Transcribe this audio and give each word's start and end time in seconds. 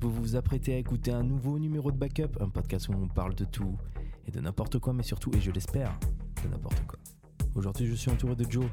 Vous 0.00 0.10
vous 0.10 0.36
apprêtez 0.36 0.74
à 0.74 0.78
écouter 0.78 1.10
un 1.12 1.22
nouveau 1.22 1.58
numéro 1.58 1.92
de 1.92 1.96
Backup, 1.96 2.38
un 2.40 2.48
podcast 2.48 2.88
où 2.88 2.92
on 2.92 3.06
parle 3.08 3.34
de 3.34 3.44
tout 3.44 3.76
et 4.26 4.30
de 4.30 4.40
n'importe 4.40 4.78
quoi, 4.78 4.92
mais 4.92 5.02
surtout, 5.02 5.30
et 5.34 5.40
je 5.40 5.50
l'espère, 5.50 5.98
de 6.42 6.48
n'importe 6.48 6.80
quoi. 6.86 6.98
Aujourd'hui, 7.54 7.86
je 7.86 7.94
suis 7.94 8.10
entouré 8.10 8.34
de 8.34 8.50
Joe 8.50 8.64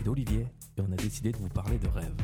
et 0.00 0.04
d'Olivier 0.04 0.46
et 0.76 0.80
on 0.80 0.90
a 0.90 0.96
décidé 0.96 1.32
de 1.32 1.36
vous 1.36 1.48
parler 1.48 1.78
de 1.78 1.88
rêve. 1.88 2.14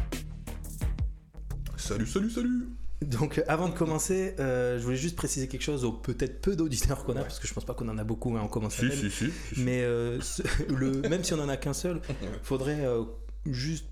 Salut, 1.77 2.06
salut, 2.06 2.30
salut 2.30 2.69
Donc, 3.03 3.38
euh, 3.38 3.42
avant 3.46 3.69
de 3.69 3.74
commencer, 3.74 4.34
euh, 4.41 4.79
je 4.79 4.84
voulais 4.84 4.96
juste 4.96 5.16
préciser 5.16 5.48
quelque 5.48 5.62
chose 5.62 5.84
aux 5.84 5.93
peut-être 5.93 6.41
peu 6.41 6.57
d'auditeurs 6.57 7.04
qu'on 7.04 7.16
a, 7.16 7.23
parce 7.23 7.38
que 7.38 7.46
je 7.46 7.52
pense 7.52 7.64
pas 7.66 7.75
qu'on 7.75 7.88
en 7.88 7.98
a 7.98 8.04
beaucoup, 8.04 8.36
hein, 8.36 8.41
on 8.43 8.48
commence 8.48 8.79
à 8.79 8.80
Si, 8.82 8.88
peine. 8.88 8.98
si, 8.98 9.11
si. 9.11 9.30
si. 9.54 9.61
Mais 9.61 9.82
euh, 9.82 10.18
ce- 10.23 10.43
le, 10.73 11.02
même 11.09 11.23
si 11.23 11.34
on 11.34 11.41
en 11.41 11.48
a 11.50 11.59
qu'un 11.59 11.75
seul, 11.75 12.00
faudrait 12.43 12.86
euh, 12.86 13.04
juste 13.45 13.86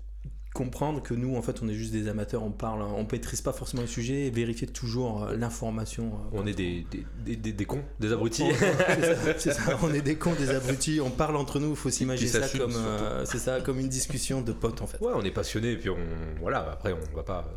comprendre 0.55 1.03
que 1.03 1.13
nous, 1.13 1.35
en 1.35 1.41
fait, 1.41 1.61
on 1.61 1.67
est 1.67 1.73
juste 1.73 1.91
des 1.91 2.07
amateurs, 2.07 2.41
on 2.41 2.49
parle, 2.49 2.81
on 2.81 3.05
maîtrise 3.11 3.41
pas 3.41 3.51
forcément 3.51 3.81
le 3.81 3.87
sujet 3.89 4.25
et 4.27 4.29
vérifier 4.31 4.65
toujours 4.67 5.25
euh, 5.25 5.35
l'information. 5.35 6.05
euh, 6.05 6.39
On 6.41 6.47
est 6.47 6.53
des, 6.53 6.87
des, 7.25 7.35
des, 7.35 7.65
cons, 7.65 7.83
des 7.99 8.13
abrutis. 8.13 8.45
c'est 8.57 9.15
ça, 9.15 9.33
c'est 9.37 9.51
ça, 9.53 9.77
on 9.83 9.93
est 9.93 10.01
des 10.01 10.15
cons, 10.15 10.33
des 10.33 10.49
abrutis, 10.49 11.01
on 11.01 11.11
parle 11.11 11.35
entre 11.35 11.59
nous, 11.59 11.71
il 11.71 11.75
faut 11.75 11.89
s'imaginer 11.89 12.29
ça 12.31 12.47
comme, 12.57 12.73
euh, 12.73 13.25
c'est 13.25 13.37
ça, 13.37 13.59
comme 13.59 13.79
une 13.79 13.89
discussion 13.89 14.41
de 14.41 14.53
potes 14.53 14.81
en 14.81 14.87
fait. 14.87 14.99
Ouais, 15.01 15.11
on 15.13 15.23
est 15.25 15.31
passionné, 15.31 15.73
et 15.73 15.77
puis 15.77 15.89
on, 15.89 15.97
voilà, 16.39 16.71
après, 16.71 16.93
on 16.93 17.15
va 17.15 17.23
pas 17.23 17.53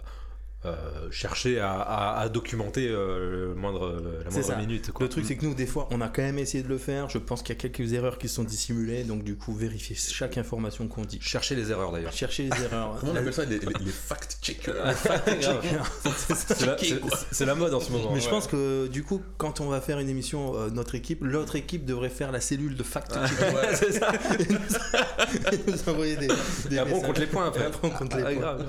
euh, 0.64 0.74
chercher 1.12 1.60
à, 1.60 1.72
à- 1.74 2.18
à 2.20 2.28
documenter 2.28 2.88
euh, 2.88 3.50
le 3.50 3.54
moindre, 3.54 4.02
la 4.24 4.30
C'est 4.30 4.40
moindre 4.40 4.54
ça. 4.54 4.56
minute. 4.56 4.90
Quoi. 4.90 5.04
Le 5.06 5.10
truc, 5.10 5.24
c'est 5.24 5.36
que 5.36 5.46
nous, 5.46 5.54
des 5.54 5.66
fois, 5.66 5.86
on 5.92 6.00
a 6.00 6.08
quand 6.08 6.22
même 6.22 6.38
essayé 6.40 6.64
de 6.64 6.68
le 6.68 6.78
faire. 6.78 7.08
Je 7.08 7.18
pense 7.18 7.42
qu'il 7.42 7.54
y 7.54 7.58
a 7.58 7.60
quelques 7.60 7.92
erreurs 7.92 8.18
qui 8.18 8.28
sont 8.28 8.42
dissimulées, 8.42 9.04
donc 9.04 9.22
du 9.22 9.36
coup, 9.36 9.54
vérifier 9.54 9.94
chaque 9.94 10.36
information 10.36 10.88
qu'on 10.88 11.04
dit. 11.04 11.20
Chercher 11.22 11.54
les 11.54 11.70
erreurs 11.70 11.92
d'ailleurs. 11.92 12.12
Chercher 12.12 12.48
les 12.52 12.62
erreurs. 12.64 12.96
Comment 12.98 13.12
on 13.12 13.14
La- 13.14 13.20
appelle 13.20 13.34
ça 13.34 13.44
les, 13.44 13.60
les- 13.60 13.84
les 13.84 13.90
fact-checkers 13.92 14.74
C'est 17.30 17.40
la, 17.46 17.46
la 17.46 17.54
mode 17.54 17.74
en 17.74 17.80
ce 17.80 17.92
moment. 17.92 18.10
Mais 18.12 18.18
je 18.20 18.24
ouais. 18.24 18.30
pense 18.30 18.48
que 18.48 18.88
du 18.88 19.04
coup, 19.04 19.22
quand 19.36 19.60
on 19.60 19.68
va 19.68 19.80
faire 19.80 20.00
une 20.00 20.08
émission, 20.08 20.56
euh, 20.56 20.70
notre 20.70 20.94
équipe, 20.96 21.20
l'autre 21.22 21.54
équipe 21.56 21.84
devrait 21.84 22.08
faire 22.10 22.32
la 22.32 22.40
cellule 22.40 22.74
de 22.76 22.82
fact-checking. 22.82 23.46
c'est 23.74 23.92
ça. 23.92 24.12
et 25.52 25.70
nous 25.70 25.88
envoyer 25.88 26.16
des, 26.16 26.28
des 26.68 26.76
Et 26.76 26.78
après, 26.78 26.94
on 26.94 27.00
compte 27.00 27.18
les 27.18 27.26
points. 27.26 27.44
Et 27.44 27.48
Après. 27.48 27.66
après, 27.66 27.88
on 27.88 27.90
compte 27.90 28.14
les 28.14 28.22
Ah, 28.22 28.30
points. 28.32 28.40
grave. 28.40 28.66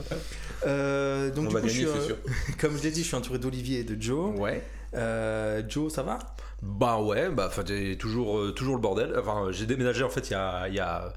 Euh, 0.65 1.29
donc 1.31 1.45
On 1.45 1.47
du 1.49 1.53
va 1.53 1.61
coup, 1.61 1.67
gagner, 1.67 1.81
je 1.81 1.87
suis, 1.87 1.99
c'est 1.99 2.05
sûr. 2.05 2.17
comme 2.59 2.77
je 2.77 2.83
l'ai 2.83 2.91
dit, 2.91 3.01
je 3.01 3.07
suis 3.07 3.15
entouré 3.15 3.39
d'Olivier 3.39 3.79
et 3.79 3.83
de 3.83 4.01
Joe. 4.01 4.37
Ouais. 4.37 4.63
Euh, 4.95 5.61
Joe, 5.67 5.91
ça 5.91 6.03
va? 6.03 6.19
Bah 6.61 6.99
ouais, 6.99 7.29
bah 7.29 7.49
toujours, 7.97 8.37
euh, 8.37 8.51
toujours 8.51 8.75
le 8.75 8.81
bordel. 8.81 9.13
Enfin, 9.17 9.47
j'ai 9.51 9.65
déménagé 9.65 10.03
en 10.03 10.09
fait 10.09 10.29
il 10.29 10.33
y 10.33 10.35
a, 10.35 10.67
il 10.67 10.75
y 10.75 10.79
a, 10.79 11.13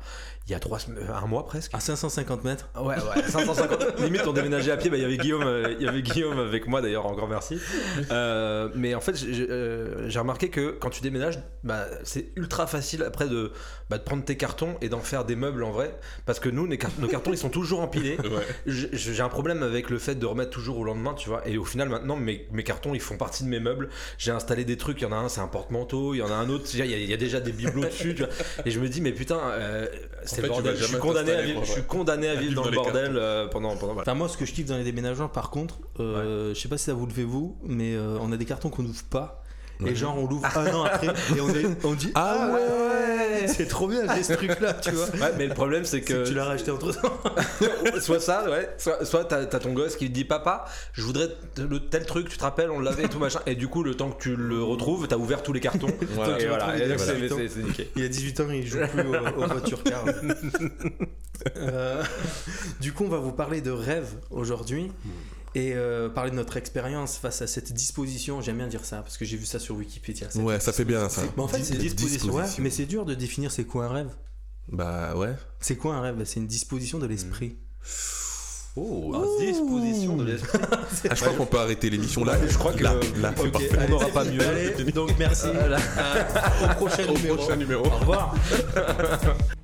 il 0.48 0.52
y 0.52 0.54
a 0.54 0.58
trois 0.58 0.78
semaines, 0.78 1.06
un 1.08 1.26
mois 1.26 1.46
presque. 1.46 1.72
À 1.74 1.80
550 1.80 2.44
mètres. 2.44 2.68
Ouais, 2.76 2.96
ouais, 2.96 3.22
550. 3.28 3.98
Limite, 4.00 4.26
on 4.26 4.32
déménageait 4.32 4.72
à 4.72 4.76
pied. 4.76 4.90
Bah, 4.90 4.96
il 4.96 5.02
y 5.02 5.04
avait 5.04 5.16
Guillaume, 5.16 5.44
euh, 5.44 5.74
il 5.78 5.84
y 5.84 5.88
avait 5.88 6.02
Guillaume 6.02 6.38
avec 6.38 6.66
moi 6.66 6.80
d'ailleurs. 6.82 7.06
Encore 7.06 7.28
merci. 7.28 7.58
Euh, 8.10 8.68
mais 8.74 8.94
en 8.94 9.00
fait, 9.00 9.16
j'ai 9.16 9.46
euh, 9.48 10.08
remarqué 10.16 10.48
que 10.50 10.70
quand 10.72 10.90
tu 10.90 11.00
déménages, 11.02 11.38
bah, 11.62 11.86
c'est 12.04 12.32
ultra 12.36 12.66
facile 12.66 13.02
après 13.04 13.28
de, 13.28 13.52
bah, 13.88 13.96
de 13.98 14.02
prendre 14.02 14.24
tes 14.24 14.36
cartons 14.36 14.76
et 14.80 14.88
d'en 14.88 15.00
faire 15.00 15.24
des 15.24 15.36
meubles 15.36 15.62
en 15.62 15.70
vrai. 15.70 15.98
Parce 16.26 16.40
que 16.40 16.48
nous, 16.48 16.68
car- 16.76 16.90
nos 16.98 17.06
cartons, 17.08 17.32
ils 17.32 17.38
sont 17.38 17.48
toujours 17.50 17.80
empilés. 17.80 18.16
Ouais. 18.32 18.42
J'ai 18.66 19.20
un 19.20 19.28
problème 19.28 19.62
avec 19.62 19.90
le 19.90 19.98
fait 19.98 20.14
de 20.14 20.24
remettre 20.26 20.50
toujours 20.50 20.78
au 20.78 20.84
lendemain, 20.84 21.12
tu 21.14 21.28
vois. 21.28 21.46
Et 21.46 21.58
au 21.58 21.64
final, 21.64 21.88
maintenant, 21.88 22.16
mes, 22.16 22.46
mes 22.52 22.64
cartons, 22.64 22.94
ils 22.94 23.00
font 23.00 23.16
partie 23.16 23.44
de 23.44 23.48
mes 23.48 23.60
meubles. 23.60 23.88
J'ai 24.18 24.30
installé 24.30 24.64
des 24.64 24.76
trucs. 24.76 25.00
Il 25.00 25.04
y 25.04 25.06
en 25.06 25.12
a 25.12 25.16
un, 25.16 25.28
c'est 25.28 25.40
un 25.40 25.48
porte-manteau. 25.48 26.14
Il 26.14 26.18
y 26.18 26.22
en 26.22 26.30
a 26.30 26.34
un 26.34 26.48
autre, 26.48 26.64
il 26.74 26.84
y 26.86 27.06
y 27.06 27.12
a 27.12 27.16
déjà 27.16 27.40
des 27.40 27.52
bibelots 27.52 27.84
dessus, 27.84 28.14
tu 28.14 28.24
vois. 28.24 28.32
Et 28.64 28.70
je 28.70 28.80
me 28.80 28.88
dis, 28.88 29.00
mais 29.00 29.12
putain, 29.12 29.38
euh, 29.38 29.86
c'est 30.34 30.42
le 30.42 30.48
bordel. 30.48 30.76
Je 30.76 30.84
suis 30.84 30.98
condamné 30.98 31.32
à 31.32 31.42
vivre, 31.42 31.58
quoi, 31.58 31.64
je 31.66 31.70
suis 31.72 31.80
ouais. 31.80 31.86
condamné 31.86 32.28
à 32.28 32.32
À 32.32 32.34
vivre 32.34 32.48
vivre 32.50 32.62
dans 32.62 32.68
le 32.68 32.74
bordel 32.74 33.16
euh, 33.16 33.48
pendant, 33.48 33.76
pendant. 33.76 33.94
Voilà. 33.94 34.02
Enfin, 34.02 34.14
moi, 34.14 34.28
ce 34.28 34.36
que 34.36 34.44
je 34.44 34.52
kiffe 34.52 34.66
dans 34.66 34.76
les 34.76 34.84
déménagements, 34.84 35.28
par 35.28 35.50
contre, 35.50 35.78
euh, 36.00 36.54
je 36.54 36.60
sais 36.60 36.68
pas 36.68 36.78
si 36.78 36.84
ça 36.84 36.94
vous 36.94 37.06
le 37.06 37.12
fait 37.12 37.24
vous, 37.24 37.56
mais 37.64 37.94
euh, 37.94 38.18
on 38.20 38.32
a 38.32 38.36
des 38.36 38.44
cartons 38.44 38.70
qu'on 38.70 38.82
n'ouvre 38.82 39.04
pas. 39.04 39.41
Et 39.86 39.90
Ouais. 39.90 39.94
genre, 39.94 40.18
on 40.18 40.26
l'ouvre 40.26 40.46
un 40.56 40.66
an 40.74 40.84
après 40.84 41.08
et 41.36 41.40
on, 41.40 41.48
est- 41.50 41.84
on 41.84 41.94
dit 41.94 42.10
Ah 42.14 42.50
ouais 42.52 43.46
C'est 43.48 43.66
trop 43.66 43.88
bien, 43.88 44.02
j'ai 44.14 44.22
ce 44.22 44.32
truc-là, 44.34 44.74
tu 44.74 44.90
vois. 44.92 45.06
Ouais, 45.06 45.32
mais 45.38 45.46
le 45.46 45.54
problème, 45.54 45.84
c'est 45.84 46.00
que 46.00 46.26
tu 46.26 46.34
l'as 46.34 46.44
racheté 46.44 46.70
entre 46.70 46.92
temps. 46.92 47.12
soit 48.00 48.20
ça, 48.20 48.48
ouais. 48.50 48.68
Soit, 48.78 49.04
soit 49.04 49.24
t'as 49.24 49.44
t'as 49.46 49.58
ton 49.58 49.72
gosse 49.72 49.96
qui 49.96 50.08
dit 50.10 50.24
Papa, 50.24 50.64
je 50.92 51.02
voudrais 51.02 51.28
le 51.58 51.80
tel 51.80 52.06
truc, 52.06 52.28
tu 52.28 52.36
te 52.38 52.42
rappelles, 52.42 52.70
on 52.70 52.80
l'avait 52.80 53.04
et 53.04 53.08
tout 53.08 53.18
machin. 53.18 53.40
Et 53.46 53.54
du 53.54 53.68
coup, 53.68 53.82
le 53.82 53.94
temps 53.94 54.10
que 54.10 54.22
tu 54.22 54.36
le 54.36 54.62
retrouves, 54.62 55.08
t'as 55.08 55.16
ouvert 55.16 55.42
tous 55.42 55.52
les 55.52 55.60
cartons. 55.60 55.88
Voilà. 56.14 56.40
Et 56.40 56.46
voilà, 56.46 56.76
et 56.76 56.88
donc, 56.88 56.98
Voilà. 56.98 57.14
c'est- 57.20 57.28
c'est 57.28 57.48
c'est 57.48 57.62
nickel. 57.62 57.86
Il 57.96 58.04
a 58.04 58.08
18 58.08 58.40
ans, 58.40 58.46
il 58.50 58.66
joue 58.66 58.78
plus 58.92 59.00
aux, 59.02 59.42
aux 59.42 59.46
voitures 59.46 59.82
cars. 59.82 60.04
Euh, 61.56 62.04
du 62.80 62.92
coup, 62.92 63.02
on 63.04 63.08
va 63.08 63.18
vous 63.18 63.32
parler 63.32 63.60
de 63.62 63.72
rêve 63.72 64.06
aujourd'hui 64.30 64.92
et 65.54 65.72
euh, 65.74 66.08
parler 66.08 66.30
de 66.30 66.36
notre 66.36 66.56
expérience 66.56 67.16
face 67.18 67.42
à 67.42 67.46
cette 67.46 67.72
disposition. 67.72 68.40
J'aime 68.40 68.56
bien 68.58 68.66
dire 68.68 68.84
ça 68.84 68.98
parce 68.98 69.16
que 69.18 69.24
j'ai 69.24 69.36
vu 69.36 69.46
ça 69.46 69.58
sur 69.58 69.76
Wikipédia. 69.76 70.28
Ouais, 70.36 70.60
ça 70.60 70.72
fait 70.72 70.84
bien 70.84 71.08
ça. 71.08 71.22
Mais 71.36 71.42
en 71.42 71.48
fait, 71.48 71.62
c'est 71.62 71.76
Disposition. 71.76 72.32
Ouais, 72.32 72.44
mais 72.58 72.70
c'est 72.70 72.86
dur 72.86 73.04
de 73.04 73.14
définir 73.14 73.50
c'est 73.52 73.64
quoi 73.64 73.86
un 73.86 73.88
rêve. 73.92 74.10
Bah 74.68 75.14
ouais. 75.16 75.34
C'est 75.60 75.76
quoi 75.76 75.94
un 75.96 76.00
rêve? 76.00 76.22
C'est 76.24 76.40
une 76.40 76.46
disposition 76.46 76.98
de 76.98 77.06
l'esprit. 77.06 77.56
Oh, 78.74 79.36
disposition 79.38 80.16
de 80.16 80.24
l'esprit. 80.24 80.58
Ah, 81.10 81.14
je 81.14 81.20
crois 81.20 81.34
qu'on 81.34 81.44
peut 81.46 81.58
arrêter 81.58 81.90
l'émission 81.90 82.24
là. 82.24 82.36
Je 82.48 82.56
crois 82.56 82.72
que- 82.72 82.82
là, 82.82 82.94
là, 83.20 83.34
c'est 83.36 83.42
Ok, 83.42 83.52
parfait. 83.52 83.78
allez, 83.78 83.88
n'aura 83.90 84.06
pas 84.06 84.24
mieux. 84.24 84.40
Allez, 84.40 84.92
donc 84.92 85.10
merci. 85.18 85.48
Voilà. 85.52 85.76
Euh, 85.78 86.22
au 86.64 86.74
prochain 86.76 87.04
Au 87.08 87.12
numéro. 87.14 87.36
prochain 87.36 87.56
numéro. 87.56 87.84
Au 87.86 87.90
revoir. 87.98 88.34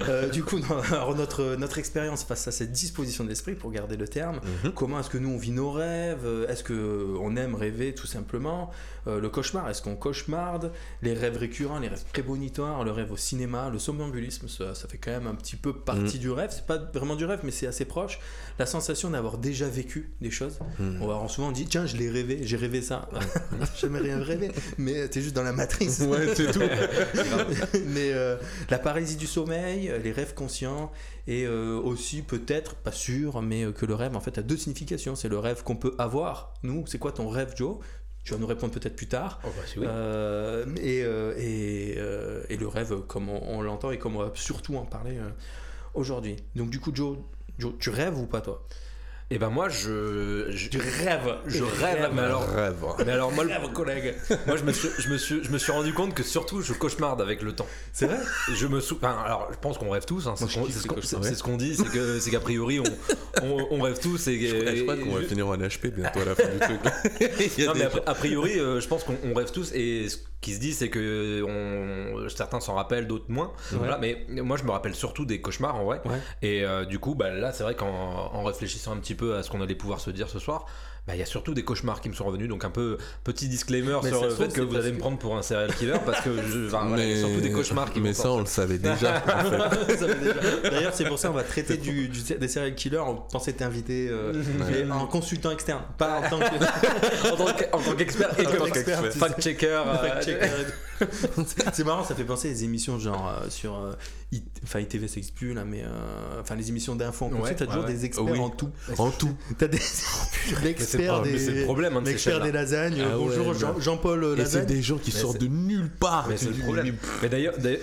Euh, 0.00 0.28
du 0.28 0.42
coup, 0.42 0.58
non, 0.58 0.78
alors 0.92 1.14
notre, 1.14 1.54
notre 1.56 1.78
expérience 1.78 2.24
face 2.24 2.48
à 2.48 2.52
cette 2.52 2.72
disposition 2.72 3.24
d'esprit, 3.24 3.54
pour 3.54 3.70
garder 3.70 3.96
le 3.96 4.08
terme, 4.08 4.40
Mhm. 4.64 4.72
comment 4.72 4.98
est-ce 5.00 5.10
que 5.10 5.18
nous 5.18 5.30
on 5.30 5.38
vit 5.38 5.52
nos 5.52 5.70
rêves 5.70 6.26
Est-ce 6.48 6.64
qu'on 6.64 7.36
aime 7.36 7.54
rêver 7.54 7.94
tout 7.94 8.06
simplement 8.06 8.70
Euh, 9.06 9.20
Le 9.20 9.28
cauchemar, 9.28 9.68
est-ce 9.68 9.82
qu'on 9.82 9.96
cauchemarde 9.96 10.72
Les 11.02 11.12
rêves 11.12 11.36
récurrents, 11.36 11.78
les 11.78 11.88
rêves 11.88 12.04
prémonitoires, 12.12 12.84
le 12.84 12.90
rêve 12.90 13.12
au 13.12 13.18
cinéma, 13.18 13.68
le 13.70 13.78
somnambulisme, 13.78 14.48
ça, 14.48 14.74
ça 14.74 14.88
fait 14.88 14.96
quand 14.96 15.10
même 15.10 15.26
un 15.26 15.34
petit 15.34 15.56
peu 15.56 15.74
partie 15.74 16.18
du 16.18 16.30
rêve. 16.30 16.50
C'est 16.54 16.64
pas 16.66 16.78
vraiment 16.78 17.14
du 17.14 17.26
rêve, 17.26 17.40
mais 17.44 17.50
c'est 17.50 17.66
assez 17.66 17.84
proche. 17.84 18.18
La 18.58 18.64
sensation 18.66 19.10
d'avoir 19.10 19.36
déjà 19.36 19.68
vécu 19.68 20.10
des 20.22 20.30
choses. 20.30 20.58
Mhm. 20.78 20.98
On 21.02 21.06
va 21.06 21.28
souvent 21.28 21.52
dit 21.52 21.66
tiens, 21.66 21.84
je 21.86 21.96
l'ai 21.98 22.08
rêvé, 22.10 22.40
j'ai 22.44 22.56
rêvé 22.56 22.80
ça. 22.80 23.08
Jamais 23.78 23.98
rien 23.98 24.22
rêvé, 24.22 24.50
mais 24.78 25.06
t'es 25.08 25.20
juste 25.20 25.36
dans 25.36 25.42
la 25.42 25.52
matrice. 25.52 26.00
Ouais, 26.00 26.34
c'est 26.34 26.50
tout. 26.50 26.60
mais 27.88 28.10
euh, 28.12 28.36
la 28.70 28.78
paralysie 28.78 29.16
du 29.16 29.26
sommeil, 29.26 29.83
euh, 29.90 29.98
les 29.98 30.12
rêves 30.12 30.34
conscients, 30.34 30.90
et 31.26 31.44
euh, 31.46 31.78
aussi 31.78 32.22
peut-être, 32.22 32.74
pas 32.74 32.92
sûr, 32.92 33.42
mais 33.42 33.64
euh, 33.64 33.72
que 33.72 33.86
le 33.86 33.94
rêve 33.94 34.16
en 34.16 34.20
fait 34.20 34.38
a 34.38 34.42
deux 34.42 34.56
significations. 34.56 35.16
C'est 35.16 35.28
le 35.28 35.38
rêve 35.38 35.62
qu'on 35.62 35.76
peut 35.76 35.94
avoir. 35.98 36.54
Nous, 36.62 36.86
c'est 36.86 36.98
quoi 36.98 37.12
ton 37.12 37.28
rêve, 37.28 37.54
Joe? 37.56 37.78
Tu 38.24 38.32
vas 38.32 38.38
nous 38.38 38.46
répondre 38.46 38.72
peut-être 38.72 38.96
plus 38.96 39.08
tard. 39.08 39.40
Oh, 39.44 39.48
bah, 39.54 39.62
oui. 39.76 39.86
Euh, 39.86 40.64
et, 40.76 41.02
euh, 41.04 41.34
et, 41.36 41.94
euh, 41.98 42.42
et 42.48 42.56
le 42.56 42.68
rêve, 42.68 43.02
comme 43.06 43.28
on, 43.28 43.42
on 43.46 43.60
l'entend 43.60 43.90
et 43.90 43.98
comme 43.98 44.16
on 44.16 44.20
va 44.20 44.32
surtout 44.34 44.76
en 44.76 44.86
parler 44.86 45.18
aujourd'hui. 45.92 46.36
Donc 46.56 46.70
du 46.70 46.80
coup, 46.80 46.90
Joe, 46.94 47.18
Joe, 47.58 47.74
tu 47.78 47.90
rêves 47.90 48.18
ou 48.18 48.26
pas 48.26 48.40
toi? 48.40 48.66
Et 49.30 49.38
ben 49.38 49.48
moi, 49.48 49.68
je. 49.70 50.46
je 50.50 50.68
Tu 50.68 50.78
rêves 50.78 51.34
je 51.46 51.64
rêve, 51.64 52.10
mais 52.14 52.22
alors. 52.22 52.46
Rêve. 52.46 52.76
Mais 53.06 53.12
alors, 53.12 53.32
moi, 53.32 53.44
le- 53.44 53.50
Rêve, 53.50 53.72
collègue 53.72 54.14
moi 54.46 54.56
je, 54.56 54.62
me 54.64 54.72
suis, 54.72 54.88
je, 54.98 55.08
me 55.08 55.16
suis, 55.16 55.42
je 55.42 55.50
me 55.50 55.58
suis 55.58 55.72
rendu 55.72 55.92
compte 55.94 56.14
que 56.14 56.22
surtout 56.22 56.60
je 56.60 56.72
cauchemarde 56.74 57.20
avec 57.22 57.40
le 57.42 57.52
temps. 57.52 57.66
C'est 57.92 58.06
vrai? 58.06 58.18
Je 58.54 58.66
me 58.66 58.80
sou... 58.80 58.96
enfin, 59.02 59.16
alors 59.24 59.48
je 59.50 59.56
pense 59.58 59.78
qu'on 59.78 59.90
rêve 59.90 60.04
tous, 60.04 60.26
hein, 60.28 60.34
c'est 60.36 60.46
ce 60.46 60.58
qu'on- 60.58 60.66
ce 61.00 61.42
qu'on 61.42 61.56
dit, 61.56 61.74
c'est 61.74 61.88
que 61.90 62.20
c'est 62.20 62.30
qu'a 62.30 62.40
priori 62.40 62.80
on, 62.80 62.84
on, 63.42 63.66
on 63.70 63.80
rêve 63.80 63.98
tous 63.98 64.26
et, 64.28 64.38
Je, 64.46 64.76
je 64.76 64.82
crois 64.82 64.96
qu'on 64.96 65.14
va 65.14 65.22
finir 65.22 65.48
en 65.48 65.56
HP 65.56 65.88
bientôt 65.90 66.20
à 66.20 66.24
la 66.26 66.34
fin 66.34 66.48
du 66.48 66.58
truc. 66.58 66.80
Non, 67.66 67.72
des 67.72 67.78
mais 67.78 67.84
a, 67.86 68.10
a 68.10 68.14
priori, 68.14 68.58
euh, 68.58 68.80
je 68.80 68.86
pense 68.88 69.04
qu'on 69.04 69.16
on 69.24 69.32
rêve 69.34 69.50
tous 69.50 69.72
et 69.72 70.08
ce 70.08 70.18
qui 70.44 70.52
se 70.52 70.60
dit, 70.60 70.74
c'est 70.74 70.90
que 70.90 71.42
on, 71.42 72.28
certains 72.28 72.60
s'en 72.60 72.74
rappellent, 72.74 73.06
d'autres 73.06 73.30
moins. 73.30 73.52
Voilà, 73.72 73.96
mais 73.96 74.26
moi, 74.28 74.58
je 74.58 74.64
me 74.64 74.70
rappelle 74.70 74.94
surtout 74.94 75.24
des 75.24 75.40
cauchemars 75.40 75.76
en 75.76 75.84
vrai. 75.84 76.02
Ouais. 76.04 76.20
Et 76.42 76.64
euh, 76.64 76.84
du 76.84 76.98
coup, 76.98 77.14
bah, 77.14 77.30
là, 77.30 77.50
c'est 77.50 77.62
vrai 77.62 77.74
qu'en 77.74 77.86
en 77.86 78.44
réfléchissant 78.44 78.92
un 78.92 78.98
petit 78.98 79.14
peu 79.14 79.36
à 79.36 79.42
ce 79.42 79.50
qu'on 79.50 79.62
allait 79.62 79.74
pouvoir 79.74 80.00
se 80.00 80.10
dire 80.10 80.28
ce 80.28 80.38
soir, 80.38 80.66
bah, 81.06 81.14
il 81.14 81.18
y 81.18 81.22
a 81.22 81.26
surtout 81.26 81.52
des 81.52 81.64
cauchemars 81.64 82.00
qui 82.00 82.08
me 82.08 82.14
sont 82.14 82.24
revenus. 82.24 82.48
Donc, 82.48 82.64
un 82.64 82.70
peu 82.70 82.96
petit 83.24 83.46
disclaimer 83.48 83.98
Mais 84.02 84.08
sur 84.08 84.24
le 84.24 84.30
fait 84.30 84.52
que 84.52 84.62
vous 84.62 84.74
allez 84.76 84.92
me 84.92 84.98
prendre 84.98 85.18
pour 85.18 85.36
un 85.36 85.42
serial 85.42 85.74
killer 85.74 85.96
parce 86.06 86.20
que 86.22 86.30
je, 86.50 86.66
enfin, 86.68 86.86
voilà, 86.88 87.04
il 87.04 87.10
y 87.10 87.14
a 87.14 87.18
surtout 87.26 87.40
des 87.40 87.52
cauchemars 87.52 87.92
qui 87.92 88.00
mais 88.00 88.14
ça, 88.14 88.30
on 88.30 88.40
le 88.40 88.46
savait 88.46 88.78
déjà. 88.78 89.22
en 89.26 90.68
D'ailleurs, 90.70 90.94
c'est 90.94 91.04
pour 91.04 91.18
ça 91.18 91.28
qu'on 91.28 91.34
va 91.34 91.42
traiter 91.42 91.76
du, 91.76 92.08
du- 92.08 92.22
des 92.38 92.48
serial 92.48 92.74
killers. 92.74 92.98
On 93.06 93.16
pensait 93.16 93.52
t'inviter 93.52 94.08
euh, 94.10 94.32
mais 94.86 94.90
en 94.90 95.06
consultant 95.06 95.50
externe, 95.50 95.82
pas 95.98 96.20
en 96.20 96.30
tant 96.30 96.38
que 96.38 96.44
en 97.32 97.36
tant 97.36 97.52
que- 97.52 97.64
en 97.76 97.78
tant 97.80 97.94
qu'expert 97.96 98.30
et 98.40 98.46
En 98.46 98.50
comme 98.50 98.58
tant 98.58 98.64
qu'expert, 98.70 99.04
fact-checker. 99.12 99.66
euh, 99.66 99.94
fact-checker. 99.98 100.48
C'est 101.72 101.84
marrant, 101.84 102.04
ça 102.04 102.14
fait 102.14 102.24
penser 102.24 102.48
à 102.48 102.52
des 102.52 102.64
émissions 102.64 102.98
genre 102.98 103.28
euh, 103.42 103.48
sur 103.50 103.74
euh, 103.76 103.92
enfin 104.64 104.80
ITV 104.80 105.08
s'exclut 105.08 105.54
là, 105.54 105.64
mais 105.64 105.82
euh, 105.82 106.40
enfin 106.40 106.54
les 106.56 106.68
émissions 106.68 106.94
d'info 106.96 107.26
en 107.26 107.28
Ouais, 107.32 107.40
consul, 107.40 107.56
t'as 107.56 107.64
ouais, 107.64 107.68
toujours 107.70 107.84
ouais. 107.84 107.92
des 107.92 108.04
experts 108.04 108.24
Oui. 108.24 108.38
en 108.38 108.50
tout. 108.50 108.70
En 108.98 109.10
tout. 109.10 109.34
T'as 109.58 109.68
des, 109.68 109.78
l'expert 110.62 111.22
mais 111.22 111.38
c'est 111.38 111.50
le 111.50 111.54
des, 111.60 111.64
problème, 111.64 111.96
hein, 111.96 112.02
de 112.02 112.08
l'expert 112.08 112.40
des 112.40 112.52
lasagnes. 112.52 113.00
Ah 113.04 113.18
ouais, 113.18 113.24
Bonjour 113.26 113.52
mais- 113.52 113.58
Jean- 113.58 113.80
Jean-Paul 113.80 114.24
Et 114.24 114.36
c'est 114.36 114.36
Lasagne. 114.42 114.66
des 114.66 114.82
gens 114.82 114.98
qui 114.98 115.10
Mais 115.14 115.20
sortent 115.20 115.40
de 115.40 115.46
nulle 115.46 115.90
part. 115.90 116.26
Mais 116.28 116.36
c'est 116.36 116.50
le 116.50 116.62
problème. 116.62 116.96
Mais 117.22 117.28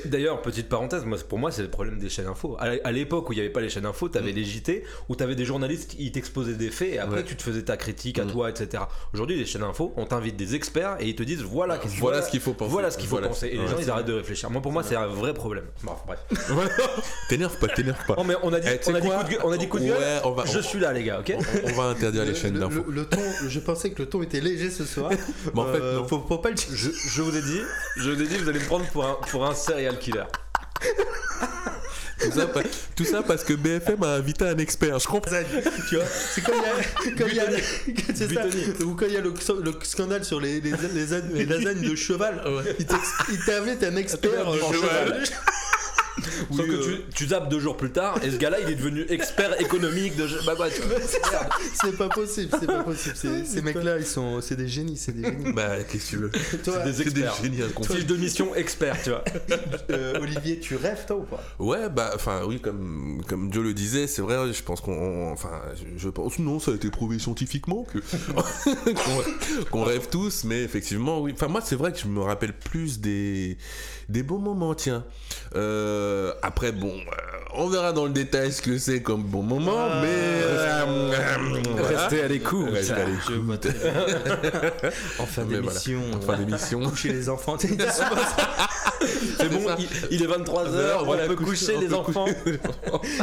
d'ailleurs, 0.06 0.42
petite 0.42 0.70
parenthèse, 0.70 1.06
moi, 1.06 1.18
pour 1.28 1.40
moi, 1.40 1.52
c'est 1.52 1.62
le 1.64 1.70
problème 1.70 2.00
des 2.00 2.10
chaînes 2.10 2.28
info. 2.28 2.58
À 2.60 2.92
l'époque 2.92 3.30
où 3.30 3.34
il 3.34 3.38
n'y 3.38 3.42
avait 3.42 3.50
pas 3.50 3.62
les 3.62 3.70
chaînes 3.70 3.86
info, 3.86 4.10
tu 4.10 4.18
avais 4.18 4.32
les 4.32 4.44
JT 4.44 4.84
où 5.10 5.16
tu 5.16 5.24
avais 5.24 5.36
des 5.36 5.46
journalistes 5.46 5.92
qui 5.92 6.12
t'exposaient 6.12 6.56
des 6.56 6.70
faits 6.70 6.94
et 6.94 7.00
après 7.00 7.18
Ouais. 7.18 7.24
tu 7.24 7.36
te 7.36 7.44
faisais 7.44 7.64
ta 7.64 7.78
critique 7.78 8.20
à 8.20 8.26
Mm. 8.26 8.32
toi, 8.32 8.50
etc. 8.50 8.84
Aujourd'hui, 9.14 9.38
les 9.38 9.46
chaînes 9.46 9.64
info, 9.64 9.94
on 9.98 10.06
t'invite 10.06 10.36
des 10.38 10.56
experts 10.56 10.98
et 11.00 11.10
ils 11.10 11.16
te 11.16 11.24
disent 11.24 11.42
voilà, 11.42 11.80
ce 11.82 12.30
qu'il 12.30 12.40
faut 12.40 12.54
penser. 12.54 12.72
Voilà 12.72 12.92
ce 12.92 12.98
qu'il 13.02 13.10
faut 13.10 13.16
Voilà. 13.16 13.28
penser. 13.28 13.48
Et 13.48 13.58
les 13.58 13.68
gens, 13.68 13.78
ils 13.80 13.90
arrêtent 13.90 14.06
de 14.06 14.14
réfléchir. 14.14 14.50
Moi, 14.50 14.62
pour 14.62 14.72
moi, 14.72 14.84
c'est 14.84 14.96
un 14.96 15.08
vrai 15.08 15.34
problème. 15.34 15.66
Bon, 15.84 15.94
bref. 16.08 16.20
T'énerve 17.30 17.58
pas, 17.58 17.68
t'énerve 17.68 18.06
pas. 18.06 18.16
Mais 18.26 18.36
on 18.44 18.54
a 18.54 18.60
dit, 18.60 18.68
Eh, 18.72 18.80
on 18.90 18.96
a 18.96 19.00
dit 19.02 19.08
de 19.08 19.14
gueule. 19.30 19.40
On 19.44 19.52
a 19.52 19.58
dit 19.58 19.68
coup 19.68 19.80
de 19.80 19.86
gueule. 19.86 19.98
Ouais, 19.98 20.20
on 20.24 20.32
va, 20.32 20.46
Je 20.46 20.60
on- 20.60 20.62
suis 20.62 20.80
là, 20.80 20.94
les 20.94 21.04
gars, 21.04 21.20
ok 21.20 21.34
on- 21.38 21.70
on 21.70 21.74
va 21.74 21.84
interdire 21.90 22.24
les 22.24 22.30
Le- 22.30 22.36
chaînes 22.36 22.60
d'infos. 22.60 22.86
le- 22.88 22.94
le 22.94 23.06
ton, 23.06 23.22
je 23.48 23.60
pensais 23.60 23.92
que 23.92 24.02
le 24.02 24.08
ton 24.10 24.22
était 24.24 24.40
léger 24.42 24.70
ce 24.70 24.86
soir. 24.86 25.10
Mais 25.54 25.60
en 25.62 25.66
fait, 25.72 25.80
Euh, 25.82 25.96
non. 25.98 26.08
faut, 26.08 26.24
faut 26.28 26.38
pas 26.38 26.50
le 26.52 26.56
je, 26.58 26.90
je 26.92 27.22
vous 27.22 27.36
ai 27.36 27.42
dit, 27.42 27.62
je 27.98 28.10
vous 28.12 28.22
ai 28.22 28.28
dit, 28.28 28.38
vous 28.38 28.50
allez 28.50 28.60
me 28.60 28.66
prendre 28.66 28.86
pour 28.88 29.06
un, 29.06 29.18
pour 29.30 29.46
un 29.46 29.54
serial 29.56 29.98
killer. 30.00 30.24
Tout 32.24 32.32
ça, 32.32 32.46
pa- 32.48 32.62
tout 32.96 33.06
ça 33.06 33.24
parce 33.24 33.44
que 33.44 33.54
BFM 33.54 34.04
a 34.04 34.14
invité 34.16 34.46
un 34.46 34.58
expert. 34.58 35.00
Je 35.00 35.08
comprends. 35.08 35.32
tu 35.90 35.96
vois 35.96 36.06
c'est 36.06 36.42
quand 36.42 36.54
il 37.28 37.36
y 37.36 37.40
a 37.40 37.46
ou 38.86 38.96
quand 38.96 39.06
il 39.08 39.14
y 39.14 39.18
le, 39.22 39.34
le 39.64 39.74
scandale 39.84 40.24
sur 40.26 40.40
les, 40.40 40.62
les, 40.62 40.72
les, 40.72 41.02
lasagnes- 41.02 41.34
les 41.34 41.46
lasagnes 41.46 41.82
de 41.90 41.96
cheval 41.96 42.42
il 42.80 42.86
t'ex- 42.86 43.14
il 43.32 43.40
t'invite 43.46 43.84
un 43.84 43.96
expert 43.96 44.48
En 44.48 44.54
euh, 44.54 44.58
cheval. 44.74 45.24
Oui, 46.18 46.58
Sauf 46.58 46.66
que 46.68 46.72
euh, 46.72 46.98
tu, 47.10 47.16
tu 47.16 47.28
zappes 47.28 47.50
deux 47.50 47.60
jours 47.60 47.78
plus 47.78 47.92
tard 47.92 48.20
et 48.24 48.30
ce 48.32 48.36
gars-là, 48.38 48.58
il 48.62 48.70
est 48.70 48.76
devenu 48.76 49.06
expert 49.10 49.60
économique 49.62 50.16
de. 50.18 50.28
Bah 50.46 50.56
tu 50.74 50.82
vois. 50.82 51.00
c'est 51.82 51.98
pas 51.98 52.10
possible 52.10 52.50
c'est 52.60 52.68
pas 52.68 52.84
possible 52.84 53.16
C'est- 53.16 53.46
ces 53.46 53.62
mecs 53.62 53.76
là 53.76 53.98
ils 53.98 54.06
sont 54.06 54.42
c'est 54.42 54.56
des 54.56 54.68
génies 54.68 54.98
c'est 54.98 55.14
des 55.14 55.24
génies 55.24 55.54
Bah, 55.54 55.84
qu'est-ce 55.90 56.06
que 56.06 56.10
tu 56.10 56.18
veux? 56.18 56.32
Toi 56.64 56.80
des 56.80 56.94
C'est 56.94 57.04
des 57.06 57.12
experts. 57.22 57.36
génies 57.44 57.62
incompris. 57.64 57.96
Fiche 57.96 58.06
de 58.06 58.16
mission 58.18 58.54
expert, 58.56 59.02
tu 59.04 59.10
vois. 59.12 59.24
euh, 59.92 60.20
Olivier 60.22 60.60
tu 60.60 60.76
rêves 60.76 61.06
toi 61.08 61.18
ou 61.18 61.24
pas? 61.24 61.42
Ouais, 61.60 61.90
bah, 61.90 62.12
enfin, 62.16 62.42
oui, 62.46 62.60
comme, 62.60 63.22
comme 63.28 63.52
Joe 63.54 63.64
le 63.64 63.74
disait, 63.74 64.08
c'est 64.08 64.22
vrai, 64.22 64.52
je 64.54 64.64
pense 64.64 64.82
qu'on. 64.82 64.94
on- 64.94 65.32
Enfin, 65.32 65.62
je, 65.76 65.98
je 65.98 66.10
pense, 66.10 66.40
non, 66.40 66.60
ça 66.60 66.72
a 66.72 66.76
été 66.76 66.90
prouvé 66.90 67.18
scientifiquement 67.20 67.84
que. 67.86 68.00
qu'on, 68.86 69.64
qu'on 69.72 69.84
rêve 69.84 70.08
tous, 70.10 70.44
mais 70.44 70.62
effectivement, 70.64 71.22
oui. 71.22 71.32
Enfin, 71.34 71.48
moi, 71.48 71.62
c'est 71.64 71.76
vrai 71.76 71.92
que 71.94 72.00
je 72.00 72.08
me 72.08 72.20
rappelle 72.22 72.54
plus 72.54 73.00
des, 73.00 73.58
des 74.10 74.24
bons 74.24 74.40
moments, 74.40 74.76
tiens. 74.76 75.06
Euh, 75.56 76.01
après, 76.42 76.72
bon, 76.72 76.94
euh, 76.94 77.00
on 77.54 77.68
verra 77.68 77.92
dans 77.94 78.06
le 78.06 78.12
détail 78.12 78.52
ce 78.54 78.62
que 78.62 78.78
c'est 78.78 79.02
comme 79.02 79.24
bon 79.24 79.44
moment, 79.44 79.76
Ah, 79.78 80.00
mais. 80.02 80.08
euh, 80.10 80.86
voilà. 81.78 81.88
Restez 81.88 82.22
à 82.22 82.28
l'écoute. 82.28 82.70
Restez 82.72 82.94
à 82.94 83.06
en 85.20 85.26
fin 85.26 85.44
voilà. 85.44 85.60
d'émission 85.62 86.02
En 86.16 86.22
fin 86.22 86.38
d'émission. 86.38 86.82
coucher 86.90 87.14
les 87.14 87.30
enfants. 87.30 87.58
C'est 89.38 89.50
bon, 89.50 89.62
il, 89.80 89.88
il 90.12 90.24
est 90.24 90.28
23h, 90.28 91.04
on 91.08 91.28
peut 91.28 91.36
coucher 91.36 91.78
les 91.78 91.94
enfants. 91.94 92.26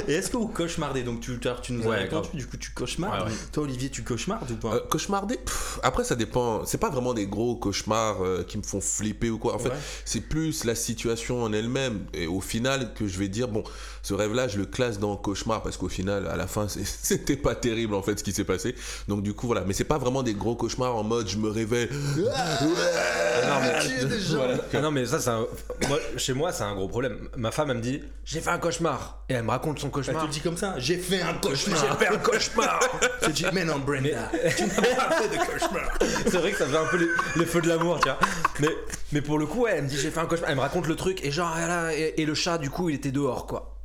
Et 0.08 0.14
est-ce 0.14 0.30
que 0.30 0.36
vous 0.36 0.48
cauchemardez 0.48 1.02
Donc 1.02 1.20
tu, 1.20 1.38
tu- 1.38 1.48
tu 1.62 1.72
nous 1.72 1.84
as 1.84 1.88
Ouais, 1.90 2.08
grave. 2.08 2.26
du 2.34 2.46
coup 2.46 2.56
tu 2.56 2.70
cauchemardes. 2.72 3.26
Ouais, 3.26 3.32
ouais. 3.32 3.38
Toi 3.52 3.62
Olivier 3.62 3.88
tu 3.88 4.02
cauchemardes 4.02 4.50
ou 4.50 4.56
pas 4.56 4.74
Euh, 4.74 4.80
cauchemarder 4.90 5.36
Pff, 5.36 5.78
Après, 5.84 6.02
ça 6.04 6.16
dépend. 6.16 6.64
C'est 6.64 6.78
pas 6.78 6.90
vraiment 6.90 7.14
des 7.14 7.26
gros 7.26 7.54
cauchemars 7.56 8.24
euh, 8.24 8.44
qui 8.46 8.58
me 8.58 8.62
font 8.64 8.80
flipper 8.80 9.30
ou 9.30 9.38
quoi. 9.38 9.54
En 9.54 9.58
fait, 9.58 9.68
Ouais. 9.68 9.74
c'est 10.04 10.20
plus 10.20 10.64
la 10.64 10.74
situation 10.74 11.42
en 11.44 11.52
elle-même. 11.52 12.00
Et 12.12 12.26
au 12.26 12.40
final, 12.40 12.67
que 12.94 13.06
je 13.06 13.18
vais 13.18 13.28
dire, 13.28 13.48
bon, 13.48 13.64
ce 14.02 14.14
rêve-là, 14.14 14.48
je 14.48 14.58
le 14.58 14.66
classe 14.66 14.98
dans 14.98 15.16
cauchemar 15.16 15.62
parce 15.62 15.76
qu'au 15.76 15.88
final, 15.88 16.26
à 16.26 16.36
la 16.36 16.46
fin, 16.46 16.66
c'était 16.68 17.36
pas 17.36 17.54
terrible 17.54 17.94
en 17.94 18.02
fait 18.02 18.18
ce 18.18 18.24
qui 18.24 18.32
s'est 18.32 18.44
passé. 18.44 18.74
Donc, 19.08 19.22
du 19.22 19.34
coup, 19.34 19.46
voilà. 19.46 19.62
Mais 19.66 19.72
c'est 19.74 19.84
pas 19.84 19.98
vraiment 19.98 20.22
des 20.22 20.34
gros 20.34 20.54
cauchemars 20.54 20.94
en 20.96 21.02
mode 21.04 21.28
je 21.28 21.38
me 21.38 21.48
réveille. 21.48 21.88
Non, 22.16 23.60
mais- 23.62 23.80
tuer 23.80 24.04
des 24.04 24.20
gens. 24.20 24.36
Voilà. 24.38 24.54
Ah 24.74 24.80
non 24.80 24.90
mais 24.90 25.06
ça 25.06 25.20
c'est 25.20 25.30
un... 25.30 25.46
moi, 25.88 25.98
chez 26.16 26.32
moi 26.32 26.52
c'est 26.52 26.64
un 26.64 26.74
gros 26.74 26.88
problème. 26.88 27.28
Ma 27.36 27.50
femme 27.50 27.70
elle 27.70 27.78
me 27.78 27.82
dit 27.82 28.00
j'ai 28.24 28.40
fait 28.40 28.50
un 28.50 28.58
cauchemar 28.58 29.24
et 29.28 29.34
elle 29.34 29.42
me 29.44 29.50
raconte 29.50 29.78
son 29.78 29.86
Elle 29.86 29.90
te 29.92 29.94
cauchemar. 29.96 30.24
le 30.26 30.30
dit 30.30 30.40
comme 30.40 30.56
ça 30.56 30.74
J'ai 30.78 30.96
fait 30.98 31.22
un 31.22 31.34
cauchemar 31.34 31.78
J'ai 31.98 32.06
fait 32.06 32.12
un 32.14 32.18
cauchemar. 32.18 32.80
Tu 33.22 33.32
dis 33.32 33.46
mais 33.52 33.64
non 33.64 33.78
Brenda 33.78 34.30
Tu 34.56 34.62
n'as 34.64 34.74
pas 34.94 35.16
fait 35.16 35.28
de 35.28 35.36
cauchemar 35.36 35.98
c'est 36.26 36.36
vrai 36.38 36.52
que 36.52 36.58
ça 36.58 36.66
fait 36.66 36.76
un 36.76 36.84
peu 36.86 36.96
les, 36.98 37.08
les 37.36 37.46
feux 37.46 37.60
de 37.60 37.68
l'amour 37.68 37.98
tu 38.00 38.08
vois. 38.08 38.18
Mais 38.60 38.68
mais 39.12 39.22
pour 39.22 39.38
le 39.38 39.46
coup 39.46 39.62
ouais, 39.62 39.72
elle 39.76 39.84
me 39.84 39.88
dit 39.88 39.96
j'ai 39.96 40.10
fait 40.10 40.20
un 40.20 40.26
cauchemar. 40.26 40.50
Elle 40.50 40.56
me 40.56 40.60
raconte 40.60 40.86
le 40.86 40.96
truc 40.96 41.24
et 41.24 41.30
genre 41.30 41.56
et 41.90 42.24
le 42.24 42.34
chat 42.34 42.58
du 42.58 42.70
coup 42.70 42.88
il 42.90 42.96
était 42.96 43.12
dehors 43.12 43.46
quoi. 43.46 43.77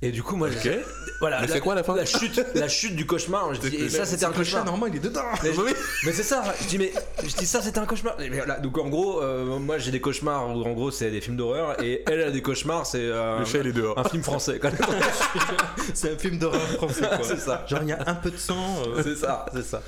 Et 0.00 0.12
du 0.12 0.22
coup 0.22 0.36
moi 0.36 0.48
je- 0.48 0.56
Ok. 0.70 0.76
voilà 1.20 1.40
Mais 1.40 1.48
c'est 1.48 1.58
quoi, 1.58 1.74
la 1.74 1.82
fin 1.82 1.96
chute 2.04 2.40
la 2.54 2.68
chute 2.68 2.94
du 2.94 3.04
cauchemar. 3.04 3.52
Je 3.54 3.60
dis, 3.68 3.74
et 3.76 3.88
ça 3.88 4.04
c'était 4.04 4.24
un 4.24 4.28
Le 4.28 4.34
chat 4.34 4.38
cauchemar. 4.38 4.64
normal 4.66 4.90
il 4.92 4.96
est 4.98 5.00
dedans 5.00 5.22
Mais, 5.42 5.52
je- 5.52 5.60
mais 6.06 6.12
c'est 6.12 6.22
ça, 6.22 6.44
je 6.62 6.66
dis 6.68 6.78
mais 6.78 6.92
je 7.26 7.34
dis 7.36 7.46
ça 7.46 7.60
c'était 7.60 7.80
un 7.80 7.86
cauchemar. 7.86 8.14
Mais 8.18 8.28
voilà, 8.28 8.60
donc 8.60 8.78
en 8.78 8.88
gros, 8.88 9.20
euh, 9.20 9.58
moi 9.58 9.78
j'ai 9.78 9.90
des 9.90 10.00
cauchemars 10.00 10.56
où 10.56 10.62
en 10.62 10.72
gros 10.72 10.92
c'est 10.92 11.10
des 11.10 11.20
films 11.20 11.36
d'horreur 11.36 11.82
et 11.82 12.04
elle 12.06 12.22
a 12.22 12.30
des 12.30 12.42
cauchemars 12.42 12.86
c'est 12.86 13.00
euh, 13.00 13.40
Le 13.40 13.44
chat, 13.44 13.58
il 13.58 13.66
est 13.66 13.72
dehors. 13.72 13.98
un 13.98 14.04
film 14.04 14.22
français. 14.22 14.60
quoi. 14.60 14.70
C'est 15.94 16.12
un 16.12 16.16
film 16.18 16.38
d'horreur 16.38 16.60
français 16.60 17.00
quoi 17.08 17.24
c'est 17.24 17.40
ça. 17.40 17.64
Genre 17.68 17.80
il 17.82 17.88
y 17.88 17.92
a 17.92 17.98
un 18.06 18.14
peu 18.14 18.30
de 18.30 18.36
sang 18.36 18.76
euh, 18.86 19.02
C'est 19.02 19.16
ça, 19.16 19.46
c'est 19.52 19.64
ça. 19.64 19.82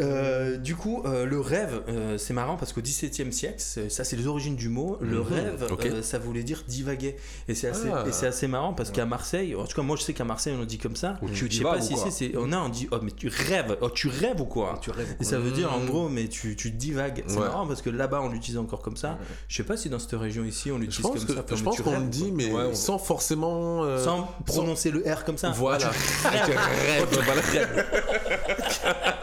Euh, 0.00 0.56
du 0.58 0.76
coup, 0.76 1.02
euh, 1.06 1.24
le 1.26 1.40
rêve, 1.40 1.82
euh, 1.88 2.18
c'est 2.18 2.32
marrant 2.32 2.56
parce 2.56 2.72
qu'au 2.72 2.80
XVIIe 2.80 3.32
siècle, 3.32 3.60
ça 3.88 4.04
c'est 4.04 4.16
les 4.16 4.26
origines 4.28 4.54
du 4.54 4.68
mot. 4.68 4.96
Le 5.00 5.18
Mhm, 5.18 5.22
rêve, 5.24 6.02
ça 6.02 6.18
voulait 6.18 6.42
dire 6.44 6.62
divaguer. 6.68 7.16
Et 7.48 7.54
c'est 7.54 7.68
assez, 7.68 7.88
Ah. 7.92 8.04
et 8.06 8.12
c'est 8.12 8.26
assez 8.26 8.46
marrant 8.46 8.72
parce 8.74 8.90
qu'à 8.90 9.06
Marseille, 9.06 9.54
en 9.56 9.64
tout 9.64 9.74
cas 9.74 9.82
moi 9.82 9.96
je 9.96 10.02
sais 10.02 10.12
qu'à 10.12 10.24
Marseille 10.24 10.54
on 10.60 10.64
dit 10.64 10.78
comme 10.78 10.94
ça. 10.96 11.16
Ou 11.22 11.28
tu 11.28 11.48
Je 11.50 11.56
sais 11.58 11.62
pas 11.64 11.80
si 11.80 11.94
c'est, 12.10 12.36
oh 12.36 12.46
non, 12.46 12.62
on 12.66 12.68
dit, 12.68 12.86
oh 12.92 12.98
mais 13.02 13.10
tu 13.10 13.28
rêves, 13.28 13.76
oh 13.80 13.90
tu 13.90 14.08
rêves 14.08 14.40
ou 14.40 14.44
quoi? 14.46 14.78
Tu 14.80 14.90
rêves. 14.90 15.16
Et 15.20 15.24
ça 15.24 15.38
veut 15.38 15.50
dire 15.50 15.72
en 15.72 15.80
Mhm. 15.80 15.86
gros, 15.86 16.08
mais 16.08 16.28
tu, 16.28 16.54
tu 16.54 16.70
divagues. 16.70 17.24
C'est 17.26 17.34
Ouais. 17.34 17.40
marrant 17.40 17.66
parce 17.66 17.82
que 17.82 17.90
là-bas 17.90 18.20
on 18.22 18.28
l'utilise 18.28 18.58
encore 18.58 18.82
comme 18.82 18.96
ça. 18.96 19.18
Je 19.48 19.56
sais 19.56 19.64
pas 19.64 19.76
si 19.76 19.88
dans 19.88 19.98
cette 19.98 20.12
région 20.12 20.44
ici 20.44 20.70
on 20.70 20.78
l'utilise 20.78 21.02
comme 21.02 21.14
que, 21.24 21.34
ça. 21.34 21.44
je 21.56 21.62
pense 21.62 21.80
qu'on 21.80 21.98
le 21.98 22.06
dit, 22.06 22.30
mais 22.32 22.50
Ouais, 22.52 22.62
on- 22.70 22.74
sans 22.74 22.98
forcément. 22.98 23.82
Sans 23.98 24.28
prononcer 24.46 24.90
le 24.92 25.00
R 25.12 25.24
comme 25.24 25.38
ça. 25.38 25.50
Voilà. 25.50 25.90
Tu 25.90 26.28
rêves. 26.28 27.86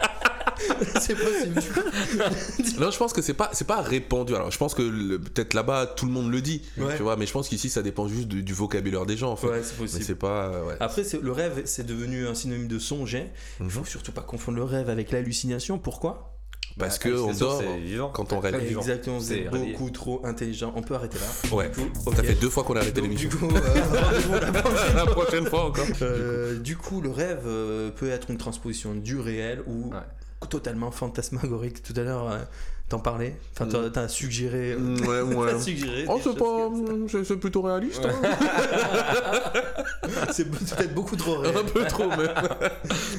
c'est 1.00 1.16
possible. 1.16 1.56
Non, 2.80 2.92
je 2.92 2.98
pense 2.98 3.13
que 3.13 3.22
c'est 3.22 3.33
pas 3.33 3.50
c'est 3.54 3.68
pas 3.68 3.81
répandu. 3.81 4.36
Alors, 4.36 4.51
je 4.51 4.57
pense 4.57 4.74
que 4.74 4.81
le- 4.81 5.19
peut-être 5.19 5.54
là-bas 5.54 5.86
tout 5.95 6.06
le 6.06 6.12
monde 6.12 6.31
le 6.31 6.42
dit, 6.42 6.62
Ouais. 6.77 6.95
tu 6.98 7.04
vois. 7.04 7.16
Mais 7.16 7.25
je 7.25 7.31
pense 7.31 7.48
qu'ici 7.50 7.69
ça 7.69 7.81
dépend 7.81 8.07
juste 8.07 8.27
du, 8.27 8.44
du 8.44 8.54
vocabulaire 8.54 9.06
des 9.06 9.18
gens. 9.18 9.31
En 9.31 9.36
fait. 9.36 9.48
Ouais, 9.48 9.63
c'est 9.63 9.74
mais 9.74 9.80
possible. 9.86 10.04
c'est 10.04 10.16
pas. 10.16 10.48
euh, 10.48 10.66
ouais. 10.66 10.75
Après, 10.80 11.04
c'est- 11.04 11.22
le 11.22 11.31
rêve, 11.31 11.62
c'est 11.66 11.86
devenu 11.86 12.27
un 12.27 12.33
synonyme 12.36 12.68
de 12.68 12.80
songer. 12.80 13.27
Il 13.60 13.66
Mhm. 13.66 13.69
faut 13.72 13.86
surtout 13.86 14.12
pas 14.12 14.22
confondre 14.22 14.57
le 14.57 14.63
rêve 14.63 14.89
avec 14.89 15.12
l'hallucination. 15.12 15.77
Pourquoi? 15.77 16.31
Parce 16.78 17.00
que 17.00 17.07
on 17.07 17.31
dort 17.31 17.63
quand 18.12 18.33
on 18.33 18.39
rêve. 18.42 18.56
Exactement, 18.69 19.19
vous 19.19 19.24
C'est 19.25 19.48
beaucoup 19.50 19.89
trop 19.92 20.25
intelligent. 20.25 20.74
On 20.75 20.81
peut 20.81 20.95
arrêter 20.95 21.18
là. 21.19 21.56
Ouais. 21.56 21.69
Du 21.69 21.75
coup, 21.89 22.01
Ça 22.04 22.10
ok. 22.19 22.25
fait 22.25 22.33
deux 22.36 22.50
fois 22.50 22.63
qu'on 22.66 22.75
a 22.75 22.80
arrêté 22.81 23.00
l'émission. 23.00 23.30
du 23.30 23.36
coup, 23.38 23.48
euh, 23.50 24.39
la 24.95 25.06
prochaine 25.06 25.45
fois 25.45 25.66
encore. 25.68 25.86
Euh, 26.01 26.60
du 26.60 26.75
coup, 26.75 27.00
le 27.00 27.12
rêve 27.12 27.45
peut 27.95 28.10
être 28.10 28.30
une 28.30 28.38
transposition 28.38 28.94
du 28.94 29.18
réel 29.18 29.62
ou 29.68 29.92
Ouais. 29.92 30.00
Totalement 30.45 30.92
fantasmagorique. 30.92 31.83
Tout 31.83 31.94
à 31.97 32.02
l'heure, 32.04 32.31
euh, 32.31 32.37
t'en 32.90 32.99
parlais. 32.99 33.35
Enfin, 33.54 33.68
t'as- 33.69 33.90
t'as 33.90 34.07
suggéré. 34.07 34.73
euh, 34.73 34.78
Mm, 34.80 35.07
Ouais, 35.07 35.21
ouais. 35.35 35.52
t'as 35.52 35.59
suggéré 35.59 36.06
Oh, 36.07 36.19
c'est 36.23 36.33
pas. 36.33 36.40
comme 36.40 37.07
C'est 37.09 37.23
c'est 37.23 37.37
plutôt 37.37 37.61
réaliste. 37.61 38.06
hein. 38.06 38.14
C'est 40.31 40.49
peut-être 40.49 40.94
beaucoup 40.94 41.16
trop 41.16 41.40
réel. 41.40 41.56
Un 41.57 41.64
peu 41.64 41.83
trop, 41.85 42.09
même. 42.09 42.33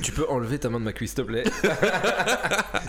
Tu 0.03 0.13
peux 0.13 0.27
enlever 0.29 0.59
ta 0.59 0.69
main 0.69 0.79
de 0.79 0.85
ma 0.85 0.93
cuisse, 0.93 1.15
s'il 1.15 1.25
te 1.25 1.29
plaît. 1.29 1.45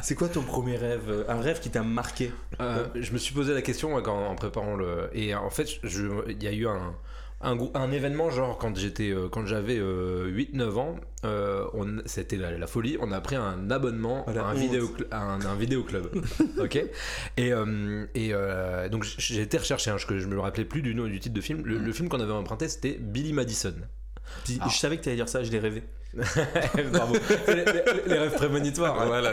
C'est 0.03 0.15
quoi 0.15 0.27
ton 0.27 0.41
premier 0.41 0.77
rêve 0.77 1.01
euh, 1.10 1.24
Un 1.27 1.39
rêve 1.41 1.60
qui 1.60 1.70
t'a 1.70 1.84
marqué? 1.84 2.32
Euh, 2.62 2.86
je 2.96 3.12
me 3.12 3.17
suis 3.17 3.34
posé 3.34 3.53
la 3.53 3.62
question 3.62 3.96
en 3.96 4.36
préparant 4.36 4.75
le. 4.75 5.10
Et 5.13 5.36
en 5.36 5.50
fait, 5.50 5.67
il 5.84 6.44
y 6.44 6.48
a 6.48 6.51
eu 6.51 6.67
un, 6.67 6.94
un, 7.41 7.58
un 7.75 7.91
événement, 7.91 8.29
genre 8.29 8.58
quand 8.58 8.75
j'étais, 8.77 9.12
euh, 9.12 9.29
quand 9.29 9.46
j'avais 9.46 9.77
8-9 9.79 10.77
ans, 10.77 10.96
euh, 11.25 11.65
on- 11.74 12.01
c'était 12.06 12.36
la, 12.38 12.58
la 12.58 12.67
folie. 12.67 12.98
On 13.00 13.12
a 13.12 13.22
pris 13.22 13.36
un 13.36 13.70
abonnement 13.70 14.25
à 14.25 14.32
un, 14.32 14.51
honte. 14.53 14.58
vidéo, 14.58 14.89
à 15.12 15.22
un, 15.24 15.41
un 15.41 15.56
vidéoclub. 15.56 16.08
ok? 16.60 16.75
Et, 17.38 17.53
euh, 17.53 18.06
et 18.15 18.29
euh, 18.34 18.89
donc 18.89 19.03
j'ai 19.03 19.41
été 19.41 19.58
rechercher, 19.58 19.91
hein, 19.91 19.98
je, 19.98 20.17
je 20.17 20.27
me 20.27 20.34
le 20.34 20.39
rappelais 20.39 20.65
plus 20.65 20.82
du 20.82 20.96
nom 20.96 21.06
et 21.06 21.10
du 21.10 21.20
titre 21.20 21.36
de 21.36 21.41
film. 21.41 21.63
Le, 21.65 21.77
le 21.77 21.91
film 21.94 22.10
qu'on 22.10 22.20
avait 22.20 22.32
emprunté, 22.34 22.67
c'était 22.70 22.98
Billy 23.00 23.34
Madison. 23.34 23.75
Puis, 24.44 24.58
Ah. 24.62 24.67
Je 24.72 24.77
savais 24.77 24.98
que 24.98 25.03
t'allais 25.03 25.15
dire 25.15 25.29
ça, 25.29 25.44
je 25.44 25.51
l'ai 25.51 25.60
rêvé. 25.60 25.84
Bravo. 26.92 27.16
les, 27.48 28.18
rêves 28.18 28.34
prémonitoires. 28.34 29.00
hein. 29.02 29.06
Voilà, 29.08 29.32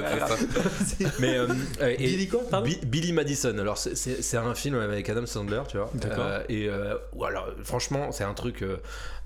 c'est 0.87 0.99
ça. 1.05 1.11
Mais 1.21 1.37
euh, 1.39 1.47
euh, 1.81 1.89
et- 1.89 1.97
Billy 1.97 2.29
quoi, 2.29 2.41
pardon? 2.51 2.67
Bi- 2.67 2.81
Billy 2.87 3.13
Madison. 3.13 3.57
Alors 3.59 3.79
c'est- 3.79 4.35
un 4.37 4.55
film 4.55 4.75
avec 4.79 5.09
Adam 5.09 5.27
Sandler, 5.27 5.63
tu 5.69 5.77
vois. 5.79 5.91
D'accord. 5.95 6.25
Euh, 6.27 6.43
et 6.49 6.69
euh, 6.69 6.95
ou 7.15 7.25
alors 7.25 7.49
franchement, 7.63 8.11
c'est 8.13 8.25
un 8.25 8.35
truc 8.35 8.63
euh, 8.63 8.77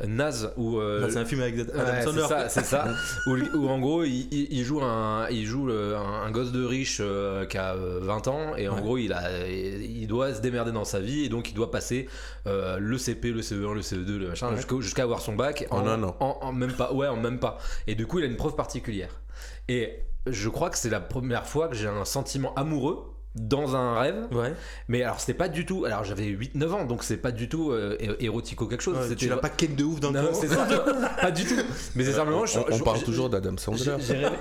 naze 0.06 0.52
où. 0.56 0.80
C'est 1.10 1.16
un 1.18 1.24
film 1.24 1.40
avec 1.42 1.54
Adam 1.58 1.72
Ouais, 1.92 2.02
Sandler. 2.04 2.46
c'est 2.48 2.64
ça, 2.64 2.86
où, 3.26 3.36
où, 3.56 3.68
en 3.68 3.78
gros, 3.78 4.04
il, 4.04 4.28
il- 4.30 4.48
il 4.58 4.64
joue 4.64 4.82
un, 4.82 5.26
il 5.30 5.46
joue 5.46 5.66
le- 5.66 5.96
un, 5.96 6.22
un 6.26 6.30
gosse 6.30 6.52
de 6.52 6.64
riche 6.64 6.98
euh, 7.00 7.46
qui 7.46 7.58
a 7.58 7.74
euh, 7.74 7.98
20 8.02 8.28
ans 8.28 8.56
et 8.56 8.68
en 8.68 8.74
Ouais. 8.76 8.82
gros, 8.82 8.98
il 8.98 9.12
a, 9.12 9.46
il 9.48 10.06
doit 10.06 10.34
se 10.34 10.40
démerder 10.40 10.70
dans 10.72 10.84
sa 10.84 11.00
vie 11.00 11.24
et 11.24 11.28
donc 11.28 11.50
il 11.50 11.54
doit 11.54 11.70
passer 11.70 12.08
euh, 12.46 12.78
le 12.78 12.96
CP, 12.98 13.30
le 13.32 13.40
CE1, 13.40 13.74
le 13.74 13.80
CE2, 13.80 14.16
le 14.18 14.28
machin, 14.28 14.48
Ouais. 14.50 14.80
jusqu'à 14.80 15.02
avoir 15.02 15.20
son 15.20 15.34
bac. 15.34 15.66
En 15.70 15.86
un 15.86 16.02
an. 16.02 16.16
En, 16.20 16.38
en 16.42 16.52
même 16.52 16.72
pas, 16.72 16.92
ouais, 16.92 17.06
en 17.08 17.16
même 17.16 17.38
pas 17.40 17.47
Et 17.86 17.94
du 17.94 18.06
coup, 18.06 18.18
il 18.18 18.24
a 18.24 18.28
une 18.28 18.36
preuve 18.36 18.56
particulière. 18.56 19.20
Et 19.68 20.02
je 20.26 20.48
crois 20.48 20.70
que 20.70 20.78
c'est 20.78 20.90
la 20.90 21.00
première 21.00 21.46
fois 21.46 21.68
que 21.68 21.74
j'ai 21.74 21.88
un 21.88 22.04
sentiment 22.04 22.54
amoureux 22.54 23.14
dans 23.40 23.76
un 23.76 23.98
rêve. 23.98 24.26
Ouais. 24.32 24.52
Mais 24.88 25.02
alors, 25.02 25.20
c'était 25.20 25.34
pas 25.34 25.48
du 25.48 25.64
tout. 25.66 25.84
Alors, 25.84 26.04
j'avais 26.04 26.26
8-9 26.26 26.70
ans, 26.72 26.84
donc 26.84 27.04
c'est 27.04 27.16
pas 27.16 27.30
du 27.30 27.48
tout 27.48 27.70
euh, 27.72 27.96
é- 28.00 28.24
érotico 28.24 28.66
quelque 28.66 28.82
chose. 28.82 28.96
Ouais, 29.08 29.14
tu 29.16 29.28
l'as 29.28 29.36
pas 29.36 29.48
ken 29.48 29.74
de 29.74 29.84
ouf 29.84 30.00
dans 30.00 30.10
le 30.10 30.20
Non, 30.20 30.26
corps. 30.28 30.36
c'est 30.40 30.48
ça. 30.48 30.66
pas 31.20 31.30
du 31.30 31.44
tout. 31.44 31.54
Mais 31.94 32.04
c'est 32.04 32.12
simplement. 32.12 32.46
je- 32.46 32.58
On, 32.58 32.76
je- 32.76 32.82
parle 32.82 32.98
je- 33.00 33.04
toujours 33.04 33.30
d'Adam 33.30 33.56
Sandler. 33.56 33.84
j'ai- 34.00 34.06
j'ai 34.06 34.14
rêvé- 34.14 34.36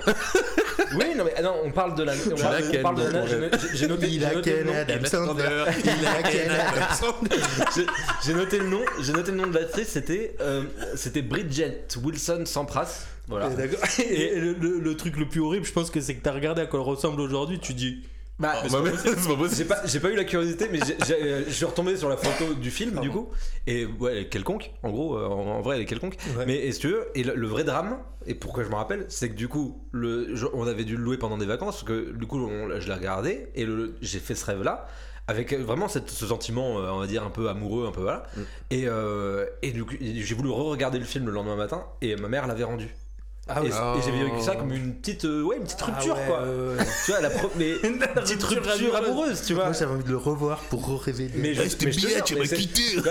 oui, 0.96 1.04
non, 1.16 1.24
mais 1.24 1.34
ah 1.36 1.42
non, 1.42 1.54
on 1.64 1.70
parle 1.70 1.94
de 1.94 2.02
la. 2.02 2.12
On 2.14 2.36
parle, 2.40 2.62
on 2.78 2.82
parle 2.82 2.96
de 2.96 3.02
la- 3.12 3.26
j'ai- 3.74 3.86
noté, 3.88 4.08
Il 4.08 4.24
a 4.24 4.32
noté 4.34 4.50
le 4.52 4.56
ken 4.58 4.66
nom. 4.66 4.72
Adam 4.74 5.04
Sandler. 5.04 5.64
Il 5.84 6.06
a 6.06 6.22
ken 6.22 6.50
Adam 6.50 6.94
Sandler. 6.94 7.86
J'ai- 8.24 8.34
noté 8.34 8.58
le 8.58 8.68
nom. 8.68 8.80
J'ai 9.02 9.12
noté 9.12 9.30
le 9.32 9.36
nom 9.36 9.46
de 9.46 9.54
l'actrice. 9.54 9.88
C'était 9.88 10.34
euh, 10.40 10.62
c'était 10.94 11.22
Bridget 11.22 11.86
Wilson 12.02 12.42
Sampras. 12.46 13.04
Voilà. 13.26 13.50
Et, 13.98 14.02
et 14.36 14.40
le, 14.40 14.54
le- 14.54 14.78
le 14.80 14.96
truc 14.96 15.16
le 15.18 15.28
plus 15.28 15.40
horrible, 15.42 15.66
je 15.66 15.72
pense 15.72 15.90
que 15.90 16.00
c'est 16.00 16.14
que 16.14 16.22
t'as 16.22 16.32
regardé 16.32 16.62
à 16.62 16.66
quoi 16.66 16.80
elle 16.80 16.86
ressemble 16.86 17.20
aujourd'hui, 17.20 17.58
tu 17.58 17.74
dis. 17.74 17.98
Bah, 18.38 18.52
Ah, 18.54 18.62
bah, 18.70 18.90
c'est 18.96 19.14
pas 19.14 19.20
J'ai 19.30 19.36
possible. 19.36 19.68
pas, 19.68 19.80
j'ai 19.84 20.00
pas 20.00 20.10
eu 20.10 20.16
la 20.16 20.24
curiosité, 20.24 20.68
mais 20.70 20.78
euh, 21.10 21.42
je 21.46 21.52
suis 21.52 21.64
retombé 21.64 21.96
sur 21.96 22.08
la 22.08 22.16
photo 22.16 22.54
du 22.54 22.70
film, 22.70 23.00
du 23.00 23.10
coup. 23.10 23.28
Et 23.66 23.84
ouais, 23.84 24.12
elle 24.12 24.18
est 24.18 24.28
quelconque, 24.28 24.70
en 24.84 24.90
gros, 24.90 25.16
euh, 25.18 25.26
en, 25.26 25.46
en 25.56 25.60
vrai, 25.60 25.76
elle 25.76 25.82
est 25.82 25.86
quelconque. 25.86 26.16
Ouais. 26.36 26.44
Mais 26.46 26.54
et 26.56 26.70
si 26.72 26.78
tu 26.80 26.88
veux, 26.88 27.08
et 27.16 27.24
le, 27.24 27.34
le 27.34 27.46
vrai 27.48 27.64
drame, 27.64 27.98
et 28.26 28.34
pourquoi 28.34 28.62
je 28.62 28.68
me 28.68 28.74
rappelle, 28.76 29.06
c'est 29.08 29.28
que 29.30 29.34
du 29.34 29.48
coup, 29.48 29.82
le, 29.90 30.36
je- 30.36 30.46
on 30.54 30.66
avait 30.68 30.84
dû 30.84 30.96
le 30.96 31.02
louer 31.02 31.18
pendant 31.18 31.36
des 31.36 31.46
vacances, 31.46 31.76
parce 31.82 31.84
que 31.84 32.12
du 32.12 32.26
coup, 32.26 32.38
on- 32.38 32.78
je 32.78 32.86
l'ai 32.86 32.94
regardé, 32.94 33.48
et 33.56 33.66
j'ai 34.02 34.18
fait 34.20 34.34
ce 34.36 34.44
rêve-là. 34.46 34.86
Avec 35.26 35.52
euh, 35.52 35.58
vraiment 35.62 35.88
cette- 35.88 36.08
ce 36.08 36.24
sentiment, 36.26 36.74
on 36.76 37.00
va 37.00 37.06
dire, 37.06 37.22
un 37.24 37.30
peu 37.30 37.48
amoureux, 37.50 37.86
un 37.86 37.92
peu 37.92 38.00
voilà. 38.02 38.22
Mm. 38.36 38.40
Et, 38.70 38.84
euh, 38.86 39.44
et 39.62 39.72
du 39.72 39.84
coup, 39.84 39.94
j'ai 40.00 40.34
voulu 40.34 40.48
re-regarder 40.48 40.98
le 40.98 41.04
film 41.04 41.26
le 41.26 41.32
lendemain 41.32 41.56
matin, 41.56 41.84
et 42.02 42.14
ma 42.16 42.28
mère 42.28 42.46
l'avait 42.46 42.64
rendu. 42.64 42.88
Ah 43.48 43.62
et 43.64 44.02
j'ai 44.04 44.10
vécu 44.10 44.40
ça 44.42 44.56
comme 44.56 44.72
une 44.72 44.94
petite, 44.94 45.24
euh, 45.24 45.42
ouais, 45.42 45.56
une 45.56 45.64
petite 45.64 45.80
rupture, 45.82 46.16
Ah 46.16 46.20
ouais, 46.20 46.26
quoi. 46.26 46.84
Tu 47.04 47.10
vois, 47.12 47.20
la 47.20 47.30
mais 47.56 47.70
une 47.84 47.98
petite 47.98 48.42
rupture 48.42 48.72
rupture 48.72 48.94
amoureuse. 48.96 49.08
amoureuse, 49.10 49.42
tu 49.46 49.54
vois. 49.54 49.64
Moi 49.64 49.72
j'avais 49.72 49.92
envie 49.92 50.04
de 50.04 50.10
le 50.10 50.16
revoir 50.16 50.58
pour 50.70 51.00
rêver. 51.02 51.30
Mais 51.34 51.54
je- 51.54 51.62
Reste 51.62 51.82
mais 51.84 51.90
bien, 51.90 52.20
tu 52.20 52.36
m'as 52.36 52.46
quitté. 52.46 52.82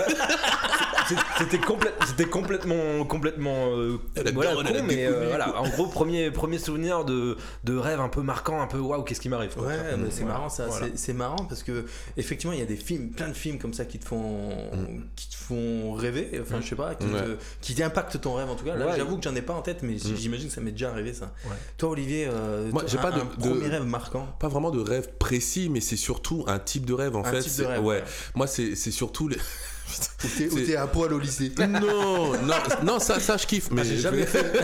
C'est- 1.08 1.14
C'était 1.38 1.56
complète- 1.58 1.94
c'était 2.06 2.26
complètement, 2.28 3.02
complètement, 3.06 3.68
euh, 3.70 3.96
voilà, 4.34 4.52
con, 4.52 4.62
mais 4.86 5.06
euh, 5.06 5.28
voilà. 5.28 5.58
En 5.58 5.66
gros, 5.66 5.86
premier, 5.86 6.30
premier 6.30 6.58
souvenir 6.58 7.06
de, 7.06 7.38
de 7.64 7.76
rêve 7.78 7.98
un 8.00 8.10
peu 8.10 8.20
marquant, 8.20 8.60
un 8.60 8.66
peu 8.66 8.76
waouh, 8.78 9.04
qu'est-ce 9.04 9.20
qui 9.22 9.30
m'arrive. 9.30 9.52
Ouais, 9.56 9.74
Mm, 9.96 10.02
mais 10.02 10.10
c'est 10.10 10.20
voilà. 10.20 10.34
marrant 10.34 10.48
ça. 10.50 10.66
Voilà. 10.66 10.86
C'est- 10.96 11.14
marrant 11.14 11.44
parce 11.48 11.62
que 11.62 11.86
effectivement, 12.18 12.52
il 12.52 12.58
y 12.58 12.62
a 12.62 12.66
des 12.66 12.76
films, 12.76 13.08
plein 13.10 13.28
de 13.28 13.32
films 13.32 13.58
comme 13.58 13.72
ça 13.72 13.86
qui 13.86 13.98
te 13.98 14.04
font, 14.06 14.50
qui 15.16 15.30
te 15.30 15.34
font 15.36 15.94
rêver. 15.94 16.38
Enfin, 16.42 16.60
je 16.60 16.68
sais 16.68 16.76
pas, 16.76 16.94
qui, 16.94 17.06
Ouais. 17.06 17.22
te- 17.22 17.38
qui 17.62 17.82
impactent 17.82 18.20
ton 18.20 18.34
rêve 18.34 18.50
en 18.50 18.54
tout 18.54 18.66
cas. 18.66 18.76
Là, 18.76 18.88
Ouais. 18.88 18.92
j'avoue 18.98 19.16
que 19.16 19.22
j'en 19.24 19.34
ai 19.34 19.40
pas 19.42 19.54
en 19.54 19.62
tête, 19.62 19.78
mais 19.82 19.94
Mm. 19.94 20.14
J'imagine 20.28 20.48
que 20.48 20.54
ça 20.54 20.60
m'est 20.60 20.70
déjà 20.72 20.90
arrivé 20.90 21.12
ça. 21.12 21.32
Ouais. 21.44 21.56
Toi, 21.76 21.90
Olivier, 21.90 22.26
euh, 22.30 22.70
Moi, 22.70 22.82
toi, 22.82 22.90
j'ai 22.90 22.98
un, 22.98 23.02
pas 23.02 23.10
de- 23.10 23.20
un 23.20 23.24
de- 23.24 23.30
premier 23.50 23.68
rêve 23.68 23.84
marquant. 23.84 24.26
Pas 24.38 24.48
vraiment 24.48 24.70
de 24.70 24.80
rêve 24.80 25.08
précis, 25.18 25.68
mais 25.70 25.80
c'est 25.80 25.96
surtout 25.96 26.44
un 26.46 26.58
type 26.58 26.84
de 26.86 26.92
rêve 26.94 27.16
en 27.16 27.24
Un 27.24 27.30
fait. 27.30 27.40
type 27.40 27.52
de 27.52 27.56
C'est- 27.56 27.66
rêve, 27.66 27.84
ouais. 27.84 27.96
ouais. 27.98 28.04
Moi, 28.34 28.46
c'est 28.46 28.74
c'est 28.76 28.90
surtout 28.90 29.28
les. 29.28 29.36
Ou 30.50 30.58
t'es- 30.60 30.76
à 30.76 30.86
poil 30.86 31.12
au 31.12 31.18
lycée. 31.18 31.52
non, 31.58 32.32
non, 32.42 32.54
non, 32.84 32.98
ça, 32.98 33.20
ça 33.20 33.36
je 33.36 33.46
kiffe. 33.46 33.70
Mais 33.70 33.82
Ah, 33.82 33.84
j'ai 33.84 33.98
jamais 33.98 34.26
fait. 34.26 34.44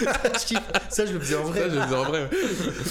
Je 0.00 0.46
kiffe. 0.46 0.58
ça, 0.90 1.06
je 1.06 1.12
le 1.12 1.18
faisais 1.20 1.34
en 1.34 1.42
vrai. 1.44 1.60
Ça, 1.60 1.68
je 1.68 1.74
le 1.74 1.80
faisais 1.82 1.94
en 1.96 2.04
vrai. 2.04 2.30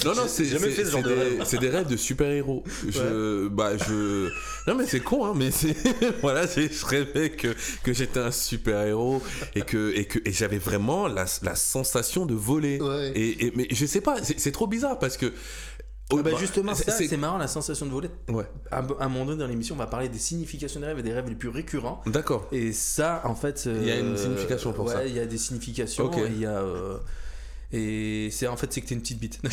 Non, 0.06 0.16
non, 0.16 0.24
c'est 0.28 0.46
jamais 0.46 0.70
fait 0.72 0.84
ce 0.84 0.92
genre 0.92 1.02
c'est 1.04 1.10
de 1.10 1.16
des, 1.16 1.22
rêve. 1.22 1.44
c'est 1.46 1.58
des 1.60 1.70
rêves 1.70 1.88
de 1.88 1.96
super-héros. 1.96 2.64
Je, 2.90 3.48
bah, 3.48 3.78
je. 3.78 4.30
Non, 4.68 4.76
mais 4.76 4.86
c'est 4.86 5.00
con, 5.00 5.26
hein, 5.26 5.34
mais 5.36 5.52
c'est. 5.52 5.76
voilà, 6.22 6.46
j'ai- 6.48 6.70
je 6.70 6.86
rêvais 6.86 7.30
que, 7.30 7.56
que 7.84 7.94
j'étais 7.94 8.20
un 8.20 8.32
super-héros 8.32 9.22
et 9.56 9.62
que, 9.62 9.94
et 9.96 10.04
que 10.06 10.20
et 10.26 10.34
j'avais 10.34 10.58
vraiment 10.58 11.08
la, 11.08 11.26
la 11.44 11.56
sensation 11.56 12.26
de 12.26 12.34
voler. 12.36 12.82
Ouais. 12.82 13.12
Et, 13.16 13.46
et- 13.48 13.54
mais 13.56 13.68
je 13.72 13.86
sais 13.86 14.02
pas, 14.02 14.18
c'est 14.22 14.38
c'est 14.40 14.52
trop 14.52 14.68
bizarre 14.68 15.00
parce 15.00 15.16
que. 15.18 15.32
Ah 16.10 16.16
bah 16.16 16.32
bah, 16.32 16.38
justement, 16.40 16.74
c'est- 16.74 16.86
ça, 16.86 16.92
c'est- 16.94 17.08
c'est 17.08 17.18
marrant 17.18 17.38
la 17.38 17.48
sensation 17.48 17.86
de 17.86 17.92
voler. 17.92 18.10
Ouais, 18.30 18.46
À, 18.72 18.78
à 18.78 19.06
un 19.06 19.10
moment 19.10 19.26
donné 19.26 19.40
dans 19.40 19.48
l'émission, 19.48 19.76
on 19.76 19.78
va 19.78 19.88
parler 19.88 20.08
des 20.08 20.20
significations 20.20 20.80
des 20.80 20.86
rêves 20.86 21.00
et 21.00 21.04
des 21.04 21.12
rêves 21.14 21.28
les 21.28 21.36
plus 21.36 21.50
récurrents. 21.50 22.02
d'accord. 22.06 22.48
Et 22.54 22.72
ça, 22.72 23.22
en 23.26 23.36
fait. 23.36 23.66
Il 23.66 23.84
y 23.86 23.92
a 23.92 24.00
une 24.00 24.14
euh, 24.14 24.18
signification 24.18 24.72
pour 24.72 24.86
ouais, 24.86 24.94
ça. 24.94 25.06
Il 25.06 25.14
y 25.14 25.20
a 25.20 25.26
des 25.26 25.38
significations. 25.38 26.10
Et 26.14 26.28
Il 26.28 26.40
y 26.40 26.46
a. 26.46 26.52
euh, 26.60 26.98
et 27.72 28.30
c'est 28.32 28.48
en 28.48 28.58
fait, 28.58 28.72
c'est 28.72 28.82
que 28.82 28.88
t'es 28.88 28.96
une 28.96 29.02
petite 29.02 29.20
bite. 29.20 29.40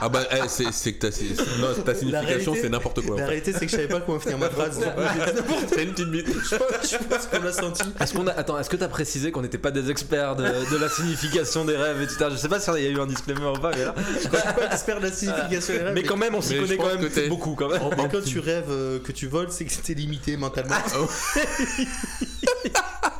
Ah 0.00 0.08
bah, 0.08 0.22
eh, 0.32 0.48
c'est 0.48 0.70
c'est 0.72 0.94
que 0.94 1.06
ta, 1.06 1.12
c'est- 1.12 1.24
non, 1.60 1.72
ta 1.84 1.94
signification, 1.94 2.52
réalité- 2.52 2.60
c'est 2.62 2.68
n'importe 2.68 3.00
quoi. 3.02 3.14
en 3.14 3.18
La 3.18 3.24
fait. 3.24 3.28
réalité, 3.30 3.52
c'est 3.52 3.64
que 3.66 3.70
je 3.70 3.76
savais 3.76 3.88
pas 3.88 4.00
comment 4.00 4.18
finir 4.18 4.38
ma 4.38 4.50
phrase. 4.50 4.78
Coup, 4.78 4.84
j'ai 4.84 5.22
dit 5.22 5.36
n'importe 5.36 5.64
C'est 5.74 5.84
une 5.84 5.92
petite 5.92 6.10
bite. 6.10 6.26
quoi. 6.26 6.58
Je 6.82 6.96
pense 7.08 7.26
qu'on 7.26 7.42
l'a 7.42 7.52
senti. 7.52 7.82
Est-ce 8.00 8.12
qu'on 8.12 8.26
a, 8.26 8.32
attends, 8.32 8.58
est-ce 8.58 8.68
que 8.68 8.76
t'as 8.76 8.88
précisé 8.88 9.30
qu'on 9.30 9.42
n'était 9.42 9.58
pas 9.58 9.70
des 9.70 9.90
experts 9.90 10.36
de, 10.36 10.42
de 10.44 10.76
la 10.76 10.88
signification 10.88 11.64
des 11.64 11.76
rêves, 11.76 12.02
etc. 12.02 12.26
Je 12.32 12.36
sais 12.36 12.48
pas 12.48 12.58
s'il 12.60 12.74
y 12.74 12.86
a 12.86 12.90
eu 12.90 13.00
un 13.00 13.06
disclaimer 13.06 13.46
ou 13.46 13.58
pas, 13.60 13.70
mais 13.70 13.84
là. 13.84 13.94
Je 14.14 14.18
suis 14.20 14.28
pas 14.28 14.42
expert 14.72 14.98
de 15.00 15.06
la 15.06 15.12
signification 15.12 15.74
des 15.74 15.80
rêves. 15.80 15.94
Mais 15.94 16.02
quand 16.02 16.16
même, 16.16 16.34
on 16.34 16.42
s'y 16.42 16.54
mais 16.54 16.56
je 16.56 16.62
connaît 16.64 16.76
quand 16.76 16.82
pense 16.84 16.92
même 16.94 17.02
que 17.08 17.14
t'es- 17.14 17.28
beaucoup 17.28 17.54
quand 17.54 17.68
même. 17.68 17.80
Mais 17.96 18.08
quand 18.10 18.24
tu 18.24 18.40
rêves 18.40 18.70
euh, 18.70 18.98
que 18.98 19.12
tu 19.12 19.28
voles, 19.28 19.50
c'est 19.50 19.64
que 19.64 19.72
t'es 19.74 19.94
limité 19.94 20.36
mentalement. 20.36 20.74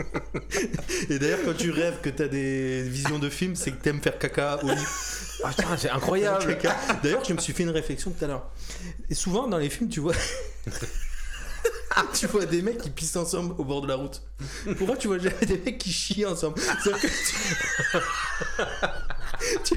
Et 1.10 1.18
d'ailleurs, 1.18 1.40
quand 1.44 1.54
tu 1.54 1.70
rêves 1.70 2.00
que 2.02 2.10
t'as 2.10 2.28
des 2.28 2.82
visions 2.82 3.18
de 3.18 3.28
films, 3.28 3.56
c'est 3.56 3.72
que 3.72 3.82
t'aimes 3.82 4.00
faire 4.00 4.18
caca 4.18 4.58
au 4.62 4.68
lit. 4.68 4.86
Ah, 5.44 5.50
putain, 5.50 5.76
c'est 5.76 5.90
incroyable. 5.90 6.58
D'ailleurs, 7.02 7.24
je 7.24 7.32
me 7.32 7.38
suis 7.38 7.52
fait 7.52 7.62
une 7.62 7.70
réflexion 7.70 8.10
tout 8.10 8.24
à 8.24 8.28
l'heure. 8.28 8.50
Et 9.08 9.14
souvent, 9.14 9.46
dans 9.48 9.58
les 9.58 9.70
films, 9.70 9.88
tu 9.88 10.00
vois. 10.00 10.14
tu 12.14 12.26
vois 12.26 12.46
des 12.46 12.62
mecs 12.62 12.78
qui 12.78 12.90
pissent 12.90 13.16
ensemble 13.16 13.54
au 13.58 13.64
bord 13.64 13.80
de 13.80 13.88
la 13.88 13.96
route. 13.96 14.22
Pourquoi 14.78 14.96
tu 14.96 15.08
vois 15.08 15.18
jamais 15.18 15.46
des 15.46 15.58
mecs 15.58 15.78
qui 15.78 15.92
chient 15.92 16.26
ensemble 16.26 16.54
que 16.54 16.90
tu... 16.90 16.90
tu- 19.64 19.76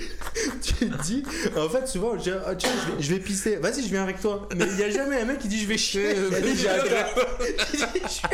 tu 0.62 0.74
te 0.74 0.86
dis, 1.04 1.24
en 1.56 1.70
fait, 1.70 1.88
souvent, 1.88 2.18
je 2.18 2.24
dis, 2.24 2.32
ah, 2.46 2.56
tiens, 2.56 2.70
je 2.88 2.92
vais, 2.96 3.02
je 3.02 3.14
vais 3.14 3.20
pisser. 3.20 3.56
Vas-y, 3.58 3.84
je 3.84 3.90
viens 3.90 4.04
avec 4.04 4.20
toi. 4.20 4.48
Mais 4.56 4.66
il 4.66 4.76
n'y 4.76 4.84
a 4.84 4.90
jamais 4.90 5.22
un 5.22 5.26
mec 5.26 5.40
qui 5.40 5.48
dit, 5.48 5.60
je 5.62 5.68
vais 5.68 5.78
chier. 5.78 6.16
J'ai 6.16 6.70
un 6.70 6.84
dit, 6.84 8.02
je 8.04 8.10
suis 8.10 8.22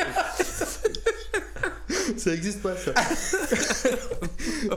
Ça 2.18 2.34
existe 2.34 2.62
pas, 2.62 2.76
ça. 2.76 2.92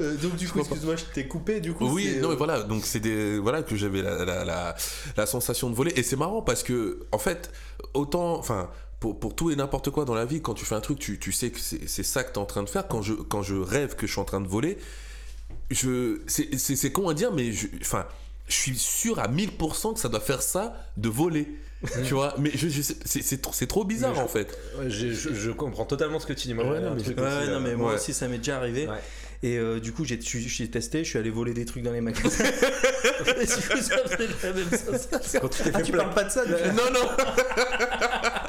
Euh, 0.01 0.17
donc, 0.17 0.37
du 0.37 0.49
coup, 0.49 0.61
excuse-moi, 0.61 0.97
je 0.97 1.05
t'ai 1.15 1.27
coupé. 1.27 1.61
Du 1.61 1.73
coup, 1.73 1.89
Oui, 1.89 2.11
c'est, 2.15 2.21
non, 2.21 2.29
euh, 2.29 2.31
mais 2.33 2.37
voilà, 2.37 2.63
donc 2.63 2.85
c'est 2.85 3.01
des. 3.01 3.39
Voilà 3.39 3.63
que 3.63 3.77
j'avais 3.77 4.03
la, 4.03 4.25
la, 4.25 4.45
la, 4.45 4.75
la 5.17 5.27
sensation 5.27 5.71
de 5.71 5.75
voler. 5.75 5.93
Et 5.97 6.03
c'est 6.03 6.17
marrant 6.17 6.43
parce 6.43 6.63
que, 6.63 7.01
en 7.13 7.19
fait, 7.19 7.51
autant. 7.95 8.35
Enfin. 8.39 8.71
Pour, 9.01 9.19
pour 9.19 9.35
tout 9.35 9.51
et 9.51 9.57
n'importe 9.57 9.91
quoi 9.91 10.05
dans 10.05 10.15
la 10.15 10.25
vie, 10.25 10.41
quand 10.41 10.55
tu 10.55 10.65
fais 10.65 10.77
un 10.77 10.81
truc, 10.81 10.97
tu, 11.01 11.19
tu 11.19 11.33
sais 11.33 11.51
que 11.51 11.59
c'est 11.59 11.89
c'est 11.89 12.05
ça 12.05 12.23
que 12.23 12.29
tu 12.33 12.35
es 12.35 12.39
en 12.39 12.45
train 12.45 12.63
de 12.63 12.69
faire. 12.69 12.87
Quand 12.87 13.03
je, 13.03 13.15
quand 13.15 13.43
je 13.43 13.57
rêve 13.57 13.97
que 13.97 14.07
je 14.07 14.13
suis 14.13 14.21
en 14.21 14.25
train 14.25 14.41
de 14.41 14.47
voler, 14.47 14.79
je 15.73 16.21
c'est 16.27 16.59
c'est- 16.59 16.77
c'est 16.77 16.93
con 16.93 17.09
à 17.09 17.15
dire, 17.15 17.33
mais 17.33 17.53
je, 17.53 17.67
enfin, 17.81 18.07
je 18.49 18.55
suis 18.55 18.77
sûr 18.79 19.19
à 19.19 19.29
1000% 19.29 19.95
que 19.95 20.01
ça 20.01 20.09
doit 20.09 20.21
faire 20.21 20.43
ça 20.43 20.75
de 20.97 21.09
voler. 21.09 21.49
tu 22.07 22.15
vois, 22.15 22.35
mais 22.39 22.53
je, 22.55 22.69
je 22.69 22.81
sais- 22.81 22.97
c'est 23.05 23.23
c'est 23.23 23.39
trop, 23.43 23.53
c'est 23.53 23.67
trop 23.67 23.85
bizarre 23.85 24.15
je- 24.15 24.21
en 24.21 24.29
fait. 24.29 24.57
Ouais, 24.79 24.89
je, 24.89 25.11
je 25.13 25.51
comprends 25.51 25.85
totalement 25.85 26.21
ce 26.21 26.27
que 26.27 26.33
tu 26.33 26.47
dis. 26.47 26.55
Moi, 26.55 26.65
Ouais, 26.65 26.75
j'avais 26.81 26.87
non, 26.91 26.95
mais 26.95 27.21
Ouais, 27.23 27.73
non, 27.73 27.79
moi 27.79 27.89
Ouais. 27.91 27.97
aussi, 27.97 28.13
ça 28.15 28.29
m'est 28.29 28.39
déjà 28.39 28.57
arrivé. 28.59 28.87
Ouais. 28.87 28.99
Et 29.45 29.59
euh, 29.59 29.81
du 29.81 29.91
coup, 29.93 30.05
j'ai 30.05 30.21
j'ai- 30.21 30.39
j'ai 30.41 30.71
testé, 30.71 31.03
je 31.03 31.09
suis 31.11 31.19
allé 31.19 31.31
voler 31.31 31.53
des 31.55 31.65
trucs 31.65 31.83
dans 31.83 31.91
les 31.91 32.01
magasins. 32.01 32.45
Quand 35.41 35.49
tu 35.49 35.63
t'es 35.65 35.71
Ah, 35.75 35.83
tu 35.83 35.91
parles 35.93 36.15
pas 36.15 36.23
de 36.25 36.31
ça 36.31 36.45
Non, 36.47 36.91
non. 36.93 37.09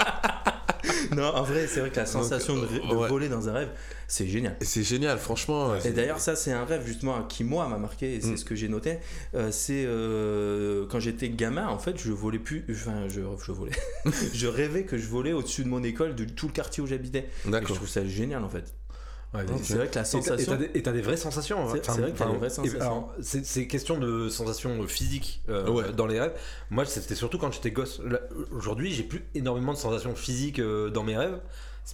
Non, 1.18 1.36
en 1.36 1.44
vrai, 1.44 1.68
c'est 1.68 1.80
vrai 1.80 1.90
que 1.90 1.96
la 1.98 2.06
sensation 2.06 2.56
de, 2.56 2.68
de 2.68 2.96
ouais. 2.96 3.08
voler 3.08 3.30
dans 3.30 3.50
un 3.50 3.54
rêve, 3.54 3.70
c'est 4.08 4.28
génial. 4.28 4.56
C'est 4.62 4.84
génial, 4.84 5.18
franchement. 5.18 5.76
Et 5.84 5.92
d'ailleurs, 5.92 6.20
ça, 6.20 6.36
c'est 6.36 6.52
un 6.52 6.66
rêve 6.66 6.86
justement 6.86 7.24
qui, 7.24 7.44
moi, 7.44 7.68
m'a 7.68 7.78
marqué, 7.78 8.16
et 8.16 8.22
c'est 8.22 8.32
Mm. 8.32 8.38
ce 8.38 8.46
que 8.46 8.56
j'ai 8.56 8.68
noté. 8.70 9.00
Euh, 9.36 9.50
c'est 9.52 9.84
euh, 9.86 10.86
quand 10.90 11.00
j'étais 11.00 11.30
gamin, 11.30 11.68
en 11.68 11.78
fait, 11.80 11.98
je 11.98 12.12
volais 12.12 12.40
plus. 12.40 12.66
Enfin, 12.70 13.08
je, 13.08 13.22
je 13.46 13.52
volais. 13.52 13.72
je 14.34 14.48
rêvais 14.48 14.84
que 14.84 14.98
je 14.98 15.08
volais 15.08 15.34
au-dessus 15.34 15.64
de 15.64 15.70
mon 15.70 15.84
école, 15.84 16.16
de 16.16 16.26
tout 16.26 16.48
le 16.48 16.54
quartier 16.54 16.84
où 16.84 16.88
j'habitais. 16.88 17.20
Et 17.20 17.26
je 17.46 17.50
D'accord. 17.52 17.76
trouve 17.76 17.90
ça 17.90 18.06
génial, 18.06 18.44
en 18.44 18.50
fait. 18.50 18.74
Ouais, 19.34 19.46
C'est 19.64 19.76
vrai 19.76 19.88
que 19.88 19.96
la 19.96 20.02
et 20.02 20.06
sensation. 20.06 20.52
t'as 20.52 20.58
des- 20.58 20.70
Et 20.76 20.84
t'as 20.84 20.92
des 20.92 21.02
vraies 21.02 21.18
sensations. 21.18 21.68
C'est- 21.72 21.84
c'est 21.86 22.02
vrai 22.02 22.12
que 22.12 22.18
t'as 22.18 22.32
des 22.32 22.38
vraies 22.38 22.50
sensations. 22.50 23.08
C'est 23.22 23.68
question 23.68 23.98
de 23.98 24.30
sensations 24.30 24.86
physiques 24.88 25.42
euh, 25.50 25.68
Ouais. 25.70 25.92
dans 25.92 26.06
les 26.06 26.20
rêves. 26.20 26.34
Moi, 26.70 26.86
c'était 26.86 27.16
surtout 27.16 27.38
quand 27.40 27.52
j'étais 27.52 27.72
gosse. 27.72 28.02
Aujourd'hui, 28.52 28.92
j'ai 28.92 29.04
plus 29.04 29.24
énormément 29.36 29.74
de 29.74 29.78
sensations 29.78 30.16
physiques 30.16 30.60
euh, 30.60 30.90
dans 30.90 31.04
mes 31.04 31.18
rêves. 31.18 31.40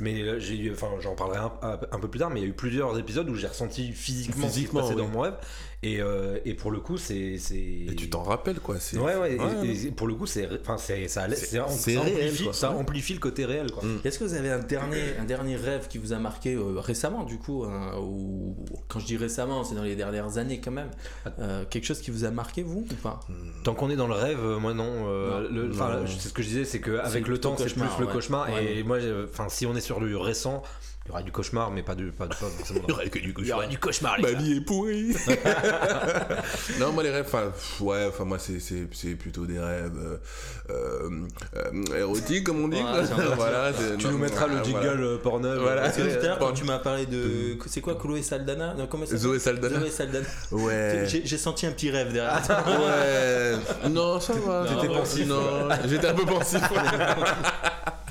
Mais 0.01 0.21
euh, 0.21 0.37
j'ai 0.39 0.55
eu- 0.55 0.71
enfin, 0.71 0.89
j'en 0.99 1.15
parlerai 1.15 1.39
un, 1.39 1.51
un- 1.63 1.79
un 1.91 1.99
peu 1.99 2.07
plus 2.07 2.19
tard, 2.19 2.29
mais 2.29 2.41
il 2.41 2.43
y 2.43 2.45
a 2.45 2.49
eu 2.49 2.53
plusieurs 2.53 2.99
épisodes 2.99 3.27
où 3.27 3.33
j'ai 3.33 3.47
ressenti 3.47 3.91
physiquement, 3.91 4.45
Physiquement, 4.45 4.81
ce 4.81 4.89
qui 4.89 4.89
se 4.93 4.93
passait 4.93 5.01
oui. 5.01 5.07
dans 5.07 5.17
mon 5.17 5.21
rêve. 5.21 5.33
Et, 5.81 6.01
euh, 6.01 6.37
et 6.43 6.55
pour 6.55 6.71
le 6.71 6.81
coup, 6.81 6.97
c'est. 6.97 7.37
c'est- 7.37 7.55
Et 7.55 7.95
tu 7.95 8.09
t'en 8.09 8.21
rappelles 8.21 8.59
quoi. 8.59 8.79
c'est- 8.79 8.97
Ouais, 8.97 9.15
ouais, 9.15 9.37
Ouais, 9.39 9.65
et, 9.65 9.87
et 9.87 9.91
pour 9.91 10.07
le 10.07 10.15
coup, 10.15 10.25
c'est, 10.25 10.49
enfin, 10.61 10.77
c'est, 10.77 11.07
ça, 11.07 11.25
amplifie, 11.65 12.49
ça 12.51 12.71
amplifie 12.71 13.13
le 13.13 13.19
côté 13.19 13.45
réel, 13.45 13.71
quoi. 13.71 13.83
Mm. 13.85 14.01
Est-ce 14.03 14.19
que 14.19 14.25
vous 14.25 14.33
avez 14.33 14.49
un 14.49 14.59
dernier, 14.59 15.15
un 15.17 15.23
dernier 15.23 15.55
rêve 15.55 15.87
qui 15.87 15.97
vous 15.97 16.11
a 16.11 16.19
marqué 16.19 16.55
euh, 16.55 16.79
récemment, 16.81 17.23
du 17.23 17.37
coup, 17.37 17.63
hein, 17.63 17.93
ou 17.97 18.57
quand 18.89 18.99
je 18.99 19.05
dis 19.05 19.15
récemment, 19.15 19.63
c'est 19.63 19.75
dans 19.75 19.83
les 19.83 19.95
dernières 19.95 20.37
années 20.37 20.59
quand 20.59 20.71
même, 20.71 20.91
euh, 21.39 21.63
quelque 21.69 21.85
chose 21.85 22.01
qui 22.01 22.11
vous 22.11 22.25
a 22.25 22.31
marqué, 22.31 22.61
vous, 22.61 22.85
ou 22.91 22.95
pas? 22.95 23.21
Tant 23.63 23.73
qu'on 23.73 23.89
est 23.89 23.95
dans 23.95 24.07
le 24.07 24.15
rêve, 24.15 24.41
moi 24.59 24.73
non. 24.73 25.05
Non. 25.49 26.05
c'est 26.07 26.27
ce 26.27 26.33
que 26.33 26.41
je 26.43 26.47
disais, 26.49 26.65
c'est 26.65 26.81
qu'avec 26.81 27.25
le 27.27 27.37
temps, 27.39 27.55
c'est 27.57 27.73
plus 27.73 27.83
le 27.99 28.05
ouais. 28.05 28.11
cauchemar. 28.11 28.51
Ouais. 28.51 28.79
Et 28.79 28.83
moi, 28.83 28.97
si 29.47 29.65
on 29.65 29.75
est 29.77 29.81
sur 29.81 30.01
le 30.01 30.17
récent, 30.17 30.61
il 31.09 31.11
y 31.11 31.15
aura 31.15 31.23
du 31.23 31.31
cauchemar, 31.31 31.71
mais 31.71 31.81
pas 31.81 31.95
du 31.95 32.11
pas, 32.11 32.27
pas 32.27 32.35
forcément. 32.35 32.81
Il 32.87 32.89
y 32.89 32.91
aurait 32.93 33.09
que 33.09 33.17
du 33.17 33.33
Il 33.39 33.47
y 33.47 33.51
aura 33.51 33.65
du 33.65 33.79
cauchemar, 33.79 34.17
les 34.17 34.23
Ma 34.23 34.31
gars. 34.33 34.37
vie 34.37 34.57
est 34.57 34.61
pourrie. 34.61 35.15
non, 36.79 36.91
moi 36.91 37.01
les 37.01 37.09
rêves, 37.09 37.25
enfin, 37.27 37.51
ouais, 37.79 38.05
enfin 38.09 38.25
moi 38.25 38.37
c'est, 38.37 38.59
c'est, 38.59 38.87
c'est 38.93 39.15
plutôt 39.15 39.45
des 39.47 39.59
rêves 39.59 39.91
euh, 39.97 40.17
euh, 40.69 41.09
euh, 41.57 41.97
érotiques 41.97 42.43
comme 42.45 42.63
on 42.63 42.67
dit. 42.67 42.77
Ouais, 42.77 42.83
quoi. 42.83 43.05
c'est 43.05 43.13
un 43.13 43.15
peu 43.15 43.33
voilà, 43.35 43.73
c'est- 43.73 43.97
Tu 43.97 44.05
non, 44.05 44.11
nous 44.11 44.17
mettras 44.19 44.45
le 44.45 44.51
voilà, 44.57 44.63
jingle 44.63 44.79
voilà. 44.85 45.01
euh, 45.01 45.17
Pornhub. 45.17 45.57
Voilà. 45.59 45.81
Parce 45.81 45.97
que 45.97 46.01
tout 46.03 46.19
à 46.19 46.23
l'heure, 46.27 46.37
Bon. 46.39 46.45
quand 46.47 46.53
tu 46.53 46.63
m'as 46.63 46.79
parlé 46.79 47.05
de. 47.07 47.57
C'est 47.65 47.81
quoi, 47.81 47.95
Chloé 47.95 48.21
Saldana 48.21 48.75
Non, 48.75 48.85
comment 48.87 49.05
ça 49.05 49.11
s'appelle 49.17 49.23
Zoé 49.23 49.39
Saldana. 49.39 49.79
Zoé 49.79 49.89
Saldana. 49.89 50.25
Ouais. 50.51 51.05
J'ai 51.07 51.25
j'ai 51.25 51.37
senti 51.39 51.65
un 51.65 51.71
petit 51.71 51.89
rêve 51.89 52.13
derrière. 52.13 52.39
Ouais. 52.67 53.89
Non, 53.89 54.19
ça 54.19 54.33
va. 54.33 54.65
T'étais 54.67 54.93
pensif. 54.93 55.25
Non, 55.27 55.67
j'étais 55.87 56.07
un 56.07 56.13
peu 56.13 56.25
pensif. 56.25 56.61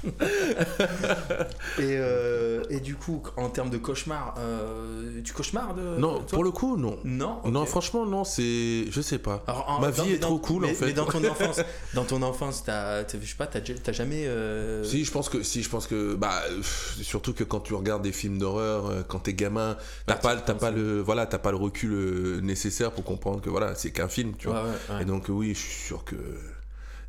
Et, 1.78 1.96
euh, 1.96 2.62
et 2.70 2.80
du 2.80 2.94
coup, 2.96 3.22
en 3.36 3.48
termes 3.48 3.70
de 3.70 3.78
cauchemar, 3.78 4.34
euh, 4.38 5.20
tu 5.24 5.32
cauchemardes 5.32 5.80
Non, 5.98 6.18
toi 6.20 6.26
pour 6.30 6.44
le 6.44 6.50
coup, 6.50 6.76
non. 6.76 6.98
Non. 7.04 7.40
Non, 7.44 7.64
franchement, 7.66 8.04
non, 8.06 8.24
c'est. 8.24 8.86
Je 8.90 9.00
sais 9.00 9.18
pas. 9.18 9.42
Alors, 9.46 9.68
en- 9.68 9.80
Ma 9.80 9.90
vie 9.90 10.12
est 10.14 10.18
dans- 10.18 10.28
trop 10.28 10.38
cool, 10.38 10.62
mais- 10.62 10.70
en 10.72 10.74
fait. 10.74 10.86
Mais 10.86 10.92
dans 10.92 11.06
ton 11.06 11.22
enfance, 11.28 11.60
dans 11.94 12.04
ton 12.04 12.22
enfance, 12.22 12.64
t'as, 12.64 13.02
je 13.06 13.26
sais 13.26 13.34
pas, 13.36 13.46
t'as, 13.46 13.92
jamais. 13.92 14.26
euh, 14.26 14.82
Si, 14.84 15.04
je 15.04 15.10
pense 15.12 15.28
que, 15.28 15.42
si, 15.42 15.62
je 15.62 15.68
pense 15.68 15.86
que, 15.86 16.14
bah, 16.14 16.42
pff, 16.48 16.98
surtout 17.02 17.32
que 17.32 17.44
quand 17.44 17.60
tu 17.60 17.74
regardes 17.74 18.02
des 18.02 18.12
films 18.12 18.38
d'horreur, 18.38 18.86
euh, 18.86 19.02
quand 19.06 19.20
t'es 19.20 19.34
gamin, 19.34 19.76
t'as 20.06 20.14
Ouais, 20.14 20.20
pas, 20.20 20.36
t'as 20.36 20.54
pas 20.54 20.70
le, 20.70 21.00
voilà, 21.00 21.26
t'as 21.26 21.38
pas 21.38 21.50
le 21.50 21.56
recul 21.58 21.92
euh, 21.92 22.40
nécessaire 22.40 22.92
pour 22.92 23.04
comprendre 23.04 23.40
que 23.40 23.50
voilà, 23.50 23.74
c'est 23.74 23.90
qu'un 23.92 24.08
film, 24.08 24.32
tu 24.36 24.48
vois. 24.48 24.62
ouais, 24.64 24.68
ouais, 24.90 24.96
ouais. 24.96 25.02
Et 25.02 25.04
donc 25.04 25.26
oui, 25.28 25.54
je 25.54 25.60
suis 25.60 25.84
sûr 25.86 26.04
que 26.04 26.16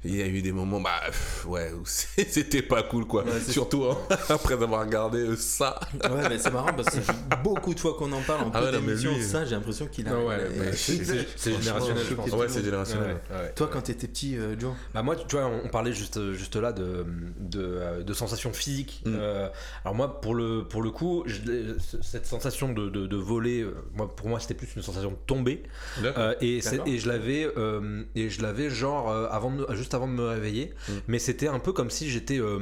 il 0.05 0.15
y 0.15 0.21
a 0.21 0.27
eu 0.27 0.41
des 0.41 0.51
moments, 0.53 0.79
bah 0.79 1.01
pff, 1.07 1.45
ouais, 1.47 1.71
c'était 1.83 2.61
pas 2.61 2.83
cool 2.83 3.05
quoi. 3.05 3.23
Ouais, 3.25 3.39
Surtout 3.49 3.83
hein, 3.83 3.97
après 4.29 4.53
avoir 4.53 4.81
regardé 4.85 5.19
euh, 5.19 5.35
ça. 5.35 5.77
Ouais, 5.93 6.29
mais 6.29 6.37
c'est 6.37 6.51
marrant 6.51 6.73
parce 6.73 6.89
que 6.89 6.99
beaucoup 7.43 7.73
de 7.73 7.79
fois 7.79 7.95
qu'on 7.95 8.11
en 8.13 8.21
parle 8.21 8.43
en 8.45 8.51
Ah 8.53 8.61
peu 8.61 8.77
ouais, 8.77 8.95
lui- 9.13 9.23
ça, 9.23 9.43
j'ai 9.43 9.55
l'impression 9.55 9.87
qu'il 9.87 10.07
a. 10.07 10.11
Ah 10.15 10.23
ouais, 10.25 10.35
a- 10.69 10.73
c'est- 10.73 11.59
générationnel, 11.59 12.03
je 12.09 12.15
pense. 12.15 12.31
Ouais, 12.31 12.47
c'est 12.47 12.63
générationnel. 12.63 13.17
Ouais, 13.29 13.35
ouais. 13.41 13.53
Toi, 13.55 13.69
quand 13.71 13.81
t'étais 13.81 14.07
petit, 14.07 14.37
euh, 14.37 14.57
Joe 14.57 14.73
Bah 14.93 15.01
moi, 15.03 15.15
tu 15.15 15.35
vois, 15.35 15.45
on 15.47 15.61
on 15.65 15.67
parlait 15.69 15.91
juste, 15.93 16.33
juste 16.33 16.55
là 16.55 16.71
de, 16.71 17.05
de, 17.37 17.59
euh, 17.61 18.01
de 18.03 18.13
sensations 18.13 18.53
physiques. 18.53 19.03
Mm. 19.05 19.11
Euh, 19.19 19.49
alors 19.83 19.95
moi, 19.95 20.21
pour 20.21 20.33
le, 20.33 20.63
pour 20.63 20.81
le 20.81 20.91
coup, 20.91 21.23
je 21.25 21.41
cette 22.01 22.25
sensation 22.25 22.71
de, 22.71 22.89
de, 22.89 23.05
de 23.07 23.17
voler, 23.17 23.61
euh, 23.61 23.75
moi, 23.93 24.15
pour 24.15 24.29
moi, 24.29 24.39
c'était 24.39 24.53
plus 24.53 24.69
une 24.75 24.81
sensation 24.81 25.11
de 25.11 25.17
tomber. 25.27 25.63
Euh, 26.03 26.33
et, 26.41 26.59
et 26.85 26.97
je 26.97 27.07
l'avais, 27.09 27.51
euh, 27.57 28.03
et 28.15 28.29
je 28.29 28.41
l'avais 28.41 28.69
genre 28.69 29.09
euh, 29.11 29.27
avant 29.29 29.51
de 29.51 29.57
me- 29.57 29.69
juste 29.89 29.95
avant 29.95 30.07
de 30.07 30.13
me 30.13 30.27
réveiller. 30.27 30.73
Mm. 30.87 30.91
Mais 31.07 31.19
c'était 31.19 31.47
un 31.47 31.57
peu 31.59 31.73
comme 31.73 31.89
si 31.89 32.09
j'étais, 32.09 32.39
euh, 32.39 32.59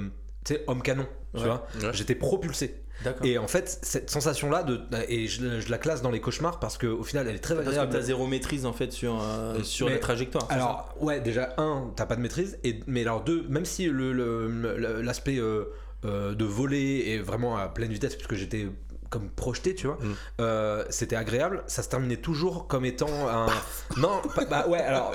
homme 0.68 0.82
canon. 0.82 1.06
Tu 1.36 1.42
Ouais. 1.42 1.46
vois, 1.48 1.68
Ouais. 1.82 1.90
j'étais 1.94 2.16
propulsé. 2.16 2.76
Et 3.24 3.38
en 3.38 3.48
fait, 3.48 3.78
cette 3.84 4.10
sensation-là, 4.10 4.64
de, 4.64 4.80
et 5.08 5.28
je, 5.28 5.60
je 5.60 5.70
la 5.70 5.78
classe 5.78 6.02
dans 6.02 6.10
les 6.10 6.20
cauchemars 6.22 6.60
parce 6.60 6.80
qu'au 6.80 7.04
final, 7.04 7.28
elle 7.28 7.36
est 7.36 7.40
très 7.40 7.54
Parce 7.54 7.68
que 7.78 7.92
t'as 7.92 8.02
zéro 8.02 8.26
maîtrise 8.26 8.66
en 8.66 8.74
fait 8.74 8.92
sur, 8.92 9.22
euh, 9.22 9.62
sur 9.62 9.86
Mais- 9.88 9.94
la 9.94 10.00
trajectoire. 10.00 10.48
Alors, 10.50 10.96
ouais, 11.02 11.20
déjà, 11.20 11.54
un, 11.58 11.92
t'as 11.96 12.06
pas 12.08 12.16
de 12.16 12.22
maîtrise, 12.22 12.58
et, 12.64 12.80
mais 12.88 13.02
alors, 13.02 13.24
deux, 13.24 13.46
même 13.50 13.66
si 13.66 13.86
le- 13.86 14.14
le- 14.14 14.48
le- 14.50 15.02
l'aspect 15.02 15.38
euh, 15.38 15.66
euh, 16.06 16.34
de 16.34 16.46
voler 16.46 17.04
est 17.08 17.20
vraiment 17.20 17.56
à 17.58 17.68
pleine 17.68 17.92
vitesse, 17.92 18.16
puisque 18.16 18.34
j'étais 18.36 18.68
comme 19.10 19.30
projeté, 19.30 19.76
tu 19.76 19.88
vois, 19.88 19.98
Mm. 20.02 20.14
euh, 20.42 20.86
c'était 20.90 21.16
agréable, 21.16 21.64
ça 21.68 21.84
se 21.84 21.90
terminait 21.90 22.18
toujours 22.18 22.68
comme 22.68 22.86
étant 22.86 23.28
un. 23.30 23.48
non, 23.98 24.22
pas- 24.36 24.46
bah 24.46 24.66
ouais, 24.68 24.80
alors, 24.80 25.12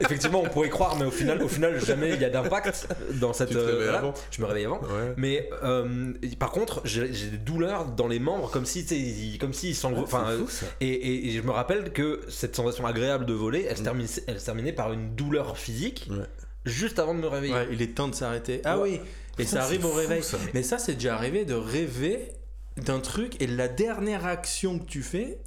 effectivement, 0.00 0.42
on 0.42 0.48
pourrait 0.48 0.68
croire, 0.68 0.96
mais 0.98 1.04
au 1.04 1.10
final, 1.10 1.42
au 1.42 1.48
final 1.48 1.80
jamais 1.84 2.10
il 2.14 2.20
y 2.20 2.24
a 2.24 2.30
d'impact 2.30 2.88
dans 3.14 3.32
cette. 3.32 3.48
Tu 3.48 3.54
te 3.54 3.58
réveilles 3.60 3.82
voilà. 3.84 3.98
avant 3.98 4.14
Je 4.30 4.40
me 4.40 4.46
réveille 4.46 4.64
avant. 4.66 4.80
Ouais. 4.80 5.14
Mais 5.16 5.50
euh, 5.62 6.12
par 6.38 6.50
contre, 6.50 6.80
j'ai 6.84 7.08
des 7.08 7.36
douleurs 7.38 7.86
dans 7.86 8.08
les 8.08 8.18
membres, 8.18 8.50
comme 8.50 8.64
si, 8.66 8.80
ils- 8.82 9.38
comme 9.38 9.52
si 9.52 9.70
ils 9.70 9.86
Enfin, 9.86 10.24
euh, 10.30 10.44
et, 10.80 10.88
et- 10.88 11.28
et 11.28 11.30
je 11.32 11.42
me 11.42 11.50
rappelle 11.50 11.92
que 11.92 12.20
cette 12.28 12.56
sensation 12.56 12.86
agréable 12.86 13.26
de 13.26 13.34
voler, 13.34 13.66
elle, 13.68 13.76
se, 13.76 13.82
termine- 13.82 14.06
elle 14.26 14.40
se 14.40 14.44
terminait 14.46 14.72
par 14.72 14.92
une 14.92 15.14
douleur 15.14 15.58
physique 15.58 16.08
Ouais. 16.10 16.24
juste 16.64 16.98
avant 16.98 17.14
de 17.14 17.20
me 17.20 17.26
réveiller. 17.26 17.52
Ouais, 17.54 17.68
il 17.70 17.82
est 17.82 17.94
temps 17.94 18.08
de 18.08 18.14
s'arrêter. 18.14 18.60
Ah 18.64 18.78
oui, 18.78 19.00
et 19.38 19.44
ça 19.44 19.62
arrive 19.64 19.84
au 19.84 19.90
fou, 19.90 19.96
réveil. 19.96 20.22
ça. 20.22 20.38
Mais 20.54 20.62
ça, 20.62 20.78
c'est 20.78 20.94
déjà 20.94 21.14
arrivé 21.16 21.44
de 21.44 21.54
rêver 21.54 22.28
d'un 22.76 23.00
truc 23.00 23.40
et 23.40 23.46
la 23.46 23.68
dernière 23.68 24.26
action 24.26 24.78
que 24.78 24.84
tu 24.84 25.02
fais, 25.02 25.40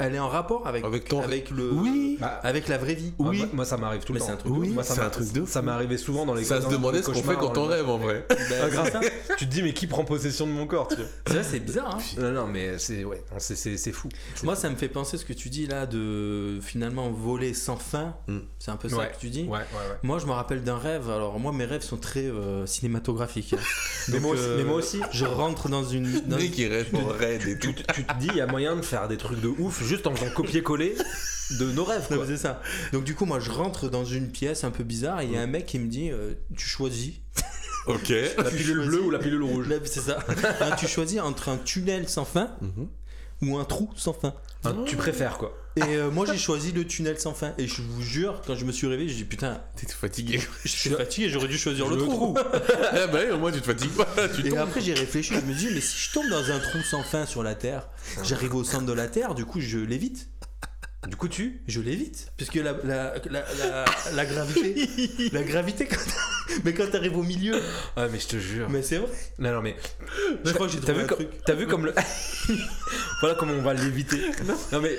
elle 0.00 0.14
est 0.14 0.18
en 0.18 0.28
rapport 0.28 0.66
avec, 0.66 0.84
Avec 0.84 1.08
ton- 1.08 1.22
avec 1.22 1.50
le, 1.50 1.70
Oui. 1.72 2.16
Bah, 2.20 2.40
avec 2.42 2.68
la 2.68 2.78
vraie 2.78 2.94
vie. 2.94 3.12
oui. 3.18 3.38
Moi, 3.38 3.48
moi, 3.52 3.64
ça 3.64 3.76
m'arrive 3.76 4.02
tout 4.04 4.12
le 4.12 4.18
Mais 4.18 4.20
temps. 4.20 4.26
c'est 4.26 4.32
un 4.32 4.36
truc 4.36 4.52
de 4.52 4.58
Oui. 4.58 4.68
Moi, 4.70 4.82
ça 4.82 5.04
un 5.04 5.10
truc 5.10 5.32
de 5.32 5.46
Ça 5.46 5.60
fou. 5.60 5.66
m'est 5.66 5.72
arrivé 5.72 5.96
souvent 5.98 6.26
dans 6.26 6.34
les 6.34 6.44
Ça 6.44 6.60
se 6.60 6.68
demandait 6.68 7.02
ce 7.02 7.10
qu'on 7.10 7.22
fait 7.22 7.34
quand 7.36 7.56
on 7.58 7.66
rêve 7.66 7.88
en 7.88 7.98
vrai. 7.98 8.26
Ben, 8.28 8.70
Ah, 8.76 8.84
c'est 8.84 8.90
ça. 8.92 9.00
tu 9.36 9.46
te 9.46 9.50
dis 9.50 9.62
mais 9.62 9.72
qui 9.72 9.86
prend 9.86 10.04
possession 10.04 10.46
de 10.46 10.52
mon 10.52 10.66
corps 10.66 10.88
tu 10.88 10.96
vois 10.96 11.04
Ça, 11.28 11.42
c'est 11.42 11.60
bizarre. 11.60 11.96
hein. 11.96 12.20
Non 12.20 12.30
non 12.32 12.46
mais 12.46 12.78
c'est 12.78 13.04
ouais, 13.04 13.22
c'est- 13.38 13.54
c'est 13.56 13.76
c'est 13.76 13.92
fou. 13.92 14.08
Moi, 14.42 14.56
ça 14.56 14.68
me 14.70 14.76
fait 14.76 14.88
penser 14.88 15.16
ce 15.16 15.24
que 15.24 15.32
tu 15.32 15.48
dis 15.48 15.66
là 15.66 15.86
de 15.86 16.58
finalement 16.62 17.10
voler 17.10 17.54
sans 17.54 17.76
fin. 17.76 18.14
Mm. 18.28 18.38
C'est 18.58 18.70
un 18.70 18.76
peu 18.76 18.88
ça 18.88 18.96
Ouais. 18.96 19.12
que 19.14 19.20
tu 19.20 19.28
dis. 19.30 19.42
Ouais 19.44 19.50
ouais 19.50 19.58
ouais. 19.58 19.98
Moi, 20.02 20.18
je 20.18 20.26
me 20.26 20.32
rappelle 20.32 20.62
d'un 20.64 20.78
rêve. 20.78 21.08
Alors, 21.10 21.38
moi, 21.38 21.52
mes 21.52 21.64
rêves 21.64 21.82
sont 21.82 21.96
très 21.98 22.24
euh, 22.24 22.66
cinématographiques. 22.66 23.54
hein. 23.54 23.62
Mais 24.08 24.20
moi 24.20 24.32
aussi- 24.32 24.42
euh, 24.44 24.56
mais 24.58 24.64
moi 24.64 24.76
aussi. 24.76 25.00
Je 25.12 25.24
rentre 25.24 25.68
dans 25.68 25.84
une. 25.84 26.20
dans- 26.26 26.36
Dès 26.36 26.48
qu'il 26.50 26.70
rêve 26.70 26.88
et 27.48 27.58
tout. 27.58 27.72
Tu 27.94 28.04
te 28.04 28.14
dis 28.18 28.26
il 28.30 28.36
y 28.36 28.40
a 28.40 28.46
moyen 28.46 28.76
de 28.76 28.82
faire 28.82 29.08
des 29.08 29.16
trucs 29.16 29.40
de 29.40 29.48
ouf 29.48 29.82
juste 29.84 30.06
en 30.06 30.14
faisant 30.14 30.30
copier-coller 30.32 30.96
de 31.58 31.70
nos 31.72 31.84
rêves 31.84 32.06
Non, 32.10 32.16
quoi. 32.16 32.26
mais 32.26 32.32
c'est 32.36 32.42
ça. 32.42 32.60
Donc, 32.92 33.04
du 33.04 33.14
coup, 33.14 33.24
moi, 33.26 33.38
je 33.40 33.50
rentre 33.50 33.88
dans 33.88 34.04
une 34.04 34.28
pièce 34.30 34.64
un 34.64 34.70
peu 34.70 34.82
bizarre 34.84 35.20
et 35.20 35.24
il 35.26 35.32
y 35.32 35.36
a 35.36 35.40
un 35.42 35.46
mec 35.46 35.66
qui 35.66 35.78
me 35.78 35.88
dit 35.88 36.10
euh, 36.10 36.34
Tu 36.56 36.66
choisis. 36.66 37.12
Ok. 37.86 38.08
La 38.38 38.44
pilule 38.44 38.86
bleue 38.86 39.02
ou 39.02 39.10
la 39.10 39.18
pilule 39.18 39.42
rouge 39.42 39.66
C'est 39.84 40.00
ça. 40.00 40.18
Hein, 40.62 40.70
tu 40.78 40.88
choisis 40.88 41.20
entre 41.20 41.50
un 41.50 41.58
tunnel 41.58 42.08
sans 42.08 42.24
fin 42.24 42.50
Mhm. 42.62 42.88
Ou 43.42 43.58
un 43.58 43.64
trou 43.64 43.90
sans 43.96 44.12
fin. 44.12 44.34
Tu 44.86 44.96
préfères 44.96 45.36
quoi 45.36 45.54
Et 45.76 45.82
euh, 45.82 46.10
moi, 46.10 46.24
j'ai 46.24 46.38
choisi 46.38 46.72
le 46.72 46.86
tunnel 46.86 47.18
sans 47.18 47.34
fin. 47.34 47.52
Et 47.58 47.66
je 47.66 47.82
vous 47.82 48.00
jure, 48.00 48.40
quand 48.46 48.54
je 48.54 48.64
me 48.64 48.72
suis 48.72 48.86
réveillé, 48.86 49.10
j'ai 49.10 49.16
dit 49.16 49.24
Putain, 49.24 49.60
T'es 49.76 49.86
fatigué. 49.86 50.40
je 50.64 50.68
suis 50.70 50.88
fatigué, 50.90 51.28
j'aurais 51.28 51.48
dû 51.48 51.58
choisir 51.58 51.86
le, 51.88 51.96
Le 51.96 52.02
trou. 52.02 52.34
ah 52.92 53.06
bah 53.08 53.18
oui, 53.26 53.30
au 53.30 53.38
moins 53.38 53.52
tu 53.52 53.60
te 53.60 53.66
fatigues 53.66 53.92
pas. 53.92 54.06
Tu 54.34 54.46
Et 54.46 54.50
tombes. 54.50 54.58
après 54.60 54.80
j'ai 54.80 54.94
réfléchi, 54.94 55.34
je 55.34 55.40
me 55.46 55.52
dis 55.54 55.68
mais 55.74 55.80
si 55.82 55.98
je 55.98 56.12
tombe 56.12 56.28
dans 56.30 56.50
un 56.50 56.58
trou 56.60 56.78
sans 56.82 57.02
fin 57.02 57.26
sur 57.26 57.42
la 57.42 57.54
Terre, 57.54 57.88
j'arrive 58.22 58.54
au 58.54 58.64
centre 58.64 58.86
de 58.86 58.92
la 58.94 59.06
Terre, 59.08 59.34
du 59.34 59.44
coup 59.44 59.60
je 59.60 59.78
l'évite. 59.78 60.28
Du 61.08 61.16
coup 61.16 61.28
tu 61.28 61.60
Je 61.68 61.80
l'évite. 61.80 62.32
Puisque 62.36 62.54
la, 62.54 62.72
la, 62.84 63.14
la, 63.30 63.44
la, 63.58 63.84
la 64.14 64.24
gravité, 64.24 64.74
la 65.32 65.42
gravité 65.42 65.86
quand 65.86 65.96
mais 66.64 66.72
quand 66.72 66.90
t'arrives 66.90 67.16
au 67.16 67.22
milieu, 67.22 67.60
Ah 67.96 68.06
mais 68.10 68.18
je 68.18 68.26
te 68.28 68.36
jure. 68.38 68.68
mais 68.70 68.82
c'est 68.82 68.96
vrai. 68.98 69.08
Non 69.38 69.52
non 69.52 69.62
mais 69.62 69.76
Je 70.44 70.52
crois 70.52 70.66
que 70.66 70.72
j'ai 70.72 70.78
t'as 70.80 70.92
trouvé 70.92 70.98
vu 71.00 71.04
un 71.04 71.06
comme 71.08 71.18
truc. 71.18 71.30
t'as 71.44 71.54
vu 71.54 71.66
comme 71.66 71.86
le 71.86 71.94
voilà 73.20 73.34
comment 73.36 73.52
on 73.54 73.62
va 73.62 73.74
l'éviter. 73.74 74.18
Non 74.72 74.80
mais 74.80 74.96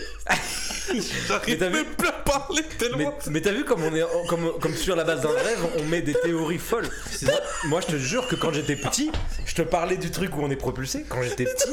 Mais 0.93 0.99
J'arrive 1.27 1.57
t'as 1.57 1.69
vu 1.69 1.73
même 1.75 1.85
plus 1.97 2.07
à 2.07 2.11
parler 2.11 2.61
mais, 2.61 2.77
tellement. 2.77 3.17
mais 3.31 3.41
t'as 3.41 3.51
vu 3.51 3.63
comme 3.65 3.83
on 3.83 3.95
est 3.95 4.03
comme, 4.27 4.51
comme 4.59 4.75
sur 4.75 4.95
la 4.95 5.03
base 5.03 5.21
d'un 5.21 5.29
rêve 5.29 5.59
on 5.79 5.85
met 5.85 6.01
des 6.01 6.13
théories 6.13 6.59
folles. 6.59 6.89
Moi, 7.65 7.81
je 7.81 7.87
te 7.93 7.97
jure 7.97 8.27
que 8.27 8.35
quand 8.35 8.53
j'étais 8.53 8.75
petit, 8.75 9.11
je 9.45 9.55
te 9.55 9.61
parlais 9.63 9.97
du 9.97 10.11
truc 10.11 10.35
où 10.37 10.41
on 10.41 10.49
est 10.51 10.55
propulsé. 10.55 11.05
Quand 11.09 11.21
j'étais 11.23 11.45
petit, 11.45 11.71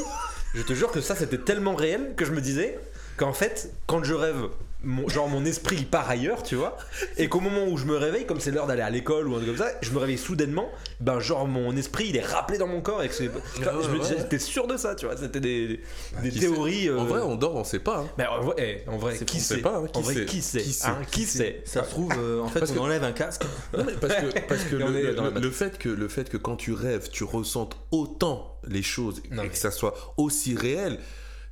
je 0.55 0.61
te 0.63 0.73
jure 0.73 0.91
que 0.91 1.01
ça 1.01 1.15
c'était 1.15 1.37
tellement 1.37 1.75
réel 1.75 2.13
que 2.17 2.25
je 2.25 2.31
me 2.31 2.41
disais 2.41 2.79
qu'en 3.17 3.33
fait 3.33 3.71
quand 3.87 4.03
je 4.03 4.13
rêve 4.13 4.47
mon, 4.85 5.07
genre 5.07 5.29
mon 5.29 5.45
esprit 5.45 5.77
il 5.79 5.87
part 5.87 6.09
ailleurs 6.09 6.43
tu 6.43 6.55
vois 6.55 6.75
et 7.17 7.29
qu'au 7.29 7.39
moment 7.39 7.65
où 7.69 7.77
je 7.77 7.85
me 7.85 7.95
réveille 7.95 8.25
comme 8.25 8.41
c'est 8.41 8.51
l'heure 8.51 8.67
d'aller 8.67 8.81
à 8.81 8.89
l'école 8.89 9.29
ou 9.29 9.33
un 9.35 9.37
truc 9.37 9.55
comme 9.55 9.65
ça 9.65 9.71
je 9.81 9.91
me 9.91 9.97
réveille 9.97 10.17
soudainement 10.17 10.67
ben 10.99 11.21
genre 11.21 11.47
mon 11.47 11.73
esprit 11.77 12.07
il 12.09 12.17
est 12.17 12.25
rappelé 12.25 12.57
dans 12.57 12.67
mon 12.67 12.81
corps 12.81 13.01
et 13.01 13.07
que 13.07 13.13
c'est 13.13 13.31
Ah 13.65 13.71
je 13.81 13.87
me 13.87 13.99
disais 13.99 14.15
j'étais 14.17 14.39
sûr 14.39 14.67
de 14.67 14.75
ça 14.75 14.93
tu 14.95 15.05
vois 15.05 15.15
c'était 15.15 15.39
des, 15.39 15.79
des 16.21 16.29
Qui 16.31 16.39
théories 16.41 16.89
euh, 16.89 16.99
En 16.99 17.05
vrai, 17.05 17.21
on 17.21 17.35
dort, 17.35 17.55
on 17.55 17.63
sait 17.63 17.79
pas. 17.79 17.99
hein. 17.99 18.09
mais 18.17 18.25
en 18.27 18.41
vrai, 18.41 18.55
eh, 18.85 18.89
en 18.89 18.97
vrai 18.97 19.17
qui 19.19 19.39
sait 19.39 19.59
pas, 19.59 19.77
hein, 19.77 19.87
qui 19.87 19.99
en 19.99 20.01
vrai 20.01 20.15
sait 20.15 20.25
qui 20.25 20.41
sait 20.41 20.61
Qui 20.61 20.73
sait 20.73 20.87
hein, 20.87 20.97
qui 21.09 21.23
sait 21.25 21.61
Ça 21.63 21.85
se 21.85 21.89
trouve, 21.89 22.11
euh, 22.19 22.41
en 22.41 22.49
fait, 22.49 22.59
Parce 22.59 22.71
on 22.71 22.75
que- 22.75 22.79
enlève 22.79 23.05
un 23.05 23.13
casque. 23.13 23.43
Non, 23.77 23.85
mais 23.85 23.93
parce 23.93 24.15
que, 24.15 24.39
parce 24.49 24.63
que 24.65 24.75
le, 24.75 25.51
fait 25.51 25.77
que 25.77 25.87
le 25.87 26.07
fait 26.09 26.29
que 26.29 26.35
quand 26.37 26.57
tu 26.57 26.73
rêves, 26.73 27.09
tu 27.09 27.23
ressentes 27.23 27.77
autant 27.91 28.59
les 28.67 28.83
choses 28.83 29.21
Non, 29.31 29.43
et 29.43 29.45
mais- 29.45 29.49
que 29.51 29.57
ça 29.57 29.71
soit 29.71 30.13
aussi 30.17 30.55
réel. 30.57 30.99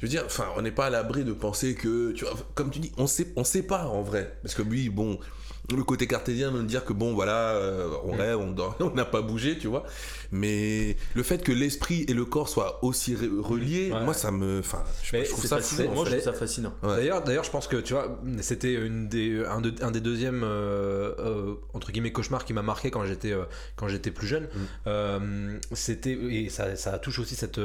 Je 0.01 0.07
veux 0.07 0.09
dire, 0.09 0.23
enfin, 0.25 0.47
on 0.57 0.63
n'est 0.63 0.71
pas 0.71 0.87
à 0.87 0.89
l'abri 0.89 1.23
de 1.23 1.31
penser 1.31 1.75
que, 1.75 2.11
tu 2.13 2.25
vois, 2.25 2.33
comme 2.55 2.71
tu 2.71 2.79
dis, 2.79 2.91
on 2.97 3.05
sait, 3.05 3.27
on 3.35 3.43
sait 3.43 3.61
pas 3.61 3.85
en 3.85 4.01
vrai, 4.01 4.35
parce 4.41 4.55
que 4.55 4.63
lui, 4.63 4.89
bon, 4.89 5.19
le 5.75 5.83
côté 5.83 6.07
cartésien 6.07 6.51
de 6.51 6.61
dire 6.63 6.85
que 6.85 6.93
bon, 6.93 7.13
voilà, 7.13 7.49
euh, 7.55 7.89
on 8.03 8.15
Mm. 8.15 8.19
rêve, 8.19 8.37
on 8.39 8.51
dort, 8.51 8.75
on 8.79 8.91
n'a 8.91 9.05
pas 9.05 9.21
bougé, 9.21 9.57
tu 9.57 9.67
vois. 9.67 9.83
Mais 10.31 10.95
le 11.13 11.23
fait 11.23 11.43
que 11.43 11.51
l'esprit 11.51 12.05
et 12.07 12.13
le 12.13 12.23
corps 12.25 12.47
soient 12.49 12.83
aussi 12.83 13.15
re- 13.15 13.39
reliés, 13.41 13.91
Ouais. 13.91 14.03
moi, 14.03 14.13
ça 14.13 14.31
me, 14.31 14.59
enfin, 14.59 14.83
je, 15.03 15.17
trouve 15.29 15.45
ça 15.45 15.57
fascinant. 15.57 15.93
fou. 15.93 16.05
je 16.05 16.09
trouve 16.11 16.21
ça 16.23 16.33
fascinant. 16.33 16.73
Ouais. 16.83 16.95
D'ailleurs, 16.97 17.21
d'ailleurs, 17.23 17.43
je 17.43 17.51
pense 17.51 17.67
que 17.67 17.77
tu 17.77 17.93
vois, 17.93 18.19
c'était 18.41 18.73
une 18.73 19.09
des, 19.09 19.43
un, 19.45 19.59
de- 19.61 19.73
un 19.83 19.91
des 19.91 19.99
deuxièmes 19.99 20.43
euh, 20.43 21.13
euh, 21.19 21.53
entre 21.73 21.91
guillemets 21.91 22.11
cauchemars 22.13 22.45
qui 22.45 22.53
m'a 22.53 22.61
marqué 22.61 22.91
quand 22.91 23.05
j'étais 23.05 23.33
quand 23.75 23.87
j'étais 23.89 24.11
plus 24.11 24.27
jeune. 24.27 24.47
Euh, 24.87 25.57
c'était 25.73 26.11
et 26.13 26.49
ça, 26.49 26.75
ça 26.75 26.97
touche 26.99 27.19
aussi 27.19 27.35
cette 27.35 27.59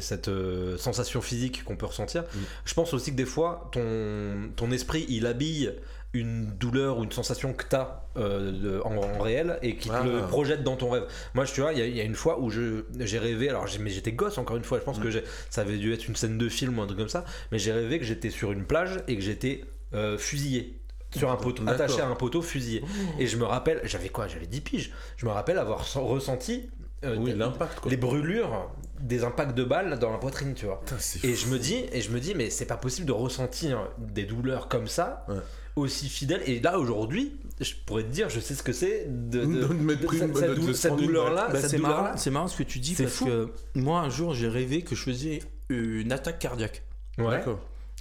cette 0.00 0.30
sensation 0.76 1.20
physique 1.20 1.64
qu'on 1.64 1.76
peut 1.76 1.86
ressentir. 1.86 2.24
Je 2.64 2.74
pense 2.74 2.92
aussi 2.94 3.12
que 3.12 3.16
des 3.16 3.24
fois 3.26 3.68
ton 3.72 4.50
ton 4.56 4.70
esprit 4.70 5.06
il 5.08 5.26
habille 5.26 5.72
une 6.14 6.46
douleur 6.56 6.98
ou 6.98 7.04
une 7.04 7.12
sensation 7.12 7.52
que 7.52 7.64
tu 7.68 7.76
as 7.76 8.02
en, 8.16 8.96
en 8.96 9.18
réel 9.20 9.58
et 9.62 9.76
qui 9.76 9.88
te 9.90 9.94
Ah. 9.94 10.02
le 10.04 10.22
projette 10.26 10.62
dans 10.64 10.76
ton 10.76 10.90
rêve. 10.90 11.04
Moi, 11.34 11.44
tu 11.44 11.60
vois, 11.60 11.72
il 11.72 11.78
y, 11.78 11.82
a- 11.82 11.86
il 11.86 11.96
y 11.96 12.00
a 12.00 12.04
une 12.04 12.14
fois 12.14 12.40
où 12.40 12.50
j'ai 12.50 13.18
rêvé, 13.18 13.48
alors 13.50 13.66
mais 13.80 13.90
j'étais 13.90 14.12
gosse 14.12 14.38
encore 14.38 14.56
une 14.56 14.64
fois, 14.64 14.78
je 14.78 14.84
pense 14.84 14.98
que 14.98 15.10
j'ai- 15.10 15.22
ça 15.50 15.60
avait 15.60 15.76
dû 15.76 15.92
être 15.92 16.08
une 16.08 16.16
scène 16.16 16.38
de 16.38 16.48
film 16.48 16.78
ou 16.78 16.82
un 16.82 16.86
truc 16.86 16.98
comme 16.98 17.08
ça, 17.08 17.24
mais 17.52 17.58
j'ai 17.58 17.72
rêvé 17.72 17.98
que 17.98 18.04
j'étais 18.04 18.30
sur 18.30 18.52
une 18.52 18.64
plage 18.64 19.00
et 19.06 19.16
que 19.16 19.22
j'étais 19.22 19.64
euh, 19.94 20.18
fusillé. 20.18 20.74
Sur 21.16 21.30
un 21.30 21.36
poteau, 21.36 21.62
attaché 21.66 22.02
à 22.02 22.06
un 22.08 22.14
poteau 22.14 22.42
fusillé. 22.42 22.82
Et 23.18 23.26
je 23.26 23.38
me 23.38 23.44
rappelle, 23.44 23.80
j'avais 23.84 24.10
quoi? 24.10 24.28
J'avais 24.28 24.46
10 24.46 24.60
piges. 24.60 24.92
Je 25.16 25.24
me 25.24 25.30
rappelle 25.30 25.56
avoir 25.56 25.86
sen- 25.86 26.02
ressenti 26.02 26.68
euh, 27.04 27.16
Oui, 27.16 27.32
l'impact, 27.34 27.86
les 27.86 27.96
brûlures 27.96 28.70
des 29.00 29.24
impacts 29.24 29.54
de 29.56 29.64
balles 29.64 29.98
dans 29.98 30.10
la 30.10 30.18
poitrine, 30.18 30.52
tu 30.54 30.66
vois. 30.66 30.80
Putain, 30.80 30.96
Et 30.96 31.32
fou. 31.34 31.46
je 31.48 31.52
me 31.54 31.58
dis, 31.58 31.84
et 31.92 32.00
je 32.02 32.10
me 32.10 32.20
dis, 32.20 32.34
mais 32.34 32.50
c'est 32.50 32.66
pas 32.66 32.76
possible 32.76 33.06
de 33.06 33.12
ressentir 33.12 33.88
des 33.98 34.24
douleurs 34.24 34.68
comme 34.68 34.88
ça, 34.88 35.24
Ouais. 35.28 35.36
Aussi 35.78 36.08
fidèles. 36.08 36.42
Et 36.46 36.60
là 36.60 36.78
aujourd'hui, 36.78 37.36
je 37.60 37.72
pourrais 37.86 38.02
te 38.04 38.08
dire, 38.10 38.28
je 38.30 38.40
sais 38.40 38.54
ce 38.54 38.62
que 38.62 38.72
c'est 38.72 39.06
de, 39.08 39.40
de- 39.44 39.44
De 39.44 39.66
mettre 39.74 40.02
de- 40.12 40.96
douleur-là. 40.96 41.48
Bah, 41.52 41.60
cette 41.60 41.70
c'est 41.70 41.76
douleur-là. 41.78 42.02
marrant, 42.02 42.16
c'est 42.16 42.30
marrant 42.30 42.48
ce 42.48 42.56
que 42.56 42.62
tu 42.62 42.78
dis 42.78 42.94
C'est 42.94 43.04
parce 43.04 43.16
fou. 43.16 43.26
que 43.26 43.52
moi 43.74 44.00
un 44.00 44.10
jour 44.10 44.34
j'ai 44.34 44.48
rêvé 44.48 44.82
que 44.82 44.94
je 44.94 45.02
faisais 45.02 45.40
une 45.68 46.12
attaque 46.12 46.38
cardiaque 46.38 46.82
Ouais. 47.18 47.30
D'accord. 47.30 47.58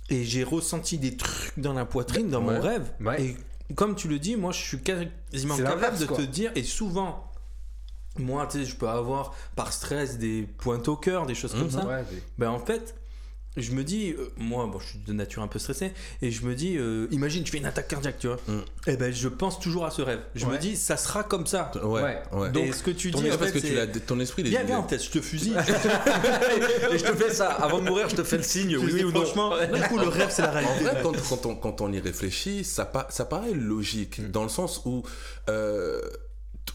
et 0.10 0.24
j'ai 0.24 0.44
ressenti 0.44 0.98
des 1.00 1.18
trucs 1.18 1.58
dans 1.60 1.74
la 1.74 1.86
poitrine 1.86 2.30
dans 2.30 2.42
mon 2.42 2.60
rêve 2.62 2.92
Ouais. 3.02 3.22
et 3.24 3.74
comme 3.74 3.96
tu 3.96 4.08
le 4.08 4.20
dis 4.20 4.36
moi 4.38 4.52
je 4.52 4.60
suis 4.62 4.80
quasiment 4.80 5.56
C'est 5.58 5.64
capable 5.64 5.98
de 5.98 6.06
quoi. 6.06 6.18
te 6.18 6.22
dire 6.22 6.52
et 6.56 6.64
souvent 6.64 7.30
moi 8.20 8.48
tu 8.48 8.60
sais 8.60 8.66
je 8.66 8.76
peux 8.76 8.88
avoir 8.88 9.34
par 9.56 9.74
stress 9.74 10.18
des 10.18 10.44
pointes 10.60 10.88
au 10.88 10.96
cœur 10.96 11.26
des 11.26 11.36
choses 11.36 11.52
comme 11.52 11.64
Mhm. 11.64 11.70
ça 11.72 11.86
Ouais, 11.86 12.04
mais- 12.12 12.22
ben 12.38 12.50
en 12.52 12.60
fait 12.60 12.96
je 13.62 13.72
me 13.72 13.84
dis, 13.84 14.12
euh, 14.12 14.30
moi, 14.38 14.66
bon, 14.68 14.80
je 14.80 14.88
suis 14.88 15.00
de 15.00 15.14
nature 15.14 15.42
un 15.44 15.48
peu 15.48 15.60
stressé, 15.60 15.92
et 16.22 16.32
je 16.32 16.46
me 16.46 16.56
dis, 16.56 16.78
euh, 16.78 17.08
imagine, 17.12 17.44
tu 17.44 17.52
fais 17.52 17.58
une 17.58 17.66
attaque 17.66 17.88
cardiaque, 17.88 18.18
tu 18.20 18.28
vois. 18.28 18.38
Mm. 18.48 18.60
Et 18.88 18.98
ben, 18.98 19.14
je 19.14 19.28
pense 19.28 19.60
toujours 19.60 19.86
à 19.86 19.92
ce 19.92 20.02
rêve. 20.02 20.20
Je 20.36 20.46
me 20.46 20.58
dis, 20.58 20.76
ça 20.76 20.98
sera 20.98 21.24
comme 21.24 21.46
ça. 21.48 21.72
Ouais. 21.84 22.22
Donc, 22.54 22.74
ce 22.74 22.84
que 22.84 22.92
tu 22.92 23.12
ton 23.12 23.20
dis, 23.22 23.26
en 23.26 23.34
esprit, 23.34 23.48
fait, 23.48 23.52
parce 23.52 23.64
que 23.64 23.68
tu 23.68 23.74
c'est- 23.76 23.86
l'as- 23.86 24.00
ton 24.06 24.20
esprit, 24.20 24.42
il 24.44 24.48
est- 24.48 24.52
Viens, 24.52 24.64
viens 24.64 24.80
en 24.80 24.84
tête, 24.84 25.04
je 25.04 25.10
te 25.12 25.22
fusille. 25.22 25.56
et 26.92 26.98
je 26.98 27.04
te 27.04 27.14
fais 27.16 27.34
ça, 27.34 27.50
avant 27.52 27.80
de 27.80 27.86
mourir, 27.86 28.10
je 28.10 28.16
te 28.16 28.24
fais 28.24 28.38
le 28.38 28.44
signe, 28.44 28.78
oui, 28.78 28.94
dis, 28.94 29.04
ou 29.04 29.12
non. 29.12 29.22
franchement, 29.24 29.54
du 29.74 29.82
coup, 29.84 29.98
le 29.98 30.08
rêve, 30.08 30.30
c'est 30.32 30.42
la 30.42 30.50
En 30.50 30.54
réalité. 30.54 30.84
vrai, 30.86 31.00
quand, 31.04 31.14
quand 31.30 31.46
on, 31.46 31.56
quand 31.56 31.82
on 31.82 31.92
y 31.92 32.00
réfléchit, 32.00 32.64
ça, 32.64 32.86
pa- 32.86 33.08
ça 33.10 33.26
paraît 33.26 33.54
logique, 33.54 34.20
Mm. 34.20 34.32
dans 34.32 34.44
le 34.44 34.50
sens 34.50 34.82
où... 34.86 35.04
euh, 35.50 36.02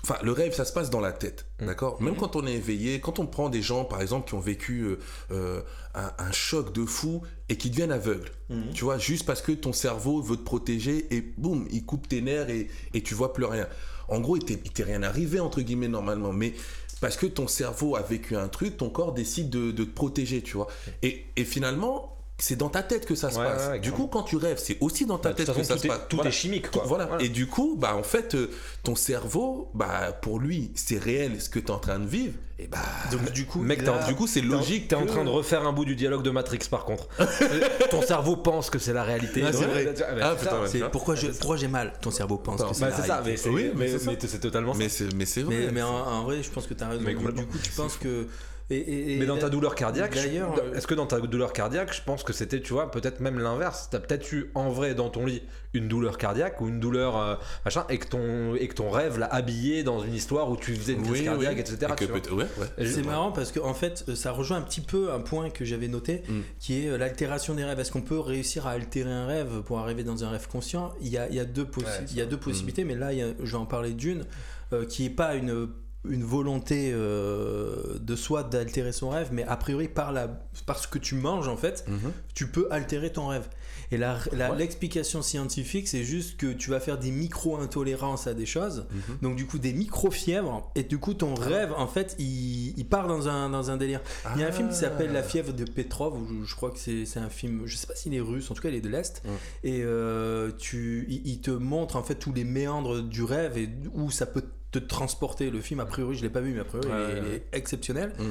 Enfin, 0.04 0.16
le 0.24 0.32
rêve, 0.32 0.52
ça 0.52 0.64
se 0.64 0.72
passe 0.72 0.90
dans 0.90 1.00
la 1.00 1.12
tête, 1.12 1.46
Mm. 1.60 1.66
d'accord? 1.66 2.02
Même 2.02 2.16
quand 2.16 2.34
on 2.34 2.44
est 2.46 2.54
éveillé, 2.54 2.98
quand 3.00 3.20
on 3.20 3.26
prend 3.26 3.48
des 3.48 3.62
gens, 3.62 3.84
par 3.84 4.02
exemple, 4.02 4.26
qui 4.28 4.34
ont 4.34 4.40
vécu 4.40 4.82
euh, 4.82 4.98
euh, 5.30 5.60
un, 5.94 6.10
un 6.18 6.32
choc 6.32 6.72
de 6.72 6.84
fou 6.84 7.22
et 7.48 7.56
qui 7.56 7.70
deviennent 7.70 7.92
aveugles, 7.92 8.30
Mhm. 8.50 8.72
tu 8.74 8.82
vois, 8.84 8.98
juste 8.98 9.24
parce 9.26 9.42
que 9.42 9.52
ton 9.52 9.72
cerveau 9.72 10.20
veut 10.20 10.36
te 10.36 10.42
protéger 10.42 11.06
et 11.14 11.20
boum, 11.38 11.68
il 11.70 11.84
coupe 11.84 12.08
tes 12.08 12.20
nerfs 12.20 12.50
et, 12.50 12.68
et 12.94 13.02
tu 13.02 13.14
vois 13.14 13.32
plus 13.32 13.44
rien. 13.44 13.68
En 14.08 14.20
gros, 14.20 14.36
il 14.36 14.44
t'est 14.44 14.60
il 14.64 14.72
t'est 14.72 14.82
rien 14.82 15.02
arrivé, 15.04 15.38
entre 15.38 15.60
guillemets, 15.60 15.86
normalement, 15.88 16.32
mais 16.32 16.52
parce 17.00 17.16
que 17.16 17.26
ton 17.26 17.46
cerveau 17.46 17.94
a 17.96 18.02
vécu 18.02 18.36
un 18.36 18.48
truc, 18.48 18.76
ton 18.78 18.90
corps 18.90 19.12
décide 19.12 19.50
de, 19.50 19.70
de 19.70 19.84
te 19.84 19.90
protéger, 19.94 20.42
tu 20.42 20.56
vois. 20.56 20.66
Et, 21.02 21.26
et 21.36 21.44
finalement, 21.44 22.16
c'est 22.44 22.56
dans 22.56 22.68
ta 22.68 22.82
tête 22.82 23.06
que 23.06 23.14
ça 23.14 23.30
se 23.30 23.38
Ouais, 23.38 23.44
passe. 23.44 23.68
ouais, 23.70 23.78
du 23.78 23.92
coup, 23.92 24.08
quand 24.08 24.24
tu 24.24 24.36
rêves, 24.36 24.58
c'est 24.60 24.76
aussi 24.80 25.06
dans 25.06 25.18
ta 25.18 25.28
Bah, 25.30 25.34
tête 25.36 25.52
que 25.54 25.62
ça 25.62 25.78
se 25.78 25.86
passe. 25.86 26.00
tout 26.08 26.16
Voilà. 26.16 26.30
est 26.30 26.32
chimique, 26.32 26.70
quoi. 26.70 26.82
Voilà. 26.86 27.06
Voilà. 27.06 27.22
Et 27.22 27.28
du 27.28 27.46
coup, 27.46 27.76
bah, 27.78 27.94
en 27.96 28.02
fait, 28.02 28.34
euh, 28.34 28.50
ton 28.82 28.96
cerveau, 28.96 29.70
bah, 29.74 30.10
pour 30.20 30.40
lui, 30.40 30.72
c'est 30.74 30.98
réel 30.98 31.40
ce 31.40 31.48
que 31.48 31.60
tu 31.60 31.66
es 31.66 31.70
en 31.70 31.78
train 31.78 32.00
de 32.00 32.06
vivre. 32.06 32.34
Et 32.58 32.66
bah, 32.66 32.78
Donc, 33.10 33.30
du 33.32 33.46
coup, 33.46 33.60
Mec, 33.60 33.86
en- 33.88 34.06
du 34.08 34.14
coup, 34.14 34.26
c'est 34.26 34.40
logique. 34.40 34.88
T'es 34.88 34.94
en 34.96 35.02
que- 35.02 35.08
train 35.08 35.24
de 35.24 35.28
refaire 35.30 35.66
un 35.66 35.72
bout 35.72 35.84
du 35.84 35.94
dialogue 35.96 36.22
de 36.22 36.30
Matrix 36.30 36.60
par 36.70 36.84
contre. 36.84 37.08
Ton 37.90 38.02
cerveau 38.02 38.36
pense 38.36 38.70
que 38.70 38.78
c'est 38.78 38.92
la 38.92 39.02
réalité. 39.04 39.42
Ah, 39.46 39.52
c'est 39.52 39.64
vrai. 39.64 39.94
Ah, 40.20 40.34
putain, 40.38 40.66
ça. 40.66 40.88
pourquoi 40.90 41.14
j'ai 41.56 41.68
mal? 41.68 41.92
Ton 42.00 42.10
cerveau 42.10 42.38
pense 42.38 42.60
Bah, 42.60 42.68
que 42.70 42.74
c'est 42.74 43.06
la 43.08 43.20
réalité. 43.20 43.36
c'est 43.36 43.48
Oui, 43.50 43.70
mais 43.74 43.84
mais, 43.86 43.88
c'est 43.88 43.98
ça. 44.00 44.10
mais 44.10 44.18
c'est 44.20 44.38
totalement. 44.40 44.74
Mais 44.74 44.88
c'est, 44.88 45.42
vrai. 45.42 45.70
Mais, 45.72 45.82
en, 45.82 45.88
en 45.94 46.22
vrai, 46.24 46.42
je 46.42 46.50
pense 46.50 46.66
que 46.66 46.74
tu 46.74 46.82
as 46.82 46.88
raison. 46.88 47.02
Mais 47.04 47.14
Du 47.14 47.46
coup, 47.46 47.58
tu 47.62 47.70
penses 47.70 47.96
que. 47.96 48.26
Et, 48.72 48.76
et- 48.78 49.14
et- 49.14 49.18
Mais 49.18 49.26
dans 49.26 49.36
ta 49.38 49.48
douleur 49.50 49.74
cardiaque, 49.74 50.14
D'ailleurs, 50.14 50.54
je- 50.56 50.60
euh, 50.62 50.74
est-ce 50.74 50.86
que 50.86 50.94
dans 50.94 51.06
ta 51.06 51.20
douleur 51.20 51.52
cardiaque, 51.52 51.92
je 51.94 52.00
pense 52.02 52.22
que 52.22 52.32
c'était, 52.32 52.60
tu 52.60 52.72
vois, 52.72 52.90
peut-être 52.90 53.20
même 53.20 53.38
l'inverse. 53.38 53.88
T'as 53.90 53.98
peut-être 54.00 54.32
eu 54.32 54.50
en 54.54 54.70
vrai 54.70 54.94
dans 54.94 55.10
ton 55.10 55.26
lit 55.26 55.42
une 55.74 55.88
douleur 55.88 56.18
cardiaque 56.18 56.60
ou 56.60 56.68
une 56.68 56.80
douleur 56.80 57.16
euh, 57.18 57.34
machin, 57.64 57.84
et 57.88 57.98
que 57.98 58.06
ton 58.08 58.54
et 58.54 58.68
que 58.68 58.74
ton 58.74 58.90
rêve 58.90 59.18
l'a 59.18 59.26
habillé 59.26 59.82
dans 59.82 60.02
une 60.02 60.14
histoire 60.14 60.50
où 60.50 60.56
tu 60.56 60.74
faisais 60.74 60.92
une 60.94 61.02
crise 61.02 61.20
Oui, 61.20 61.24
cardiaque, 61.24 61.54
oui. 61.54 61.60
etc. 61.60 61.76
Et 61.92 61.94
que 61.96 62.04
tu 62.04 62.10
vois. 62.10 62.20
peut- 62.20 62.32
ouais, 62.34 62.46
ouais. 62.58 62.66
Et 62.78 62.84
je- 62.86 62.92
C'est 62.92 63.02
marrant 63.02 63.32
parce 63.32 63.52
que 63.52 63.60
en 63.60 63.74
fait, 63.74 64.04
euh, 64.08 64.14
ça 64.14 64.32
rejoint 64.32 64.56
un 64.58 64.62
petit 64.62 64.80
peu 64.82 65.12
un 65.12 65.20
point 65.20 65.50
que 65.50 65.64
j'avais 65.64 65.88
noté, 65.88 66.22
Mm. 66.28 66.40
qui 66.58 66.84
est 66.86 66.98
l'altération 66.98 67.54
des 67.54 67.64
rêves. 67.64 67.78
Est-ce 67.80 67.90
qu'on 67.92 68.02
peut 68.02 68.18
réussir 68.20 68.66
à 68.66 68.70
altérer 68.72 69.10
un 69.10 69.26
rêve 69.26 69.62
pour 69.64 69.78
arriver 69.78 70.04
dans 70.04 70.24
un 70.24 70.30
rêve 70.30 70.46
conscient? 70.48 70.92
Il 71.00 71.08
y, 71.08 71.18
a, 71.18 71.28
il 71.28 71.34
y 71.34 71.40
a 71.40 71.44
deux, 71.44 71.64
possi- 71.64 71.84
Ouais, 71.84 72.06
il 72.10 72.16
y 72.16 72.20
a 72.20 72.26
deux 72.26 72.36
possibilités, 72.38 72.84
mais 72.84 72.94
là, 72.94 73.12
il 73.12 73.18
y 73.18 73.22
a- 73.22 73.28
je 73.42 73.50
vais 73.52 73.58
en 73.58 73.66
parler 73.66 73.92
d'une 73.92 74.24
euh, 74.72 74.86
qui 74.86 75.02
n'est 75.02 75.10
pas 75.10 75.34
une, 75.34 75.68
une 76.08 76.24
volonté 76.24 76.90
euh, 76.92 77.98
de 78.00 78.16
soi 78.16 78.42
d'altérer 78.42 78.90
son 78.92 79.10
rêve, 79.10 79.28
mais 79.32 79.44
a 79.44 79.56
priori 79.56 79.88
par, 79.88 80.10
la, 80.12 80.28
par 80.66 80.78
ce 80.78 80.88
que 80.88 80.98
tu 80.98 81.14
manges, 81.14 81.46
en 81.48 81.56
fait, 81.56 81.84
Mhm. 81.88 82.12
tu 82.34 82.48
peux 82.48 82.66
altérer 82.70 83.12
ton 83.12 83.28
rêve. 83.28 83.48
Et 83.92 83.98
Ouais. 83.98 84.56
l'explication 84.56 85.20
scientifique, 85.22 85.86
c'est 85.86 86.02
juste 86.02 86.38
que 86.38 86.52
tu 86.52 86.70
vas 86.70 86.80
faire 86.80 86.98
des 86.98 87.10
micro-intolérances 87.10 88.26
à 88.26 88.34
des 88.34 88.46
choses, 88.46 88.86
donc 89.20 89.36
du 89.36 89.46
coup 89.46 89.58
des 89.58 89.72
micro-fièvres, 89.72 90.70
et 90.74 90.82
du 90.82 90.98
coup 90.98 91.14
ton 91.14 91.34
rêve, 91.34 91.72
en 91.76 91.86
fait, 91.86 92.16
il, 92.18 92.74
il 92.78 92.86
part 92.86 93.06
dans 93.06 93.28
un, 93.28 93.50
dans 93.50 93.70
un 93.70 93.76
délire. 93.76 94.00
Il 94.34 94.40
y 94.40 94.44
a 94.44 94.48
un 94.48 94.52
film 94.52 94.68
qui 94.70 94.76
s'appelle 94.76 95.12
La 95.12 95.22
fièvre 95.22 95.52
de 95.52 95.64
Petrov, 95.64 96.14
où 96.14 96.26
je, 96.42 96.48
je 96.48 96.54
crois 96.56 96.70
que 96.70 96.78
c'est 96.78 97.04
c'est 97.04 97.20
un 97.20 97.28
film, 97.30 97.62
je 97.66 97.76
sais 97.76 97.86
pas 97.86 97.94
s'il 97.94 98.14
est 98.14 98.20
russe, 98.20 98.50
en 98.50 98.54
tout 98.54 98.62
cas 98.62 98.70
il 98.70 98.74
est 98.76 98.80
de 98.80 98.88
l'Est, 98.88 99.22
et 99.62 99.82
euh, 99.82 100.50
tu, 100.58 101.06
il, 101.08 101.26
il 101.26 101.40
te 101.40 101.50
montre 101.50 101.96
en 101.96 102.02
fait 102.02 102.14
tous 102.16 102.32
les 102.32 102.44
méandres 102.44 103.02
du 103.02 103.22
rêve 103.22 103.58
et 103.58 103.68
où 103.94 104.10
ça 104.10 104.24
peut 104.26 104.44
te 104.72 104.78
transporter. 104.80 105.50
Le 105.50 105.60
film, 105.60 105.80
a 105.80 105.86
priori, 105.86 106.16
je 106.16 106.22
l'ai 106.22 106.30
pas 106.30 106.40
vu, 106.40 106.52
mais 106.54 106.60
a 106.60 106.64
priori, 106.64 106.88
Ouais, 106.88 106.94
il, 106.96 107.00
est- 107.16 107.20
ouais, 107.20 107.26
il 107.28 107.34
est 107.34 107.44
exceptionnel. 107.52 108.12
Mm. 108.18 108.22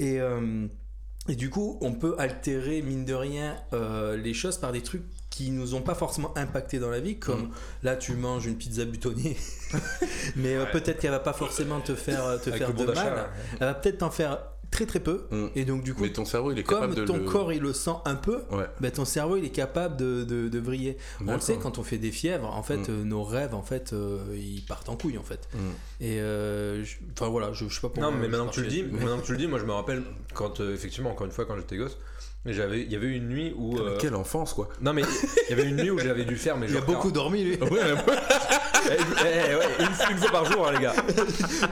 Et, 0.00 0.20
euh, 0.20 0.66
et 1.28 1.36
du 1.36 1.50
coup, 1.50 1.78
on 1.80 1.92
peut 1.92 2.16
altérer, 2.18 2.82
mine 2.82 3.04
de 3.04 3.14
rien, 3.14 3.56
euh, 3.72 4.16
les 4.16 4.34
choses 4.34 4.58
par 4.58 4.72
des 4.72 4.80
trucs 4.82 5.04
qui 5.30 5.50
nous 5.50 5.74
ont 5.74 5.80
pas 5.82 5.94
forcément 5.94 6.36
impacté 6.36 6.78
dans 6.78 6.90
la 6.90 7.00
vie, 7.00 7.18
comme 7.18 7.42
Mm. 7.44 7.50
là 7.84 7.96
tu 7.96 8.12
manges 8.14 8.44
une 8.46 8.56
pizza 8.56 8.84
butonnée, 8.84 9.36
mais 10.36 10.56
euh, 10.56 10.66
peut-être 10.66 10.98
qu'elle 11.00 11.10
va 11.12 11.20
pas 11.20 11.32
forcément 11.32 11.80
te 11.80 11.94
faire, 11.94 12.38
te 12.42 12.50
Avec 12.50 12.58
faire 12.62 12.74
de 12.74 12.84
mal, 12.86 13.28
elle 13.52 13.58
va 13.66 13.74
peut-être 13.74 13.98
t'en 13.98 14.10
faire 14.10 14.38
très 14.72 14.86
très 14.86 14.98
peu, 14.98 15.26
Mm. 15.30 15.46
et 15.54 15.64
donc 15.64 15.84
du 15.84 15.94
coup, 15.94 16.02
Mais 16.02 16.10
ton 16.12 16.24
cerveau, 16.24 16.50
il 16.50 16.58
est 16.58 16.64
comme 16.64 16.80
capable 16.80 16.94
de 16.96 17.04
ton 17.04 17.18
le... 17.18 17.24
corps 17.24 17.52
il 17.52 17.60
le 17.62 17.72
sent 17.72 17.92
un 18.04 18.16
peu, 18.16 18.38
Ouais. 18.50 18.64
ben, 18.80 18.90
ton 18.90 19.04
cerveau 19.04 19.36
il 19.36 19.44
est 19.44 19.50
capable 19.50 19.96
de, 19.96 20.24
de, 20.24 20.48
de 20.48 20.58
vriller. 20.58 20.96
On 21.24 21.34
le 21.34 21.40
sait 21.40 21.56
quand 21.62 21.78
on 21.78 21.84
fait 21.84 21.98
des 21.98 22.10
fièvres, 22.10 22.46
en 22.52 22.62
fait 22.64 22.78
Mm. 22.78 22.86
euh, 22.88 23.04
nos 23.04 23.22
rêves 23.22 23.54
en 23.54 23.62
fait 23.62 23.92
euh, 23.92 24.18
ils 24.34 24.62
partent 24.66 24.88
en 24.88 24.96
couille 24.96 25.18
en 25.18 25.22
fait. 25.22 25.46
Mm. 25.54 25.58
Et 26.00 26.16
euh, 26.20 26.82
enfin 27.16 27.28
voilà, 27.28 27.52
je, 27.52 27.68
je 27.68 27.74
sais 27.74 27.80
pas 27.80 27.88
pourquoi. 27.90 28.10
Non, 28.10 28.16
mais 28.18 28.26
maintenant 28.26 28.48
que 28.48 28.54
tu 28.54 28.62
le 28.62 28.66
dis, 28.68 28.82
maintenant 28.82 29.18
que 29.20 29.26
tu 29.26 29.32
le 29.32 29.38
dis, 29.38 29.46
moi 29.46 29.58
je 29.60 29.64
me 29.66 29.72
rappelle 29.72 30.02
quand 30.34 30.60
euh, 30.60 30.74
effectivement 30.74 31.10
encore 31.10 31.26
une 31.26 31.32
fois 31.32 31.44
quand 31.44 31.56
j'étais 31.56 31.76
gosse, 31.76 31.96
j'avais, 32.44 32.82
il 32.82 32.90
y 32.90 32.96
avait 32.96 33.06
une 33.14 33.28
nuit 33.28 33.54
où. 33.56 33.78
Euh, 33.78 33.98
Quelle 34.00 34.16
enfance, 34.16 34.52
quoi. 34.52 34.68
Non 34.80 34.92
mais 34.92 35.02
il 35.02 35.50
y 35.50 35.52
avait 35.52 35.68
une 35.68 35.76
nuit 35.76 35.90
où 35.92 35.98
j'avais 35.98 36.24
dû 36.24 36.36
faire 36.36 36.56
mais 36.56 36.66
il 36.68 36.76
a 36.76 36.80
beaucoup 36.80 37.12
dormi 37.12 37.44
lui. 37.44 37.56
Ouais, 37.62 37.68
Eh, 38.98 39.50
eh, 39.50 39.54
ouais, 39.56 39.64
une, 39.80 40.12
une 40.12 40.18
fois 40.18 40.30
par 40.30 40.44
jour, 40.44 40.66
hein, 40.68 40.72
les 40.72 40.80
gars. 40.80 40.94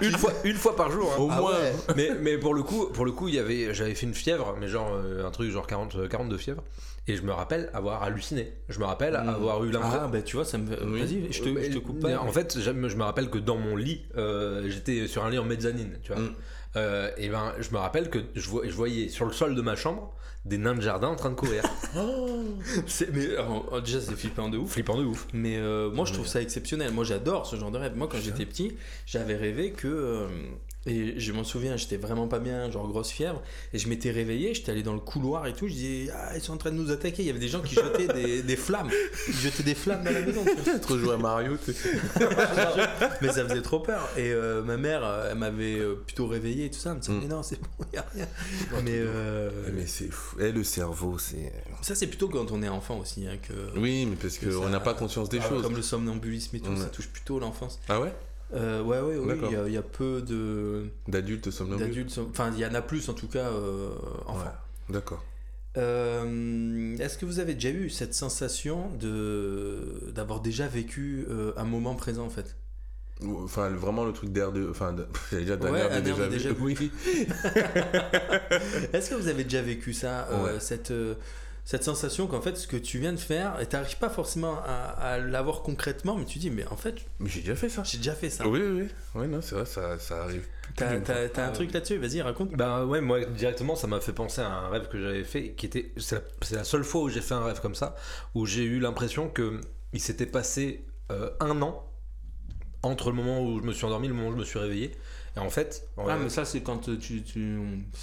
Une 0.01 0.17
fois, 0.17 0.33
une 0.45 0.57
fois 0.57 0.77
par 0.77 0.91
jour. 0.91 1.13
hein. 1.13 1.21
au 1.21 1.29
Ah 1.31 1.41
moins. 1.41 1.53
ouais. 1.53 1.73
Mais, 1.97 2.11
mais 2.21 2.39
pour 2.39 2.55
le 2.55 2.63
coup, 2.63 2.87
pour 2.87 3.05
le 3.05 3.13
coup, 3.13 3.29
il 3.29 3.35
y 3.35 3.39
avait, 3.39 3.75
j'avais 3.75 3.95
fait 3.95 4.07
une 4.07 4.15
fièvre, 4.15 4.57
mais 4.59 4.69
genre 4.69 4.93
euh, 4.95 5.27
un 5.27 5.31
truc 5.31 5.51
genre 5.51 5.67
40, 5.67 5.95
euh, 5.97 6.09
42 6.09 6.37
fièvres. 6.39 6.63
Et 7.09 7.17
je 7.17 7.23
me 7.23 7.33
rappelle 7.33 7.71
avoir 7.75 8.03
halluciné. 8.03 8.53
Je 8.69 8.79
me 8.79 8.85
rappelle 8.85 9.15
Mm. 9.15 9.29
avoir 9.29 9.65
eu 9.65 9.71
l'impression. 9.71 10.01
Ah 10.03 10.09
bah 10.09 10.23
tu 10.23 10.37
vois 10.37 10.45
ça 10.45 10.59
me 10.59 10.69
Oui. 10.85 11.01
vas-y, 11.01 11.33
je 11.33 11.43
te, 11.43 11.49
je 11.63 11.73
te 11.73 11.79
coupe 11.79 12.01
pas. 12.01 12.17
En 12.19 12.31
fait, 12.31 12.59
je 12.61 12.71
me, 12.71 13.03
rappelle 13.03 13.31
que 13.31 13.39
dans 13.39 13.57
mon 13.57 13.75
lit, 13.77 14.03
euh, 14.17 14.65
j'étais 14.69 15.07
sur 15.09 15.25
un 15.25 15.31
lit 15.31 15.39
en 15.39 15.45
mezzanine, 15.45 15.99
tu 16.03 16.13
vois. 16.13 16.21
Mm. 16.23 16.35
Euh, 16.77 17.11
et 17.17 17.29
ben, 17.29 17.53
je 17.59 17.71
me 17.73 17.79
rappelle 17.79 18.11
que 18.11 18.19
je 18.37 18.49
voyais 18.49 19.09
sur 19.09 19.25
le 19.27 19.33
sol 19.33 19.55
de 19.57 19.63
ma 19.63 19.75
chambre 19.77 20.15
des 20.45 20.59
nains 20.59 20.75
de 20.75 20.81
jardin 20.81 21.09
en 21.09 21.17
train 21.17 21.31
de 21.31 21.35
courir. 21.35 21.63
C'est- 22.87 23.11
mais 23.13 23.35
alors, 23.37 23.69
oh, 23.73 23.81
déjà 23.81 24.01
c'est 24.01 24.15
flippant 24.17 24.49
de 24.49 24.59
ouf. 24.59 24.73
Flippant 24.73 24.97
de 24.99 25.05
ouf. 25.05 25.27
Mais 25.33 25.57
euh, 25.57 25.91
moi 25.91 26.05
je 26.07 26.13
trouve 26.13 26.27
ça 26.27 26.41
exceptionnel. 26.41 26.93
Moi 26.93 27.05
j'adore 27.05 27.47
ce 27.47 27.57
genre 27.57 27.71
de 27.71 27.79
rêve. 27.79 27.97
Moi 27.97 28.09
quand 28.11 28.19
j'étais 28.21 28.47
petit, 28.47 28.77
j'avais 29.07 29.37
rêvé 29.37 29.73
que 29.73 29.89
euh, 29.89 30.27
et 30.87 31.21
je 31.21 31.33
m'en 31.33 31.45
souviens, 31.45 31.77
j'étais 31.77 31.99
vraiment 31.99 32.27
pas 32.27 32.39
bien, 32.39 32.71
genre 32.71 32.89
grosse 32.89 33.11
fièvre, 33.11 33.43
et 33.75 33.79
je 33.79 33.87
m'étais 33.87 34.11
réveillé, 34.11 34.55
j'étais 34.55 34.73
allé 34.73 34.83
dans 34.83 34.95
le 34.95 35.01
couloir 35.01 35.47
et 35.47 35.53
tout, 35.53 35.69
je 35.69 35.75
disais 35.75 36.11
ah 36.15 36.31
ils 36.35 36.41
sont 36.41 36.55
en 36.55 36.57
train 36.57 36.71
de 36.71 36.77
nous 36.77 36.91
attaquer. 36.91 37.23
Il 37.23 37.27
y 37.27 37.31
avait 37.31 37.39
des 37.39 37.49
gens 37.49 37.61
qui 37.61 37.75
jetaient 37.75 38.09
des, 38.09 38.43
des 38.51 38.57
flammes, 38.57 38.89
ils 39.29 39.35
jetaient 39.35 39.63
des 39.63 39.75
flammes 39.75 40.03
dans 40.05 40.11
la 40.11 40.23
maison. 40.23 40.43
Peut-être 40.65 40.97
jouer 40.97 41.15
à 41.15 41.19
Mario, 41.19 41.59
mais 43.21 43.29
ça 43.33 43.47
faisait 43.47 43.61
trop 43.63 43.81
peur. 43.81 44.09
Et 44.17 44.31
euh, 44.33 44.63
ma 44.63 44.77
mère, 44.79 45.03
elle 45.31 45.37
m'avait 45.39 45.81
plutôt 46.07 46.27
réveillé 46.27 46.67
et 46.67 46.71
tout 46.71 46.79
ça. 46.79 46.91
Elle 46.91 46.97
me 46.97 47.01
disait, 47.01 47.13
Mm. 47.13 47.21
mais 47.23 47.29
non, 47.29 47.43
c'est 47.43 47.61
bon, 47.61 47.67
y 47.93 47.97
a 47.99 48.07
rien. 48.15 48.27
Mais 48.85 48.93
euh, 48.95 49.51
Mais 49.75 49.87
c'est 49.87 50.11
fou. 50.11 50.30
Et 50.39 50.53
le 50.53 50.63
cerveau, 50.65 51.19
c'est. 51.19 51.53
ça, 51.83 51.95
c'est 51.95 52.07
plutôt 52.07 52.29
quand 52.29 52.53
on 52.53 52.63
est 52.63 52.69
enfant 52.69 52.99
aussi. 52.99 53.27
hein, 53.27 53.37
que, 53.43 53.79
Oui, 53.79 54.07
mais 54.07 54.17
parce 54.17 54.39
qu'on 54.39 54.69
n'a 54.69 54.81
pas 54.81 54.95
conscience 54.95 55.29
des 55.29 55.39
Ah, 55.43 55.49
choses. 55.49 55.63
Comme 55.63 55.77
le 55.77 55.83
somnambulisme 55.83 56.57
et 56.57 56.61
tout, 56.61 56.77
ça 56.77 56.87
touche 56.87 57.09
plutôt 57.09 57.39
l'enfance. 57.39 57.81
Ah 57.89 58.01
ouais? 58.01 58.13
Euh, 58.53 58.83
ouais, 58.83 59.01
ouais, 59.01 59.17
oui, 59.17 59.35
il 59.45 59.53
y 59.53 59.57
a- 59.57 59.69
il 59.69 59.73
y, 59.73 59.77
a 59.77 59.83
peu 59.83 60.23
de 60.23 60.87
D'adultes 61.07 61.51
somnambules 61.53 61.87
d'adultes. 61.87 62.19
Enfin, 62.31 62.51
il 62.53 62.59
y 62.59 62.67
en 62.67 62.75
a 62.75 62.83
plus 62.83 63.09
en 63.09 63.15
tout 63.15 63.29
cas 63.29 63.47
euh, 63.49 63.91
enfants. 64.27 64.45
Ouais. 64.45 64.95
D'accord. 64.95 65.23
Euh, 65.77 66.97
Est-ce 66.99 67.17
que 67.17 67.25
vous 67.25 67.39
avez 67.39 67.55
déjà 67.55 67.71
eu 67.71 67.91
cette 67.91 68.13
sensation 68.15 68.91
de 68.99 70.11
d'avoir 70.15 70.41
déjà 70.41 70.67
vécu 70.67 71.27
euh, 71.31 71.53
un 71.57 71.65
moment 71.65 71.95
présent 71.95 72.25
en 72.27 72.31
fait? 72.31 72.57
Enfin, 73.45 73.69
vraiment 73.71 74.05
le 74.05 74.13
truc 74.13 74.31
d'air 74.33 74.53
de. 74.53 74.69
Enfin, 74.71 74.93
de- 74.93 75.07
j'allais 75.31 75.45
dire 75.45 75.59
d'un 75.59 75.71
Ouais, 75.73 75.89
de 75.97 76.01
déjà 76.01 76.25
vu. 76.25 76.31
déjà 76.31 76.49
vu. 76.53 76.57
Oui. 76.61 76.91
Est-ce 78.93 79.11
que 79.11 79.15
vous 79.15 79.29
avez 79.29 79.45
déjà 79.45 79.63
vécu 79.63 79.93
ça 79.93 80.29
euh, 80.31 80.59
cette 80.61 80.91
euh, 80.91 81.15
cette 81.65 81.85
sensation 81.85 82.27
qu'en 82.27 82.41
fait 82.41 82.57
ce 82.57 82.67
que 82.67 82.77
tu 82.77 82.99
viens 82.99 83.13
de 83.13 83.19
faire 83.19 83.61
et 83.61 83.67
t'arrives 83.67 83.99
pas 83.99 84.09
forcément 84.09 84.59
à, 84.65 84.73
à 85.13 85.19
l'avoir 85.19 85.63
concrètement 85.63 86.17
mais 86.17 86.25
tu 86.25 86.39
dis 86.39 86.51
mais 86.51 86.67
en 86.67 86.77
fait 86.77 86.95
Mais 87.21 87.29
j'ai 87.29 87.41
déjà 87.41 87.55
fait 87.55 87.69
ça. 87.69 87.83
j'ai 87.85 87.99
déjà 87.99 88.15
fait 88.15 88.31
ça 88.31 88.49
Oui, 88.49 88.61
oui, 88.63 88.83
oui. 88.83 89.21
Ouais, 89.21 89.27
non, 89.29 89.41
c'est 89.41 89.55
vrai, 89.55 89.67
ça, 89.67 89.99
ça 89.99 90.23
arrive. 90.25 90.47
t'as 90.75 90.95
d'une 90.95 91.03
t'as- 91.03 91.29
t'as 91.29 91.47
un 91.47 91.53
truc 91.53 91.73
là-dessus? 91.73 91.99
Vas-y 91.99 92.23
raconte 92.23 92.53
Bah 92.57 92.85
ouais, 92.87 93.01
moi 93.01 93.25
directement 93.25 93.77
ça 93.77 93.87
m'a 93.87 94.01
fait 94.01 94.13
penser 94.15 94.41
à 94.41 94.49
un 94.51 94.69
rêve 94.71 94.89
que 94.89 95.01
j'avais 95.01 95.25
fait 95.25 95.51
qui 95.53 95.67
était. 95.67 95.93
C'est 95.99 96.17
la, 96.17 96.21
c'est 96.43 96.57
la 96.57 96.65
seule 96.65 96.83
fois 96.85 97.03
où 97.03 97.09
j'ai 97.09 97.21
fait 97.21 97.35
un 97.35 97.45
rêve 97.45 97.61
comme 97.61 97.75
ça, 97.75 97.95
où 98.35 98.47
j'ai 98.47 98.65
eu 98.65 98.81
l'impression 98.81 99.29
que 99.29 99.61
il 99.93 100.01
s'était 100.01 100.27
passé 100.27 100.87
euh, 101.13 101.31
un 101.41 101.61
an 101.63 101.85
entre 102.83 103.11
le 103.11 103.17
moment 103.17 103.43
où 103.43 103.61
je 103.61 103.65
me 103.67 103.73
suis 103.73 103.85
endormi 103.85 104.07
et 104.07 104.09
le 104.09 104.15
moment 104.15 104.29
où 104.29 104.33
je 104.33 104.39
me 104.39 104.45
suis 104.45 104.59
réveillé. 104.59 104.93
Et 105.37 105.39
en 105.39 105.49
fait, 105.51 105.87
ah 105.97 106.03
euh, 106.09 106.17
mais 106.25 106.29
ça 106.29 106.45
c'est 106.45 106.61
quand 106.61 106.89
euh, 106.89 106.97
tu, 106.97 107.23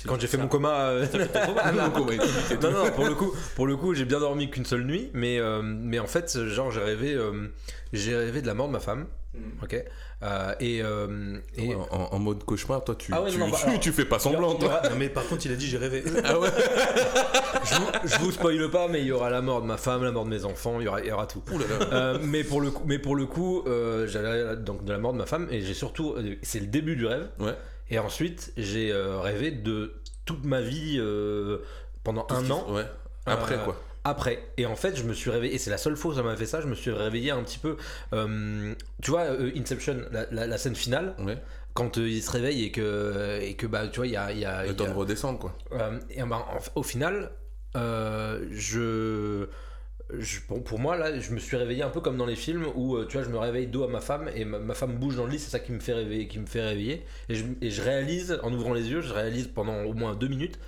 quand 0.08 0.18
j'ai 0.20 0.28
fait 0.28 0.38
ça- 0.38 0.44
mon 0.44 0.48
coma. 0.50 0.70
euh, 0.92 1.06
Non, 2.62 2.72
non, 2.72 2.86
non, 2.86 2.92
pour 2.92 3.06
le 3.06 3.16
coup, 3.16 3.34
pour 3.56 3.68
le 3.68 3.76
coup, 3.76 3.94
j'ai 3.94 4.06
bien 4.06 4.20
dormi 4.20 4.50
qu'une 4.50 4.66
seule 4.66 4.86
nuit, 4.86 5.10
mais, 5.14 5.40
euh, 5.40 5.62
mais 5.64 6.00
en 6.00 6.08
fait, 6.08 6.46
genre, 6.48 6.72
j'ai 6.72 6.80
rêvé, 6.82 7.14
euh, 7.14 7.48
j'ai 7.94 8.16
rêvé 8.16 8.42
de 8.42 8.48
la 8.48 8.54
mort 8.54 8.68
de 8.68 8.74
ma 8.74 8.80
femme, 8.80 9.08
Mhm. 9.34 9.42
ok, 9.62 9.84
Euh, 10.24 10.54
et, 10.60 10.82
euh, 10.82 11.38
et 11.56 11.68
Ouais, 11.76 11.78
en, 11.92 12.10
en 12.12 12.18
mode 12.20 12.44
cauchemar, 12.44 12.84
toi, 12.84 12.96
tu, 12.96 13.12
Ah 13.14 13.22
ouais, 13.22 13.30
tu, 13.30 13.38
non, 13.38 13.50
bah, 13.52 13.58
tu, 13.62 13.68
alors- 13.68 13.80
tu 13.80 13.92
fais 13.92 14.06
pas 14.06 14.18
semblant, 14.18 14.56
toi. 14.56 14.82
non 14.90 14.96
mais 14.98 15.10
par 15.10 15.28
contre 15.28 15.46
il 15.46 15.52
a 15.52 15.56
dit 15.56 15.68
j'ai 15.68 15.78
rêvé 15.78 16.04
Ah 16.24 16.40
ouais 16.40 16.50
je, 17.64 17.76
vous, 17.76 17.86
je 18.04 18.18
vous 18.20 18.32
spoile 18.32 18.70
pas, 18.72 18.88
mais 18.88 19.02
il 19.02 19.08
y 19.08 19.12
aura 19.12 19.30
la 19.30 19.42
mort 19.42 19.62
de 19.62 19.68
ma 19.68 19.78
femme, 19.78 20.04
la 20.04 20.12
mort 20.12 20.26
de 20.26 20.30
mes 20.32 20.44
enfants, 20.46 20.80
il 20.80 20.86
y 20.86 20.88
aura, 20.88 21.02
il 21.02 21.08
y 21.08 21.12
aura 21.12 21.28
tout. 21.28 21.44
Ouh 21.52 21.60
là 21.60 21.66
là. 21.70 21.86
Euh, 21.94 22.18
mais 22.24 22.44
pour 22.44 22.62
le 22.62 22.72
coup, 22.72 22.84
mais 22.88 22.98
pour 22.98 23.16
le 23.16 23.26
coup, 23.28 23.64
j'avais 24.08 24.56
donc 24.58 24.84
de 24.84 24.92
la 24.92 24.98
mort 24.98 25.14
de 25.14 25.20
ma 25.20 25.26
femme 25.28 25.48
et 25.52 25.62
j'ai 25.62 25.74
surtout, 25.76 26.16
c'est 26.42 26.60
le 26.62 26.68
début 26.68 26.96
du 26.96 27.06
rêve. 27.06 27.28
Ouais. 27.40 27.56
Et 27.90 28.00
ensuite, 28.00 28.54
j'ai 28.58 28.92
rêvé 28.94 29.52
de 29.52 29.94
toute 30.26 30.44
ma 30.46 30.62
vie 30.62 31.00
pendant 32.04 32.24
Tout 32.24 32.36
un 32.36 32.50
an. 32.50 32.66
Ouais. 32.72 32.86
Après, 33.28 33.58
quoi. 33.64 33.80
Après. 34.10 34.40
Et 34.58 34.66
en 34.66 34.76
fait, 34.76 34.96
je 34.96 35.04
me 35.04 35.14
suis 35.14 35.30
réveillé, 35.30 35.56
et 35.56 35.58
c'est 35.58 35.70
la 35.70 35.78
seule 35.78 35.96
fois 35.98 36.12
où 36.12 36.16
ça 36.16 36.24
m'a 36.24 36.36
fait 36.36 36.46
ça, 36.46 36.62
je 36.62 36.68
me 36.68 36.76
suis 36.76 36.92
réveillé 36.92 37.32
un 37.32 37.44
petit 37.44 37.60
peu. 37.60 37.78
euh, 38.14 38.74
tu 39.02 39.12
vois, 39.12 39.22
euh, 39.24 39.52
Inception, 39.58 39.98
la, 40.12 40.26
la- 40.32 40.48
la 40.48 40.58
scène 40.58 40.76
finale, 40.76 41.14
Ouais. 41.20 41.38
quand 41.74 41.98
euh, 41.98 42.08
il 42.08 42.22
se 42.24 42.32
réveille 42.32 42.64
et 42.64 42.72
que, 42.72 43.40
et 43.42 43.56
que 43.56 43.68
bah, 43.68 43.88
tu 43.88 43.98
vois, 44.00 44.08
il 44.08 44.14
y 44.14 44.18
a. 44.18 44.32
il 44.32 44.40
y 44.40 44.46
a- 44.46 44.64
Le 44.66 44.72
y 44.72 44.76
temps 44.76 44.86
de 44.86 44.92
redescendre, 44.94 45.40
quoi. 45.40 45.58
euh, 45.74 46.00
et 46.10 46.22
en- 46.22 46.30
au 46.76 46.84
final, 46.84 47.32
je. 48.52 49.48
je- 50.20 50.40
bon, 50.48 50.62
pour 50.62 50.80
moi, 50.80 50.96
là, 50.98 51.20
je 51.20 51.32
me 51.32 51.40
suis 51.40 51.58
réveillé 51.58 51.84
un 51.84 51.90
peu 51.90 52.00
comme 52.02 52.18
dans 52.18 52.26
les 52.26 52.36
films 52.36 52.66
où, 52.76 53.04
tu 53.06 53.18
vois, 53.18 53.26
je 53.26 53.30
me 53.30 53.38
réveille 53.38 53.68
dos 53.68 53.84
à 53.84 53.88
ma 53.88 54.00
femme 54.02 54.30
et 54.36 54.46
ma, 54.46 54.60
ma 54.60 54.74
femme 54.74 54.96
bouge 54.98 55.18
dans 55.18 55.26
le 55.26 55.32
lit, 55.32 55.40
c'est 55.40 55.50
ça 55.52 55.60
qui 55.60 55.72
me 55.74 55.80
fait 55.80 55.94
réveiller, 55.94 56.28
qui 56.28 56.40
me 56.40 56.46
fait 56.46 56.62
réveiller. 56.62 57.06
Et 57.30 57.36
je, 57.36 57.44
et 57.62 57.70
je 57.70 57.82
réalise, 57.82 58.40
en 58.44 58.54
ouvrant 58.54 58.74
les 58.74 58.90
yeux, 58.90 59.02
je 59.02 59.14
réalise 59.14 59.48
pendant 59.48 59.84
au 59.84 59.94
moins 59.94 60.16
deux 60.16 60.28
minutes, 60.30 60.60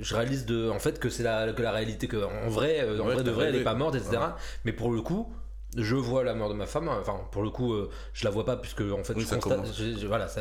je 0.00 0.14
réalise 0.14 0.46
de, 0.46 0.68
en 0.70 0.78
fait 0.78 0.98
que 0.98 1.08
c'est 1.08 1.22
la, 1.22 1.52
que 1.52 1.62
la 1.62 1.72
réalité, 1.72 2.06
que 2.08 2.16
en 2.16 2.48
vrai, 2.48 2.80
euh, 2.80 3.00
en 3.00 3.06
Ouais, 3.08 3.14
vrai 3.14 3.22
de 3.24 3.30
vrai, 3.30 3.46
elle 3.48 3.56
est 3.56 3.64
pas 3.64 3.74
morte, 3.74 3.94
etc. 3.94 4.10
Ouais. 4.12 4.18
Mais 4.64 4.72
pour 4.72 4.90
le 4.92 5.00
coup, 5.02 5.32
je 5.76 5.94
vois 5.96 6.24
la 6.24 6.34
mort 6.34 6.48
de 6.48 6.54
ma 6.54 6.66
femme. 6.66 6.88
Enfin, 6.88 7.20
pour 7.30 7.42
le 7.42 7.50
coup, 7.50 7.74
euh, 7.74 7.90
je 8.14 8.24
la 8.24 8.30
vois 8.30 8.44
pas 8.44 8.56
puisque 8.56 8.80
en 8.80 9.04
fait, 9.04 9.12
Oui, 9.14 9.22
je 9.28 9.34
constate. 9.34 9.40
commence. 9.42 9.76
je- 9.78 9.98
je- 9.98 10.06
voilà, 10.06 10.26
ça- 10.28 10.40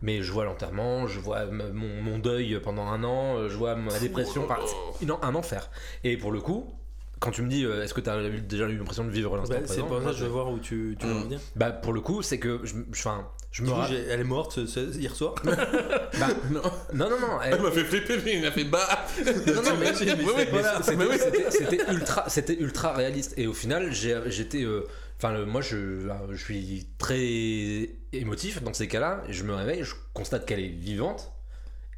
mais 0.00 0.22
je 0.22 0.30
vois 0.32 0.44
l'enterrement, 0.44 1.06
je 1.08 1.18
vois 1.18 1.46
mon, 1.46 2.02
mon 2.02 2.18
deuil 2.18 2.60
pendant 2.62 2.86
un 2.86 3.02
an, 3.02 3.48
je 3.48 3.56
vois 3.56 3.74
ma 3.74 3.98
dépression. 3.98 4.44
Enfin, 4.44 4.58
c'est 4.98 5.04
une- 5.04 5.16
un 5.22 5.34
enfer. 5.34 5.70
Et 6.04 6.16
pour 6.16 6.30
le 6.30 6.40
coup, 6.40 6.72
quand 7.20 7.30
tu 7.30 7.42
me 7.42 7.48
dis, 7.48 7.64
euh, 7.64 7.84
est-ce 7.84 7.94
que 7.94 8.00
tu 8.00 8.08
as 8.10 8.18
déjà 8.40 8.66
eu 8.68 8.76
l'impression 8.78 9.04
de 9.04 9.10
vivre 9.10 9.36
l'instant 9.36 9.54
Bah, 9.54 9.60
c'est 9.66 9.74
présent 9.82 9.86
pour 9.86 10.02
ça 10.02 10.10
que 10.10 10.16
je 10.16 10.24
veux 10.24 10.30
voir 10.30 10.50
où 10.50 10.58
tu, 10.58 10.96
tu 10.98 11.06
veux 11.06 11.12
Mm. 11.14 11.16
en 11.16 11.20
venir 11.20 11.40
Bah, 11.54 11.70
pour 11.70 11.92
le 11.92 12.00
coup, 12.00 12.22
c'est 12.22 12.38
que 12.38 12.60
je, 12.64 12.72
je- 12.74 12.80
enfin, 12.90 13.28
je 13.52 13.62
me 13.62 13.68
Du 13.68 13.72
coup, 13.74 13.80
elle 14.10 14.20
est 14.20 14.24
morte 14.24 14.52
ce- 14.52 14.66
ce- 14.66 14.96
hier 14.98 15.14
soir 15.14 15.34
Non. 15.44 16.62
Non, 16.94 17.10
non, 17.10 17.20
non. 17.20 17.40
elle- 17.44 17.54
Elle 17.54 17.62
m'a 17.62 17.70
fait 17.70 17.84
flipper, 17.84 18.18
mais 18.24 18.38
il 18.38 18.46
a 18.46 18.50
fait 18.52 18.64
bah 18.64 18.86
Non, 19.24 19.54
non, 19.62 19.76
mais, 19.78 19.90
Oui, 20.00 20.06
oui, 20.18 20.32
mais 20.36 20.44
voilà. 20.46 20.82
c'était- 20.82 20.96
Mais 20.96 21.04
oui. 21.06 21.16
c'était- 21.50 21.92
ultra, 21.92 22.28
c'était 22.28 22.54
ultra 22.58 22.92
réaliste. 22.94 23.34
Et 23.36 23.46
au 23.46 23.52
final, 23.54 23.92
j'étais, 23.92 24.62
euh, 24.62 24.86
enfin, 25.18 25.44
moi, 25.44 25.60
je, 25.60 26.08
je 26.30 26.36
suis 26.42 26.86
très 26.98 27.90
émotif 28.12 28.62
dans 28.62 28.72
ces 28.74 28.88
cas-là. 28.88 29.22
Je 29.28 29.44
me 29.44 29.54
réveille, 29.54 29.84
je 29.84 29.94
constate 30.14 30.46
qu'elle 30.46 30.60
est 30.60 30.68
vivante. 30.68 31.32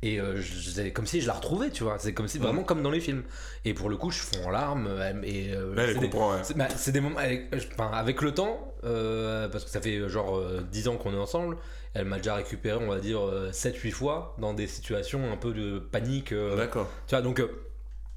Et 0.04 0.20
euh, 0.20 0.42
c'est 0.42 0.90
comme 0.92 1.06
si 1.06 1.20
je 1.20 1.28
la 1.28 1.34
retrouvais, 1.34 1.70
tu 1.70 1.84
vois. 1.84 1.96
C'est 1.98 2.12
comme 2.12 2.26
si 2.26 2.38
vraiment 2.38 2.64
comme 2.64 2.82
dans 2.82 2.90
les 2.90 3.00
films. 3.00 3.22
Et 3.64 3.72
pour 3.72 3.88
le 3.88 3.96
coup, 3.96 4.10
je 4.10 4.18
fonds 4.18 4.46
en 4.46 4.50
larmes. 4.50 4.88
Et 5.24 5.52
euh, 5.54 5.74
c'est 5.94 5.98
des- 6.00 6.16
ouais. 6.16 6.36
c'est 6.42 6.56
bah, 6.56 6.68
c'est 6.76 6.90
des 6.92 7.00
moments 7.00 7.18
avec, 7.18 7.48
enfin, 7.76 7.90
avec 7.92 8.20
le 8.20 8.34
temps, 8.34 8.74
euh, 8.84 9.48
parce 9.48 9.64
que 9.64 9.70
ça 9.70 9.80
fait 9.80 9.96
euh, 9.98 10.08
genre 10.08 10.36
euh, 10.36 10.60
10 10.72 10.88
ans 10.88 10.96
qu'on 10.96 11.12
est 11.14 11.18
ensemble. 11.18 11.56
Elle 11.94 12.06
m'a 12.06 12.16
déjà 12.16 12.34
récupéré, 12.34 12.82
on 12.82 12.88
va 12.88 12.98
dire, 12.98 13.20
7-8 13.52 13.90
fois 13.92 14.34
dans 14.38 14.54
des 14.54 14.66
situations 14.66 15.30
un 15.32 15.36
peu 15.36 15.52
de 15.52 15.78
panique. 15.78 16.32
D'accord. 16.56 16.88
tu 17.06 17.14
vois, 17.14 17.22
donc 17.22 17.40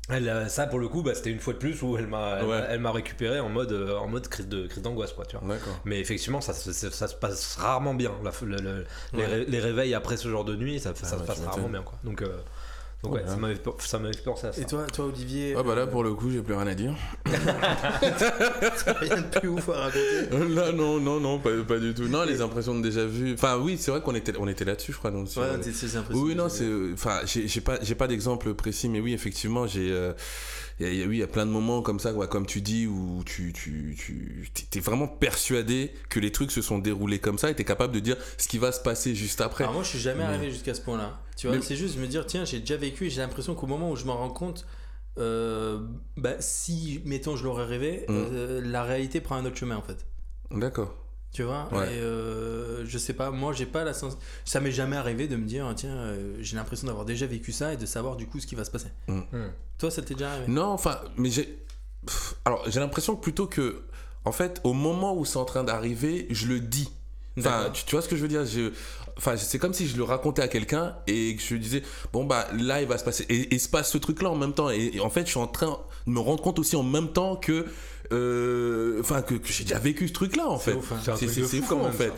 elle, 0.10 0.30
euh, 0.30 0.48
ça 0.48 0.68
pour 0.68 0.80
le 0.80 0.88
coup, 0.88 1.02
bah, 1.02 1.16
c'était 1.16 1.32
une 1.32 1.40
fois 1.40 1.54
de 1.54 1.58
plus 1.58 1.82
où 1.82 1.98
elle 1.98 2.08
m'a, 2.08 2.38
elle, 2.40 2.46
Ouais. 2.46 2.60
m'a- 2.62 2.66
elle 2.68 2.80
m'a 2.80 2.92
récupéré 2.92 3.40
en 3.40 3.50
mode, 3.50 3.72
euh, 3.72 3.98
en 3.98 4.08
mode 4.08 4.28
crise 4.28 4.48
de 4.48 4.68
crise 4.68 4.84
d'angoisse, 4.84 5.14
quoi, 5.14 5.26
tu 5.26 5.36
vois. 5.38 5.48
Mais 5.84 6.00
effectivement, 6.00 6.42
ça, 6.42 6.54
se- 6.54 6.72
ça, 6.72 6.92
ça 6.92 7.08
se 7.08 7.16
passe 7.16 7.56
rarement 7.56 7.94
bien. 7.96 8.12
La- 8.24 8.32
le- 8.46 8.56
le- 8.62 8.86
les, 9.14 9.20
Ouais. 9.20 9.26
ré- 9.26 9.46
les 9.46 9.60
réveils 9.60 9.94
après 9.96 10.18
ce 10.18 10.30
genre 10.30 10.46
de 10.46 10.56
nuit, 10.56 10.80
ça, 10.80 10.92
Ah 10.92 10.96
se 10.96 11.02
passe 11.16 11.40
rarement 11.40 11.70
bien, 11.70 11.82
quoi. 11.82 11.98
Donc, 12.04 12.22
euh, 12.22 12.38
donc 13.04 13.14
ouais, 13.14 13.24
ça 13.28 13.36
m'avait, 13.36 13.58
ça 13.80 14.00
m'avait 14.00 14.14
fait 14.16 14.24
penser 14.24 14.48
à 14.48 14.52
ça. 14.54 14.62
Et 14.62 14.66
toi, 14.66 14.86
toi 14.88 15.06
Olivier 15.06 15.54
Ah 15.58 15.64
bah 15.64 15.76
là, 15.76 15.82
euh, 15.84 15.88
pour 15.88 16.04
le 16.04 16.14
coup, 16.16 16.32
j'ai 16.32 16.42
plus 16.42 16.56
rien 16.56 16.66
à 16.68 16.74
dire. 16.74 16.96
rien 17.26 19.18
de 19.22 19.40
plus 19.40 19.50
ouf 19.50 19.70
à 19.70 19.74
raconter 19.74 20.54
Là, 20.56 20.72
non, 20.72 21.00
non, 21.00 21.20
non, 21.20 21.40
pas, 21.40 21.52
pas 21.68 21.78
du 21.80 21.94
tout. 21.94 22.08
Non, 22.08 22.24
les 22.24 22.42
impressions 22.42 22.76
de 22.76 22.82
déjà 22.82 23.06
vu. 23.06 23.34
Enfin, 23.34 23.58
oui, 23.58 23.78
c'est 23.80 23.92
vrai 23.92 24.02
qu'on 24.02 24.16
était, 24.16 24.34
on 24.40 24.48
était 24.48 24.66
là-dessus, 24.66 24.94
je 24.94 24.98
crois. 24.98 25.12
Donc, 25.12 25.28
sur- 25.30 25.42
Ouais, 25.42 25.48
c'est-. 25.62 25.96
Oui, 26.12 26.36
non, 26.36 26.50
c'est. 26.50 26.68
Enfin, 26.94 27.20
j'ai 27.26 27.48
j'ai 27.48 27.62
pas, 27.62 27.78
j'ai 27.82 27.96
pas 27.96 28.08
d'exemple 28.08 28.54
précis, 28.54 28.90
mais 28.90 29.00
oui, 29.00 29.14
effectivement, 29.14 29.68
j'ai. 29.68 29.92
euh, 29.92 30.14
il 30.80 30.94
y 30.94 31.04
a- 31.04 31.06
oui, 31.08 31.18
il 31.18 31.20
y 31.20 31.24
a 31.24 31.28
plein 31.28 31.46
de 31.46 31.52
moments 31.52 31.82
comme 31.82 32.00
ça, 32.00 32.12
quoi, 32.14 32.28
comme 32.28 32.46
tu 32.46 32.62
dis, 32.62 32.86
où 32.88 33.24
tu, 33.26 33.54
tu, 33.54 33.96
tu 33.98 34.50
t'es 34.70 34.80
vraiment 34.80 35.08
persuadé 35.08 35.92
que 36.10 36.20
les 36.20 36.32
trucs 36.32 36.52
se 36.52 36.62
sont 36.62 36.80
déroulés 36.80 37.20
comme 37.20 37.38
ça 37.38 37.50
et 37.50 37.56
t'es 37.56 37.64
capable 37.64 37.94
de 37.94 38.00
dire 38.00 38.18
ce 38.38 38.48
qui 38.48 38.58
va 38.58 38.72
se 38.72 38.82
passer 38.82 39.16
juste 39.16 39.40
après. 39.42 39.64
Alors 39.64 39.74
moi, 39.74 39.84
je 39.84 39.90
suis 39.90 40.00
jamais 40.00 40.20
Mais- 40.20 40.26
arrivé 40.34 40.52
jusqu'à 40.52 40.74
ce 40.74 40.82
point-là. 40.82 41.20
Tu 41.38 41.48
vois, 41.48 41.56
Mais- 41.58 41.62
c'est 41.62 41.76
juste 41.76 41.98
me 41.98 42.08
dire, 42.08 42.26
tiens, 42.26 42.46
j'ai 42.46 42.60
déjà 42.60 42.78
vécu 42.78 43.06
et 43.06 43.10
j'ai 43.10 43.22
l'impression 43.22 43.56
qu'au 43.56 43.68
moment 43.68 43.90
où 43.92 43.96
je 43.96 44.06
m'en 44.06 44.18
rends 44.18 44.30
compte, 44.30 44.66
euh, 45.18 45.80
bah, 46.18 46.36
si, 46.40 47.02
mettons, 47.06 47.36
je 47.38 47.44
l'aurais 47.46 47.66
rêvé, 47.66 48.06
Mm. 48.08 48.14
euh, 48.14 48.62
la 48.64 48.84
réalité 48.84 49.22
prend 49.22 49.36
un 49.36 49.46
autre 49.46 49.58
chemin 49.58 49.78
en 49.78 49.82
fait. 49.82 50.06
D'accord. 50.52 50.94
Tu 51.36 51.44
vois 51.44 51.68
Ouais. 51.74 51.94
Et 51.94 52.00
euh, 52.00 52.86
je 52.86 52.98
sais 52.98 53.12
pas, 53.12 53.30
moi, 53.30 53.52
j'ai 53.52 53.66
pas 53.66 53.84
la 53.84 53.94
sens. 53.94 54.18
Ça 54.46 54.62
m'est 54.62 54.72
jamais 54.72 54.96
arrivé 54.96 55.28
de 55.28 55.36
me 55.36 55.46
dire, 55.46 55.70
tiens, 55.76 55.90
euh, 55.90 56.38
j'ai 56.40 56.56
l'impression 56.56 56.88
d'avoir 56.88 57.04
déjà 57.04 57.26
vécu 57.26 57.52
ça 57.52 57.74
et 57.74 57.78
de 57.78 57.86
savoir 57.86 58.16
du 58.16 58.26
coup 58.26 58.40
ce 58.40 58.48
qui 58.48 58.56
va 58.56 58.64
se 58.64 58.72
passer. 58.72 58.88
Mm. 59.10 59.20
Hmm. 59.34 59.52
Toi, 59.78 59.92
ça 59.92 60.02
t'est 60.02 60.14
déjà 60.14 60.32
arrivé? 60.32 60.50
Non, 60.50 60.68
enfin, 60.68 60.98
mais 61.18 61.30
j'ai. 61.30 61.62
Alors, 62.46 62.64
j'ai 62.70 62.80
l'impression 62.80 63.18
que 63.18 63.22
plutôt 63.22 63.48
que. 63.48 63.84
En 64.24 64.32
fait, 64.32 64.62
au 64.64 64.72
moment 64.72 65.14
où 65.14 65.26
c'est 65.26 65.36
en 65.36 65.44
train 65.44 65.66
d'arriver, 65.66 66.26
je 66.30 66.48
le 66.48 66.62
dis. 66.62 66.90
Enfin, 67.38 67.70
tu, 67.74 67.84
tu 67.84 67.92
vois 67.92 68.02
ce 68.02 68.08
que 68.08 68.16
je 68.16 68.22
veux 68.22 68.30
dire? 68.30 68.46
Je... 68.46 68.72
Enfin, 69.18 69.36
c'est 69.36 69.60
comme 69.60 69.74
si 69.74 69.90
je 69.90 69.98
le 69.98 70.04
racontais 70.04 70.42
à 70.42 70.48
quelqu'un 70.48 70.96
et 71.06 71.36
que 71.36 71.42
je 71.42 71.56
disais, 71.56 71.84
bon, 72.14 72.24
bah 72.24 72.48
là, 72.58 72.82
il 72.82 72.88
va 72.88 72.98
se 72.98 73.04
passer. 73.04 73.26
Et 73.28 73.54
il 73.54 73.60
se 73.60 73.68
passe 73.68 73.92
ce 73.92 73.98
truc-là 73.98 74.30
en 74.30 74.38
même 74.38 74.54
temps. 74.54 74.70
Et, 74.70 74.92
et 74.94 75.00
en 75.02 75.10
fait, 75.10 75.26
je 75.26 75.32
suis 75.32 75.40
en 75.40 75.48
train 75.48 75.82
de 76.08 76.12
me 76.14 76.20
rendre 76.20 76.42
compte 76.42 76.60
aussi 76.60 76.78
en 76.78 76.84
même 76.84 77.12
temps 77.12 77.36
que. 77.36 77.66
Euh, 78.12 79.00
Enfin, 79.02 79.22
que, 79.22 79.36
que 79.36 79.48
j'ai 79.52 79.64
déjà 79.64 79.80
vécu 79.80 80.08
ce 80.08 80.14
en 80.48 80.60
C'est 80.60 80.72
fait. 80.72 80.78
hein. 80.78 81.00
C'est 81.18 81.28
C'est 81.28 81.28
truc 81.28 81.46
c'est 81.46 81.58
fou, 81.58 81.64
fou, 81.64 81.76
quand 81.76 81.86
en 81.86 81.92
fait. 81.92 82.12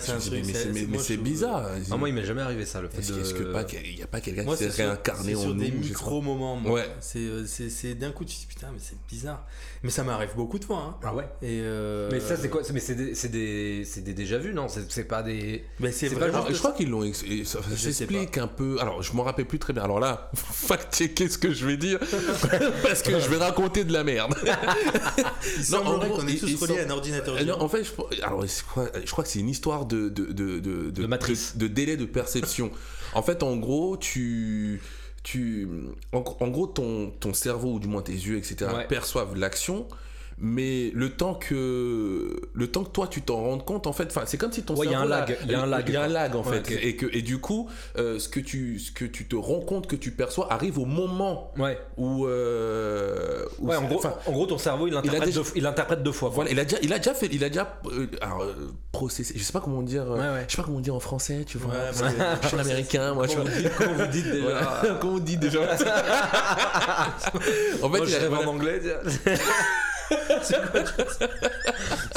C'est 0.00 0.12
me 0.14 0.18
dis, 0.20 0.28
truc. 0.30 0.42
mais 0.46 0.52
c'est- 0.52 0.72
c'est 0.98 1.16
bizarre. 1.16 1.68
Ah, 1.90 1.96
moi, 1.96 2.08
il 2.08 2.14
m'est 2.14 2.24
jamais 2.24 2.42
arrivé 2.42 2.64
ça, 2.66 2.80
le 2.80 2.88
fait 2.88 2.98
Est-ce 2.98 3.34
que 3.34 3.52
pas 3.52 3.64
qu'il 3.64 3.94
n'y 3.94 4.02
a 4.02 4.06
pas 4.06 4.20
quelqu'un 4.20 4.44
qui 4.44 4.58
c'est 4.58 4.70
s'est 4.70 4.84
réincarné 4.84 5.30
c'est 5.32 5.36
en 5.36 5.40
sur 5.42 5.54
nous 5.54 5.60
des 5.60 5.66
sais 5.66 5.72
pas. 5.72 5.78
micro 5.88 6.22
moments. 6.22 6.56
moi. 6.56 6.72
Ouais. 6.72 6.88
C'est, 7.00 7.28
c'est, 7.46 7.70
c'est 7.70 7.94
d'un 7.94 8.10
coup 8.12 8.24
tu 8.24 8.34
te 8.34 8.40
dis 8.40 8.46
putain 8.46 8.68
mais 8.72 8.78
c'est 8.80 8.96
bizarre. 9.08 9.46
Mais 9.84 9.90
ça 9.90 10.02
m'arrive 10.02 10.30
beaucoup 10.34 10.58
de 10.58 10.64
fois. 10.64 10.78
Hein. 10.78 10.96
Ah 11.04 11.14
ouais. 11.14 11.24
Et 11.42 11.60
euh, 11.62 12.08
Mais 12.10 12.18
ça, 12.18 12.36
c'est 12.36 12.48
quoi? 12.48 12.62
Mais 12.72 12.80
c'est 12.80 12.94
des, 12.94 13.14
c'est 13.14 13.28
des, 13.28 13.84
c'est 13.84 14.00
des 14.00 14.14
déjà 14.14 14.38
vus, 14.38 14.54
non? 14.54 14.66
C'est 14.88 15.04
pas 15.04 15.22
des. 15.22 15.62
Mais 15.78 15.92
c'est 15.92 16.08
vrai. 16.08 16.30
pas 16.32 16.46
je 16.50 16.56
crois 16.58 16.72
qu'ils 16.72 16.88
l'ont. 16.88 17.04
ex- 17.04 17.22
Ça, 17.44 17.58
s'explique 17.76 18.38
un 18.38 18.46
peu. 18.48 18.78
Alors, 18.80 19.02
je 19.02 19.12
m'en 19.12 19.22
rappelle 19.22 19.44
plus 19.44 19.58
très 19.58 19.74
bien. 19.74 19.82
Alors 19.82 20.00
là, 20.00 20.30
fact-checker 20.34 21.28
ce 21.28 21.36
que 21.36 21.52
je 21.52 21.66
vais 21.66 21.76
dire. 21.76 21.98
parce 22.82 23.02
que 23.02 23.20
je 23.20 23.28
vais 23.28 23.36
raconter 23.36 23.84
de 23.84 23.92
la 23.92 24.04
merde. 24.04 24.34
Il 25.58 25.70
Non, 25.72 25.84
en 25.86 25.98
qu'on 26.00 26.26
est 26.28 26.36
tous 26.40 26.46
reliés 26.56 26.56
sont- 26.56 26.78
à 26.78 26.82
un 26.86 26.90
ordinateur. 26.90 27.36
Euh, 27.36 27.44
non, 27.44 27.60
en 27.60 27.68
fait, 27.68 27.84
je, 27.84 28.22
alors, 28.24 28.44
je 28.46 28.62
crois, 28.64 28.88
je 29.04 29.10
crois 29.10 29.22
que 29.24 29.30
c'est 29.30 29.40
une 29.40 29.50
histoire 29.50 29.84
de, 29.84 30.08
de, 30.08 30.32
de, 30.32 30.60
de, 30.60 30.90
De 30.90 31.06
matrice. 31.06 31.56
de, 31.56 31.66
de 31.68 31.72
délai 31.74 31.96
de 31.96 32.06
perception. 32.06 32.70
en 33.14 33.22
fait, 33.22 33.42
en 33.42 33.56
gros, 33.56 33.96
tu. 33.98 34.80
Tu 35.24 35.68
en, 36.12 36.22
en 36.40 36.48
gros, 36.48 36.66
ton, 36.68 37.10
ton 37.18 37.34
cerveau, 37.34 37.72
ou 37.74 37.80
du 37.80 37.88
moins 37.88 38.02
tes 38.02 38.12
yeux, 38.12 38.36
etc., 38.36 38.70
Ouais. 38.72 38.86
perçoivent 38.86 39.34
l'action. 39.34 39.88
Mais 40.38 40.90
le 40.94 41.10
temps 41.10 41.34
que 41.34 42.40
le 42.52 42.66
temps 42.70 42.84
que 42.84 42.90
toi 42.90 43.06
tu 43.06 43.22
t'en 43.22 43.36
rendes 43.36 43.64
compte 43.64 43.86
en 43.86 43.92
fait 43.92 44.06
enfin 44.06 44.22
c'est 44.26 44.36
comme 44.38 44.52
si 44.52 44.62
ton 44.62 44.74
Ouais, 44.74 44.86
il 44.86 44.92
y 44.92 44.94
a 44.94 44.98
cerveau, 44.98 45.12
un 45.12 45.16
lag, 45.18 45.38
il 45.44 45.50
y 45.50 45.54
a 45.54 45.62
un 45.62 45.66
lag. 45.66 45.84
il 45.88 45.94
y 45.94 45.96
a 45.96 46.02
un 46.02 46.08
lag 46.08 46.34
en 46.36 46.42
Ouais, 46.42 46.60
fait 46.64 46.72
et 46.86 46.96
que 46.96 47.06
et 47.12 47.22
du 47.22 47.38
coup 47.38 47.68
euh, 47.98 48.18
ce 48.18 48.28
que 48.28 48.40
tu 48.40 48.78
ce 48.78 48.90
que 48.90 49.04
tu 49.04 49.26
te 49.26 49.36
rends 49.36 49.60
compte 49.60 49.86
que 49.86 49.96
tu 49.96 50.10
perçois 50.10 50.52
arrive 50.52 50.78
au 50.78 50.84
moment 50.86 51.52
Ouais. 51.58 51.78
où, 51.96 52.26
euh, 52.26 53.44
où 53.60 53.68
Ouais, 53.68 53.76
en 53.76 53.84
gros, 53.84 54.02
en 54.26 54.32
gros, 54.32 54.46
ton 54.46 54.58
cerveau, 54.58 54.86
il 54.88 54.96
interprète, 54.96 55.24
déjà- 55.24 55.40
deux, 55.42 55.46
il 55.54 55.66
interprète 55.66 56.02
deux 56.02 56.12
fois. 56.12 56.28
voilà, 56.30 56.50
il 56.50 56.58
a 56.58 56.64
déjà, 56.64 56.78
il 56.82 56.92
a 56.92 56.98
déjà 56.98 57.14
fait, 57.14 57.28
il 57.30 57.42
a 57.44 57.48
déjà, 57.48 57.80
euh, 57.86 58.06
alors, 58.20 58.42
euh, 58.42 58.54
processé, 58.92 59.34
je 59.36 59.42
sais 59.42 59.52
pas 59.52 59.60
comment 59.60 59.82
dire, 59.82 60.10
euh, 60.10 60.42
je 60.48 60.50
sais 60.50 60.56
pas 60.60 60.64
comment 60.64 60.80
dire 60.80 60.94
en 60.94 61.00
français, 61.00 61.44
tu 61.46 61.58
vois. 61.58 61.72
Je 62.42 62.48
suis 62.48 62.58
américain, 62.58 63.14
moi, 63.14 63.26
Comment 63.28 63.44
vous 63.44 63.50
dites, 63.62 63.70
comment 65.00 65.12
vous 65.12 65.20
dites 65.20 65.40
déjà 65.40 65.60
déjà 65.76 65.94
En 67.82 67.88
fait, 67.88 67.88
Moi, 67.88 67.98
il 68.02 68.06
je 68.08 68.16
a- 68.16 68.18
rêve 68.20 68.28
voilà. 68.30 68.48
en 68.48 68.52
anglais. 68.54 68.80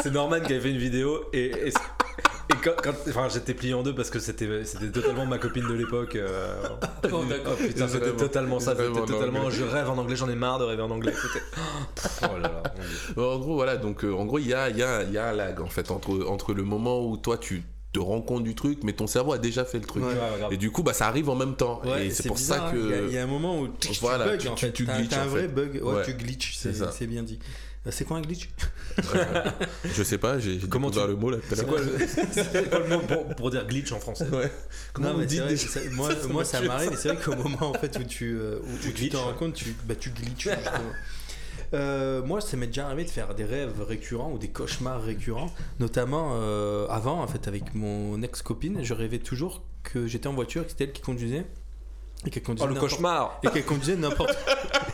C'est 0.02 0.12
Norman 0.12 0.40
qui 0.42 0.54
avait 0.54 0.62
fait 0.62 0.72
une 0.72 0.78
vidéo 0.78 1.26
et, 1.34 1.46
et, 1.46 1.68
et 1.70 2.56
quand, 2.64 2.72
quand- 2.82 2.94
enfin, 3.10 3.28
j'étais 3.34 3.54
plié 3.54 3.74
en 3.74 3.84
deux 3.84 3.94
parce 3.96 4.10
que 4.10 4.20
c'était 4.20 4.64
c'était 4.64 4.92
totalement 4.92 5.26
ma 5.26 5.38
copine 5.38 5.68
de 5.68 5.74
l'époque. 5.74 6.16
euh, 6.16 6.56
Oh, 7.12 7.24
d'accord. 7.30 7.54
oh, 7.60 7.64
putain, 7.68 7.88
c'était 7.88 8.12
totalement 8.16 8.60
ça. 8.60 8.72
C'était 8.76 8.88
en 8.90 9.06
totalement. 9.06 9.42
anglais. 9.46 9.56
Je 9.58 9.64
rêve 9.64 9.90
en 9.90 9.98
anglais. 9.98 10.16
J'en 10.16 10.30
ai 10.30 10.36
marre 10.36 10.60
de 10.60 10.64
rêver 10.66 10.82
en 10.82 10.92
anglais. 10.92 11.14
C'était- 11.14 11.46
Oh 12.34 12.38
là 12.42 12.50
là. 12.50 12.64
En 13.22 13.38
gros, 13.40 13.56
voilà, 13.56 13.78
donc 13.78 14.04
euh, 14.04 14.14
en 14.14 14.26
gros, 14.26 14.40
il 14.40 14.48
y 14.48 14.54
a, 14.54 14.70
il 14.70 14.78
y, 14.78 14.84
a, 14.84 15.04
il 15.04 15.12
y 15.12 15.18
a 15.18 15.28
un 15.30 15.34
lag 15.34 15.60
en 15.62 15.68
fait 15.68 15.92
entre, 15.92 16.26
entre 16.28 16.54
le 16.54 16.64
moment 16.64 17.06
où 17.06 17.18
toi 17.18 17.38
tu 17.38 17.64
te 17.94 18.00
rends 18.00 18.22
compte 18.22 18.44
du 18.44 18.54
truc, 18.54 18.80
mais 18.84 18.94
ton 18.94 19.08
cerveau 19.08 19.32
a 19.34 19.38
déjà 19.38 19.64
fait 19.66 19.80
le 19.80 19.86
truc. 19.86 20.04
Ouais. 20.04 20.10
Ouais. 20.12 20.48
Et 20.52 20.58
du 20.58 20.72
coup, 20.72 20.84
bah, 20.84 20.94
ça 20.94 21.08
arrive 21.08 21.30
en 21.30 21.36
même 21.36 21.56
temps. 21.56 21.82
Ouais, 21.86 22.08
et 22.08 22.10
c'est 22.12 22.28
pour 22.28 22.38
ça 22.38 22.66
hein. 22.68 22.72
Il 22.74 22.90
y, 22.90 22.94
a- 22.94 22.98
il 23.02 23.08
que. 23.08 23.14
y 23.14 23.18
a 23.18 23.24
un 23.24 23.28
moment 23.28 23.60
où 23.60 23.68
tu, 23.68 23.90
tu 23.92 24.00
Voilà, 24.02 24.26
bugs, 24.26 24.38
tu- 24.38 24.48
en 24.50 24.56
tu- 24.56 24.66
fait. 24.66 24.72
tu 24.74 24.86
glitches, 24.86 25.14
un 25.18 25.24
en 25.24 25.28
vrai 25.28 25.42
fait. 25.44 25.48
bug. 25.48 25.80
Ouais, 25.82 25.94
Ouais. 25.96 26.04
tu 26.06 26.14
glitches. 26.14 26.56
C'est 26.58 26.74
C'est 26.74 26.80
ça. 26.80 26.92
c'est 26.92 27.08
bien 27.08 27.24
dit. 27.24 27.40
Euh, 27.88 27.92
C'est 27.92 28.06
quoi 28.06 28.18
un 28.18 28.22
glitch? 28.22 28.50
Je 29.86 30.04
sais 30.04 30.18
pas, 30.18 30.40
j'ai 30.40 30.60
Comment 30.70 30.92
tu- 30.92 31.00
le 31.00 31.16
mot 31.16 31.30
là 31.30 31.38
tout 31.38 31.54
à 31.54 31.56
C'est 31.56 31.62
l'heure. 31.64 31.70
quoi, 31.70 31.82
le... 31.82 31.98
c'est 32.32 32.70
quoi 32.70 32.80
le 32.80 32.88
mot 32.90 33.00
pour, 33.00 33.36
pour 33.36 33.50
dire 33.52 33.66
glitch 33.68 33.92
en 33.92 34.00
français? 34.00 34.28
Ouais. 34.30 34.52
Comment 34.94 35.14
Non, 35.14 35.18
mais 35.20 35.26
vrai, 35.26 35.56
moi, 35.92 36.10
moi 36.30 36.44
ça 36.46 36.62
m'arrive, 36.62 36.92
et 36.94 36.96
c'est 36.96 37.10
vrai 37.10 37.18
qu'au 37.24 37.36
moment 37.36 37.70
en 37.70 37.74
fait 37.74 37.98
où 38.00 38.04
tu, 38.04 38.38
euh, 38.38 38.60
où 38.64 38.92
Tu 38.94 39.10
t'en 39.10 39.24
rends 39.26 39.34
compte, 39.34 39.54
tu, 39.54 39.76
bah, 39.86 39.96
tu 39.96 40.10
glitches. 40.12 40.50
Euh, 41.74 42.24
moi, 42.24 42.40
ça 42.40 42.56
m'est 42.56 42.68
déjà 42.68 42.86
arrivé 42.86 43.04
de 43.04 43.10
faire 43.10 43.36
des 43.36 43.44
rêves 43.44 43.82
récurrents 43.82 44.32
ou 44.32 44.38
des 44.38 44.48
cauchemars 44.48 45.04
récurrents, 45.04 45.52
notamment 45.82 46.36
euh, 46.36 46.88
avant, 46.88 47.22
en 47.22 47.28
fait, 47.28 47.46
avec 47.50 47.76
mon 47.76 48.22
ex-copine, 48.22 48.84
je 48.84 48.94
rêvais 48.94 49.20
toujours 49.20 49.64
que 49.84 50.08
j'étais 50.08 50.28
en 50.28 50.34
voiture, 50.34 50.64
que 50.64 50.70
c'était 50.70 50.86
elle 50.86 50.94
qui 50.94 51.02
conduisait, 51.02 51.46
et 52.26 52.30
qu'elle 52.30 52.44
Oh 52.46 52.48
conduisait 52.48 52.68
le 52.70 52.74
n'importe- 52.76 52.92
cauchemar 52.92 53.40
et 53.44 53.50
qu'elle 53.50 53.66
conduisait 53.66 53.98
n'importe 53.98 54.38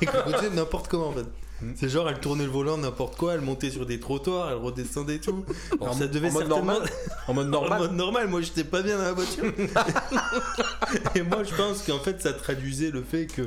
et 0.01 0.05
qu'elle 0.07 0.23
conduisait 0.23 0.49
n'importe 0.49 0.87
comment 0.87 1.09
en 1.09 1.11
fait. 1.13 1.25
Hmm. 1.63 1.71
C'est 1.75 1.87
genre 1.87 2.09
elle 2.09 2.19
tournait 2.19 2.43
le 2.43 2.49
volant 2.49 2.77
n'importe 2.77 3.15
quoi, 3.15 3.35
elle 3.35 3.41
montait 3.41 3.69
sur 3.69 3.85
des 3.85 3.99
trottoirs, 3.99 4.49
elle 4.49 4.57
redescendait 4.57 5.19
tout. 5.19 5.45
Alors 5.81 5.93
ça 5.93 6.07
devait 6.07 6.29
en 6.29 6.33
mode 6.33 6.47
certainement 6.47 6.73
normal? 6.73 6.89
En 7.27 7.33
mode 7.33 7.47
en 7.47 7.49
normal? 7.51 7.79
mode 7.79 7.93
normal, 7.93 8.27
moi 8.27 8.41
j'étais 8.41 8.65
pas 8.65 8.81
bien 8.81 8.97
dans 8.97 9.03
la 9.03 9.13
voiture. 9.13 9.45
et 11.15 11.21
moi 11.21 11.43
je 11.43 11.55
pense 11.55 11.83
qu'en 11.83 11.99
fait 11.99 12.21
ça 12.21 12.33
traduisait 12.33 12.91
le 12.91 13.01
fait 13.01 13.27
que 13.27 13.43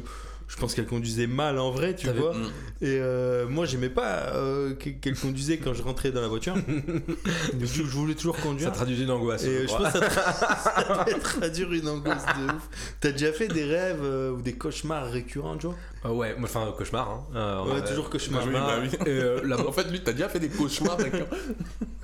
je 0.48 0.56
pense 0.56 0.74
qu'elle 0.74 0.86
conduisait 0.86 1.26
mal 1.26 1.58
en 1.58 1.70
vrai, 1.70 1.94
tu 1.96 2.06
T'avais- 2.06 2.20
vois. 2.20 2.32
Mm. 2.34 2.44
Et 2.82 2.98
euh, 3.00 3.46
moi 3.48 3.66
j'aimais 3.66 3.88
pas 3.90 4.32
euh, 4.34 4.74
que- 4.74 4.90
qu'elle 4.90 5.16
conduisait 5.18 5.58
quand 5.58 5.74
je 5.74 5.82
rentrais 5.82 6.12
dans 6.12 6.20
la 6.20 6.28
voiture. 6.28 6.54
Je 7.60 7.82
voulais 7.82 8.14
toujours 8.14 8.36
Ça 8.36 8.42
conduire. 8.42 8.72
traduit 8.72 9.02
une 9.02 9.10
angoisse. 9.10 9.44
Et 9.44 9.66
je 9.66 9.74
pense 9.74 9.92
que 9.92 9.98
ça, 9.98 10.06
tra- 10.08 11.08
ça 11.10 11.18
traduire 11.18 11.72
une 11.72 11.88
angoisse 11.88 12.24
de 12.38 12.52
ouf. 12.54 12.68
T'as 13.00 13.12
déjà 13.12 13.32
fait 13.32 13.48
des 13.48 13.64
rêves 13.64 14.00
euh, 14.02 14.32
ou 14.32 14.42
des 14.42 14.52
cauchemars 14.54 15.10
récurrents, 15.10 15.58
Joe? 15.58 15.74
Euh, 16.04 16.10
ouais, 16.10 16.36
enfin, 16.42 16.72
cauchemar. 16.76 17.10
Hein. 17.10 17.24
Euh, 17.34 17.64
Ouais, 17.64 17.80
euh, 17.82 17.86
toujours 17.88 18.10
cauchemar. 18.10 18.44
Oui, 18.46 18.52
bah 18.52 18.76
oui. 18.80 18.88
Et, 19.06 19.08
euh, 19.08 19.40
la, 19.44 19.58
En 19.58 19.72
fait, 19.72 19.90
lui, 19.90 20.00
t'as 20.02 20.12
déjà 20.12 20.28
fait 20.28 20.38
des 20.40 20.48
cauchemars 20.48 20.96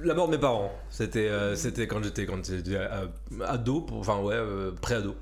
la 0.05 0.15
mort 0.15 0.27
de 0.27 0.33
mes 0.33 0.41
parents. 0.41 0.73
C'était 0.91 1.29
euh, 1.29 1.55
c'était 1.55 1.87
quand 1.87 2.03
j'étais 2.03 2.27
quand 2.27 2.45
j'étais 2.45 2.75
euh, 2.75 3.07
ado, 3.47 3.83
pour- 3.83 3.99
enfin 3.99 4.19
ouais, 4.19 4.35
euh, 4.35 4.73
pré-ado. 4.81 5.15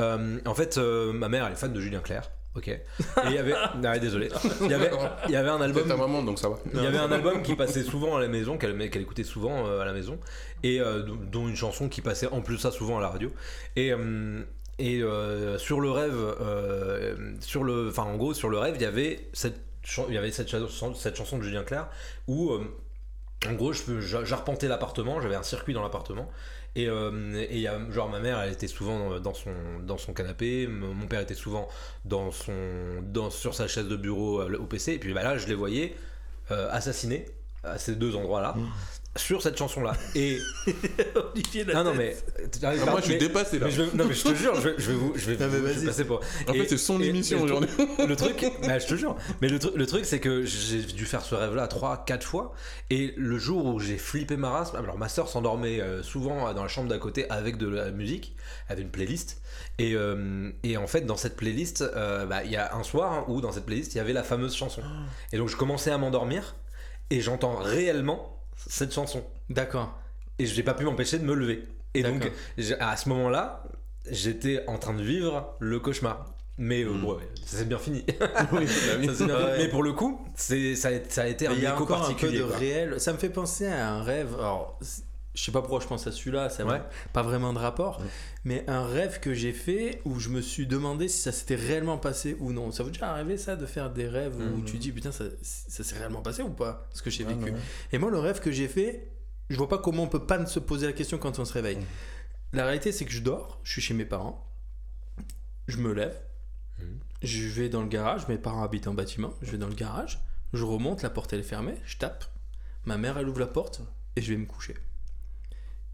Euh, 0.00 0.38
en 0.44 0.54
fait, 0.54 0.76
euh, 0.78 1.12
ma 1.12 1.28
mère 1.28 1.46
elle 1.46 1.52
est 1.52 1.56
fan 1.56 1.72
de 1.72 1.80
Julien 1.80 2.00
Clerc. 2.00 2.30
Ok. 2.58 2.68
Et 2.68 2.80
il 3.26 3.32
y 3.32 3.38
avait, 3.38 3.54
non, 3.80 3.92
désolé. 4.00 4.28
Il 4.62 4.70
y 4.70 4.74
avait, 4.74 4.90
il 5.26 5.32
y 5.32 5.36
avait 5.36 5.48
un 5.48 5.60
album 5.60 5.86
ta 5.88 5.96
maman, 5.96 6.22
donc 6.22 6.38
ça 6.38 6.48
va. 6.48 6.56
Il 6.74 6.82
y 6.82 6.86
avait 6.86 6.98
un 6.98 7.10
album 7.12 7.42
qui 7.42 7.54
passait 7.54 7.82
souvent 7.84 8.16
à 8.16 8.20
la 8.20 8.28
maison, 8.28 8.58
qu'elle 8.58 8.76
qu'elle 8.90 9.02
écoutait 9.02 9.24
souvent 9.24 9.66
euh, 9.66 9.80
à 9.80 9.84
la 9.84 9.92
maison, 9.92 10.18
et 10.62 10.80
euh, 10.80 11.02
dont- 11.02 11.48
une 11.48 11.56
chanson 11.56 11.88
qui 11.88 12.00
passait 12.02 12.26
en 12.26 12.40
plus 12.42 12.58
ça 12.58 12.70
souvent 12.70 12.98
à 12.98 13.00
la 13.00 13.08
radio. 13.08 13.30
Et, 13.76 13.92
euh, 13.92 14.40
et 14.80 15.02
euh, 15.02 15.56
sur 15.58 15.80
le 15.80 15.90
rêve, 15.90 16.14
euh, 16.16 17.14
sur 17.40 17.64
le, 17.64 17.88
enfin 17.88 18.02
en 18.04 18.16
gros 18.16 18.34
sur 18.34 18.48
le 18.48 18.58
rêve, 18.58 18.74
il 18.76 18.82
y 18.82 18.86
avait 18.86 19.28
cette, 19.32 19.60
chan- 19.82 20.06
il 20.08 20.14
y 20.14 20.18
avait 20.18 20.30
cette 20.30 20.48
chanson, 20.50 20.94
cette 20.94 21.16
chanson 21.16 21.38
de 21.38 21.42
Julien 21.44 21.62
Clerc 21.64 21.88
où 22.26 22.50
euh, 22.52 22.64
en 23.46 23.52
gros, 23.52 23.72
j'arpentais 23.72 24.68
l'appartement, 24.68 25.20
j'avais 25.20 25.36
un 25.36 25.42
circuit 25.42 25.74
dans 25.74 25.82
l'appartement. 25.82 26.28
Et, 26.74 26.88
euh, 26.88 27.92
genre 27.92 28.08
ma 28.08 28.20
mère, 28.20 28.40
elle 28.40 28.52
était 28.52 28.68
souvent 28.68 29.18
dans 29.20 29.34
son, 29.34 29.52
dans 29.82 29.98
son 29.98 30.12
canapé, 30.12 30.66
mon 30.66 31.06
père 31.06 31.20
était 31.20 31.34
souvent 31.34 31.68
dans 32.04 32.30
son, 32.30 32.52
dans, 33.02 33.30
sur 33.30 33.54
sa 33.54 33.66
chaise 33.66 33.88
de 33.88 33.96
bureau 33.96 34.40
euh, 34.40 34.58
au 34.58 34.64
PC. 34.64 34.92
Et 34.92 34.98
puis 34.98 35.12
bah, 35.12 35.22
là, 35.22 35.38
je 35.38 35.46
les 35.46 35.54
voyais 35.54 35.94
euh, 36.50 36.70
assassinés 36.70 37.26
à 37.64 37.78
ces 37.78 37.96
deux 37.96 38.14
endroits-là 38.14 38.54
sur 39.18 39.42
cette 39.42 39.56
chanson-là. 39.58 39.92
Et 40.14 40.38
Olivier, 41.34 41.64
la 41.64 41.74
non, 41.74 41.84
non, 41.84 41.94
mais 41.94 42.16
Ah, 42.62 42.74
moi, 42.86 43.00
je 43.00 43.06
suis 43.06 43.18
dépassé 43.18 43.58
là. 43.58 43.66
mais 43.66 43.72
je 43.72 43.82
vais- 43.82 43.96
non 43.96 44.04
mais 44.06 44.14
je 44.14 44.22
te 44.22 44.34
jure, 44.34 44.54
je 44.56 44.68
vais, 44.68 44.74
je 44.78 44.88
vais 44.90 44.94
vous, 44.96 45.12
je 45.16 45.30
vais, 45.30 45.36
Ah, 45.40 45.46
mais 45.50 45.58
vous- 45.58 45.66
je 45.66 45.72
vais 45.72 45.74
vas-y. 45.74 45.86
passer 45.86 46.04
pour. 46.04 46.20
En 46.48 46.52
Et- 46.52 46.60
fait, 46.60 46.68
c'est 46.68 46.78
son 46.78 47.00
et- 47.00 47.06
émission 47.06 47.38
et 47.38 47.40
le 47.40 47.44
aujourd'hui. 47.46 47.68
truc- 47.70 48.08
Le 48.08 48.16
truc, 48.16 48.46
bah, 48.66 48.78
je 48.78 48.86
te 48.86 48.94
jure. 48.94 49.16
Mais 49.42 49.48
le, 49.48 49.58
le 49.74 49.86
truc, 49.86 50.04
c'est 50.04 50.20
que 50.20 50.44
j'ai 50.44 50.82
dû 50.82 51.04
faire 51.04 51.22
ce 51.22 51.34
rêve-là 51.34 51.66
trois, 51.68 52.04
quatre 52.04 52.24
fois. 52.26 52.52
Et 52.90 53.14
le 53.16 53.38
jour 53.38 53.64
où 53.66 53.78
j'ai 53.80 53.98
flippé 53.98 54.36
ma 54.36 54.50
race, 54.50 54.74
alors 54.74 54.98
ma 54.98 55.08
soeur 55.08 55.28
s'endormait 55.28 55.80
euh, 55.80 56.02
souvent 56.02 56.52
dans 56.54 56.62
la 56.62 56.68
chambre 56.68 56.88
d'à 56.88 56.98
côté 56.98 57.28
avec 57.30 57.56
de 57.58 57.68
la 57.68 57.90
musique, 57.90 58.34
elle 58.68 58.74
avait 58.74 58.82
une 58.82 58.90
playlist. 58.90 59.40
Et, 59.78 59.94
euh, 59.94 60.50
et 60.62 60.76
en 60.76 60.86
fait, 60.86 61.02
dans 61.02 61.16
cette 61.16 61.36
playlist, 61.36 61.82
euh, 61.82 62.26
bah, 62.26 62.44
il 62.44 62.50
y 62.50 62.56
a 62.56 62.74
un 62.74 62.82
soir 62.82 63.12
hein, 63.12 63.24
où 63.28 63.40
dans 63.40 63.52
cette 63.52 63.64
playlist, 63.66 63.94
il 63.94 63.98
y 63.98 64.00
avait 64.00 64.12
la 64.12 64.22
fameuse 64.22 64.54
chanson. 64.54 64.82
Et 65.32 65.36
donc, 65.38 65.48
je 65.48 65.56
commençais 65.56 65.90
à 65.90 65.98
m'endormir 65.98 66.56
et 67.10 67.20
j'entends 67.20 67.56
réellement 67.56 68.37
cette 68.66 68.92
chanson 68.92 69.24
D'accord. 69.50 69.96
et 70.38 70.46
j'ai 70.46 70.62
pas 70.62 70.74
pu 70.74 70.84
m'empêcher 70.84 71.18
de 71.18 71.24
me 71.24 71.34
lever. 71.34 71.64
Et 71.94 72.02
donc, 72.02 72.30
à 72.80 72.96
ce 72.96 73.08
moment-là, 73.08 73.62
j'étais 74.10 74.62
en 74.66 74.78
train 74.78 74.94
de 74.94 75.02
vivre 75.02 75.54
le 75.58 75.80
cauchemar. 75.80 76.26
Mais 76.60 76.82
euh, 76.82 76.90
Mm. 76.92 77.00
bon, 77.02 77.14
ouais, 77.14 77.28
ça 77.46 77.58
s'est 77.58 77.64
bien 77.64 77.78
fini. 77.78 78.04
Oui, 78.52 78.66
bah. 78.66 79.14
Ça 79.14 79.16
fini. 79.16 79.32
Mais 79.58 79.68
pour 79.68 79.82
le 79.84 79.92
coup, 79.92 80.20
c'est 80.34 80.74
ça, 80.74 80.88
a, 80.88 80.92
ça 81.08 81.22
a 81.22 81.26
été 81.28 81.46
un 81.46 81.50
Mais 81.50 81.56
il 81.58 81.62
y 81.62 81.66
a 81.66 81.72
écho 81.74 81.84
encore 81.84 81.98
un 81.98 82.00
peu 82.00 82.06
particulier. 82.14 82.38
de 82.40 82.44
quoi. 82.44 82.56
réel. 82.56 83.00
Ça 83.00 83.12
me 83.12 83.18
fait 83.18 83.28
penser 83.30 83.66
à 83.68 83.90
un 83.90 84.02
rêve. 84.02 84.34
Alors, 84.34 84.76
je 85.38 85.44
sais 85.44 85.52
pas 85.52 85.60
pourquoi 85.60 85.78
je 85.78 85.86
pense 85.86 86.04
à 86.08 86.10
celui-là, 86.12 86.50
ça 86.50 86.64
n'a 86.64 86.72
Ouais. 86.72 86.82
pas 87.12 87.22
vraiment 87.22 87.52
de 87.52 87.58
rapport. 87.58 88.00
Ouais. 88.00 88.06
Mais 88.44 88.64
un 88.68 88.84
rêve 88.84 89.20
que 89.20 89.34
j'ai 89.34 89.52
fait 89.52 90.00
où 90.04 90.18
je 90.18 90.30
me 90.30 90.40
suis 90.40 90.66
demandé 90.66 91.06
si 91.06 91.20
ça 91.20 91.30
s'était 91.30 91.54
réellement 91.54 91.96
passé 91.96 92.36
ou 92.40 92.52
non. 92.52 92.72
Ça 92.72 92.82
vous 92.82 92.90
déjà 92.90 93.12
arrivé 93.12 93.36
ça 93.38 93.54
de 93.54 93.64
faire 93.64 93.90
des 93.92 94.08
rêves 94.08 94.34
où 94.36 94.56
Mhm. 94.58 94.64
tu 94.64 94.78
dis 94.78 94.90
putain 94.90 95.12
ça, 95.12 95.24
ça 95.42 95.84
s'est 95.84 95.96
réellement 95.96 96.22
passé 96.22 96.42
ou 96.42 96.50
pas 96.50 96.88
ce 96.92 97.02
que 97.02 97.10
j'ai 97.10 97.22
vécu? 97.22 97.52
Et 97.92 97.98
moi 97.98 98.10
le 98.10 98.18
rêve 98.18 98.40
que 98.40 98.50
j'ai 98.50 98.66
fait, 98.66 99.12
je 99.48 99.56
vois 99.56 99.68
pas 99.68 99.78
comment 99.78 100.02
on 100.02 100.08
peut 100.08 100.26
pas 100.26 100.44
se 100.46 100.58
poser 100.58 100.86
la 100.86 100.92
question 100.92 101.18
quand 101.18 101.38
on 101.38 101.44
se 101.44 101.52
réveille. 101.52 101.76
Mhm. 101.76 101.84
La 102.54 102.64
réalité 102.64 102.90
c'est 102.90 103.04
que 103.04 103.12
je 103.12 103.22
dors, 103.22 103.60
je 103.62 103.70
suis 103.70 103.82
chez 103.82 103.94
mes 103.94 104.06
parents, 104.06 104.44
je 105.68 105.76
me 105.76 105.92
lève, 105.92 106.20
Mhm. 106.80 106.98
je 107.22 107.46
vais 107.48 107.68
dans 107.68 107.82
le 107.82 107.88
garage, 107.88 108.26
mes 108.26 108.38
parents 108.38 108.64
habitent 108.64 108.88
en 108.88 108.94
bâtiment, 108.94 109.34
je 109.42 109.52
vais 109.52 109.58
dans 109.58 109.68
le 109.68 109.74
garage, 109.74 110.20
je 110.52 110.64
remonte, 110.64 111.02
la 111.02 111.10
porte 111.10 111.32
elle 111.32 111.40
est 111.40 111.44
fermée, 111.44 111.74
je 111.84 111.96
tape, 111.98 112.24
ma 112.86 112.96
mère 112.96 113.18
elle 113.18 113.28
ouvre 113.28 113.40
la 113.40 113.46
porte 113.46 113.82
et 114.16 114.22
je 114.22 114.32
vais 114.32 114.38
me 114.38 114.46
coucher. 114.46 114.74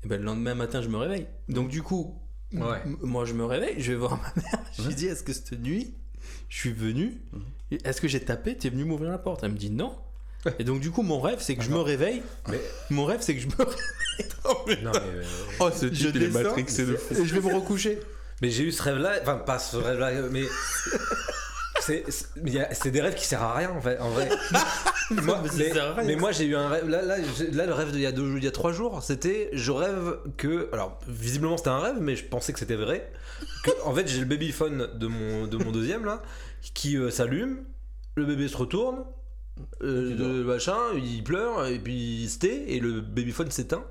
Et 0.04 0.08
ben 0.08 0.18
le 0.20 0.24
lendemain 0.26 0.54
matin 0.54 0.82
je 0.82 0.88
me 0.88 0.96
réveille. 0.98 1.26
Donc 1.48 1.68
du 1.68 1.82
coup, 1.82 2.20
Ouais. 2.52 2.82
moi 3.02 3.24
je 3.24 3.34
me 3.34 3.44
réveille, 3.44 3.74
je 3.78 3.92
vais 3.92 3.98
voir 3.98 4.12
ma 4.20 4.42
mère, 4.42 4.60
je 4.78 4.86
lui 4.86 4.94
dis 4.94 5.06
est-ce 5.06 5.22
que 5.24 5.32
cette 5.32 5.58
nuit 5.60 5.94
je 6.48 6.56
suis 6.58 6.72
venu, 6.72 7.20
et 7.70 7.78
est-ce 7.84 8.00
que 8.00 8.06
j'ai 8.08 8.20
tapé, 8.20 8.56
t'es 8.56 8.68
venu 8.70 8.84
m'ouvrir 8.84 9.10
la 9.10 9.18
porte? 9.18 9.42
Elle 9.42 9.52
me 9.52 9.56
dit 9.58 9.70
non. 9.70 9.96
Et 10.58 10.64
donc 10.64 10.80
du 10.80 10.90
coup 10.90 11.02
mon 11.02 11.20
rêve 11.20 11.38
c'est 11.40 11.56
que 11.56 11.62
je 11.64 11.70
me 11.70 11.78
réveille, 11.78 12.22
Mais- 12.50 12.60
mon 12.90 13.06
rêve 13.06 13.20
c'est 13.22 13.34
que 13.34 13.40
je 13.40 13.48
me 13.48 13.56
réveille 13.56 13.74
Non, 14.84 14.92
mais, 14.92 14.98
euh, 14.98 15.22
Oh, 15.58 15.70
ce 15.74 15.86
je 15.86 15.88
type, 15.88 16.10
il 16.14 16.22
est 16.22 16.26
descends, 16.28 16.42
matrixé 16.42 16.84
de 16.86 16.96
fou. 16.96 17.14
et 17.14 17.24
je 17.26 17.34
vais 17.34 17.40
me 17.48 17.54
recoucher. 17.54 17.98
mais 18.42 18.50
j'ai 18.50 18.64
eu 18.64 18.72
ce 18.72 18.82
rêve-là, 18.82 19.18
enfin 19.22 19.36
pas 19.38 19.58
ce 19.58 19.76
rêve-là, 19.78 20.12
mais 20.30 20.44
c'est 21.84 22.90
des 22.90 23.00
rêves 23.00 23.14
qui 23.14 23.26
servent 23.26 23.42
à 23.44 23.54
rien 23.54 23.70
en 23.70 23.80
fait. 23.80 23.98
En 23.98 24.10
vrai. 24.10 24.28
Moi, 25.10 25.42
Mais 26.06 26.16
moi 26.16 26.32
j'ai 26.32 26.46
eu 26.46 26.56
un 26.56 26.66
rêve. 26.68 26.88
Là, 26.88 27.02
là, 27.02 27.16
j'ai- 27.36 27.50
là, 27.50 27.66
le 27.66 27.74
rêve 27.74 27.90
d'il 27.92 28.00
y 28.00 28.06
a 28.06 28.12
deux, 28.12 28.38
il 28.38 28.42
y 28.44 28.46
a 28.46 28.50
trois 28.50 28.72
jours, 28.72 29.02
c'était 29.02 29.50
je 29.52 29.70
rêve 29.70 30.16
que, 30.38 30.70
alors 30.72 30.98
visiblement 31.06 31.58
c'était 31.58 31.68
un 31.68 31.78
rêve, 31.78 31.96
mais 32.00 32.16
je 32.16 32.24
pensais 32.24 32.54
que 32.54 32.58
c'était 32.58 32.74
vrai. 32.74 33.12
Que, 33.64 33.70
en 33.84 33.94
fait, 33.94 34.08
j'ai 34.08 34.18
le 34.20 34.24
babyphone 34.24 34.88
de 34.98 35.06
mon 35.06 35.46
de 35.46 35.58
mon 35.58 35.72
deuxième 35.72 36.06
là 36.06 36.22
qui 36.72 36.96
euh, 36.96 37.10
s'allume, 37.10 37.64
le 38.14 38.24
bébé 38.24 38.48
se 38.48 38.56
retourne, 38.56 39.04
euh, 39.82 40.16
le 40.16 40.42
machin, 40.44 40.78
il 40.96 41.22
pleure 41.22 41.66
et 41.66 41.78
puis 41.78 42.22
il 42.22 42.30
se 42.30 42.38
tait 42.38 42.64
et 42.72 42.80
le 42.80 43.02
babyphone 43.02 43.50
s'éteint 43.50 43.84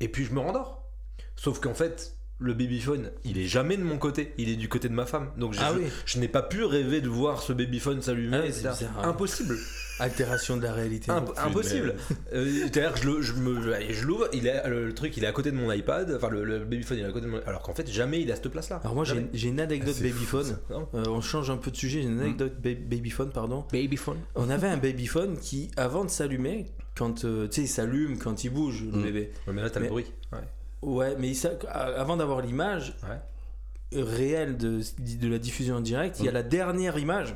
et 0.00 0.08
puis 0.08 0.26
je 0.26 0.34
me 0.34 0.40
rendors. 0.40 0.90
Sauf 1.36 1.58
qu'en 1.58 1.72
fait, 1.74 2.17
le 2.40 2.54
babyphone, 2.54 3.10
il 3.24 3.36
est 3.38 3.46
jamais 3.46 3.76
de 3.76 3.82
mon 3.82 3.98
côté, 3.98 4.32
il 4.38 4.48
est 4.48 4.56
du 4.56 4.68
côté 4.68 4.88
de 4.88 4.94
ma 4.94 5.06
femme. 5.06 5.30
Donc 5.36 5.54
je, 5.54 5.60
Ah 5.60 5.72
je- 5.74 5.80
oui. 5.80 5.86
je 6.06 6.18
n'ai 6.20 6.28
pas 6.28 6.42
pu 6.42 6.62
rêver 6.64 7.00
de 7.00 7.08
voir 7.08 7.42
ce 7.42 7.52
babyphone 7.52 8.00
s'allumer. 8.00 8.50
Ah 8.64 8.72
c'est 8.74 8.84
hein. 8.84 8.90
Impossible. 9.02 9.56
Altération 10.00 10.56
de 10.56 10.62
la 10.62 10.72
réalité. 10.72 11.10
Imp- 11.10 11.32
impossible. 11.36 11.96
Euh, 12.32 12.48
C'est-à-dire 12.62 12.92
que 12.94 13.00
je 13.00 13.08
le- 13.10 13.20
je 13.22 13.32
me- 13.32 13.72
allez, 13.74 13.92
je 13.92 14.06
l'ouvre, 14.06 14.28
il 14.32 14.46
est, 14.46 14.68
le, 14.68 14.86
le 14.86 14.94
truc 14.94 15.16
il 15.16 15.24
est 15.24 15.26
à 15.26 15.32
côté 15.32 15.50
de 15.50 15.56
mon 15.56 15.72
iPad, 15.72 16.14
enfin 16.16 16.28
le, 16.28 16.44
le 16.44 16.60
babyphone 16.60 16.98
il 16.98 17.04
est 17.04 17.06
à 17.08 17.10
côté 17.10 17.26
de 17.26 17.30
mon 17.32 17.40
Alors 17.44 17.62
qu'en 17.62 17.74
fait, 17.74 17.90
jamais 17.90 18.20
il 18.20 18.28
est 18.28 18.32
à 18.32 18.36
cette 18.36 18.48
place-là. 18.48 18.80
Alors 18.84 18.94
moi 18.94 19.04
j'ai 19.04 19.48
une 19.48 19.58
anecdote 19.60 19.96
Ah. 20.00 20.72
Non 20.74 20.88
Euh, 20.94 21.02
on 21.08 21.20
change 21.20 21.50
un 21.50 21.56
peu 21.56 21.72
de 21.72 21.76
sujet. 21.76 22.02
J'ai 22.02 22.08
une 22.08 22.20
anecdote 22.20 22.52
ba- 22.62 22.70
babyphone 22.74 23.30
pardon. 23.32 23.64
Babyphone 23.72 24.18
On 24.36 24.48
avait 24.50 24.68
un 24.68 24.76
babyphone 24.76 25.36
qui 25.38 25.72
avant 25.76 26.04
de 26.04 26.10
s'allumer, 26.10 26.66
quand 26.96 27.24
euh, 27.24 27.48
tu 27.48 27.54
sais 27.56 27.62
il 27.62 27.68
s'allume 27.68 28.18
quand 28.18 28.44
il 28.44 28.50
bouge 28.50 28.84
le 28.84 28.98
Mm. 28.98 29.02
bébé. 29.02 29.32
Ouais, 29.48 29.52
mais 29.52 29.62
là 29.62 29.70
t'as 29.70 29.80
le 29.80 29.88
bruit. 29.88 30.06
Ouais. 30.32 30.38
Ouais, 30.82 31.16
mais 31.18 31.32
avant 31.72 32.16
d'avoir 32.16 32.40
l'image 32.40 32.94
Ouais. 33.02 34.02
réelle 34.02 34.56
de, 34.56 34.80
de 34.98 35.28
la 35.28 35.38
diffusion 35.38 35.76
en 35.76 35.80
direct, 35.80 36.16
il 36.20 36.26
y 36.26 36.28
a 36.28 36.32
la 36.32 36.42
dernière 36.42 36.98
image 36.98 37.34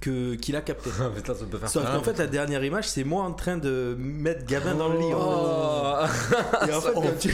que 0.00 0.34
qu'il 0.34 0.54
a 0.56 0.60
captée. 0.60 0.90
Ah, 1.00 1.10
putain, 1.14 1.34
ça 1.34 1.44
peut 1.46 1.58
faire 1.58 1.68
Sauf 1.68 1.84
qu'en 1.84 2.02
fait, 2.02 2.18
la 2.18 2.26
dernière 2.26 2.62
image, 2.64 2.88
c'est 2.88 3.04
moi 3.04 3.24
en 3.24 3.32
train 3.32 3.56
de 3.56 3.96
mettre 3.98 4.44
Gavin 4.46 4.74
dans 4.74 4.88
le 4.88 4.98
lit. 4.98 5.10
fait. 5.10 6.68
Et 6.70 6.74
en 6.74 6.80
fait, 6.82 6.92
quand 6.92 7.18
tu 7.18 7.28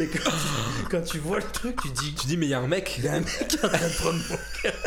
Et 0.00 0.06
quand 0.06 0.30
tu, 0.30 0.84
quand 0.90 1.02
tu 1.02 1.18
vois 1.18 1.38
le 1.38 1.44
truc, 1.52 1.76
tu 1.82 1.88
dis 1.90 2.14
Tu 2.14 2.26
dis, 2.26 2.36
mais 2.36 2.46
il 2.46 2.50
y 2.50 2.54
a 2.54 2.60
un 2.60 2.66
mec. 2.68 2.94
il 2.98 3.04
y 3.04 3.08
a 3.08 3.14
un 3.14 3.20
mec 3.20 3.48
qui 3.48 3.56
est 3.56 3.64
en 3.64 3.68
train 3.68 3.88
de 3.88 3.94
prendre 3.94 4.18
mon 4.30 4.36
cœur. 4.62 4.72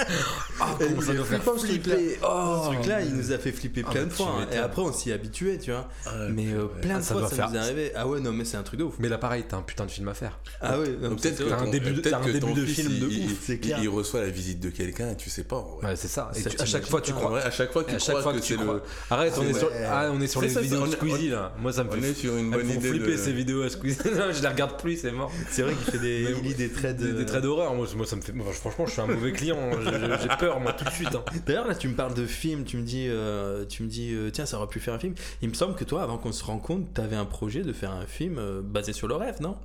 Ah, 0.58 0.74
comment 0.80 1.02
ça 1.02 1.08
ce 1.08 1.66
truc-là. 1.68 1.96
flipper. 1.96 2.20
Oh. 2.24 2.62
Ce 2.64 2.74
truc-là, 2.74 3.02
il 3.02 3.14
nous 3.14 3.32
a 3.34 3.38
fait 3.38 3.52
flipper 3.52 3.84
Ah, 3.86 3.92
plein 3.92 4.06
de 4.06 4.10
fois. 4.10 4.38
hein. 4.40 4.48
Et 4.54 4.58
après, 4.58 4.82
on 4.82 4.94
s'y 4.94 5.12
habitué, 5.12 5.58
tu 5.58 5.72
vois. 5.72 5.90
Ah, 6.06 6.12
Mais 6.32 6.48
euh, 6.54 6.68
plein 6.82 6.96
Ah, 6.96 7.00
de 7.00 7.04
fois, 7.04 7.30
ça 7.30 7.48
nous 7.50 7.56
est 7.56 7.58
arrivé. 7.58 7.92
Ah 7.94 8.08
ouais, 8.08 8.22
non, 8.22 8.32
mais 8.32 8.46
c'est 8.46 8.56
un 8.56 8.64
truc 8.64 8.80
de 8.80 8.86
ouf. 8.86 8.94
Mais 9.00 9.10
là, 9.10 9.18
pareil, 9.18 9.44
t'as 9.48 9.58
un 9.58 9.62
putain 9.62 9.86
de 9.86 9.92
film 9.92 10.08
à 10.08 10.14
faire. 10.14 10.40
Ah 10.62 10.80
ouais, 10.80 10.92
Peut-être 10.92 11.38
que. 11.40 11.44
T'as 11.50 11.58
un 11.60 11.68
début 11.70 11.92
de- 11.92 12.66
film 12.66 13.00
de 13.00 13.06
ouf, 13.08 13.50
il- 13.82 13.90
reçoit 13.90 14.22
la 14.22 14.30
visite 14.30 14.60
de 14.62 14.70
quelqu'un 14.70 15.10
et 15.12 15.18
tu 15.18 15.30
sais 15.30 15.44
pas. 15.44 15.66
Ouais, 15.84 15.96
c'est 15.98 16.08
ça. 16.08 16.32
À 16.60 16.66
chaque 16.66 16.88
fois, 16.88 17.02
tu 17.02 17.12
crois. 17.12 17.40
À 17.42 17.52
chaque 17.52 17.72
fois 17.74 17.84
que 17.84 17.92
tu 17.92 17.98
crois 17.98 18.34
que 18.34 18.42
c'est 18.42 18.56
le. 18.58 18.82
Arrête, 19.10 19.34
on 19.38 20.22
est 20.22 20.28
sur, 20.28 20.42
les 20.42 20.48
vidéos 20.48 20.88
de 20.88 20.92
Squeezie 20.92 21.30
là. 21.30 21.54
Moi, 21.60 21.74
ça 21.74 21.84
me 21.84 21.90
On 21.90 21.94
fait 21.94 22.10
est 22.12 22.14
sur 22.14 22.36
une 22.38 22.46
Elles 22.54 22.60
bonne 22.60 22.68
me 22.68 22.74
font 22.74 22.80
idée 22.80 22.90
flipper 22.90 23.18
ces 23.18 23.34
vidéos 23.34 23.64
à 23.64 23.70
Squeezie. 23.70 23.98
Les 24.46 24.52
regarde 24.54 24.80
plus, 24.80 24.98
c'est 24.98 25.12
mort. 25.12 25.32
C'est 25.50 25.64
vrai 25.64 25.74
qu'il 25.74 25.86
fait 25.92 26.00
des, 26.00 26.22
il 26.38 26.42
lit 26.44 26.54
des 26.54 26.70
traits 26.72 26.98
de. 26.98 27.08
Des, 27.08 27.14
des 27.14 27.26
traits 27.26 27.42
d'horreur, 27.44 27.74
moi, 27.74 27.88
moi, 27.96 28.06
ça 28.06 28.16
me 28.16 28.22
fait. 28.22 28.32
moi, 28.34 28.46
franchement, 28.54 28.86
je 28.86 28.92
suis 28.92 29.02
un 29.02 29.08
mauvais 29.08 29.32
client. 29.32 29.58
hein. 29.60 30.18
J'ai 30.22 30.30
peur, 30.38 30.60
moi, 30.60 30.74
tout 30.74 30.86
de 30.86 30.90
suite. 30.92 31.14
hein. 31.16 31.24
D'ailleurs, 31.46 31.68
là, 31.68 31.76
tu 31.76 31.88
me 31.88 31.96
parles 31.96 32.14
de 32.14 32.26
film, 32.26 32.64
tu 32.64 32.78
me 32.78 32.84
dis, 32.84 33.08
euh, 33.10 33.66
tu 33.66 33.84
me 33.84 33.88
dis, 33.88 34.14
euh, 34.14 34.30
tiens, 34.32 34.46
ça 34.46 34.58
aurait 34.58 34.68
pu 34.68 34.80
faire 34.80 34.94
un 34.94 35.00
film. 35.00 35.16
Il 35.42 35.50
me 35.50 35.54
semble 35.56 35.76
que 35.76 35.84
toi, 35.84 36.04
avant 36.04 36.18
qu'on 36.18 36.32
se 36.32 36.44
rencontre, 36.44 36.88
t'avais 36.94 37.16
un 37.16 37.26
projet 37.26 37.62
de 37.64 37.74
faire 37.74 37.92
un 37.92 38.06
film 38.06 38.38
euh, 38.38 38.62
basé 38.64 38.94
sur 38.94 39.08
le 39.08 39.16
rêve, 39.16 39.38
non? 39.42 39.58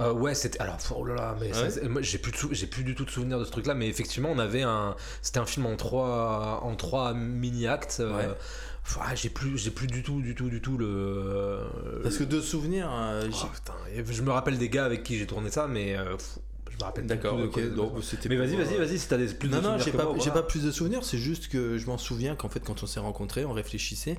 Euh, 0.00 0.12
ouais, 0.12 0.34
c'était. 0.34 0.60
Alors, 0.60 0.76
oh 0.96 1.04
là 1.04 1.14
là, 1.14 1.36
mais 1.40 1.52
Ouais. 1.56 1.88
moi, 1.88 2.02
j'ai 2.02 2.18
plus, 2.18 2.32
j'ai 2.50 2.66
plus 2.66 2.82
du 2.82 2.96
tout 2.96 3.04
de 3.04 3.10
souvenir 3.10 3.38
de 3.38 3.44
ce 3.44 3.50
truc-là, 3.52 3.74
mais 3.74 3.86
effectivement, 3.86 4.28
on 4.32 4.40
avait 4.40 4.62
un. 4.62 4.96
C'était 5.22 5.38
un 5.38 5.46
film 5.46 5.66
en 5.66 5.76
trois, 5.76 6.60
en 6.64 6.74
trois 6.74 7.14
mini-actes. 7.14 7.98
euh, 8.00 8.16
Ouais. 8.30 8.34
Ah, 9.00 9.14
j'ai 9.14 9.30
plus, 9.30 9.56
j'ai 9.58 9.70
plus 9.70 9.86
du 9.86 10.02
tout, 10.02 10.20
du 10.20 10.34
tout, 10.34 10.48
du 10.48 10.60
tout 10.60 10.76
le. 10.76 11.60
Parce 12.02 12.16
que 12.18 12.24
de 12.24 12.40
souvenirs, 12.40 12.90
euh, 12.92 13.28
Oh, 13.32 13.46
putain, 13.52 13.74
je 14.12 14.22
me 14.22 14.30
rappelle 14.30 14.58
des 14.58 14.68
gars 14.68 14.84
avec 14.84 15.02
qui 15.02 15.18
j'ai 15.18 15.26
tourné 15.26 15.50
ça, 15.50 15.66
mais 15.66 15.96
euh, 15.96 16.16
je 16.70 16.76
me 16.76 16.82
rappelle 16.84 17.06
D'accord, 17.06 17.38
de 17.38 17.44
ok. 17.44 17.74
Donc, 17.74 17.92
Mais 18.28 18.36
vas-y, 18.36 18.56
vas-y, 18.56 18.74
euh, 18.74 18.78
vas-y, 18.84 18.98
si 18.98 19.08
t'as 19.08 19.16
des 19.16 19.28
plus 19.28 19.48
de 19.48 19.54
Non, 19.54 19.62
non, 19.62 19.78
souvenirs 19.78 19.84
j'ai 19.84 19.92
pas, 19.92 20.04
moi, 20.04 20.14
j'ai 20.18 20.30
voilà. 20.30 20.42
pas 20.42 20.46
plus 20.46 20.64
de 20.64 20.70
souvenirs, 20.70 21.04
c'est 21.04 21.18
juste 21.18 21.48
que 21.48 21.78
je 21.78 21.86
m'en 21.86 21.98
souviens 21.98 22.36
qu'en 22.36 22.48
fait, 22.48 22.60
quand 22.60 22.82
on 22.82 22.86
s'est 22.86 23.00
rencontrés, 23.00 23.44
on 23.44 23.52
réfléchissait. 23.52 24.18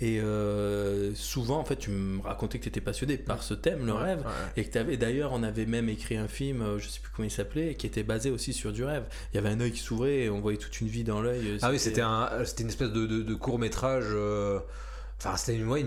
Et 0.00 0.20
euh, 0.20 1.14
souvent, 1.14 1.58
en 1.58 1.64
fait, 1.64 1.76
tu 1.76 1.90
me 1.90 2.20
racontais 2.20 2.58
que 2.58 2.64
tu 2.64 2.68
étais 2.68 2.80
passionné 2.80 3.16
par 3.16 3.42
ce 3.42 3.54
thème, 3.54 3.86
le 3.86 3.92
Ouais, 3.92 4.02
rêve. 4.02 4.18
ouais. 4.18 4.32
Et 4.56 4.64
que 4.64 4.70
t'avais, 4.72 4.96
d'ailleurs, 4.96 5.32
on 5.32 5.42
avait 5.44 5.66
même 5.66 5.88
écrit 5.88 6.16
un 6.16 6.26
film, 6.26 6.62
euh, 6.62 6.78
je 6.78 6.88
sais 6.88 6.98
plus 7.00 7.12
comment 7.14 7.26
il 7.26 7.30
s'appelait, 7.30 7.74
qui 7.76 7.86
était 7.86 8.02
basé 8.02 8.30
aussi 8.30 8.52
sur 8.52 8.72
du 8.72 8.84
rêve. 8.84 9.04
Il 9.32 9.36
y 9.36 9.38
avait 9.38 9.50
un 9.50 9.60
œil 9.60 9.70
qui 9.72 9.78
s'ouvrait 9.80 10.22
et 10.22 10.30
on 10.30 10.40
voyait 10.40 10.58
toute 10.58 10.80
une 10.80 10.88
vie 10.88 11.04
dans 11.04 11.22
l'œil. 11.22 11.58
Ah 11.62 11.70
oui, 11.70 11.78
c'était 11.78 12.00
un, 12.00 12.28
c'était 12.44 12.64
une 12.64 12.70
espèce 12.70 12.90
de, 12.90 13.06
de, 13.06 13.34
court 13.34 13.58
métrage. 13.58 14.06
Enfin, 15.26 15.38
c'était 15.38 15.56
une, 15.58 15.66
ouais, 15.68 15.84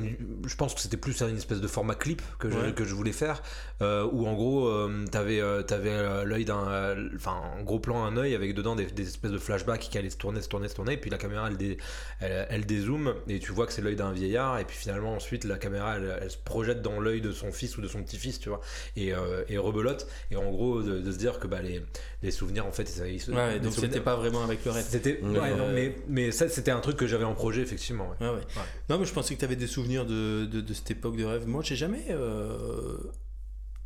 je 0.48 0.56
pense 0.56 0.74
que 0.74 0.82
c'était 0.82 0.98
plus 0.98 1.22
une 1.22 1.38
espèce 1.38 1.62
de 1.62 1.68
format 1.68 1.94
clip 1.94 2.24
que 2.40 2.50
je, 2.50 2.58
Ouais. 2.58 2.74
que 2.74 2.84
je 2.86 2.96
voulais 2.96 3.12
faire, 3.12 3.44
euh, 3.84 4.08
où 4.12 4.26
en 4.28 4.34
gros, 4.34 4.68
euh, 4.68 5.06
t'avais, 5.12 5.40
euh, 5.40 5.62
t'avais 5.62 5.92
euh, 5.92 6.24
l'œil 6.24 6.44
d'un, 6.46 6.96
enfin, 7.16 7.36
en 7.60 7.62
gros 7.62 7.80
plan, 7.80 8.04
un 8.04 8.18
œil 8.18 8.34
avec 8.34 8.56
dedans 8.56 8.76
des, 8.76 8.86
des 8.86 9.08
espèces 9.08 9.30
de 9.32 9.38
flashbacks 9.38 9.82
qui 9.82 9.98
allaient 10.00 10.10
se 10.10 10.18
tourner, 10.18 10.42
se 10.42 10.50
tourner, 10.50 10.68
se 10.70 10.74
tourner, 10.76 10.94
et 10.94 10.98
puis 10.98 11.12
la 11.12 11.20
caméra 11.20 11.48
elle, 11.50 11.58
dé- 11.58 11.78
elle, 12.20 12.48
elle 12.50 12.66
dézoome 12.66 13.14
et 13.28 13.38
tu 13.40 13.52
vois 13.52 13.68
que 13.68 13.74
c'est 13.74 13.84
l'œil 13.84 13.96
d'un 13.96 14.12
vieillard, 14.12 14.58
et 14.58 14.66
puis 14.66 14.76
finalement 14.76 15.14
ensuite 15.14 15.44
la 15.44 15.58
caméra 15.58 15.98
elle, 15.98 16.18
elle 16.22 16.32
se 16.32 16.38
projette 16.38 16.82
dans 16.82 17.00
l'œil 17.00 17.22
de 17.22 17.32
son 17.32 17.52
fils 17.52 17.78
ou 17.78 17.82
de 17.82 17.88
son 17.88 18.02
petit-fils, 18.02 18.40
tu 18.40 18.50
vois, 18.50 18.62
et, 18.96 19.14
et 19.50 19.58
rebelote, 19.60 20.08
et 20.32 20.36
en 20.36 20.50
gros 20.50 20.82
de, 20.82 21.00
de 21.00 21.12
se 21.12 21.18
dire 21.18 21.40
que 21.40 21.46
bah, 21.46 21.62
les, 21.62 21.84
les 22.24 22.32
souvenirs 22.32 22.66
en 22.66 22.72
fait, 22.72 22.90
ils 23.08 23.22
se- 23.22 23.32
Ouais, 23.32 23.60
donc 23.60 23.74
c'était 23.74 24.00
pas 24.00 24.16
vraiment 24.16 24.44
avec 24.44 24.66
le 24.66 24.72
c'était 24.82 25.20
Ouais. 25.22 25.56
non, 25.56 25.68
mais 25.74 25.96
mais 26.08 26.32
ça 26.32 26.50
c'était 26.50 26.72
un 26.72 26.80
truc 26.80 26.98
que 26.98 27.06
j'avais 27.06 27.24
en 27.26 27.34
projet 27.36 27.62
effectivement 27.62 28.10
ouais. 28.20 28.28
Ouais, 28.28 28.34
ouais. 28.36 28.42
Non, 28.90 28.98
mais 28.98 29.06
je 29.06 29.14
pensais 29.28 29.36
que 29.36 29.40
tu 29.40 29.46
avais 29.46 29.56
des 29.56 29.68
souvenirs 29.68 30.06
de, 30.06 30.46
de, 30.46 30.62
de 30.62 30.74
cette 30.74 30.92
époque 30.92 31.16
de 31.16 31.24
rêve. 31.26 31.48
Moi, 31.48 31.62
j'ai 31.64 31.76
jamais. 31.76 32.06
euh, 32.10 32.98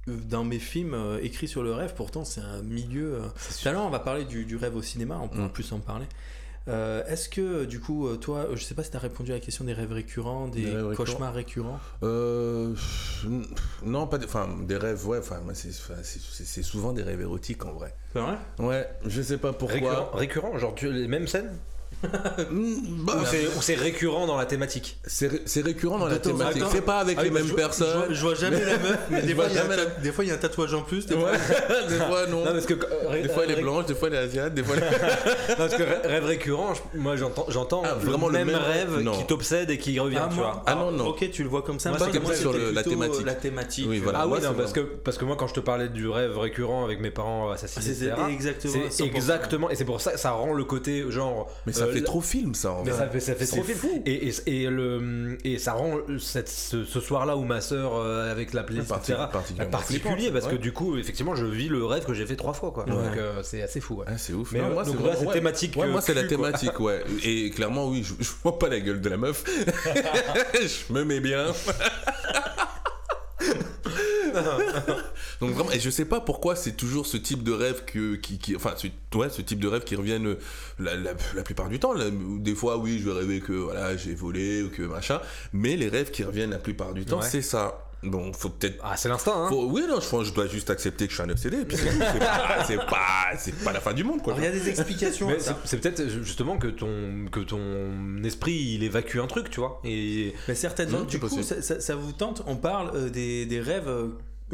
dans 0.07 0.43
mes 0.43 0.57
films 0.59 0.95
euh, 0.95 1.19
écrits 1.21 1.47
sur 1.47 1.61
le 1.63 1.73
rêve, 1.73 1.93
pourtant, 1.95 2.25
c'est 2.25 2.41
un 2.41 2.61
milieu. 2.63 3.15
euh, 3.15 3.21
Tout 3.61 3.69
à 3.69 3.71
l'heure, 3.71 3.83
on 3.83 3.89
va 3.91 3.99
parler 3.99 4.25
du, 4.25 4.45
du 4.45 4.55
rêve 4.55 4.75
au 4.75 4.81
cinéma, 4.81 5.19
on 5.21 5.27
peut 5.27 5.39
en 5.41 5.45
Mm. 5.45 5.51
plus 5.51 5.71
en 5.73 5.79
parler. 5.79 6.05
Euh, 6.67 7.03
Est-ce 7.05 7.29
que, 7.29 7.65
du 7.65 7.79
coup, 7.79 8.07
toi, 8.17 8.47
je 8.53 8.63
sais 8.63 8.73
pas 8.75 8.83
si 8.83 8.91
tu 8.91 8.97
as 8.97 8.99
répondu 8.99 9.31
à 9.31 9.35
la 9.35 9.39
question 9.41 9.63
des 9.63 9.73
rêves 9.73 9.91
récurrents, 9.91 10.47
des 10.47 10.61
Des 10.61 10.69
rêves 10.71 10.85
récurrents. 10.87 10.95
cauchemars 10.95 11.33
récurrents 11.33 11.79
Euh, 12.03 12.73
non, 13.83 14.07
pas 14.07 14.17
des, 14.17 14.25
enfin, 14.25 14.49
des 14.63 14.77
rêves, 14.77 15.07
ouais, 15.07 15.19
enfin, 15.19 15.39
moi, 15.41 15.53
c'est, 15.55 15.71
souvent 16.63 16.93
des 16.93 17.03
rêves 17.03 17.21
érotiques 17.21 17.63
en 17.65 17.73
vrai. 17.73 17.93
C'est 18.13 18.19
vrai? 18.19 18.37
Ouais, 18.59 18.87
je 19.05 19.21
sais 19.21 19.37
pas 19.37 19.53
pourquoi. 19.53 19.75
récurrent, 19.77 20.09
récurrent 20.13 20.57
genre 20.57 20.75
tu, 20.75 20.91
les 20.91 21.07
mêmes 21.07 21.27
scènes? 21.27 21.51
Bah, 22.03 23.13
ou 23.57 23.61
c'est 23.61 23.75
récurrent 23.75 24.25
dans 24.27 24.37
la 24.37 24.45
thématique 24.45 24.97
c'est, 25.05 25.27
ré- 25.27 25.41
c'est 25.45 25.61
récurrent 25.61 25.99
dans 25.99 26.07
De 26.07 26.11
la 26.13 26.19
thématique. 26.19 26.63
C'est 26.71 26.81
pas 26.81 26.99
avec 26.99 27.17
Ah 27.19 27.21
oui, 27.23 27.27
les 27.29 27.33
bah, 27.33 27.39
mêmes 27.41 27.49
je 27.49 27.53
personnes. 27.53 27.87
Je 27.91 27.97
vois, 27.97 28.13
je 28.13 28.21
vois 28.21 28.35
jamais 28.35 28.65
la 28.65 28.77
meuf, 28.77 28.99
mais 29.09 29.21
des 29.23 29.35
fois, 29.35 29.45
il 29.49 29.55
y 29.55 29.57
a 29.57 29.61
un 29.61 29.63
jamais 29.69 29.75
ta- 29.77 30.01
des 30.01 30.11
fois, 30.11 30.23
il 30.23 30.27
y 30.27 30.31
a 30.31 30.33
un 30.33 30.37
tatouage 30.37 30.73
en 30.73 30.81
plus. 30.81 31.05
Des 31.05 31.15
fois- 31.15 31.31
Ouais, 31.31 31.37
des 31.89 31.95
fois 31.97 32.27
non. 32.27 32.45
non 32.45 32.51
parce 32.51 32.65
que 32.65 32.73
euh, 32.73 33.21
Des 33.21 33.29
fois 33.29 33.43
elle 33.45 33.51
est 33.57 33.61
blanche, 33.61 33.85
des 33.85 33.95
fois 33.95 34.07
elle 34.07 34.15
est 34.15 34.19
asiate, 34.19 34.53
des 34.53 34.63
fois 34.63 34.75
elle 34.77 34.83
non, 35.49 35.55
parce 35.57 35.75
que 35.75 35.83
rê- 35.83 36.07
rêve 36.07 36.25
récurrent 36.25 36.73
je- 36.73 36.99
moi 36.99 37.15
j'entends 37.15 37.83
Ah, 37.85 37.95
le 37.99 38.05
vraiment 38.09 38.27
le 38.27 38.33
même, 38.33 38.47
même- 38.47 38.55
rêve 38.57 38.99
non. 38.99 39.11
qui 39.13 39.25
t'obsède 39.25 39.69
et 39.69 39.77
qui 39.77 39.99
revient 39.99 40.17
Ah, 40.21 40.27
tu 40.29 40.35
vois 40.37 40.63
Ah, 40.65 40.75
non, 40.75 40.91
non. 40.91 41.07
Ok, 41.07 41.29
tu 41.31 41.43
le 41.43 41.49
vois 41.49 41.61
comme 41.61 41.79
ça. 41.79 41.89
Moi, 41.89 41.99
moi, 41.99 42.07
plus 42.09 42.35
sur 42.37 42.53
la 42.53 42.59
plutôt, 42.81 42.89
thématique. 42.89 43.25
La 43.25 43.33
thématique. 43.35 43.85
Oui, 43.89 43.99
voilà. 43.99 44.19
ah 44.23 44.27
oui, 44.27 44.39
parce 44.57 44.73
que, 44.73 44.79
parce 44.81 45.17
que 45.17 45.25
moi, 45.25 45.35
quand 45.37 45.47
je 45.47 45.53
te 45.53 45.59
parlais 45.59 45.89
du 45.89 46.07
rêve 46.07 46.37
récurrent 46.37 46.83
avec 46.83 46.99
mes 46.99 47.11
parents 47.11 47.51
assassinés, 47.51 47.85
c'est 47.93 48.05
etc., 48.05 48.15
exactement. 48.31 48.73
c'est 48.89 49.03
100%. 49.03 49.07
exactement, 49.07 49.69
et 49.69 49.75
c'est 49.75 49.85
pour 49.85 50.01
ça 50.01 50.11
que 50.13 50.19
ça 50.19 50.31
rend 50.31 50.53
le 50.53 50.63
côté 50.63 51.05
genre. 51.09 51.49
Mais 51.65 51.73
ça 51.73 51.87
fait 51.93 51.99
la- 51.99 52.05
trop 52.05 52.21
film 52.21 52.53
ça 52.55 52.71
en 52.71 52.83
Mais 52.83 52.91
vrai. 52.91 52.99
ça 52.99 53.07
fait, 53.09 53.19
ça 53.19 53.35
fait 53.35 53.45
trop 53.45 53.63
film. 53.63 53.77
fou. 53.77 54.01
Et, 54.05 54.27
et, 54.29 54.33
et, 54.63 54.67
le, 54.69 55.37
et 55.43 55.57
ça 55.59 55.73
rend 55.73 55.97
cette, 56.19 56.49
ce, 56.49 56.83
ce 56.85 56.99
soir-là 56.99 57.37
où 57.37 57.43
ma 57.43 57.61
soeur 57.61 57.95
euh, 57.95 58.31
avec 58.31 58.53
la 58.53 58.63
playlist, 58.63 58.91
etc., 58.95 59.19
particulier 59.71 60.31
parce 60.31 60.47
que 60.47 60.55
du 60.55 60.71
coup, 60.73 60.97
effectivement, 60.97 61.35
je 61.35 61.45
vis 61.45 61.67
le 61.69 61.85
rêve 61.85 62.05
que 62.05 62.13
j'ai 62.13 62.25
fait 62.25 62.35
trois 62.35 62.53
fois. 62.53 62.71
Quoi. 62.71 62.85
Ouais. 62.85 62.91
Donc 62.91 63.17
euh, 63.17 63.41
c'est 63.43 63.61
assez 63.61 63.79
fou. 63.81 63.95
ouais. 63.95 64.05
Ah, 64.07 64.17
c'est 64.17 64.33
ouf. 64.33 64.51
Mais, 64.51 64.59
euh, 64.61 64.73
moi, 64.73 64.83
c'est 64.85 65.31
thématique. 65.31 65.77
Euh, 65.77 65.87
moi 65.91 66.01
c'est 66.01 66.13
la 66.13 66.23
thématique, 66.23 66.79
ouais. 66.79 67.03
Et 67.23 67.49
clairement, 67.51 67.87
oui, 67.89 68.03
je, 68.03 68.13
je 68.23 68.29
vois 68.43 68.57
pas 68.59 68.69
la 68.69 68.79
gueule 68.79 69.01
de 69.01 69.09
la 69.09 69.17
meuf. 69.17 69.43
je 70.53 70.93
me 70.93 71.03
mets 71.03 71.19
bien. 71.19 71.47
Donc 75.41 75.51
vraiment, 75.51 75.71
et 75.71 75.79
je 75.79 75.89
sais 75.89 76.05
pas 76.05 76.21
pourquoi 76.21 76.55
c'est 76.55 76.73
toujours 76.73 77.05
ce 77.05 77.17
type 77.17 77.43
de 77.43 77.51
rêve 77.51 77.83
que, 77.85 78.15
qui, 78.15 78.37
qui- 78.37 78.55
enfin, 78.55 78.73
ce, 78.77 78.87
ouais, 79.17 79.29
ce 79.29 79.41
type 79.41 79.59
de 79.59 79.67
rêve 79.67 79.83
qui 79.83 79.95
reviennent 79.95 80.27
euh, 80.27 80.39
la, 80.79 80.95
la- 80.95 81.13
la 81.35 81.43
plupart 81.43 81.67
du 81.67 81.79
temps. 81.79 81.93
Là, 81.93 82.05
des 82.11 82.55
fois, 82.55 82.77
oui, 82.77 82.99
je 82.99 83.09
vais 83.09 83.17
rêver 83.19 83.39
que 83.39 83.53
voilà, 83.53 83.97
j'ai 83.97 84.13
volé 84.15 84.61
ou 84.63 84.69
que 84.69 84.83
machin, 84.83 85.19
mais 85.51 85.75
les 85.75 85.89
rêves 85.89 86.11
qui 86.11 86.23
reviennent 86.23 86.51
la 86.51 86.59
plupart 86.59 86.93
du 86.93 87.05
temps, 87.05 87.19
Ouais. 87.19 87.27
c'est 87.29 87.41
ça. 87.41 87.87
Bon, 88.03 88.33
faut 88.33 88.49
peut-être 88.49 88.79
Ah, 88.83 88.97
c'est 88.97 89.09
l'instinct. 89.09 89.33
Hein. 89.45 89.49
faut- 89.49 89.67
oui, 89.67 89.83
non, 89.87 89.99
je, 89.99 90.09
pense- 90.09 90.25
je 90.25 90.33
dois 90.33 90.47
juste 90.47 90.71
accepter 90.71 91.05
que 91.05 91.11
je 91.11 91.17
suis 91.21 91.23
un 91.23 91.29
obsédé. 91.29 91.57
et 91.57 91.65
puis 91.65 91.77
c'est 91.77 91.99
pas, 92.19 92.63
c'est 92.67 92.77
pas, 92.77 93.37
c'est 93.37 93.63
pas 93.63 93.71
la 93.71 93.79
fin 93.79 93.93
du 93.93 94.03
monde, 94.03 94.23
quoi. 94.23 94.33
Il 94.39 94.43
y 94.43 94.47
a 94.47 94.51
des 94.51 94.69
explications. 94.69 95.29
C'est 95.65 95.79
peut-être 95.79 96.07
justement 96.23 96.57
que 96.57 96.67
ton, 96.67 97.27
que 97.31 97.39
ton 97.41 98.23
esprit 98.23 98.53
il 98.75 98.83
évacue 98.83 99.17
un 99.19 99.27
truc, 99.27 99.51
tu 99.51 99.59
vois. 99.59 99.79
Et 99.83 100.33
Mais 100.47 100.55
certainement, 100.55 101.01
Mmh, 101.01 101.05
du 101.07 101.19
coup, 101.19 101.27
possible. 101.27 101.43
ça, 101.43 101.61
ça- 101.61 101.79
ça 101.79 101.95
vous 101.95 102.11
tente 102.11 102.41
On 102.47 102.55
parle 102.55 102.91
euh, 102.95 103.09
des, 103.09 103.45
des 103.45 103.59
rêves, 103.61 103.87
euh, 103.87 104.07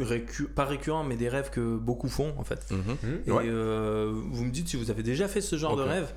récu- 0.04 0.46
pas 0.48 0.64
récurrents, 0.64 1.04
mais 1.04 1.16
des 1.16 1.28
rêves 1.28 1.50
que 1.50 1.76
beaucoup 1.76 2.08
font 2.08 2.34
en 2.38 2.44
fait. 2.44 2.66
Mhm. 2.70 3.20
Et 3.26 3.30
ouais. 3.32 3.42
euh, 3.46 4.12
vous 4.30 4.44
me 4.44 4.50
dites 4.50 4.68
si 4.68 4.76
vous 4.76 4.90
avez 4.90 5.02
déjà 5.02 5.28
fait 5.28 5.40
ce 5.40 5.56
genre 5.56 5.76
de 5.76 5.82
rêve. 5.82 6.08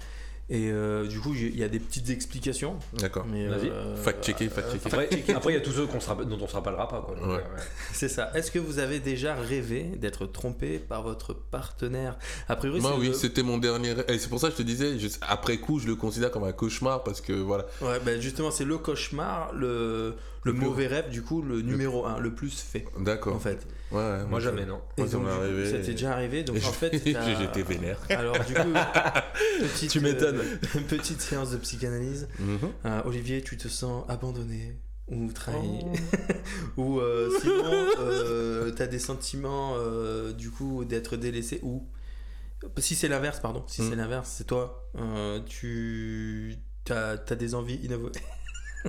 Et 0.53 0.69
euh, 0.69 1.07
du 1.07 1.17
coup, 1.21 1.33
il 1.33 1.55
y 1.57 1.63
a 1.63 1.69
des 1.69 1.79
petites 1.79 2.09
explications. 2.09 2.75
D'accord. 2.99 3.25
Mais, 3.25 3.47
Vas-y. 3.47 3.69
euh, 3.69 3.95
Fact-checker, 3.95 4.49
fact-checker. 4.49 4.85
après, 4.87 5.09
après, 5.33 5.51
il 5.53 5.55
y 5.55 5.57
a 5.57 5.61
tous 5.61 5.71
ceux 5.71 5.85
rappelle- 6.09 6.25
dont 6.27 6.37
on 6.41 6.47
se 6.47 6.53
rappellera 6.53 6.89
pas. 6.89 6.99
Quoi. 6.99 7.15
Donc, 7.15 7.25
Ouais. 7.25 7.35
euh, 7.35 7.37
ouais. 7.37 7.63
C'est 7.93 8.09
ça. 8.09 8.31
Est-ce 8.35 8.51
que 8.51 8.59
vous 8.59 8.79
avez 8.79 8.99
déjà 8.99 9.33
rêvé 9.33 9.83
d'être 9.83 10.25
trompé 10.25 10.77
par 10.79 11.03
votre 11.03 11.33
partenaire? 11.33 12.17
A 12.49 12.57
priori, 12.57 12.81
Moi, 12.81 12.91
c'est 12.93 12.99
oui, 12.99 13.07
le- 13.09 13.13
c'était 13.13 13.43
mon 13.43 13.59
dernier. 13.59 13.93
rêve. 13.93 14.05
Et 14.09 14.19
c'est 14.19 14.27
pour 14.27 14.41
ça 14.41 14.47
que 14.47 14.53
je 14.53 14.57
te 14.57 14.63
disais, 14.63 14.99
je- 14.99 15.07
après 15.21 15.57
coup, 15.57 15.79
je 15.79 15.87
le 15.87 15.95
considère 15.95 16.31
comme 16.31 16.43
un 16.43 16.51
cauchemar 16.51 17.03
parce 17.05 17.21
que 17.21 17.31
voilà. 17.31 17.65
Ouais, 17.81 18.01
bah 18.05 18.19
justement, 18.19 18.51
c'est 18.51 18.65
le 18.65 18.77
cauchemar, 18.77 19.53
le, 19.53 20.15
Le 20.43 20.53
mauvais 20.53 20.87
rêve, 20.87 21.09
du 21.09 21.21
coup, 21.21 21.41
le 21.41 21.61
numéro 21.61 22.05
1, 22.05 22.19
le 22.19 22.33
plus 22.33 22.61
fait, 22.61 22.85
D'accord. 22.99 23.35
en 23.35 23.39
fait. 23.39 23.65
Ouais, 23.91 23.97
ouais, 23.99 24.23
Moi, 24.25 24.39
jamais, 24.39 24.65
non. 24.65 24.81
Moi, 24.97 25.07
ça 25.07 25.17
m'est 25.17 25.23
du 25.23 25.29
coup, 25.29 25.41
arrivé. 25.41 25.65
Ça 25.69 25.77
t'est 25.79 25.91
déjà 25.91 26.13
arrivé, 26.13 26.43
donc 26.43 26.57
en 26.57 26.71
fait. 26.71 26.89
T'as- 27.13 27.35
J'étais 27.39 27.61
vénère. 27.63 27.99
Alors, 28.09 28.37
du 28.45 28.53
coup, 28.53 28.73
petite, 29.61 29.91
Tu 29.91 29.99
m'étonnes. 29.99 30.39
euh, 30.39 30.79
petite 30.87 31.21
séance 31.21 31.51
de 31.51 31.57
psychanalyse. 31.57 32.27
Mhm. 32.39 32.57
Euh, 32.85 33.01
Olivier, 33.05 33.41
tu 33.43 33.57
te 33.57 33.67
sens 33.67 34.03
abandonné 34.09 34.79
ou 35.09 35.31
trahi 35.31 35.81
Oh. 36.77 36.81
Ou 36.81 36.99
euh, 37.01 37.29
sinon, 37.41 37.85
euh, 37.99 38.71
t'as 38.71 38.87
des 38.87 38.99
sentiments 38.99 39.73
euh, 39.77 40.31
du 40.31 40.49
coup 40.49 40.85
d'être 40.85 41.17
délaissé 41.17 41.59
ou 41.63 41.85
si 42.77 42.95
c'est 42.95 43.07
l'inverse, 43.09 43.39
pardon, 43.39 43.63
si 43.67 43.81
Mm. 43.81 43.89
c'est 43.89 43.95
l'inverse, 43.95 44.33
c'est 44.37 44.45
toi, 44.47 44.87
euh, 44.95 45.39
tu 45.47 46.55
as, 46.89 47.17
des 47.35 47.55
envies 47.55 47.79
inavouées. 47.83 48.11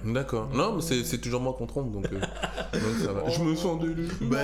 D'accord. 0.04 0.48
Non, 0.54 0.74
mais 0.76 0.82
c'est 0.82 1.04
c'est 1.04 1.18
toujours 1.18 1.40
moi 1.40 1.54
qu'on 1.56 1.66
trompe, 1.66 1.92
donc, 1.92 2.06
euh, 2.06 2.18
donc 2.18 2.98
ça 3.04 3.12
va. 3.12 3.28
Je 3.28 3.40
me 3.40 3.54
sens 3.54 3.80
délu. 3.80 4.08
Bah, 4.22 4.38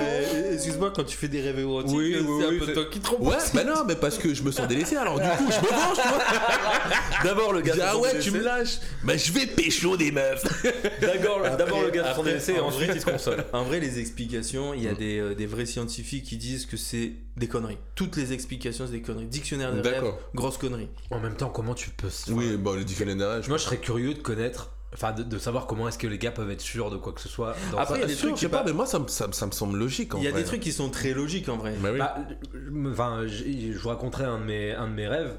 excuse-moi, 0.53 0.91
quand 0.95 1.03
tu 1.03 1.17
fais 1.17 1.27
des 1.27 1.41
rêves 1.41 1.59
érotiques, 1.59 1.95
Oui, 1.97 2.13
c'est 2.17 2.21
oui, 2.25 2.43
un 2.45 2.49
oui, 2.49 2.59
peu 2.59 2.73
toi 2.73 2.85
qui 2.91 2.99
trompe. 2.99 3.21
Ouais, 3.21 3.35
bah 3.53 3.63
non, 3.63 3.83
mais 3.87 3.95
parce 3.95 4.17
que 4.17 4.33
je 4.33 4.43
me 4.43 4.51
sens 4.51 4.67
délaissé, 4.67 4.95
alors 4.95 5.19
du 5.19 5.27
coup, 5.27 5.49
je 5.51 5.59
me 5.65 5.69
venge, 5.69 5.97
tu 6.01 6.07
vois. 6.07 6.23
D'abord 7.23 7.53
le 7.53 7.61
gars. 7.61 7.73
ah 7.81 7.97
ouais, 7.97 8.09
délaissé. 8.11 8.29
tu 8.31 8.37
me 8.37 8.43
lâches. 8.43 8.79
Bah, 9.03 9.17
je 9.17 9.31
vais 9.31 9.47
pécho 9.47 9.97
des 9.97 10.11
meufs. 10.11 10.43
D'abord, 11.01 11.81
le 11.83 11.89
gars 11.89 12.03
se 12.03 12.07
sent 12.07 12.11
après, 12.11 12.23
délaissé 12.23 12.53
et 12.53 12.59
en 12.59 12.69
vrai- 12.69 12.89
il 12.93 13.01
se 13.01 13.05
console. 13.05 13.45
En 13.53 13.63
vrai, 13.63 13.79
les 13.79 13.99
explications, 13.99 14.73
il 14.73 14.83
y 14.83 14.87
a 14.87 14.91
Mm. 14.93 14.97
des, 14.97 15.19
euh, 15.19 15.35
des 15.35 15.45
vrais 15.45 15.65
scientifiques 15.65 16.25
qui 16.25 16.37
disent 16.37 16.65
que 16.65 16.77
c'est 16.77 17.11
des 17.37 17.47
conneries. 17.47 17.77
Toutes 17.95 18.15
les 18.17 18.33
explications, 18.33 18.85
c'est 18.85 18.93
des 18.93 19.01
conneries. 19.01 19.25
Dictionnaire 19.27 19.73
des 19.73 19.81
rêves, 19.81 19.93
D'accord. 19.95 20.19
grosse 20.35 20.57
connerie. 20.57 20.89
En 21.11 21.19
même 21.19 21.35
temps, 21.35 21.49
comment 21.49 21.73
tu 21.73 21.89
peux. 21.89 22.09
se- 22.09 22.31
Oui, 22.31 22.57
bon, 22.57 22.73
le 22.73 22.83
dictionnaire 22.83 23.15
des 23.15 23.23
rêves, 23.25 23.47
Moi, 23.49 23.57
je 23.57 23.63
serais 23.63 23.77
curieux 23.77 24.13
de 24.13 24.19
connaître. 24.19 24.71
Enfin, 24.93 25.11
de, 25.11 25.21
de 25.21 25.37
savoir 25.37 25.67
comment 25.67 25.87
est-ce 25.87 25.99
que 25.99 26.07
les 26.07 26.17
gars 26.17 26.31
peuvent 26.31 26.49
être 26.49 26.61
sûrs 26.61 26.89
de 26.89 26.97
quoi 26.97 27.13
que 27.13 27.21
ce 27.21 27.29
soit. 27.29 27.55
dans 27.71 27.77
Après, 27.77 27.97
il 27.97 28.01
y 28.01 28.03
a 28.03 28.07
des 28.07 28.13
Sûr, 28.15 28.29
trucs, 28.29 28.37
je 28.37 28.41
sais 28.41 28.49
pas, 28.49 28.59
pas. 28.59 28.65
mais 28.65 28.73
moi, 28.73 28.87
ça, 28.87 28.97
me- 28.99 29.07
ça, 29.07 29.27
me- 29.27 29.33
ça 29.33 29.45
me 29.45 29.51
semble 29.51 29.77
logique, 29.77 30.15
en 30.15 30.17
Il 30.17 30.23
y 30.23 30.27
a 30.27 30.31
vrai. 30.31 30.41
des 30.41 30.47
trucs 30.47 30.61
qui 30.61 30.71
sont 30.71 30.89
très 30.89 31.13
logiques 31.13 31.47
en 31.47 31.57
vrai. 31.57 31.75
Bah 31.79 31.89
oui. 31.93 31.99
Bah, 31.99 32.15
je- 32.53 32.89
enfin, 32.91 33.27
je, 33.27 33.43
je 33.73 33.77
vous 33.77 33.89
raconterai 33.89 34.23
un 34.25 34.39
de 34.39 34.45
mes, 34.45 34.71
un 34.73 34.87
de 34.87 34.93
mes 34.93 35.07
rêves, 35.07 35.37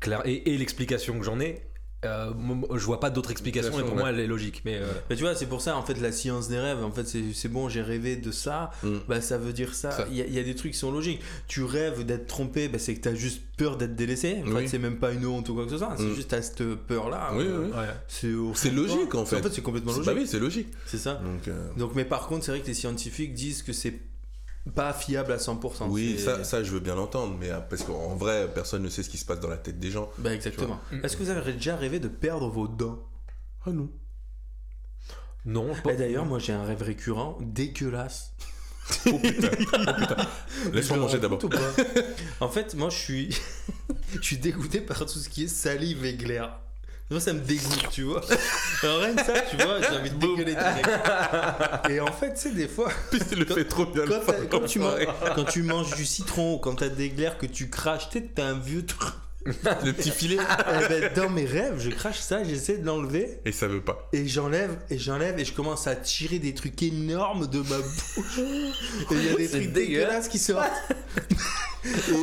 clair, 0.00 0.22
et, 0.26 0.52
et 0.54 0.58
l'explication 0.58 1.18
que 1.18 1.24
j'en 1.24 1.40
ai. 1.40 1.62
Euh, 2.04 2.32
je 2.74 2.84
vois 2.84 2.98
pas 2.98 3.10
d'autre 3.10 3.30
explication 3.30 3.78
et 3.78 3.84
pour 3.84 3.94
moi 3.94 4.10
elle 4.10 4.18
est 4.18 4.26
logique. 4.26 4.62
Mais 4.64 4.76
euh, 4.78 4.86
Mais 5.08 5.14
tu 5.16 5.22
vois, 5.22 5.34
c'est 5.36 5.46
pour 5.46 5.60
ça, 5.60 5.76
en 5.76 5.82
fait, 5.82 6.00
la 6.00 6.10
science 6.10 6.48
des 6.48 6.58
rêves, 6.58 6.82
en 6.82 6.90
fait, 6.90 7.06
c'est 7.06 7.48
bon, 7.48 7.68
j'ai 7.68 7.80
rêvé 7.82 8.16
de 8.16 8.32
ça, 8.32 8.70
Mm. 8.82 8.96
bah 9.08 9.20
ça 9.20 9.38
veut 9.38 9.52
dire 9.52 9.74
ça. 9.74 10.06
Il 10.10 10.16
y, 10.16 10.20
a- 10.22 10.26
il 10.26 10.34
y 10.34 10.38
a 10.38 10.42
des 10.42 10.54
trucs 10.56 10.72
qui 10.72 10.78
sont 10.78 10.90
logiques. 10.90 11.20
Tu 11.46 11.62
rêves 11.62 12.04
d'être 12.04 12.26
trompé, 12.26 12.68
bah, 12.68 12.78
c'est 12.80 12.94
que 12.96 13.00
t'as 13.00 13.14
juste 13.14 13.42
peur 13.56 13.76
d'être 13.76 13.94
délaissé. 13.94 14.42
En 14.44 14.48
Oui. 14.50 14.62
fait, 14.62 14.68
c'est 14.68 14.78
même 14.78 14.96
pas 14.98 15.12
une 15.12 15.24
honte 15.26 15.48
ou 15.48 15.54
quoi 15.54 15.64
que 15.64 15.70
ce 15.70 15.78
soit, 15.78 15.94
c'est 15.96 16.02
Mm. 16.02 16.14
juste 16.14 16.28
t'as 16.28 16.42
cette 16.42 16.64
peur-là. 16.74 17.30
Oui, 17.36 17.44
Euh, 17.46 17.68
oui. 17.72 18.52
C'est 18.54 18.70
logique, 18.72 19.14
en 19.14 19.24
fait. 19.24 19.36
En 19.36 19.42
fait, 19.42 19.52
c'est 19.52 19.62
complètement 19.62 19.92
logique. 19.92 20.06
Bah 20.06 20.14
oui, 20.16 20.26
c'est 20.26 20.38
logique. 20.40 20.68
C'est 20.86 20.98
ça. 20.98 21.20
Donc, 21.24 21.54
Donc, 21.76 21.94
mais 21.94 22.04
par 22.04 22.26
contre, 22.26 22.44
c'est 22.44 22.50
vrai 22.52 22.60
que 22.60 22.66
les 22.66 22.74
scientifiques 22.74 23.34
disent 23.34 23.62
que 23.62 23.72
c'est 23.72 23.94
pas 24.74 24.92
fiable 24.92 25.32
à 25.32 25.38
100%. 25.38 25.88
oui, 25.88 26.18
ça, 26.18 26.44
ça, 26.44 26.62
je 26.62 26.70
veux 26.70 26.80
bien 26.80 26.94
l'entendre, 26.94 27.36
mais 27.38 27.50
euh, 27.50 27.60
parce 27.60 27.82
qu'en 27.82 28.14
vrai, 28.14 28.48
personne 28.54 28.82
ne 28.82 28.88
sait 28.88 29.02
ce 29.02 29.10
qui 29.10 29.18
se 29.18 29.24
passe 29.24 29.40
dans 29.40 29.48
la 29.48 29.56
tête 29.56 29.80
des 29.80 29.90
gens. 29.90 30.10
Bah, 30.18 30.32
exactement. 30.34 30.80
Est-ce 31.02 31.16
que 31.16 31.22
vous 31.24 31.30
avez 31.30 31.52
déjà 31.52 31.76
rêvé 31.76 31.98
de 31.98 32.08
perdre 32.08 32.48
vos 32.48 32.68
dents? 32.68 33.00
Ah 33.66 33.70
non. 33.70 33.90
Non, 35.44 35.74
je 35.74 35.90
Et 35.90 35.96
d'ailleurs, 35.96 36.24
moi 36.24 36.38
j'ai 36.38 36.52
un 36.52 36.64
rêve 36.64 36.82
récurrent 36.82 37.36
dégueulasse. 37.40 38.34
Laisse-moi 40.72 40.98
manger 40.98 41.18
d'abord. 41.18 41.38
Pas? 41.38 41.56
En 42.40 42.48
fait, 42.48 42.74
moi 42.74 42.90
je 42.90 42.98
suis, 42.98 43.36
je 44.14 44.22
suis 44.22 44.38
dégoûté 44.38 44.80
par 44.80 44.98
tout 44.98 45.18
ce 45.18 45.28
qui 45.28 45.44
est 45.44 45.48
salive 45.48 46.04
et 46.04 46.14
glaire. 46.14 46.58
Moi 47.10 47.20
ça 47.20 47.32
me 47.34 47.40
dégoûte, 47.40 47.88
tu 47.90 48.04
vois. 48.04 48.22
Alors 48.82 49.00
rien 49.00 49.14
que 49.14 49.24
ça, 49.24 49.34
tu 49.50 49.56
vois, 49.56 49.80
j'ai 49.82 49.96
envie 49.96 50.10
de 50.10 50.16
dégueuler 50.16 50.54
direct. 50.54 50.88
Et 51.90 52.00
en 52.00 52.10
fait, 52.10 52.32
tu 52.34 52.40
sais, 52.40 52.50
des 52.52 52.68
fois, 52.68 52.90
Il 53.32 53.38
le 53.40 53.44
fait 53.44 53.66
trop 53.66 53.84
bien. 53.84 54.04
quand, 54.06 54.32
le 54.32 54.46
quand 54.46 54.60
tu 54.64 54.78
manges, 54.78 55.06
quand 55.34 55.44
tu 55.44 55.62
manges 55.62 55.94
du 55.94 56.06
citron 56.06 56.54
ou 56.54 56.58
quand 56.58 56.76
t'as 56.76 56.88
des 56.88 57.10
glaires 57.10 57.36
que 57.36 57.44
tu 57.46 57.68
craches, 57.68 58.08
tu 58.08 58.26
t'as 58.26 58.44
un 58.46 58.58
vieux 58.58 58.86
truc. 58.86 59.10
Le 59.44 59.92
petit 59.92 60.10
filet. 60.12 60.38
Eh 60.38 60.88
ben, 60.88 61.12
dans 61.16 61.28
mes 61.28 61.44
rêves, 61.44 61.74
je 61.78 61.90
crache 61.90 62.20
ça, 62.20 62.44
j'essaie 62.44 62.78
de 62.78 62.86
l'enlever 62.86 63.40
Et 63.44 63.50
ça 63.50 63.66
veut 63.66 63.80
pas. 63.80 64.08
et 64.12 64.28
j'enlève 64.28 64.78
et 64.88 64.98
j'enlève 64.98 65.36
et 65.38 65.44
je 65.44 65.52
commence 65.52 65.88
à 65.88 65.96
tirer 65.96 66.38
des 66.38 66.54
trucs 66.54 66.80
énormes 66.82 67.48
de 67.48 67.58
ma 67.58 67.78
bouche. 67.78 68.38
Et 69.10 69.14
il 69.14 69.24
y 69.24 69.28
a 69.30 69.34
des 69.34 69.48
trucs 69.48 69.72
dégueu. 69.72 69.72
dégueulasses 69.72 70.28
qui 70.28 70.38
sortent. 70.38 70.70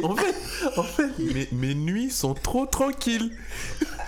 En 0.04 0.16
fait, 0.16 0.36
en 0.78 0.84
fait 0.84 1.10
mes, 1.20 1.50
mes 1.52 1.76
nuits 1.76 2.10
sont 2.10 2.34
trop 2.34 2.66
tranquilles. 2.66 3.32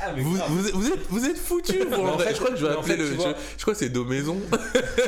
Ah, 0.04 0.14
Vous, 0.18 0.32
vous, 0.32 0.68
êtes- 0.68 0.74
vous 0.74 0.88
êtes, 1.26 1.38
vous 1.40 1.60
en 2.08 2.18
fait- 2.18 2.34
je 2.34 2.40
crois 2.40 2.50
que 2.52 2.58
je 2.58 2.66
vais 2.66 2.76
en 2.76 2.82
fait, 2.82 2.98
le. 2.98 3.06
tu 3.10 3.16
Je, 3.58 3.62
crois 3.62 3.74
que 3.74 3.80
c'est 3.80 3.90
Do 3.90 4.04
Maison. 4.06 4.38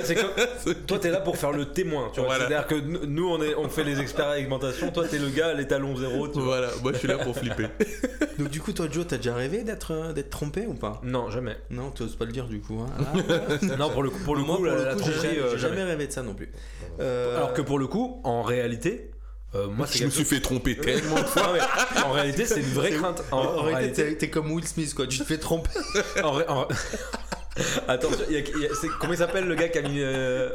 C'est 0.04 0.16
comme- 0.16 0.76
toi, 0.88 1.00
t'es 1.00 1.10
là 1.10 1.20
pour 1.22 1.38
faire 1.38 1.52
le 1.52 1.66
témoin. 1.66 2.10
tu 2.14 2.20
vois. 2.20 2.30
Voilà. 2.30 2.48
C'est-à-dire 2.48 2.68
que 2.68 2.76
nous- 3.06 3.28
on, 3.30 3.42
est, 3.42 3.56
on 3.56 3.70
fait 3.70 3.84
les 3.84 4.00
expérimentations. 4.00 4.92
Toi, 4.92 5.08
t'es 5.08 5.18
le 5.18 5.30
gars 5.30 5.48
à 5.50 5.54
l'étalon 5.54 5.96
zéro. 5.98 6.28
tu 6.28 6.36
vois. 6.36 6.44
voilà, 6.44 6.68
moi 6.84 6.92
je 6.94 6.98
suis 7.00 7.08
là 7.08 7.18
pour 7.18 7.36
flipper. 7.38 7.68
Donc 8.38 8.50
du 8.50 8.62
coup, 8.62 8.72
toi, 8.72 8.88
Joe, 8.92 9.06
t'as 9.08 9.18
déjà 9.18 9.34
rêvé 9.36 9.64
d'être 9.64 9.92
euh, 9.94 10.14
d'être 10.14 10.30
trompé 10.30 10.66
ou 10.68 10.74
pas? 10.74 11.00
Non, 11.04 11.30
jamais. 11.30 11.58
Non, 11.70 11.90
t'oses 11.92 12.16
pas 12.16 12.26
le 12.26 12.32
dire 12.32 12.46
du 12.46 12.60
coup. 12.60 12.80
Hein. 12.82 12.88
Ah, 13.00 13.76
Non, 13.78 13.90
pour 13.90 14.04
le 14.04 14.10
coup, 14.10 14.20
pour 14.24 14.36
le 14.36 14.42
moi, 14.44 14.58
coup, 14.58 14.64
pour 14.64 14.72
la, 14.72 14.94
le 14.94 15.00
coup, 15.00 15.04
j'ai 15.06 15.14
jamais, 15.30 15.40
euh, 15.40 15.58
jamais 15.58 15.84
rêvé 15.84 16.08
de 16.08 16.12
ça 16.12 16.22
non 16.24 16.34
plus. 16.34 16.52
Euh, 17.00 17.36
Alors 17.38 17.54
que 17.54 17.62
pour 17.62 17.80
le 17.80 17.88
coup, 17.88 18.22
en 18.24 18.42
réalité, 18.42 19.10
euh, 19.56 19.68
moi, 19.68 19.86
Je 19.92 20.06
me 20.06 20.10
suis 20.10 20.24
fait 20.26 20.40
tromper 20.42 20.76
tellement 20.78 21.16
de 21.16 21.26
fois. 21.26 21.44
Non, 21.44 21.54
mais 21.54 22.02
en 22.02 22.12
réalité, 22.12 22.46
c'est 22.46 22.60
une 22.62 22.74
vraie 22.74 22.92
crainte. 22.92 23.24
En, 23.32 23.38
en, 23.38 23.58
en 23.60 23.62
réalité, 23.64 24.18
t'es- 24.18 24.30
comme 24.30 24.52
Will 24.52 24.66
Smith, 24.68 24.94
quoi. 24.96 25.06
Tu 25.08 25.20
te 25.20 25.24
fais 25.24 25.38
tromper. 25.38 25.70
en 26.24 26.68
Attention, 27.88 28.26
il 28.30 28.34
y 28.34 28.38
a- 28.38 28.40
il 28.40 28.62
y 28.64 28.66
a- 28.66 28.70
c'est- 28.74 28.88
comment 29.00 29.14
il 29.14 29.18
s'appelle 29.20 29.46
le 29.46 29.54
gars 29.54 29.68
qui 29.70 29.78
a 29.78 29.84
mis. 29.84 30.00
euh, 30.02 30.50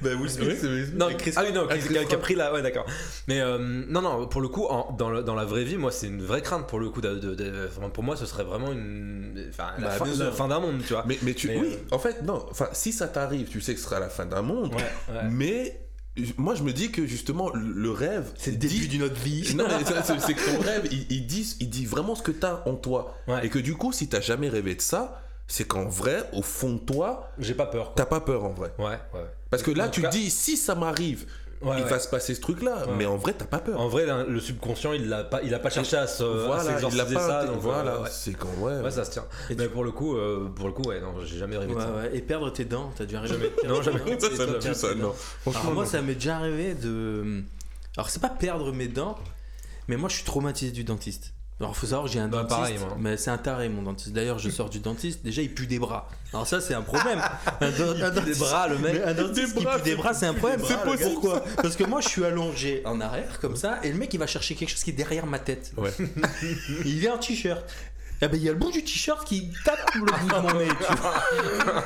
bah, 0.00 0.10
Will 0.18 0.30
Smith. 0.30 0.62
Non, 0.94 1.10
Et 1.10 1.16
Chris 1.16 1.34
ah 1.36 1.42
oui, 1.46 1.52
non, 1.52 1.66
Ah, 1.68 1.76
Chris 1.76 1.88
qui 1.88 1.98
a, 1.98 2.04
qui 2.04 2.14
a 2.14 2.16
Rock. 2.16 2.20
pris 2.22 2.34
la. 2.34 2.54
Ouais, 2.54 2.62
d'accord. 2.62 2.86
Mais 3.28 3.40
euh, 3.40 3.58
non, 3.58 4.00
non, 4.00 4.26
pour 4.26 4.40
le 4.40 4.48
coup, 4.48 4.64
en- 4.64 4.92
dans, 4.92 5.10
le- 5.10 5.22
dans 5.22 5.34
la 5.34 5.44
vraie 5.44 5.64
vie, 5.64 5.76
moi, 5.76 5.92
c'est 5.92 6.06
une 6.06 6.22
vraie 6.22 6.40
crainte 6.40 6.66
pour 6.68 6.80
le 6.80 6.88
coup. 6.88 7.02
De, 7.02 7.16
de- 7.16 7.34
de- 7.34 7.68
enfin, 7.76 7.90
pour 7.90 8.02
moi, 8.02 8.16
ce 8.16 8.24
serait 8.24 8.44
vraiment 8.44 8.72
une. 8.72 9.44
Enfin, 9.50 9.72
la, 9.78 9.88
Bah, 9.88 9.90
fin, 9.92 10.06
la 10.06 10.48
d'un 10.48 10.60
monde, 10.60 10.80
tu 10.86 10.94
vois. 10.94 11.04
Mais, 11.06 11.18
mais 11.20 11.34
tu. 11.34 11.48
Mais, 11.48 11.58
oui, 11.58 11.68
euh, 11.74 11.94
en 11.94 11.98
fait, 11.98 12.22
non. 12.22 12.46
Enfin, 12.50 12.68
si 12.72 12.92
ça 12.92 13.08
t'arrive, 13.08 13.48
tu 13.48 13.60
sais 13.60 13.74
que 13.74 13.78
ce 13.80 13.84
sera 13.84 14.00
la 14.00 14.08
fin 14.08 14.24
d'un 14.24 14.40
monde. 14.42 14.74
Ouais, 14.74 14.80
ouais. 15.14 15.20
Mais 15.30 15.78
moi 16.36 16.54
je 16.54 16.62
me 16.62 16.72
dis 16.72 16.90
que 16.90 17.06
justement, 17.06 17.50
le- 17.54 17.90
rêve. 17.90 18.32
C'est 18.36 18.50
le 18.52 18.56
début 18.58 18.74
dit- 18.74 18.88
d'une 18.88 19.02
autre 19.04 19.20
vie. 19.20 19.54
Non, 19.54 19.64
mais 19.68 19.84
c'est- 19.84 20.34
que 20.34 20.56
ton 20.56 20.60
rêve, 20.62 20.88
il, 20.90 21.06
il 21.10 21.26
dit, 21.26 21.56
il 21.60 21.70
dit 21.70 21.86
vraiment 21.86 22.14
ce 22.14 22.22
que 22.22 22.32
t'as 22.32 22.62
en 22.66 22.74
toi. 22.74 23.14
Ouais. 23.28 23.46
Et 23.46 23.48
que 23.48 23.58
du 23.58 23.74
coup, 23.74 23.92
si 23.92 24.08
t'as 24.08 24.20
jamais 24.20 24.48
rêvé 24.48 24.74
de 24.74 24.80
ça, 24.80 25.22
c'est 25.46 25.64
qu'en 25.66 25.84
vrai, 25.86 26.28
au 26.32 26.42
fond 26.42 26.74
de 26.74 26.78
toi, 26.78 27.30
J'ai 27.38 27.54
pas 27.54 27.66
peur. 27.66 27.92
t'as 27.94 28.06
pas 28.06 28.20
peur 28.20 28.44
en 28.44 28.52
vrai. 28.52 28.72
Ouais, 28.78 28.98
ouais. 29.14 29.26
Parce 29.50 29.62
que 29.62 29.70
là, 29.70 29.88
tu 29.88 30.00
tout 30.00 30.06
te 30.06 30.12
cas- 30.12 30.18
dis, 30.18 30.30
si 30.30 30.56
ça 30.56 30.74
m'arrive, 30.74 31.26
Ouais, 31.62 31.76
il 31.78 31.84
ouais. 31.84 31.90
va 31.90 31.98
se 31.98 32.08
passer 32.08 32.34
ce 32.34 32.40
truc-là. 32.40 32.86
Ouais. 32.86 32.94
Mais 32.98 33.06
en 33.06 33.16
vrai, 33.16 33.34
t'as 33.36 33.44
pas 33.44 33.58
peur. 33.58 33.80
En 33.80 33.88
vrai, 33.88 34.06
le 34.28 34.40
subconscient, 34.40 34.92
il 34.92 35.08
l'a 35.08 35.24
pas, 35.24 35.42
il 35.42 35.54
a 35.54 35.58
pas 35.58 35.70
cherché 35.70 35.96
à 35.96 36.06
se, 36.06 36.22
à 36.22 36.46
voilà, 36.46 36.62
il 36.62 36.66
l'a 36.68 36.72
s'exorciser 36.80 37.14
pas. 37.14 37.26
ça. 37.28 37.44
donc, 37.46 37.60
voilà, 37.60 37.94
euh, 37.94 38.02
ouais. 38.02 38.08
c'est 38.10 38.36
vrai. 38.36 38.80
Ouais, 38.80 38.90
ça 38.90 39.04
se 39.04 39.10
tient. 39.10 39.24
Et 39.50 39.54
Mais 39.54 39.64
tu- 39.64 39.70
pour 39.70 39.84
le 39.84 39.90
coup, 39.92 40.16
euh, 40.16 40.48
pour 40.54 40.66
le 40.66 40.72
coup, 40.72 40.82
ouais, 40.88 41.00
non, 41.00 41.14
j'ai 41.24 41.38
jamais 41.38 41.56
rêvé 41.56 41.72
de 41.72 41.78
Ouais, 41.78 41.84
ça. 41.84 42.14
Et 42.14 42.20
perdre 42.20 42.50
tes 42.52 42.64
dents, 42.64 42.90
t'as 42.96 43.04
déjà 43.04 43.20
rêvé 43.20 43.34
Jamais. 43.34 43.68
Non, 43.68 43.82
jamais. 43.82 43.98
ça, 44.20 44.26
Et 44.28 44.60
ça 44.60 44.74
ça, 44.74 44.94
non. 44.94 45.14
Alors 45.46 45.64
moi, 45.72 45.84
non. 45.84 45.88
ça 45.90 46.02
m'est 46.02 46.14
déjà 46.14 46.36
arrivé 46.36 46.74
de. 46.74 47.42
Alors 47.96 48.08
c'est 48.10 48.20
pas 48.22 48.30
perdre 48.30 48.72
mes 48.72 48.88
dents, 48.88 49.16
mais 49.88 49.96
moi 49.96 50.08
je 50.08 50.14
suis 50.16 50.24
traumatisé 50.24 50.72
du 50.72 50.84
dentiste. 50.84 51.34
Alors 51.62 51.76
faut 51.76 51.86
savoir, 51.86 52.08
j'ai 52.08 52.18
un 52.18 52.26
Bah, 52.28 52.38
dentiste, 52.42 52.58
pareil, 52.58 52.78
moi. 52.78 52.96
mais 52.98 53.16
c'est 53.16 53.30
un 53.30 53.38
taré 53.38 53.68
mon 53.68 53.82
dentiste. 53.82 54.12
D'ailleurs, 54.12 54.38
je 54.40 54.50
sors 54.50 54.68
du 54.68 54.80
dentiste, 54.80 55.22
déjà 55.24 55.42
il 55.42 55.54
pue 55.54 55.68
des 55.68 55.78
bras. 55.78 56.08
Alors 56.32 56.46
ça 56.46 56.60
c'est 56.60 56.74
un 56.74 56.82
problème. 56.82 57.20
Un, 57.60 57.70
Des 57.70 58.10
dentiste- 58.20 58.40
bras, 58.40 58.66
le 58.66 58.78
mec. 58.78 59.00
un 59.04 59.14
dentiste 59.14 59.52
Des 59.54 59.58
qui 59.58 59.64
bras, 59.64 59.76
pue 59.78 59.82
des 59.84 59.94
bras, 59.94 60.12
c'est 60.14 60.26
un 60.26 60.34
problème. 60.34 60.60
C'est 60.66 60.82
possible. 60.82 61.10
Pourquoi 61.12 61.44
Parce 61.62 61.76
que 61.76 61.84
moi 61.84 62.00
je 62.00 62.08
suis 62.08 62.24
allongé 62.24 62.82
en 62.84 63.00
arrière 63.00 63.38
comme 63.40 63.54
ça, 63.54 63.78
et 63.82 63.92
le 63.92 63.98
mec 63.98 64.12
il 64.14 64.18
va 64.18 64.26
chercher 64.26 64.54
quelque 64.54 64.70
chose 64.70 64.82
qui 64.82 64.90
est 64.90 64.94
derrière 64.94 65.26
ma 65.26 65.38
tête. 65.38 65.72
Ouais. 65.76 65.92
Il 66.84 67.04
est 67.04 67.10
en 67.10 67.18
t-shirt. 67.18 67.64
Eh 68.24 68.28
ben 68.28 68.36
il 68.36 68.44
y 68.44 68.48
a 68.48 68.52
le 68.52 68.58
bout 68.58 68.70
du 68.70 68.84
t-shirt 68.84 69.26
qui 69.26 69.48
tape 69.64 69.94
le 69.94 70.00
bout 70.02 70.28
de 70.28 70.40
mon 70.40 70.58
nez. 70.60 70.68
tu 70.68 70.94
vois. 70.96 71.14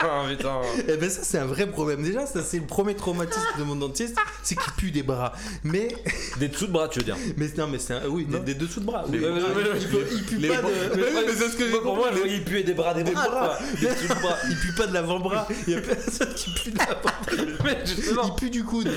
Ah, 0.00 0.24
putain. 0.28 0.60
Eh 0.86 0.96
ben 0.98 1.08
ça 1.08 1.20
c'est 1.22 1.38
un 1.38 1.46
vrai 1.46 1.66
problème. 1.66 2.02
Déjà 2.02 2.26
ça 2.26 2.42
c'est 2.42 2.58
le 2.58 2.66
premier 2.66 2.94
traumatisme 2.94 3.40
de 3.58 3.64
mon 3.64 3.74
dentiste, 3.74 4.16
c'est 4.42 4.54
qu'il 4.54 4.72
pue 4.74 4.90
des 4.90 5.02
bras. 5.02 5.32
Mais 5.64 5.88
Des 6.38 6.48
dessous 6.48 6.66
de 6.66 6.72
bras, 6.72 6.88
tu 6.88 6.98
veux 6.98 7.04
dire. 7.06 7.16
mais 7.38 7.46
non 7.56 7.66
mais 7.68 7.78
c'est 7.78 7.94
un- 7.94 8.06
oui 8.08 8.26
des, 8.26 8.54
dessous 8.54 8.80
de 8.80 8.84
bras. 8.86 9.04
Oui. 9.08 9.18
Ah, 9.24 9.38
il, 9.80 9.88
pue, 9.88 9.96
il 10.12 10.22
pue 10.24 10.36
Les 10.36 10.48
pas 10.48 10.60
bras- 10.60 10.70
de. 10.70 10.96
Mais 11.00 11.22
mais 11.26 11.32
c'est 11.32 11.48
ce 11.48 11.56
que 11.56 11.64
j'ai 11.70 11.78
Pour 11.80 11.96
moi, 11.96 12.10
il 12.26 12.44
puait 12.44 12.62
des 12.62 12.74
bras, 12.74 12.92
des 12.92 13.02
Des 13.02 13.12
bras, 13.12 13.58
des 13.80 13.86
dessous 13.88 14.08
de 14.14 14.20
bras. 14.20 14.36
Il 14.50 14.56
pue 14.56 14.72
pas 14.74 14.86
de 14.86 14.92
l'avant-bras. 14.94 15.48
Il 15.66 15.72
y 15.72 15.76
a 15.76 15.80
personne 15.80 16.34
qui 16.34 16.50
pue 16.52 16.70
de 16.70 16.78
l'avant-bras. 16.78 17.14
Mais 17.64 17.78
justement, 17.86 18.22
Il 18.26 18.34
pue 18.40 18.50
du 18.50 18.62
coude. 18.64 18.90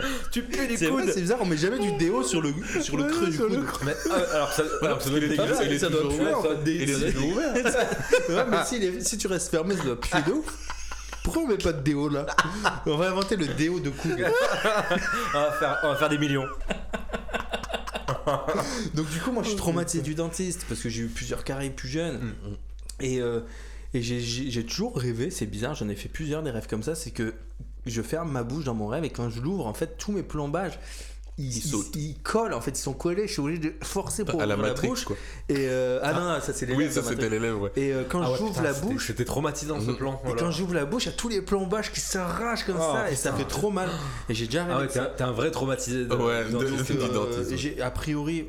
tu 0.30 0.42
pues 0.42 0.66
les 0.68 0.76
coudes. 0.88 1.10
c'est 1.12 1.20
bizarre, 1.20 1.38
on 1.40 1.46
met 1.46 1.56
jamais 1.56 1.78
du 1.78 1.92
déo 1.92 2.22
sur 2.22 2.40
le 2.40 2.52
sur 2.80 2.96
le 2.96 3.04
creux 3.04 3.30
du 3.30 3.38
coude. 3.38 3.64
Mais, 3.84 3.94
ah, 4.10 4.14
alors, 4.34 4.52
ça, 4.52 4.62
alors 4.82 5.02
ça 5.02 5.10
doit 5.10 5.18
être 5.18 5.28
dégueulasse. 5.28 5.58
il 5.64 5.72
est 5.72 5.78
ça 5.78 5.88
doit 5.88 6.08
puer. 6.08 6.24
Ouais, 8.34 8.44
mais 8.48 8.64
si, 8.66 8.78
les- 8.78 9.00
si 9.00 9.18
tu 9.18 9.26
restes 9.26 9.50
fermé, 9.50 9.76
ça 9.76 9.84
doit 9.84 10.00
puer 10.00 10.20
de 10.26 10.32
ouf. 10.32 10.44
Pourquoi 11.24 11.42
on 11.42 11.46
met 11.48 11.58
pas 11.58 11.72
de 11.72 11.82
déo 11.82 12.08
là? 12.08 12.26
On 12.86 12.96
va 12.96 13.08
inventer 13.10 13.36
le 13.36 13.46
déo 13.48 13.80
de 13.80 13.90
coude. 13.90 14.16
On 15.34 15.40
va 15.40 15.52
faire, 15.52 15.78
on 15.84 15.88
va 15.88 15.96
faire 15.96 16.08
des 16.08 16.18
millions. 16.18 16.46
Donc 18.94 19.08
du 19.10 19.18
coup, 19.20 19.32
moi, 19.32 19.42
je 19.42 19.48
suis 19.48 19.56
traumatisé 19.58 20.02
du 20.02 20.14
dentiste 20.14 20.64
parce 20.68 20.80
que 20.80 20.88
j'ai 20.88 21.02
eu 21.02 21.06
plusieurs 21.08 21.44
caries 21.44 21.70
plus 21.70 21.88
jeunes. 21.88 22.34
Et, 23.00 23.20
euh, 23.20 23.40
Et 23.94 24.02
j'ai- 24.02 24.20
j'ai 24.20 24.50
j'ai 24.50 24.66
toujours 24.66 24.94
rêvé, 24.98 25.30
c'est 25.30 25.46
bizarre, 25.46 25.74
j'en 25.74 25.88
ai 25.88 25.94
fait 25.94 26.10
plusieurs 26.10 26.42
des 26.42 26.50
rêves 26.50 26.66
comme 26.68 26.82
ça, 26.82 26.94
c'est 26.94 27.10
que 27.10 27.32
je 27.90 28.02
ferme 28.02 28.30
ma 28.30 28.42
bouche 28.42 28.64
dans 28.64 28.74
mon 28.74 28.86
rêve 28.88 29.04
et 29.04 29.10
quand 29.10 29.30
je 29.30 29.40
l'ouvre, 29.40 29.66
en 29.66 29.74
fait, 29.74 29.96
tous 29.98 30.12
mes 30.12 30.22
plombages. 30.22 30.78
Ils, 31.40 31.44
Ils 31.44 31.56
ils- 31.58 31.70
sautent. 31.70 31.94
ils 31.94 32.16
collent, 32.20 32.52
en 32.52 32.60
fait, 32.60 32.72
ils 32.72 32.82
sont 32.82 32.92
collés. 32.94 33.28
Je 33.28 33.32
suis 33.34 33.40
obligé 33.40 33.60
de 33.60 33.72
forcer 33.84 34.24
pour 34.24 34.42
à 34.42 34.46
la 34.46 34.56
ouvrir 34.56 34.70
Matrix, 34.70 34.88
bouche. 34.88 35.04
quoi. 35.04 35.14
Et 35.48 35.68
euh, 35.68 36.00
ah, 36.02 36.12
non, 36.12 36.40
ça 36.40 36.52
c'est 36.52 36.66
les 36.66 36.74
Oui, 36.74 36.82
lèvres, 36.82 36.94
ça 36.94 37.00
la 37.02 37.06
c'était 37.10 37.28
lèvres, 37.30 37.60
ouais. 37.60 37.70
Et 37.76 37.92
euh, 37.92 38.02
quand 38.08 38.22
Ah 38.24 38.32
ouais, 38.32 38.38
j'ouvre 38.38 38.60
la 38.60 38.72
bouche, 38.72 39.06
C'était 39.06 39.24
traumatisant 39.24 39.80
ce 39.80 39.92
plan. 39.92 40.14
et 40.14 40.18
voilà. 40.30 40.42
quand 40.42 40.50
j'ouvre 40.50 40.74
la 40.74 40.84
bouche, 40.84 41.04
il 41.04 41.10
y 41.10 41.12
a 41.12 41.16
tous 41.16 41.28
les 41.28 41.40
plombages 41.40 41.92
qui 41.92 42.00
s'arrachent 42.00 42.64
comme 42.64 42.78
Oh, 42.80 42.92
ça 42.92 43.08
et 43.12 43.14
ça 43.14 43.32
fait 43.32 43.44
trop 43.44 43.70
mal. 43.70 43.88
Et 44.28 44.34
j'ai 44.34 44.46
déjà 44.46 44.64
rêvé 44.64 44.74
Ah 44.76 44.80
ouais, 44.80 44.86
de 45.10 45.16
t'es 45.16 45.22
un- 45.22 45.30
vrai 45.30 45.52
traumatisé. 45.52 46.06
de- 46.06 46.14
Ouais, 46.16 46.44
de- 46.50 46.56
euh, 46.56 47.56
j'ai 47.56 47.80
a 47.80 47.90
priori, 47.92 48.48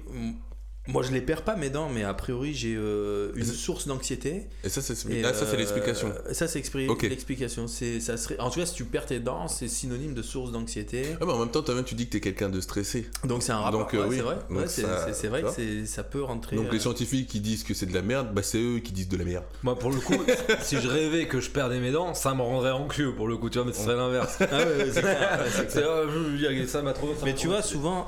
moi 0.90 1.04
je 1.04 1.12
les 1.12 1.22
perds 1.22 1.44
pas 1.44 1.56
mes 1.56 1.70
dents, 1.70 1.90
mais 1.90 2.04
a 2.04 2.14
priori 2.14 2.54
j'ai 2.54 2.76
euh, 2.78 3.32
une 3.36 3.46
source 3.46 3.88
d'anxiété. 3.88 4.48
Et 4.64 4.70
ça, 4.70 4.82
c'est 4.82 4.94
ah, 4.94 5.34
c'est 5.34 5.46
euh, 5.46 5.56
l'explication. 5.58 6.12
Ça 6.32 6.48
c'est 6.48 6.60
expri- 6.60 6.90
Ok. 6.90 7.04
l'explication. 7.04 7.68
C'est 7.68 8.00
ça 8.00 8.18
serait. 8.18 8.40
En 8.40 8.50
tout 8.50 8.60
cas, 8.60 8.66
si 8.66 8.74
tu 8.74 8.86
perds 8.86 9.06
tes 9.06 9.20
dents, 9.20 9.48
c'est 9.48 9.68
synonyme 9.68 10.14
de 10.14 10.22
source 10.22 10.52
d'anxiété. 10.52 11.04
Ah, 11.22 11.26
mais 11.26 11.32
en 11.34 11.40
même 11.40 11.52
temps, 11.52 11.62
toi-même, 11.62 11.84
tu 11.84 11.96
dis 11.96 12.06
que 12.08 12.12
t'es 12.12 12.20
quelqu'un 12.20 12.50
de 12.50 12.60
stressé. 12.60 13.08
Donc 13.24 13.44
c'est 13.44 13.52
un 13.52 13.60
rapport. 13.60 13.80
Donc, 13.82 13.94
euh, 13.94 14.00
ouais, 14.08 14.08
oui. 14.08 14.16
c'est 14.18 14.22
vrai. 14.22 14.38
Ouais, 14.50 15.14
c'est 15.14 15.28
vrai 15.28 15.44
tu 15.56 15.82
que 15.82 15.86
ça 15.86 16.04
peut 16.04 16.24
rentrer. 16.24 16.56
Donc, 16.56 16.68
euh, 16.68 16.72
les 16.72 16.80
scientifiques 16.80 17.28
qui 17.30 17.40
disent 17.40 17.64
que 17.64 17.74
c'est 17.74 17.86
de 17.86 17.94
la 17.94 18.02
merde, 18.02 18.34
bah, 18.34 18.42
c'est 18.44 18.58
eux 18.60 18.80
qui 18.80 18.92
disent 18.92 19.10
de 19.10 19.18
la 19.18 19.26
merde. 19.26 19.44
Moi, 19.64 19.78
pour 19.78 19.92
le 19.92 19.98
coup, 20.00 20.14
si 20.62 20.78
je 20.82 20.88
rêvais 20.88 21.28
que 21.28 21.40
je 21.40 21.50
perdais 21.50 21.80
mes 21.80 21.92
dents, 21.92 22.14
ça 22.14 22.34
me 22.34 22.42
rendrait 22.42 22.72
anxieux 22.72 23.14
pour 23.16 23.28
le 23.28 23.38
coup, 23.38 23.50
tu 23.50 23.58
vois, 23.60 23.66
mais 23.68 23.74
ce 23.74 23.84
serait 23.84 23.96
l'inverse. 23.96 24.38
Ah 24.42 24.58
ouais, 24.58 24.90
c'est 24.94 25.02
je- 25.02 26.66
ça 26.68 26.82
m'a 26.82 26.94
trop. 26.94 27.14
Mais 27.24 27.32
m'a 27.32 27.38
tu 27.38 27.48
vois, 27.48 27.62
souvent, 27.62 28.08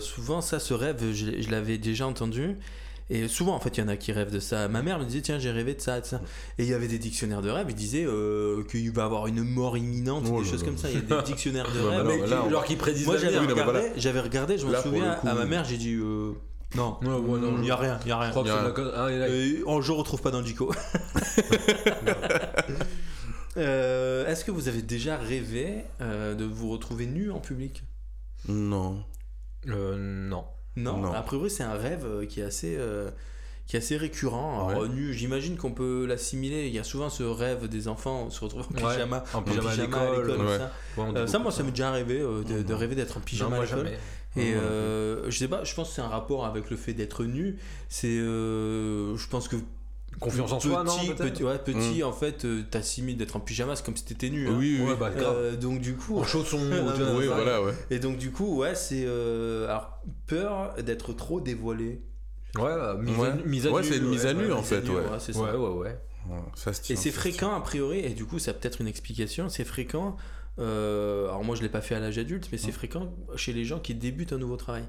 souvent 0.00 0.40
ça, 0.40 0.58
ce 0.58 0.74
rêve, 0.74 0.96
je 1.12 1.50
l'avais 1.50 1.78
déjà 1.78 1.99
entendu. 2.04 2.56
Et 3.12 3.26
souvent, 3.26 3.56
en 3.56 3.60
fait, 3.60 3.76
il 3.76 3.80
y 3.80 3.82
en 3.82 3.88
a 3.88 3.96
qui 3.96 4.12
rêvent 4.12 4.30
de 4.30 4.38
ça. 4.38 4.68
Ma 4.68 4.82
mère 4.82 5.00
me 5.00 5.04
disait, 5.04 5.20
tiens, 5.20 5.40
j'ai 5.40 5.50
rêvé 5.50 5.74
de 5.74 5.80
ça, 5.80 6.00
de 6.00 6.06
ça. 6.06 6.20
Et 6.58 6.62
il 6.62 6.68
y 6.70 6.74
avait 6.74 6.86
des 6.86 7.00
dictionnaires 7.00 7.42
de 7.42 7.50
rêves, 7.50 7.66
ils 7.68 7.74
disaient 7.74 8.04
euh, 8.06 8.62
qu'il 8.70 8.92
va 8.92 9.02
avoir 9.04 9.26
une 9.26 9.42
mort 9.42 9.76
imminente, 9.76 10.26
Oh 10.32 10.40
des 10.42 10.48
choses 10.48 10.62
comme 10.62 10.78
ça. 10.78 10.88
Il 10.90 10.94
y 10.94 10.98
a 11.12 11.16
des 11.20 11.22
dictionnaires 11.26 11.66
de 11.74 11.80
Ouais, 11.80 11.96
rêves. 11.96 12.06
mais 12.06 12.12
Mais 12.14 12.18
non, 12.18 12.24
qui- 12.24 12.30
là, 12.30 12.42
on- 12.46 12.50
genre 12.50 12.64
qui 12.64 12.76
prédisent 12.76 13.06
Moi, 13.06 13.16
j'avais 13.16 13.38
regardé, 13.38 13.62
voilà. 13.64 13.80
j'avais 13.96 14.20
regardé, 14.20 14.58
je 14.58 14.66
me 14.66 14.72
Là, 14.72 14.80
souviens, 14.82 15.14
coup, 15.14 15.26
à 15.26 15.34
ma 15.34 15.42
oui. 15.42 15.48
mère, 15.48 15.64
j'ai 15.64 15.76
dit, 15.76 15.94
euh, 15.94 16.34
non, 16.76 16.98
Ouais, 17.02 17.08
ouais, 17.08 17.40
il 17.56 17.60
n'y 17.62 17.70
a 17.72 17.76
rien, 17.76 17.98
il 18.04 18.06
n'y 18.06 18.12
a 18.12 18.18
rien. 18.20 18.30
Je 18.32 18.38
Il 18.38 18.46
y 18.46 18.50
a 18.50 18.62
la 18.62 18.74
ah, 18.94 19.10
il 19.10 19.18
y 19.18 19.22
a- 19.22 19.26
Euh, 19.76 19.80
je 19.82 19.90
retrouve 19.92 20.22
pas 20.22 20.30
dans 20.30 20.38
le 20.38 20.44
Dico. 20.44 20.72
Euh, 23.56 24.26
Est-ce 24.28 24.44
que 24.44 24.52
vous 24.52 24.68
avez 24.68 24.80
déjà 24.82 25.16
rêvé 25.16 25.78
euh, 26.00 26.36
de 26.36 26.44
vous 26.44 26.70
retrouver 26.70 27.06
nu 27.06 27.32
en 27.32 27.40
public? 27.40 27.82
Non. 28.48 29.02
Euh, 29.68 29.96
non. 29.98 30.44
Non, 30.76 30.98
Non. 30.98 31.12
a 31.12 31.22
priori 31.22 31.50
c'est 31.50 31.62
un 31.64 31.74
rêve 31.74 32.04
euh, 32.06 32.26
qui 32.26 32.40
est 32.40 32.44
assez, 32.44 32.76
euh, 32.78 33.10
qui 33.66 33.76
est 33.76 33.78
assez 33.80 33.96
récurrent. 33.96 34.68
Alors, 34.68 34.82
Ouais. 34.82 34.88
nu, 34.88 35.12
j'imagine 35.12 35.56
qu'on 35.56 35.72
peut 35.72 36.06
l'assimiler. 36.06 36.66
Il 36.68 36.74
y 36.74 36.78
a 36.78 36.84
souvent 36.84 37.08
ce 37.10 37.22
rêve 37.22 37.68
des 37.68 37.88
enfants, 37.88 38.24
on 38.26 38.30
se 38.30 38.42
retrouve 38.44 38.66
en 38.72 38.84
Ouais, 38.86 38.92
pyjama, 38.94 39.24
en 39.34 39.42
pyjama 39.42 39.70
à 39.70 39.76
l'école, 39.76 40.30
ouais. 40.40 40.58
ça. 40.58 40.72
Ouais, 40.96 41.04
Euh, 41.16 41.26
ça, 41.26 41.38
moi, 41.38 41.50
ça 41.52 41.62
m'est 41.62 41.70
déjà 41.70 41.88
arrivé 41.90 42.20
euh, 42.20 42.42
de, 42.42 42.62
de 42.62 42.72
Non. 42.72 42.78
rêver 42.78 42.94
d'être 42.94 43.16
en 43.16 43.20
Non, 43.20 43.24
pyjama 43.26 43.56
moi 43.56 43.64
à 43.64 43.66
l'école. 43.66 43.90
Et 44.36 44.52
Non, 44.54 44.60
euh, 44.62 45.24
je 45.28 45.36
sais 45.36 45.48
pas, 45.48 45.64
je 45.64 45.74
pense 45.74 45.88
que 45.88 45.94
c'est 45.96 46.02
un 46.02 46.08
rapport 46.08 46.46
avec 46.46 46.70
le 46.70 46.76
fait 46.76 46.94
d'être 46.94 47.24
nu. 47.24 47.58
C'est, 47.88 48.06
euh, 48.08 49.16
je 49.16 49.26
pense 49.28 49.48
que 49.48 49.56
Confiance 50.18 50.52
en 50.52 50.58
petit, 50.58 50.68
soi, 50.68 50.84
non 50.84 50.92
petit, 51.14 51.44
ouais, 51.44 51.58
petit 51.58 52.02
en 52.02 52.12
fait, 52.12 52.44
euh, 52.44 52.62
t'assimiles 52.70 53.16
d'être 53.16 53.36
en 53.36 53.40
pyjama, 53.40 53.74
c'est 53.76 53.84
comme 53.84 53.96
si 53.96 54.04
t'étais 54.04 54.28
nu. 54.28 54.48
hein. 54.48 54.54
Oui, 54.58 54.78
oui. 54.80 54.88
Ouais, 54.90 54.96
bah, 54.96 55.10
grave. 55.10 55.34
Euh, 55.36 55.56
donc 55.56 55.80
du 55.80 55.94
coup, 55.94 56.18
En 56.18 56.24
vois, 57.04 57.14
oui, 57.18 57.26
voilà, 57.26 57.62
ouais. 57.62 57.72
et 57.90 57.98
donc 58.00 58.18
du 58.18 58.30
coup, 58.30 58.58
ouais, 58.58 58.74
c'est 58.74 59.04
euh, 59.06 59.66
alors 59.68 60.02
peur 60.26 60.74
d'être 60.82 61.12
trop 61.14 61.40
dévoilé. 61.40 62.02
Ouais, 62.56 62.62
bah, 62.76 62.96
mise, 63.00 63.16
Ouais. 63.16 63.28
à, 63.28 63.34
mise 63.36 63.66
à 63.66 63.70
Ouais, 63.70 63.80
nu. 63.82 63.88
c'est 63.88 63.96
une 63.98 64.08
mise 64.08 64.26
à 64.26 64.32
Ouais, 64.34 64.46
nu, 64.46 64.52
en 64.52 64.62
fait, 64.62 64.82
nu, 64.82 64.90
ouais. 64.90 65.02
c'est 65.20 65.32
ça. 65.32 65.40
Ouais, 65.40 65.52
ouais, 65.52 65.74
ouais. 65.78 65.98
Ouais, 66.28 66.36
ça 66.54 66.72
se 66.74 66.80
Et 66.80 66.82
tient, 66.82 66.96
c'est 66.96 67.12
fréquent 67.12 67.54
a 67.54 67.60
priori, 67.60 68.00
et 68.00 68.10
du 68.10 68.26
coup 68.26 68.38
ça 68.38 68.50
a 68.50 68.54
peut-être 68.54 68.82
une 68.82 68.88
explication, 68.88 69.48
c'est 69.48 69.64
fréquent, 69.64 70.16
euh, 70.58 71.28
alors 71.28 71.44
moi 71.44 71.56
je 71.56 71.62
l'ai 71.62 71.70
pas 71.70 71.80
fait 71.80 71.94
à 71.94 72.00
l'âge 72.00 72.18
adulte, 72.18 72.48
mais 72.52 72.58
c'est 72.58 72.72
fréquent 72.72 73.14
chez 73.36 73.54
les 73.54 73.64
gens 73.64 73.78
qui 73.78 73.94
débutent 73.94 74.34
un 74.34 74.38
nouveau 74.38 74.56
travail. 74.56 74.84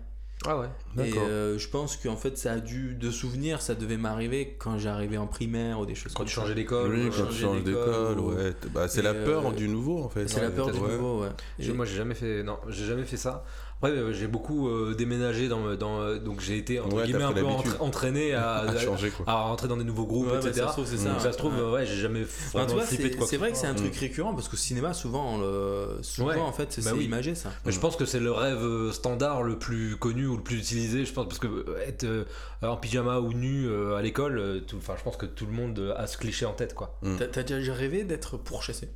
Ah 0.48 0.58
ouais. 0.58 0.66
Et 0.96 1.10
D'accord. 1.12 1.28
euh, 1.30 1.58
je 1.60 1.68
pense 1.70 1.98
qu'en 1.98 2.16
fait 2.16 2.36
ça 2.38 2.54
a 2.54 2.60
dû, 2.60 2.96
de 2.96 3.12
souvenirs, 3.12 3.62
ça 3.62 3.76
devait 3.76 3.98
m'arriver 3.98 4.56
quand 4.58 4.80
j'arrivais 4.80 5.18
en 5.18 5.28
primaire 5.28 5.80
ou 5.80 5.86
des 5.86 5.94
choses 5.94 6.14
Quand 6.14 6.20
comme 6.20 6.28
tu 6.28 6.34
ça. 6.36 6.42
changeais 6.42 6.56
d'école. 6.56 6.92
Oui, 6.94 7.04
quand 7.06 7.12
tu 7.12 7.18
changer 7.20 7.42
changes 7.44 7.64
d'école 7.64 7.86
d'école, 7.86 8.20
ou- 8.20 8.34
ouais. 8.34 8.54
Bah, 8.74 8.88
c'est 8.88 9.04
la 9.04 9.14
peur 9.14 9.48
euh, 9.48 9.52
du 9.52 9.68
nouveau, 9.70 10.00
en 10.04 10.10
fait. 10.10 10.28
C'est 10.28 10.42
la 10.42 10.50
peur 10.50 10.72
du 10.72 10.80
ouais. 10.80 10.92
nouveau, 10.94 11.22
ouais. 11.22 11.30
Et- 11.60 11.72
Moi, 11.72 11.86
j'ai 11.86 11.96
jamais 11.98 12.16
fait. 12.16 12.42
Non, 12.44 12.58
j'ai 12.70 12.86
jamais 12.86 13.04
fait 13.04 13.18
ça. 13.18 13.44
Après, 13.84 13.98
euh, 13.98 14.14
j'ai 14.14 14.28
beaucoup 14.28 14.70
euh, 14.70 14.94
déménagé 14.96 15.48
dans, 15.48 15.76
dans, 15.76 16.02
euh, 16.02 16.20
donc 16.20 16.40
j'ai 16.40 16.56
été 16.56 16.80
entre 16.80 16.98
Ouais, 16.98 17.06
guillemets 17.06 17.24
un 17.24 17.34
peu 17.34 17.42
entra- 17.44 17.82
entraîné 17.82 18.34
à, 18.36 18.58
À 18.60 18.78
changer, 18.78 19.10
quoi. 19.10 19.26
à 19.28 19.42
rentrer 19.42 19.68
dans 19.68 19.78
des 19.78 19.84
nouveaux 19.84 20.06
groupes, 20.06 20.28
Ouais, 20.28 20.34
bah, 20.34 20.50
etc. 20.50 20.54
ça 20.54 20.68
se 20.68 20.72
trouve, 20.74 20.86
c'est 20.86 20.98
ça. 20.98 21.10
Donc, 21.10 21.22
ça 21.22 21.32
se 21.32 21.38
trouve, 21.40 21.56
Ouais. 21.56 21.72
ouais, 21.72 21.86
j'ai 21.88 21.96
jamais 21.96 22.22
En 22.22 22.60
vraiment 22.60 22.68
tout 22.74 22.76
cas, 22.78 22.86
flippé 22.86 23.04
de 23.06 23.10
c'est 23.10 23.18
quoi 23.18 23.28
c'est 23.28 23.38
vrai 23.38 23.52
que 23.52 23.58
c'est 23.58 23.66
un 23.66 23.74
truc 23.74 23.96
récurrent 23.96 24.36
parce 24.36 24.48
qu'au 24.50 24.58
cinéma, 24.58 24.94
souvent, 24.94 25.40
le... 25.40 25.98
souvent 26.04 26.28
Ouais. 26.28 26.38
en 26.40 26.52
fait, 26.54 26.72
c'est 26.72 26.86
Bah 26.86 26.92
oui. 26.96 27.06
imagé 27.06 27.34
ça. 27.34 27.50
Mais 27.66 27.72
je 27.72 27.80
pense 27.80 27.96
que 27.96 28.06
c'est 28.06 28.20
le 28.20 28.32
rêve 28.32 28.92
standard 28.92 29.42
le 29.42 29.58
plus 29.58 29.96
connu 29.98 30.28
ou 30.28 30.38
le 30.38 30.44
plus 30.44 30.58
utilisé, 30.60 31.04
je 31.04 31.14
pense, 31.14 31.26
parce 31.28 31.40
que 31.40 31.76
être 31.88 32.04
euh, 32.04 32.26
en 32.62 32.78
pyjama 32.78 33.18
ou 33.20 33.34
nu 33.34 33.66
euh, 33.68 33.96
à 33.96 34.04
l'école, 34.04 34.62
tout- 34.68 34.78
enfin, 34.78 34.94
je 34.96 35.04
pense 35.04 35.18
que 35.18 35.26
tout 35.26 35.48
le 35.48 35.54
monde 35.54 35.96
a 35.98 36.06
ce 36.06 36.18
cliché 36.18 36.46
en 36.46 36.54
tête, 36.54 36.76
quoi. 36.76 37.00
Mm. 37.02 37.16
T'as 37.18 37.26
t'as 37.28 37.42
déjà 37.44 37.74
rêvé 37.74 38.04
d'être 38.04 38.38
pourchassé 38.38 38.90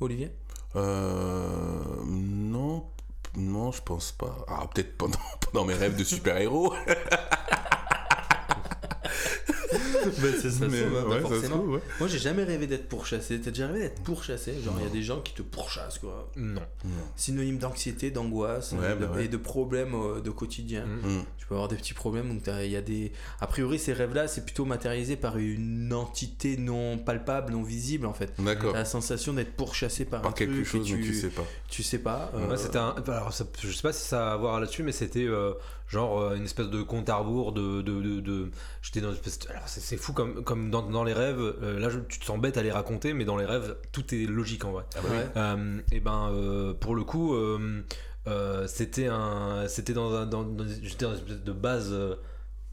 Olivier? 0.00 0.32
Euh. 0.76 1.80
Non. 2.06 2.84
Non, 3.38 3.70
je 3.70 3.80
pense 3.82 4.10
pas. 4.10 4.44
Ah, 4.48 4.66
peut-être 4.74 4.96
pendant, 4.96 5.64
mes 5.64 5.74
rêves 5.74 5.96
de 5.96 6.02
super-héros. 6.04 6.74
c'est 10.40 10.50
ça, 10.50 10.66
Mais, 10.68 10.78
se 10.78 10.84
trouve, 10.84 10.96
hein, 10.98 11.04
ouais, 11.08 11.14
ça 11.22 11.28
se 11.28 11.32
forcément. 11.34 11.56
trouve, 11.58 11.70
ouais. 11.74 11.80
Moi, 12.00 12.08
j'ai 12.08 12.18
jamais 12.18 12.44
rêvé 12.44 12.66
d'être 12.66 12.88
pourchassé. 12.88 13.40
T'as 13.40 13.50
déjà 13.50 13.66
rêvé 13.66 13.80
d'être 13.80 14.00
pourchassé? 14.02 14.54
Genre, 14.64 14.74
il 14.78 14.84
y 14.84 14.86
a 14.86 14.92
des 14.92 15.02
gens 15.02 15.20
qui 15.20 15.32
te 15.34 15.42
pourchassent, 15.42 15.98
quoi. 15.98 16.30
Non. 16.36 16.62
Synonyme 17.16 17.58
d'anxiété, 17.58 18.10
d'angoisse 18.10 18.72
Ouais, 18.72 18.94
bah 18.94 19.10
ouais. 19.14 19.24
et 19.24 19.28
de 19.28 19.36
problèmes 19.36 19.94
euh, 19.94 20.20
de 20.20 20.30
quotidien. 20.30 20.86
Mm. 20.86 21.18
Mm. 21.18 21.24
Tu 21.38 21.46
peux 21.46 21.54
avoir 21.54 21.68
des 21.68 21.76
petits 21.76 21.94
problèmes. 21.94 22.28
Donc, 22.28 22.42
t'as- 22.42 22.64
il 22.64 22.70
y 22.70 22.76
a 22.76 22.80
des. 22.82 23.12
A 23.40 23.46
priori, 23.46 23.78
ces 23.78 23.92
rêves-là, 23.92 24.28
c'est 24.28 24.44
plutôt 24.44 24.64
matérialisé 24.64 25.16
par 25.16 25.38
une 25.38 25.92
entité 25.92 26.56
non 26.56 26.98
palpable, 26.98 27.52
non 27.52 27.62
visible, 27.62 28.06
en 28.06 28.12
fait. 28.14 28.32
D'accord. 28.38 28.72
T'as 28.72 28.78
la 28.80 28.84
sensation 28.84 29.32
d'être 29.32 29.52
pourchassé 29.56 30.04
par, 30.04 30.24
un 30.26 30.32
quelque 30.32 30.52
truc 30.54 30.66
chose, 30.66 30.90
mais 30.92 30.98
tu, 30.98 31.04
tu 31.06 31.14
sais 31.14 31.28
pas. 31.28 31.44
tu 31.68 31.82
sais 31.82 31.98
pas. 31.98 32.30
euh, 32.34 32.48
Ouais, 32.48 32.56
c'était 32.56 32.78
un. 32.78 32.94
Alors, 33.06 33.32
ça- 33.32 33.46
je 33.60 33.70
sais 33.72 33.82
pas 33.82 33.92
si 33.92 34.04
ça 34.06 34.30
a 34.30 34.34
à 34.34 34.36
voir 34.36 34.60
là-dessus, 34.60 34.82
mais 34.82 34.92
c'était 34.92 35.24
euh, 35.26 35.52
genre 35.88 36.20
euh, 36.20 36.36
une 36.36 36.44
espèce 36.44 36.68
de 36.68 36.82
compte 36.82 37.08
à 37.08 37.16
rebours 37.16 37.52
de. 37.52 37.82
de, 37.82 38.00
de, 38.00 38.20
de- 38.20 38.50
J'étais 38.82 39.00
dans 39.00 39.08
une 39.08 39.14
espèce. 39.14 39.38
de- 39.40 39.48
Alors, 39.50 39.62
c'est 39.66 39.96
fou 39.96 40.12
comme, 40.12 40.44
comme 40.44 40.70
dans, 40.70 40.82
dans 40.82 41.04
les 41.04 41.12
rêves. 41.14 41.40
euh, 41.40 41.78
là, 41.78 41.88
je- 41.90 41.98
tu 42.00 42.18
te 42.20 42.24
sens 42.24 42.38
bête 42.40 42.56
à 42.56 42.62
les 42.62 42.70
raconter, 42.72 43.12
mais 43.14 43.24
dans 43.24 43.36
les 43.36 43.44
rêves, 43.46 43.76
tout 43.92 44.14
est 44.14 44.26
logique 44.26 44.64
en 44.64 44.72
vrai. 44.72 44.84
ouais. 45.10 45.26
Euh, 45.36 45.80
et 45.92 46.00
ben, 46.00 46.30
euh, 46.32 46.74
pour 46.74 46.94
le 46.94 47.04
coup, 47.04 47.34
c'était 48.66 49.06
un. 49.06 49.66
C'était 49.68 49.92
dans 49.94 50.14
un. 50.14 50.26
Dans, 50.26 50.42
dans- 50.44 50.64
J'étais 50.82 51.04
dans 51.04 51.12
une 51.14 51.18
espèce 51.18 51.42
de 51.42 51.52
base. 51.52 51.94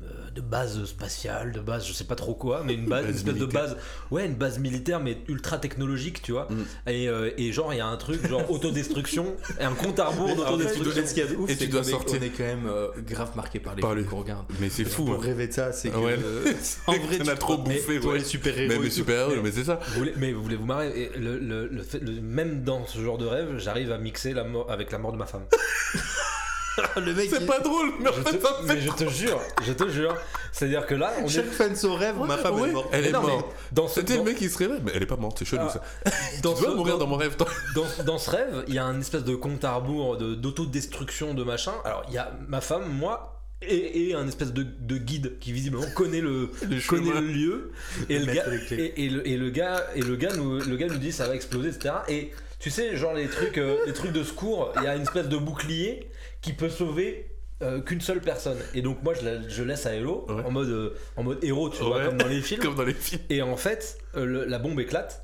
Euh, 0.01 0.29
de 0.35 0.41
base 0.41 0.83
spatiale, 0.83 1.53
de 1.53 1.61
base, 1.61 1.87
je 1.87 1.93
sais 1.93 2.03
pas 2.03 2.15
trop 2.15 2.35
quoi, 2.35 2.63
mais 2.65 2.73
une 2.73 2.85
base, 2.85 3.01
une 3.05 3.07
Base 3.11 3.15
espèce 3.17 3.33
de 3.35 3.39
militaire. 3.39 3.61
base, 3.61 3.77
ouais, 4.11 4.25
une 4.25 4.35
base 4.35 4.59
militaire, 4.59 4.99
mais 4.99 5.17
ultra 5.29 5.57
technologique, 5.57 6.21
tu 6.21 6.33
vois. 6.33 6.49
Mm. 6.49 6.89
Et, 6.89 7.07
euh, 7.07 7.31
et 7.37 7.53
genre, 7.53 7.73
il 7.73 7.77
y 7.77 7.79
a 7.79 7.87
un 7.87 7.95
truc, 7.95 8.27
genre 8.27 8.49
autodestruction, 8.51 9.35
et 9.57 9.63
un 9.63 9.73
compte 9.73 9.97
à 9.99 10.07
rebours 10.07 10.31
En 10.31 10.57
fait, 10.57 10.77
d'autodestruction. 10.77 11.25
de 11.29 11.35
ouf, 11.37 11.49
Et 11.49 11.55
tu 11.55 11.67
dois 11.67 11.83
sortir. 11.85 12.19
On 12.19 12.23
est 12.25 12.29
quand 12.29 12.43
même 12.43 12.67
euh, 12.67 12.89
grave 13.07 13.31
marqué 13.37 13.59
par 13.61 13.73
les 13.75 13.81
Par 13.81 13.93
films 13.93 14.05
qu'on 14.05 14.17
regarde. 14.19 14.45
Mais 14.59 14.67
c'est 14.69 14.83
fou. 14.83 15.05
Pour 15.05 15.15
hein. 15.15 15.19
rêver 15.21 15.47
de 15.47 15.53
ça, 15.53 15.71
c'est 15.71 15.89
que. 15.89 15.95
Ouais. 15.97 16.17
euh, 16.21 16.43
en 16.87 16.91
vrai, 16.93 17.17
On 17.23 17.27
a 17.29 17.35
trop 17.37 17.57
bouffé, 17.57 17.99
ouais. 17.99 18.17
les 18.17 18.23
super-héros. 18.25 18.81
Même 18.81 18.89
super-héros, 18.91 19.41
mais 19.41 19.51
c'est 19.53 19.63
ça. 19.63 19.79
Vous 19.93 19.99
voulez- 19.99 20.13
mais 20.17 20.33
vous 20.33 20.43
voulez 20.43 20.57
vous 20.57 20.65
marrer 20.65 20.89
et 20.89 21.17
le, 21.17 21.39
le- 21.39 21.67
le 21.67 21.83
fait, 21.83 21.99
le- 21.99 22.19
même 22.21 22.63
dans 22.65 22.85
ce 22.85 22.99
genre 22.99 23.17
de 23.17 23.25
rêve, 23.25 23.57
j'arrive 23.59 23.93
à 23.93 23.97
mixer 23.97 24.33
la 24.33 24.43
mort 24.43 24.69
avec 24.69 24.91
la 24.91 24.97
mort 24.97 25.13
de 25.13 25.17
ma 25.17 25.25
femme. 25.25 25.45
Le 26.97 27.13
mec, 27.13 27.29
C'est 27.29 27.41
il- 27.41 27.45
pas 27.45 27.59
drôle, 27.59 27.91
mais 27.99 28.09
en 28.09 28.13
Je 28.13 28.21
fait, 28.21 28.37
te- 28.37 28.43
ça 28.45 28.61
me 28.61 28.67
fait 28.67 28.75
mais 28.75 28.81
je 28.81 28.89
te 28.91 29.09
jure, 29.09 29.41
je 29.65 29.73
te 29.73 29.87
jure. 29.89 30.15
C'est-à-dire 30.51 30.85
que 30.85 30.95
là, 30.95 31.11
on 31.23 31.27
Chaque 31.27 31.45
est 31.59 31.75
son 31.75 31.95
rêve, 31.95 32.15
ma 32.19 32.37
femme 32.37 32.59
Ouais, 32.59 32.69
est 32.69 32.71
morte. 32.73 32.89
Elle 32.91 33.05
est 33.07 33.11
morte. 33.11 33.53
dans 33.71 33.87
ce, 33.87 33.99
C'était 34.01 34.17
le 34.17 34.23
mec 34.23 34.37
qui 34.37 34.49
se 34.49 34.57
réveille, 34.57 34.81
mais 34.83 34.91
elle 34.95 35.03
est 35.03 35.07
pas 35.07 35.15
morte, 35.17 35.37
c'est 35.39 35.45
chelou 35.45 35.63
Ah. 35.67 35.69
ça. 35.69 36.11
dans 36.43 36.53
Tu 36.53 36.61
dois 36.61 36.71
ce- 36.71 36.75
mourir 36.75 36.93
dans- 36.97 37.05
dans 37.05 37.07
mon 37.11 37.17
rêve, 37.17 37.35
toi. 37.37 37.47
dans, 37.75 38.03
dans 38.03 38.17
ce 38.17 38.29
rêve, 38.29 38.63
il 38.67 38.73
y 38.73 38.79
a 38.79 38.85
un 38.85 38.99
espèce 38.99 39.23
de 39.23 39.35
compte 39.35 39.63
à 39.63 39.73
rebours 39.75 40.17
de- 40.17 40.35
d'autodestruction 40.35 41.33
de 41.33 41.43
machin. 41.43 41.73
Alors, 41.83 42.03
il 42.09 42.13
y 42.13 42.17
a 42.17 42.31
ma 42.47 42.61
femme, 42.61 42.89
moi, 42.89 43.31
et, 43.61 44.09
et 44.09 44.15
un 44.15 44.27
espèce 44.27 44.51
de, 44.53 44.63
de 44.63 44.97
guide 44.97 45.39
qui 45.39 45.51
visiblement 45.53 45.85
connaît 45.95 46.21
le, 46.21 46.51
Le 46.69 46.87
connaît 46.87 47.11
le 47.19 47.21
lieu. 47.27 47.71
Et 48.09 48.19
le, 48.19 48.25
gars, 48.33 48.43
et 48.71 49.09
le, 49.09 49.27
et 49.27 49.37
le 49.37 49.49
gars, 49.49 49.81
et 49.95 50.01
le 50.01 50.15
gars, 50.17 50.33
nous, 50.35 50.59
le 50.59 50.75
gars 50.75 50.87
nous 50.87 50.97
dit 50.97 51.11
ça 51.11 51.27
va 51.27 51.35
exploser, 51.35 51.69
etc. 51.69 51.95
Et 52.09 52.31
tu 52.59 52.69
sais, 52.69 52.95
genre 52.97 53.13
les 53.13 53.27
trucs, 53.27 53.57
euh, 53.57 53.77
les 53.85 53.93
trucs 53.93 54.11
de 54.11 54.23
secours, 54.23 54.71
il 54.77 54.83
y 54.83 54.87
a 54.87 54.95
une 54.95 55.01
espèce 55.03 55.27
de 55.29 55.37
bouclier 55.37 56.09
qui 56.45 56.53
peut 56.53 56.69
sauver. 56.69 57.31
euh, 57.61 57.79
qu'une 57.81 58.01
seule 58.01 58.19
personne 58.19 58.57
et 58.73 58.81
donc 58.81 59.01
moi 59.01 59.13
je, 59.13 59.23
la- 59.23 59.47
je 59.47 59.63
laisse 59.63 59.85
à 59.85 59.93
Hello 59.93 60.25
Ouais. 60.27 60.43
en 60.43 60.51
mode 60.51 60.67
euh, 60.67 60.89
en 61.15 61.23
mode 61.23 61.41
héros 61.41 61.69
tu 61.69 61.81
vois 61.83 62.03
comme 62.03 62.17
dans 62.17 62.27
les 62.27 62.41
films 62.47 62.59
Comme 62.61 62.75
dans 62.75 62.83
les 62.83 62.93
films. 62.93 63.21
et 63.29 63.41
en 63.41 63.55
fait, 63.55 63.97
euh, 64.17 64.25
le- 64.25 64.43
la 64.45 64.59
bombe 64.59 64.77
éclate. 64.81 65.21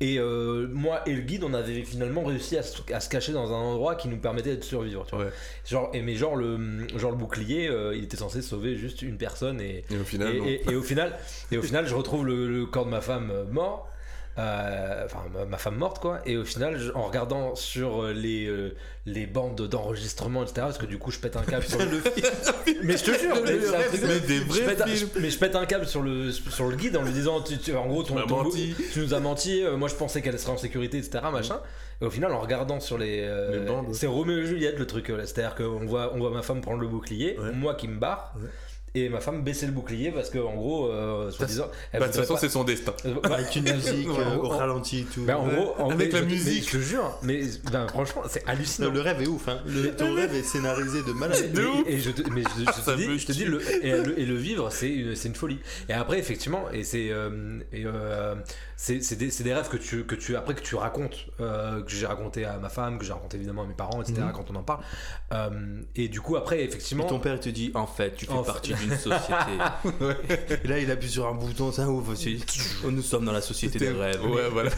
Et 0.00 0.18
moi 0.18 1.02
et 1.06 1.12
le 1.14 1.20
guide, 1.22 1.44
on 1.44 1.54
avait 1.54 1.82
finalement 1.82 2.24
réussi 2.24 2.56
à 2.58 2.62
se, 2.62 2.80
à 2.92 3.00
se 3.00 3.08
cacher 3.08 3.32
dans 3.32 3.52
un 3.52 3.56
endroit 3.56 3.94
qui 3.94 4.08
nous 4.08 4.16
permettait 4.18 4.56
de 4.56 4.62
survivre. 4.64 5.04
Tu 5.06 5.14
vois. 5.14 5.26
Ouais. 5.26 5.30
Genre, 5.66 5.88
et, 5.94 6.02
mais 6.02 6.14
genre 6.16 6.36
le, 6.36 6.86
genre 6.98 7.10
le 7.12 7.16
bouclier, 7.16 7.70
il 7.94 8.02
était 8.04 8.16
censé 8.16 8.42
sauver 8.42 8.76
juste 8.76 9.02
une 9.02 9.16
personne 9.18 9.60
et, 9.60 9.84
Et 9.90 9.96
au 9.96 10.04
final, 10.04 10.36
et, 10.46 10.74
au 10.74 10.82
final, 10.82 11.16
et 11.52 11.58
au 11.58 11.62
final, 11.62 11.86
je 11.86 11.94
retrouve 11.94 12.26
le, 12.26 12.48
le 12.48 12.66
corps 12.66 12.86
de 12.86 12.90
ma 12.90 13.00
femme 13.02 13.30
mort. 13.50 13.88
Euh, 14.38 15.04
Enfin, 15.04 15.18
ma, 15.32 15.44
ma 15.44 15.58
femme 15.58 15.76
morte, 15.76 16.00
quoi. 16.00 16.20
Et 16.26 16.36
au 16.36 16.44
final, 16.44 16.78
je- 16.78 16.92
en 16.92 17.02
regardant 17.02 17.54
sur 17.54 18.02
euh, 18.04 18.12
les, 18.12 18.46
euh, 18.46 18.74
les 19.06 19.26
bandes 19.26 19.60
d'enregistrement, 19.68 20.42
etc., 20.42 20.54
parce 20.62 20.78
que 20.78 20.86
du 20.86 20.98
coup, 20.98 21.10
je 21.10 21.18
pète 21.20 21.36
un 21.36 21.42
câble 21.42 21.64
sur 21.64 21.78
le. 21.78 21.86
mais 22.82 22.96
je 22.96 23.04
te 23.04 23.10
jure, 23.18 23.36
mais, 23.44 23.58
c'est 23.90 24.26
des 24.26 24.38
je 24.38 24.60
pète 24.64 24.80
un- 24.80 24.86
films. 24.86 25.08
je- 25.14 25.20
mais 25.20 25.30
je 25.30 25.38
pète 25.38 25.54
un 25.56 25.66
câble 25.66 25.86
sur 25.86 26.02
le, 26.02 26.32
sur 26.32 26.68
le 26.68 26.76
guide 26.76 26.96
en 26.96 27.02
lui 27.02 27.12
disant 27.12 27.40
tu, 27.42 27.58
tu- 27.58 27.74
en 27.76 27.86
gros, 27.86 28.02
ton, 28.02 28.14
ton- 28.26 28.50
tu 28.50 28.74
nous 29.00 29.14
as 29.14 29.20
menti, 29.20 29.62
euh, 29.62 29.76
moi 29.76 29.88
je 29.88 29.94
pensais 29.94 30.20
qu'elle 30.22 30.38
serait 30.38 30.52
en 30.52 30.56
sécurité, 30.58 30.98
etc., 30.98 31.24
machin. 31.32 31.60
Et 32.00 32.04
au 32.06 32.10
final, 32.10 32.32
en 32.32 32.40
regardant 32.40 32.80
sur 32.80 32.98
les. 32.98 33.20
Les 33.52 33.60
bandes. 33.60 33.94
c'est 33.94 34.06
Roméo 34.08 34.38
et 34.38 34.46
Juliette 34.46 34.78
le 34.78 34.86
truc, 34.86 35.10
euh, 35.10 35.16
là. 35.16 35.26
c'est-à-dire 35.26 35.54
qu'on 35.54 35.86
voit, 35.86 36.12
on 36.14 36.18
voit 36.18 36.30
ma 36.30 36.42
femme 36.42 36.60
prendre 36.60 36.80
le 36.80 36.88
bouclier, 36.88 37.38
Ouais. 37.38 37.52
moi 37.52 37.74
qui 37.74 37.86
me 37.88 37.98
barre. 37.98 38.34
Ouais. 38.36 38.48
Et 38.96 39.08
ma 39.08 39.18
femme 39.18 39.42
baisser 39.42 39.66
le 39.66 39.72
bouclier 39.72 40.12
parce 40.12 40.30
que 40.30 40.38
en 40.38 40.54
gros, 40.54 40.86
euh, 40.86 41.28
soi-disant, 41.32 41.66
elle 41.92 41.98
Bah, 41.98 42.06
de 42.06 42.12
toute 42.12 42.20
façon, 42.20 42.34
pas- 42.34 42.38
c'est 42.40 42.48
son 42.48 42.62
destin. 42.62 42.92
euh, 43.06 43.14
bah, 43.24 43.34
Avec 43.38 43.56
une 43.56 43.64
musique 43.74 44.08
Ouais, 44.08 44.14
euh, 44.20 44.36
au 44.36 44.44
en- 44.46 44.56
ralenti 44.56 45.00
et 45.00 45.04
tout. 45.12 45.24
bah, 45.24 45.36
en 45.36 45.48
gros, 45.48 45.74
en- 45.80 45.90
Avec 45.90 46.12
la 46.12 46.20
je- 46.20 46.24
musique. 46.26 46.62
mais 46.64 46.70
je 46.70 46.76
te 46.78 46.80
jure, 46.80 47.18
mais 47.24 47.40
ben, 47.72 47.88
franchement, 47.88 48.22
c'est 48.28 48.44
hallucinant. 48.46 48.86
Non, 48.86 48.94
le 48.94 49.00
rêve 49.00 49.20
est 49.20 49.26
ouf, 49.26 49.48
hein. 49.48 49.58
Le, 49.66 49.90
ton 49.96 50.14
rêve 50.14 50.32
est 50.32 50.44
scénarisé 50.44 51.02
de 51.02 51.10
malade. 51.12 51.52
De 51.52 51.66
ouf. 51.66 51.88
Et, 51.88 51.94
et 51.94 51.98
je 51.98 52.10
te, 52.12 52.30
mais 52.30 52.42
je, 52.56 52.60
je 52.60 52.84
te 52.92 52.96
dis, 52.96 53.18
je 53.18 53.26
te 53.26 53.32
dis 53.32 53.44
le, 53.46 53.60
et, 53.84 53.90
le, 54.00 54.16
et 54.20 54.26
le 54.26 54.36
vivre, 54.36 54.70
c'est 54.70 54.90
une, 54.92 55.16
c'est 55.16 55.26
une 55.26 55.34
folie. 55.34 55.58
Et 55.88 55.92
après, 55.92 56.20
effectivement, 56.20 56.70
et 56.72 56.84
c'est 56.84 57.10
euh, 57.10 57.58
euh, 57.74 58.36
c'est 58.76 59.02
c'est 59.02 59.16
des, 59.16 59.30
c'est 59.30 59.44
des 59.44 59.54
rêves 59.54 59.68
que 59.68 59.76
tu, 59.76 60.04
que 60.04 60.14
tu 60.14 60.36
après 60.36 60.54
que 60.54 60.60
tu 60.62 60.74
racontes, 60.74 61.26
euh, 61.40 61.82
que 61.82 61.90
j'ai 61.90 62.06
raconté 62.06 62.44
à 62.44 62.58
ma 62.58 62.68
femme, 62.68 62.98
que 62.98 63.04
j'ai 63.04 63.12
raconté 63.12 63.36
évidemment 63.36 63.62
à 63.62 63.66
mes 63.66 63.74
parents, 63.74 64.02
etc. 64.02 64.22
Mhm. 64.22 64.32
Quand 64.32 64.50
on 64.50 64.56
en 64.56 64.62
parle. 64.62 64.80
Euh, 65.32 65.80
et 65.96 66.08
du 66.08 66.20
coup, 66.20 66.36
après, 66.36 66.62
effectivement, 66.62 67.04
Et 67.04 67.08
ton 67.08 67.20
père 67.20 67.34
il 67.34 67.40
te 67.40 67.48
dit 67.48 67.70
en 67.74 67.86
fait 67.86 68.14
tu 68.16 68.26
fais 68.26 68.32
partie 68.44 68.74
d'une 68.74 68.96
société. 68.96 69.52
Et 70.64 70.68
là, 70.68 70.78
il 70.78 70.90
appuie 70.90 71.08
sur 71.08 71.26
un 71.26 71.34
bouton, 71.34 71.72
c'est 71.72 71.82
un 71.82 71.88
ouf 71.88 72.08
aussi. 72.08 72.44
Nous 72.84 73.02
sommes 73.02 73.24
dans 73.24 73.32
la 73.32 73.40
société 73.40 73.78
des 73.78 73.90
rêves. 73.90 74.24
Ouais, 74.26 74.48
voilà. 74.50 74.70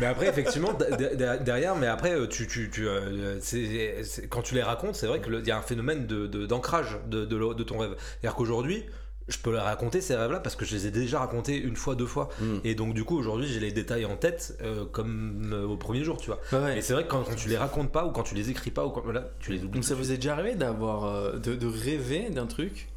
Mais 0.00 0.06
après, 0.06 0.28
effectivement, 0.28 0.72
de- 0.74 0.84
de- 0.96 1.16
de- 1.16 1.42
derrière, 1.42 1.74
mais 1.74 1.88
après, 1.88 2.12
euh, 2.14 2.28
tu, 2.28 2.46
tu, 2.46 2.70
tu, 2.70 2.86
euh, 2.86 3.40
c'est- 3.40 4.04
c'est- 4.04 4.28
quand 4.28 4.42
tu 4.42 4.54
les 4.54 4.62
racontes, 4.62 4.94
c'est 4.94 5.08
vrai 5.08 5.20
qu'il 5.20 5.44
y 5.44 5.50
a 5.50 5.58
un 5.58 5.62
phénomène 5.62 6.06
de- 6.06 6.26
d'ancrage 6.46 6.98
de, 7.08 7.24
de, 7.24 7.52
de 7.54 7.62
ton 7.64 7.78
rêve. 7.78 7.96
C'est-à-dire 7.98 8.36
qu'aujourd'hui, 8.36 8.84
je 9.28 9.38
peux 9.38 9.52
les 9.52 9.58
raconter 9.58 10.00
ces 10.00 10.14
rêves-là 10.16 10.40
parce 10.40 10.56
que 10.56 10.64
je 10.64 10.74
les 10.74 10.86
ai 10.86 10.90
déjà 10.90 11.18
racontés 11.20 11.56
une 11.56 11.76
fois, 11.76 11.94
deux 11.94 12.06
fois. 12.06 12.28
Mm. 12.40 12.56
Et 12.64 12.74
donc, 12.74 12.94
du 12.94 13.04
coup, 13.04 13.18
aujourd'hui, 13.18 13.46
j'ai 13.46 13.60
les 13.60 13.72
détails 13.72 14.04
en 14.06 14.16
tête 14.16 14.56
euh, 14.62 14.84
comme 14.86 15.50
euh, 15.52 15.66
au 15.66 15.76
premier 15.76 16.02
jour, 16.04 16.16
tu 16.16 16.26
vois. 16.30 16.40
Ouais. 16.52 16.78
Et 16.78 16.82
c'est 16.82 16.92
vrai 16.94 17.04
que 17.04 17.10
quand, 17.10 17.24
quand 17.24 17.34
tu 17.34 17.48
les 17.48 17.56
racontes 17.58 17.92
pas 17.92 18.06
ou 18.06 18.10
quand 18.10 18.22
tu 18.22 18.34
les 18.34 18.50
écris 18.50 18.70
pas 18.70 18.86
ou 18.86 18.90
quand 18.90 19.02
voilà, 19.02 19.30
tu 19.40 19.52
les 19.52 19.58
oublies. 19.58 19.70
Donc 19.70 19.84
ça 19.84 19.94
vous 19.94 20.12
est 20.12 20.16
déjà 20.16 20.32
arrivé 20.32 20.54
d'avoir 20.54 21.04
euh, 21.04 21.38
de, 21.38 21.54
de 21.54 21.66
rêver 21.66 22.30
d'un 22.30 22.46
truc 22.46 22.88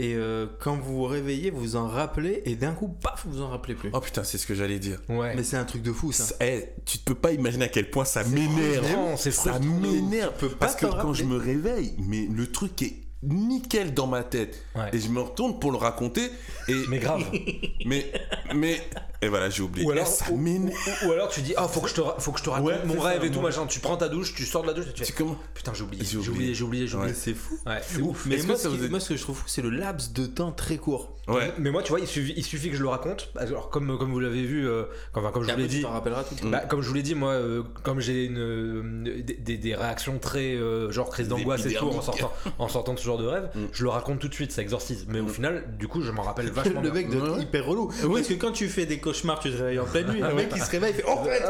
et 0.00 0.14
euh, 0.16 0.46
quand 0.58 0.76
vous 0.76 0.96
vous 0.96 1.04
réveillez 1.04 1.50
vous 1.50 1.60
vous 1.60 1.76
en 1.76 1.86
rappelez 1.86 2.42
et 2.46 2.56
d'un 2.56 2.72
coup 2.72 2.88
paf 2.88 3.24
vous 3.28 3.40
en 3.42 3.48
rappelez 3.48 3.74
plus? 3.74 3.90
Oh 3.92 4.00
putain, 4.00 4.24
c'est 4.24 4.38
ce 4.38 4.46
que 4.46 4.54
j'allais 4.54 4.80
dire. 4.80 5.00
Ouais. 5.08 5.36
Mais 5.36 5.44
c'est 5.44 5.56
un 5.56 5.64
truc 5.64 5.82
de 5.82 5.92
fou, 5.92 6.10
ça. 6.10 6.24
Ça- 6.24 6.34
eh, 6.40 6.64
tu 6.84 6.98
te 6.98 7.04
peux 7.04 7.14
pas 7.14 7.30
imaginer 7.32 7.66
à 7.66 7.68
quel 7.68 7.88
point 7.88 8.04
ça 8.04 8.24
m'énerve. 8.24 9.16
Ça 9.16 9.58
m'énerve. 9.60 10.32
Parce 10.58 10.74
que 10.74 10.86
quand 10.86 11.14
je 11.14 11.24
me 11.24 11.36
réveille, 11.36 11.94
mais 11.98 12.26
le 12.28 12.50
truc 12.50 12.82
est 12.82 13.03
nickel 13.24 13.94
dans 13.94 14.06
ma 14.06 14.22
tête. 14.22 14.64
Ouais. 14.74 14.90
Et 14.92 14.98
je 14.98 15.08
me 15.08 15.20
retourne 15.20 15.58
pour 15.58 15.72
le 15.72 15.78
raconter. 15.78 16.30
Et, 16.68 16.74
Mais 16.88 16.98
grave. 16.98 17.22
mais, 17.84 18.12
mais, 18.54 18.80
et 19.24 19.28
voilà, 19.28 19.50
j'ai 19.50 19.62
oublié. 19.62 19.86
Ou 19.86 19.90
alors, 19.90 20.06
ça 20.06 20.26
ou, 20.30 20.36
m'énerve. 20.36 20.74
ou- 21.04 21.08
ou 21.08 21.12
alors 21.12 21.28
tu 21.28 21.40
dis 21.40 21.54
ah 21.56 21.66
faut 21.68 21.80
que 21.80 21.88
je 21.88 21.94
te 21.94 22.00
faut 22.18 22.32
que 22.32 22.38
je 22.38 22.44
te 22.44 22.50
raconte 22.50 22.68
Ouais, 22.68 22.78
mon 22.84 23.00
rêve 23.00 23.20
ça, 23.20 23.26
et 23.26 23.30
tout 23.30 23.40
machin 23.40 23.66
tu 23.66 23.80
prends 23.80 23.96
ta 23.96 24.08
douche 24.08 24.34
tu 24.34 24.44
sors 24.44 24.62
de 24.62 24.68
la 24.68 24.72
douche 24.74 24.86
et 24.88 24.92
tu 24.92 25.00
fais 25.00 25.04
C'est 25.06 25.12
comment 25.12 25.36
putain 25.54 25.72
j'ai 25.74 25.82
oublié 25.84 26.04
J'ai 26.04 26.18
oublié. 26.18 26.54
j'ai 26.54 26.64
oublié 26.64 26.86
j'ai 26.86 26.94
oublié 26.96 27.12
Ouais. 27.12 27.18
C'est 27.18 27.34
fou. 27.34 27.58
ouais 27.66 27.80
c'est 27.82 28.00
ouf 28.02 28.26
Mais 28.26 28.36
Est-ce 28.36 28.46
moi, 28.46 28.54
que 28.56 28.60
ce 28.60 28.68
est- 28.68 28.88
moi, 28.88 29.00
ce 29.00 29.08
que 29.10 29.16
je 29.16 29.22
trouve 29.22 29.36
fou 29.36 29.44
c'est 29.46 29.62
le 29.62 29.70
laps 29.70 30.12
de 30.12 30.26
temps 30.26 30.52
très 30.52 30.76
court. 30.76 31.10
Ouais. 31.26 31.52
mais 31.58 31.70
moi 31.70 31.82
tu 31.82 31.88
vois 31.88 32.00
il 32.00 32.06
suffit, 32.06 32.34
il 32.36 32.44
suffit 32.44 32.68
que 32.68 32.76
je 32.76 32.82
le 32.82 32.88
raconte 32.88 33.30
alors 33.36 33.70
comme 33.70 33.96
comme 33.98 34.10
vous 34.12 34.20
l'avez 34.20 34.42
vu 34.44 34.68
euh, 34.68 34.84
enfin, 35.14 35.30
comme 35.30 35.42
je 35.42 35.48
Et 35.48 35.52
vous 35.54 35.58
l'ai 35.58 35.64
tu 35.68 35.76
dit 35.76 35.80
tout 35.82 36.48
bah, 36.50 36.58
comme 36.68 36.82
je 36.82 36.88
vous 36.88 36.94
l'ai 36.94 37.02
dit 37.02 37.14
moi 37.14 37.30
euh, 37.32 37.62
comme 37.82 37.98
j'ai 38.00 38.26
une 38.26 38.38
euh, 38.38 39.22
des, 39.22 39.32
des- 39.34 39.56
des 39.56 39.74
réactions 39.74 40.18
très 40.18 40.54
euh, 40.54 40.90
genre 40.90 41.08
crise 41.08 41.28
d'angoisse 41.28 41.64
et 41.64 41.72
tout 41.72 41.86
en 41.86 42.02
sortant 42.02 42.30
en 42.58 42.68
sortant 42.68 42.92
de 42.92 42.98
ce 42.98 43.04
genre 43.06 43.16
de 43.18 43.26
rêve 43.26 43.48
Mm. 43.54 43.60
je 43.72 43.82
le 43.84 43.88
raconte 43.88 44.18
tout 44.18 44.28
de 44.28 44.34
suite 44.34 44.52
ça 44.52 44.60
exorcise 44.62 45.06
mais 45.08 45.20
au 45.20 45.28
final 45.28 45.64
du 45.78 45.86
coup 45.88 46.02
je 46.02 46.10
m'en 46.10 46.22
rappelle 46.22 46.50
vachement 46.50 46.82
Le 46.82 46.90
mec 46.92 47.08
de 47.08 47.40
hyper 47.40 47.64
relou. 47.66 47.86
Parce 47.88 48.28
que 48.28 48.34
quand 48.34 48.52
tu 48.52 48.68
fais 48.68 48.84
des 48.84 48.98
cauchemars, 49.14 49.38
tu 49.40 49.50
te 49.50 49.56
réveilles 49.56 49.78
en 49.80 49.84
pleine 49.86 50.08
nuit. 50.10 50.20
Le 50.20 50.34
mec, 50.34 50.50
il 50.54 50.62
se 50.62 50.70
réveille, 50.70 50.94
il 50.96 51.02
fait 51.02 51.04
Oh, 51.08 51.24
fait, 51.24 51.42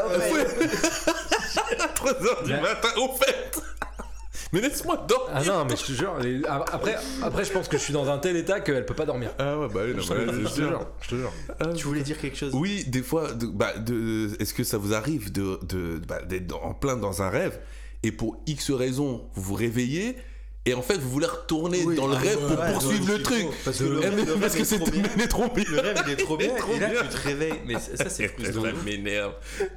À 1.81 1.87
3h 1.87 2.43
du 2.45 2.51
Mais- 2.53 2.61
matin, 2.61 2.89
au 2.97 3.09
fait. 3.13 3.61
Mais 4.53 4.61
laisse-moi 4.61 5.05
dormir. 5.07 5.33
ah 5.35 5.43
non 5.43 5.65
mais 5.65 5.75
je 5.75 5.83
te 5.85 5.91
jure 5.91 6.17
les- 6.21 6.41
après 6.45 6.95
après 7.23 7.43
je 7.43 7.51
pense 7.51 7.67
que 7.67 7.77
je 7.77 7.81
suis 7.83 7.93
dans 7.93 8.09
un 8.09 8.19
tel 8.19 8.37
état 8.37 8.61
qu'elle 8.61 8.85
peut 8.85 8.93
pas 8.93 9.05
dormir 9.05 9.31
Ah 9.37 9.57
ouais, 9.57 9.67
bah 9.67 9.81
oui, 9.85 9.93
non, 9.95 10.01
je 10.01 10.13
bah, 10.13 10.15
te 10.31 10.47
c'est 10.47 10.53
sûr. 10.55 10.69
jure 10.69 10.87
je 11.01 11.09
te 11.09 11.15
jure 11.15 11.31
Tu 11.75 11.83
voulais 11.87 12.01
dire 12.03 12.17
quelque 12.19 12.37
chose? 12.37 12.51
Oui, 12.53 12.85
des 12.87 13.01
fois, 13.01 13.33
de- 13.33 13.47
bah, 13.47 13.73
de- 13.77 14.29
est-ce 14.39 14.53
que 14.53 14.63
ça 14.63 14.77
vous 14.77 14.93
arrive 14.93 15.31
de, 15.31 15.59
de- 15.63 15.97
bah, 16.07 16.21
d'être 16.21 16.55
en 16.63 16.73
plein 16.73 16.95
dans 16.95 17.21
un 17.21 17.29
rêve 17.29 17.59
et 18.03 18.11
pour 18.11 18.37
X 18.45 18.71
raisons, 18.71 19.25
vous 19.33 19.41
vous 19.41 19.53
réveillez 19.55 20.15
et 20.65 20.73
en 20.73 20.81
fait 20.81 20.97
vous 20.97 21.09
voulez 21.09 21.25
retourner 21.27 21.83
Oui, 21.85 21.95
dans 21.95 22.07
le 22.07 22.15
ah, 22.15 22.19
rêve 22.19 22.37
ouais, 22.43 22.55
pour 22.55 22.59
ouais, 22.59 22.73
poursuivre 22.73 23.05
ouais, 23.11 23.17
le 23.17 23.23
truc. 23.23 23.41
faux. 23.43 23.53
Parce 23.65 23.77
que 23.79 23.83
le 23.83 23.99
Eh, 24.03 24.09
le 24.25 24.39
parce 24.39 24.55
que 24.55 24.63
c'est 24.63 24.79
trop 24.79 24.89
bien. 24.91 25.03
mais 25.17 25.27
trop 25.27 25.47
bien. 25.49 25.63
Le 25.69 25.79
rêve, 25.79 26.03
il 26.07 26.11
est 26.13 26.15
trop 26.17 26.37
bien. 26.37 26.49
Et 26.49 26.75
Et 26.75 26.79
là, 26.79 26.87
tu 27.03 27.07
te 27.17 27.27
réveilles. 27.27 27.61
Mais 27.65 27.75
ça, 27.79 28.09
c'est 28.09 28.27
frustrant. 28.29 28.63
Ça 28.63 28.71
m'énerve. 28.83 29.33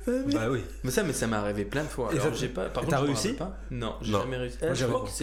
bah 0.06 0.48
oui 0.50 0.60
Mais 0.84 0.90
ça, 0.90 1.02
mais 1.02 1.12
ça 1.12 1.26
m'est 1.26 1.36
arrivé 1.36 1.64
plein 1.64 1.84
de 1.84 1.88
fois. 1.88 2.08
Et 2.12 2.18
Alors, 2.18 2.26
ça- 2.26 2.32
j'ai 2.34 2.48
pas. 2.48 2.64
Par 2.66 2.82
et 2.82 2.86
contre, 2.86 2.98
t'as 2.98 3.04
réussi 3.04 3.32
pas. 3.34 3.56
Non, 3.70 3.94
j'ai 4.02 4.12
jamais 4.12 4.36
réussi. 4.36 4.56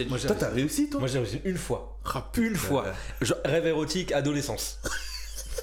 Moi, 0.08 0.18
Toi, 0.18 0.36
t'as 0.38 0.50
réussi, 0.50 0.88
toi 0.90 1.00
moi 1.00 1.08
j'ai 1.08 1.18
réussi 1.18 1.40
une 1.44 1.56
fois 1.58 1.98
Ah, 2.14 2.24
une 2.36 2.54
fois 2.56 2.82
putain. 2.84 2.94
Genre, 3.22 3.38
rêve 3.44 3.66
érotique 3.66 4.12
adolescence 4.12 4.78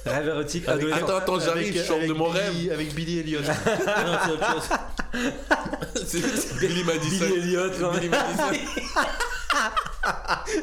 rêve 0.06 0.28
érotique 0.28 0.68
adolescence 0.68 1.04
Attends, 1.04 1.16
attends, 1.18 1.40
j'arrive, 1.40 1.68
avec- 1.70 1.78
je 1.78 1.84
sors 1.84 1.98
avec 1.98 2.10
de 2.10 2.14
mon 2.14 2.32
Billy- 2.32 2.40
rêve. 2.70 2.72
Avec 2.74 2.94
Billy 2.96 3.20
Elliot. 3.20 3.40
non, 3.42 4.18
c'est 4.26 4.32
autre 4.32 4.52
chose. 4.52 4.70
C'est- 6.06 6.60
Billy 6.60 6.84
m'a 6.84 6.98
dit 6.98 7.18
ça. 7.18 7.26
Billy 7.26 7.38
Elliot 7.56 7.70
non, 7.80 7.92
Billy 7.94 8.10
m'a 8.10 8.24
dit 8.24 8.38
ça. 8.38 8.52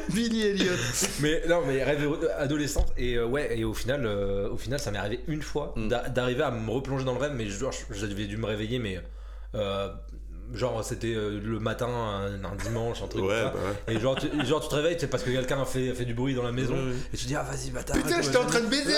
Billy 0.09 0.41
Elliot. 0.47 0.73
mais 1.21 1.41
non 1.47 1.61
mais 1.65 1.83
rêve 1.83 2.07
adolescente 2.37 2.91
et 2.97 3.15
euh, 3.15 3.25
ouais 3.25 3.57
et 3.57 3.63
au 3.63 3.73
final 3.73 4.05
euh, 4.05 4.49
au 4.49 4.57
final 4.57 4.79
ça 4.79 4.91
m'est 4.91 4.97
arrivé 4.99 5.21
une 5.27 5.41
fois 5.41 5.73
Mm. 5.75 5.87
d'a- 5.87 6.09
d'arriver 6.09 6.43
à 6.43 6.51
me 6.51 6.69
replonger 6.69 7.05
dans 7.05 7.13
le 7.13 7.19
rêve 7.19 7.31
mais 7.35 7.47
genre 7.49 7.71
j'avais 7.91 8.25
dû 8.25 8.37
me 8.37 8.45
réveiller 8.45 8.77
mais 8.79 9.01
euh, 9.55 9.87
genre 10.53 10.83
c'était 10.83 11.13
euh, 11.15 11.39
le 11.43 11.59
matin 11.59 11.87
un, 11.87 12.25
un 12.43 12.55
dimanche 12.63 13.01
un 13.03 13.07
truc 13.07 13.23
Ouais, 13.23 13.29
comme 13.29 13.37
ça. 13.37 13.53
bah 13.53 13.59
ouais. 13.87 13.95
et 13.95 13.99
genre 13.99 14.15
tu, 14.15 14.27
genre 14.45 14.61
tu 14.61 14.69
te 14.69 14.75
réveilles 14.75 14.97
c'est 14.99 15.07
parce 15.07 15.23
que 15.23 15.29
quelqu'un 15.29 15.61
a 15.61 15.65
fait, 15.65 15.91
a 15.91 15.93
fait 15.93 16.05
du 16.05 16.13
bruit 16.13 16.33
dans 16.33 16.43
la 16.43 16.51
maison 16.51 16.73
Ouais, 16.73 16.79
ouais. 16.79 16.95
et 17.13 17.17
tu 17.17 17.25
dis 17.25 17.35
ah 17.35 17.43
vas-y 17.49 17.69
bâtard 17.69 17.95
Putain, 17.95 18.21
j'étais 18.21 18.37
en 18.37 18.45
train 18.45 18.59
de 18.61 18.65
baiser, 18.67 18.93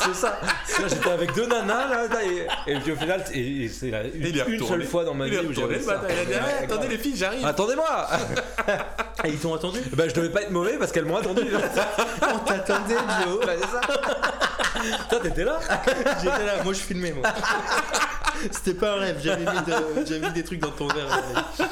c'est 0.00 0.14
ça 0.14 0.38
j'étais 0.88 1.10
avec 1.10 1.34
deux 1.34 1.46
nanas 1.46 1.88
là, 1.88 2.06
là, 2.08 2.20
et, 2.66 2.72
et 2.72 2.80
puis 2.80 2.92
au 2.92 2.96
final 2.96 3.24
et, 3.32 3.64
et 3.64 3.68
c'est 3.68 3.90
la- 3.90 4.04
une, 4.04 4.26
une 4.54 4.66
seule 4.66 4.84
fois 4.84 5.04
dans 5.04 5.14
ma 5.14 5.26
vie 5.28 5.38
où 5.38 5.48
le 5.48 5.54
ça. 5.80 5.94
bâtard. 5.96 6.10
Il 6.10 6.18
a 6.18 6.24
dit 6.24 6.32
Ouais, 6.32 6.38
Ah, 6.60 6.64
attendez 6.64 6.88
les 6.88 6.98
filles, 6.98 7.16
j'arrive. 7.16 7.44
attendez-moi 7.46 7.86
Ah, 9.24 9.28
ils 9.28 9.38
t'ont 9.38 9.54
attendu? 9.54 9.78
Bah 9.96 10.04
je 10.08 10.14
devais 10.14 10.30
pas 10.30 10.42
être 10.42 10.50
mauvais 10.50 10.78
parce 10.78 10.90
qu'elles 10.90 11.04
m'ont 11.04 11.16
attendu 11.16 11.42
On 12.22 12.38
t'attendait, 12.40 12.96
Joe. 13.24 13.46
Bah, 13.46 13.52
c'est 13.60 13.68
ça. 13.68 13.80
Toi, 15.08 15.20
t'étais 15.22 15.44
là? 15.44 15.60
J'étais 16.20 16.44
là, 16.44 16.64
moi 16.64 16.72
je 16.72 16.78
filmais, 16.80 17.12
moi. 17.12 17.28
C'était 18.50 18.74
pas 18.74 18.94
un 18.94 18.96
rêve, 18.96 19.20
j'avais 19.22 19.44
mis, 19.44 19.46
de- 19.46 20.04
j'avais 20.06 20.26
mis 20.26 20.32
des 20.32 20.42
trucs 20.42 20.58
dans 20.58 20.71
ton 20.76 20.88
verre. 20.88 21.44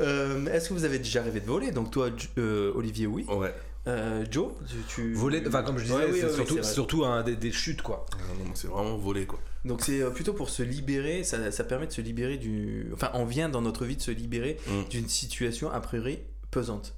Euh, 0.00 0.46
Est-ce 0.46 0.68
que 0.68 0.74
vous 0.74 0.84
avez 0.84 0.98
déjà 0.98 1.22
rêvé 1.22 1.40
de 1.40 1.46
voler 1.46 1.70
Donc, 1.70 1.90
toi, 1.90 2.08
euh, 2.38 2.72
Olivier, 2.74 3.06
oui. 3.06 3.24
Ouais. 3.28 3.54
Euh, 3.86 4.24
Joe, 4.30 4.52
tu. 4.68 4.76
tu- 4.88 5.14
Voler, 5.14 5.42
enfin, 5.46 5.62
comme 5.62 5.78
je 5.78 5.84
disais, 5.84 5.94
Ouais, 5.96 6.04
oui, 6.10 6.18
c'est 6.20 6.26
oui, 6.26 6.62
surtout, 6.64 7.04
des, 7.24 7.36
des 7.36 7.52
chutes, 7.52 7.82
quoi. 7.82 8.04
Non, 8.38 8.44
non, 8.44 8.50
c'est 8.54 8.68
vraiment 8.68 8.96
volé 8.96 9.26
quoi. 9.26 9.38
Donc, 9.64 9.80
c'est 9.82 10.02
plutôt 10.12 10.34
pour 10.34 10.50
se 10.50 10.62
libérer, 10.62 11.24
ça, 11.24 11.50
ça 11.50 11.64
permet 11.64 11.86
de 11.86 11.92
se 11.92 12.00
libérer 12.00 12.36
du. 12.36 12.90
Enfin, 12.92 13.10
on 13.14 13.24
vient 13.24 13.48
dans 13.48 13.62
notre 13.62 13.84
vie 13.86 13.96
de 13.96 14.02
se 14.02 14.10
libérer 14.10 14.58
Mm. 14.66 14.88
d'une 14.90 15.08
situation 15.08 15.70
a 15.70 15.80
priori 15.80 16.18
pesante. 16.50 16.94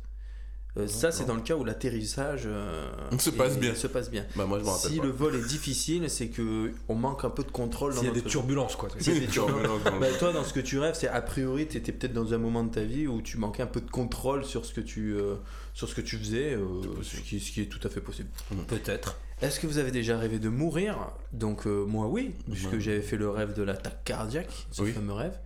Euh, 0.76 0.86
ça, 0.86 1.10
c'est 1.10 1.24
dans 1.24 1.34
le 1.34 1.40
cas 1.40 1.56
où 1.56 1.64
l'atterrissage 1.64 2.42
euh, 2.46 2.88
Se 3.18 3.30
passe 3.30 3.58
bien. 3.58 3.74
se 3.74 3.88
passe 3.88 4.08
bien. 4.10 4.24
Bah 4.36 4.46
moi 4.46 4.60
je 4.64 4.88
Si 4.88 4.98
pas. 4.98 5.04
le 5.04 5.10
vol 5.10 5.34
est 5.34 5.46
difficile, 5.48 6.08
c'est 6.08 6.28
que 6.28 6.70
on 6.88 6.94
manque 6.94 7.24
un 7.24 7.30
peu 7.30 7.42
de 7.42 7.50
contrôle 7.50 7.92
dans 7.94 8.00
S'il 8.00 8.08
y 8.08 8.12
a 8.12 8.14
des 8.14 8.22
turbulences, 8.22 8.76
quoi. 8.76 8.88
S'il 8.98 9.14
y 9.14 9.16
a 9.16 9.20
des 9.20 9.26
Tu 9.26 9.40
remets 9.40 9.64
dans 9.66 9.74
le- 9.76 9.98
Bah, 10.00 10.06
toi, 10.18 10.32
dans 10.32 10.44
ce 10.44 10.52
que 10.52 10.60
tu 10.60 10.78
rêves, 10.78 10.94
c'est 10.94 11.08
a 11.08 11.20
priori, 11.22 11.66
tu 11.66 11.76
étais 11.76 11.90
peut-être 11.90 12.12
dans 12.12 12.32
un 12.34 12.38
moment 12.38 12.62
de 12.62 12.70
ta 12.70 12.82
vie 12.84 13.08
où 13.08 13.20
tu 13.20 13.36
manquais 13.36 13.64
un 13.64 13.66
peu 13.66 13.80
de 13.80 13.90
contrôle 13.90 14.44
sur 14.44 14.64
ce 14.64 14.72
que 14.72 14.80
tu, 14.80 15.12
euh, 15.14 15.34
sur 15.74 15.88
ce 15.88 15.94
que 15.96 16.00
tu 16.02 16.16
faisais, 16.16 16.54
euh, 16.54 16.66
ce, 17.02 17.16
qui, 17.20 17.40
ce 17.40 17.50
qui 17.50 17.62
est 17.62 17.66
tout 17.66 17.84
à 17.84 17.90
fait 17.90 18.00
possible. 18.00 18.28
Peut-être. 18.68 19.18
Est-ce 19.42 19.58
que 19.58 19.66
vous 19.66 19.78
avez 19.78 19.90
déjà 19.90 20.18
rêvé 20.18 20.38
de 20.38 20.50
mourir? 20.50 20.98
Donc 21.32 21.66
euh, 21.66 21.86
moi 21.86 22.06
oui, 22.08 22.34
puisque 22.50 22.72
Ouais. 22.74 22.80
j'avais 22.80 23.00
fait 23.00 23.16
le 23.16 23.30
rêve 23.30 23.54
de 23.54 23.62
l'attaque 23.62 24.04
cardiaque, 24.04 24.66
ce 24.70 24.82
Oui. 24.82 24.92
fameux 24.92 25.14
rêve. 25.14 25.38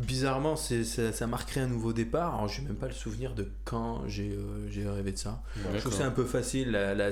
Bizarrement, 0.00 0.56
c'est, 0.56 0.82
ça, 0.84 1.12
ça 1.12 1.26
marquerait 1.26 1.60
un 1.60 1.66
nouveau 1.66 1.92
départ. 1.92 2.34
Alors 2.36 2.48
j'ai 2.48 2.62
même 2.62 2.74
pas 2.76 2.86
le 2.86 2.92
souvenir 2.92 3.34
de 3.34 3.46
quand 3.64 4.02
j'ai, 4.06 4.30
euh, 4.30 4.66
j'ai 4.70 4.88
rêvé 4.88 5.12
de 5.12 5.18
ça. 5.18 5.42
Je 5.74 5.78
trouve 5.78 5.92
que 5.92 5.98
c'est 5.98 6.04
un 6.04 6.10
peu 6.10 6.24
facile, 6.24 6.70
la, 6.70 6.94
la, 6.94 7.10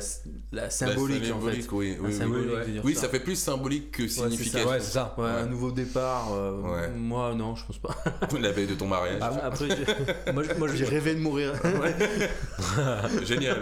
la 0.53 0.71
symbolique, 0.71 1.29
La 1.29 1.35
en 1.37 1.41
fait. 1.41 1.47
oui, 1.47 1.59
La 1.61 1.73
oui, 1.73 1.97
oui, 2.01 2.13
symbolique 2.15 2.49
oui. 2.51 2.67
de 2.67 2.73
dire 2.73 2.83
Oui, 2.85 2.95
ça. 2.95 3.03
ça 3.03 3.09
fait 3.11 3.21
plus 3.21 3.37
symbolique 3.37 3.91
que 3.91 4.09
c'est 4.09 4.21
ça. 4.21 4.31
significatif. 4.31 4.67
Ouais, 4.69 4.81
c'est 4.81 4.93
ça. 4.93 5.15
Ouais, 5.19 5.25
Ouais. 5.25 5.31
un 5.31 5.47
nouveau 5.47 5.71
départ. 5.71 6.33
euh, 6.33 6.61
Ouais. 6.63 6.89
Moi 6.97 7.35
non, 7.35 7.55
je 7.57 7.67
pense 7.67 7.79
pas. 7.79 7.95
La 8.41 8.53
veille 8.53 8.67
de 8.67 8.75
ton 8.75 8.87
mariage. 8.87 9.19
Ah, 9.21 9.33
Après, 9.45 9.67
j'ai- 9.69 10.33
Moi, 10.33 10.43
je- 10.45 10.55
moi, 10.59 10.69
J'ai 10.75 10.85
rêvé 10.87 11.15
de 11.15 11.21
mourir. 11.21 11.53
Génial. 13.25 13.61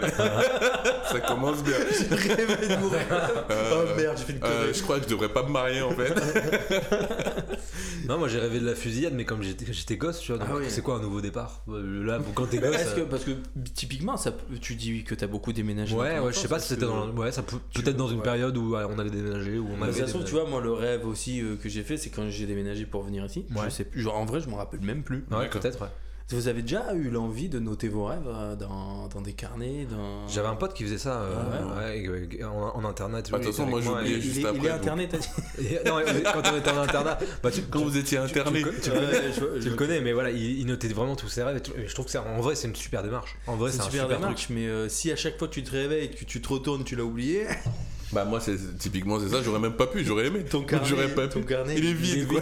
ça 1.11 1.19
commence 1.19 1.63
bien. 1.63 1.73
J'ai 1.91 2.15
rêvé 2.15 2.67
de 2.67 2.75
mourir. 2.79 3.01
Euh, 3.51 3.73
Oh 3.73 3.97
merde, 3.97 4.17
j'ai 4.17 4.23
fait 4.23 4.33
une 4.33 4.43
euh, 4.43 4.73
je 4.73 4.81
crois 4.83 4.97
que 4.99 5.03
je 5.05 5.09
devrais 5.09 5.29
pas 5.29 5.43
me 5.43 5.49
marier 5.49 5.81
en 5.81 5.91
fait. 5.91 6.13
Non, 8.07 8.17
moi 8.17 8.27
j'ai 8.27 8.39
rêvé 8.39 8.59
de 8.59 8.65
la 8.65 8.75
fusillade, 8.75 9.13
mais 9.17 9.25
comme 9.25 9.41
j'étais 9.43 9.97
gosse, 9.97 10.19
tu 10.19 10.31
vois, 10.31 10.45
Ah 10.47 10.53
oui. 10.55 10.65
c'est 10.69 10.81
quoi 10.81 10.95
un 10.95 11.01
nouveau 11.01 11.19
départ? 11.19 11.63
Là, 11.67 12.19
quand 12.35 12.45
t'es 12.45 12.59
gosse. 12.59 12.77
Que, 12.93 13.01
euh, 13.01 13.05
parce 13.09 13.23
que 13.25 13.31
typiquement, 13.73 14.15
ça, 14.15 14.31
tu 14.61 14.75
dis 14.75 15.03
que 15.03 15.15
tu 15.15 15.23
as 15.23 15.27
beaucoup 15.27 15.51
déménagé. 15.51 15.95
Ouais, 15.95 16.19
ouais, 16.19 16.31
je 16.31 16.37
sais 16.37 16.47
pas 16.47 16.59
si 16.59 16.69
c'était 16.69 16.85
dans. 16.85 17.09
Ouais, 17.09 17.31
ça 17.31 17.41
peut 17.43 17.57
peut-être 17.73 17.97
dans 17.97 18.07
une 18.07 18.17
ouais. 18.17 18.23
période 18.23 18.55
où 18.55 18.75
on 18.75 18.99
avait 18.99 19.09
déménagé, 19.09 19.57
où 19.59 19.67
on 19.77 19.81
avait. 19.81 19.91
ça 19.91 20.05
se 20.07 20.11
trouve, 20.13 20.23
tu 20.23 20.31
vois, 20.31 20.47
moi, 20.47 20.61
le 20.61 20.71
rêve 20.71 21.05
aussi 21.05 21.41
euh, 21.41 21.55
que 21.55 21.67
j'ai 21.67 21.83
fait, 21.83 21.97
c'est 21.97 22.09
quand 22.09 22.29
j'ai 22.29 22.45
déménagé 22.45 22.85
pour 22.85 23.03
venir 23.03 23.25
ici. 23.25 23.45
Ouais. 23.55 23.63
Je 23.65 23.69
sais 23.69 23.83
plus. 23.83 24.01
Genre, 24.01 24.15
en 24.15 24.25
vrai, 24.25 24.39
je 24.39 24.49
m'en 24.49 24.57
rappelle 24.57 24.81
même 24.81 25.03
plus. 25.03 25.25
Ouais, 25.31 25.49
peut-être, 25.49 25.81
ouais. 25.81 25.89
Vous 26.29 26.49
avez 26.49 26.61
déjà 26.61 26.93
eu 26.93 27.09
l'envie 27.09 27.47
de 27.47 27.57
noter 27.57 27.87
vos 27.87 28.03
rêves 28.03 28.27
euh, 28.27 28.57
dans, 28.57 29.07
dans 29.07 29.21
des 29.21 29.31
carnets 29.31 29.85
dans... 29.89 30.27
J'avais 30.27 30.49
un 30.49 30.55
pote 30.57 30.73
qui 30.73 30.83
faisait 30.83 30.97
ça 30.97 31.21
euh, 31.21 31.33
Ah 31.77 31.79
ouais, 31.79 32.43
en, 32.43 32.49
en 32.75 32.83
internat. 32.83 33.21
tu 33.21 33.31
Bah, 33.31 33.37
vois, 33.37 33.45
de 33.45 33.49
toute 33.49 33.55
façon, 33.55 33.77
il 33.79 33.85
moi, 33.89 34.03
juste 34.03 34.25
il, 34.25 34.37
est- 34.39 34.41
il 34.41 34.45
après, 34.47 34.57
est 34.59 34.61
donc. 34.71 34.71
interné, 34.81 35.07
t'as 35.07 35.17
dit 35.19 35.27
et- 35.59 35.87
non, 35.87 36.01
quand 36.33 36.41
on 36.53 36.57
était 36.57 36.69
en 36.71 36.81
internat, 36.81 37.17
bah, 37.41 37.49
tu, 37.49 37.61
Quand 37.61 37.79
vous 37.79 37.95
étiez 37.97 38.17
interné. 38.17 38.61
tu, 38.61 38.69
tu, 38.81 38.89
Ouais, 38.91 38.95
connais, 38.97 39.31
je- 39.33 39.55
tu 39.55 39.61
je- 39.61 39.69
le 39.69 39.75
connais, 39.77 40.01
mais 40.01 40.11
voilà, 40.11 40.31
il, 40.31 40.59
il 40.59 40.65
notait 40.65 40.89
vraiment 40.89 41.15
tous 41.15 41.29
ses 41.29 41.43
rêves. 41.43 41.61
Et, 41.77 41.87
je 41.87 41.93
trouve 41.93 42.05
que 42.07 42.11
c'est 42.11 42.17
en 42.17 42.41
vrai, 42.41 42.55
c'est 42.55 42.67
une 42.67 42.75
super 42.75 43.03
démarche. 43.03 43.37
En 43.47 43.55
vrai, 43.55 43.71
C'est 43.71 43.77
une 43.77 43.81
un 43.83 43.85
super, 43.85 44.01
super, 44.03 44.17
démarche, 44.19 44.43
truc. 44.47 44.57
mais 44.57 44.67
euh, 44.67 44.89
si 44.89 45.09
à 45.13 45.15
chaque 45.15 45.39
fois 45.39 45.47
tu 45.47 45.63
te 45.63 45.71
réveilles 45.71 46.05
et 46.07 46.09
que 46.09 46.25
tu 46.25 46.41
te 46.41 46.49
retournes, 46.49 46.83
tu 46.83 46.97
l'as 46.97 47.05
oublié, 47.05 47.45
Bah, 48.11 48.25
moi, 48.25 48.41
c'est 48.41 48.57
typiquement 48.77 49.17
c'est 49.19 49.29
ça. 49.29 49.41
J'aurais 49.41 49.59
même 49.59 49.75
pas 49.77 49.87
pu. 49.87 50.03
J'aurais 50.03 50.27
aimé. 50.27 50.43
ton 50.43 50.63
carnet, 50.63 50.85
J'aurais 50.87 51.07
pas 51.09 51.27
ton 51.29 51.39
pu. 51.41 51.45
carnet, 51.45 51.75
Il 51.77 51.85
est 51.85 51.93
vide, 51.93 52.27
quoi. 52.27 52.41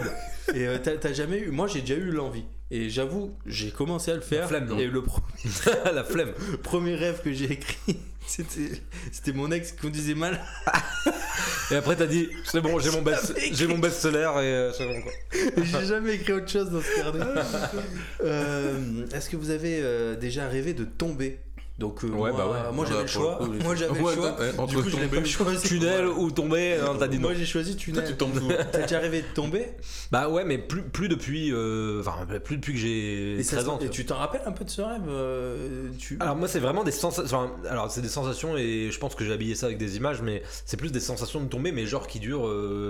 Et 0.54 0.66
euh, 0.66 0.78
t'as 0.78 1.12
jamais 1.12 1.38
eu. 1.38 1.50
Moi, 1.50 1.66
j'ai 1.68 1.80
déjà 1.82 1.94
eu 1.94 2.10
l'envie. 2.10 2.44
Et 2.70 2.90
j'avoue, 2.90 3.36
j'ai 3.46 3.70
commencé 3.70 4.10
à 4.10 4.14
le 4.16 4.20
faire. 4.20 4.48
flemme, 4.48 4.66
non 4.66 4.78
et 4.78 4.86
le 4.86 5.02
pro- 5.02 5.22
la 5.94 6.02
flemme. 6.02 6.32
premier 6.64 6.96
rêve 6.96 7.22
que 7.22 7.32
j'ai 7.32 7.52
écrit, 7.52 7.96
c'était 8.26 9.32
mon 9.32 9.50
ex 9.52 9.70
qui 9.72 9.78
conduisait 9.82 10.14
mal. 10.16 10.44
Et 11.70 11.74
après, 11.74 11.96
t'as 11.96 12.06
dit, 12.06 12.28
c'est 12.44 12.60
bon, 12.60 12.78
j'ai 12.78 12.90
mon 12.90 13.02
best, 13.02 13.34
J'avais 13.36 13.52
j'ai 13.54 13.66
mon 13.66 13.78
best-seller 13.78 14.18
et 14.18 14.38
euh, 14.38 14.72
c'est 14.72 14.86
bon 14.86 15.02
quoi. 15.02 15.12
J'ai 15.64 15.86
jamais 15.86 16.14
écrit 16.14 16.32
autre 16.32 16.48
chose 16.48 16.70
dans 16.70 16.80
ce 16.80 16.94
carnet. 16.96 17.24
Euh, 18.22 19.06
Est-ce 19.12 19.28
que 19.30 19.36
vous 19.36 19.50
avez 19.50 19.80
euh, 19.82 20.16
déjà 20.16 20.48
rêvé 20.48 20.74
de 20.74 20.84
tomber? 20.84 21.38
Donc 21.78 22.04
euh, 22.04 22.08
Ouais, 22.08 22.30
moi, 22.30 22.32
bah 22.32 22.46
ouais. 22.68 22.72
moi 22.74 22.86
j'avais 22.88 23.02
le 23.02 23.06
choix. 23.06 23.36
coup, 23.36 23.52
moi 23.62 23.74
j'avais 23.76 24.00
Ouais, 24.00 24.14
le 24.14 24.22
choix. 24.22 24.36
entre 24.56 24.66
du 24.76 24.82
coup, 24.82 24.90
tomber- 24.90 25.08
pas 25.08 25.24
choisi. 25.24 25.68
Tunnel 25.68 26.06
ou 26.06 26.30
tomber, 26.30 26.78
non, 26.82 26.96
t'as 26.96 27.06
dit 27.06 27.16
non. 27.18 27.24
Moi 27.28 27.34
j'ai 27.34 27.44
choisi 27.44 27.72
Toi, 27.76 27.84
tunnel. 27.84 28.04
tu 28.08 28.16
tombes 28.16 28.40
T'as 28.72 28.82
déjà 28.82 28.98
rêvé 28.98 29.20
de 29.20 29.26
tomber? 29.34 29.72
Bah 30.10 30.30
ouais, 30.30 30.44
mais 30.46 30.56
plus, 30.56 30.82
plus 30.82 31.08
depuis, 31.08 31.52
euh, 31.52 32.00
enfin, 32.00 32.24
plus 32.42 32.56
depuis 32.56 32.72
que 32.72 32.78
j'ai 32.78 33.38
Et, 33.38 33.42
ça 33.42 33.56
13 33.56 33.64
se- 33.66 33.70
ans. 33.70 33.78
et 33.80 33.90
tu 33.90 34.06
t'en 34.06 34.16
rappelles 34.16 34.40
un 34.46 34.52
peu 34.52 34.64
de 34.64 34.70
ce 34.70 34.80
rêve 34.80 35.02
euh, 35.08 35.90
tu... 35.98 36.16
Alors 36.20 36.34
moi 36.36 36.48
c'est 36.48 36.60
vraiment 36.60 36.82
des 36.82 36.92
sensations, 36.92 37.50
alors 37.68 37.90
c'est 37.90 38.00
des 38.00 38.08
sensations 38.08 38.56
et 38.56 38.88
je 38.90 38.98
pense 38.98 39.14
que 39.14 39.24
j'ai 39.24 39.32
habillé 39.34 39.54
ça 39.54 39.66
avec 39.66 39.76
des 39.76 39.96
images 39.98 40.22
mais 40.22 40.42
c'est 40.64 40.78
plus 40.78 40.92
des 40.92 41.00
sensations 41.00 41.42
de 41.42 41.48
tomber 41.48 41.72
mais 41.72 41.84
genre 41.84 42.06
qui 42.06 42.20
durent 42.20 42.48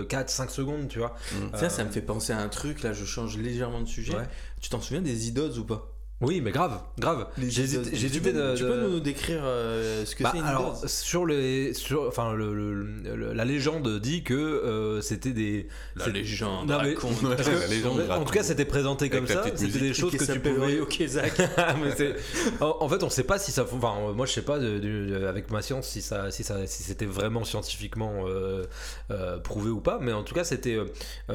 4-5 0.09 0.49
secondes 0.51 0.87
tu 0.89 1.01
vois. 1.01 1.17
Ça, 1.55 1.69
ça 1.71 1.83
me 1.85 1.91
fait 1.91 2.03
penser 2.03 2.33
à 2.33 2.39
un 2.39 2.49
truc, 2.49 2.83
là 2.85 2.93
je 2.93 3.05
change 3.05 3.37
légèrement 3.37 3.81
de 3.81 3.89
sujet. 3.89 4.13
Tu 4.61 4.69
t'en 4.71 4.81
souviens 4.81 5.03
des 5.03 5.27
idols 5.27 5.59
ou 5.59 5.65
pas? 5.65 5.93
Oui 6.23 6.41
mais 6.41 6.51
grave, 6.51 6.81
grave. 6.99 7.27
J'ai 7.37 7.67
Tu 7.69 7.77
peux- 8.23 8.33
de... 8.33 8.55
Tu 8.57 8.63
de- 8.63 8.69
peux 8.69 8.81
nous 8.89 9.01
décrire 9.01 9.43
euh, 9.45 10.07
ce 10.07 10.17
que 10.17 10.23
Bah, 10.23 10.31
c'est 10.33 10.39
une 10.39 10.47
alors 10.47 10.83
sur 10.89 11.27
les 11.27 11.75
sur 11.75 12.05
enfin 12.09 12.33
le, 12.33 12.55
le- 12.55 12.83
le- 13.15 13.33
la 13.35 13.45
légende 13.45 14.01
dit 14.01 14.23
que 14.23 14.33
euh, 14.33 15.03
c'était 15.03 15.33
des 15.33 15.69
La 15.95 16.07
c'est- 16.07 16.13
légende 16.13 16.71
Non, 16.71 16.79
mais- 16.83 16.95
raconte. 16.95 17.21
Que- 17.21 17.51
la 17.61 17.67
légende 17.67 18.01
en 18.01 18.05
tout 18.05 18.09
raconte. 18.11 18.31
cas 18.33 18.43
c'était 18.45 18.65
présenté 18.65 19.11
comme 19.11 19.27
ça, 19.27 19.45
c'était 19.57 19.79
des 19.79 19.93
choses 19.93 20.17
que 20.17 20.25
tu 20.25 20.41
pouvais. 20.41 20.81
Mais 21.83 21.95
c'est- 21.95 22.17
en, 22.63 22.77
en 22.81 22.89
fait, 22.89 23.03
on 23.03 23.11
sait 23.11 23.25
pas 23.25 23.39
si 23.39 23.53
ça. 23.53 23.67
Enfin, 23.71 24.13
moi, 24.15 24.25
je 24.25 24.33
sais 24.33 24.43
pas 24.43 24.59
de- 24.59 24.79
de- 24.79 25.27
avec 25.27 25.51
ma 25.51 25.61
science 25.61 25.87
si 25.87 26.01
ça, 26.01 26.31
si 26.31 26.45
ça, 26.45 26.67
si 26.67 26.83
c'était 26.83 27.05
vraiment 27.05 27.45
scientifiquement 27.45 28.25
euh, 28.27 28.65
euh, 29.11 29.37
prouvé 29.39 29.69
ou 29.69 29.81
pas. 29.81 29.99
Mais 30.01 30.13
en 30.13 30.23
tout 30.23 30.35
cas, 30.35 30.45
c'était 30.45 30.79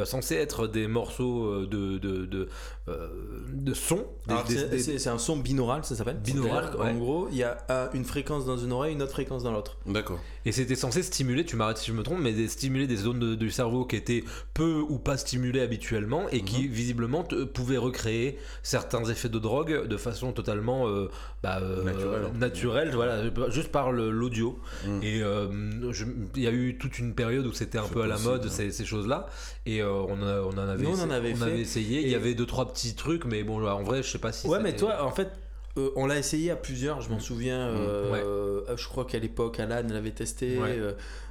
censé 0.06 0.36
être 0.38 0.66
des 0.68 0.88
morceaux 0.88 1.68
de 1.68 2.00
de 2.00 2.26
de, 2.26 2.48
euh, 2.88 3.10
de 3.54 3.74
son. 3.76 4.08
des- 4.28 4.34
Alors, 4.34 4.44
des- 4.46 4.71
c'est- 4.72 4.76
des- 4.78 4.84
c'est 4.84 5.00
c'est 5.00 5.10
un 5.10 5.18
son 5.18 5.38
binaural, 5.38 5.84
ça 5.86 5.96
s'appelle. 5.96 6.18
Binaural, 6.18 6.76
ouais. 6.78 6.94
gros, 6.94 7.28
il 7.32 7.38
y 7.38 7.44
a 7.44 7.58
euh, 7.70 7.88
une 7.94 8.06
fréquence 8.06 8.46
dans 8.46 8.58
une 8.58 8.72
oreille, 8.72 8.94
une 8.94 9.02
autre 9.02 9.12
fréquence 9.12 9.44
dans 9.44 9.52
l'autre. 9.52 9.78
D'accord. 9.86 10.20
Et 10.46 10.52
c'était 10.52 10.76
censé 10.76 11.04
stimuler, 11.04 11.46
tu 11.46 11.56
m'arrêtes 11.56 11.78
si 11.78 11.92
je 11.92 11.96
me 11.96 12.02
trompe, 12.04 12.20
mais 12.20 12.48
stimuler 12.48 12.88
des 12.88 12.96
zones 12.96 13.20
de- 13.20 13.36
du 13.36 13.52
cerveau 13.52 13.86
qui 13.86 13.96
étaient 13.96 14.24
peu 14.56 14.82
ou 14.90 14.98
pas 14.98 15.18
stimulées 15.18 15.62
habituellement 15.62 16.28
et 16.30 16.42
qui 16.42 16.68
visiblement 16.68 17.24
te- 17.24 17.44
pouvaient 17.44 17.78
recréer 17.78 18.40
certains 18.64 19.04
effets 19.06 19.30
de 19.30 19.38
drogue 19.40 19.88
de 19.88 19.98
façon 19.98 20.32
totalement 20.34 20.88
euh, 20.88 21.10
bah, 21.44 21.60
euh, 21.62 21.84
Naturelle. 21.84 22.32
naturelle, 22.40 22.92
voilà, 22.96 23.22
juste 23.52 23.70
par 23.72 23.92
l'audio. 23.92 24.60
Mm. 24.88 25.00
Et 25.04 25.22
euh, 25.22 25.48
il 26.36 26.42
y 26.42 26.48
a 26.48 26.52
eu 26.52 26.78
toute 26.78 26.98
une 27.00 27.14
période 27.14 27.46
où 27.46 27.54
c'était 27.54 27.78
un 27.78 27.88
peu 27.88 28.02
à 28.02 28.08
la 28.08 28.18
mode 28.18 28.46
hein. 28.46 28.50
ces, 28.50 28.72
ces 28.72 28.86
choses-là. 28.86 29.28
Et 29.66 29.82
euh, 29.82 29.92
on, 29.92 30.22
a- 30.24 30.42
on 30.42 30.50
en 30.50 30.58
avait, 30.58 30.84
Nous, 30.84 30.90
on 30.90 30.94
en 31.04 31.24
essayé- 31.24 31.98
avait. 32.00 32.04
Il 32.04 32.10
y 32.10 32.16
avait 32.16 32.34
deux 32.34 32.46
trois 32.48 32.72
petits 32.72 32.96
trucs, 32.96 33.26
mais 33.26 33.44
bon, 33.44 33.64
en 33.68 33.84
vrai, 33.84 34.02
je 34.04 34.10
sais 34.10 34.18
pas 34.18 34.32
si. 34.32 34.48
ouais, 34.48 34.60
mais 34.60 34.76
toi, 34.76 35.04
en 35.06 35.12
fait, 35.12 35.30
euh, 35.78 35.90
on 35.96 36.08
l'a 36.08 36.18
essayé 36.18 36.50
à 36.52 36.56
plusieurs, 36.56 37.02
je 37.02 37.10
m'en 37.10 37.20
souviens. 37.20 37.60
euh, 37.70 38.12
Ouais. 38.12 38.22
euh, 38.24 38.76
je 38.78 38.88
crois 38.88 39.06
qu'à 39.06 39.20
l'époque, 39.20 39.60
Alan 39.60 39.84
l'avait 39.88 40.12
testé. 40.12 40.58
Ouais. 40.58 40.78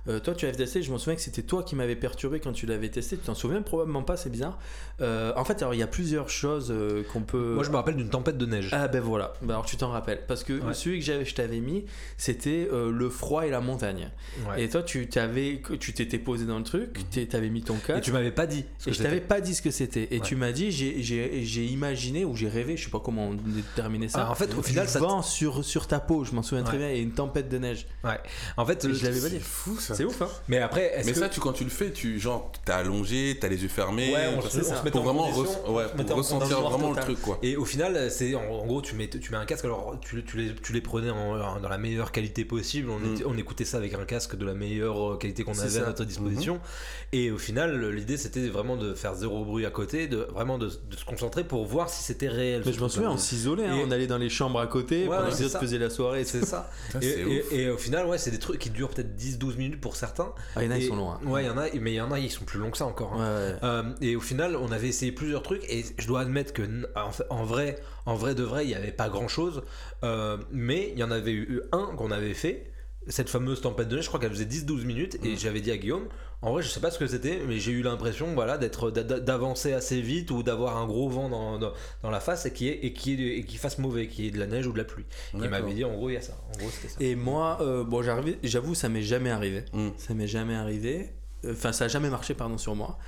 Euh, 0.09 0.19
toi, 0.21 0.35
tu 0.35 0.47
l'avais 0.47 0.57
testé. 0.57 0.83
Je 0.83 0.91
m'en 0.91 0.99
souviens 0.99 1.15
que 1.17 1.21
c'était 1.23 1.43
toi 1.43 1.63
qui 1.63 1.77
m'avais 1.77 1.97
perturbé 1.97 2.41
quand 2.41 2.53
tu 2.53 2.67
l'avais 2.67 2.89
testé. 2.89 3.17
Tu 3.17 3.25
t'en 3.25 3.35
souviens 3.35 3.63
probablement 3.63 4.03
pas, 4.03 4.17
c'est 4.17 4.31
bizarre. 4.31 4.59
Euh, 5.01 5.33
en 5.37 5.45
fait, 5.45 5.61
alors 5.63 5.75
il 5.75 5.79
y 5.81 5.83
a 5.83 5.87
plusieurs 5.87 6.29
choses 6.31 6.71
euh, 6.71 7.03
qu'on 7.13 7.23
peut. 7.23 7.55
Moi, 7.55 7.65
je 7.65 7.71
me 7.71 7.77
rappelle 7.77 7.97
d'une 7.97 8.09
tempête 8.11 8.39
de 8.39 8.47
neige. 8.47 8.69
Ah 8.73 8.89
ben 8.89 9.01
voilà, 9.01 9.33
Bah, 9.43 9.55
alors 9.55 9.67
tu 9.67 9.77
t'en 9.77 9.91
rappelles. 9.91 10.23
Parce 10.27 10.45
que 10.45 10.53
Ouais. 10.61 10.75
celui 10.75 10.99
que 11.01 11.05
j'avais- 11.05 11.25
je 11.25 11.35
t'avais 11.35 11.61
mis, 11.61 11.85
c'était 12.17 12.69
le 12.71 13.09
froid 13.09 13.47
et 13.47 13.51
la 13.51 13.61
montagne. 13.61 14.11
Ouais. 14.49 14.65
Et 14.65 14.69
toi, 14.69 14.83
tu 14.83 15.07
t'avais, 15.09 15.63
tu 15.81 15.93
t'étais 15.93 16.19
posé 16.19 16.45
dans 16.47 16.59
le 16.59 16.65
truc, 16.65 16.99
tu 17.11 17.27
t'avais 17.27 17.49
mis 17.51 17.63
ton 17.63 17.77
Et 17.77 17.87
casque. 17.87 18.03
tu 18.03 18.13
m'avais 18.13 18.31
pas 18.33 18.47
dit. 18.47 18.65
Et 18.87 18.93
je 18.93 19.03
t'avais 19.03 19.21
pas 19.21 19.41
dit 19.41 19.55
ce 19.55 19.63
que 19.63 19.71
c'était. 19.71 20.09
Et 20.11 20.19
Ouais. 20.19 20.27
tu 20.27 20.37
m'as 20.37 20.53
dit, 20.53 20.71
j'ai- 20.71 21.65
imaginé 21.71 22.25
ou 22.25 22.35
j'ai 22.37 22.49
rêvé, 22.49 22.77
je 22.77 22.85
sais 22.85 22.91
pas 22.91 23.01
comment 23.01 23.29
on 23.29 23.35
déterminait 23.35 24.09
ça. 24.09 24.25
Ah, 24.29 24.31
en 24.31 24.35
fait, 24.35 24.55
au 24.57 24.63
final, 24.63 24.89
ça. 24.89 24.99
vent 24.99 25.23
sur, 25.23 25.65
sur 25.65 25.87
ta 25.87 26.01
peau, 26.01 26.25
je 26.25 26.33
m'en 26.33 26.43
souviens 26.43 26.65
très 26.65 26.79
bien, 26.79 26.89
et 26.91 26.99
une 27.01 27.13
tempête 27.13 27.49
de 27.49 27.59
neige. 27.59 27.87
Ouais. 28.05 28.19
En 28.57 28.65
fait, 28.67 28.87
Je 28.91 29.05
l'avais 29.05 29.21
pas 29.21 29.29
dit. 29.29 29.35
C'est 29.37 29.41
fou 29.41 29.77
ça. 29.79 29.95
C'est 30.01 30.07
ouf, 30.07 30.23
hein 30.23 30.29
Mais 30.49 30.59
après, 30.59 30.93
est-ce 30.97 31.07
Mais 31.07 31.13
que 31.13 31.19
ça, 31.19 31.29
tu, 31.29 31.41
quand 31.41 31.53
tu 31.53 31.65
le 31.65 31.71
fais, 31.71 31.91
tu 31.93 32.19
genre, 32.19 32.51
t'es 32.65 32.73
allongé, 32.73 33.37
t'as 33.41 33.49
les 33.49 33.63
yeux 33.63 33.69
fermés. 33.69 34.13
Ouais, 34.13 34.29
on 34.37 34.41
pour- 34.41 34.51
se- 34.51 34.59
on 34.61 34.63
se 34.63 34.71
mettait 34.83 34.91
pour 34.91 35.01
en 35.03 35.05
vraiment 35.05 35.29
ouais, 35.31 35.85
pour 35.97 36.17
ressentir 36.17 36.61
vraiment 36.61 36.89
total. 36.91 36.95
le 37.09 37.15
truc 37.15 37.21
quoi. 37.23 37.39
Et 37.43 37.57
au 37.57 37.65
final, 37.65 38.11
c'est 38.11 38.35
en, 38.35 38.43
en 38.43 38.67
gros, 38.67 38.83
tu 38.83 38.95
mets, 38.95 39.09
tu 39.09 39.31
mets 39.31 39.37
un 39.39 39.45
casque. 39.47 39.65
Alors, 39.65 39.97
tu, 40.01 40.23
tu 40.25 40.37
les, 40.37 40.55
tu 40.55 40.73
les 40.73 40.81
prenais 40.81 41.11
en- 41.11 41.61
dans 41.61 41.69
la 41.69 41.79
meilleure 41.79 42.13
qualité 42.13 42.45
possible. 42.45 42.91
On, 42.91 42.99
Mm. 42.99 43.15
était- 43.15 43.25
on 43.27 43.37
écoutait 43.37 43.65
ça 43.65 43.77
avec 43.77 43.95
un 43.95 44.05
casque 44.05 44.37
de 44.37 44.45
la 44.45 44.55
meilleure 44.55 45.19
qualité 45.19 45.45
qu'on 45.45 45.55
C'est 45.55 45.63
avait 45.65 45.81
à 45.81 45.87
notre 45.87 46.05
disposition. 46.05 46.61
Et 47.13 47.31
au 47.31 47.39
final, 47.39 47.91
l'idée 47.91 48.17
c'était 48.17 48.49
vraiment 48.49 48.77
de 48.77 48.95
faire 48.95 49.15
zéro 49.15 49.45
bruit 49.45 49.67
à 49.67 49.71
côté, 49.71 50.07
de 50.07 50.27
vraiment 50.33 50.59
de, 50.59 50.67
de 50.67 50.97
se 50.97 51.05
concentrer 51.05 51.45
pour 51.45 51.65
voir 51.67 51.91
si 51.91 52.03
c'était 52.05 52.29
réel. 52.29 52.63
Mais 52.65 52.73
je 52.73 52.81
m'en 52.81 52.89
souviens, 52.89 53.11
on 53.11 53.17
s'isolait, 53.19 53.67
hein, 53.67 53.79
on 53.85 53.91
allait 53.91 54.07
dans 54.07 54.19
les 54.19 54.31
chambres 54.31 54.61
à 54.61 54.67
côté, 54.67 55.07
pendant 55.07 55.27
les 55.27 55.43
autres 55.45 55.59
faisaient 55.61 55.79
la 55.79 55.91
soirée. 55.91 56.25
C'est 56.25 56.45
ça. 56.45 56.71
Et 57.03 57.69
au 57.71 57.77
final, 57.79 58.07
ouais, 58.07 58.19
c'est 58.19 58.31
des 58.31 58.39
trucs 58.39 58.59
qui 58.59 58.71
durent 58.71 58.89
peut-être 58.91 59.17
10-12 59.17 59.57
minutes 59.57 59.80
pour 59.81 59.97
certains. 59.97 60.33
Ah, 60.57 60.63
il 60.63 60.67
y 60.67 60.69
en 60.69 60.75
a, 60.75 60.79
ils 60.79 60.87
sont 60.89 60.97
loin. 60.97 61.19
Ouais, 61.25 61.43
il 61.45 61.47
y 61.47 61.51
en 61.51 61.59
a, 61.59 61.65
mais 61.81 61.93
il 61.93 61.97
y 61.97 62.01
en 62.01 62.13
a, 62.13 62.19
ils 62.19 62.31
sont 62.31 62.45
plus 62.45 62.59
longs 62.61 62.71
que 62.71 62.77
ça 62.79 62.87
encore. 62.87 63.15
hein. 63.15 63.19
Ouais, 63.19 63.53
ouais. 63.53 63.59
Euh, 63.63 63.83
et 64.01 64.17
au 64.17 64.21
final, 64.21 64.57
on 64.57 64.71
avait 64.73 64.89
essayé 64.89 65.13
plusieurs 65.13 65.43
trucs 65.43 65.65
et 65.69 65.85
je 65.99 66.07
dois 66.07 66.21
admettre 66.21 66.53
que 66.53 66.63
en, 67.31 67.45
vrai, 67.45 67.79
en 68.07 68.15
vrai 68.15 68.35
de 68.35 68.43
vrai, 68.43 68.65
il 68.65 68.69
n'y 68.69 68.75
avait 68.75 68.93
pas 68.93 69.09
grand 69.09 69.29
chose. 69.29 69.63
mais 70.51 70.91
il 70.93 70.99
y 70.99 71.05
en 71.05 71.11
avait 71.11 71.33
eu 71.33 71.61
un 71.73 71.87
qu'on 71.97 72.11
avait 72.11 72.35
fait. 72.35 72.71
Cette 73.09 73.31
fameuse 73.31 73.63
tempête 73.63 73.89
de 73.89 73.97
neige, 73.97 74.05
je 74.05 74.09
crois 74.09 74.21
qu'elle 74.21 74.31
faisait 74.31 74.45
10-12 74.45 74.85
minutes 74.85 75.19
et 75.25 75.37
j'avais 75.37 75.61
dit 75.63 75.71
à 75.71 75.79
Guillaume, 75.79 76.07
en 76.43 76.53
vrai 76.53 76.63
je 76.63 76.69
sais 76.69 76.81
pas 76.81 76.91
ce 76.91 76.99
que 76.99 77.07
c'était, 77.07 77.41
mais 77.47 77.59
j'ai 77.59 77.73
eu 77.73 77.83
l'impression 77.83 78.35
voilà, 78.35 78.57
d'être 78.59 78.91
d'a- 78.91 79.03
d'a- 79.03 79.21
d'avancer 79.21 79.73
assez 79.73 80.01
vite 80.01 80.31
ou 80.31 80.43
d'avoir 80.43 80.77
un 80.79 80.87
gros 80.87 81.09
vent 81.09 81.29
dans, 81.29 81.59
dans, 81.59 81.73
dans 82.03 82.11
la 82.11 82.21
face 82.21 82.47
et 82.47 82.53
qui, 82.53 82.69
est, 82.69 82.79
et, 82.85 82.93
qui 82.93 83.15
est, 83.15 83.39
et 83.39 83.45
qui 83.45 83.57
fasse 83.57 83.79
mauvais, 83.79 84.07
qui 84.09 84.27
est 84.27 84.31
de 84.31 84.39
la 84.39 84.47
neige 84.47 84.67
ou 84.67 84.73
de 84.73 84.79
la 84.79 84.85
pluie. 84.85 85.05
Il 85.35 85.41
m'avait 85.51 85.73
dit 85.75 85.85
en 85.85 85.93
gros 85.95 86.09
il 86.11 86.15
y 86.15 86.17
a 86.17 86.23
ça. 86.23 86.35
En 86.55 86.59
gros 86.59 86.71
c'était 86.71 86.89
ça. 86.89 86.97
Et 87.01 87.15
moi, 87.15 87.59
euh, 87.61 87.85
bon, 87.85 88.03
j'avoue, 88.43 88.75
ça 88.75 88.89
m'est 88.89 89.03
jamais 89.03 89.31
arrivé. 89.31 89.65
Mm. 89.73 89.89
Ça 89.99 90.15
m'est 90.15 90.27
jamais 90.29 90.55
arrivé. 90.55 91.11
Enfin, 91.49 91.73
ça 91.73 91.87
a 91.87 91.89
jamais 91.89 92.11
marché, 92.11 92.35
pardon, 92.35 92.59
sur 92.59 92.75
moi. 92.75 92.99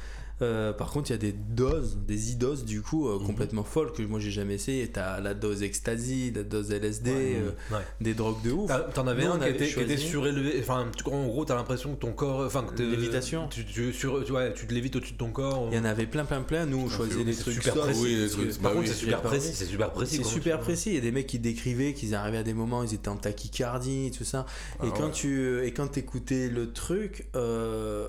Euh, 0.43 0.73
par 0.73 0.91
contre, 0.91 1.11
il 1.11 1.13
y 1.13 1.15
a 1.15 1.19
des 1.19 1.33
doses, 1.33 1.97
des 2.07 2.33
e-doses 2.35 2.65
du 2.65 2.83
coup 2.83 3.09
Mhm. 3.09 3.15
euh, 3.23 3.25
complètement 3.27 3.63
folles 3.65 3.93
que 3.93 4.03
moi 4.03 4.19
j'ai 4.21 4.31
jamais 4.31 4.55
essayé. 4.55 4.89
T'as 4.89 5.21
la 5.21 5.35
dose 5.35 5.63
ecstasy, 5.63 6.33
la 6.35 6.43
dose 6.43 6.71
LSD, 6.73 7.11
euh, 7.11 7.51
Ouais. 7.75 7.81
des 8.01 8.15
drogues 8.15 8.43
de 8.43 8.51
ouf. 8.51 8.71
T'en 8.95 9.07
avais 9.07 9.25
Nous, 9.25 9.33
un 9.33 9.39
qui 9.39 9.49
était, 9.49 9.67
qui 9.69 9.81
était 9.81 9.97
choisi- 9.97 10.09
surélevé. 10.09 10.57
Enfin, 10.61 10.87
tu- 10.97 11.09
en 11.09 11.27
gros, 11.27 11.45
t'as 11.45 11.55
l'impression 11.55 11.95
que 11.95 12.01
ton 12.01 12.13
corps. 12.13 12.41
Enfin, 12.45 12.65
que 12.65 12.83
Lévitation. 12.83 13.49
Tu, 13.49 13.65
tu, 13.65 13.93
sur, 13.93 14.25
tu- 14.25 14.33
ouais, 14.33 14.53
tu 14.53 14.67
te 14.67 14.75
lévites 14.75 14.97
au-dessus 14.97 15.13
de 15.13 15.19
ton 15.19 15.31
corps. 15.31 15.69
Il 15.71 15.77
y 15.77 15.81
en 15.81 15.85
avait 15.85 16.07
plein, 16.07 16.25
plein, 16.25 16.43
plein. 16.43 16.67
Nous, 16.67 16.79
on 16.79 16.89
choisissait 16.89 17.25
les 17.25 17.33
c'est 17.33 17.43
trucs 17.43 17.55
super 17.55 17.75
soft, 17.75 17.85
précis. 17.87 18.03
Oui, 18.03 18.15
les 18.15 18.21
parce 18.21 18.33
trucs- 18.33 18.49
que- 18.49 18.55
bah 18.55 18.59
Par 18.63 18.73
contre, 18.73 18.83
oui. 18.85 18.89
c'est 18.89 18.99
super 18.99 19.23
précis. 19.23 19.53
C'est 19.55 19.65
super 19.67 19.91
précis. 19.93 20.17
C'est 20.17 20.25
super 20.25 20.61
précis. 20.61 20.89
Il 20.91 20.95
y 20.97 20.99
a 20.99 21.03
des 21.03 21.13
mecs 21.13 21.27
qui 21.27 21.39
décrivaient 21.39 21.93
qu'ils 21.95 22.15
arrivaient 22.15 22.39
à 22.39 22.43
des 22.43 22.55
moments, 22.55 22.83
ils 22.83 22.95
étaient 22.95 23.09
en 23.09 23.17
tachycardie, 23.17 24.11
tout 24.17 24.25
ça. 24.25 24.45
et, 24.83 24.89
Ah 24.89 24.95
quand 24.97 25.07
ouais. 25.07 25.11
tu, 25.13 25.65
et 25.65 25.73
quand 25.73 25.87
t'écoutais 25.89 26.49
le 26.49 26.73
truc, 26.73 27.27
euh, 27.37 28.09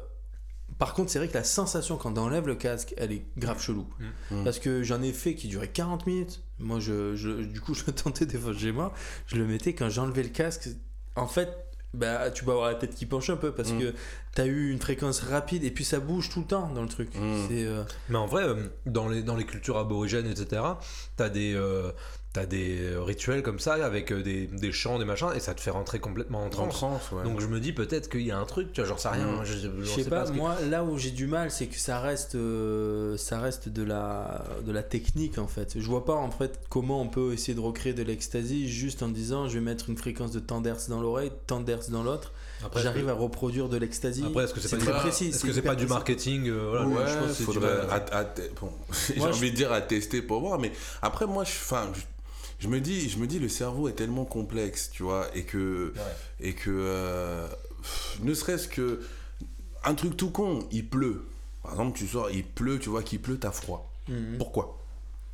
par 0.79 0.93
contre, 0.93 1.11
c'est 1.11 1.19
vrai 1.19 1.27
que 1.27 1.33
la 1.33 1.43
sensation 1.43 1.97
quand 1.97 2.13
t'enlèves 2.13 2.47
le 2.47 2.55
casque, 2.55 2.93
elle 2.97 3.11
est 3.11 3.25
grave 3.37 3.61
chelou. 3.61 3.87
Mm. 4.31 4.43
Parce 4.43 4.59
que 4.59 4.83
j'en 4.83 5.01
ai 5.01 5.11
fait 5.13 5.35
qui 5.35 5.47
durait 5.47 5.67
40 5.69 6.05
minutes. 6.07 6.43
Moi, 6.59 6.79
je, 6.79 7.15
je- 7.15 7.43
du 7.43 7.59
coup, 7.61 7.73
je 7.75 7.83
le 7.87 7.93
tentais 7.93 8.25
des 8.25 8.37
fois 8.37 8.53
chez 8.53 8.71
moi. 8.71 8.93
Je 9.27 9.35
le 9.35 9.45
mettais 9.45 9.73
quand 9.73 9.89
j'enlevais 9.89 10.23
le 10.23 10.29
casque. 10.29 10.69
En 11.15 11.27
fait, 11.27 11.49
bah, 11.93 12.31
tu 12.31 12.43
peux 12.43 12.51
avoir 12.51 12.69
la 12.69 12.75
tête 12.75 12.95
qui 12.95 13.05
penche 13.05 13.29
un 13.29 13.35
peu 13.35 13.51
parce 13.53 13.71
Mm. 13.71 13.79
que 13.79 13.93
t'as 14.33 14.45
eu 14.47 14.71
une 14.71 14.79
fréquence 14.79 15.19
rapide 15.19 15.63
et 15.63 15.69
puis 15.71 15.83
ça 15.83 15.99
bouge 15.99 16.29
tout 16.29 16.39
le 16.39 16.47
temps 16.47 16.69
dans 16.73 16.81
le 16.81 16.87
truc. 16.89 17.13
Mm. 17.15 17.47
Euh, 17.51 17.83
Mais 18.09 18.17
en 18.17 18.25
vrai, 18.25 18.43
euh, 18.43 18.67
dans 18.87 19.07
les, 19.09 19.21
dans 19.21 19.35
les 19.35 19.45
cultures 19.45 19.77
aborigènes, 19.77 20.25
etc., 20.27 20.61
t'as 21.17 21.29
des, 21.29 21.53
euh, 21.53 21.91
t'as 22.33 22.45
des 22.47 22.79
rituels 22.97 23.43
comme 23.43 23.59
ça 23.59 23.73
avec 23.85 24.11
euh, 24.11 24.23
des, 24.23 24.47
des 24.47 24.71
chants, 24.71 24.97
des 24.97 25.05
machins, 25.05 25.29
et 25.35 25.39
ça 25.39 25.53
te 25.53 25.61
fait 25.61 25.69
rentrer 25.69 25.99
complètement 25.99 26.43
en 26.43 26.49
transe. 26.49 27.11
ouais. 27.11 27.23
Donc 27.23 27.39
je 27.39 27.45
me 27.47 27.59
dis 27.59 27.73
peut-être 27.73 28.09
qu'il 28.09 28.23
y 28.23 28.31
a 28.31 28.39
un 28.39 28.45
truc, 28.45 28.73
tu 28.73 28.81
vois, 28.81 28.89
j'en 28.89 28.97
sais 28.97 29.09
rien. 29.09 29.25
Mm. 29.27 29.45
Je, 29.45 29.53
je- 29.53 29.59
Je 29.79 29.83
j'en 29.83 29.95
sais 29.95 30.03
pas, 30.05 30.23
que- 30.25 30.31
moi 30.31 30.55
là 30.69 30.83
où 30.83 30.97
j'ai 30.97 31.11
du 31.11 31.27
mal, 31.27 31.51
c'est 31.51 31.67
que 31.67 31.77
ça 31.77 31.99
reste, 31.99 32.33
euh, 32.35 33.17
ça 33.17 33.39
reste 33.39 33.69
de 33.69 33.83
la, 33.83 34.43
de 34.65 34.71
la 34.71 34.81
technique 34.83 35.37
en 35.37 35.47
fait. 35.47 35.73
Je 35.79 35.85
vois 35.85 36.05
pas 36.05 36.15
en 36.15 36.31
fait 36.31 36.59
comment 36.69 36.99
on 37.01 37.07
peut 37.07 37.33
essayer 37.33 37.53
de 37.53 37.59
recréer 37.59 37.93
de 37.93 38.01
l'ecstasy 38.03 38.67
juste 38.67 39.03
en 39.03 39.09
disant 39.09 39.47
je 39.47 39.53
vais 39.53 39.63
mettre 39.63 39.89
une 39.89 39.97
fréquence 39.97 40.31
de 40.31 40.39
tant 40.39 40.59
d'hertz 40.59 40.89
dans 40.89 41.01
l'oreille, 41.01 41.31
tant 41.45 41.59
d'hertz 41.59 41.91
dans 41.91 42.01
l'autre. 42.03 42.31
Après, 42.65 42.81
J'arrive 42.81 43.09
à 43.09 43.13
reproduire 43.13 43.69
de 43.69 43.77
l'ecstasy. 43.77 44.23
Après, 44.25 44.45
est-ce 44.45 44.53
que 44.53 44.59
c'est 44.61 44.69
pas, 44.77 44.77
très 44.77 44.93
du- 44.93 44.99
précis, 44.99 45.27
Est-ce 45.27 45.43
que 45.45 45.51
c'est 45.53 45.61
pas 45.61 45.75
du 45.75 45.85
marketing 45.85 46.47
euh, 46.49 46.67
voilà, 46.69 46.87
ouais, 46.87 47.11
je 47.13 47.27
pense 47.27 47.37
du 47.37 47.43
faudrait 47.43 47.67
bon, 48.59 48.71
j'ai 49.15 49.21
envie 49.21 49.51
de 49.51 49.55
dire 49.55 49.71
à 49.71 49.81
tester 49.81 50.21
pour 50.21 50.39
voir, 50.39 50.57
mais 50.59 50.71
après 51.01 51.27
moi, 51.27 51.43
je, 51.43 51.51
enfin, 51.51 51.91
je, 52.63 52.67
me 52.69 52.79
dis, 52.79 53.09
je 53.09 53.17
me 53.17 53.27
dis, 53.27 53.39
le 53.39 53.49
cerveau 53.49 53.89
est 53.89 53.93
tellement 53.93 54.25
complexe, 54.25 54.89
tu 54.91 55.03
vois, 55.03 55.27
et 55.35 55.43
que, 55.43 55.93
et 56.39 56.53
que, 56.53 56.69
euh, 56.71 57.45
pff, 57.81 58.19
ne 58.21 58.33
serait-ce 58.33 58.67
que 58.67 59.01
un 59.83 59.93
truc 59.95 60.15
tout 60.15 60.29
con, 60.29 60.59
il 60.71 60.87
pleut. 60.87 61.25
Par 61.61 61.73
exemple, 61.73 61.97
tu 61.97 62.07
sors, 62.07 62.31
il 62.31 62.45
pleut, 62.45 62.79
tu 62.79 62.89
vois 62.89 63.03
qu'il 63.03 63.19
pleut, 63.21 63.37
t'as 63.37 63.51
froid. 63.51 63.91
Mhm. 64.07 64.37
Pourquoi? 64.37 64.79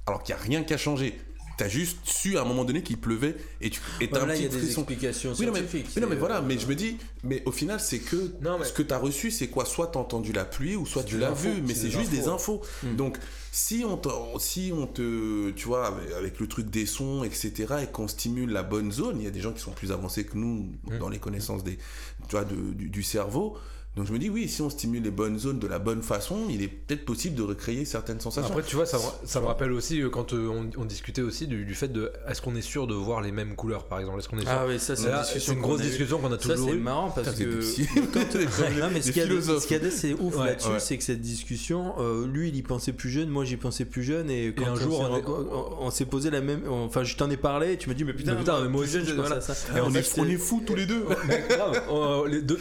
Alors 0.08 0.24
qu'il 0.24 0.34
n'y 0.34 0.42
a 0.42 0.44
rien 0.44 0.64
qui 0.64 0.74
a 0.74 0.78
changé. 0.78 1.20
T'as 1.58 1.68
juste 1.68 1.98
su 2.06 2.38
à 2.38 2.42
un 2.42 2.46
moment 2.46 2.64
donné 2.64 2.82
qu'il 2.84 2.98
pleuvait 2.98 3.36
et 3.60 3.70
tu 3.70 3.82
et 4.00 4.10
t'as 4.10 4.20
Ouais, 4.20 4.24
un 4.24 4.28
là, 4.28 4.36
il 4.38 4.44
y 4.44 4.48
petit 4.48 4.56
a 4.56 4.60
des 4.62 4.72
explications 4.72 5.34
Oui, 5.38 5.46
non, 5.46 5.52
mais, 5.52 5.60
non, 5.62 5.68
mais 5.74 5.84
c'est, 5.94 6.16
voilà, 6.16 6.38
euh, 6.38 6.42
mais 6.42 6.58
je 6.58 6.66
me 6.68 6.74
dis, 6.74 6.98
mais 7.24 7.44
au 7.46 7.52
final, 7.52 7.80
c'est 7.82 8.00
que 8.00 8.32
Non, 8.42 8.58
mais- 8.58 8.66
ce 8.66 8.72
que 8.72 8.82
tu 8.82 8.94
as 8.94 8.98
reçu, 8.98 9.30
c'est 9.30 9.50
quoi? 9.50 9.66
Soit 9.66 9.88
tu 9.92 9.98
as 9.98 10.02
entendu 10.02 10.32
la 10.32 10.46
pluie 10.46 10.76
ou 10.78 10.86
soit 10.86 11.04
tu 11.04 11.18
l'as 11.18 11.32
vu, 11.32 11.62
mais 11.62 11.76
c'est 11.76 11.90
juste 11.92 12.12
des 12.12 12.28
infos. 12.30 12.62
Mm. 12.84 12.96
Donc, 12.96 13.18
si 13.52 13.84
on, 13.86 13.98
te, 13.98 14.10
si 14.40 14.72
on 14.76 14.86
te, 14.88 15.50
tu 15.52 15.66
vois, 15.68 15.88
avec, 15.88 16.12
avec 16.14 16.40
le 16.40 16.48
truc 16.48 16.70
des 16.70 16.86
sons, 16.86 17.24
etc., 17.24 17.52
et 17.84 17.88
qu'on 17.88 18.08
stimule 18.08 18.52
la 18.52 18.64
bonne 18.64 18.92
zone, 18.92 19.18
il 19.20 19.24
y 19.24 19.28
a 19.28 19.32
des 19.32 19.42
gens 19.42 19.54
qui 19.54 19.60
sont 19.62 19.72
plus 19.72 19.92
avancés 19.92 20.26
que 20.26 20.38
nous 20.38 20.72
Mm. 20.88 20.98
dans 21.00 21.10
les 21.10 21.20
connaissances 21.20 21.64
des, 21.64 21.78
tu 22.28 22.32
vois, 22.32 22.46
de- 22.46 22.56
du, 22.74 22.90
du 22.90 23.04
cerveau. 23.04 23.58
Donc, 23.96 24.06
je 24.08 24.14
me 24.14 24.20
dis, 24.20 24.30
oui, 24.30 24.48
si 24.48 24.62
on 24.62 24.70
stimule 24.70 25.02
les 25.04 25.12
bonnes 25.12 25.38
zones 25.40 25.60
de 25.60 25.68
la 25.68 25.80
bonne 25.80 26.04
façon, 26.04 26.46
il 26.50 26.62
est 26.62 26.68
peut-être 26.68 27.04
possible 27.06 27.36
de 27.36 27.42
recréer 27.42 27.86
certaines 27.86 28.20
sensations. 28.22 28.52
Après, 28.52 28.64
tu 28.64 28.76
vois, 28.76 28.86
ça, 28.86 28.98
me- 28.98 29.28
ça 29.28 29.42
me 29.42 29.48
rappelle 29.48 29.72
aussi 29.74 30.00
euh, 30.02 30.10
quand 30.10 30.32
euh, 30.32 30.48
on, 30.48 30.70
on 30.82 30.86
discutait 30.86 31.24
aussi 31.24 31.48
du, 31.48 31.66
du 31.66 31.74
fait 31.76 31.88
de 31.90 32.12
est-ce 32.28 32.42
qu'on 32.42 32.56
est 32.56 32.62
sûr 32.62 32.86
de 32.88 32.94
voir 32.94 33.20
les 33.22 33.32
mêmes 33.32 33.56
couleurs, 33.56 33.86
par 33.86 34.00
exemple? 34.00 34.20
Est-ce 34.20 34.30
qu'on 34.30 34.38
est 34.38 34.42
sûr? 34.44 34.52
Ah 34.52 34.66
oui, 34.68 34.80
ça 34.80 34.96
c'est 34.96 35.08
une 35.10 35.16
c'est 35.16 35.22
discussion 35.24 35.54
une 35.54 35.62
qu'on 35.62 35.68
grosse 35.70 35.82
discussion 35.82 36.20
qu'on 36.20 36.28
a 36.32 36.40
Ça 36.40 36.54
toujours 36.54 36.70
c'est 36.70 36.76
eue. 36.76 36.80
marrant 36.80 37.10
parce 37.10 37.30
Putain, 37.36 37.44
que 37.50 37.60
non 38.80 38.90
mais 38.94 39.02
ce 39.02 39.12
qu'il 39.12 39.18
y 39.18 39.26
a 39.26 39.26
de- 39.26 39.32
philosophes. 39.32 39.64
ce 39.64 39.68
qu'il 39.68 39.78
y 39.78 39.80
a 39.80 39.84
de- 39.84 39.90
c'est 39.90 40.14
ouf 40.14 40.38
Ouais, 40.38 40.46
là-dessus 40.46 40.70
ouais. 40.70 40.80
c'est 40.80 40.98
que 40.98 41.04
cette 41.04 41.22
discussion 41.22 41.96
euh, 42.00 42.26
lui 42.28 42.50
il 42.50 42.56
y 42.56 42.62
pensait 42.62 42.94
plus 42.94 43.10
jeune 43.10 43.28
moi 43.30 43.44
j'y 43.44 43.58
pensais 43.58 43.86
plus 43.86 44.04
jeune 44.04 44.30
et 44.30 44.54
quand 44.56 44.66
un 44.68 44.72
on 44.74 44.76
jour, 44.76 45.78
on 45.82 45.92
s'est 45.92 46.06
posé 46.06 46.30
la 46.30 46.42
même 46.42 46.62
enfin 46.70 47.04
je 47.04 47.16
t'en 47.18 47.30
ai 47.30 47.38
parlé 47.38 47.74
et 47.74 47.78
tu 47.78 47.90
m'as 47.90 47.96
dit 47.96 48.04
mais 48.04 48.14
putain, 48.14 48.34
Mais 48.34 48.40
putain, 48.40 48.62
mais 48.62 48.70
moi 48.70 48.84
aussi, 48.84 48.94
jeune, 48.94 49.06
je 49.06 49.14
voilà. 49.16 49.36
pensais 49.38 49.52
à 49.52 49.56
ça. 49.56 49.78
Et 49.78 49.82
on, 49.82 49.92
Ça, 49.92 50.00
est, 50.00 50.38
fous 50.38 50.62
tous 50.66 50.76
les 50.76 50.86
deux. 50.86 51.04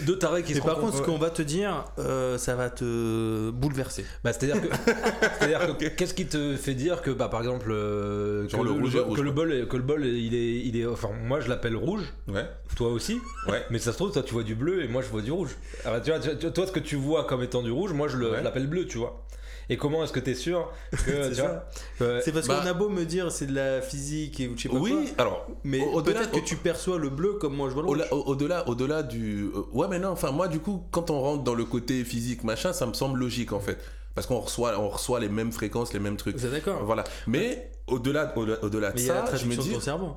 Deux, 0.07 0.19
tarés 0.19 0.43
qui 0.43 0.55
se 0.55 0.61
par 0.61 0.79
contre 0.79 0.97
ce 0.97 1.03
qu'on 1.03 1.19
va 1.19 1.28
te 1.31 1.43
dire 1.43 1.85
euh, 1.99 2.39
ça 2.39 2.55
va 2.57 2.71
te 2.71 3.51
bouleverser 3.51 4.05
Bah, 4.25 4.33
c'est-à-dire 4.33 4.61
que, 4.61 4.69
c'est-à-dire 5.39 5.77
que 5.79 5.87
qu'est-ce 5.89 6.15
qui 6.15 6.27
te 6.27 6.57
fait 6.57 6.75
dire 6.75 7.03
que, 7.03 7.11
bah, 7.11 7.29
par 7.29 7.41
exemple, 7.41 7.69
euh, 7.71 8.45
que, 8.45 8.51
Genre 8.51 8.65
le 8.65 8.71
le, 8.73 8.77
rouge 8.81 8.95
le- 8.95 9.01
et 9.01 9.03
rouge, 9.05 9.17
que 9.19 9.23
le 9.23 9.33
quoi. 9.33 9.45
bol, 9.45 9.69
que 9.69 9.77
le 9.77 9.83
bol, 9.83 10.05
il 10.07 10.35
est, 10.35 10.61
il 10.67 10.77
est, 10.77 10.87
enfin, 10.87 11.11
moi 11.25 11.41
je 11.41 11.49
l'appelle 11.49 11.77
rouge, 11.77 12.03
Ouais, 12.29 12.47
toi 12.77 12.89
aussi, 12.91 13.19
ouais. 13.49 13.65
mais 13.71 13.79
ça 13.79 13.93
se 13.93 13.97
trouve, 13.97 14.13
toi 14.13 14.23
tu 14.23 14.33
vois 14.35 14.43
du 14.43 14.55
bleu 14.55 14.83
et 14.83 14.89
moi 14.89 15.03
je 15.03 15.09
vois 15.09 15.23
du 15.23 15.33
rouge. 15.33 15.57
Alors, 15.85 16.03
tu 16.03 16.11
vois, 16.11 16.21
tu- 16.21 16.37
tu- 16.39 16.53
toi 16.53 16.67
ce 16.67 16.73
que 16.73 16.81
tu 16.81 16.97
vois 16.97 17.25
comme 17.25 17.43
étant 17.43 17.63
du 17.63 17.71
rouge, 17.71 17.93
moi 17.93 18.09
je 18.09 18.17
le- 18.17 18.31
Ouais. 18.31 18.39
je 18.39 18.45
l'appelle 18.45 18.67
bleu, 18.67 18.87
tu 18.87 18.99
vois. 18.99 19.25
Et 19.71 19.77
comment 19.77 20.03
est-ce 20.03 20.13
que 20.13 20.21
t'es 20.21 20.35
sûr 20.35 20.71
que, 21.05 21.29
tu 21.29 21.35
ça. 21.35 21.69
euh, 22.01 22.21
c'est 22.25 22.33
parce 22.33 22.47
bah- 22.49 22.61
qu'on 22.63 22.67
a 22.69 22.73
beau 22.73 22.89
me 22.89 23.05
dire 23.05 23.31
c'est 23.31 23.47
de 23.47 23.55
la 23.55 23.83
physique 23.83 24.41
et 24.41 24.49
ou 24.49 24.57
je 24.57 24.63
sais 24.63 24.69
pas 24.71 24.77
Oui, 24.77 24.91
quoi 24.93 25.03
alors, 25.25 25.47
mais 25.65 25.81
au- 25.81 25.95
au-delà- 25.99 26.21
peut-être 26.21 26.31
que 26.33 26.39
au- 26.39 26.41
tu 26.41 26.57
perçois 26.57 26.99
le 26.99 27.11
bleu 27.11 27.35
comme 27.35 27.55
moi 27.55 27.69
je 27.69 27.75
vois 27.75 27.83
le 27.83 27.89
Au- 27.89 28.17
au- 28.17 28.23
Au-delà, 28.31 28.67
au-delà 28.69 29.03
du. 29.03 29.51
euh, 29.55 29.63
Ouais, 29.73 29.87
mais 29.89 29.99
non, 29.99 30.09
enfin, 30.09 30.31
moi, 30.31 30.49
du 30.49 30.61
coup, 30.61 30.85
quand 30.91 31.11
on 31.11 31.21
rentre 31.21 31.45
dans 31.45 31.55
le 31.55 31.65
côté 31.67 32.03
physique, 32.05 32.45
machin, 32.45 32.73
ça 32.73 32.87
me 32.87 32.95
semble 32.95 33.19
logique, 33.19 33.53
en 33.53 33.61
fait. 33.61 33.79
Parce 34.15 34.27
qu'on 34.27 34.41
reçoit, 34.41 34.79
on 34.81 34.89
reçoit 34.89 35.21
les 35.21 35.29
mêmes 35.29 35.53
fréquences, 35.53 35.93
les 35.93 36.01
mêmes 36.01 36.17
trucs. 36.17 36.37
êtes 36.43 36.51
d'accord 36.51 36.83
Voilà. 36.85 37.05
Mais 37.27 37.71
au-delà, 37.87 38.33
au-delà, 38.37 38.59
au-delà 38.65 38.91
de 38.91 38.97
mais 38.97 39.03
il 39.03 39.07
y 39.07 39.11
a 39.11 39.15
la 39.23 39.27
ça, 39.27 39.37
je 39.37 39.47
me 39.47 39.55
de 39.55 39.61
dis. 39.61 39.73
ton 39.75 39.81
cerveau 39.81 40.17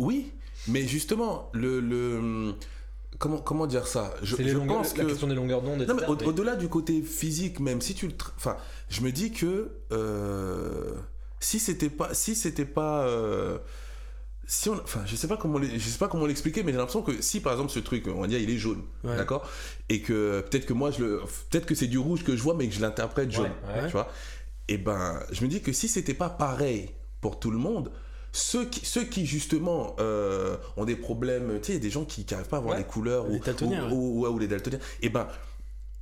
Oui, 0.00 0.32
mais 0.66 0.82
justement, 0.82 1.48
le. 1.52 1.80
le 1.80 2.54
comment, 3.18 3.38
comment 3.38 3.66
dire 3.66 3.86
ça? 3.86 4.14
Je, 4.22 4.36
longueurs- 4.36 4.78
pense 4.78 4.96
la 4.96 5.04
que. 5.04 5.08
question 5.10 5.26
des 5.26 5.34
longueurs 5.34 5.62
d'onde, 5.62 5.84
Non, 5.86 5.94
mais 5.94 6.06
au- 6.06 6.28
au-delà 6.28 6.56
du 6.56 6.68
côté 6.68 7.02
physique, 7.02 7.60
même 7.60 7.80
si 7.80 7.94
tu 7.94 8.06
le. 8.06 8.14
Enfin, 8.36 8.56
je 8.88 9.00
me 9.02 9.12
dis 9.12 9.32
que. 9.32 9.70
euh, 9.92 10.92
si 11.40 11.58
c'était 11.58 11.90
pas. 11.90 12.14
Si 12.14 12.34
c'était 12.34 12.64
pas. 12.64 13.02
euh, 13.06 13.58
si 14.46 14.70
on, 14.70 14.74
enfin, 14.82 15.00
je 15.04 15.14
sais 15.14 15.28
pas 15.28 15.36
comment, 15.36 15.60
je 15.62 15.78
sais 15.78 15.98
pas 15.98 16.08
comment 16.08 16.24
l'expliquer, 16.26 16.62
mais 16.62 16.72
j'ai 16.72 16.78
l'impression 16.78 17.02
que 17.02 17.20
si 17.20 17.40
par 17.40 17.52
exemple 17.52 17.70
ce 17.70 17.80
truc, 17.80 18.06
on 18.08 18.22
va 18.22 18.26
dire, 18.28 18.38
il 18.40 18.48
est 18.48 18.56
jaune, 18.56 18.82
Ouais. 19.04 19.14
d'accord, 19.16 19.46
et 19.90 20.00
que 20.00 20.40
peut-être 20.40 20.64
que 20.64 20.72
moi 20.72 20.90
je 20.90 21.04
le, 21.04 21.20
peut-être 21.50 21.66
que 21.66 21.74
c'est 21.74 21.86
du 21.86 21.98
rouge 21.98 22.24
que 22.24 22.34
je 22.34 22.42
vois, 22.42 22.54
mais 22.54 22.66
que 22.66 22.74
je 22.74 22.80
l'interprète 22.80 23.30
jaune, 23.30 23.50
Ouais, 23.68 23.80
ouais. 23.82 23.86
tu 23.86 23.92
vois? 23.92 24.10
Et 24.68 24.78
ben, 24.78 25.20
je 25.32 25.42
me 25.44 25.48
dis 25.48 25.60
que 25.60 25.72
si 25.74 25.86
c'était 25.86 26.14
pas 26.14 26.30
pareil 26.30 26.90
pour 27.20 27.38
tout 27.38 27.50
le 27.50 27.58
monde, 27.58 27.90
ceux 28.38 28.64
qui, 28.66 28.84
ceux 28.84 29.04
qui 29.04 29.26
justement 29.26 29.96
euh, 30.00 30.56
ont 30.76 30.84
des 30.84 30.96
problèmes, 30.96 31.58
tu 31.60 31.72
sais, 31.72 31.78
des 31.78 31.90
gens 31.90 32.04
qui 32.04 32.24
n'arrivent 32.30 32.48
pas 32.48 32.58
à 32.58 32.60
voir 32.60 32.74
Ouais. 32.74 32.80
les 32.82 32.86
couleurs 32.86 33.26
Les 33.28 33.36
ou, 33.38 33.40
daltoniens, 33.44 33.90
ou, 33.90 33.94
ou- 33.94 34.26
ou- 34.26 34.28
ou 34.30 34.38
les 34.38 34.48
daltoniens, 34.48 34.78
et 35.02 35.08
ben, 35.08 35.26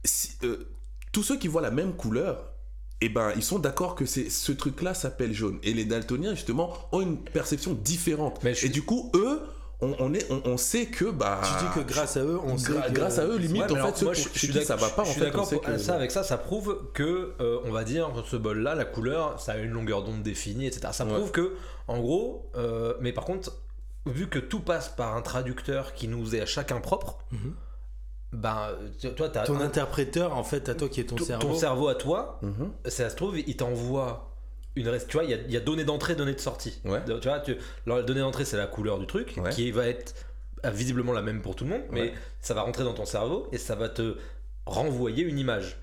si- 0.04 0.32
euh, 0.44 0.68
tous 1.12 1.22
ceux 1.22 1.38
qui 1.38 1.48
voient 1.48 1.62
la 1.62 1.70
même 1.70 1.94
couleur, 1.94 2.52
et 3.00 3.08
ben, 3.08 3.32
ils 3.36 3.42
sont 3.42 3.58
d'accord 3.58 3.94
que 3.94 4.06
c'est 4.06 4.30
ce 4.30 4.52
truc-là 4.52 4.94
s'appelle 4.94 5.32
jaune. 5.34 5.58
Et 5.62 5.72
les 5.74 5.84
daltoniens 5.84 6.34
justement 6.34 6.72
ont 6.92 7.00
une 7.00 7.18
perception 7.18 7.72
différente. 7.74 8.40
Mais 8.42 8.54
je 8.54 8.58
suis- 8.58 8.66
Et 8.68 8.70
du 8.70 8.82
coup, 8.82 9.10
eux, 9.14 9.40
on, 9.80 9.94
on 9.98 10.14
est, 10.14 10.30
on, 10.30 10.40
on 10.46 10.56
sait 10.56 10.86
que 10.86 11.04
bah. 11.04 11.40
tu 11.42 11.64
dis 11.64 11.70
que 11.74 11.80
grâce 11.80 12.16
à 12.16 12.20
eux 12.24 12.38
on 12.42 12.56
sait 12.56 12.72
que- 12.72 12.92
grâce 12.92 13.18
à 13.18 13.24
eux, 13.26 13.36
limite, 13.36 13.62
Ouais, 13.64 13.72
en 13.72 13.74
alors, 13.74 13.94
fait, 13.96 14.04
moi, 14.04 14.14
pour 14.14 14.22
je, 14.22 14.28
chez 14.38 14.52
suis 14.52 14.64
ça 14.64 14.76
va 14.76 14.88
pas, 14.88 15.04
je 15.04 15.10
en 15.10 15.12
suis 15.12 15.20
d'accord 15.20 15.48
que. 15.50 15.76
ça 15.78 15.94
avec 15.94 16.10
ça, 16.10 16.22
ça 16.22 16.38
prouve 16.38 16.90
que 16.94 17.34
euh, 17.40 17.58
on 17.64 17.70
va 17.72 17.84
dire 17.84 18.10
ce 18.26 18.36
bol 18.36 18.58
là, 18.60 18.74
la 18.74 18.84
couleur, 18.86 19.38
ça 19.40 19.52
a 19.52 19.56
une 19.58 19.70
longueur 19.72 20.02
d'onde 20.02 20.22
définie, 20.22 20.66
etc. 20.66 20.88
Ça 20.92 21.04
Ouais. 21.04 21.12
prouve 21.14 21.30
que, 21.30 21.54
en 21.88 21.98
gros, 21.98 22.50
euh, 22.56 22.94
mais 23.00 23.12
par 23.12 23.24
contre, 23.26 23.52
vu 24.06 24.28
que 24.28 24.38
tout 24.38 24.60
passe 24.60 24.88
par 24.88 25.14
un 25.16 25.20
traducteur 25.22 25.92
qui 25.94 26.08
nous 26.08 26.34
est 26.34 26.40
à 26.40 26.46
chacun 26.46 26.80
propre, 26.80 27.18
ben 28.32 28.70
tu- 28.98 29.12
toi 29.14 29.28
t'as 29.28 29.44
ton 29.44 29.56
un- 29.56 29.60
interpréteur 29.62 30.36
en 30.36 30.44
fait 30.44 30.68
à 30.68 30.74
toi 30.74 30.88
qui 30.88 31.00
est 31.00 31.04
ton 31.04 31.16
ton- 31.16 31.24
cerveau 31.24 31.48
ton 31.48 31.54
cerveau 31.54 31.88
à 31.88 31.94
toi, 31.94 32.38
Mhm. 32.42 32.70
ça 32.86 33.08
se 33.10 33.16
trouve, 33.16 33.38
il 33.38 33.56
t'envoie 33.56 34.30
une 34.76 34.88
reste. 34.88 35.08
Tu 35.08 35.16
vois, 35.16 35.24
il 35.24 35.30
y 35.30 35.34
a, 35.34 35.38
y 35.48 35.56
a 35.56 35.60
données 35.60 35.84
d'entrée, 35.84 36.14
données 36.14 36.34
de 36.34 36.40
sortie. 36.40 36.80
Ouais. 36.84 37.00
Tu 37.04 37.28
vois, 37.28 37.40
tu, 37.40 37.56
alors, 37.86 37.98
la 37.98 38.02
donnée 38.04 38.20
d'entrée, 38.20 38.44
c'est 38.44 38.56
la 38.56 38.66
couleur 38.66 38.98
du 38.98 39.06
truc, 39.06 39.34
Ouais. 39.42 39.50
qui 39.50 39.70
va 39.72 39.86
être 39.88 40.14
euh, 40.64 40.70
visiblement 40.70 41.12
la 41.12 41.22
même 41.22 41.42
pour 41.42 41.56
tout 41.56 41.64
le 41.64 41.70
monde, 41.70 41.82
mais 41.90 42.00
Ouais. 42.02 42.12
ça 42.40 42.54
va 42.54 42.62
rentrer 42.62 42.84
dans 42.84 42.94
ton 42.94 43.04
cerveau 43.06 43.48
et 43.52 43.58
ça 43.58 43.74
va 43.74 43.88
te 43.88 44.16
renvoyer 44.66 45.22
une 45.24 45.38
image. 45.38 45.76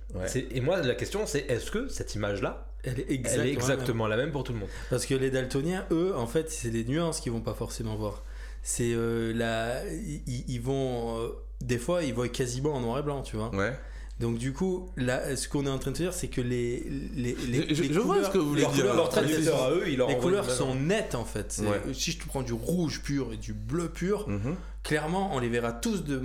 Et 0.51 0.61
moi, 0.61 0.81
la 0.81 0.95
question, 0.95 1.25
c'est 1.25 1.49
est-ce 1.49 1.71
que 1.71 1.87
cette 1.87 2.15
image-là, 2.15 2.67
elle 2.83 2.99
est 2.99 3.05
elle 3.07 3.13
exactement, 3.13 3.45
est 3.45 3.51
exactement 3.53 4.07
la 4.07 4.17
même 4.17 4.31
pour 4.31 4.43
tout 4.43 4.51
le 4.53 4.59
monde? 4.59 4.69
Parce 4.89 5.05
que 5.05 5.13
les 5.15 5.31
daltoniens 5.31 5.85
eux 5.91 6.13
en 6.17 6.27
fait 6.27 6.51
c'est 6.51 6.69
les 6.69 6.83
nuances 6.83 7.21
qu'ils 7.21 7.31
vont 7.31 7.39
pas 7.39 7.53
forcément 7.53 7.95
voir 7.95 8.23
c'est 8.61 8.91
euh, 8.93 9.31
la 9.33 9.85
ils, 9.87 10.43
ils 10.49 10.59
vont 10.59 11.17
euh, 11.21 11.29
des 11.61 11.77
fois 11.77 12.03
ils 12.03 12.13
voient 12.13 12.27
quasiment 12.27 12.73
en 12.73 12.81
noir 12.81 12.99
et 12.99 13.01
blanc 13.03 13.21
tu 13.21 13.37
vois 13.37 13.55
Ouais. 13.55 13.71
Donc 14.19 14.37
du 14.37 14.53
coup 14.53 14.89
là 14.95 15.35
ce 15.35 15.47
qu'on 15.47 15.65
est 15.65 15.69
en 15.69 15.79
train 15.79 15.91
de 15.91 15.95
dire 15.95 16.13
c'est 16.13 16.27
que 16.27 16.39
les 16.41 16.79
les, 17.15 17.35
les, 17.47 17.73
Je- 17.75 17.81
les 17.83 17.93
je 17.93 17.99
vois 17.99 18.15
couleurs- 18.15 18.27
ce 18.27 18.31
que 18.33 18.37
vous 18.37 18.49
voulez 18.49 18.61
les 18.61 18.67
dire. 18.67 18.85
couleurs- 18.85 19.17
à 19.65 19.71
eux, 19.71 19.95
leur 19.95 20.07
les 20.09 20.17
couleurs 20.17 20.49
sont 20.51 20.75
nettes 20.75 21.15
en 21.15 21.25
fait 21.25 21.61
Ouais. 21.63 21.93
si 21.93 22.11
je 22.11 22.19
te 22.19 22.25
prends 22.27 22.43
du 22.43 22.53
rouge 22.53 23.01
pur 23.01 23.33
et 23.33 23.37
du 23.37 23.53
bleu 23.53 23.89
pur 23.89 24.29
Mhm. 24.29 24.55
clairement 24.83 25.35
on 25.35 25.39
les 25.39 25.49
verra 25.49 25.71
tous 25.73 26.03
de, 26.03 26.21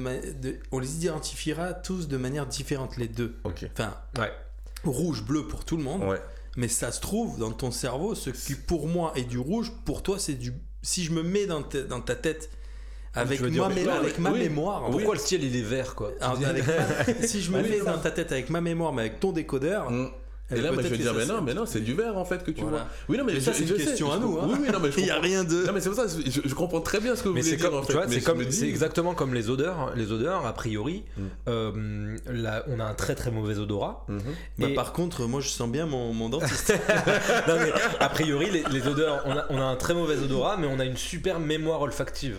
on 0.71 0.79
les 0.79 0.97
identifiera 0.97 1.73
tous 1.73 2.09
de 2.09 2.17
manière 2.17 2.47
différente 2.47 2.97
les 2.99 3.09
deux 3.09 3.37
Ok. 3.45 3.67
enfin 3.73 3.95
Ouais. 4.19 4.33
rouge, 4.85 5.25
bleu 5.25 5.47
pour 5.47 5.65
tout 5.65 5.77
le 5.77 5.83
monde. 5.83 6.03
Ouais. 6.05 6.21
Mais 6.57 6.69
ça 6.69 6.93
se 6.93 7.01
trouve 7.01 7.39
dans 7.39 7.53
ton 7.53 7.71
cerveau, 7.71 8.15
ce 8.15 8.31
qui 8.31 8.55
pour 8.55 8.87
moi 8.89 9.13
est 9.17 9.25
du 9.25 9.39
rouge, 9.39 9.73
pour 9.85 10.03
toi 10.03 10.19
c'est 10.19 10.35
du. 10.35 10.53
Si 10.83 11.05
je 11.05 11.13
me 11.13 11.23
mets 11.23 11.47
dans 11.47 11.63
ta, 11.63 11.83
dans 11.83 12.01
ta 12.01 12.15
tête 12.17 12.51
avec 13.21 13.41
veux 13.41 13.51
dire, 13.51 13.69
ma, 13.69 13.75
mais 13.75 13.83
mé- 13.83 13.87
non, 13.87 13.93
avec 13.93 14.19
ma 14.19 14.31
oui. 14.33 14.39
mémoire, 14.41 14.85
Pourquoi 14.91 15.15
le 15.15 15.21
ciel 15.21 15.43
il 15.45 15.57
est 15.57 15.63
vert 15.63 15.95
quoi 15.95 16.13
alors, 16.21 16.39
avec 16.47 16.65
ma- 16.67 17.27
si 17.27 17.41
je 17.43 17.51
me 17.51 17.63
mets 17.63 17.81
dans 17.81 17.99
ta 17.99 18.11
tête 18.11 18.33
avec 18.33 18.51
ma 18.51 18.61
mémoire, 18.61 18.93
mais 18.93 19.03
avec 19.03 19.21
ton 19.21 19.33
décodeur, 19.33 19.91
Mm. 19.91 20.09
Et 20.51 20.63
là, 20.63 20.73
moi, 20.73 20.83
je 20.83 20.89
vais 20.89 20.97
dire, 20.97 21.13
mais 21.13 21.27
non, 21.27 21.43
mais 21.43 21.53
non, 21.53 21.67
c'est 21.67 21.81
du 21.81 21.93
verre 21.93 22.17
en 22.17 22.25
fait 22.25 22.43
que 22.43 22.51
tu 22.51 22.63
Voilà. 22.63 22.79
vois. 22.79 22.87
Oui, 23.11 23.19
non, 23.19 23.25
mais 23.25 23.39
ça, 23.39 23.53
c'est 23.53 23.65
une 23.65 23.75
question 23.77 24.11
à 24.11 24.17
nous, 24.19 24.39
hein. 24.39 24.47
Oui, 24.49 24.55
oui, 24.63 24.69
non, 24.73 24.79
mais 24.81 24.91
je 24.93 24.99
il 25.01 25.05
n'y 25.05 25.11
a 25.11 25.21
rien 25.21 25.45
de. 25.45 25.67
Non, 25.67 25.75
mais 25.75 25.81
c'est 25.83 25.91
pour 25.91 25.99
ça, 25.99 26.07
je, 26.09 26.41
je 26.43 26.55
comprends 26.55 26.81
très 26.81 27.01
bien 27.01 27.15
ce 27.17 27.23
que 27.23 27.29
vous 27.29 27.35
Mais 27.35 27.43
voulez 27.43 27.51
c'est 27.51 27.57
dire 27.59 27.69
comme, 27.69 27.79
en 27.81 27.83
fait. 27.83 27.89
tu 27.89 27.93
vois, 27.93 28.07
mais 28.07 28.15
c'est 28.15 28.23
comme, 28.23 28.51
c'est 28.51 28.67
exactement 28.67 29.13
comme 29.13 29.35
les 29.35 29.51
odeurs. 29.51 29.93
Les 29.95 30.11
odeurs, 30.11 30.47
a 30.47 30.55
priori, 30.55 31.05
Mm. 31.19 31.23
euh, 31.49 32.17
là, 32.33 32.65
on 32.69 32.81
a 32.81 32.85
un 32.85 32.95
très 32.95 33.15
très 33.15 33.31
mauvais 33.31 33.59
odorat. 33.59 34.07
Bah, 34.57 34.69
Et- 34.71 34.75
Par 34.75 34.95
contre, 34.95 35.27
moi 35.27 35.43
je 35.43 35.51
sens 35.51 35.69
bien 35.69 35.85
mon, 35.85 36.15
mon 36.15 36.31
dentiste. 36.31 36.73
non 37.47 37.55
mais 37.59 37.71
a 38.01 38.09
priori 38.09 38.51
les, 38.51 38.65
les 38.71 38.87
odeurs 38.89 39.23
on 39.27 39.33
a, 39.37 39.45
on 39.51 39.59
a 39.61 39.65
un 39.65 39.77
très 39.77 39.93
mauvais 39.93 40.17
odorat 40.17 40.57
mais 40.59 40.67
on 40.67 40.79
a 40.81 40.87
une 40.87 40.97
super 40.97 41.41
mémoire 41.41 41.83
olfactive 41.83 42.39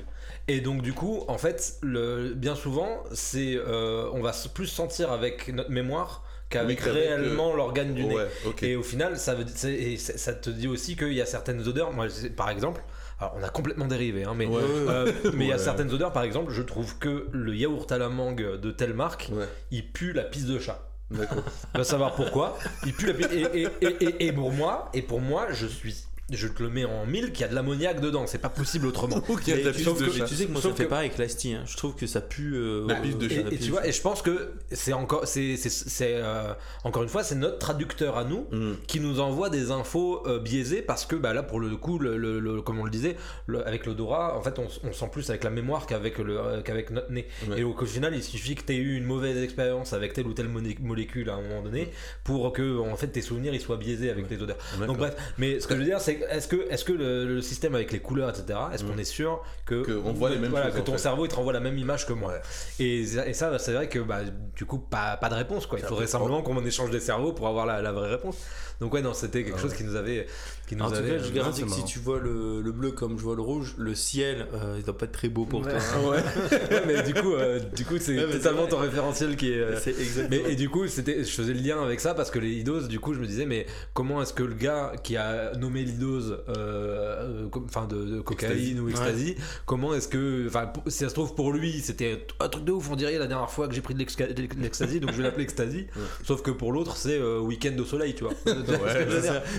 et 0.49 0.59
donc 0.61 0.81
du 0.81 0.93
coup 0.93 1.23
en 1.27 1.37
fait 1.37 1.75
le, 1.81 2.33
bien 2.35 2.55
souvent 2.55 3.03
c'est 3.13 3.55
euh, 3.55 4.09
on 4.13 4.21
va 4.21 4.33
plus 4.53 4.67
sentir 4.67 5.11
avec 5.11 5.47
notre 5.53 5.69
mémoire 5.71 6.23
qu'avec 6.49 6.81
Oui, 6.83 6.89
réellement 6.91 7.53
l'organe 7.53 7.93
du 7.93 8.03
nez. 8.05 8.15
Ouais, 8.15 8.27
et 8.63 8.75
au 8.75 8.83
final 8.83 9.17
ça 9.17 9.35
veut 9.35 9.45
et 9.69 9.97
ça 9.97 10.33
te 10.33 10.49
dit 10.49 10.67
aussi 10.67 10.95
qu'il 10.97 11.13
y 11.13 11.21
a 11.21 11.25
certaines 11.27 11.65
odeurs. 11.67 11.91
Moi 11.93 12.07
par 12.35 12.49
exemple 12.49 12.81
alors 13.19 13.35
on 13.39 13.43
a 13.43 13.49
complètement 13.49 13.85
dérivé 13.85 14.23
hein, 14.23 14.33
mais 14.35 14.47
Ouais. 14.47 14.61
euh, 14.63 15.11
il 15.33 15.43
y 15.45 15.51
a 15.53 15.57
certaines 15.59 15.91
odeurs 15.93 16.11
par 16.13 16.23
exemple 16.23 16.51
je 16.51 16.61
trouve 16.63 16.97
que 16.97 17.27
le 17.31 17.55
yaourt 17.55 17.91
à 17.91 17.97
la 17.97 18.09
mangue 18.09 18.59
de 18.59 18.71
telle 18.71 18.93
marque 18.93 19.29
il 19.71 19.91
pue 19.91 20.11
la 20.13 20.23
pisse 20.23 20.45
de 20.45 20.57
chat. 20.59 20.79
D'accord. 21.11 21.43
va 21.73 21.83
savoir 21.83 22.13
pourquoi. 22.13 22.55
Il 22.85 22.93
pue 22.93 23.07
la 23.07 23.13
pi- 23.15 23.25
et, 23.35 23.61
et, 23.63 23.67
et, 23.81 24.03
et- 24.05 24.25
et 24.27 24.31
pour 24.31 24.51
moi, 24.51 24.89
et 24.93 25.01
pour 25.01 25.19
moi, 25.19 25.47
je 25.51 25.65
suis, 25.65 26.05
je 26.31 26.47
te 26.47 26.61
le 26.63 26.69
mets 26.69 26.85
en 26.85 27.05
mille, 27.05 27.31
qu'il 27.31 27.41
y 27.41 27.43
a 27.43 27.47
de 27.47 27.55
l'ammoniac 27.55 27.99
dedans. 28.01 28.25
C'est 28.27 28.37
pas 28.37 28.49
possible 28.49 28.87
autrement. 28.87 29.17
Ok, 29.29 29.41
il 29.47 29.49
y 29.49 29.53
a 29.53 29.57
de 29.63 29.69
la 29.69 29.73
sauf 29.73 29.99
de 29.99 30.05
que- 30.05 30.11
chat. 30.11 30.25
tu 30.25 30.35
sais 30.35 30.45
que 30.45 30.51
moi 30.51 30.61
Sauf 30.61 30.71
ça 30.71 30.77
fait 30.77 30.83
que- 30.85 30.89
pareil 30.89 31.11
avec 31.15 31.35
Tea, 31.37 31.53
hein. 31.53 31.63
Je 31.65 31.77
trouve 31.77 31.95
que 31.95 32.07
ça 32.07 32.21
pue. 32.21 32.53
euh, 32.55 32.85
La 32.87 32.97
euh, 32.97 33.01
piste 33.01 33.17
de 33.17 33.25
Et, 33.25 33.29
chat. 33.29 33.51
et 33.51 33.57
tu 33.57 33.71
vois, 33.71 33.85
et 33.87 33.91
je 33.91 34.01
pense 34.01 34.21
que 34.21 34.51
c'est 34.71 34.93
encore, 34.93 35.27
c'est, 35.27 35.55
c'est, 35.57 35.69
c'est, 35.69 36.13
euh, 36.15 36.53
encore 36.83 37.03
une 37.03 37.09
fois, 37.09 37.23
c'est 37.23 37.35
notre 37.35 37.57
traducteur 37.59 38.17
à 38.17 38.23
nous 38.23 38.47
Mm. 38.51 38.73
qui 38.87 38.99
nous 38.99 39.19
envoie 39.19 39.49
des 39.49 39.71
infos 39.71 40.25
euh, 40.27 40.39
biaisées 40.39 40.81
parce 40.81 41.05
que 41.05 41.15
bah, 41.15 41.33
là, 41.33 41.43
pour 41.43 41.59
le 41.59 41.75
coup, 41.75 41.99
le, 41.99 42.17
le- 42.17 42.39
le- 42.39 42.61
comme 42.61 42.79
on 42.79 42.83
le 42.85 42.91
disait, 42.91 43.15
le- 43.47 43.65
avec 43.67 43.85
l'odorat, 43.85 44.37
en 44.37 44.41
fait, 44.41 44.57
on, 44.59 44.67
on 44.87 44.93
sent 44.93 45.09
plus 45.11 45.29
avec 45.29 45.43
la 45.43 45.49
mémoire 45.49 45.85
qu'avec, 45.85 46.17
le, 46.19 46.39
euh, 46.39 46.61
qu'avec 46.61 46.89
notre 46.91 47.11
nez. 47.11 47.27
Ouais. 47.47 47.59
Et 47.59 47.63
au, 47.63 47.73
au 47.79 47.85
final, 47.85 48.13
il 48.15 48.23
suffit 48.23 48.55
que 48.55 48.63
tu 48.63 48.73
aies 48.73 48.77
eu 48.77 48.95
une 48.97 49.05
mauvaise 49.05 49.37
expérience 49.43 49.93
avec 49.93 50.13
telle 50.13 50.27
ou 50.27 50.33
telle 50.33 50.49
molécule 50.81 51.29
à 51.29 51.33
un 51.35 51.41
moment 51.41 51.61
donné 51.61 51.89
pour 52.23 52.51
que 52.53 52.77
en 52.79 52.95
fait, 52.95 53.07
tes 53.07 53.21
souvenirs 53.21 53.53
ils 53.53 53.61
soient 53.61 53.77
biaisés 53.77 54.09
avec 54.09 54.29
les 54.29 54.41
odeurs. 54.41 54.57
D'accord. 54.73 54.87
Donc 54.87 54.97
bref, 54.97 55.15
mais 55.37 55.59
ce 55.59 55.67
que 55.67 55.75
je 55.75 55.79
veux 55.79 55.85
dire, 55.85 55.99
c'est 56.01 56.18
est-ce 56.29 56.47
que, 56.47 56.67
est-ce 56.69 56.83
que 56.85 56.93
le, 56.93 57.25
le 57.25 57.41
système 57.41 57.75
avec 57.75 57.91
les 57.91 57.99
couleurs, 57.99 58.29
etc., 58.29 58.59
est-ce 58.73 58.83
qu'on 58.83 58.97
est 58.97 59.03
sûr 59.03 59.41
que, 59.65 59.75
Mm. 59.75 59.85
Que 59.85 59.91
on 60.05 60.13
voit 60.13 60.29
les 60.29 60.37
mêmes 60.37 60.49
voilà, 60.51 60.67
choses, 60.67 60.75
que 60.75 60.79
en 60.81 60.83
ton 60.83 60.91
fait. 60.93 60.97
cerveau 60.97 61.25
il 61.25 61.29
te 61.29 61.35
renvoie 61.35 61.53
la 61.53 61.59
même 61.59 61.77
image 61.77 62.05
que 62.05 62.13
moi 62.13 62.33
et, 62.79 63.01
et 63.01 63.33
ça, 63.33 63.57
c'est 63.59 63.73
vrai 63.73 63.87
que 63.87 63.99
bah, 63.99 64.19
du 64.55 64.65
coup, 64.65 64.77
pas, 64.79 65.15
pas 65.17 65.29
de 65.29 65.35
réponse 65.35 65.65
quoi. 65.67 65.79
Il 65.79 65.85
faudrait 65.85 66.07
simplement 66.07 66.41
qu'on 66.41 66.63
échange 66.65 66.89
des 66.91 66.99
cerveaux 66.99 67.33
pour 67.33 67.47
avoir 67.47 67.65
la, 67.65 67.81
la 67.81 67.91
vraie 67.91 68.09
réponse. 68.09 68.37
Donc 68.79 68.93
ouais, 68.93 69.01
non, 69.01 69.13
c'était 69.13 69.43
quelque 69.43 69.57
Ah 69.57 69.61
chose 69.61 69.73
qui 69.73 69.83
nous 69.83 69.95
avait, 69.95 70.25
qui 70.69 70.75
nous 70.75 70.85
En 70.85 70.89
tout 70.89 70.95
cas, 70.95 71.17
je 71.17 71.31
garantis 71.33 71.63
que 71.63 71.69
si 71.71 71.83
tu 71.83 71.99
vois 71.99 72.19
le, 72.19 72.61
le 72.61 72.71
bleu 72.71 72.91
comme 72.91 73.17
je 73.17 73.23
vois 73.23 73.35
le 73.35 73.41
rouge, 73.41 73.73
le 73.77 73.95
ciel, 73.95 74.45
euh, 74.53 74.75
il 74.77 74.83
doit 74.83 74.97
pas 74.97 75.05
être 75.05 75.11
très 75.11 75.27
beau 75.29 75.45
pour 75.45 75.61
Ouais. 75.65 75.71
toi. 75.71 75.79
hein. 75.79 76.21
Ouais, 76.71 76.83
mais 76.85 77.01
du 77.03 77.13
coup, 77.13 77.33
euh, 77.33 77.59
du 77.75 77.83
coup, 77.85 77.95
c'est 77.99 78.17
Ouais, 78.23 78.31
totalement 78.31 78.67
ton 78.67 78.77
référentiel 78.77 79.35
qui 79.35 79.51
est. 79.51 79.59
euh, 79.59 79.79
C'est 79.79 79.89
exactement. 79.99 80.43
Mais, 80.45 80.51
et 80.53 80.55
du 80.55 80.69
coup, 80.69 80.87
c'était, 80.87 81.23
je 81.23 81.29
faisais 81.31 81.53
le 81.53 81.59
lien 81.61 81.81
avec 81.83 81.99
ça 81.99 82.13
parce 82.13 82.29
que 82.31 82.39
les 82.39 82.51
idoses, 82.53 82.87
du 82.87 82.99
coup, 82.99 83.13
je 83.13 83.19
me 83.19 83.25
disais, 83.25 83.45
mais 83.45 83.65
comment 83.93 84.21
est-ce 84.21 84.33
que 84.33 84.43
le 84.43 84.53
gars 84.53 84.93
qui 85.03 85.17
a 85.17 85.53
nommé 85.57 85.83
l'idose, 85.83 86.37
euh, 86.49 87.45
euh, 87.53 87.59
enfin 87.65 87.87
de, 87.87 88.03
de 88.05 88.21
cocaïne 88.21 88.77
Ecstasy. 88.77 88.79
ou 88.79 88.89
ecstasy, 88.89 89.35
comment 89.65 89.93
est-ce 89.95 90.07
que, 90.07 90.45
enfin, 90.47 90.71
si 90.87 90.99
ça 90.99 91.09
se 91.09 91.13
trouve 91.15 91.33
pour 91.35 91.51
lui, 91.51 91.79
c'était 91.81 92.25
un 92.39 92.47
truc 92.49 92.63
de 92.65 92.71
ouf, 92.71 92.89
on 92.91 92.95
dirait 92.95 93.17
la 93.17 93.27
dernière 93.27 93.49
fois 93.49 93.67
que 93.67 93.73
j'ai 93.73 93.81
pris 93.81 93.93
de 93.95 93.99
l'ecstasy, 93.99 94.99
donc 94.99 95.11
je 95.11 95.17
vais 95.17 95.23
l'appeler 95.23 95.43
ecstasy. 95.45 95.87
Sauf 96.23 96.41
que 96.43 96.51
pour 96.51 96.71
l'autre, 96.71 96.95
c'est 96.97 97.17
euh, 97.17 97.39
week-end 97.39 97.75
au 97.79 97.85
soleil, 97.85 98.13
tu 98.13 98.23
vois. 98.23 98.33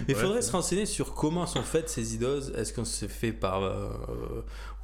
Mais 0.08 0.14
faudrait 0.14 0.42
se 0.42 0.52
renseigner 0.52 0.86
sur 0.86 0.99
comment 1.04 1.46
sont 1.46 1.62
faites 1.62 1.88
ces 1.88 2.14
idoses. 2.14 2.52
Est-ce 2.56 2.72
qu'on 2.72 2.84
s'est 2.84 3.08
fait 3.08 3.32
par. 3.32 3.62
euh, 3.64 3.88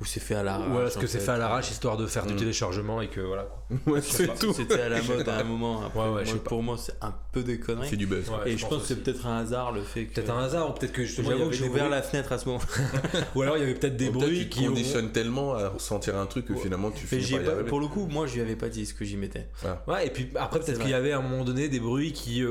ou 0.01 0.05
c'est 0.05 0.21
fait 0.21 0.35
à 0.35 0.43
l'arrache 0.43 0.69
Ou 0.71 0.81
est-ce 0.87 0.99
que 0.99 1.07
c'est 1.07 1.21
fait 1.21 1.31
à 1.33 1.39
l'arrache 1.39 1.71
histoire 1.71 1.97
de 1.97 2.07
faire 2.07 2.27
du 2.27 2.35
Mm. 2.35 2.37
téléchargement 2.37 3.01
et 3.01 3.09
que 3.09 3.21
voilà. 3.21 3.45
quoi. 3.45 3.63
Ouais, 3.95 4.01
c'est 4.03 4.39
tout. 4.39 4.53
C'était 4.53 4.81
à 4.81 4.89
la 4.91 5.01
mode 5.09 5.27
à 5.29 5.39
un 5.39 5.45
moment. 5.45 5.83
Après, 5.87 5.99
Ouais, 6.01 6.05
ouais, 6.07 6.11
moi, 6.13 6.25
je 6.25 6.31
sais 6.33 6.37
pas. 6.39 6.49
pour 6.51 6.63
moi, 6.63 6.77
c'est 6.79 6.95
un 7.01 7.15
peu 7.33 7.43
des 7.43 7.59
conneries. 7.59 7.89
C'est 7.89 7.97
du 7.97 8.07
buzz. 8.07 8.29
Ouais, 8.29 8.53
Et 8.53 8.57
je 8.59 8.67
pense 8.67 8.83
que 8.83 8.89
c'est 8.89 9.03
peut-être 9.03 9.27
un 9.27 9.39
hasard 9.39 9.73
le 9.73 9.83
fait 9.83 10.05
que. 10.07 10.15
Peut-être 10.15 10.31
un 10.31 10.45
hasard, 10.45 10.69
ou 10.71 10.73
peut-être 10.75 10.93
que 10.93 11.05
justement 11.05 11.31
j'ai 11.51 11.69
ouvert 11.69 11.89
la 11.89 12.03
fenêtre 12.03 12.31
à 12.33 12.39
ce 12.39 12.47
moment. 12.47 12.61
ou 13.35 13.43
alors 13.43 13.57
il 13.57 13.61
y 13.61 13.63
avait 13.63 13.75
peut-être 13.75 13.97
des 13.97 14.11
bruits 14.11 14.49
qui 14.51 14.67
conditionnes 14.67 15.13
tellement 15.13 15.55
à 15.55 15.69
ressentir 15.71 16.17
un 16.17 16.27
truc 16.27 16.47
que 16.47 16.55
finalement 16.55 16.91
tu 16.91 17.07
arriver. 17.15 17.65
pour 17.69 17.81
le 17.81 17.87
coup, 17.89 18.07
moi, 18.07 18.27
je 18.27 18.35
lui 18.35 18.41
avais 18.43 18.57
pas 18.57 18.69
dit 18.69 18.85
ce 18.87 18.93
que 18.95 19.05
j'y 19.05 19.17
mettais. 19.17 19.49
Ouais, 19.87 20.07
et 20.07 20.11
puis 20.11 20.31
après 20.37 20.61
C'est 20.61 20.73
peut-être 20.73 20.81
qu'il 20.83 20.91
y 20.91 20.95
avait 20.95 21.13
à 21.13 21.19
un 21.19 21.23
moment 21.23 21.45
donné 21.45 21.69
des 21.69 21.81
bruits 21.81 22.13
qui 22.13 22.43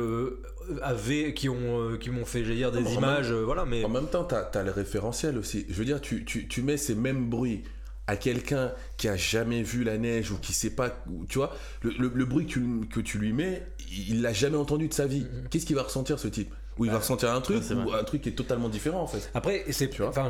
euh, 0.69 0.77
avaient, 0.81 1.33
qui 1.33 1.49
ont, 1.49 1.79
euh, 1.91 1.97
qui 1.97 2.09
m'ont 2.09 2.25
fait 2.25 2.43
jaillir 2.43 2.71
des 2.71 2.79
En 2.85 2.91
images, 2.97 3.31
euh, 3.31 3.43
voilà. 3.43 3.65
Mais 3.65 3.83
En 3.83 3.89
même 3.89 4.07
temps, 4.07 4.23
t'as 4.23 4.43
as 4.53 4.63
le 4.63 4.71
référentiel 4.71 5.37
aussi. 5.37 5.65
Je 5.69 5.73
veux 5.75 5.85
dire, 5.85 6.01
tu, 6.01 6.25
tu, 6.25 6.47
tu 6.47 6.61
mets 6.61 6.77
ces 6.77 6.95
mêmes 6.95 7.29
bruits 7.29 7.63
à 8.07 8.15
quelqu'un 8.17 8.71
qui 8.97 9.07
a 9.07 9.15
jamais 9.17 9.63
vu 9.63 9.83
la 9.83 9.97
neige 9.97 10.31
ou 10.31 10.37
qui 10.37 10.53
sait 10.53 10.69
pas, 10.69 10.95
ou- 11.11 11.25
tu 11.25 11.39
vois, 11.39 11.55
le, 11.81 11.91
le- 11.97 12.11
le 12.13 12.25
bruit 12.25 12.45
que 12.45 12.51
tu, 12.53 12.63
que 12.93 12.99
tu 12.99 13.17
lui 13.17 13.33
mets, 13.33 13.65
il 13.91 14.21
l'a 14.21 14.31
jamais 14.33 14.57
entendu 14.57 14.87
de 14.87 14.93
sa 14.93 15.07
vie. 15.07 15.21
Mhm. 15.21 15.47
Qu'est-ce 15.49 15.65
qu'il 15.65 15.75
va 15.75 15.83
ressentir 15.83 16.19
ce 16.19 16.27
type? 16.27 16.53
Ou 16.77 16.83
il 16.85 16.91
va 16.91 16.97
ressentir 16.99 17.31
un 17.31 17.39
truc 17.39 17.63
ou 17.71 17.93
un 17.93 18.03
truc 18.03 18.21
qui 18.21 18.29
est 18.29 18.33
totalement 18.33 18.67
différent 18.67 18.99
en 19.01 19.07
fait. 19.07 19.29
après, 19.33 19.63
c'est, 19.71 19.89
Tu 19.89 20.03
enfin, 20.03 20.29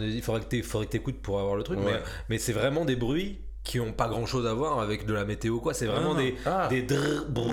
il 0.00 0.22
faudrait 0.22 0.40
que 0.42 0.46
tu 0.56 0.86
t'écoutes 0.88 1.18
pour 1.20 1.40
avoir 1.40 1.56
le 1.56 1.64
truc, 1.64 1.80
Ouais. 1.80 1.84
mais, 1.94 2.00
mais 2.28 2.38
c'est 2.38 2.52
vraiment 2.52 2.84
des 2.84 2.94
bruits 2.94 3.40
qui 3.62 3.78
ont 3.80 3.92
pas 3.92 4.08
grand 4.08 4.26
chose 4.26 4.46
à 4.46 4.54
voir 4.54 4.80
avec 4.80 5.06
de 5.06 5.12
la 5.12 5.24
météo 5.24 5.58
quoi. 5.60 5.74
C'est 5.74 5.86
vraiment 5.86 6.14
non. 6.14 6.20
des, 6.20 6.34
Ah, 6.46 6.66
des 6.68 6.82
drrr, 6.82 7.26
brrr, 7.28 7.44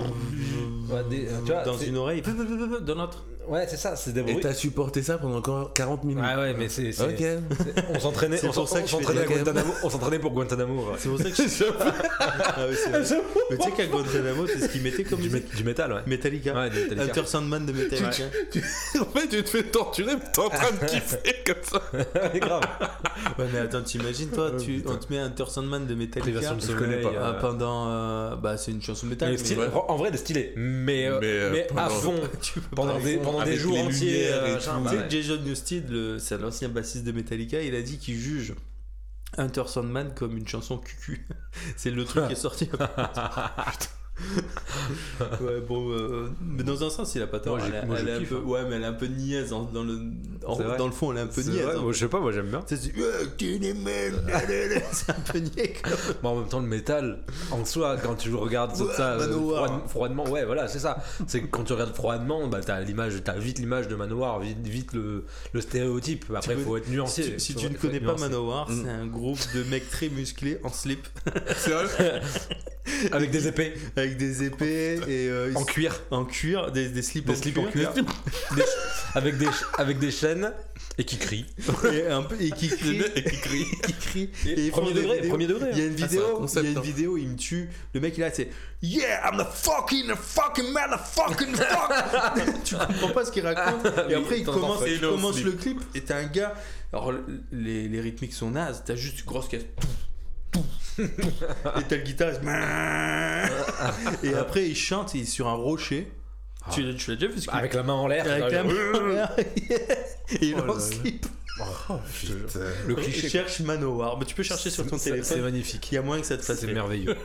ouais, 0.90 1.04
des- 1.10 1.26
euh, 1.28 1.38
tu 1.44 1.52
vois, 1.52 1.62
dans 1.64 1.76
une 1.76 1.96
oreille, 1.96 2.22
dans 2.22 2.94
l'autre. 2.94 3.24
Ouais, 3.48 3.66
c'est 3.68 3.76
ça, 3.76 3.96
c'est 3.96 4.12
des 4.12 4.20
et 4.30 4.40
t'as 4.40 4.52
supporté 4.54 5.02
ça 5.02 5.18
pendant 5.18 5.36
encore 5.38 5.72
40 5.72 6.04
minutes. 6.04 6.22
Ouais, 6.24 6.34
ouais, 6.36 6.54
mais 6.54 6.68
c'est, 6.68 6.92
c'est- 6.92 7.02
Ok. 7.02 7.14
c'est- 7.18 7.38
on 7.94 7.98
s'entraînait, 8.00 8.36
C'est 8.38 8.46
on, 8.48 8.52
pour 8.52 8.68
s'en- 8.68 8.74
ça 8.74 8.80
que 8.82 8.84
on 8.84 8.86
je 8.86 8.96
fais 8.96 9.02
s'entraînait 9.04 9.26
Guantanamo, 9.26 9.72
on 9.82 9.90
s'entraînait 9.90 10.18
pour 10.18 10.30
Guantanamo. 10.32 10.74
ouais. 10.82 10.96
C'est 10.98 11.08
pour 11.08 11.18
ça 11.18 11.30
que 11.30 11.36
je. 11.36 11.64
Ah 12.20 12.66
c'est 12.74 12.90
vrai. 12.90 13.22
Mais 13.50 13.56
tu 13.56 13.62
sais 13.64 13.70
qu'à 13.72 13.86
Guantanamo, 13.86 14.46
c'est 14.46 14.60
ce 14.60 14.68
qu'ils 14.68 14.82
mettaient 14.82 15.04
comme 15.04 15.20
Du, 15.20 15.64
métal, 15.64 15.92
ouais. 15.92 16.00
Metallica. 16.06 16.54
Ouais, 16.54 16.70
du 16.70 16.76
Metallica. 16.80 17.04
Hunter 17.04 17.22
Sandman 17.26 17.66
de 17.66 17.72
Metallica. 17.72 18.08
en 19.00 19.18
fait, 19.18 19.28
tu 19.28 19.42
te 19.42 19.48
fais 19.48 19.62
torturer, 19.64 20.14
mais 20.16 20.22
t'es 20.32 20.40
en 20.40 20.48
train 20.48 20.70
de 20.72 20.84
kiffer 20.86 21.34
comme 21.46 21.56
ça. 21.62 21.82
Ouais, 22.32 22.40
grave. 22.40 22.62
Ouais, 23.38 23.46
mais 23.52 23.58
attends, 23.60 23.82
t'imagines, 23.82 24.28
toi, 24.30 24.52
tu, 24.58 24.82
on 24.86 24.96
te 24.96 25.12
met 25.12 25.18
Hunter 25.20 25.44
Sandman 25.48 25.86
de 25.86 25.94
Metallica 25.94 26.54
de 26.54 26.60
je 26.60 26.72
connais 26.72 27.00
pas. 27.00 27.08
euh, 27.08 27.32
euh, 27.34 27.40
pendant. 27.40 27.88
euh, 27.88 28.36
bah, 28.36 28.56
c'est 28.56 28.70
une 28.72 28.82
chanson 28.82 29.06
métal. 29.06 29.36
stylé- 29.38 29.60
ouais. 29.60 29.68
En 29.88 29.96
vrai, 29.96 30.10
de 30.10 30.16
stylé. 30.16 30.52
Mais, 30.56 31.08
Mais, 31.20 31.66
à 31.76 31.88
fond. 31.88 32.14
Tu 32.42 32.60
pendant 32.74 32.98
des. 32.98 33.16
Pendant 33.38 33.50
des 33.50 33.56
jours 33.56 33.78
entiers. 33.78 34.28
euh, 34.32 34.58
bah 34.66 34.92
ouais. 34.92 35.06
Jason 35.10 35.36
Newsted, 35.42 35.88
le- 35.90 36.18
c'est 36.18 36.38
l'ancien 36.38 36.68
bassiste 36.68 37.04
de 37.04 37.12
Metallica, 37.12 37.62
il 37.62 37.74
a 37.74 37.82
dit 37.82 37.98
qu'il 37.98 38.16
juge 38.18 38.54
Hunter 39.36 39.64
Sandman 39.66 40.12
comme 40.14 40.36
une 40.36 40.48
chanson 40.48 40.78
cucu. 40.78 41.26
c'est 41.76 41.90
le 41.90 42.04
truc 42.04 42.26
qui 42.26 42.32
est 42.32 42.36
sorti. 42.36 42.68
ouais, 45.40 45.60
bon, 45.66 45.90
euh, 45.92 46.28
mais 46.40 46.62
dans 46.62 46.82
un 46.84 46.90
sens, 46.90 47.14
il 47.14 47.22
a 47.22 47.26
pas 47.26 47.40
tort. 47.40 47.56
Moi, 47.58 47.66
j'ai- 47.66 47.74
elle, 47.76 47.84
est- 47.84 47.86
moi, 47.86 47.96
je 47.96 48.02
elle 48.02 48.08
est 48.08 48.12
un 48.12 48.18
kiffe, 48.18 48.28
peu, 48.30 48.36
hein. 48.36 48.42
ouais, 48.46 48.60
mais 48.68 48.76
elle 48.76 48.82
est 48.82 48.86
un 48.86 48.92
peu 48.92 49.06
niaise 49.06 49.50
dans 49.50 49.84
le, 49.84 49.98
en- 50.46 50.76
dans 50.76 50.86
le 50.86 50.92
fond, 50.92 51.12
elle 51.12 51.18
est 51.18 51.22
un 51.22 51.26
peu 51.26 51.42
niaise. 51.42 51.62
vrai, 51.62 51.74
hein. 51.76 51.80
moi, 51.82 51.92
je 51.92 51.98
sais 51.98 52.08
pas, 52.08 52.20
moi 52.20 52.32
j'aime 52.32 52.48
bien. 52.48 52.62
C'est 52.66 52.80
un 55.10 55.32
peu 55.32 55.38
niais. 55.38 55.74
en 56.22 56.36
même 56.36 56.48
temps, 56.48 56.60
le 56.60 56.66
métal, 56.66 57.18
en 57.50 57.64
soi, 57.64 57.96
quand 58.02 58.14
tu 58.14 58.34
regardes 58.34 58.78
Ouais, 58.80 58.94
ça 58.96 59.12
euh, 59.14 59.32
froid- 59.32 59.84
froidement, 59.88 60.28
ouais, 60.28 60.44
voilà, 60.44 60.68
c'est 60.68 60.78
ça. 60.78 60.98
C'est 61.26 61.42
que 61.42 61.46
quand 61.46 61.64
tu 61.64 61.72
regardes 61.72 61.94
froidement, 61.94 62.46
bah, 62.48 62.60
t'as 62.64 62.80
l'image, 62.80 63.14
t'as 63.24 63.38
vite 63.38 63.58
l'image 63.58 63.88
de 63.88 63.94
Manowar, 63.94 64.40
vite, 64.40 64.66
vite 64.66 64.92
le, 64.92 65.24
le 65.52 65.60
stéréotype. 65.60 66.26
Après, 66.34 66.54
il 66.54 66.60
faut 66.64 66.76
être 66.76 66.86
Si 66.86 66.90
nuancé. 66.92 67.22
tu, 67.32 67.40
si 67.40 67.54
tu 67.54 67.68
ne 67.70 67.76
connais 67.76 68.00
pas. 68.00 68.16
Manowar, 68.16 68.68
Mm. 68.70 68.82
c'est 68.84 68.90
un 68.90 69.06
groupe 69.06 69.38
de 69.54 69.62
mecs 69.64 69.88
très 69.90 70.08
musclés 70.08 70.58
en 70.64 70.70
slip 70.70 71.06
C'est 71.56 71.70
vrai 71.70 72.20
Avec 73.12 73.30
des 73.30 73.46
épées, 73.46 73.74
avec 73.96 74.07
des 74.16 74.44
épées 74.44 74.94
et 75.06 75.28
euh, 75.28 75.52
en 75.54 75.64
cuir, 75.64 76.00
en 76.10 76.24
cuir, 76.24 76.72
des, 76.72 76.88
des 76.88 77.02
slips 77.02 77.26
des 77.26 77.32
en 77.32 77.36
slips 77.36 77.58
en 77.58 77.64
cuir, 77.66 77.92
des- 77.94 78.02
avec, 79.14 79.36
des, 79.38 79.48
avec 79.76 79.98
des 79.98 80.10
chaînes, 80.10 80.52
et 81.00 81.04
qui 81.04 81.16
crient. 81.18 81.46
et, 81.92 82.06
un 82.08 82.22
peu, 82.22 82.34
et 82.40 82.50
qui 82.50 82.68
crie, 82.68 83.00
Et 83.14 83.22
qui 83.22 83.36
crie. 83.40 83.64
qui 83.86 83.92
crie. 83.94 84.30
Et 84.46 84.66
Et 84.66 84.70
premier 84.70 84.92
degré, 84.92 85.16
vidéos. 85.16 85.28
premier 85.30 85.46
degré. 85.46 85.68
Il 85.72 85.78
y 85.78 85.82
a 85.82 85.84
une 85.86 85.92
Ah, 86.02 86.06
vidéo, 86.06 86.36
concept, 86.38 86.64
il 86.64 86.64
y 86.64 86.68
a 86.68 86.72
une 86.72 86.78
hein. 86.78 86.80
vidéo, 86.82 87.16
il 87.18 87.28
me 87.28 87.36
tue. 87.36 87.68
Le 87.94 88.00
mec 88.00 88.16
il 88.16 88.20
là, 88.20 88.30
c'est 88.32 88.48
Yeah, 88.82 89.22
I'm 89.30 89.38
the 89.38 89.46
fucking 89.52 90.08
fucking 90.16 90.72
motherfucking 90.72 91.54
fuck. 91.54 92.62
tu 92.64 92.74
comprends 92.76 93.08
pas 93.10 93.24
ce 93.24 93.32
qu'il 93.32 93.44
raconte. 93.46 93.86
Et 93.86 93.90
Oui, 94.08 94.14
après 94.14 94.38
il 94.40 94.44
commence, 94.44 94.82
il 94.86 94.92
Et 94.92 94.98
le 94.98 95.08
commence 95.10 95.34
slip. 95.34 95.46
le 95.46 95.52
clip 95.52 95.80
et 95.94 96.00
t'as 96.00 96.16
un 96.18 96.26
gars. 96.26 96.54
Alors 96.92 97.12
le- 97.12 97.24
les, 97.52 97.88
les 97.88 98.00
rythmiques 98.00 98.32
sont 98.34 98.50
nazes. 98.50 98.82
T'as 98.86 98.94
juste 98.96 99.20
une 99.20 99.26
grosse 99.26 99.48
caisse. 99.48 99.64
Et 100.98 101.82
t'as 101.88 101.96
le 101.96 102.02
guitariste. 102.02 102.40
et 104.24 104.34
après 104.34 104.66
il 104.68 104.76
chante, 104.76 105.14
il 105.14 105.22
est 105.22 105.26
sur 105.26 105.48
un 105.48 105.54
rocher. 105.54 106.10
Tu 106.72 106.82
l'as 106.82 106.92
tu 106.94 107.10
l'as 107.10 107.16
déjà 107.16 107.32
vu 107.32 107.40
ce 107.40 107.50
avec 107.50 107.72
la 107.74 107.82
main 107.82 107.94
en 107.94 108.06
l'air. 108.08 108.30
Avec 108.30 108.52
la 108.52 108.62
main 108.64 108.72
Et 110.40 110.46
il 110.48 110.56
Oh 110.58 110.70
en 110.72 110.78
slip. 110.80 111.26
Le 112.86 112.94
Je 112.96 113.02
cliché. 113.02 113.28
cherche 113.28 113.60
Manowar. 113.60 114.18
Mais 114.18 114.24
tu 114.26 114.34
peux 114.34 114.42
chercher 114.42 114.70
sur 114.70 114.86
ton 114.86 114.98
C'est- 114.98 115.10
C'est 115.10 115.22
téléphone. 115.22 115.40
magnifique. 115.42 115.88
Il 115.90 115.94
y 115.94 115.98
a 115.98 116.02
moyen 116.02 116.20
que 116.20 116.26
ça 116.28 116.36
te 116.36 116.42
fasse 116.42 116.60
C'est 116.60 116.72
merveilleux. 116.72 117.16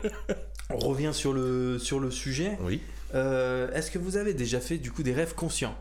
On 0.70 0.78
revient 0.78 1.12
sur 1.14 1.34
le, 1.34 1.78
sur 1.78 2.00
le 2.00 2.10
sujet. 2.10 2.58
Oui. 2.62 2.82
Euh, 3.16 3.72
Est-ce 3.74 3.92
que 3.92 4.00
vous 4.00 4.18
avez 4.18 4.34
déjà 4.34 4.60
fait 4.60 4.78
du 4.78 4.92
coup 4.92 5.04
des 5.04 5.14
rêves 5.14 5.36
conscients? 5.36 5.76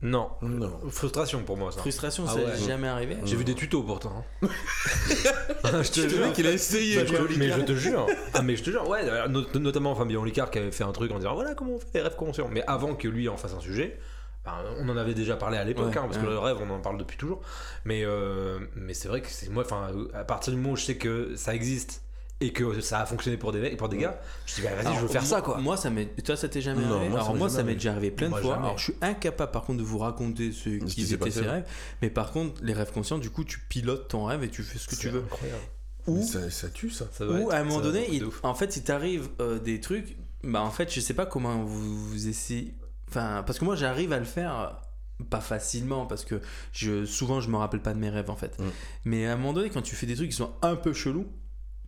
Non. 0.00 0.30
Non. 0.42 0.78
Frustration 0.90 1.42
pour 1.42 1.56
moi 1.56 1.72
ça. 1.72 1.80
Frustration, 1.80 2.24
Ah 2.28 2.32
ça 2.32 2.36
ouais. 2.38 2.46
n'est 2.46 2.66
jamais 2.66 2.86
arrivé 2.88 3.16
J'ai 3.24 3.34
vu 3.36 3.42
des 3.44 3.54
tutos 3.54 3.82
pourtant. 3.82 4.24
hein. 4.42 4.48
je 5.82 5.90
te 5.90 6.00
Le 6.02 6.08
jure. 6.08 6.26
mec, 6.26 6.38
il 6.38 6.46
a 6.46 6.52
essayé. 6.52 7.02
Bah, 7.04 7.18
mais 7.36 7.50
je 7.50 7.60
te 7.62 7.72
jure. 7.74 8.06
Ah 8.34 8.42
mais 8.42 8.54
je 8.56 8.62
te 8.62 8.70
jure. 8.70 8.88
Ouais. 8.88 9.04
not- 9.28 9.58
notamment 9.58 9.94
Fabien 9.96 10.24
Licard 10.24 10.50
qui 10.50 10.58
avait 10.58 10.70
fait 10.70 10.84
un 10.84 10.92
truc 10.92 11.10
en 11.10 11.16
disant 11.18 11.34
voilà 11.34 11.54
comment 11.54 11.72
on 11.74 11.78
fait 11.80 11.92
des 11.94 12.02
rêves 12.02 12.16
conscients. 12.16 12.48
Mais 12.50 12.62
avant 12.66 12.94
que 12.94 13.08
lui 13.08 13.28
en 13.28 13.36
fasse 13.36 13.54
un 13.54 13.60
sujet. 13.60 13.98
ben, 14.44 14.52
on 14.78 14.88
en 14.88 14.96
avait 14.96 15.14
déjà 15.14 15.36
parlé 15.36 15.58
à 15.58 15.64
l'époque, 15.64 15.86
Ouais, 15.88 15.98
hein, 15.98 16.02
parce 16.06 16.16
ouais. 16.16 16.22
que 16.24 16.28
le 16.30 16.38
rêve, 16.38 16.58
on 16.62 16.70
en 16.70 16.78
parle 16.80 16.96
depuis 16.98 17.16
toujours. 17.16 17.40
Mais, 17.84 18.02
euh, 18.04 18.60
mais 18.76 18.94
c'est 18.94 19.08
vrai 19.08 19.20
que 19.20 19.28
c'est 19.28 19.50
moi, 19.50 19.64
enfin, 19.64 19.88
à 20.14 20.24
partir 20.24 20.52
du 20.52 20.58
moment 20.58 20.72
où 20.74 20.76
je 20.76 20.84
sais 20.84 20.96
que 20.96 21.34
ça 21.36 21.54
existe 21.54 22.02
et 22.40 22.52
que 22.52 22.80
ça 22.80 23.00
a 23.00 23.06
fonctionné 23.06 23.36
pour 23.36 23.50
des, 23.52 23.70
pour 23.76 23.88
des 23.88 23.98
gars, 23.98 24.20
je 24.46 24.54
dis 24.56 24.62
bah, 24.62 24.70
vas-y, 24.80 24.94
je 24.94 25.00
veux 25.00 25.08
faire 25.08 25.22
moi- 25.22 25.28
ça 25.30 25.40
quoi. 25.42 25.58
Moi, 25.58 25.76
ça 25.76 25.90
m'est. 25.90 26.06
Toi, 26.22 26.36
ça 26.36 26.48
t'est 26.48 26.60
jamais 26.60 26.82
Non, 26.84 26.96
arrivé 26.96 27.08
moi, 27.08 27.18
ça 27.18 27.24
Alors, 27.24 27.32
m'est 27.34 27.38
moi, 27.40 27.48
jamais 27.48 27.56
ça 27.58 27.62
m'est 27.64 27.70
arrivé. 27.70 27.74
déjà 27.76 27.90
arrivé 27.92 28.10
plein 28.12 28.28
de 28.28 28.34
fois. 28.34 28.54
jamais. 28.54 28.66
Alors, 28.66 28.78
je 28.78 28.84
suis 28.84 28.94
incapable, 29.02 29.50
par 29.52 29.62
contre, 29.64 29.78
de 29.78 29.84
vous 29.84 29.98
raconter 29.98 30.52
ce 30.52 30.68
qui 30.84 31.02
étaient 31.02 31.16
passé. 31.16 31.30
ces 31.42 31.46
rêves. 31.46 31.66
Mais 32.02 32.10
par 32.10 32.30
contre, 32.30 32.60
les 32.62 32.72
rêves 32.72 32.92
conscients, 32.92 33.18
du 33.18 33.30
coup, 33.30 33.44
tu 33.44 33.58
pilotes 33.68 34.08
ton 34.08 34.24
rêve 34.24 34.44
et 34.44 34.48
tu 34.48 34.62
fais 34.62 34.78
ce 34.78 34.86
que 34.86 34.94
tu 34.94 35.02
C'est 35.02 35.10
veux. 35.10 35.22
incroyable. 35.24 35.62
Ou, 36.06 36.22
Ça, 36.22 36.48
ça 36.50 36.68
tue 36.68 36.90
ça. 36.90 37.06
Ça 37.12 37.26
ou 37.26 37.32
être- 37.36 37.52
à 37.52 37.58
un 37.58 37.64
moment 37.64 37.80
donné, 37.80 38.06
il- 38.12 38.24
en 38.42 38.54
fait, 38.54 38.76
il 38.76 38.82
t'arrive 38.84 39.28
euh, 39.40 39.58
des 39.58 39.80
trucs. 39.80 40.16
Bah, 40.44 40.62
en 40.62 40.70
fait, 40.70 40.92
je 40.94 41.00
sais 41.00 41.14
pas 41.14 41.26
comment 41.26 41.64
vous, 41.64 42.08
vous 42.08 42.28
essayez. 42.28 42.74
Enfin, 43.10 43.42
parce 43.46 43.58
que 43.58 43.64
moi, 43.64 43.74
j'arrive 43.74 44.12
à 44.12 44.18
le 44.18 44.24
faire. 44.24 44.58
euh, 44.58 45.24
Pas 45.30 45.40
facilement, 45.40 46.06
parce 46.06 46.24
que 46.24 46.40
je, 46.70 47.04
souvent 47.04 47.40
je 47.40 47.50
me 47.50 47.56
rappelle 47.56 47.82
pas 47.82 47.92
de 47.92 47.98
mes 47.98 48.08
rêves 48.08 48.30
en 48.30 48.36
fait. 48.36 48.56
Mm. 48.60 48.64
Mais 49.06 49.26
à 49.26 49.32
un 49.32 49.36
moment 49.36 49.52
donné, 49.52 49.68
quand 49.68 49.82
tu 49.82 49.96
fais 49.96 50.06
des 50.06 50.14
trucs 50.14 50.30
qui 50.30 50.36
sont 50.36 50.52
un 50.62 50.76
peu 50.76 50.92
chelous, 50.92 51.26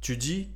tu 0.01 0.17
dis. 0.17 0.51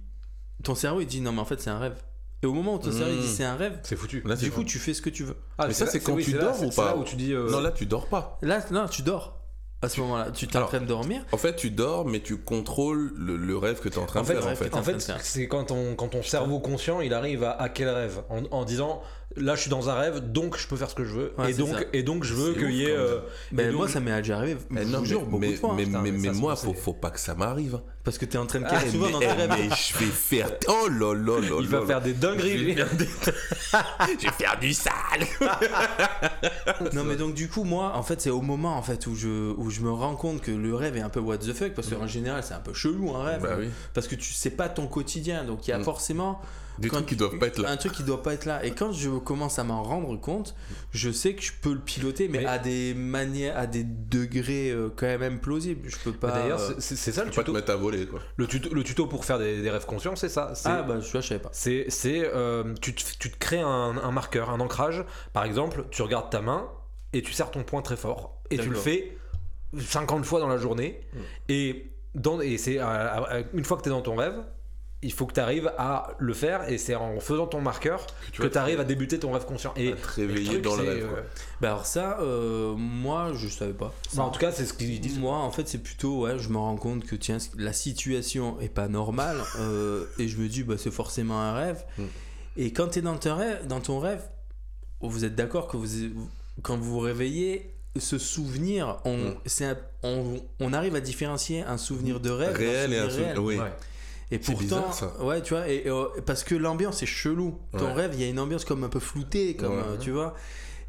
Ton 0.62 0.74
cerveau 0.74 1.00
il 1.00 1.06
dit 1.06 1.20
non, 1.20 1.32
mais 1.32 1.40
en 1.40 1.44
fait 1.44 1.60
c'est 1.60 1.70
un 1.70 1.78
rêve. 1.78 1.96
Et 2.42 2.46
au 2.46 2.52
moment 2.52 2.74
où 2.74 2.78
ton 2.78 2.92
cerveau 2.92 3.10
il 3.12 3.20
dit 3.20 3.26
Mm. 3.26 3.34
c'est 3.36 3.44
un 3.44 3.56
rêve, 3.56 3.78
C'est 3.82 3.96
foutu. 3.96 4.22
Là, 4.24 4.36
du 4.36 4.50
coup 4.50 4.64
tu 4.64 4.78
fais 4.78 4.94
ce 4.94 5.02
que 5.02 5.10
tu 5.10 5.24
veux. 5.24 5.36
Ah, 5.58 5.66
Mais 5.66 5.74
ça, 5.74 5.86
c'est 5.86 6.00
quand 6.00 6.12
oui, 6.14 6.24
tu 6.24 6.32
là- 6.32 6.42
dors 6.42 6.62
ou 6.62 6.70
pas 6.70 6.86
là 6.92 6.96
où 6.96 7.04
tu 7.04 7.16
dis. 7.16 7.32
euh, 7.32 7.50
Non, 7.50 7.60
là, 7.60 7.70
tu 7.72 7.86
dors 7.86 8.06
pas. 8.06 8.38
Là, 8.42 8.64
non, 8.70 8.86
tu 8.88 9.02
dors. 9.02 9.40
À 9.82 9.88
ce 9.90 10.00
moment-là, 10.00 10.30
tu 10.30 10.46
t'es 10.46 10.56
en 10.56 10.66
train 10.66 10.80
de 10.80 10.86
dormir. 10.86 11.26
En 11.32 11.36
fait, 11.36 11.56
tu 11.56 11.70
dors, 11.70 12.06
mais 12.06 12.20
tu 12.20 12.38
contrôles 12.38 13.12
le, 13.16 13.36
le 13.36 13.58
rêve 13.58 13.80
que 13.80 13.90
tu 13.90 13.96
es 13.96 14.02
en 14.02 14.06
train 14.06 14.20
En 14.20 14.22
de 14.22 14.28
fait, 14.28 14.34
faire. 14.40 14.46
En 14.52 14.54
fait. 14.56 14.74
en 14.74 14.82
fait, 14.82 14.98
c'est 15.20 15.46
quand 15.46 15.64
ton, 15.64 15.94
quand 15.94 16.08
ton 16.08 16.22
cerveau 16.22 16.58
conscient, 16.58 17.02
il 17.02 17.12
arrive 17.12 17.44
à 17.44 17.50
hacker 17.60 17.86
le 17.86 17.92
rêve 17.92 18.22
en, 18.30 18.44
en 18.50 18.64
disant 18.64 19.02
là 19.36 19.54
je 19.54 19.60
suis 19.62 19.70
dans 19.70 19.88
un 19.90 19.94
rêve, 19.94 20.20
donc 20.32 20.56
je 20.58 20.66
peux 20.66 20.76
faire 20.76 20.90
ce 20.90 20.94
que 20.94 21.04
je 21.04 21.12
veux. 21.14 21.32
Ouais, 21.38 21.50
et, 21.50 21.54
donc, 21.54 21.68
ça. 21.74 21.80
et 21.92 22.02
donc 22.02 22.24
je 22.24 22.34
veux 22.34 22.52
qu'il 22.54 22.70
y 22.72 22.84
ait. 22.86 22.90
euh, 22.96 23.18
donc, 23.52 23.66
moi, 23.72 23.88
ça 23.88 24.00
m'est 24.00 24.16
déjà 24.18 24.36
arrivé. 24.38 24.56
Eh 24.70 24.82
je 24.84 24.88
non, 24.88 25.04
jure, 25.04 25.20
mais, 25.20 25.26
beaucoup 25.26 25.38
mais, 25.40 25.50
de 25.52 25.56
fois. 25.56 25.74
mais, 25.76 25.84
putain, 25.84 26.00
mais- 26.02 26.10
mais 26.12 26.18
mais 26.18 26.28
ça, 26.28 26.34
moi, 26.34 26.56
faut, 26.56 26.74
faut 26.74 26.92
pas 26.94 27.10
que 27.10 27.20
ça 27.20 27.34
m'arrive. 27.34 27.80
Parce 28.04 28.18
que 28.18 28.26
t'es 28.26 28.36
en 28.36 28.44
train 28.46 28.60
de 28.60 28.66
Ah, 28.68 28.70
caler 28.78 28.90
souvent 28.90 29.06
mais, 29.06 29.12
dans 29.12 29.18
tes 29.20 29.26
rêves. 29.32 29.50
mais 29.58 29.68
je 29.70 29.98
vais 29.98 30.04
faire. 30.10 30.50
Oh 30.68 30.88
là 30.88 31.14
là 31.14 31.40
là 31.40 31.56
il 31.60 31.68
va 31.68 31.80
là 31.80 31.86
faire 31.86 31.98
là. 32.00 32.04
des 32.04 32.12
dingueries. 32.12 32.76
Je 34.20 34.26
vais 34.26 34.32
faire 34.32 34.58
du 34.60 34.74
sale. 34.74 34.92
Non, 36.92 37.04
mais 37.04 37.16
donc, 37.16 37.34
du 37.34 37.48
coup, 37.48 37.64
moi, 37.64 37.92
en 37.96 38.02
fait, 38.02 38.20
c'est 38.20 38.30
au 38.30 38.40
moment 38.42 38.76
en 38.76 38.82
fait, 38.82 39.06
où, 39.06 39.14
je, 39.14 39.52
où 39.56 39.70
je 39.70 39.80
me 39.80 39.90
rends 39.90 40.16
compte 40.16 40.40
que 40.42 40.50
le 40.50 40.74
rêve 40.74 40.96
est 40.96 41.00
un 41.00 41.08
peu 41.08 41.20
what 41.20 41.38
the 41.38 41.52
fuck. 41.52 41.72
Parce 41.74 41.88
qu'en 41.88 42.06
général, 42.06 42.42
c'est 42.42 42.54
un 42.54 42.60
peu 42.60 42.74
chelou 42.74 43.14
un 43.14 43.24
rêve. 43.24 43.42
Bah. 43.42 43.56
Parce 43.94 44.06
que 44.08 44.14
tu 44.14 44.32
sais 44.32 44.50
pas 44.50 44.68
ton 44.68 44.86
quotidien. 44.86 45.44
Donc, 45.44 45.66
il 45.66 45.70
y 45.70 45.74
a 45.74 45.78
Mm. 45.78 45.84
forcément. 45.84 46.40
Des 46.78 46.88
quand 46.88 46.96
trucs 46.96 47.08
qui 47.08 47.16
doivent 47.16 47.38
pas 47.38 47.46
être 47.46 47.58
là. 47.58 47.70
Un 47.70 47.76
truc 47.76 47.92
qui 47.92 48.02
doit 48.02 48.22
pas 48.22 48.34
être 48.34 48.44
là. 48.46 48.64
Et 48.64 48.72
quand 48.72 48.92
je 48.92 49.10
commence 49.10 49.58
à 49.58 49.64
m'en 49.64 49.82
rendre 49.82 50.16
compte, 50.20 50.54
je 50.92 51.10
sais 51.10 51.34
que 51.34 51.42
je 51.42 51.52
peux 51.60 51.72
le 51.72 51.78
piloter, 51.80 52.28
mais, 52.28 52.40
Mais- 52.40 52.46
à 52.46 52.58
des 52.58 52.94
manières, 52.94 53.56
à 53.56 53.66
des 53.66 53.84
degrés 53.84 54.70
euh, 54.70 54.88
quand 54.94 55.06
même 55.18 55.38
plausibles. 55.40 55.88
Je 55.88 55.96
peux 55.98 56.12
pas. 56.12 56.30
D'ailleurs, 56.32 56.60
euh, 56.60 56.74
c'est- 56.78 56.96
ça 56.96 57.12
Tu 57.12 57.18
le 57.20 57.24
peux 57.26 57.30
pas 57.30 57.30
te 57.30 57.40
tuto. 57.46 57.52
mettre 57.52 57.70
à 57.72 57.76
voler, 57.76 58.06
quoi. 58.06 58.20
Le 58.36 58.46
tuto, 58.46 58.74
le 58.74 58.82
tuto 58.82 59.06
pour 59.06 59.24
faire 59.24 59.38
des, 59.38 59.62
des 59.62 59.70
rêves 59.70 59.86
conscients, 59.86 60.16
c'est 60.16 60.28
ça. 60.28 60.52
Ah, 60.64 60.82
bah, 60.82 61.00
je, 61.00 61.06
je 61.06 61.20
savais 61.20 61.40
pas. 61.40 61.50
c'est, 61.52 61.86
c'est, 61.88 62.22
euh, 62.34 62.74
tu, 62.80 62.94
te, 62.94 63.02
tu 63.18 63.30
te 63.30 63.38
crées 63.38 63.60
un, 63.60 63.96
un 63.96 64.10
marqueur, 64.10 64.50
un 64.50 64.60
ancrage. 64.60 65.04
Par 65.32 65.44
exemple, 65.44 65.84
tu 65.90 66.02
regardes 66.02 66.30
ta 66.30 66.40
main 66.40 66.68
et 67.12 67.22
tu 67.22 67.32
serres 67.32 67.50
ton 67.50 67.62
poing 67.62 67.82
très 67.82 67.96
fort. 67.96 68.40
Et 68.50 68.58
tu 68.58 68.68
le 68.68 68.74
fais 68.76 69.16
50 69.78 70.24
fois 70.24 70.40
dans 70.40 70.48
la 70.48 70.58
journée. 70.58 71.00
Et, 71.48 71.90
dans, 72.14 72.40
et 72.40 72.58
c'est 72.58 72.78
une 73.52 73.64
fois 73.64 73.76
que 73.76 73.82
tu 73.82 73.88
es 73.88 73.92
dans 73.92 74.02
ton 74.02 74.16
rêve, 74.16 74.34
il 75.04 75.12
faut 75.12 75.26
que 75.26 75.34
tu 75.34 75.40
arrives 75.40 75.70
à 75.78 76.08
le 76.18 76.34
faire. 76.34 76.68
Et 76.68 76.78
c'est 76.78 76.94
en 76.96 77.20
faisant 77.20 77.46
ton 77.46 77.60
marqueur 77.60 78.06
tu 78.32 78.42
que 78.42 78.46
tu 78.48 78.58
arrives 78.58 78.80
à 78.80 78.84
débuter 78.84 79.18
ton 79.20 79.30
rêve 79.32 79.44
conscient. 79.44 79.72
Et 79.76 79.92
à 79.92 79.96
te 79.96 80.06
réveiller 80.08 80.48
truc, 80.48 80.62
dans 80.62 80.74
le 80.76 80.82
rêve, 80.82 81.04
euh, 81.04 81.08
quoi. 81.08 81.18
Bah, 81.60 81.68
alors, 81.68 81.86
ça, 81.86 82.18
euh, 82.20 82.74
moi, 82.76 83.32
je 83.34 83.48
savais 83.48 83.72
pas. 83.72 83.92
bah, 84.14 84.22
en 84.24 84.30
tout 84.30 84.40
cas, 84.40 84.50
c'est 84.50 84.64
ce 84.66 84.72
qu'ils 84.74 85.00
disent. 85.00 85.18
Moi, 85.18 85.36
en 85.36 85.50
fait, 85.50 85.68
c'est 85.68 85.78
plutôt, 85.82 86.22
ouais, 86.22 86.38
je 86.38 86.48
me 86.48 86.56
rends 86.58 86.76
compte 86.76 87.04
que 87.04 87.14
tiens, 87.16 87.38
la 87.56 87.72
situation 87.72 88.58
est 88.60 88.68
pas 88.68 88.88
normale 88.88 89.36
euh, 89.60 90.04
et 90.18 90.26
je 90.28 90.38
me 90.38 90.48
dis, 90.48 90.62
bah, 90.64 90.74
c'est 90.78 90.90
forcément 90.90 91.40
un 91.40 91.52
rêve. 91.54 91.84
Mm. 91.98 92.02
Et 92.56 92.72
quand 92.72 92.88
tu 92.88 92.98
es 92.98 93.02
dans 93.02 93.16
ton 93.16 93.36
rêve, 93.36 93.66
dans 93.66 93.80
ton 93.80 93.98
rêve, 94.00 94.22
vous 95.00 95.24
êtes 95.24 95.34
d'accord 95.34 95.68
que 95.68 95.76
vous, 95.76 95.86
quand 96.62 96.76
vous 96.76 96.90
vous 96.92 96.98
réveillez, 97.00 97.70
ce 97.96 98.18
souvenir, 98.18 98.98
on, 99.04 99.16
Mm. 99.16 99.34
c'est 99.46 99.64
un- 99.66 99.78
on, 100.02 100.40
on 100.60 100.72
arrive 100.72 100.94
à 100.96 101.00
différencier 101.00 101.62
un 101.62 101.76
souvenir 101.78 102.18
de 102.20 102.30
rêve 102.30 102.56
Réel 102.56 102.92
et 102.92 102.98
un 102.98 103.08
souvenir 103.10 103.34
souvenir. 103.36 103.42
Oui. 103.44 103.58
Ouais. 103.58 103.72
Et 104.34 104.38
pourtant, 104.38 104.60
bizarre, 104.60 104.94
ça. 104.94 105.12
ouais, 105.24 105.42
tu 105.42 105.54
vois, 105.54 105.68
et, 105.68 105.82
et, 105.86 105.88
euh, 105.90 106.04
parce 106.26 106.44
que 106.44 106.54
l'ambiance 106.54 107.02
est 107.02 107.06
chelou. 107.06 107.58
Ton 107.76 107.86
Ouais. 107.86 107.92
rêve, 107.92 108.10
il 108.14 108.20
y 108.20 108.24
a 108.24 108.28
une 108.28 108.38
ambiance 108.40 108.64
comme 108.64 108.84
un 108.84 108.88
peu 108.88 109.00
floutée, 109.00 109.54
comme 109.56 109.76
Ouais. 109.76 109.82
euh, 109.86 109.96
tu 109.98 110.10
vois. 110.10 110.34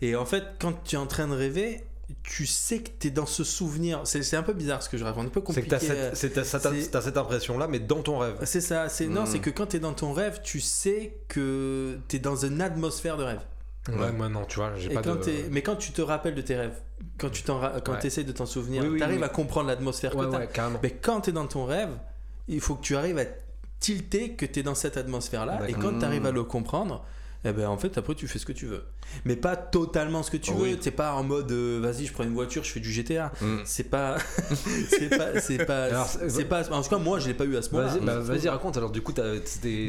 Et 0.01 0.15
en 0.15 0.25
fait, 0.25 0.43
quand 0.59 0.73
tu 0.83 0.95
es 0.95 0.99
en 0.99 1.07
train 1.07 1.27
de 1.27 1.33
rêver, 1.35 1.83
tu 2.23 2.45
sais 2.45 2.79
que 2.79 2.89
tu 2.99 3.07
es 3.07 3.09
dans 3.11 3.25
ce 3.25 3.43
souvenir. 3.43 4.01
C'est 4.03 4.35
un 4.35 4.43
peu 4.43 4.53
bizarre 4.53 4.83
ce 4.83 4.89
que 4.89 4.97
je 4.97 5.03
raconte, 5.03 5.25
un 5.27 5.29
peu 5.29 5.41
C'est 5.47 5.61
que 5.63 5.69
compliqué. 5.69 5.87
tu 5.87 6.39
as 6.39 7.01
cette, 7.01 7.17
impression-là, 7.17 7.67
mais 7.67 7.79
dans 7.79 8.01
ton 8.01 8.19
rêve. 8.19 8.35
C'est 8.43 8.61
ça, 8.61 8.89
c'est 8.89 9.07
non, 9.07 9.23
Mm. 9.23 9.27
c'est 9.27 9.39
que 9.39 9.49
quand 9.49 9.67
tu 9.67 9.77
es 9.77 9.79
dans 9.79 9.93
ton 9.93 10.13
rêve, 10.13 10.41
tu 10.43 10.59
sais 10.59 11.17
que 11.27 11.97
tu 12.07 12.17
es 12.17 12.19
dans 12.19 12.35
une 12.35 12.61
atmosphère 12.61 13.17
de 13.17 13.23
rêve. 13.23 13.41
Ouais, 13.89 14.11
moi 14.11 14.29
non, 14.29 14.45
tu 14.45 14.55
vois, 14.59 14.73
j'ai 14.77 14.89
pas 14.89 15.01
quand 15.03 15.15
de. 15.15 15.19
t'es- 15.23 15.45
Mais 15.51 15.61
quand 15.61 15.75
tu 15.75 15.91
te 15.91 16.01
rappelles 16.01 16.33
de 16.35 16.41
tes 16.41 16.55
rêves, 16.55 16.77
quand 17.19 17.29
tu 17.29 17.43
quand 17.43 17.61
Ouais. 17.61 18.05
essaies 18.07 18.23
de 18.23 18.31
t'en 18.31 18.47
souvenir, 18.47 18.81
Oui, 18.83 18.89
oui, 18.89 18.97
tu 18.97 19.03
arrives 19.03 19.19
oui. 19.19 19.23
à 19.23 19.29
comprendre 19.29 19.67
l'atmosphère 19.67 20.15
Ouais, 20.15 20.25
que 20.25 20.31
tu 20.31 20.37
ouais, 20.37 20.47
carrément. 20.51 20.79
Mais 20.81 20.89
quand 20.91 21.21
tu 21.21 21.29
es 21.29 21.33
dans 21.33 21.45
ton 21.45 21.65
rêve, 21.65 21.89
il 22.47 22.61
faut 22.61 22.75
que 22.75 22.83
tu 22.83 22.95
arrives 22.95 23.17
à 23.17 23.25
tilter 23.79 24.31
que 24.31 24.45
tu 24.45 24.59
es 24.59 24.63
dans 24.63 24.75
cette 24.75 24.97
atmosphère-là. 24.97 25.61
Et 25.69 25.73
quand 25.73 25.99
tu 25.99 26.05
arrives 26.05 26.25
à 26.25 26.31
le 26.31 26.43
comprendre, 26.43 27.03
eh 27.47 27.51
ben 27.51 27.67
en 27.67 27.77
fait, 27.77 27.95
après, 27.99 28.15
tu 28.15 28.27
fais 28.27 28.39
ce 28.39 28.45
que 28.45 28.51
tu 28.53 28.65
veux. 28.65 28.83
Mais 29.23 29.35
pas 29.35 29.55
totalement 29.55 30.23
ce 30.23 30.31
que 30.31 30.37
tu 30.37 30.49
Oh 30.51 30.57
veux. 30.57 30.63
oui. 30.71 30.77
T'es 30.79 30.89
pas 30.89 31.13
en 31.13 31.23
mode, 31.23 31.51
euh, 31.51 31.79
vas-y, 31.79 32.07
je 32.07 32.13
prends 32.13 32.23
une 32.23 32.33
voiture, 32.33 32.63
je 32.63 32.71
fais 32.71 32.79
du 32.79 32.91
GTA. 32.91 33.31
Mm. 33.39 33.57
C'est 33.65 33.83
pas. 33.83 34.17
c'est 34.89 35.09
pas. 35.09 35.39
C'est 36.27 36.45
pas. 36.45 36.71
En 36.71 36.81
tout 36.81 36.89
cas, 36.89 36.97
moi, 36.97 37.19
je 37.19 37.27
l'ai 37.27 37.35
pas 37.35 37.45
eu 37.45 37.55
à 37.55 37.61
ce 37.61 37.69
moment-là. 37.71 37.91
Vas-y, 37.93 38.03
bah, 38.05 38.19
vas-y, 38.19 38.49
raconte. 38.49 38.77
Alors, 38.77 38.89
du 38.91 39.01
coup, 39.03 39.11
t'as-. 39.13 39.35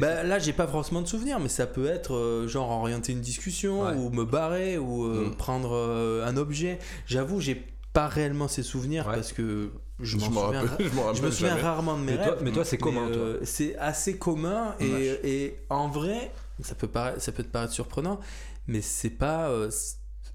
Bah, 0.00 0.22
là, 0.22 0.38
j'ai 0.38 0.52
pas 0.52 0.66
forcément 0.66 1.00
de 1.00 1.08
souvenirs, 1.08 1.40
mais 1.40 1.48
ça 1.48 1.66
peut 1.66 1.86
être 1.86 2.14
euh, 2.14 2.46
genre 2.46 2.70
orienter 2.70 3.12
une 3.12 3.22
discussion 3.22 3.84
Ouais. 3.86 3.94
ou 3.94 4.10
me 4.10 4.24
barrer 4.24 4.76
ou 4.76 5.04
euh, 5.06 5.28
Mm. 5.30 5.36
prendre 5.36 6.22
un 6.26 6.36
objet. 6.36 6.78
J'avoue, 7.06 7.40
j'ai 7.40 7.64
pas 7.94 8.08
réellement 8.08 8.48
ces 8.48 8.62
souvenirs 8.62 9.06
Ouais. 9.06 9.14
parce 9.14 9.32
que 9.32 9.70
je 10.00 10.04
Je 10.04 10.16
m'en 10.24 10.30
m'en 10.30 10.44
souviens. 10.46 10.60
rappelle, 10.66 10.86
je 10.90 10.94
me 10.96 11.00
rappelle 11.00 11.32
souviens 11.32 11.48
jamais. 11.50 11.60
rarement 11.62 11.96
de 11.96 12.02
mes 12.02 12.12
mais, 12.12 12.16
toi, 12.18 12.32
rêves. 12.34 12.42
mais 12.42 12.52
toi, 12.52 12.64
c'est 12.64 12.78
commun, 12.78 13.06
toi. 13.08 13.16
euh, 13.22 13.40
c'est 13.44 13.76
assez 13.78 14.16
commun 14.18 14.74
et, 14.80 15.56
en 15.70 15.88
vrai, 15.88 16.32
ça 16.60 16.74
peut, 16.74 16.88
paraître, 16.88 17.20
ça 17.20 17.32
peut 17.32 17.42
te 17.42 17.48
paraître 17.48 17.72
surprenant, 17.72 18.20
mais 18.66 18.80
c'est 18.82 19.10
pas, 19.10 19.48
euh, 19.48 19.70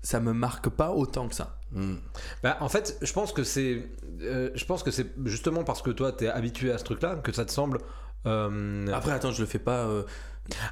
ça 0.04 0.20
me 0.20 0.34
marque 0.34 0.70
pas 0.70 0.92
autant 0.92 1.28
que 1.28 1.36
ça. 1.36 1.58
Mm. 1.74 1.96
Bah, 2.44 2.58
en 2.60 2.70
fait, 2.70 2.98
je 3.02 3.14
pense 3.14 3.32
que 3.34 3.44
c'est, 3.44 3.88
euh, 4.22 4.50
je 4.56 4.66
pense 4.66 4.84
que 4.84 4.92
c'est 4.92 5.08
justement 5.26 5.64
parce 5.64 5.82
que 5.82 5.92
toi, 5.92 6.12
t'es 6.12 6.28
habitué 6.28 6.72
à 6.72 6.78
ce 6.78 6.84
truc-là 6.84 7.16
que 7.18 7.32
ça 7.32 7.46
te 7.46 7.52
semble. 7.52 7.78
euh, 8.26 8.88
Après, 8.94 9.12
attends, 9.12 9.32
je 9.32 9.42
le 9.42 9.48
fais 9.48 9.60
pas. 9.60 9.86
euh, 9.86 10.04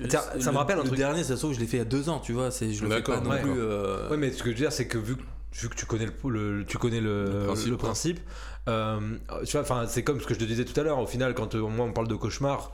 Tiens, 0.10 0.20
ça 0.22 0.36
le- 0.36 0.52
me 0.52 0.58
rappelle 0.58 0.78
un 0.80 0.82
le 0.82 0.88
truc. 0.88 0.98
dernier, 0.98 1.24
ça 1.24 1.36
se 1.36 1.40
trouve, 1.42 1.54
je 1.54 1.60
l'ai 1.60 1.68
fait 1.68 1.78
il 1.78 1.80
y 1.80 1.84
a 1.84 1.86
deux 1.86 2.10
ans, 2.10 2.20
tu 2.20 2.34
vois. 2.34 2.52
C'est, 2.52 2.74
je 2.74 2.84
le 2.84 2.90
fais 2.96 3.02
pas 3.04 3.22
non 3.22 3.30
ouais. 3.30 3.42
plus. 3.42 3.54
euh, 3.56 4.10
Ouais, 4.10 4.18
mais 4.18 4.32
ce 4.32 4.40
que 4.44 4.46
je 4.50 4.56
veux 4.56 4.62
dire, 4.62 4.72
c'est 4.74 4.88
que 4.88 4.98
vu 4.98 5.16
que 5.16 5.22
vu 5.54 5.70
que 5.70 5.76
tu 5.76 5.86
connais 5.86 6.06
le, 6.06 6.60
le- 6.60 6.66
tu 6.66 6.78
connais 6.78 7.02
le, 7.02 7.26
Le 7.26 7.46
principe, 7.46 7.70
le 7.72 7.78
quoi. 7.78 7.90
principe, 7.90 8.20
euh, 8.68 9.00
tu 9.46 9.52
vois, 9.54 9.62
enfin, 9.62 9.86
c'est 9.88 10.04
comme 10.04 10.20
ce 10.22 10.28
que 10.28 10.34
je 10.34 10.40
te 10.40 10.46
disais 10.46 10.66
tout 10.66 10.80
à 10.80 10.84
l'heure. 10.84 11.00
Au 11.00 11.08
final, 11.08 11.34
quand 11.34 11.56
euh, 11.56 11.62
moi 11.68 11.86
on 11.86 11.92
parle 11.94 12.08
de 12.08 12.16
cauchemar 12.16 12.72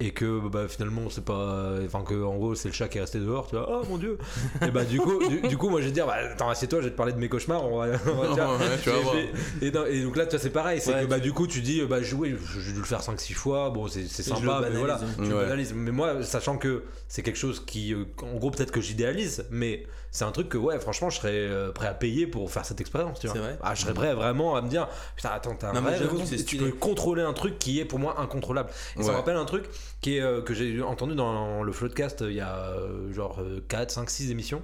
et 0.00 0.12
que 0.12 0.46
bah, 0.48 0.68
finalement 0.68 1.10
c'est 1.10 1.24
pas, 1.24 1.72
enfin 1.84 2.02
que 2.04 2.22
en 2.22 2.36
gros 2.36 2.54
c'est 2.54 2.68
le 2.68 2.74
chat 2.74 2.86
qui 2.88 2.98
est 2.98 3.00
resté 3.00 3.18
dehors, 3.18 3.48
tu 3.48 3.56
vois, 3.56 3.68
oh 3.82 3.84
mon 3.88 3.96
dieu. 3.98 4.16
et 4.66 4.70
bah 4.70 4.84
du 4.84 5.00
coup, 5.00 5.18
du, 5.28 5.40
du 5.48 5.56
coup, 5.56 5.68
moi 5.70 5.80
je 5.80 5.86
vais 5.86 5.90
te 5.90 5.94
dire, 5.94 6.06
bah, 6.06 6.16
attends, 6.32 6.48
assieds-toi, 6.48 6.80
je 6.80 6.84
vais 6.84 6.90
te 6.92 6.96
parler 6.96 7.12
de 7.12 7.18
mes 7.18 7.28
cauchemars. 7.28 7.64
On 7.64 7.78
va, 7.78 7.86
on 8.06 8.14
va- 8.14 8.28
tu 8.32 8.34
vois. 8.40 8.58
Ouais, 8.58 8.76
tu 8.80 8.90
vas 8.90 8.96
Et 9.62 9.66
et, 9.66 9.70
non, 9.72 9.86
et 9.86 10.00
donc 10.02 10.16
là, 10.16 10.24
tu 10.26 10.30
vois, 10.30 10.38
c'est 10.38 10.50
pareil, 10.50 10.80
c'est 10.80 10.94
Ouais, 10.94 11.02
que 11.02 11.06
bah, 11.06 11.16
tu- 11.16 11.22
du 11.22 11.32
coup, 11.32 11.46
tu 11.48 11.60
dis, 11.62 11.82
bah, 11.82 12.00
jouer, 12.00 12.36
j'ai 12.64 12.72
dû 12.72 12.78
le 12.78 12.84
faire 12.84 13.00
5-6 13.02 13.32
fois, 13.34 13.70
bon, 13.70 13.88
c'est 13.88 14.06
sympa, 14.06 14.40
mais 14.40 14.46
banalise, 14.46 14.78
voilà, 14.78 15.00
tu 15.16 15.22
Ouais. 15.22 15.42
banalises. 15.44 15.72
Mais 15.74 15.90
moi, 15.90 16.22
sachant 16.22 16.58
que 16.58 16.84
c'est 17.08 17.22
quelque 17.22 17.36
chose 17.38 17.64
qui, 17.66 17.92
euh, 17.92 18.04
en 18.22 18.36
gros, 18.38 18.50
peut-être 18.52 18.70
que 18.70 18.80
j'idéalise, 18.80 19.46
mais 19.50 19.84
c'est 20.10 20.24
un 20.24 20.30
truc 20.32 20.48
que, 20.48 20.58
ouais, 20.58 20.78
franchement, 20.78 21.10
je 21.10 21.18
serais 21.18 21.32
euh, 21.34 21.70
prêt 21.72 21.86
à 21.88 21.92
payer 21.94 22.26
pour 22.26 22.50
faire 22.50 22.64
cette 22.64 22.80
expérience, 22.80 23.18
tu 23.20 23.26
vois. 23.26 23.34
C'est 23.34 23.42
vrai 23.42 23.58
Ah, 23.62 23.74
je 23.74 23.82
serais 23.82 23.94
prêt 23.94 24.14
vraiment 24.14 24.54
à 24.56 24.62
me 24.62 24.68
dire, 24.68 24.88
putain, 25.16 25.30
attends, 25.34 25.54
t'as 25.58 25.70
un 25.70 25.72
Non, 25.74 25.82
mais 25.82 25.96
rêve, 25.96 26.44
tu 26.46 26.56
peux 26.56 26.70
contrôler 26.70 27.22
un 27.22 27.32
truc 27.32 27.58
qui 27.58 27.80
est 27.80 27.84
pour 27.84 27.98
moi 27.98 28.20
incontrôlable. 28.20 28.70
Et 28.98 29.02
ça 29.02 29.10
me 29.10 29.16
rappelle 29.16 29.36
un 29.36 29.44
truc 29.44 29.64
qui 30.00 30.16
est, 30.16 30.20
euh, 30.20 30.40
que 30.42 30.54
j'ai 30.54 30.80
entendu 30.82 31.14
dans 31.14 31.62
le 31.62 31.72
Floodcast 31.72 32.22
euh, 32.22 32.30
il 32.30 32.36
y 32.36 32.40
a 32.40 32.70
euh, 32.72 33.12
genre 33.12 33.40
4, 33.68 33.90
5, 33.90 34.10
6 34.10 34.30
émissions. 34.30 34.62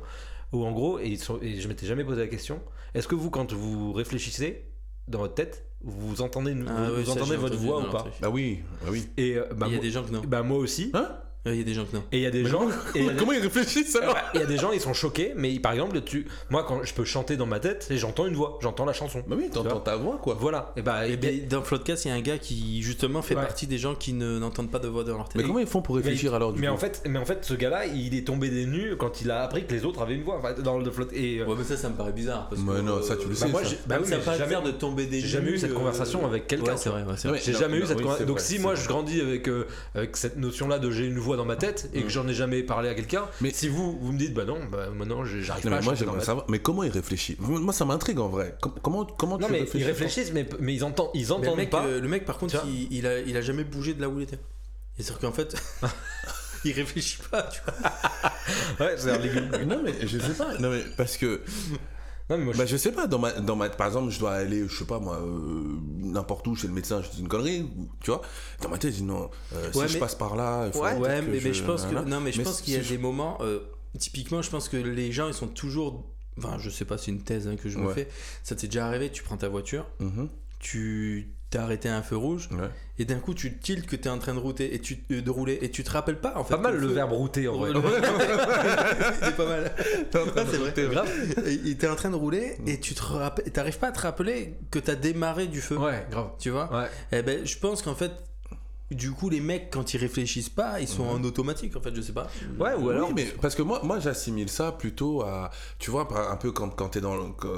où 0.53 0.65
en 0.65 0.71
gros, 0.73 0.99
et, 1.01 1.07
ils 1.09 1.19
sont- 1.19 1.41
et 1.43 1.61
je 1.61 1.67
m'étais 1.69 1.87
jamais 1.87 2.05
posé 2.05 2.21
la 2.21 2.29
question, 2.29 2.61
est-ce 2.95 3.09
que 3.09 3.17
vous, 3.17 3.29
quand 3.31 3.53
vous 3.53 3.93
réfléchissez 3.93 4.67
dans 5.09 5.19
votre 5.19 5.35
tête, 5.35 5.67
vous 5.83 6.23
entendez, 6.23 6.55
Ah 6.69 6.87
vous, 6.89 6.95
oui, 6.97 7.03
vous 7.03 7.13
ça, 7.13 7.21
entendez 7.21 7.37
votre 7.37 7.57
voix 7.57 7.81
ou 7.81 7.91
pas. 7.91 8.07
Bah 8.21 8.31
oui, 8.31 8.61
bah 8.83 8.89
oui. 8.93 9.09
Et 9.17 9.37
euh, 9.37 9.45
bah, 9.55 9.67
Il 9.69 9.73
y 9.73 9.75
a 9.75 9.77
moi, 9.79 9.83
des 9.85 9.91
gens 9.91 10.05
que 10.05 10.13
non. 10.13 10.23
bah, 10.27 10.43
moi 10.45 10.59
aussi. 10.59 10.91
Hein? 10.95 11.09
Il 11.47 11.57
y 11.57 11.61
a 11.61 11.65
des 11.65 11.75
gens 11.75 11.85
que 11.85 11.97
non. 11.97 12.03
Et 12.13 12.19
il 12.19 12.23
y 12.23 12.27
a 12.27 12.31
des 12.31 12.43
Mais 12.43 12.49
gens. 12.49 12.59
comment- 12.61 12.71
et 12.95 12.99
il 13.01 13.05
y 13.05 13.09
a 13.09 13.13
des- 13.13 13.19
Comment 13.19 13.33
ils 13.33 13.39
réfléchissent 13.43 13.97
alors 13.97 14.17
Il 14.35 14.41
y 14.41 14.43
a 14.43 14.47
des 14.47 14.57
gens, 14.57 14.73
ils 14.73 14.81
sont 14.81 14.95
choqués, 14.95 15.33
mais 15.37 15.59
par 15.59 15.73
exemple, 15.73 16.01
tu, 16.03 16.27
moi, 16.51 16.65
quand 16.67 16.83
je 16.85 16.95
peux 16.95 17.05
chanter 17.05 17.37
dans 17.37 17.47
ma 17.47 17.61
tête, 17.61 17.87
et 17.91 17.99
j'entends 17.99 18.27
une 18.27 18.35
voix, 18.35 18.59
j'entends 18.63 18.85
la 18.85 18.93
chanson. 18.95 19.23
Bah 19.27 19.37
oui, 19.39 19.51
t'entends 19.53 19.81
ta 19.81 19.97
voix 19.97 20.19
quoi. 20.23 20.37
Voilà. 20.41 20.73
Et 20.77 20.83
bah, 20.83 21.07
Et 21.07 21.13
et 21.13 21.17
ben, 21.17 21.47
dans 21.49 21.63
Floodcast, 21.63 22.05
il 22.05 22.09
y 22.09 22.11
a 22.11 22.15
un 22.15 22.21
gars 22.21 22.39
qui 22.39 22.81
justement 22.83 23.21
fait 23.23 23.35
Ouais. 23.37 23.43
partie 23.43 23.67
des 23.67 23.79
gens 23.79 23.95
qui 23.95 24.13
ne- 24.15 24.39
n'entendent 24.39 24.71
pas 24.71 24.79
de 24.79 24.89
voix 24.89 25.05
dans 25.05 25.17
leur 25.17 25.29
tête. 25.29 25.37
Mais 25.37 25.47
comment 25.47 25.59
ils 25.59 25.67
font 25.67 25.83
pour 25.83 25.97
réfléchir 25.97 26.31
mais, 26.31 26.37
alors 26.37 26.53
du 26.53 26.61
mais 26.61 26.69
coup 26.69 26.73
en 26.75 26.79
fait, 26.79 27.03
mais 27.09 27.19
en 27.19 27.25
fait, 27.27 27.45
ce 27.45 27.55
gars-là, 27.55 27.87
il 27.87 28.15
est 28.17 28.27
tombé 28.27 28.49
des 28.49 28.67
nues 28.67 28.97
quand 28.99 29.21
il 29.21 29.31
a 29.31 29.43
appris 29.43 29.67
que 29.67 29.73
les 29.73 29.85
autres 29.85 30.01
avaient 30.03 30.15
une 30.15 30.23
voix 30.25 30.39
enfin, 30.39 30.55
dans 30.63 30.79
le 30.79 30.91
flotte. 30.91 31.13
Et 31.13 31.41
euh, 31.41 31.47
Ouais, 31.47 31.55
mais 31.59 31.65
ça, 31.65 31.77
ça 31.77 31.89
me 31.91 31.95
paraît 31.95 32.13
bizarre. 32.13 32.49
Parce 32.49 32.63
Ouais, 32.63 32.77
que, 32.77 32.81
non, 32.81 33.03
ça, 33.03 33.17
tu 33.17 33.25
le 33.25 33.31
bah, 33.31 33.35
sais, 33.37 33.49
moi, 33.49 33.65
ça. 33.65 33.75
bah 33.87 33.97
oui, 34.01 34.09
ça 34.09 34.17
me 34.17 34.39
jamais, 34.39 34.55
de 34.65 34.71
tomber 34.71 35.07
des 35.07 35.21
j'ai 35.21 35.29
jamais 35.29 35.49
eu 35.51 35.53
nues, 35.53 35.59
cette 35.59 35.71
euh, 35.73 35.75
conversation 35.75 36.25
avec 36.27 36.47
quelqu'un. 36.47 36.73
Ouais, 36.73 36.77
c'est 36.79 36.89
vrai, 36.89 37.03
ouais, 37.05 37.39
J'ai 37.45 37.53
jamais 37.53 37.77
eu 37.79 37.87
cette 37.87 37.99
conversation. 38.01 38.27
Donc 38.27 38.41
si 38.41 38.59
moi 38.59 38.75
je 38.75 38.87
grandis 38.89 39.21
avec, 39.21 39.49
euh, 39.49 39.67
avec 39.95 40.17
cette 40.17 40.37
notion-là 40.39 40.79
de 40.79 40.91
j'ai 40.91 41.05
une 41.07 41.19
voix 41.19 41.34
dans 41.37 41.45
ma 41.45 41.57
tête 41.57 41.89
et 41.95 42.01
que 42.03 42.07
Mm. 42.07 42.11
j'en 42.11 42.29
ai 42.29 42.35
jamais 42.35 42.63
parlé 42.63 42.89
à 42.89 42.95
quelqu'un, 42.95 43.25
Mais- 43.41 43.51
si 43.53 43.69
vous 43.69 43.99
vous 44.01 44.13
me 44.13 44.19
dites 44.19 44.35
bah 44.35 44.45
non, 44.45 44.59
bah 44.71 44.89
maintenant 44.95 45.25
j'arrive 45.25 45.65
pas 45.65 45.71
mais 45.71 45.77
à 45.77 45.81
moi 45.81 45.95
dans 45.95 46.13
ma 46.15 46.21
savoir. 46.21 46.47
Mais 46.49 46.59
comment 46.59 46.83
ils 46.83 46.91
réfléchissent? 46.91 47.39
Moi 47.41 47.73
ça 47.73 47.85
m'intrigue 47.85 48.19
en 48.19 48.29
vrai. 48.29 48.55
Com- 48.61 48.73
Comment 48.83 49.05
comment 49.05 49.39
Non 49.39 49.47
tu 49.47 49.53
mais 49.53 49.61
réfléchis? 49.61 49.85
ils 49.85 49.87
réfléchissent 49.89 50.33
mais, 50.33 50.47
mais 50.61 50.75
ils 50.75 50.85
entendent 50.85 51.11
ils 51.15 51.21
Mais 51.23 51.27
le 51.27 51.33
entendent 51.35 51.57
mec, 51.57 51.71
pas. 51.71 51.85
euh, 51.85 52.01
le 52.01 52.09
mec, 52.09 52.25
par 52.25 52.39
contre, 52.39 52.63
il, 52.67 52.93
il 52.93 53.07
a, 53.07 53.19
il 53.21 53.37
a 53.37 53.41
jamais 53.43 53.65
bougé 53.65 53.95
de 53.95 54.01
là 54.01 54.09
où 54.09 54.19
il 54.19 54.25
était. 54.25 54.39
Et 54.99 55.03
c'est-à-dire 55.03 55.19
qu'en 55.29 55.33
fait, 55.33 55.55
il 56.65 56.73
réfléchit 56.73 57.19
pas, 57.31 57.43
tu 57.45 57.61
vois. 57.65 58.87
Ouais, 58.87 58.95
c'est 58.97 59.19
légume. 59.19 59.51
Non 59.67 59.81
mais 59.85 59.95
je 60.07 60.19
sais 60.19 60.35
pas. 60.35 60.57
Non 60.59 60.71
mais 60.71 60.83
parce 60.97 61.17
que 61.17 61.41
Non 62.31 62.39
mais 62.39 62.45
moi 62.45 62.53
je- 62.55 62.59
bah 62.59 62.67
je 62.67 62.77
sais 62.79 62.93
pas 62.93 63.07
dans 63.07 63.19
ma 63.19 63.33
dans 63.33 63.55
ma 63.57 63.69
par 63.69 63.87
exemple 63.89 64.11
je 64.11 64.19
dois 64.19 64.33
aller 64.33 64.67
je 64.67 64.75
sais 64.75 64.87
pas 64.87 64.99
moi 64.99 65.19
euh, 65.21 65.77
n'importe 65.99 66.47
où 66.47 66.55
chez 66.55 66.67
le 66.69 66.73
médecin 66.73 67.03
je 67.03 67.11
dis 67.11 67.21
une 67.21 67.29
connerie 67.29 67.63
ou- 67.77 67.89
tu 68.01 68.11
vois 68.11 68.23
dans 68.63 68.71
ma 68.71 68.79
tête 68.79 68.93
je 68.93 68.97
dis 68.99 69.03
non 69.03 69.31
euh, 69.53 69.71
Ouais, 69.75 69.87
si 69.89 69.95
je 69.95 69.99
passe 69.99 70.15
par 70.15 70.35
là 70.35 70.67
il 70.67 70.73
faudrait 70.73 70.97
Ouais, 70.97 71.21
mais, 71.23 71.39
mais 71.43 71.53
je 71.53 71.63
pense 71.65 71.85
que 71.85 71.95
non, 71.95 72.21
mais 72.21 72.33
je 72.33 72.41
pense 72.43 72.63
qu'il 72.63 72.73
y 72.75 72.77
a 72.77 72.81
des 72.81 72.97
moments. 72.99 73.37
euh, 73.43 73.61
typiquement, 73.99 74.41
je 74.43 74.51
pense 74.51 74.69
que 74.69 74.77
les 74.77 75.13
gens, 75.13 75.29
ils 75.29 75.35
sont 75.35 75.47
toujours. 75.49 76.05
Enfin, 76.39 76.57
je 76.59 76.69
sais 76.71 76.85
pas, 76.85 76.99
c'est 76.99 77.13
une 77.13 77.23
thèse 77.23 77.47
hein, 77.47 77.55
que 77.57 77.69
je 77.69 77.79
me 77.79 77.93
fais. 77.93 78.09
Ça 78.43 78.57
t'est 78.57 78.67
déjà 78.67 78.87
arrivé 78.89 79.11
Tu 79.13 79.23
prends 79.23 79.37
ta 79.37 79.49
voiture, 79.49 79.87
Mhm. 80.01 80.29
tu 80.59 81.33
t'es 81.51 81.59
arrêté 81.59 81.89
à 81.89 81.97
un 81.97 82.03
feu 82.03 82.17
rouge. 82.17 82.49
Et 82.99 83.05
d'un 83.05 83.19
coup, 83.19 83.35
tu 83.35 83.59
tiltes 83.59 83.87
que 83.87 83.97
t'es 83.97 84.09
en 84.09 84.19
train 84.19 84.35
de 84.35 84.39
router 84.39 84.75
et 84.75 84.79
tu 84.79 84.99
euh, 85.11 85.21
de 85.21 85.31
rouler 85.31 85.59
et 85.63 85.71
tu 85.71 85.83
te 85.83 85.91
rappelles 85.91 86.21
pas 86.21 86.35
en 86.37 86.45
fait. 86.45 86.55
pas 86.55 86.61
mal 86.61 86.77
le 86.77 86.87
verbe 86.87 87.13
router 87.13 87.49
en 87.49 87.57
vrai. 87.59 87.73
Le 87.73 87.81
verbe 87.81 87.95
router. 87.95 88.09
Il 89.23 89.29
est 89.29 89.33
pas 89.33 89.47
mal. 89.47 89.75
T'es 90.11 90.19
en 90.19 90.27
train 90.27 90.33
Ah, 90.37 90.45
de 90.45 90.51
c'est 90.51 90.57
router. 90.59 90.89
Grave. 90.89 91.11
Et 91.47 91.71
et 91.71 91.77
t'es 91.77 91.89
en 91.89 91.97
train 91.97 92.11
de 92.11 92.17
rouler 92.17 92.57
et 92.67 92.79
tu 92.79 92.95
te 92.95 93.03
rappelles, 93.03 93.51
t'arrives 93.53 93.79
pas 93.79 93.89
à 93.89 93.93
te 93.93 94.01
rappeler 94.01 94.55
que 94.71 94.79
t'as 94.79 94.95
démarré 94.95 95.47
du 95.49 95.61
feu. 95.61 95.77
Ouais, 95.77 96.07
grave. 96.11 96.31
Tu 96.39 96.51
vois? 96.51 96.73
Ouais. 96.73 96.87
Eh 97.13 97.23
ben, 97.23 97.45
je 97.45 97.59
pense 97.59 97.83
qu'en 97.83 97.95
fait, 97.95 98.13
du 98.91 99.13
coup, 99.13 99.31
les 99.31 99.41
mecs, 99.41 99.71
quand 99.71 99.95
ils 99.95 99.97
réfléchissent 99.99 100.51
pas, 100.51 100.81
ils 100.81 100.89
sont 100.89 101.05
en 101.05 101.23
automatique, 101.25 101.75
en 101.77 101.81
fait, 101.81 101.95
je 101.95 102.01
sais 102.01 102.13
pas. 102.13 102.29
Ouais, 102.59 102.75
ou 102.75 102.91
alors 102.91 103.09
Oui, 103.09 103.15
mais 103.17 103.27
parce 103.41 103.55
que 103.55 103.63
moi, 103.63 103.81
moi 103.83 103.99
j'assimile 103.99 104.49
ça 104.49 104.73
plutôt 104.73 105.23
à, 105.23 105.51
tu 105.79 105.91
vois, 105.91 106.07
un 106.31 106.37
peu 106.37 106.53
quand, 106.53 106.69
quand 106.71 106.91
t'es 106.91 107.01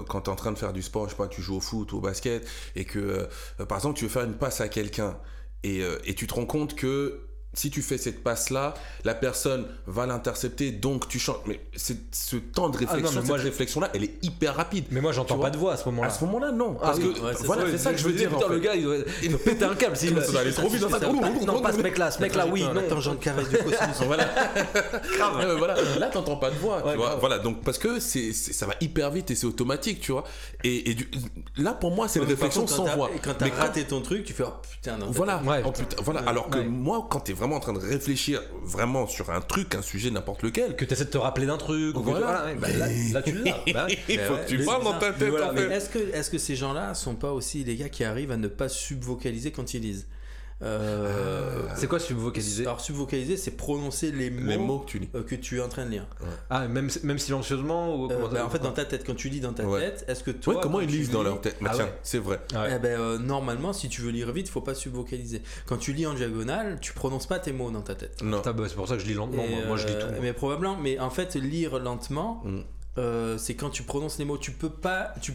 quand 0.08 0.28
en 0.28 0.36
train 0.36 0.52
de 0.52 0.58
faire 0.58 0.72
du 0.72 0.82
sport, 0.82 1.06
je 1.06 1.10
sais 1.10 1.16
pas, 1.16 1.28
tu 1.28 1.42
joues 1.42 1.56
au 1.56 1.60
foot 1.60 1.92
ou 1.92 1.98
au 1.98 2.00
basket, 2.00 2.46
et 2.74 2.84
que, 2.84 3.28
euh, 3.60 3.66
par 3.66 3.78
exemple, 3.78 3.98
tu 3.98 4.04
veux 4.04 4.10
faire 4.10 4.24
une 4.24 4.36
passe 4.36 4.60
à 4.60 4.68
quelqu'un, 4.68 5.18
et, 5.62 5.82
euh, 5.82 5.98
et 6.04 6.14
tu 6.14 6.26
te 6.26 6.34
rends 6.34 6.46
compte 6.46 6.74
que 6.76 7.26
si 7.56 7.70
tu 7.70 7.82
fais 7.82 7.98
cette 7.98 8.22
passe-là, 8.22 8.74
la 9.04 9.14
personne 9.14 9.66
va 9.86 10.06
l'intercepter, 10.06 10.70
donc 10.70 11.08
tu 11.08 11.18
chantes. 11.18 11.42
Mais 11.46 11.60
c'est- 11.74 11.96
ce 12.14 12.36
temps 12.36 12.68
de 12.68 12.76
réflexion, 12.76 13.08
Ah 13.16 13.20
mais 13.22 13.26
moi, 13.26 13.36
cette 13.38 13.46
réflexion-là, 13.46 13.90
elle 13.94 14.04
est 14.04 14.24
hyper 14.24 14.54
rapide. 14.54 14.84
mais 14.90 15.00
moi 15.00 15.10
j'entends 15.12 15.38
pas 15.38 15.50
de 15.50 15.56
voix 15.56 15.72
à 15.72 15.76
ce 15.76 15.84
moment-là. 15.86 16.08
À 16.08 16.10
ce 16.10 16.24
moment-là, 16.26 16.52
non. 16.52 16.76
Ah 16.80 16.86
parce 16.86 16.98
oui, 16.98 17.14
que, 17.14 17.20
ouais, 17.20 17.32
voilà, 17.44 17.62
ça. 17.62 17.68
c'est 17.72 17.78
ça 17.78 17.92
que 17.92 17.98
je 17.98 18.04
veux 18.04 18.12
dire. 18.12 18.28
Putain, 18.30 18.46
en 18.46 18.48
le 18.48 18.58
gars, 18.58 18.74
il 18.74 18.84
doit, 18.84 18.96
il 19.22 19.30
doit 19.30 19.38
péter 19.38 19.64
un 19.64 19.74
câble. 19.74 19.96
s'il- 19.96 20.14
Ça 20.22 20.30
doit 20.32 20.40
aller 20.42 20.52
trop 20.52 20.68
vite 20.68 20.80
dans 20.82 20.88
sa 20.90 21.00
tête. 21.00 21.08
Non, 21.46 21.60
pas 21.60 21.72
ce 21.72 21.78
mec-là, 21.80 22.10
ce 22.10 22.20
mec-là, 22.20 22.46
oui, 22.46 22.62
non. 22.62 22.82
tangente 22.88 23.20
carrée 23.20 23.44
du 23.44 23.56
cosinus. 23.56 23.96
voilà. 24.06 24.28
Mais 25.38 25.54
voilà. 25.56 25.74
Là, 25.98 26.06
t'entends 26.08 26.36
pas 26.36 26.50
de 26.50 26.56
voix. 26.56 26.82
Voilà, 27.20 27.38
donc 27.38 27.62
parce 27.62 27.78
que 27.78 27.98
ça 28.00 28.66
va 28.66 28.74
hyper 28.80 29.10
vite 29.10 29.30
et 29.30 29.34
c'est 29.34 29.46
automatique, 29.46 30.00
tu 30.00 30.12
vois. 30.12 30.24
Et, 30.64 30.96
là, 31.56 31.72
pour 31.72 31.90
moi, 31.90 32.08
c'est 32.08 32.18
une 32.18 32.26
réflexion 32.26 32.66
sans 32.66 32.84
voix. 32.94 33.10
Quand 33.22 33.34
t'as 33.38 33.48
raté 33.50 33.84
ton 33.84 34.00
truc, 34.00 34.24
tu 34.24 34.32
fais 34.32 34.44
oh 34.46 34.52
putain, 34.70 34.96
non. 34.98 35.06
Voilà. 35.10 35.40
Oh, 35.64 35.70
putain, 35.70 35.96
voilà. 36.02 36.20
Alors 36.26 36.50
que 36.50 36.58
moi, 36.58 37.06
quand 37.08 37.20
t'es 37.20 37.32
vraiment 37.32 37.45
en 37.54 37.60
train 37.60 37.72
de 37.72 37.78
réfléchir 37.78 38.42
vraiment 38.64 39.06
sur 39.06 39.30
un 39.30 39.40
truc, 39.40 39.74
un 39.76 39.82
sujet, 39.82 40.10
n'importe 40.10 40.42
lequel, 40.42 40.74
Que 40.74 40.84
tu 40.84 40.92
essaies 40.92 41.04
de 41.04 41.10
te 41.10 41.18
rappeler 41.18 41.46
d'un 41.46 41.56
truc. 41.56 41.96
ou 41.96 42.00
que- 42.00 42.06
Voilà. 42.10 42.46
ouais, 42.46 42.54
bah, 42.56 42.68
là, 42.76 42.86
là, 43.12 43.22
tu 43.22 43.32
l'as. 43.32 43.56
Bah 43.72 43.86
il 44.08 44.18
faut 44.18 44.34
ouais, 44.34 44.40
que 44.44 44.48
tu 44.48 44.64
parles 44.64 44.82
dans 44.84 44.98
ta 44.98 45.12
tête. 45.12 45.28
voilà, 45.28 45.50
en 45.50 45.52
Mais 45.52 45.62
fait. 45.62 45.74
est-ce 45.76 45.88
que, 45.90 45.98
est-ce 46.14 46.30
que 46.30 46.38
ces 46.38 46.56
gens-là 46.56 46.94
sont 46.94 47.14
pas 47.14 47.32
aussi 47.32 47.62
les 47.62 47.76
gars 47.76 47.88
qui 47.88 48.02
arrivent 48.02 48.32
à 48.32 48.36
ne 48.36 48.48
pas 48.48 48.68
subvocaliser 48.68 49.52
quand 49.52 49.74
ils 49.74 49.82
lisent? 49.82 50.06
Euh, 50.62 51.62
C'est 51.74 51.86
quoi 51.86 51.98
subvocaliser 51.98 52.64
Alors, 52.64 52.80
subvocaliser, 52.80 53.36
c'est 53.36 53.50
prononcer 53.52 54.10
les 54.10 54.30
mots, 54.30 54.46
Les 54.48 54.56
mots 54.56 54.78
que 54.80 54.86
tu 54.90 54.98
lis. 54.98 55.08
euh, 55.14 55.22
que 55.22 55.34
tu 55.34 55.58
es 55.58 55.60
en 55.60 55.68
train 55.68 55.84
de 55.84 55.90
lire. 55.90 56.06
Ah, 56.50 56.66
même, 56.66 56.88
même 57.02 57.18
silencieusement 57.18 57.94
ou 57.96 58.10
Euh, 58.10 58.28
bah, 58.32 58.44
en 58.44 58.48
fait, 58.48 58.60
dans 58.60 58.72
ta 58.72 58.84
tête, 58.84 59.04
quand 59.06 59.14
tu 59.14 59.28
lis 59.28 59.40
dans 59.40 59.52
ta 59.52 59.64
Ouais. 59.64 59.80
tête, 59.80 60.04
est-ce 60.08 60.24
que 60.24 60.30
toi. 60.30 60.54
Ouais, 60.54 60.60
comment 60.62 60.80
ils 60.80 60.88
lisent 60.88 61.10
dans 61.10 61.22
leur 61.22 61.40
tête 61.40 61.56
Bah, 61.60 61.70
Ah 61.72 61.76
Tiens, 61.76 61.84
ouais. 61.86 61.94
c'est 62.02 62.18
vrai. 62.18 62.40
Ouais. 62.54 62.70
Eh 62.76 62.78
ben, 62.78 62.98
euh, 62.98 63.18
normalement, 63.18 63.72
si 63.72 63.88
tu 63.88 64.00
veux 64.00 64.10
lire 64.10 64.32
vite, 64.32 64.48
faut 64.48 64.60
pas 64.62 64.74
subvocaliser. 64.74 65.42
Quand 65.66 65.76
tu 65.76 65.92
lis 65.92 66.06
en 66.06 66.14
diagonale, 66.14 66.78
tu 66.80 66.92
prononces 66.94 67.26
pas 67.26 67.38
tes 67.38 67.52
mots 67.52 67.70
dans 67.70 67.82
ta 67.82 67.94
tête. 67.94 68.22
Non. 68.22 68.40
Bah, 68.44 68.54
c'est 68.68 68.74
pour 68.76 68.88
ça 68.88 68.94
que 68.96 69.02
je 69.02 69.06
lis 69.06 69.14
lentement. 69.14 69.44
Et, 69.44 69.50
moi. 69.50 69.66
Moi, 69.66 69.76
je 69.76 69.86
lis 69.86 69.94
tout. 69.98 70.06
Mais 70.22 70.32
probablement, 70.32 70.76
mais 70.76 70.98
en 70.98 71.10
fait, 71.10 71.34
lire 71.34 71.78
lentement, 71.78 72.42
Mm. 72.44 72.58
euh, 72.98 73.36
c'est 73.38 73.54
quand 73.54 73.70
tu 73.70 73.82
prononces 73.82 74.18
les 74.18 74.24
mots. 74.24 74.38
Tu 74.38 74.52
peux 74.52 74.70
pas, 74.70 75.12
tu, 75.20 75.32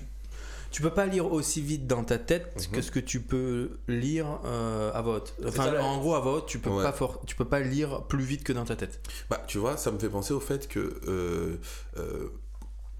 tu 0.71 0.81
peux 0.81 0.89
pas 0.91 1.05
lire 1.05 1.31
aussi 1.31 1.61
vite 1.61 1.85
dans 1.87 2.03
ta 2.03 2.17
tête 2.17 2.53
Mhm. 2.69 2.75
que 2.75 2.81
ce 2.81 2.91
que 2.91 2.99
tu 2.99 3.19
peux 3.21 3.71
lire 3.87 4.39
euh, 4.45 4.91
à 4.93 5.01
voix 5.01 5.17
haute. 5.17 5.33
Enfin, 5.47 5.77
en 5.79 5.99
gros, 5.99 6.15
à 6.15 6.19
voix 6.19 6.33
haute, 6.37 6.47
tu 6.47 6.59
peux 6.59 6.69
Ouais. 6.69 6.83
pas 6.83 6.95
tu 7.27 7.35
peux 7.35 7.45
pas 7.45 7.59
lire 7.59 8.03
plus 8.03 8.23
vite 8.23 8.43
que 8.43 8.53
dans 8.53 8.65
ta 8.65 8.75
tête. 8.75 8.99
Bah, 9.29 9.41
tu 9.47 9.57
vois, 9.57 9.77
ça 9.77 9.91
me 9.91 9.99
fait 9.99 10.09
penser 10.09 10.33
au 10.33 10.39
fait 10.39 10.67
que 10.67 10.79
euh, 11.07 11.57
euh, 11.97 12.29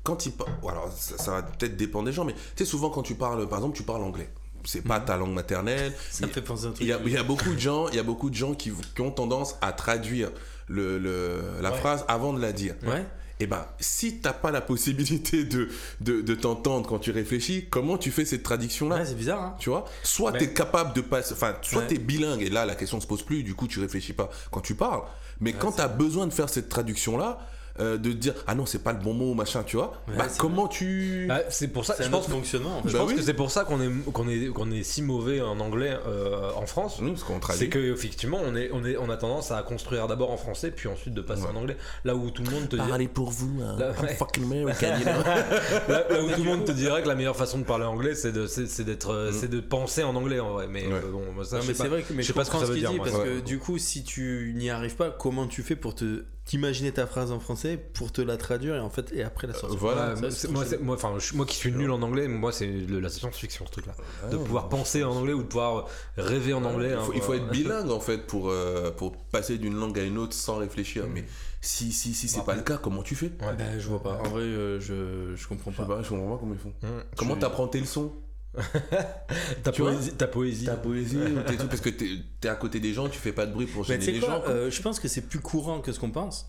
quand 0.04 0.26
il 0.26 0.32
parle, 0.34 0.50
alors 0.68 0.92
ça, 0.92 1.18
ça 1.18 1.32
va 1.32 1.44
peut-être 1.44 1.78
dépendre 1.78 2.06
des 2.06 2.14
gens, 2.14 2.26
mais 2.26 2.34
tu 2.34 2.40
sais, 2.58 2.66
souvent 2.66 2.90
quand 2.90 3.04
tu 3.04 3.16
parles, 3.16 3.48
par 3.48 3.60
exemple, 3.60 3.78
tu 3.78 3.84
parles 3.84 4.04
anglais. 4.04 4.30
C'est 4.64 4.82
pas 4.84 5.00
ta 5.00 5.18
langue 5.18 5.34
maternelle. 5.34 5.92
Ça 6.12 6.28
me 6.28 6.32
fait 6.32 6.42
penser 6.44 6.66
à 6.66 6.70
un 6.70 6.72
truc. 6.74 6.82
Il 6.82 6.88
y, 6.90 6.94
a, 6.94 7.00
il 7.04 7.12
y 7.12 7.18
a 7.18 7.24
beaucoup 7.24 7.52
de 7.54 7.60
gens, 7.60 7.88
il 7.90 7.96
y 7.96 8.00
a 8.00 8.04
beaucoup 8.04 8.30
de 8.30 8.36
gens 8.36 8.54
qui, 8.54 8.72
qui 8.94 9.02
ont 9.02 9.10
tendance 9.10 9.56
à 9.62 9.74
traduire 9.74 10.30
le, 10.68 11.00
le- 11.00 11.42
la 11.62 11.72
Ouais. 11.72 11.78
phrase 11.78 12.06
avant 12.08 12.32
de 12.32 12.40
la 12.40 12.52
dire. 12.52 12.76
Ouais. 12.86 13.04
Et 13.42 13.48
ben, 13.48 13.66
si 13.80 14.18
t'as 14.20 14.34
pas 14.34 14.52
la 14.52 14.62
possibilité 14.62 15.44
de, 15.46 15.68
de, 16.00 16.22
de 16.22 16.36
t'entendre 16.36 16.88
quand 16.88 17.00
tu 17.00 17.10
réfléchis, 17.10 17.66
comment 17.72 17.98
tu 17.98 18.12
fais 18.12 18.24
cette 18.24 18.44
traduction-là 18.44 18.98
Ouais, 18.98 19.06
c'est 19.06 19.16
bizarre. 19.18 19.42
Hein 19.42 19.56
tu 19.58 19.72
vois 19.72 19.86
Soit 20.04 20.34
tu 20.34 20.44
es 20.44 20.54
capable 20.54 20.94
de 20.94 21.02
passer. 21.02 21.34
Enfin, 21.34 21.56
soit 21.64 21.82
Ouais. 21.82 21.88
tu 21.88 21.96
es 21.96 21.98
bilingue, 21.98 22.44
et 22.44 22.50
là, 22.52 22.68
la 22.68 22.76
question 22.76 23.02
se 23.02 23.08
pose 23.08 23.24
plus, 23.24 23.42
du 23.42 23.56
coup, 23.56 23.68
tu 23.68 23.80
réfléchis 23.80 24.14
pas 24.14 24.30
quand 24.52 24.62
tu 24.62 24.76
parles. 24.76 25.02
Mais 25.40 25.54
quand 25.54 25.72
tu 25.72 25.82
as 25.82 25.88
besoin 25.88 26.28
de 26.28 26.34
faire 26.34 26.50
cette 26.50 26.70
traduction-là, 26.70 27.40
euh, 27.80 27.98
de 27.98 28.12
te 28.12 28.18
dire, 28.18 28.34
ah 28.48 28.56
non, 28.56 28.66
c'est 28.66 28.80
pas 28.84 28.92
le 28.94 29.00
bon 29.00 29.14
mot, 29.14 29.34
machin, 29.34 29.64
tu 29.64 29.78
vois 29.78 29.94
Ouais, 30.08 30.16
bah, 30.18 30.28
comment 30.38 30.68
tu. 30.68 31.26
Bah, 31.28 31.40
c'est 31.50 31.70
pour 31.70 31.86
ça. 31.86 31.96
Je 32.00 32.10
pense, 32.10 32.28
fonctionnement. 32.28 32.78
En 32.80 32.82
fait. 32.84 32.90
je 32.90 32.94
Bah 32.94 33.00
pense 33.00 33.10
oui. 33.12 33.16
que 33.16 33.22
c'est 33.22 33.34
pour 33.34 33.50
ça 33.52 33.64
qu'on 33.64 33.82
est, 33.82 33.90
qu'on 34.12 34.28
est, 34.30 34.48
qu'on 34.48 34.72
est 34.72 34.84
si 34.84 35.02
mauvais 35.02 35.42
en 35.42 35.60
anglais 35.60 35.98
euh, 36.08 36.52
en 36.56 36.66
France. 36.66 37.00
Oui, 37.02 37.12
parce 37.12 37.24
qu'on 37.24 37.40
C'est 37.54 37.70
que 37.70 37.80
effectivement 37.94 38.40
on 38.44 38.56
est 38.56 38.70
on 38.74 38.84
est 38.86 38.98
on 38.98 39.10
a 39.10 39.18
tendance 39.18 39.52
à 39.52 39.62
construire 39.64 40.08
d'abord 40.08 40.32
en 40.32 40.38
français 40.38 40.72
puis 40.72 40.88
ensuite 40.90 41.14
de 41.14 41.22
passer 41.22 41.44
Ouais. 41.44 41.50
en 41.50 41.56
anglais 41.56 41.78
là 42.04 42.16
où 42.16 42.30
tout 42.30 42.44
le 42.44 42.52
monde 42.52 42.68
te 42.70 42.76
dit 42.76 42.82
Parlez 42.88 43.08
pour 43.08 43.30
vous, 43.32 43.62
hein. 43.64 43.76
Là, 43.80 43.94
I'm 43.98 44.04
ouais. 44.06 44.16
fucking 44.16 44.44
American, 44.44 44.88
you 45.00 45.04
know. 45.06 45.24
là, 45.94 46.06
là 46.10 46.24
où 46.24 46.30
tout 46.32 46.44
le 46.44 46.50
monde 46.50 46.66
te 46.66 46.72
dirait 46.72 47.02
que 47.04 47.08
la 47.08 47.16
meilleure 47.16 47.36
façon 47.38 47.58
de 47.60 47.64
parler 47.64 47.86
anglais 47.86 48.16
c'est 48.16 48.32
de 48.32 48.46
c'est, 48.48 48.84
d'être 48.84 49.12
Mm. 49.12 49.32
c'est 49.34 49.50
de 49.50 49.60
penser 49.60 50.04
en 50.04 50.16
anglais 50.16 50.40
en 50.40 50.52
vrai 50.54 50.68
mais 50.68 50.86
Ouais. 50.88 50.94
euh, 50.94 51.12
bon 51.12 51.24
moi, 51.34 51.44
ça 51.46 51.58
Non, 51.58 51.62
je 51.64 51.68
mais 51.68 51.74
sais 51.74 51.78
c'est 51.84 51.84
pas. 51.84 51.90
vrai 51.96 52.02
que 52.04 52.14
mais 52.14 52.22
je 52.24 52.28
sais 52.28 52.34
pas 52.34 52.44
ce 52.46 52.52
que 52.52 52.58
ça 52.58 52.64
ce 52.66 52.68
veut 52.72 52.74
qu'il 52.78 52.82
dire, 52.88 52.92
dit 52.92 52.98
parce 53.00 53.24
que 53.24 53.40
du 53.40 53.60
coup, 53.60 53.78
si 53.78 54.04
tu 54.04 54.54
n'y 54.56 54.70
arrives 54.70 54.96
pas, 54.96 55.10
comment 55.10 55.48
tu 55.48 55.64
fais 55.64 55.76
pour 55.76 55.96
te 55.96 56.26
t'imaginer 56.46 56.92
ta 56.92 57.06
phrase 57.08 57.32
en 57.32 57.40
français 57.40 57.78
pour 57.78 58.12
te 58.12 58.20
la 58.22 58.36
traduire 58.36 58.76
et 58.76 58.80
en 58.80 58.90
fait 58.90 59.12
et 59.14 59.24
après 59.24 59.48
la 59.48 59.54
sortir. 59.54 59.78
voilà. 59.80 60.16
Ça, 60.16 60.32
c'est 60.32 60.50
moi, 60.50 60.66
c'est- 60.66 60.80
moi, 60.80 60.96
enfin, 60.96 61.14
je- 61.20 61.36
moi 61.36 61.46
qui 61.46 61.56
suis 61.56 61.72
nul 61.72 61.92
en 61.92 62.02
anglais, 62.02 62.28
moi 62.28 62.52
c'est 62.52 62.66
le- 62.68 63.00
la 63.00 63.10
science-fiction 63.10 63.66
ce 63.68 63.72
truc-là, 63.72 63.94
de 64.30 64.38
pouvoir 64.38 64.68
penser 64.70 65.04
en 65.04 65.12
anglais 65.16 65.34
ou 65.34 65.44
de 65.44 65.48
pouvoir 65.48 65.88
rêver 66.18 66.54
en 66.54 66.64
anglais. 66.66 66.90
il, 66.90 66.94
hein, 66.94 67.02
faut, 67.02 67.14
il 67.14 67.22
faut 67.22 67.34
être 67.36 67.50
bilingue 67.50 67.92
en 67.92 68.00
fait 68.00 68.26
pour, 68.26 68.50
euh, 68.50 68.92
pour 68.92 69.16
passer 69.18 69.58
d'une 69.60 69.76
langue 69.76 69.98
à 70.00 70.04
une 70.04 70.18
autre 70.18 70.34
sans 70.34 70.58
réfléchir. 70.58 71.06
Mais 71.14 71.26
si, 71.62 71.92
si, 71.92 72.14
si 72.16 72.28
c'est 72.28 72.40
Bon, 72.40 72.46
pas 72.46 72.56
le 72.56 72.64
cas, 72.64 72.78
comment 72.78 73.04
tu 73.04 73.16
fais? 73.16 73.32
Ouais. 73.42 73.54
Ben, 73.58 73.80
je 73.80 73.88
vois 73.88 74.02
pas. 74.02 74.18
En 74.20 74.30
vrai, 74.30 74.42
euh, 74.42 74.80
je, 74.80 75.36
je 75.36 75.48
comprends 75.48 75.70
Je 75.72 75.78
sais 75.78 75.84
pas. 75.84 75.96
pas, 75.98 76.02
je 76.02 76.10
comprends 76.10 76.32
pas 76.34 76.38
comment 76.40 76.54
ils 76.56 76.60
font. 76.60 76.74
Hum. 76.84 77.04
Comment 77.18 77.36
Je- 77.36 77.40
t'apprends 77.42 77.68
tes 77.68 77.80
leçons? 77.80 78.12
ta 79.64 79.72
Tu 79.72 79.82
vois 79.82 79.92
poésie, 79.94 80.12
ta 80.14 80.28
poésie. 80.28 80.66
Ta 80.66 80.76
poésie 80.76 81.18
ou 81.18 81.42
tes 81.42 81.56
trucs, 81.58 81.70
Parce 81.70 81.82
que 81.82 81.90
t'es 81.90 82.08
es 82.44 82.48
à 82.48 82.56
côté 82.56 82.80
des 82.80 82.94
gens, 82.94 83.08
tu 83.10 83.18
fais 83.20 83.32
pas 83.32 83.46
de 83.46 83.54
bruit 83.54 83.66
pour 83.66 83.84
gêner 83.84 84.06
les 84.06 84.20
quoi 84.20 84.30
gens. 84.30 84.44
euh, 84.48 84.70
Je 84.70 84.82
pense 84.82 85.00
que 85.00 85.08
c'est 85.08 85.22
plus 85.22 85.40
courant 85.40 85.80
que 85.82 85.92
ce 85.92 86.00
qu'on 86.00 86.12
pense. 86.12 86.48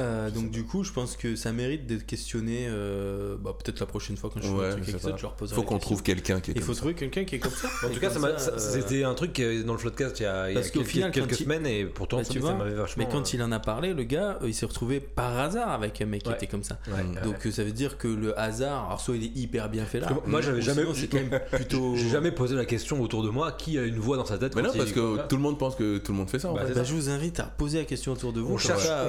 Euh, 0.00 0.30
donc 0.30 0.50
du 0.50 0.64
coup, 0.64 0.82
je 0.84 0.92
pense 0.92 1.16
que 1.16 1.36
ça 1.36 1.52
mérite 1.52 1.86
d'être 1.86 2.06
questionné. 2.06 2.66
euh, 2.68 3.36
bah, 3.38 3.54
peut-être 3.62 3.80
la 3.80 3.86
prochaine 3.86 4.16
fois 4.16 4.30
quand 4.32 4.40
je 4.42 4.48
Ouais, 4.48 4.66
un 4.68 4.70
truc 4.72 4.88
avec 4.88 5.00
ça, 5.00 5.14
je 5.16 5.22
leur 5.22 5.34
poserai 5.34 5.56
Faut 5.56 5.62
qu'on 5.62 5.78
trouve 5.78 6.02
quelqu'un 6.02 6.40
qui 6.40 6.50
est 6.50 6.54
Il 6.54 6.60
comme 6.60 6.66
faut 6.66 6.74
ça. 6.74 6.78
trouver 6.80 6.94
quelqu'un 6.94 7.24
qui 7.24 7.36
est 7.36 7.38
comme 7.38 7.52
ça. 7.52 7.68
En 7.84 7.90
tout 7.90 8.00
cas, 8.00 8.10
euh, 8.10 8.36
c'était 8.58 9.04
un 9.04 9.14
truc 9.14 9.40
dans 9.64 9.72
le 9.74 9.78
podcast 9.78 10.18
il 10.20 10.22
y 10.22 10.26
a, 10.26 10.50
il 10.50 10.54
y 10.54 10.56
a 10.56 10.60
Parce 10.60 10.70
qu'au 10.70 10.80
quelques, 10.80 10.90
final, 10.90 11.10
quelques 11.10 11.34
semaines 11.34 11.66
et 11.66 11.84
pourtant 11.84 12.18
Bah, 12.18 12.24
ça, 12.24 12.32
tu 12.32 12.40
ça 12.40 12.46
vois, 12.46 12.54
m'avait 12.54 12.74
vachement. 12.74 13.04
Mais 13.04 13.10
quand 13.10 13.32
il 13.34 13.42
en 13.42 13.52
a 13.52 13.58
parlé, 13.60 13.94
le 13.94 14.04
gars, 14.04 14.38
euh, 14.42 14.48
il 14.48 14.54
s'est 14.54 14.66
retrouvé 14.66 15.00
par 15.00 15.38
hasard 15.38 15.70
avec 15.70 16.00
un 16.00 16.06
mec 16.06 16.22
qui 16.22 16.30
était 16.32 16.46
comme 16.46 16.62
ça. 16.64 16.78
ouais. 16.88 17.22
Donc 17.22 17.36
ça 17.52 17.64
veut 17.64 17.72
dire 17.72 17.98
que 17.98 18.08
le 18.08 18.38
hasard, 18.38 18.86
alors 18.86 19.00
soit 19.00 19.16
il 19.16 19.24
est 19.24 19.36
hyper 19.36 19.68
bien 19.68 19.84
fait 19.84 20.00
là. 20.00 20.08
Parce 20.08 20.20
que 20.22 20.30
moi, 20.30 20.40
j'avais 20.40 20.62
jamais- 20.62 20.82
sinon, 20.82 20.94
c'est 20.94 21.08
quand 21.08 21.18
même 21.18 21.40
plutôt. 21.52 21.94
J'ai 21.96 22.08
jamais 22.08 22.30
posé 22.32 22.54
la 22.56 22.64
question 22.64 23.00
autour 23.02 23.22
de 23.22 23.28
moi 23.30 23.52
qui 23.52 23.78
a 23.78 23.82
une 23.84 23.98
voix 23.98 24.16
dans 24.16 24.24
sa 24.24 24.38
tête. 24.38 24.54
Mais 24.56 24.62
non, 24.62 24.70
parce 24.76 24.92
que 24.92 25.26
tout 25.28 25.36
le 25.36 25.42
monde 25.42 25.58
pense 25.58 25.74
que 25.76 25.98
tout 25.98 26.12
le 26.12 26.18
monde 26.18 26.30
fait 26.30 26.38
ça. 26.38 26.52
Bah, 26.52 26.62
Bah, 26.74 26.84
je 26.84 26.94
vous 26.94 27.08
invite 27.10 27.40
à 27.40 27.44
poser 27.44 27.78
la 27.78 27.84
question 27.84 28.12
autour 28.12 28.32
de 28.32 28.40
vous. 28.40 28.54
on 28.54 28.58
cherche, 28.58 28.82
ça, 28.84 29.08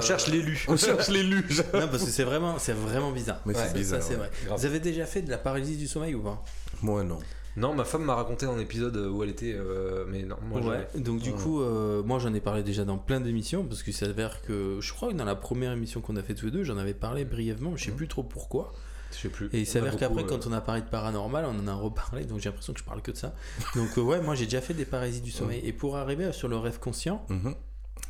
on 0.69 0.73
euh, 0.73 0.77
cherche 0.77 0.97
cherche 0.97 1.07
l'élu. 1.09 1.45
Non, 1.73 1.87
parce 1.89 2.03
que 2.03 2.09
c'est 2.11 2.23
vraiment, 2.23 2.57
c'est 2.59 2.73
vraiment 2.73 3.11
bizarre. 3.11 3.39
Mais 3.45 3.55
Ouais, 3.55 3.61
c'est 3.67 3.73
bizarre. 3.73 4.01
Ça, 4.01 4.07
c'est 4.07 4.13
ouais. 4.13 4.19
vrai. 4.19 4.31
Grave. 4.45 4.59
Vous 4.59 4.65
avez 4.65 4.79
déjà 4.79 5.05
fait 5.05 5.21
de 5.21 5.29
la 5.29 5.37
paralysie 5.37 5.77
du 5.77 5.87
sommeil 5.87 6.15
ou 6.15 6.21
pas? 6.21 6.43
Moi, 6.81 7.03
non. 7.03 7.19
Non, 7.57 7.73
ma 7.73 7.85
femme 7.85 8.03
m'a 8.03 8.15
raconté 8.15 8.45
un 8.45 8.59
épisode 8.59 8.97
où 8.97 9.23
elle 9.23 9.29
était. 9.29 9.53
euh, 9.55 10.03
mais 10.09 10.23
non, 10.23 10.35
moi 10.49 10.59
Ouais. 10.61 10.87
Donc 10.95 11.21
du 11.21 11.29
Ouais. 11.31 11.35
coup, 11.37 11.61
euh, 11.61 12.03
moi 12.03 12.19
j'en 12.19 12.33
ai 12.33 12.41
parlé 12.41 12.63
déjà 12.63 12.83
dans 12.83 12.97
plein 12.97 13.21
d'émissions 13.21 13.63
parce 13.63 13.81
qu'il 13.81 13.93
s'avère 13.93 14.41
que 14.41 14.79
je 14.81 14.91
crois 14.91 15.07
que 15.09 15.13
dans 15.13 15.23
la 15.23 15.35
première 15.35 15.71
émission 15.71 16.01
qu'on 16.01 16.17
a 16.17 16.21
fait 16.21 16.33
tous 16.35 16.47
les 16.47 16.51
deux, 16.51 16.63
j'en 16.65 16.77
avais 16.77 16.93
parlé 16.93 17.23
brièvement, 17.23 17.71
mais 17.71 17.77
je 17.77 17.85
sais 17.85 17.91
Mhm. 17.91 17.97
plus 17.97 18.07
trop 18.09 18.23
pourquoi. 18.23 18.73
je 19.13 19.21
sais 19.21 19.29
plus. 19.29 19.49
Et 19.53 19.59
il 19.59 19.65
s'avère 19.65 19.95
qu'après, 19.95 20.23
euh, 20.23 20.27
quand 20.27 20.45
on 20.47 20.51
a 20.51 20.59
parlé 20.59 20.81
de 20.81 20.87
paranormal, 20.87 21.45
on 21.47 21.57
en 21.57 21.67
a 21.69 21.73
reparlé, 21.73 22.25
donc 22.25 22.39
j'ai 22.41 22.49
l'impression 22.49 22.73
que 22.73 22.79
je 22.79 22.83
parle 22.83 23.01
que 23.01 23.11
de 23.11 23.15
ça. 23.17 23.33
Donc 23.75 23.97
euh, 23.97 24.01
ouais, 24.01 24.19
moi 24.19 24.35
j'ai 24.35 24.43
déjà 24.43 24.59
fait 24.59 24.73
des 24.73 24.83
paralysies 24.83 25.21
du 25.21 25.31
sommeil. 25.31 25.61
Et 25.63 25.71
pour 25.71 25.95
arriver 25.95 26.33
sur 26.33 26.49
le 26.49 26.57
rêve 26.57 26.79
conscient, 26.79 27.25
Mhm. 27.29 27.55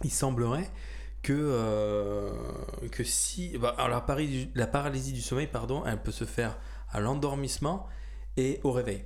il 0.04 0.10
semblerait 0.12 0.68
que, 1.26 1.34
euh, 1.34 2.30
que 2.92 3.04
si... 3.04 3.58
bah, 3.58 3.74
alors 3.80 3.90
la, 3.90 4.02
paralysie, 4.02 4.52
la 4.54 4.68
paralysie 4.68 5.12
du 5.12 5.22
sommeil, 5.22 5.48
pardon, 5.48 5.84
elle 5.86 6.00
peut 6.02 6.12
se 6.12 6.24
faire 6.26 6.56
à 6.92 7.00
l'endormissement 7.00 7.88
et 8.38 8.60
au 8.64 8.72
réveil. 8.72 9.06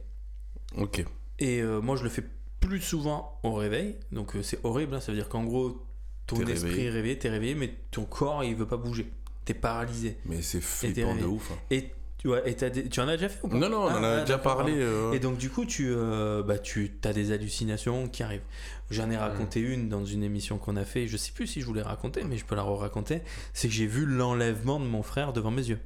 Ok. 0.78 1.06
Et 1.40 1.62
euh, 1.62 1.80
moi, 1.80 1.96
je 1.96 2.04
le 2.04 2.10
fais 2.10 2.26
plus 2.60 2.82
souvent 2.82 3.40
au 3.44 3.54
réveil. 3.54 3.96
Donc, 4.12 4.36
euh, 4.36 4.44
c'est 4.44 4.60
horrible. 4.66 4.96
hein. 4.96 5.00
Ça 5.00 5.14
veut 5.14 5.18
dire 5.18 5.30
qu'en 5.30 5.46
gros, 5.46 5.82
ton 6.28 6.36
esprit 6.42 6.70
réveillé. 6.72 6.86
est 6.86 6.90
réveillé, 6.90 7.20
t'es 7.20 7.30
réveillé, 7.30 7.56
mais 7.56 7.74
ton 7.90 8.04
corps, 8.04 8.44
il 8.44 8.54
veut 8.54 8.68
pas 8.68 8.76
bouger. 8.76 9.10
T'es 9.46 9.54
paralysé. 9.54 10.18
Mais 10.26 10.42
c'est 10.42 10.60
flippant 10.60 11.16
de 11.16 11.24
ouf. 11.26 11.52
hein. 11.52 11.58
Et 11.72 11.90
tu, 12.20 12.28
ouais, 12.28 12.44
et 12.46 12.54
des- 12.54 12.88
tu 12.90 13.00
en 13.00 13.08
as 13.08 13.16
déjà 13.18 13.30
fait 13.30 13.40
ou 13.44 13.48
pas? 13.48 13.58
Non, 13.58 13.68
non, 13.70 13.78
on 13.80 13.86
en 13.88 14.04
Ah, 14.04 14.08
a 14.08 14.18
ah, 14.18 14.22
déjà 14.22 14.38
parlé. 14.38 14.74
euh, 14.76 15.12
Et 15.14 15.20
donc, 15.20 15.38
du 15.38 15.50
coup, 15.50 15.66
tu, 15.66 15.88
euh, 15.90 16.44
bah, 16.44 16.60
tu 16.60 16.92
as 17.04 17.14
des 17.14 17.32
hallucinations 17.32 18.08
qui 18.08 18.22
arrivent. 18.22 18.44
J'en 18.92 19.10
ai 19.10 19.18
raconté 19.18 19.60
une 19.62 19.90
dans 19.90 20.06
une 20.06 20.22
émission 20.24 20.58
qu'on 20.58 20.76
a 20.76 20.84
fait. 20.86 21.08
Je 21.08 21.18
sais 21.18 21.32
plus 21.32 21.48
si 21.48 21.62
je 21.62 21.66
voulais 21.66 21.82
raconter, 21.82 22.24
mais 22.24 22.38
je 22.38 22.46
peux 22.46 22.56
la 22.56 22.64
raconter. 22.64 23.22
C'est 23.54 23.68
que 23.70 23.74
j'ai 23.74 23.88
vu 23.88 24.06
l'enlèvement 24.06 24.80
de 24.80 24.86
mon 24.86 25.02
frère 25.04 25.34
devant 25.34 25.52
mes 25.52 25.68
yeux. 25.70 25.80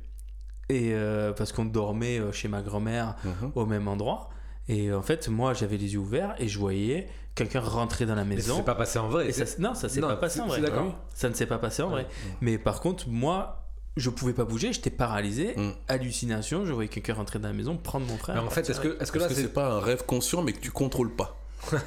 Et 0.70 0.92
euh, 0.94 1.34
parce 1.34 1.52
qu'on 1.52 1.66
dormait 1.66 2.20
chez 2.32 2.48
ma 2.48 2.62
grand-mère 2.62 3.16
mhm. 3.24 3.52
au 3.56 3.66
même 3.66 3.88
endroit. 3.88 4.30
Et 4.70 4.94
en 4.94 5.02
fait, 5.02 5.28
moi, 5.28 5.54
j'avais 5.54 5.76
les 5.78 5.94
yeux 5.94 6.00
ouverts 6.00 6.36
et 6.40 6.48
je 6.48 6.58
voyais 6.58 7.10
quelqu'un 7.36 7.60
rentrer 7.60 8.06
dans 8.06 8.16
la 8.16 8.24
Mais 8.24 8.38
ça 8.40 8.44
maison. 8.48 8.58
s'est 8.58 8.64
pas 8.64 8.76
passé 8.76 8.98
en 8.98 9.10
vrai. 9.10 9.28
Et 9.28 9.34
ça, 9.34 9.44
non, 9.60 9.76
ça 9.76 9.90
s'est 9.90 10.00
Non, 10.00 10.08
pas 10.08 10.16
passé 10.16 10.40
en 10.40 10.50
c'est- 10.50 10.62
vrai. 10.62 10.72
Ah. 10.74 10.96
Ça 11.14 11.28
ne 11.28 11.34
s'est 11.34 11.46
pas 11.48 11.58
passé 11.58 11.82
en 11.84 11.90
vrai. 11.90 12.08
Mais 12.40 12.58
par 12.58 12.80
contre, 12.80 13.10
moi, 13.10 13.63
je 13.98 14.10
pouvais 14.10 14.34
pas 14.34 14.46
bouger, 14.46 14.74
j'étais 14.74 14.90
paralysé. 14.90 15.54
Mm. 15.56 15.72
Hallucination, 15.88 16.66
je 16.66 16.74
voyais 16.74 16.90
quelqu'un 16.90 17.14
rentrer 17.14 17.40
dans 17.40 17.48
la 17.50 17.54
maison, 17.54 17.78
prendre 17.78 18.06
mon 18.08 18.18
frère. 18.18 18.36
Mais 18.36 18.42
en 18.42 18.50
fait, 18.50 18.70
est-ce 18.70 18.80
que, 18.80 19.02
est-ce 19.02 19.12
que 19.12 19.20
là, 19.20 19.28
c'est. 19.30 19.36
c'est 19.36 19.54
pas 19.54 19.68
un 19.72 19.80
rêve 19.80 20.06
conscient, 20.06 20.42
mais 20.42 20.54
que 20.54 20.60
tu 20.60 20.72
contrôles 20.72 21.16
pas. 21.16 21.38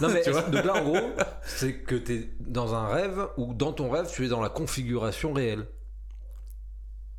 Non, 0.00 0.08
mais 0.08 0.22
Tu 0.22 0.30
vois 0.30 0.42
donc 0.42 0.64
là, 0.64 0.76
en 0.76 0.84
gros, 0.84 1.10
c'est 1.44 1.74
que 1.74 1.94
t'es 1.94 2.30
dans 2.40 2.74
un 2.74 2.88
rêve 2.88 3.26
ou 3.36 3.52
dans 3.52 3.72
ton 3.72 3.90
rêve, 3.90 4.08
tu 4.10 4.24
es 4.24 4.28
dans 4.28 4.40
la 4.40 4.48
configuration 4.48 5.32
réelle. 5.32 5.66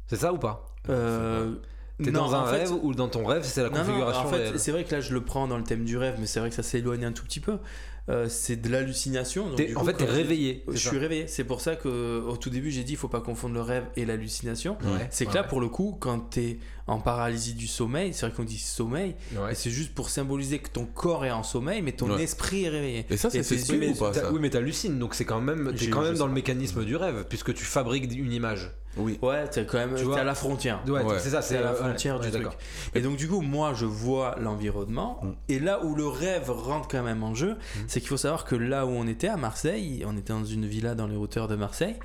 C'est 0.07 0.17
ça 0.17 0.33
ou 0.33 0.37
pas? 0.37 0.73
Euh, 0.89 1.55
T'es 2.03 2.11
non, 2.11 2.21
dans 2.25 2.35
un 2.35 2.45
fait- 2.45 2.57
rêve 2.57 2.71
ou 2.83 2.93
dans 2.93 3.07
ton 3.07 3.25
rêve, 3.25 3.43
c'est 3.43 3.61
la 3.63 3.69
Non, 3.69 3.77
non, 3.77 3.83
configuration 3.85 4.21
en 4.21 4.27
fait, 4.27 4.35
réelle 4.37 4.59
c'est 4.59 4.71
vrai 4.71 4.83
que 4.83 4.93
là, 4.95 5.01
je 5.01 5.13
le 5.13 5.23
prends 5.23 5.47
dans 5.47 5.57
le 5.57 5.63
thème 5.63 5.85
du 5.85 5.97
rêve, 5.97 6.15
mais 6.19 6.25
c'est 6.27 6.39
vrai 6.39 6.49
que 6.49 6.55
ça 6.55 6.63
s'éloigne 6.63 7.05
un 7.05 7.11
tout 7.13 7.23
petit 7.23 7.39
peu. 7.39 7.57
Euh, 8.07 8.27
c'est 8.29 8.55
de 8.57 8.69
l'hallucination. 8.69 9.55
T'es- 9.55 9.75
En 9.75 9.79
coup, 9.79 9.85
fait, 9.87 9.93
t'es 9.93 10.05
je- 10.05 10.11
réveillé. 10.11 10.63
Je 10.67 10.77
ça 10.77 10.89
suis 10.89 10.97
réveillé. 10.99 11.25
C'est 11.27 11.43
pour 11.43 11.59
ça 11.61 11.75
que 11.75 12.19
au 12.27 12.37
tout 12.37 12.51
début, 12.51 12.69
j'ai 12.69 12.83
dit 12.83 12.93
il 12.93 12.97
faut 12.97 13.07
pas 13.07 13.21
confondre 13.21 13.55
le 13.55 13.61
rêve 13.61 13.85
et 13.95 14.05
l'hallucination. 14.05 14.77
Ouais, 14.83 15.07
C'est 15.09 15.25
que 15.25 15.29
ouais, 15.31 15.35
là, 15.37 15.41
ouais. 15.41 15.47
pour 15.47 15.59
le 15.59 15.69
coup, 15.69 15.97
quand 15.99 16.29
tu 16.29 16.39
es 16.41 16.59
en 16.87 16.99
paralysie 16.99 17.53
du 17.55 17.65
sommeil, 17.67 18.13
c'est 18.13 18.27
vrai 18.27 18.35
qu'on 18.35 18.43
dit 18.43 18.59
sommeil, 18.59 19.15
Ouais. 19.35 19.53
et 19.53 19.55
c'est 19.55 19.71
juste 19.71 19.93
pour 19.95 20.09
symboliser 20.09 20.59
que 20.59 20.69
ton 20.69 20.85
corps 20.85 21.25
est 21.25 21.31
en 21.31 21.41
sommeil, 21.43 21.81
mais 21.81 21.93
ton 21.93 22.09
Ouais. 22.11 22.21
esprit 22.21 22.65
est 22.65 22.69
réveillé. 22.69 23.05
Et 23.09 23.17
ça, 23.17 23.29
c'est 23.31 23.41
s'explique 23.41 23.81
yeux, 23.81 23.89
ou 23.89 23.95
pas 23.95 24.13
ça 24.13 24.31
Oui, 24.31 24.39
mais 24.39 24.49
t'hallucines, 24.51 24.99
donc 24.99 25.15
c'est 25.15 25.25
quand 25.25 25.41
même, 25.41 25.73
t'es 25.75 25.87
quand 25.89 26.01
même 26.03 26.15
dans 26.17 26.25
le 26.27 26.31
pas. 26.31 26.35
mécanisme 26.35 26.83
du 26.85 26.95
rêve, 26.95 27.25
puisque 27.27 27.53
tu 27.55 27.63
fabriques 27.65 28.11
une 28.15 28.31
image. 28.31 28.71
Oui. 28.97 29.19
Ouais, 29.21 29.45
t'es 29.49 29.65
quand 29.65 29.77
même 29.77 29.89
Tu 29.89 29.95
t'es 29.97 30.03
vois 30.03 30.19
à 30.19 30.23
la 30.23 30.35
frontière. 30.35 30.81
Ouais, 30.87 31.01
Ouais. 31.03 31.19
c'est 31.19 31.31
ça, 31.31 31.41
C'est 31.41 31.57
à 31.57 31.61
la 31.61 31.71
ouais, 31.71 31.77
frontière 31.77 32.17
ouais, 32.19 32.29
du 32.29 32.39
truc. 32.39 32.47
Et 32.93 33.01
donc 33.01 33.17
du 33.17 33.27
coup, 33.27 33.41
moi, 33.41 33.73
je 33.73 33.85
vois 33.85 34.35
l'environnement. 34.39 35.19
Mm. 35.21 35.29
Et 35.49 35.59
là 35.59 35.83
où 35.83 35.95
le 35.95 36.07
rêve 36.07 36.49
rentre 36.49 36.87
quand 36.87 37.03
même 37.03 37.21
en 37.23 37.35
jeu, 37.35 37.51
Mm. 37.55 37.79
c'est 37.87 37.99
qu'il 37.99 38.07
faut 38.07 38.15
savoir 38.15 38.45
que 38.45 38.55
là 38.55 38.85
où 38.85 38.89
on 38.91 39.05
était 39.07 39.27
à 39.27 39.35
Marseille, 39.35 40.05
on 40.07 40.15
était 40.15 40.31
dans 40.31 40.45
une 40.45 40.65
villa 40.65 40.95
dans 40.95 41.07
les 41.07 41.17
hauteurs 41.17 41.49
de 41.49 41.55
Marseille, 41.57 41.95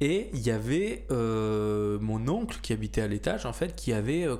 et 0.00 0.28
il 0.34 0.40
y 0.40 0.50
avait 0.50 1.06
euh, 1.10 1.98
mon 2.00 2.28
oncle 2.28 2.58
qui 2.62 2.72
habitait 2.72 3.00
à 3.02 3.08
l'étage, 3.08 3.46
en 3.46 3.52
fait, 3.52 3.74
qui 3.76 3.92
avait, 3.92 4.26
euh, 4.26 4.36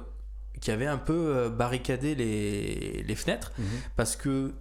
qui 0.61 0.71
avait 0.71 0.87
un 0.87 0.99
peu 0.99 1.15
euh, 1.37 1.49
barricadé 1.49 2.15
les, 2.15 3.03
les 3.03 3.15
fenêtres, 3.15 3.53
Mhm. 3.59 3.65
parce 3.97 4.17
que 4.17 4.53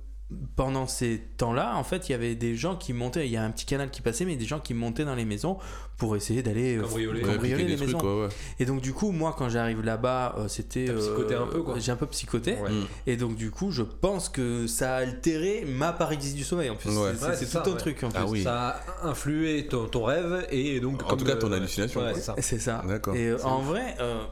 pendant 0.56 0.88
ces 0.88 1.22
temps-là, 1.38 1.76
en 1.78 1.84
fait, 1.84 2.10
il 2.10 2.12
y 2.12 2.16
avait 2.16 2.34
des 2.36 2.56
gens 2.56 2.76
qui 2.76 2.94
montaient, 2.94 3.28
il 3.28 3.32
y 3.32 3.38
a 3.38 3.44
un 3.44 3.52
petit 3.52 3.66
canal 3.66 3.92
qui 3.92 4.02
passait, 4.02 4.26
mais 4.26 4.36
des 4.36 4.46
gens 4.46 4.60
qui 4.60 4.74
montaient 4.74 5.06
dans 5.06 5.14
les 5.14 5.24
maisons 5.26 5.58
pour 5.98 6.16
essayer 6.16 6.42
d'aller 6.42 6.78
euh, 6.78 6.82
Cambrioler. 6.82 7.24
Ouais, 7.24 7.58
les 7.64 7.78
maisons. 7.78 7.98
trucs, 8.00 8.04
ouais, 8.10 8.22
ouais. 8.24 8.30
Et 8.60 8.66
donc 8.66 8.82
du 8.82 8.92
coup, 8.92 9.12
moi 9.12 9.36
quand 9.38 9.50
j'arrive 9.50 9.82
là-bas, 9.84 10.36
euh, 10.40 10.48
c'était... 10.48 10.86
T'as 10.86 10.94
psychoté 10.98 11.36
un 11.36 11.46
peu, 11.46 11.62
quoi. 11.62 11.78
J'ai 11.80 11.92
un 11.92 11.96
peu 11.96 12.08
psychoté. 12.08 12.56
Ouais. 12.56 12.70
Mm. 12.72 12.88
Et 13.08 13.18
donc 13.18 13.36
du 13.36 13.52
coup, 13.52 13.72
je 13.72 13.84
pense 13.84 14.28
que 14.28 14.66
ça 14.68 14.96
a 14.96 14.98
altéré 15.02 15.64
ma 15.66 15.94
paralysie 15.94 16.34
du 16.34 16.44
sommeil 16.44 16.70
en 16.72 16.76
plus. 16.76 16.90
Ouais. 16.90 17.12
C'est- 17.18 17.26
Ouais, 17.26 17.32
C'est 17.36 17.46
c'est 17.46 17.46
tout 17.46 17.52
ça, 17.52 17.64
un 17.66 17.72
ouais. 17.72 17.78
truc 17.78 18.04
en 18.04 18.10
plus. 18.10 18.20
Ah 18.20 18.26
oui. 18.28 18.44
Ça 18.44 18.68
a 19.04 19.08
influé 19.08 19.68
ton, 19.68 19.86
ton 19.86 20.04
rêve 20.06 20.48
et 20.50 20.80
donc. 20.80 21.04
En 21.10 21.16
tout 21.16 21.24
cas, 21.24 21.36
ton 21.36 21.52
euh, 21.52 21.56
hallucination, 21.56 22.02
c'est 22.16 22.22
ça. 22.22 22.36
C'est 22.40 22.60
ça. 22.60 22.84
D'accord. 22.88 23.16
Et 23.16 23.28
euh, 23.30 23.38
C'est 23.38 23.46
en 23.46 23.60
ouf. 23.62 23.68
vrai, 23.68 23.96
euh, 24.02 24.24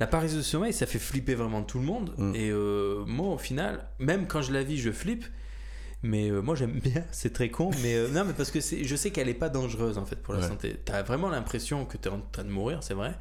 la 0.00 0.06
paralysie 0.06 0.36
du 0.36 0.42
sommeil, 0.42 0.72
ça 0.72 0.86
fait 0.86 0.98
flipper 0.98 1.34
vraiment 1.34 1.62
tout 1.62 1.78
le 1.78 1.84
monde. 1.84 2.12
Mm. 2.18 2.34
Et 2.34 2.50
euh, 2.50 3.04
moi, 3.06 3.34
au 3.34 3.38
final, 3.38 3.86
même 3.98 4.26
quand 4.26 4.42
je 4.42 4.52
la 4.52 4.62
vis, 4.62 4.78
je 4.78 4.90
flippe. 4.90 5.24
Mais 6.02 6.30
euh, 6.30 6.42
moi 6.42 6.54
j'aime 6.54 6.78
bien, 6.78 7.02
c'est 7.10 7.32
très 7.32 7.48
con, 7.48 7.70
mais 7.82 7.94
euh, 7.96 8.08
non, 8.08 8.24
mais 8.24 8.34
parce 8.34 8.50
que 8.50 8.60
je 8.60 8.96
sais 8.96 9.10
qu'elle 9.10 9.30
est 9.30 9.34
pas 9.34 9.48
dangereuse 9.48 9.96
en 9.96 10.04
fait 10.04 10.16
pour 10.16 10.34
la 10.34 10.40
Ouais. 10.40 10.46
santé. 10.46 10.76
T'as 10.84 11.02
vraiment 11.02 11.30
l'impression 11.30 11.86
que 11.86 11.96
t'es 11.96 12.10
en 12.10 12.20
train 12.20 12.44
de 12.44 12.50
mourir, 12.50 12.82
c'est 12.82 12.92
vrai. 12.94 13.14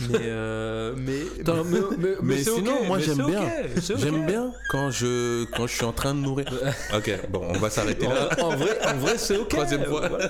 Mais, 0.00 0.18
euh, 0.22 0.92
mais, 0.96 1.20
Attends, 1.40 1.62
mais, 1.64 2.08
mais- 2.20 2.42
sinon, 2.42 2.84
moi, 2.86 2.98
j'aime 2.98 3.14
c'est 3.16 3.30
bien. 3.30 3.42
ok, 3.42 3.70
c'est 3.80 3.92
ok. 3.94 4.00
J'aime 4.00 4.26
bien 4.26 4.52
quand 4.68 4.90
je, 4.90 5.44
quand 5.52 5.68
je 5.68 5.74
suis 5.76 5.84
en 5.84 5.92
train 5.92 6.14
de 6.14 6.18
mourir. 6.18 6.46
Ok, 6.96 7.10
bon, 7.30 7.42
on 7.48 7.58
va 7.58 7.70
s'arrêter 7.70 8.08
là. 8.08 8.28
En, 8.42 8.56
vrai, 8.56 8.76
en 8.88 8.96
vrai 8.98 9.16
c'est 9.18 9.36
ok. 9.36 9.48
Troisième 9.50 9.84
fois. 9.84 10.08
Voilà. 10.08 10.28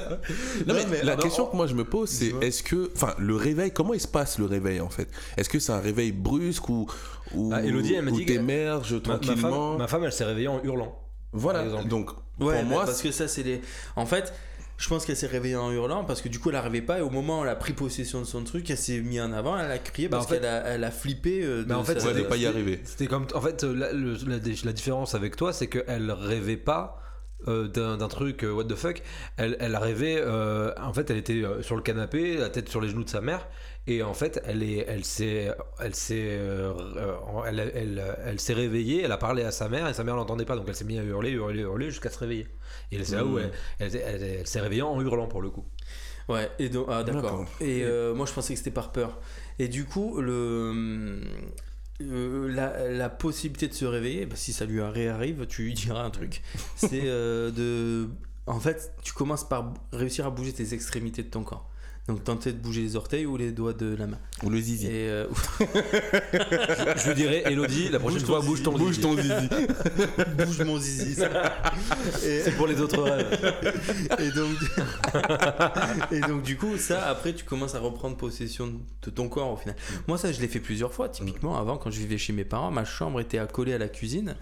Non, 0.67 0.75
Non, 0.75 0.75
mais 0.75 0.85
mais 0.91 1.03
la 1.03 1.17
non, 1.17 1.23
question 1.23 1.47
que 1.47 1.57
moi 1.57 1.67
je 1.67 1.75
me 1.75 1.85
pose, 1.85 2.11
c'est 2.11 2.35
est-ce 2.43 2.63
que, 2.63 2.91
enfin, 2.95 3.15
le 3.19 3.37
réveil, 3.37 3.71
comment 3.71 3.95
il 3.95 4.01
se 4.01 4.09
passe 4.09 4.39
le 4.39 4.45
réveil 4.45 4.81
en 4.83 4.91
fait? 4.91 5.09
Est-ce 5.39 5.49
que 5.49 5.59
c'est 5.59 5.73
un 5.73 5.81
réveil 5.81 6.13
brusque 6.13 6.69
ou, 6.69 6.87
ou 7.35 7.49
Bah, 7.49 7.63
Elodie, 7.63 7.95
elle 7.95 8.05
m'a 8.05 8.11
ou 8.11 8.17
dit 8.19 8.27
t'émerges 8.27 8.93
ma 8.95 9.01
tranquillement 9.01 9.71
femme, 9.71 9.79
ma 9.79 9.89
femme, 9.89 10.05
elle 10.05 10.13
s'est 10.13 10.25
réveillée 10.25 10.49
en 10.49 10.63
hurlant. 10.63 10.89
par 11.33 11.41
Voilà. 11.41 11.65
exemple. 11.65 11.89
Donc 11.89 12.11
Ouais, 12.41 12.57
pour 12.61 12.65
moi, 12.65 12.85
parce 12.85 13.01
que 13.01 13.13
ça, 13.13 13.29
c'est 13.29 13.45
les. 13.45 13.61
En 13.97 14.07
fait, 14.07 14.33
je 14.77 14.89
pense 14.89 15.05
qu'elle 15.07 15.17
s'est 15.17 15.27
réveillée 15.29 15.57
en 15.57 15.71
hurlant 15.71 16.05
parce 16.05 16.21
que 16.21 16.29
du 16.29 16.39
coup, 16.41 16.49
elle 16.51 16.57
n'arrivait 16.57 16.83
pas 16.83 16.99
et 16.99 17.01
au 17.03 17.11
moment 17.11 17.41
où 17.41 17.43
elle 17.45 17.49
a 17.51 17.57
pris 17.57 17.73
possession 17.73 18.21
de 18.21 18.25
son 18.27 18.43
truc, 18.45 18.69
elle 18.71 18.77
s'est 18.77 19.01
mise 19.01 19.21
en 19.21 19.33
avant, 19.33 19.57
elle 19.59 19.71
a 19.71 19.79
crié 19.79 20.09
Bah, 20.09 20.17
parce 20.19 20.29
qu'elle 20.31 20.45
a, 20.45 20.63
elle 20.67 20.83
a 20.85 20.91
flippé. 20.91 21.43
euh, 21.45 21.59
de 21.63 21.69
Bah, 21.69 21.79
en 21.79 21.85
fait, 21.85 22.01
sa- 22.01 22.09
de 22.11 22.15
c'était- 22.17 22.29
pas 22.29 22.37
y 22.37 22.47
arriver. 22.47 22.81
C'était 22.85 23.07
comme. 23.07 23.27
En 23.35 23.41
fait, 23.41 23.63
la, 23.63 23.93
le- 23.93 24.15
la, 24.27 24.37
la 24.65 24.73
différence 24.73 25.15
avec 25.15 25.37
toi, 25.37 25.53
c'est 25.53 25.69
qu'elle 25.69 26.11
rêvait 26.11 26.57
pas. 26.57 27.01
euh, 27.47 27.69
d'un 27.69 28.09
truc 28.09 28.43
euh, 28.43 28.53
what 28.55 28.65
the 28.65 28.75
fuck 28.75 29.03
elle, 29.37 29.59
elle 29.61 29.77
euh, 29.77 30.73
en 30.81 30.95
fait 30.95 31.11
elle 31.11 31.19
était 31.19 31.43
euh, 31.45 31.61
sur 31.61 31.77
le 31.77 31.83
canapé 31.83 32.39
la 32.39 32.49
tête 32.49 32.71
sur 32.71 32.81
les 32.81 32.89
genoux 32.89 33.05
de 33.05 33.11
sa 33.11 33.21
mère 33.21 33.47
et 33.87 34.03
en 34.03 34.15
fait 34.15 34.41
elle 34.47 34.63
est 34.63 34.85
elle 34.89 35.05
s'est 35.05 35.51
elle 35.79 35.95
s'est 35.95 36.27
euh, 36.39 36.73
elle, 37.47 37.61
elle, 37.75 38.17
elle 38.25 38.41
s'est 38.41 38.55
réveillée 38.55 39.03
elle 39.03 39.13
a 39.13 39.19
parlé 39.19 39.43
à 39.43 39.51
sa 39.51 39.69
mère 39.69 39.87
et 39.89 39.95
sa 39.95 40.05
mère 40.05 40.17
l'entendait 40.17 40.47
pas 40.47 40.57
donc 40.57 40.65
elle 40.69 40.75
s'est 40.75 40.85
mise 40.87 40.99
à 40.99 41.03
hurler 41.03 41.31
hurler 41.31 41.61
hurler 41.63 41.91
jusqu'à 41.91 42.09
se 42.11 42.19
réveiller 42.19 42.49
et 42.93 43.05
c'est 43.05 43.17
là 43.17 43.25
où 43.25 43.39
Mm. 43.39 43.41
elle, 43.41 43.53
elle, 43.81 43.97
elle- 43.97 44.23
elle 44.41 44.47
s'est 44.47 44.61
réveillée 44.61 44.83
en 44.83 45.01
hurlant 45.01 45.27
pour 45.29 45.43
le 45.43 45.51
coup 45.51 45.65
Ouais, 46.27 46.51
et 46.59 46.71
donc, 46.71 46.87
ah, 46.89 47.05
d'accord. 47.05 47.23
D'accord. 47.23 47.47
Et 47.61 47.85
euh, 47.85 48.15
moi, 48.15 48.25
je 48.25 48.33
pensais 48.33 48.55
que 48.55 48.59
c'était 48.59 48.71
par 48.71 48.93
peur. 48.93 49.21
Et 49.59 49.69
du 49.69 49.85
coup, 49.85 50.23
le. 50.23 51.21
euh, 52.01 52.49
la, 52.51 52.89
la 52.91 53.09
possibilité 53.11 53.69
de 53.69 53.75
se 53.75 53.85
réveiller, 53.85 54.25
bah, 54.25 54.37
si 54.37 54.55
ça 54.55 54.65
lui 54.65 54.81
réarrive, 54.81 55.47
tu 55.47 55.65
lui 55.65 55.75
diras 55.75 56.03
un 56.03 56.09
truc. 56.11 56.41
C'est 56.77 57.03
euh, 57.05 57.51
de. 57.51 58.09
En 58.47 58.59
fait, 58.59 58.93
tu 59.03 59.13
commences 59.13 59.47
par 59.47 59.75
réussir 59.93 60.27
à 60.27 60.31
bouger 60.31 60.55
tes 60.55 60.73
extrémités 60.75 61.23
de 61.23 61.29
ton 61.29 61.45
corps. 61.45 61.69
Donc 62.07 62.23
tenter 62.23 62.53
de 62.53 62.59
bouger 62.59 62.83
les 62.83 62.97
orteils 62.97 63.25
ou 63.25 63.39
les 63.39 63.51
doigts 63.51 63.73
de 63.73 63.97
la 63.97 64.07
main. 64.07 64.19
Ou 64.43 64.51
le 64.51 64.59
zizi. 64.61 64.89
Et 64.89 65.09
euh, 65.09 65.27
Je 65.61 67.09
vous 67.09 67.15
dirais, 67.15 67.45
Elodie, 67.47 67.89
la 67.89 67.99
prochaine 67.99 68.19
Bouge 68.21 68.27
fois, 68.27 68.41
ton 68.41 68.47
bouge 68.47 68.63
ton 68.63 68.73
Bouge 68.73 68.93
zizi. 68.93 69.01
ton 69.01 69.17
zizi. 69.17 69.49
Bouge 70.45 70.63
mon 70.65 70.79
zizi. 70.79 71.15
ça. 71.15 71.31
Et, 72.25 72.41
C'est 72.43 72.53
pour 72.57 72.67
les 72.67 72.79
autres 72.83 73.01
rêves. 73.03 73.55
et 74.19 74.31
donc, 74.33 76.13
et 76.13 76.21
donc 76.21 76.43
du 76.43 76.59
coup, 76.59 76.77
ça, 76.77 77.07
après, 77.09 77.33
tu 77.33 77.45
commences 77.45 77.75
à 77.75 77.81
reprendre 77.81 78.17
possession 78.19 78.71
de 79.03 79.11
ton 79.11 79.29
corps 79.31 79.53
au 79.53 79.57
final. 79.57 79.75
Moi, 80.07 80.19
ça, 80.19 80.31
je 80.31 80.41
l'ai 80.43 80.49
fait 80.49 80.61
plusieurs 80.61 80.93
fois. 80.93 81.09
Typiquement, 81.09 81.59
avant, 81.59 81.79
quand 81.79 81.91
je 81.91 81.99
vivais 82.01 82.19
chez 82.19 82.35
mes 82.35 82.45
parents, 82.45 82.71
ma 82.71 82.85
chambre 82.85 83.19
était 83.21 83.39
accolée 83.39 83.73
à 83.73 83.79
la 83.79 83.89
cuisine 83.89 84.37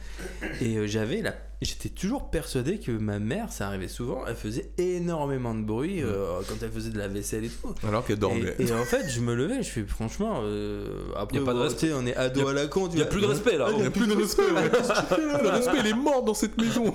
et 0.61 0.77
euh, 0.79 0.87
j'avais 0.89 1.23
la. 1.23 1.35
J'étais 1.65 1.89
toujours 1.91 2.29
persuadé 2.31 2.79
que 2.79 2.91
ma 2.93 3.19
mère, 3.21 3.53
ça 3.53 3.69
arrivait 3.69 3.87
souvent, 3.89 4.25
elle 4.27 4.35
faisait 4.35 4.71
énormément 4.79 5.55
de 5.55 5.63
bruit 5.63 6.03
euh, 6.03 6.41
quand 6.49 6.57
elle 6.63 6.71
faisait 6.73 6.91
de 6.91 6.99
la 6.99 7.07
vaisselle 7.09 7.45
et 7.45 7.49
tout. 7.49 7.73
Alors 7.87 8.05
qu'elle 8.05 8.19
dormait. 8.19 8.55
Et, 8.59 8.65
et 8.67 8.73
en 8.73 8.85
fait, 8.85 9.09
je 9.09 9.21
me 9.21 9.35
levais, 9.35 9.63
je 9.63 9.69
fais 9.71 9.85
franchement, 9.85 10.41
euh, 10.43 10.89
après, 11.17 11.39
Y 11.39 11.41
a 11.41 11.45
pas 11.45 11.53
de 11.53 11.59
bon, 11.59 11.63
respect. 11.65 11.93
on 11.95 12.05
est 12.07 12.17
ado 12.17 12.49
à 12.49 12.53
la 12.53 12.67
con. 12.67 12.89
Il 12.93 12.99
y 12.99 13.03
a 13.03 13.07
plus 13.07 13.21
de 13.21 13.27
respect 13.27 13.57
là. 13.59 13.69
Il 13.71 13.77
n'y 13.81 13.87
a 13.87 13.91
plus 13.91 14.07
de 14.09 14.15
respect. 14.15 14.43
que 14.43 15.43
Le 15.43 15.49
respect, 15.51 15.79
il 15.81 15.87
est 15.87 15.95
mort 15.95 16.25
dans 16.25 16.35
cette 16.35 16.57
maison. 16.61 16.95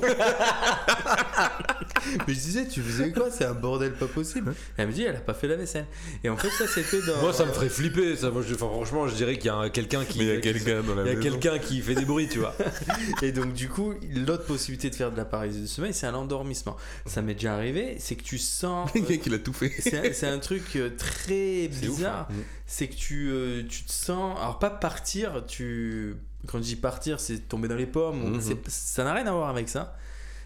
Mais 2.27 2.33
je 2.33 2.39
disais, 2.39 2.67
tu 2.67 2.81
faisais 2.81 3.11
quoi? 3.11 3.27
C'est 3.31 3.45
un 3.45 3.53
bordel 3.53 3.93
pas 3.93 4.05
possible. 4.07 4.53
Elle 4.77 4.87
me 4.87 4.91
dit, 4.93 5.03
elle 5.03 5.15
a 5.15 5.19
pas 5.19 5.33
fait 5.33 5.47
la 5.47 5.55
vaisselle. 5.55 5.85
Et 6.23 6.29
en 6.29 6.37
fait, 6.37 6.49
ça, 6.49 6.65
c'était 6.67 7.01
dans. 7.05 7.21
Moi, 7.21 7.33
ça 7.33 7.45
me 7.45 7.51
ferait 7.51 7.69
flipper. 7.69 8.15
Ça, 8.15 8.29
moi, 8.31 8.41
je- 8.47 8.53
enfin, 8.55 8.67
franchement, 8.67 9.07
je 9.07 9.15
dirais 9.15 9.37
qu'il 9.37 9.47
y 9.47 9.49
a 9.53 9.69
quelqu'un 9.69 10.03
qui. 10.05 10.19
Mais 10.19 10.25
il 10.25 10.33
y 10.33 10.37
a 10.37 10.41
quelqu'un 10.41 10.81
dans 10.83 10.95
la 10.95 11.03
Il 11.03 11.07
y 11.07 11.11
a 11.11 11.15
maison. 11.15 11.29
quelqu'un 11.39 11.59
qui 11.59 11.81
fait 11.81 11.95
des 11.95 12.05
bruits, 12.05 12.27
tu 12.29 12.39
vois. 12.39 12.55
Et 13.21 13.31
donc, 13.31 13.53
du 13.53 13.69
coup, 13.69 13.93
l'autre 14.15 14.45
possibilité 14.57 14.89
de 14.89 14.95
faire 14.95 15.11
de 15.11 15.17
la 15.17 15.25
paralysie 15.25 15.61
du 15.61 15.67
sommeil, 15.67 15.93
c'est 15.93 16.07
un 16.07 16.13
endormissement. 16.13 16.75
Ça 17.05 17.21
m'est 17.21 17.33
déjà 17.35 17.55
arrivé, 17.55 17.97
c'est 17.99 18.15
que 18.15 18.23
tu 18.23 18.37
sens. 18.37 18.89
Le 18.95 19.01
mec, 19.01 19.25
il 19.25 19.33
a 19.33 19.39
tout 19.39 19.53
fait. 19.53 19.69
C'est 20.13 20.27
un, 20.27 20.39
truc 20.39 20.75
euh, 20.75 20.89
très 20.97 21.67
ouf, 21.67 21.79
bizarre. 21.79 22.27
hein. 22.29 22.35
C'est 22.65 22.87
que 22.87 22.95
tu, 22.95 23.29
euh, 23.29 23.63
tu 23.67 23.83
te 23.83 23.91
sens. 23.91 24.37
Alors, 24.39 24.59
pas 24.59 24.69
partir, 24.69 25.45
tu. 25.47 26.15
Quand 26.47 26.59
je 26.59 26.63
dis 26.63 26.75
partir, 26.75 27.19
c'est 27.19 27.39
tomber 27.47 27.67
dans 27.67 27.75
les 27.75 27.87
pommes. 27.87 28.33
Mhm. 28.35 28.41
c'est- 28.41 28.69
Ça 28.69 29.03
n'a 29.03 29.13
rien 29.13 29.25
à 29.27 29.31
voir 29.31 29.49
avec 29.49 29.69
ça. 29.69 29.95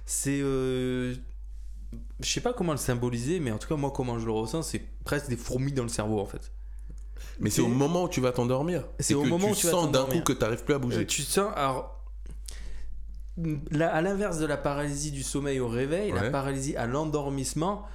C'est. 0.06 0.40
euh, 0.42 1.14
Je 2.22 2.30
sais 2.30 2.42
pas 2.42 2.54
comment 2.54 2.72
le 2.72 2.78
symboliser, 2.78 3.40
mais 3.40 3.52
en 3.52 3.58
tout 3.58 3.68
cas, 3.68 3.76
moi, 3.76 3.92
comment 3.96 4.18
je 4.20 4.26
le 4.26 4.32
ressens, 4.32 4.62
c'est 4.64 4.82
presque 5.04 5.28
des 5.30 5.36
fourmis 5.36 5.74
dans 5.74 5.84
le 5.84 5.90
cerveau, 5.90 6.20
en 6.20 6.26
fait. 6.26 6.52
Mais 7.40 7.50
c'est 7.50 7.62
au 7.62 7.68
moment 7.68 8.04
où 8.04 8.10
tu 8.10 8.22
vas 8.22 8.32
t'endormir. 8.32 8.86
C'est 9.00 9.14
au 9.16 9.24
moment 9.24 9.48
tu 9.48 9.54
où 9.54 9.56
tu 9.56 9.68
sens 9.68 9.92
d'un 9.92 10.06
coup 10.06 10.22
que 10.22 10.34
tu 10.34 10.40
n'arrives 10.40 10.64
plus 10.64 10.74
à 10.74 10.78
Euh, 10.78 10.80
bouger. 10.80 11.06
tu 11.08 11.22
sens. 11.24 11.52
Alors. 11.56 12.01
À 13.80 14.02
l'inverse 14.02 14.38
de 14.40 14.46
la 14.46 14.58
paralysie 14.58 15.12
du 15.12 15.24
sommeil 15.24 15.60
au 15.60 15.68
réveil, 15.68 16.12
la 16.12 16.30
paralysie 16.30 16.76
à 16.76 16.86
l'endormissement, 16.86 17.86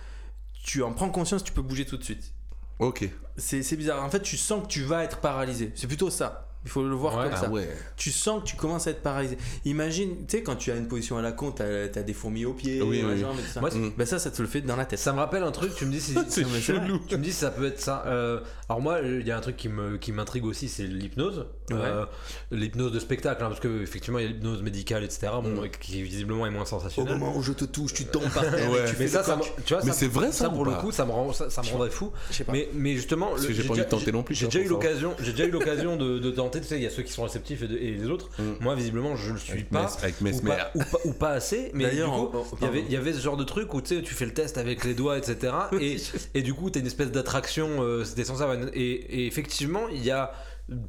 tu 0.65 0.83
en 0.83 0.93
prends 0.93 1.11
conscience, 1.11 1.45
tu 1.45 1.53
peux 1.53 1.63
bouger 1.63 1.85
tout 1.85 1.97
de 1.97 2.05
suite. 2.05 2.33
Ok. 2.79 3.09
C'est 3.37 3.63
c'est 3.63 3.77
bizarre. 3.77 4.03
En 4.05 4.11
fait, 4.11 4.21
tu 4.23 4.37
sens 4.37 4.63
que 4.63 4.69
tu 4.69 4.83
vas 4.83 5.05
être 5.05 5.19
paralysé. 5.19 5.73
C'est 5.75 5.87
plutôt 5.87 6.11
ça. 6.11 6.43
Il 6.65 6.71
faut 6.71 6.83
le 6.83 6.95
voir 6.97 7.17
Ouais. 7.17 7.25
comme 7.27 7.33
Ah 7.37 7.41
ça. 7.43 7.51
ouais. 7.51 7.69
Tu 7.97 8.11
sens 8.11 8.43
que 8.43 8.49
tu 8.49 8.57
commences 8.57 8.89
à 8.89 8.91
être 8.91 9.03
paralysé. 9.03 9.39
Imagine, 9.65 10.27
tu 10.27 10.39
sais, 10.39 10.43
quand 10.43 10.57
tu 10.57 10.73
as 10.73 10.77
une 10.77 10.89
position 10.89 11.17
à 11.17 11.23
la 11.23 11.31
con, 11.31 11.53
t'as 11.53 11.85
as 11.85 12.03
des 12.03 12.13
fourmis 12.13 12.45
aux 12.45 12.55
pieds, 12.55 12.83
Oui, 12.83 13.05
oui. 13.07 13.21
et 13.21 13.23
tout 13.23 13.29
ça. 13.53 13.61
Moi. 13.61 13.71
Ben 13.97 14.05
ça, 14.05 14.19
ça 14.19 14.31
te 14.33 14.43
le 14.43 14.49
fait 14.49 14.63
dans 14.63 14.75
la 14.75 14.85
tête. 14.85 14.99
Ça 14.99 15.13
me 15.13 15.19
rappelle 15.19 15.45
un 15.45 15.53
truc, 15.53 15.75
tu 15.77 15.87
me 15.87 15.93
dis 15.93 16.01
si. 16.01 16.15
C'est 16.29 16.45
chelou. 16.61 16.99
Tu 17.07 17.17
me 17.17 17.23
dis 17.23 17.33
ça 17.33 17.51
peut 17.53 17.67
être 17.67 17.81
ça. 17.81 18.03
Euh, 18.07 18.41
alors 18.69 18.81
moi, 18.83 18.99
il 19.01 19.25
y 19.27 19.31
a 19.31 19.37
un 19.37 19.41
truc 19.41 19.57
qui 19.57 19.69
me 19.69 19.97
qui 19.97 20.11
m'intrigue 20.11 20.45
aussi, 20.45 20.69
c'est 20.69 20.85
l'hypnose, 20.87 21.47
Euh, 21.73 22.05
l'hypnose 22.51 22.93
de 22.93 22.99
spectacle, 23.01 23.43
hein, 23.43 23.49
parce 23.49 23.61
que 23.61 23.83
effectivement 23.83 24.19
il 24.19 24.25
y 24.25 24.29
a 24.29 24.31
l'hypnose 24.31 24.63
médicale, 24.63 25.03
etc. 25.05 25.29
Bon, 25.43 25.63
Mm. 25.63 25.69
qui 25.81 26.03
visiblement 26.03 26.47
est 26.47 26.51
moins 26.51 26.63
Au 26.63 26.67
sensationnelle. 26.67 27.19
moment 27.19 27.37
où 27.37 27.43
je 27.43 27.53
te 27.53 27.65
touche, 27.65 27.93
tu 27.95 28.05
tombes 28.05 28.29
par 28.31 28.43
terre. 28.51 28.71
Ouais. 28.71 28.81
et 28.83 28.85
tu 28.85 28.97
Mais 28.99 29.07
fais 29.07 29.09
ça, 29.09 29.19
le 29.21 29.25
ça, 29.25 29.39
tu 29.65 29.75
vois, 29.75 29.83
Mais 29.85 29.91
ça- 29.93 29.97
c'est 29.99 30.07
vrai, 30.09 30.33
ça, 30.33 30.49
pour 30.49 30.61
ou 30.61 30.65
le 30.65 30.73
coup, 30.75 30.93
ça 30.93 31.05
me 31.05 31.11
rend, 31.11 31.33
ça, 31.33 31.51
ça 31.51 31.63
me 31.63 31.69
rendrait 31.69 31.91
fou. 31.91 32.13
Je 32.31 32.37
sais 32.37 32.45
pas. 32.45 32.53
Mais, 32.53 32.69
mais 32.75 32.95
justement, 32.95 33.29
Parce 33.31 33.43
le- 33.43 33.49
que 33.49 33.55
j'ai 33.55 33.63
pas 33.65 33.71
envie 33.71 33.81
de 33.81 33.85
déjà- 33.85 33.97
tenter 33.99 34.13
non 34.13 34.23
plus, 34.23 34.35
J'ai 34.35 34.47
ça, 34.47 34.51
déjà 34.53 34.61
eu 34.65 34.69
pour 34.69 34.77
l'occasion, 34.83 35.15
j'ai 35.21 35.33
déjà 35.33 35.45
eu 35.47 35.51
l'occasion 35.51 35.97
de, 35.97 36.19
de 36.19 36.31
tenter. 36.31 36.61
Tu 36.61 36.67
sais, 36.69 36.77
il 36.77 36.83
y 36.83 36.87
a 36.87 36.91
ceux 36.91 37.03
qui 37.03 37.13
sont 37.13 37.25
réceptifs 37.25 37.63
et, 37.63 37.69
de- 37.69 37.77
et 37.77 37.93
les 37.93 38.07
autres. 38.09 38.31
Mm. 38.39 38.43
Moi, 38.61 38.75
visiblement, 38.75 39.17
je 39.17 39.33
le 39.33 39.39
suis 39.39 39.53
Avec 39.53 39.69
pas. 39.71 39.91
Mes- 40.21 40.33
Ou 40.35 40.41
pas, 40.43 40.71
ou, 40.75 40.79
pas, 40.79 40.99
ou 41.05 41.13
pas 41.13 41.31
assez, 41.31 41.71
mais 41.75 41.85
du 41.85 41.91
D'ailleurs, 41.91 42.31
il 42.63 42.93
y 42.93 42.97
avait- 42.97 43.13
ce 43.13 43.21
genre 43.21 43.37
de 43.37 43.45
truc 43.45 43.73
où 43.75 43.81
tu 43.81 43.97
sais, 43.97 44.03
tu 44.03 44.15
fais 44.15 44.27
le 44.27 44.35
test 44.35 44.59
avec 44.59 44.85
les 44.85 44.95
doigts, 44.95 45.19
etc. 45.19 45.53
Et, 46.35 46.43
du 46.43 46.55
coup, 46.55 46.71
tu 46.71 46.79
as 46.79 46.81
une 46.81 46.87
espèce 46.87 47.11
d'attraction, 47.11 47.83
euh, 47.83 48.05
c'était 48.05 48.25
censé 48.25 48.45
et 48.75 49.27
effectivement, 49.27 49.89
il 49.89 50.05
y 50.05 50.11
a. 50.11 50.33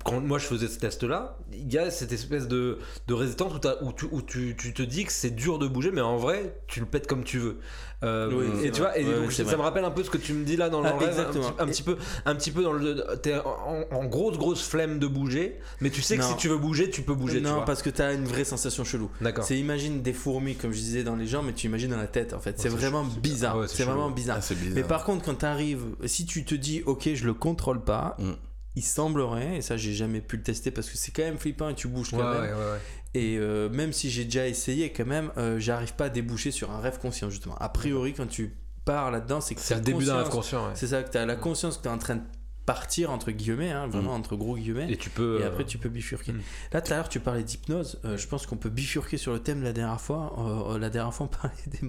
Quand 0.03 0.21
moi 0.21 0.39
je 0.39 0.45
faisais 0.45 0.67
ce 0.67 0.79
test-là, 0.79 1.37
il 1.53 1.71
y 1.71 1.77
a 1.77 1.91
cette 1.91 2.11
espèce 2.11 2.47
de, 2.47 2.79
de 3.07 3.13
résistance 3.13 3.53
où, 3.53 3.59
t'as- 3.59 3.77
où, 3.83 3.93
tu, 3.93 4.05
où 4.11 4.23
tu, 4.23 4.55
tu 4.57 4.73
te 4.73 4.81
dis 4.81 5.05
que 5.05 5.11
c'est 5.11 5.29
dur 5.29 5.59
de 5.59 5.67
bouger, 5.67 5.91
mais 5.91 6.01
en 6.01 6.17
vrai, 6.17 6.57
tu 6.65 6.79
le 6.79 6.87
pètes 6.87 7.05
comme 7.05 7.23
tu 7.23 7.37
veux. 7.37 7.59
Euh, 8.03 8.31
Oui, 8.33 8.65
et 8.65 8.71
tu 8.71 8.81
vois, 8.81 8.97
et 8.97 9.03
donc, 9.03 9.31
ça 9.31 9.43
vrai. 9.43 9.55
me 9.55 9.61
rappelle 9.61 9.83
un 9.85 9.91
peu 9.91 10.03
ce 10.03 10.09
que 10.09 10.17
tu 10.17 10.33
me 10.33 10.43
dis 10.45 10.57
là 10.57 10.69
dans 10.69 10.81
le 10.81 10.87
Ah, 10.89 10.97
rêve, 10.97 11.09
un 11.09 11.11
exactement. 11.11 11.51
petit- 11.51 11.61
un, 11.61 11.67
petit 11.67 11.83
peu, 11.83 11.97
un 12.25 12.35
petit 12.35 12.49
peu 12.51 12.63
dans 12.63 12.73
le. 12.73 13.03
T'es 13.21 13.35
en, 13.35 13.85
en 13.91 14.05
grosse, 14.05 14.37
grosse 14.39 14.67
flemme 14.67 14.97
de 14.97 15.05
bouger, 15.05 15.59
mais 15.79 15.91
tu 15.91 16.01
sais 16.01 16.17
que 16.17 16.23
Non. 16.23 16.29
si 16.29 16.37
tu 16.37 16.47
veux 16.47 16.57
bouger, 16.57 16.89
tu 16.89 17.03
peux 17.03 17.13
bouger. 17.13 17.37
tu 17.37 17.43
non, 17.43 17.55
vois. 17.57 17.65
parce 17.65 17.83
que 17.83 17.91
tu 17.91 18.01
as 18.01 18.13
une 18.13 18.25
vraie 18.25 18.45
sensation 18.45 18.83
chelou. 18.83 19.11
D'accord. 19.21 19.43
C'est 19.43 19.59
imagine 19.59 20.01
des 20.01 20.13
fourmis, 20.13 20.55
comme 20.55 20.71
je 20.71 20.79
disais, 20.79 21.03
dans 21.03 21.15
les 21.15 21.27
jambes, 21.27 21.45
mais 21.45 21.53
tu 21.53 21.67
imagines 21.67 21.91
dans 21.91 21.97
la 21.97 22.07
tête, 22.07 22.33
en 22.33 22.39
fait. 22.39 22.55
c'est 22.57 22.63
c'est 22.69 22.75
vraiment 22.75 23.03
bizarre. 23.03 23.57
Ouais, 23.59 23.67
c'est 23.67 23.83
vraiment 23.83 24.09
bizarre. 24.09 24.39
Ah. 24.41 24.53
Mais 24.73 24.83
par 24.83 25.03
contre, 25.03 25.23
quand 25.23 25.35
tu 25.35 25.45
arrives, 25.45 25.83
si 26.05 26.25
tu 26.25 26.45
te 26.45 26.55
dis, 26.55 26.81
ok, 26.87 27.09
je 27.13 27.25
le 27.25 27.35
contrôle 27.35 27.83
pas, 27.83 28.15
Mm. 28.19 28.31
Il 28.77 28.83
semblerait, 28.83 29.57
et 29.57 29.61
ça 29.61 29.75
j'ai 29.75 29.93
jamais 29.93 30.21
pu 30.21 30.37
le 30.37 30.43
tester 30.43 30.69
parce 30.69 30.87
que 30.89 30.97
c'est 30.97 31.11
quand 31.11 31.23
même 31.23 31.39
flippant 31.39 31.69
et 31.69 31.73
tu 31.75 31.87
bouges 31.87 32.11
quand 32.11 32.17
Ouais, 32.17 32.23
même. 32.23 32.41
ouais, 32.41 32.49
ouais, 32.51 32.71
ouais. 32.71 32.79
Et 33.15 33.37
euh, 33.37 33.69
même 33.69 33.91
si 33.91 34.11
j'ai 34.11 34.23
déjà 34.25 34.47
essayé, 34.47 34.91
quand 34.93 35.05
même, 35.07 35.31
euh, 35.37 35.59
j'arrive 35.59 35.95
pas 35.95 36.05
à 36.05 36.09
déboucher 36.09 36.51
sur 36.51 36.69
un 36.71 36.79
rêve 36.79 36.99
conscient, 36.99 37.29
justement. 37.31 37.55
A 37.55 37.69
priori, 37.69 38.13
quand 38.13 38.27
tu 38.27 38.55
pars 38.85 39.09
là-dedans, 39.09 39.41
c'est 39.41 39.55
que 39.55 39.61
C'est 39.61 39.75
le 39.75 39.81
début 39.81 40.05
d'un 40.05 40.17
rêve 40.17 40.29
conscient. 40.29 40.69
C'est 40.75 40.87
ça, 40.87 41.01
que 41.01 41.09
tu 41.11 41.17
as 41.17 41.25
la 41.25 41.35
conscience 41.35 41.77
que 41.77 41.83
tu 41.83 41.87
es 41.87 41.91
en 41.91 41.97
train 41.97 42.17
de 42.17 42.21
partir, 42.67 43.11
entre 43.11 43.31
guillemets, 43.31 43.71
hein, 43.71 43.87
vraiment 43.87 44.13
entre 44.13 44.35
gros 44.35 44.57
guillemets. 44.57 44.91
Et 44.91 44.97
tu 44.97 45.09
peux. 45.09 45.39
Et 45.39 45.43
euh, 45.43 45.47
après, 45.47 45.63
tu 45.63 45.77
peux 45.77 45.87
bifurquer. 45.89 46.33
Mm. 46.33 46.41
Là, 46.73 46.81
tout 46.81 46.93
à 46.93 46.97
l'heure, 46.97 47.09
tu 47.09 47.21
parlais 47.21 47.41
d'hypnose. 47.43 47.99
Euh, 48.03 48.17
je 48.17 48.27
pense 48.27 48.45
qu'on 48.45 48.57
peut 48.57 48.69
bifurquer 48.69 49.15
sur 49.17 49.31
le 49.31 49.39
thème 49.39 49.63
la 49.63 49.71
dernière 49.71 50.01
fois. 50.01 50.35
Euh, 50.73 50.77
la 50.77 50.89
dernière 50.89 51.13
fois, 51.13 51.27
on 51.27 51.29
parlait 51.41 51.55
des, 51.67 51.79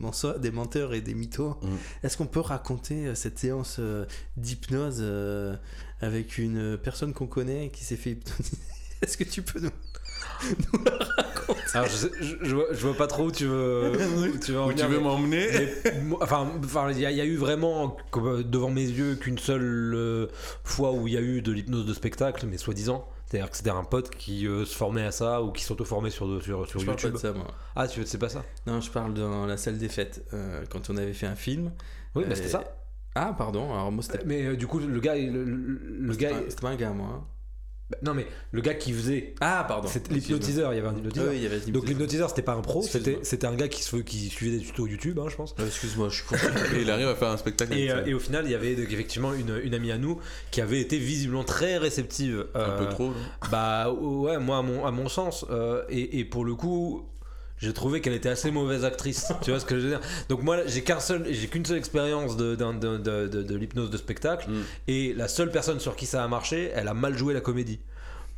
des 0.40 0.50
menteurs 0.52 0.94
et 0.94 1.00
des 1.00 1.14
mythos. 1.14 1.58
Mm. 1.62 1.66
Est-ce 2.04 2.16
qu'on 2.16 2.26
peut 2.26 2.40
raconter 2.40 3.14
cette 3.16 3.40
séance 3.40 3.78
euh, 3.80 4.06
d'hypnose 4.36 5.02
avec 6.00 6.38
une 6.38 6.78
personne 6.78 7.12
qu'on 7.12 7.26
connaît 7.26 7.70
qui 7.70 7.84
s'est 7.84 7.96
fait 7.96 8.10
hypnotiser 8.12 8.56
Est-ce 9.02 9.16
que 9.16 9.24
tu 9.24 9.42
peux 9.42 9.60
nous. 9.60 9.70
Alors, 11.74 11.88
je, 11.88 11.94
sais- 11.96 12.10
je, 12.20 12.36
je 12.42 12.54
vois, 12.54 12.66
je 12.72 12.86
vois 12.86 12.96
pas 12.96 13.06
trop 13.06 13.24
où 13.26 13.32
tu 13.32 13.44
veux, 13.46 13.92
où 13.92 14.38
tu 14.38 14.52
veux 14.52 14.60
Où 14.60 14.72
tu 14.72 14.86
m'emmener 14.86 15.48
enfin, 16.20 16.50
enfin, 16.64 16.90
il 16.92 16.98
y, 17.00 17.06
a- 17.06 17.10
il 17.10 17.16
y 17.16 17.20
a 17.20 17.24
eu 17.24 17.36
vraiment 17.36 17.96
euh, 18.16 18.42
devant 18.42 18.70
mes 18.70 18.84
yeux 18.84 19.16
qu'une 19.16 19.38
seule 19.38 19.92
euh, 19.94 20.26
fois 20.64 20.92
où 20.92 21.06
il 21.08 21.14
y 21.14 21.16
a 21.16 21.20
eu 21.20 21.42
de 21.42 21.52
l'hypnose 21.52 21.86
de 21.86 21.94
spectacle, 21.94 22.46
mais 22.46 22.58
soi-disant. 22.58 23.08
C'est-à-dire 23.26 23.50
que 23.50 23.56
c'était 23.58 23.70
un 23.70 23.84
pote 23.84 24.10
qui 24.10 24.46
euh, 24.46 24.64
se 24.64 24.74
formait 24.74 25.04
à 25.04 25.12
ça 25.12 25.42
ou 25.42 25.52
qui 25.52 25.62
s'auto-formait 25.62 26.10
sur, 26.10 26.42
sur, 26.42 26.66
sur 26.66 26.80
Je 26.80 26.86
parle 26.86 26.96
pas 26.96 27.02
YouTube. 27.08 27.12
de 27.12 27.18
ça, 27.18 27.32
moi. 27.32 27.46
Ah, 27.76 27.86
tu 27.86 28.04
c'est 28.06 28.18
pas 28.18 28.30
ça? 28.30 28.42
Non, 28.66 28.80
je 28.80 28.90
parle 28.90 29.12
dans 29.14 29.44
la 29.46 29.56
salle 29.58 29.76
des 29.78 29.88
fêtes. 29.90 30.24
euh, 30.32 30.64
quand 30.70 30.88
on 30.90 30.96
avait 30.96 31.12
fait 31.12 31.26
un 31.26 31.36
film. 31.36 31.70
Oui, 32.14 32.24
bah 32.26 32.34
c'était 32.34 32.48
ça. 32.48 32.64
Ah, 33.14 33.34
pardon. 33.36 33.72
Alors, 33.72 33.90
moi, 33.92 34.02
c'était. 34.02 34.24
Mais 34.24 34.44
euh, 34.44 34.56
du 34.56 34.66
coup, 34.66 34.78
le 34.78 35.00
gars, 35.00 35.16
le, 35.16 36.14
gars, 36.16 36.30
pas- 36.30 36.40
c'était 36.48 36.62
pas 36.62 36.68
un 36.70 36.76
gars, 36.76 36.90
moi. 36.90 37.08
hein. 37.14 37.24
bah, 37.90 37.96
non 38.02 38.12
mais 38.14 38.26
le 38.52 38.60
gars 38.60 38.74
qui 38.74 38.92
faisait, 38.92 39.34
Ah, 39.40 39.64
pardon. 39.66 39.88
c'était 39.88 40.12
l'hypnotiseur. 40.14 40.72
Il 40.72 40.76
y 40.76 40.78
avait 40.78 40.88
un 40.88 40.94
Ah 40.94 40.98
hypnotiseur. 40.98 41.28
oui, 41.30 41.36
il 41.36 41.42
y 41.42 41.46
avait 41.46 41.58
Donc 41.72 41.88
l'hypnotiseur. 41.88 42.28
c'était 42.28 42.42
pas 42.42 42.52
un 42.52 42.60
pro, 42.60 42.82
c'était 42.82 43.18
c'était 43.22 43.46
un 43.46 43.54
gars 43.56 43.66
qui, 43.68 43.82
se, 43.82 43.96
qui 43.96 44.28
suivait 44.28 44.58
des 44.58 44.62
tutos 44.64 44.86
YouTube, 44.86 45.18
hein, 45.18 45.26
je 45.28 45.36
pense. 45.36 45.54
Euh, 45.58 45.66
Excuse-moi, 45.66 46.10
je 46.10 46.16
suis. 46.22 46.24
Et 46.76 46.82
il 46.82 46.90
arrive 46.90 47.08
à 47.08 47.16
faire 47.16 47.28
un 47.30 47.36
spectacle. 47.38 47.72
Et, 47.76 47.90
euh, 47.90 48.04
et 48.04 48.12
au 48.14 48.18
final, 48.20 48.44
il 48.44 48.52
y 48.52 48.54
avait 48.54 48.76
donc, 48.76 48.92
effectivement 48.92 49.32
une, 49.32 49.58
une 49.64 49.74
amie 49.74 49.90
à 49.90 49.98
nous 49.98 50.20
qui 50.50 50.60
avait 50.60 50.80
été 50.80 50.98
visiblement 50.98 51.44
très 51.44 51.78
réceptive. 51.78 52.46
Un 52.54 52.60
euh, 52.60 52.78
peu 52.78 52.88
trop. 52.90 53.06
non? 53.08 53.14
Bah 53.50 53.90
ouais, 53.90 54.38
moi 54.38 54.58
à 54.58 54.62
mon, 54.62 54.84
à 54.86 54.90
mon 54.90 55.08
sens. 55.08 55.44
euh, 55.50 55.82
et, 55.88 56.18
et 56.20 56.24
pour 56.26 56.44
le 56.44 56.54
coup, 56.54 57.08
j'ai 57.60 57.72
trouvé 57.72 58.00
qu'elle 58.00 58.12
était 58.14 58.28
assez 58.28 58.50
mauvaise 58.50 58.84
actrice. 58.84 59.32
tu 59.42 59.50
vois 59.50 59.60
ce 59.60 59.64
que 59.66 59.76
je 59.78 59.84
veux 59.84 59.90
dire 59.90 60.00
Donc 60.28 60.42
moi, 60.42 60.58
j'ai 60.66 60.82
qu'un 60.82 61.00
seul, 61.00 61.26
j'ai 61.30 61.46
qu'une 61.48 61.64
seule 61.64 61.78
expérience 61.78 62.36
de, 62.36 62.54
de, 62.54 62.98
de, 62.98 63.26
de- 63.28 63.42
de 63.42 63.56
l'hypnose 63.56 63.90
de 63.90 63.96
spectacle. 63.96 64.50
Mm. 64.50 64.62
Et 64.88 65.14
la 65.14 65.28
seule 65.28 65.50
personne 65.50 65.80
sur 65.80 65.96
qui 65.96 66.06
ça 66.06 66.22
a 66.24 66.28
marché, 66.28 66.70
elle 66.74 66.88
a 66.88 66.94
mal 66.94 67.16
joué 67.16 67.34
la 67.34 67.40
comédie. 67.40 67.80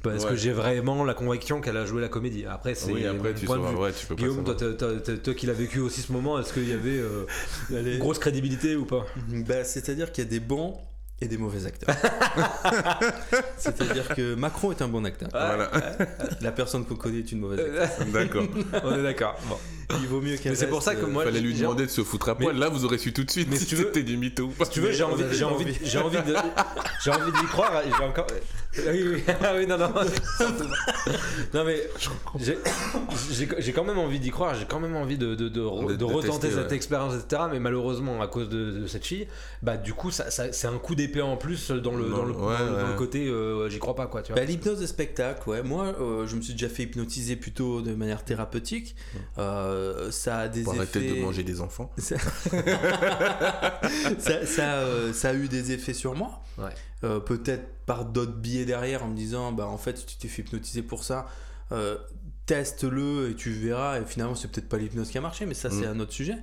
Parce 0.03 0.25
Ouais. 0.25 0.31
que 0.31 0.37
j'ai 0.37 0.53
vraiment 0.53 1.05
la 1.05 1.13
conviction 1.13 1.61
qu'elle 1.61 1.77
a 1.77 1.85
joué 1.85 2.01
la 2.01 2.09
comédie. 2.09 2.47
Après, 2.47 2.75
c'est 2.75 2.91
Oui, 2.91 3.07
après, 3.07 3.35
tu 3.35 3.45
point 3.45 3.59
de 3.59 3.61
sauras. 3.63 3.73
vue. 3.75 3.79
Ouais, 3.83 3.93
tu 3.93 4.07
peux 4.07 4.17
pas 4.17 4.23
Guillaume, 4.23 4.45
toi, 4.45 4.55
t'as- 4.57 4.73
t'as- 4.73 5.17
toi 5.19 5.35
qui 5.35 5.45
l'as 5.45 5.53
vécu 5.53 5.79
aussi 5.81 6.01
ce 6.01 6.11
moment, 6.11 6.41
est-ce 6.41 6.55
qu'il 6.55 6.67
y 6.67 6.73
avait 6.73 6.99
euh, 6.99 7.27
une 7.71 7.99
grosse 7.99 8.19
crédibilité 8.19 8.77
ou 8.77 8.87
pas? 8.87 9.05
Bah, 9.29 9.63
c'est-à-dire 9.65 10.11
qu'il 10.11 10.25
y 10.25 10.27
a 10.27 10.31
des 10.31 10.41
bons 10.41 10.79
et 11.21 11.29
des 11.29 11.37
mauvais 11.37 11.67
acteurs. 11.67 11.95
C'est-à-dire 13.57 14.09
que 14.15 14.35
Macron 14.35 14.71
est 14.71 14.83
un 14.83 14.89
bon 14.89 15.05
acteur. 15.05 15.29
Voilà. 15.33 15.71
La 16.41 16.53
personne 16.53 16.85
qu'on 16.85 16.97
connaît 16.97 17.19
est 17.19 17.33
une 17.33 17.41
mauvaise 17.41 17.61
actrice. 17.61 18.13
D'accord. 18.13 18.45
On 18.85 18.99
est 18.99 19.03
d'accord. 19.03 19.37
Bon. 19.49 19.57
Il 20.01 20.07
vaut 20.09 20.21
mieux 20.21 20.37
qu'elle 20.37 20.53
Mais 20.53 20.57
c'est 20.59 20.67
pour 20.69 20.83
ça 20.83 20.95
que 20.95 21.05
euh, 21.05 21.09
moi, 21.09 21.25
Fallait 21.25 21.41
lui 21.41 21.55
demander 21.55 21.87
de 21.87 21.91
se 21.91 22.03
foutre 22.03 22.29
à 22.29 22.35
poil. 22.37 22.57
Là, 22.57 22.69
vous 22.69 22.85
aurez 22.85 22.99
su 22.99 23.13
tout 23.13 23.25
de 23.25 23.31
suite 23.31 23.49
Mais 23.51 23.57
si 23.57 23.67
tu 23.67 23.77
veux- 23.77 23.91
du 24.03 24.17
mytho. 24.17 24.51
Si 24.65 24.71
tu 24.71 24.81
veux, 24.81 24.93
j'ai 24.93 25.03
envie, 25.05 25.25
j'ai 25.33 25.45
envie, 25.45 25.75
j'ai 25.83 25.99
envie 25.99 26.17
de, 26.19 26.35
j'ai 27.05 27.11
envie 27.11 27.33
d'y 27.33 27.47
croire. 27.47 27.73
J'ai 27.85 28.05
encore, 28.05 28.27
oui, 28.79 29.03
oui, 29.15 29.23
ah 29.43 29.53
oui, 29.57 29.67
non, 29.67 29.77
non. 29.79 29.91
non, 31.55 31.65
mais 31.65 31.83
j'ai- 32.39 32.59
j'ai 33.33 33.49
j'ai 33.59 33.73
quand 33.73 33.85
même 33.85 33.99
envie 33.99 34.21
d'y 34.21 34.31
croire, 34.31 34.55
j'ai 34.55 34.65
quand 34.65 34.81
même 34.81 34.95
envie 34.97 35.19
de, 35.19 35.35
de, 35.35 35.49
de, 35.49 35.61
re- 35.61 35.87
De- 35.87 35.93
de 35.93 35.97
de 35.97 36.05
retenter 36.05 36.29
tester, 36.49 36.51
cette 36.51 36.71
ouais. 36.71 36.77
expérience, 36.77 37.15
etc. 37.15 37.43
Mais 37.51 37.59
malheureusement, 37.59 38.21
à 38.23 38.27
cause 38.29 38.49
de, 38.49 38.71
de 38.71 38.87
cette 38.87 39.05
fille, 39.07 39.27
bah 39.63 39.77
du 39.77 39.93
coup, 39.93 40.11
ça, 40.11 40.31
ça- 40.31 40.53
c'est 40.53 40.67
un 40.69 40.79
coup 40.79 40.95
d'épée 40.95 41.21
en 41.23 41.37
plus 41.37 41.71
dans 41.71 41.97
le, 41.97 42.05
Non, 42.09 42.17
dans 42.19 42.25
le, 42.25 42.33
ouais, 42.33 42.39
dans 42.59 42.65
le- 42.65 42.71
dans 42.73 42.87
le 42.87 42.91
ouais. 42.93 42.97
côté 42.97 43.27
euh, 43.29 43.69
j'y 43.69 43.79
crois 43.79 43.95
pas, 43.97 44.07
quoi, 44.07 44.23
tu 44.23 44.33
vois. 44.33 44.41
Bah, 44.41 44.47
l'hypnose 44.47 44.81
de 44.81 44.87
spectacle, 44.87 45.49
ouais. 45.49 45.63
Moi, 45.63 45.95
euh, 46.01 46.27
je 46.27 46.37
me 46.37 46.41
suis 46.41 46.53
déjà 46.55 46.69
fait 46.69 46.85
hypnotiser 46.85 47.37
plutôt 47.37 47.81
de 47.83 47.95
manière 47.95 48.25
thérapeutique. 48.25 48.95
Euh, 49.39 49.80
ça 50.11 50.39
a 50.41 50.49
des 50.49 50.63
Pour 50.63 50.75
effets. 50.75 50.99
arrêter 50.99 51.17
de 51.17 51.23
manger 51.25 51.43
des 51.43 51.61
enfants. 51.61 51.91
Ça, 51.99 52.17
ça, 54.19 54.47
ça, 54.47 54.75
euh, 54.75 55.13
ça 55.13 55.31
a 55.31 55.35
eu 55.35 55.49
des 55.49 55.73
effets 55.73 55.95
sur 55.95 56.15
moi. 56.15 56.43
Ouais. 56.59 56.71
Euh, 57.05 57.21
Peut-être 57.21 57.67
par 57.87 58.05
d'autres 58.05 58.33
biais 58.37 58.65
derrière 58.65 59.05
en 59.05 59.09
me 59.09 59.17
disant 59.17 59.53
bah 59.53 59.67
en 59.67 59.79
fait 59.79 59.99
si 59.99 60.07
tu 60.07 60.17
t'es 60.17 60.29
fait 60.29 60.43
hypnotiser 60.43 60.83
pour 60.83 61.05
ça, 61.05 61.27
euh, 61.73 61.97
teste-le 62.47 63.31
et 63.31 63.35
tu 63.35 63.51
verras. 63.51 64.01
Et 64.01 64.05
finalement, 64.05 64.35
c'est 64.35 64.49
peut-être 64.49 64.69
pas 64.69 64.79
l'hypnose 64.79 65.11
qui 65.11 65.19
a 65.19 65.21
marché, 65.21 65.47
mais 65.47 65.55
ça, 65.55 65.71
c'est 65.71 65.87
Mm. 65.87 65.97
un 65.97 66.01
autre 66.01 66.13
sujet. 66.13 66.37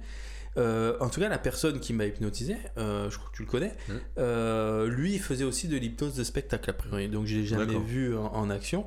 Euh, 0.57 0.97
en 1.01 1.09
tout 1.09 1.19
cas, 1.19 1.29
la 1.29 1.37
personne 1.37 1.79
qui 1.79 1.93
m'a 1.93 2.05
hypnotisé, 2.05 2.57
euh, 2.79 3.09
je 3.11 3.17
crois 3.17 3.29
que 3.31 3.35
tu 3.37 3.43
le 3.43 3.49
connais, 3.49 3.75
Mm. 3.87 3.93
euh, 4.17 4.87
lui, 4.87 5.13
il 5.13 5.19
faisait 5.19 5.43
aussi 5.43 5.67
de 5.67 5.77
l'hypnose 5.77 6.15
de 6.15 6.23
spectacle, 6.23 6.69
a 6.69 6.73
priori. 6.73 7.09
Donc, 7.09 7.27
je 7.27 7.35
l'ai 7.37 7.45
jamais 7.45 7.77
vu 7.77 8.17
en, 8.17 8.25
en 8.33 8.49
action. 8.49 8.85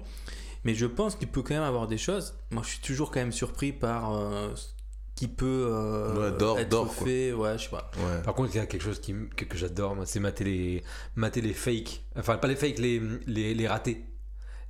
Mais 0.64 0.74
je 0.74 0.86
pense 0.86 1.16
qu'il 1.16 1.28
peut 1.28 1.42
quand 1.42 1.54
même 1.54 1.62
avoir 1.62 1.86
des 1.88 1.98
choses. 1.98 2.34
Moi, 2.50 2.62
je 2.64 2.70
suis 2.70 2.80
toujours 2.80 3.10
quand 3.10 3.20
même 3.20 3.32
surpris 3.32 3.72
par 3.72 4.14
euh, 4.14 4.48
ce 4.54 4.66
qui 5.14 5.26
peut 5.28 5.66
euh, 5.70 6.30
Ouais, 6.32 6.60
être 6.62 6.84
quoi. 6.84 7.04
fait. 7.06 7.32
Ouais, 7.32 7.56
je 7.58 7.64
sais 7.64 7.70
pas. 7.70 7.90
Ouais. 7.98 8.22
Par 8.22 8.34
contre, 8.34 8.50
il 8.54 8.58
y 8.58 8.60
a 8.60 8.66
quelque 8.66 8.82
chose 8.82 9.00
qui, 9.00 9.14
que, 9.36 9.44
que 9.44 9.56
j'adore, 9.56 9.94
moi, 9.96 10.04
c'est 10.06 10.20
mater 10.20 10.44
les, 10.44 10.84
mater 11.16 11.40
les 11.40 11.54
fakes. 11.54 12.04
Enfin, 12.16 12.36
pas 12.36 12.48
les 12.48 12.56
fakes, 12.56 12.78
les, 12.78 13.00
les, 13.26 13.54
les 13.54 13.68
ratés. 13.68 14.04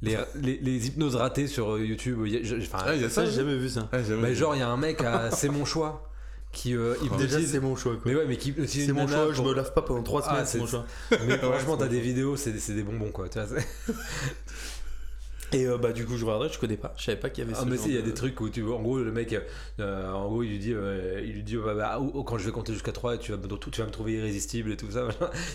Les, 0.03 0.17
les, 0.37 0.57
les 0.59 0.87
hypnoses 0.87 1.15
ratées 1.17 1.47
sur 1.47 1.73
euh, 1.75 1.85
YouTube. 1.85 2.19
Enfin, 2.63 2.79
Ah, 2.87 2.95
il 2.95 3.03
y 3.03 3.05
a 3.05 3.11
Ça, 3.11 3.27
j'ai 3.27 3.33
jamais 3.33 3.59
vu 3.59 3.69
ça. 3.69 3.89
Ah, 3.93 4.03
jamais 4.03 4.23
bah, 4.23 4.29
vu. 4.29 4.35
genre, 4.37 4.55
il 4.57 4.61
y 4.61 4.63
a 4.63 4.69
un 4.69 4.77
mec 4.79 5.03
à 5.03 5.31
C'est 5.31 5.49
mon 5.51 5.65
choix 5.67 6.07
qui 6.53 6.75
euh, 6.75 6.95
Déjà, 7.19 7.39
c'est 7.43 7.61
mon 7.61 7.77
choix. 7.77 7.93
quoi. 7.97 8.03
mais 8.07 8.15
ouais, 8.17 8.25
mais 8.27 8.37
qui 8.37 8.55
C'est 8.67 8.93
mon 8.93 9.07
choix, 9.07 9.33
je 9.33 9.43
me 9.43 9.53
lave 9.55 9.73
pas 9.75 9.83
pendant 9.83 10.03
3 10.03 10.23
Ah, 10.25 10.31
semaines, 10.31 10.47
c'est- 10.47 10.53
c'est 10.53 10.59
mon 10.59 10.67
choix. 10.67 10.87
Mais 11.27 11.37
franchement, 11.39 11.77
t'as 11.77 11.87
des 11.89 12.01
vidéos, 12.01 12.37
c'est 12.37 12.59
c'est 12.59 12.73
des 12.75 12.83
bonbons, 12.83 13.11
quoi. 13.13 13.29
Tu 13.29 13.39
vois, 13.39 13.47
c'est- 13.47 13.93
Et 15.53 15.67
euh, 15.67 15.79
bah, 15.79 15.93
du 15.93 16.07
coup, 16.07 16.17
je 16.17 16.25
regarderai, 16.25 16.49
je 16.53 16.59
connais 16.59 16.77
pas. 16.77 16.95
Je 16.97 17.05
savais 17.05 17.19
pas 17.19 17.29
qu'il 17.31 17.45
y 17.45 17.47
avait 17.47 17.57
Ah 17.57 17.63
ce 17.63 17.69
mais 17.69 17.77
si, 17.77 17.89
il 17.89 17.95
y 17.95 17.99
a 17.99 18.03
de- 18.03 18.07
des 18.07 18.15
trucs 18.15 18.41
où 18.41 18.49
tu 18.51 18.61
vois, 18.63 18.77
en 18.77 18.83
gros 18.83 18.99
le 18.99 19.11
mec, 19.13 19.37
euh, 19.81 20.13
en 20.13 20.29
gros 20.29 20.43
il 20.43 20.51
lui 20.51 20.59
dit, 20.59 20.73
euh, 20.73 21.21
il 21.25 21.33
lui 21.33 21.43
dit 21.43 21.57
bah, 21.57 21.75
bah, 21.75 21.99
oh, 22.01 22.11
oh, 22.15 22.23
quand 22.25 22.39
je 22.39 22.47
vais 22.47 22.53
compter 22.53 22.73
jusqu'à 22.73 22.93
3 22.93 23.17
tu 23.19 23.33
vas, 23.33 23.39
me- 23.39 23.47
tu 23.71 23.81
vas 23.81 23.87
me 23.87 23.93
trouver 23.93 24.13
irrésistible 24.15 24.71
et 24.73 24.77
tout 24.77 24.91
ça. 24.91 25.09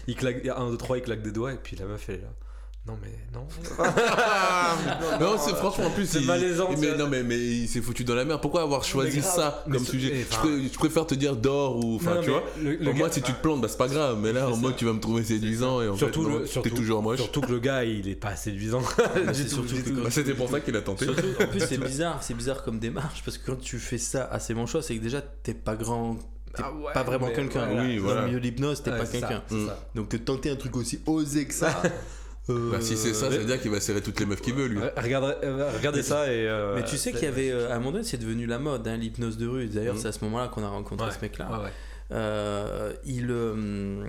Il 0.07 0.15
claque, 0.15 0.45
1, 0.45 0.69
2, 0.71 0.77
3, 0.77 0.97
il 0.97 1.03
claque 1.03 1.21
des 1.21 1.31
doigts 1.31 1.53
et 1.53 1.57
puis 1.61 1.75
la 1.77 1.85
meuf 1.85 2.09
elle 2.09 2.15
est 2.15 2.21
là. 2.21 2.27
Non 2.87 2.95
mais 3.01 3.09
non. 3.33 3.47
non, 5.19 5.37
c'est 5.39 5.55
franchement 5.55 5.85
en 5.87 5.89
plus. 5.89 6.05
c'est 6.07 6.19
il- 6.19 6.27
malaisant, 6.27 6.69
Mais 6.79 6.95
non, 6.95 7.07
mais, 7.07 7.23
mais 7.23 7.35
il 7.39 7.67
s'est 7.67 7.81
foutu 7.81 8.03
dans 8.03 8.13
la 8.13 8.25
mer. 8.25 8.39
Pourquoi 8.39 8.61
avoir 8.61 8.83
choisi 8.83 9.23
ça 9.23 9.63
comme 9.71 9.83
sujet? 9.83 10.13
et 10.19 10.25
je, 10.71 10.77
préfère 10.77 11.07
te 11.07 11.15
dire 11.15 11.35
d'or 11.35 11.83
ou. 11.83 11.95
Enfin, 11.95 12.15
Non, 12.15 12.21
tu 12.21 12.29
vois. 12.29 12.43
le- 12.61 12.75
le 12.75 12.89
Au 12.91 12.93
moins, 12.93 13.09
si 13.09 13.23
tu 13.23 13.33
te 13.33 13.41
plantes, 13.41 13.61
bah, 13.61 13.67
c'est 13.69 13.77
pas 13.79 13.87
grave. 13.87 14.19
Mais 14.21 14.31
là, 14.33 14.47
mode, 14.49 14.73
ça. 14.73 14.77
tu 14.77 14.85
vas 14.85 14.93
me 14.93 14.99
trouver 14.99 15.23
séduisant 15.23 15.81
et 15.81 15.87
en 15.89 15.95
Surtout 15.95 16.23
fait, 16.25 16.29
non, 16.29 16.39
le- 16.39 16.45
surtout- 16.45 16.69
t'es 16.69 16.75
toujours 16.75 17.01
moche. 17.01 17.17
Surtout 17.19 17.41
que 17.41 17.51
le 17.51 17.59
gars 17.59 17.83
il 17.83 18.07
est 18.07 18.15
pas 18.15 18.35
séduisant. 18.35 18.81
Bah, 19.25 19.33
C'était 20.11 20.33
pour 20.35 20.49
ça 20.49 20.59
qu'il 20.59 20.75
a 20.75 20.81
tenté. 20.81 21.05
Surtout, 21.05 21.23
en 21.43 21.47
plus, 21.47 21.61
c'est 21.61 21.77
bizarre, 21.83 22.21
c'est 22.21 22.35
bizarre 22.35 22.63
comme 22.63 22.77
démarche 22.79 23.23
parce 23.25 23.37
que 23.39 23.47
quand 23.51 23.59
tu 23.59 23.79
fais 23.79 23.97
ça 23.97 24.25
à 24.25 24.39
C'est 24.39 24.53
mon 24.53 24.67
choix, 24.67 24.81
c'est 24.83 24.95
que 24.95 25.01
déjà 25.01 25.21
t'es 25.21 25.53
pas 25.55 25.75
grand, 25.75 26.17
t'es 26.55 26.61
Ah 26.63 26.71
ouais, 26.71 26.93
pas 26.93 27.01
vraiment 27.03 27.29
quelqu'un. 27.31 27.65
voilà. 27.65 27.83
Oui, 27.83 27.97
Dans 27.97 28.03
voilà. 28.03 28.21
le 28.21 28.27
milieu 28.27 28.39
de 28.39 28.43
l'hypnose, 28.45 28.83
t'es 28.83 28.91
Ouais, 28.91 28.99
pas 28.99 29.05
quelqu'un. 29.07 29.41
Donc 29.95 30.09
de 30.11 30.17
tenter 30.17 30.51
un 30.51 30.55
truc 30.55 30.75
aussi 30.77 30.99
osé 31.07 31.45
que 31.47 31.53
ça. 31.53 31.81
Euh, 32.49 32.71
Bah, 32.71 32.81
si 32.81 32.95
c'est 32.97 33.13
ça, 33.13 33.29
ça 33.31 33.37
veut 33.37 33.45
dire 33.45 33.59
qu'il 33.61 33.71
va 33.71 33.79
serrer 33.79 34.01
toutes 34.01 34.19
les 34.19 34.25
meufs 34.25 34.41
qu'il 34.41 34.53
veut, 34.53 34.67
lui. 34.67 34.79
Regardez, 34.97 35.33
euh, 35.43 35.71
regardez 35.75 36.03
ça 36.03 36.31
et. 36.31 36.47
euh, 36.47 36.75
Mais 36.75 36.83
tu 36.85 36.97
sais 36.97 37.11
qu'il 37.11 37.23
y 37.23 37.27
avait, 37.27 37.51
euh, 37.51 37.71
à 37.71 37.75
un 37.75 37.79
moment 37.79 37.93
donné, 37.93 38.03
c'est 38.03 38.17
devenu 38.17 38.45
la 38.45 38.59
mode, 38.59 38.87
hein, 38.87 38.97
l'hypnose 38.97 39.37
de 39.37 39.47
rue. 39.47 39.67
D'ailleurs, 39.67 39.95
Mhm. 39.95 40.01
c'est 40.01 40.07
à 40.07 40.11
ce 40.11 40.23
moment-là 40.25 40.47
qu'on 40.49 40.63
a 40.63 40.69
rencontré 40.69 41.07
Ouais. 41.07 41.13
ce 41.13 41.19
mec-là. 41.21 41.49
Ouais, 41.51 41.63
ouais. 41.65 41.71
Euh, 42.11 42.93
il, 43.05 43.31
euh, 43.31 44.05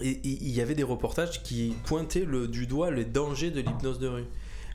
il 0.00 0.50
y 0.50 0.60
avait 0.60 0.74
des 0.74 0.82
reportages 0.82 1.42
qui 1.42 1.74
pointaient 1.86 2.24
le, 2.24 2.48
du 2.48 2.66
doigt 2.66 2.90
les 2.90 3.04
dangers 3.04 3.50
de 3.50 3.60
l'hypnose 3.60 3.98
de 4.00 4.08
rue. 4.08 4.24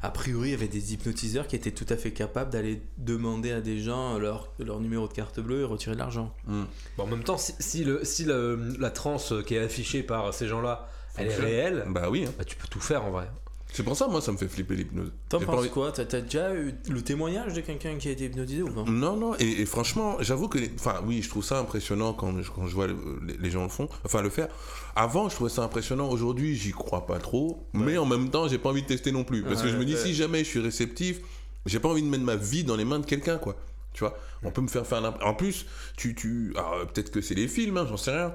A 0.02 0.12
priori, 0.12 0.48
il 0.48 0.52
y 0.52 0.56
avait 0.56 0.70
des 0.70 0.94
hypnotiseurs 0.94 1.46
qui 1.46 1.58
étaient 1.58 1.72
tout 1.74 1.86
à 1.90 1.98
fait 1.98 2.12
capables 2.12 2.50
d'aller 2.52 2.82
demander 2.98 3.52
à 3.52 3.60
des 3.60 3.80
gens 3.80 4.18
leur, 4.18 4.50
leur 4.58 4.80
numéro 4.80 5.10
de 5.10 5.14
carte 5.14 5.42
bleue 5.42 5.60
et 5.62 5.64
retirer 5.66 5.94
de 5.96 6.00
l'argent. 6.00 6.34
Mm. 6.48 6.64
Bon, 6.98 7.04
en 7.04 7.08
même 7.08 7.24
temps, 7.26 7.38
si, 7.38 7.54
si, 7.60 7.84
le, 7.84 8.06
si 8.06 8.24
le- 8.24 8.58
la 8.80 8.92
transe 8.92 9.34
qui 9.46 9.56
est 9.56 9.60
affichée 9.60 10.02
par 10.02 10.34
ces 10.34 10.48
gens-là, 10.48 10.88
elle 11.20 11.28
est 11.32 11.36
réelle, 11.36 11.86
Bah 11.90 12.10
oui. 12.10 12.26
hein. 12.28 12.32
bah, 12.38 12.44
tu 12.44 12.56
peux 12.56 12.68
tout 12.68 12.80
faire 12.82 13.04
en 13.06 13.12
vrai. 13.12 13.28
C'est 13.72 13.84
pour 13.84 13.96
ça, 13.96 14.08
moi, 14.08 14.20
ça 14.20 14.32
me 14.32 14.38
fait 14.38 14.48
flipper 14.48 14.76
l'hypnose. 14.76 15.12
T'en 15.30 15.40
J'ai 15.40 15.46
pas 15.46 15.52
penses 15.52 15.62
envie- 15.62 15.70
quoi? 15.70 15.92
T'as 15.92 16.04
t'as 16.04 16.22
déjà 16.22 16.52
eu 16.56 16.74
le 16.90 17.02
témoignage 17.04 17.54
de 17.54 17.62
quelqu'un 17.62 17.98
qui 17.98 18.08
a 18.08 18.12
été 18.12 18.26
hypnotisé 18.26 18.64
ou 18.64 18.70
pas? 18.72 18.84
Non, 18.90 19.16
non, 19.16 19.36
et, 19.38 19.62
et 19.62 19.66
franchement, 19.68 20.18
j'avoue 20.22 20.48
que, 20.48 20.58
enfin, 20.76 20.96
oui, 21.06 21.22
je 21.22 21.30
trouve 21.30 21.44
ça 21.44 21.60
impressionnant 21.60 22.14
quand 22.14 22.42
je, 22.42 22.50
quand 22.50 22.66
je 22.66 22.74
vois 22.74 22.88
le- 22.88 22.98
les, 23.28 23.38
les 23.38 23.52
gens 23.52 23.62
le 23.62 23.70
font, 23.70 23.88
enfin 24.04 24.24
le 24.24 24.32
faire. 24.32 24.48
Avant, 24.96 25.30
je 25.30 25.36
trouvais 25.36 25.52
ça 25.52 25.62
impressionnant. 25.62 26.10
Aujourd'hui, 26.10 26.56
j'y 26.56 26.72
crois 26.72 27.06
pas 27.06 27.20
trop, 27.20 27.68
mais 27.74 27.96
en 28.00 28.08
même 28.08 28.32
temps, 28.32 28.48
j'ai 28.48 28.58
pas 28.58 28.70
envie 28.70 28.82
de 28.82 28.88
tester 28.88 29.12
non 29.12 29.24
plus, 29.24 29.44
parce 29.44 29.62
que 29.62 29.68
je 29.68 29.78
me 29.78 29.86
dis, 29.86 29.94
ouais. 29.94 30.00
si 30.00 30.16
jamais 30.16 30.40
je 30.40 30.50
suis 30.50 30.60
réceptif, 30.62 31.20
j'ai 31.68 31.80
pas 31.80 31.90
envie 31.90 32.02
de 32.02 32.08
mettre 32.08 32.24
ma 32.24 32.38
vie 32.38 32.64
dans 32.64 32.76
les 32.76 32.86
mains 32.86 33.00
de 33.00 33.06
quelqu'un, 33.06 33.38
quoi. 33.38 33.56
Tu 33.94 34.00
vois, 34.00 34.18
on 34.42 34.50
peut 34.50 34.62
me 34.62 34.68
faire 34.68 34.88
faire 34.88 35.02
n'importe. 35.02 35.24
En 35.24 35.36
plus, 35.36 35.68
tu, 35.96 36.16
tu, 36.16 36.54
alors, 36.56 36.74
euh, 36.74 36.86
peut-être 36.86 37.12
que 37.12 37.22
c'est 37.22 37.36
les 37.36 37.48
films, 37.48 37.78
hein, 37.78 37.86
j'en 37.88 37.98
sais 37.98 38.12
rien, 38.12 38.34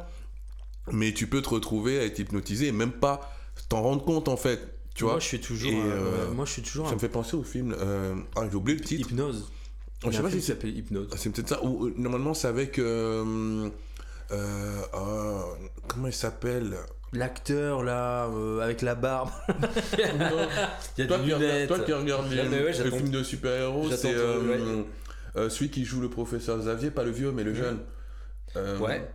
mais 0.93 1.13
tu 1.13 1.27
peux 1.27 1.43
te 1.43 1.49
retrouver 1.51 1.99
à 1.99 2.05
être 2.05 2.19
hypnotisé 2.19 2.67
et 2.69 2.73
même 2.73 2.93
pas 2.93 3.33
t'en 3.69 3.83
rendre 3.83 4.05
compte 4.05 4.29
en 4.29 4.37
fait. 4.37 4.61
Tu 4.95 5.05
vois, 5.05 5.15
Moi, 5.15 5.21
je 5.21 5.27
suis 5.27 5.41
toujours. 5.41 5.73
Et, 5.73 5.75
euh, 5.83 6.31
moi, 6.33 6.45
je 6.45 6.53
suis 6.53 6.63
toujours 6.63 6.87
ça 6.87 6.93
un 6.93 6.95
me 6.95 7.01
fait 7.01 7.09
penser 7.09 7.37
au 7.37 7.43
film. 7.43 7.75
euh, 7.81 8.15
Ah, 8.37 8.43
j'ai 8.49 8.55
oublié 8.57 8.79
le 8.79 8.85
titre. 8.85 9.09
hypnose. 9.11 9.51
Je 10.07 10.11
sais 10.11 10.23
pas 10.23 10.29
film 10.29 10.31
si 10.33 10.37
qui 10.39 10.43
s'appelle 10.53 10.77
Hypnose. 10.77 11.09
c'est 11.17 11.31
peut-être 11.31 11.49
ça. 11.49 11.65
Ou 11.65 11.87
euh, 11.87 11.95
normalement, 11.97 12.35
c'est 12.35 12.47
avec. 12.49 12.79
euh, 12.79 13.69
comment 15.89 16.07
il 16.07 16.13
s'appelle? 16.13 16.77
L'acteur 17.13 17.85
là, 17.85 18.29
avec 18.61 18.83
la 18.83 18.95
barbe. 18.97 19.31
Il 19.99 20.01
y 20.01 21.03
a 21.03 21.07
toi, 21.07 21.19
des 21.19 21.63
qui 21.63 21.67
toi 21.69 21.79
qui 21.79 21.93
regardes 21.93 22.31
les, 22.31 22.39
Ouais, 22.43 22.65
les 22.67 22.73
j'attends- 22.73 22.97
films 22.97 23.11
de 23.11 23.23
super-héros, 23.23 23.89
c'est 23.91 24.15
ouais. 24.17 25.49
celui 25.49 25.71
qui 25.71 25.85
joue 25.85 26.01
le 26.01 26.11
professeur 26.11 26.59
Xavier, 26.59 26.91
pas 26.91 27.05
le 27.05 27.13
vieux, 27.13 27.31
mais 27.31 27.45
le 27.45 27.55
jeune. 27.55 27.79
Euh, 28.57 28.79
Ouais. 28.79 29.09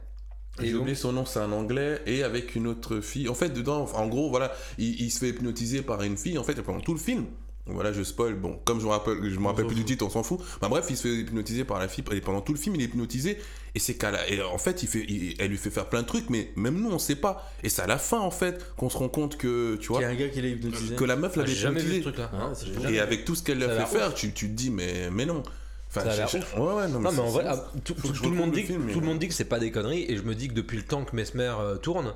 Et 0.62 0.68
J'ai 0.68 0.76
oublié 0.76 0.96
son 0.96 1.14
nom, 1.14 1.26
c'est 1.26 1.40
un 1.40 1.52
anglais, 1.54 2.02
et 2.06 2.24
avec 2.24 2.56
une 2.56 2.68
autre 2.68 3.00
fille. 3.00 3.30
En 3.30 3.34
fait, 3.34 3.50
dedans, 3.50 3.86
en 3.94 4.08
gros, 4.08 4.30
voilà, 4.30 4.52
il, 4.78 5.00
il 5.02 5.10
se 5.10 5.20
fait 5.20 5.30
hypnotiser 5.30 5.82
par 5.82 6.02
une 6.04 6.18
fille, 6.18 6.38
en 6.38 6.44
fait, 6.44 6.62
pendant 6.62 6.82
tout 6.82 6.94
le 6.94 7.00
film. 7.00 7.26
Voilà, 7.66 7.94
je 7.94 8.02
spoil. 8.04 8.34
Bon, 8.34 8.60
comme 8.66 8.80
je 8.82 8.86
me 8.86 8.90
rappelle, 8.90 9.18
je 9.30 9.40
me 9.40 9.46
rappelle 9.46 9.68
plus 9.68 9.76
du 9.76 9.86
titre, 9.86 10.04
on 10.04 10.10
s'en 10.10 10.24
fout. 10.24 10.40
Bah, 10.60 10.68
bref, 10.70 10.88
il 10.90 10.98
se 10.98 11.04
fait 11.04 11.14
hypnotiser 11.14 11.64
par 11.64 11.78
la 11.80 11.88
fille, 11.88 12.04
et 12.12 12.20
pendant 12.20 12.42
tout 12.42 12.52
le 12.52 12.58
film, 12.60 12.76
il 12.76 12.82
est 12.82 12.86
hypnotisé. 12.86 13.38
Et 13.76 13.80
c'est 13.80 13.94
qu'à 13.94 14.10
la- 14.12 14.28
et 14.28 14.42
en 14.42 14.58
fait, 14.58 14.82
il 14.84 14.90
fait, 14.90 15.06
il- 15.08 15.36
elle 15.40 15.52
lui 15.52 15.58
fait 15.58 15.70
faire 15.70 15.88
plein 15.88 16.02
de 16.02 16.08
trucs, 16.08 16.30
mais 16.32 16.52
même 16.56 16.82
nous, 16.82 16.90
on 16.90 16.98
sait 17.00 17.16
pas. 17.16 17.48
Et 17.64 17.70
c'est 17.70 17.84
à 17.84 17.88
la 17.88 18.00
fin, 18.00 18.20
en 18.20 18.32
fait, 18.32 18.74
qu'on 18.76 18.90
se 18.90 18.98
rend 18.98 19.08
compte 19.08 19.38
que, 19.38 19.76
tu 19.76 19.82
Il 19.82 19.86
y 19.86 19.88
vois, 20.00 20.04
a 20.04 20.10
un 20.10 20.16
gars 20.16 20.30
qui 20.30 20.42
l'a 20.42 20.48
hypnotisé. 20.50 20.96
que 20.96 21.04
la 21.06 21.16
meuf 21.16 21.36
l'avait 21.36 21.48
j'ai 21.50 21.56
jamais 21.56 21.80
vu 21.80 21.92
ce 21.92 21.96
hypnotisé. 22.00 22.12
truc 22.12 22.18
là. 22.18 22.32
Ah, 22.34 22.52
c'est 22.56 22.74
génial. 22.74 22.94
Et 22.96 23.00
avec 23.00 23.24
tout 23.24 23.36
ce 23.36 23.44
qu'elle 23.44 23.60
lui 23.60 23.66
a 23.66 23.86
fait 23.86 23.98
faire, 23.98 24.14
tu, 24.16 24.34
tu 24.34 24.48
te 24.48 24.54
dis, 24.54 24.72
mais, 24.72 25.10
mais 25.12 25.26
non. 25.28 25.44
Enfin, 25.90 26.02
Ça 26.02 26.12
a 26.12 26.16
l'air. 26.16 26.30
Ouais, 26.58 26.74
ouais, 26.76 26.88
non, 26.88 27.00
Non 27.00 27.12
mais 27.12 27.20
en 27.20 27.30
vrai, 27.30 27.46
ah, 27.48 27.56
tout, 27.84 27.96
le 28.24 28.30
monde 28.30 28.52
dit, 28.52 28.62
le 28.62 28.68
film, 28.68 28.92
tout 28.92 29.00
le 29.00 29.06
monde 29.08 29.18
dit 29.20 29.28
que 29.28 29.34
c'est 29.34 29.46
pas 29.46 29.60
des 29.60 29.72
conneries 29.72 30.06
et 30.08 30.18
je 30.18 30.22
me 30.22 30.36
dis 30.36 30.48
que 30.48 30.54
depuis 30.54 30.78
le 30.78 30.84
temps 30.84 31.04
que 31.04 31.16
Mesmer 31.16 31.52
euh, 31.60 31.78
tourne, 31.78 32.14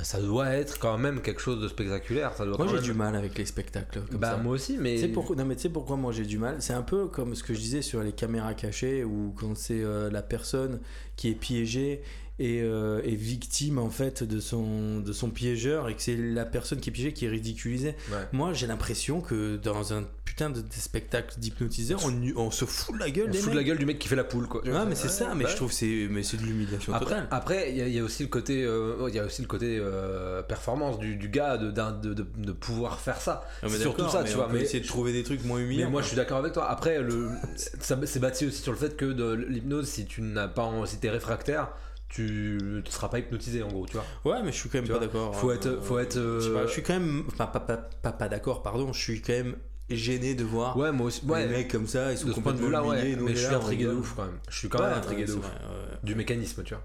ça 0.00 0.20
doit 0.20 0.50
être 0.50 0.78
quand 0.78 0.96
même 0.98 1.20
quelque 1.22 1.40
chose 1.40 1.60
de 1.60 1.66
spectaculaire. 1.68 2.34
Ça 2.36 2.44
doit 2.44 2.56
Moi 2.56 2.66
j'ai 2.68 2.74
même- 2.74 2.82
du 2.82 2.92
mal 2.92 3.16
avec 3.16 3.36
les 3.36 3.44
spectacles 3.46 4.02
comme 4.08 4.20
Bah 4.20 4.32
ça. 4.32 4.36
moi 4.36 4.52
aussi, 4.52 4.76
mais 4.78 4.94
Tu 4.94 5.00
sais 5.00 5.08
pourquoi, 5.08 5.34
non, 5.34 5.44
mais 5.44 5.56
tu 5.56 5.62
sais 5.62 5.68
pourquoi 5.70 5.96
moi 5.96 6.12
j'ai 6.12 6.24
du 6.24 6.38
mal? 6.38 6.56
C'est 6.60 6.74
un 6.74 6.82
peu 6.82 7.06
comme 7.06 7.34
ce 7.34 7.42
que 7.42 7.52
je 7.54 7.58
disais 7.58 7.82
sur 7.82 8.00
les 8.02 8.12
caméras 8.12 8.54
cachées 8.54 9.02
ou 9.04 9.34
quand 9.36 9.56
c'est 9.56 9.82
euh, 9.82 10.08
la 10.10 10.22
personne 10.22 10.80
qui 11.16 11.30
est 11.30 11.34
piégée 11.34 12.02
et 12.38 12.60
euh, 12.62 13.00
est 13.02 13.14
victime 13.14 13.78
en 13.78 13.88
fait 13.90 14.22
de 14.22 14.40
son, 14.40 15.00
de 15.00 15.12
son 15.12 15.30
piégeur 15.30 15.88
et 15.88 15.94
que 15.94 16.02
c'est 16.02 16.16
la 16.16 16.44
personne 16.44 16.80
qui 16.80 16.90
est 16.90 16.92
piégée 16.92 17.12
qui 17.12 17.24
est 17.24 17.30
ridiculisée. 17.30 17.94
Ouais. 18.10 18.18
Moi 18.32 18.52
j'ai 18.52 18.66
l'impression 18.66 19.20
que 19.22 19.56
dans 19.56 19.94
un 19.94 20.04
putain 20.24 20.50
de 20.50 20.60
des 20.60 20.76
spectacles 20.76 21.38
d'hypnotiseurs 21.38 22.00
on, 22.04 22.12
on 22.36 22.50
se 22.50 22.66
fout 22.66 22.94
de 22.94 23.00
la 23.00 23.10
gueule 23.10 23.28
on 23.28 23.30
des 23.30 23.38
se 23.38 23.44
fout 23.44 23.52
de 23.52 23.56
la 23.58 23.64
gueule 23.64 23.78
du 23.78 23.86
mec 23.86 23.98
qui 23.98 24.08
fait 24.08 24.16
la 24.16 24.24
poule 24.24 24.48
quoi. 24.48 24.62
Ouais, 24.66 24.84
mais 24.86 24.94
c'est 24.94 25.08
ça, 25.08 25.34
mais 25.34 25.46
je 25.48 25.56
trouve 25.56 25.68
que 25.70 25.74
c'est 25.74 26.08
mais 26.10 26.22
c'est 26.22 26.36
de 26.36 26.42
l'humiliation 26.42 26.92
Après, 26.92 27.06
totale. 27.14 27.28
après, 27.30 27.70
il 27.70 27.78
y, 27.78 27.80
a- 27.82 27.88
il 27.88 27.94
y 27.94 27.98
a 27.98 28.04
aussi 28.04 28.22
le 28.22 28.28
côté, 28.28 28.64
euh, 28.64 29.06
il 29.08 29.14
y 29.14 29.18
a 29.18 29.24
aussi 29.24 29.40
le 29.40 29.48
côté 29.48 29.78
euh, 29.80 30.42
performance 30.42 30.98
du, 30.98 31.16
du 31.16 31.28
gars 31.30 31.56
de, 31.56 31.70
de, 31.70 32.12
de, 32.36 32.52
pouvoir 32.52 33.00
faire 33.00 33.20
ça. 33.20 33.44
Ah, 33.62 33.68
mais 33.70 33.78
surtout 33.78 34.08
ça, 34.10 34.22
mais 34.22 34.28
tu 34.28 34.34
on 34.34 34.38
vois. 34.38 34.48
Mais, 34.52 34.60
essayer 34.60 34.80
de 34.80 34.86
trouver 34.86 35.12
des 35.12 35.22
trucs 35.22 35.42
moins 35.44 35.58
mais 35.58 35.64
humiliants. 35.64 35.84
moi, 35.90 36.00
quoi. 36.00 36.02
je 36.02 36.08
suis 36.08 36.16
d'accord 36.16 36.38
avec 36.38 36.52
toi. 36.52 36.68
Après, 36.68 37.00
le, 37.00 37.30
c'est 37.56 38.18
bâti 38.20 38.46
aussi 38.46 38.60
sur 38.60 38.72
le 38.72 38.78
fait 38.78 38.96
que 38.96 39.06
de 39.06 39.32
l'hypnose, 39.32 39.86
si 39.88 40.04
tu 40.06 40.20
n'as 40.22 40.48
pas, 40.48 40.70
si 40.86 40.98
t'es 40.98 41.08
réfractaire, 41.10 41.68
tu 42.08 42.58
ne 42.62 42.90
seras 42.90 43.08
pas 43.08 43.18
hypnotisé 43.18 43.62
en 43.62 43.68
gros, 43.68 43.86
tu 43.86 43.94
vois. 43.96 44.04
Ouais, 44.24 44.42
mais 44.42 44.52
je 44.52 44.56
suis 44.58 44.68
quand 44.68 44.78
même 44.78 44.86
Tu 44.86 44.92
pas 44.92 44.98
d'accord. 44.98 45.34
faut 45.34 45.50
hein. 45.50 45.54
être- 45.54 45.80
faut 45.82 45.98
être, 45.98 46.14
Je, 46.14 46.40
sais 46.40 46.52
pas, 46.52 46.60
euh, 46.60 46.66
je 46.66 46.72
suis 46.72 46.82
quand 46.82 46.94
même. 46.94 47.24
Enfin, 47.28 47.46
pas, 47.46 47.60
pas, 47.60 47.76
pas, 47.76 48.12
pas 48.12 48.28
d'accord, 48.28 48.62
pardon. 48.62 48.92
Je 48.92 49.00
suis 49.00 49.20
quand 49.20 49.32
même 49.32 49.56
gêné 49.90 50.34
de 50.34 50.44
voir 50.44 50.76
Ouais, 50.76 50.92
moi 50.92 51.06
aussi. 51.06 51.22
les 51.24 51.30
Ouais, 51.32 51.46
mecs 51.46 51.70
comme 51.70 51.86
ça. 51.86 52.12
Ils 52.12 52.18
sont 52.18 52.28
de 52.28 52.32
ce 52.32 52.40
point 52.40 52.52
de 52.52 52.58
complètement 52.60 52.88
ouais. 52.88 53.16
on 53.20 53.24
Mais 53.24 53.34
je 53.34 53.40
suis 53.40 53.50
là, 53.50 53.56
intrigué 53.56 53.84
de 53.84 53.92
ouf 53.92 54.14
quand 54.16 54.24
même. 54.24 54.38
Je 54.48 54.56
suis 54.58 54.68
quand 54.68 54.78
Ouais, 54.80 54.88
même 54.88 54.98
intrigué 54.98 55.22
ouais, 55.22 55.26
de 55.28 55.32
ouf 55.32 55.38
vrai, 55.44 55.50
ouais. 55.52 55.98
du 56.02 56.14
mécanisme, 56.14 56.62
tu 56.64 56.74
vois. 56.74 56.84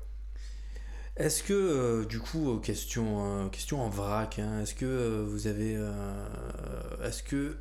Est-ce 1.18 1.44
que, 1.44 1.54
euh, 1.54 2.06
du 2.06 2.20
coup, 2.20 2.52
euh, 2.56 2.60
question, 2.60 3.46
euh, 3.46 3.50
question 3.50 3.82
en 3.82 3.90
vrac, 3.90 4.40
hein, 4.40 4.62
est-ce 4.62 4.74
que 4.74 4.86
euh, 4.86 5.26
vous 5.28 5.46
avez. 5.48 5.76
euh, 5.78 6.24
est-ce 7.04 7.22
que 7.22 7.58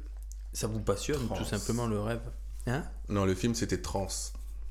ça 0.52 0.66
vous 0.66 0.80
passionne, 0.80 1.26
Trans. 1.26 1.36
tout 1.36 1.44
simplement, 1.44 1.86
le 1.86 2.00
rêve 2.00 2.20
Hein? 2.66 2.84
Non, 3.08 3.24
le 3.24 3.34
film 3.34 3.54
c'était 3.54 3.80
Trans. 3.80 4.06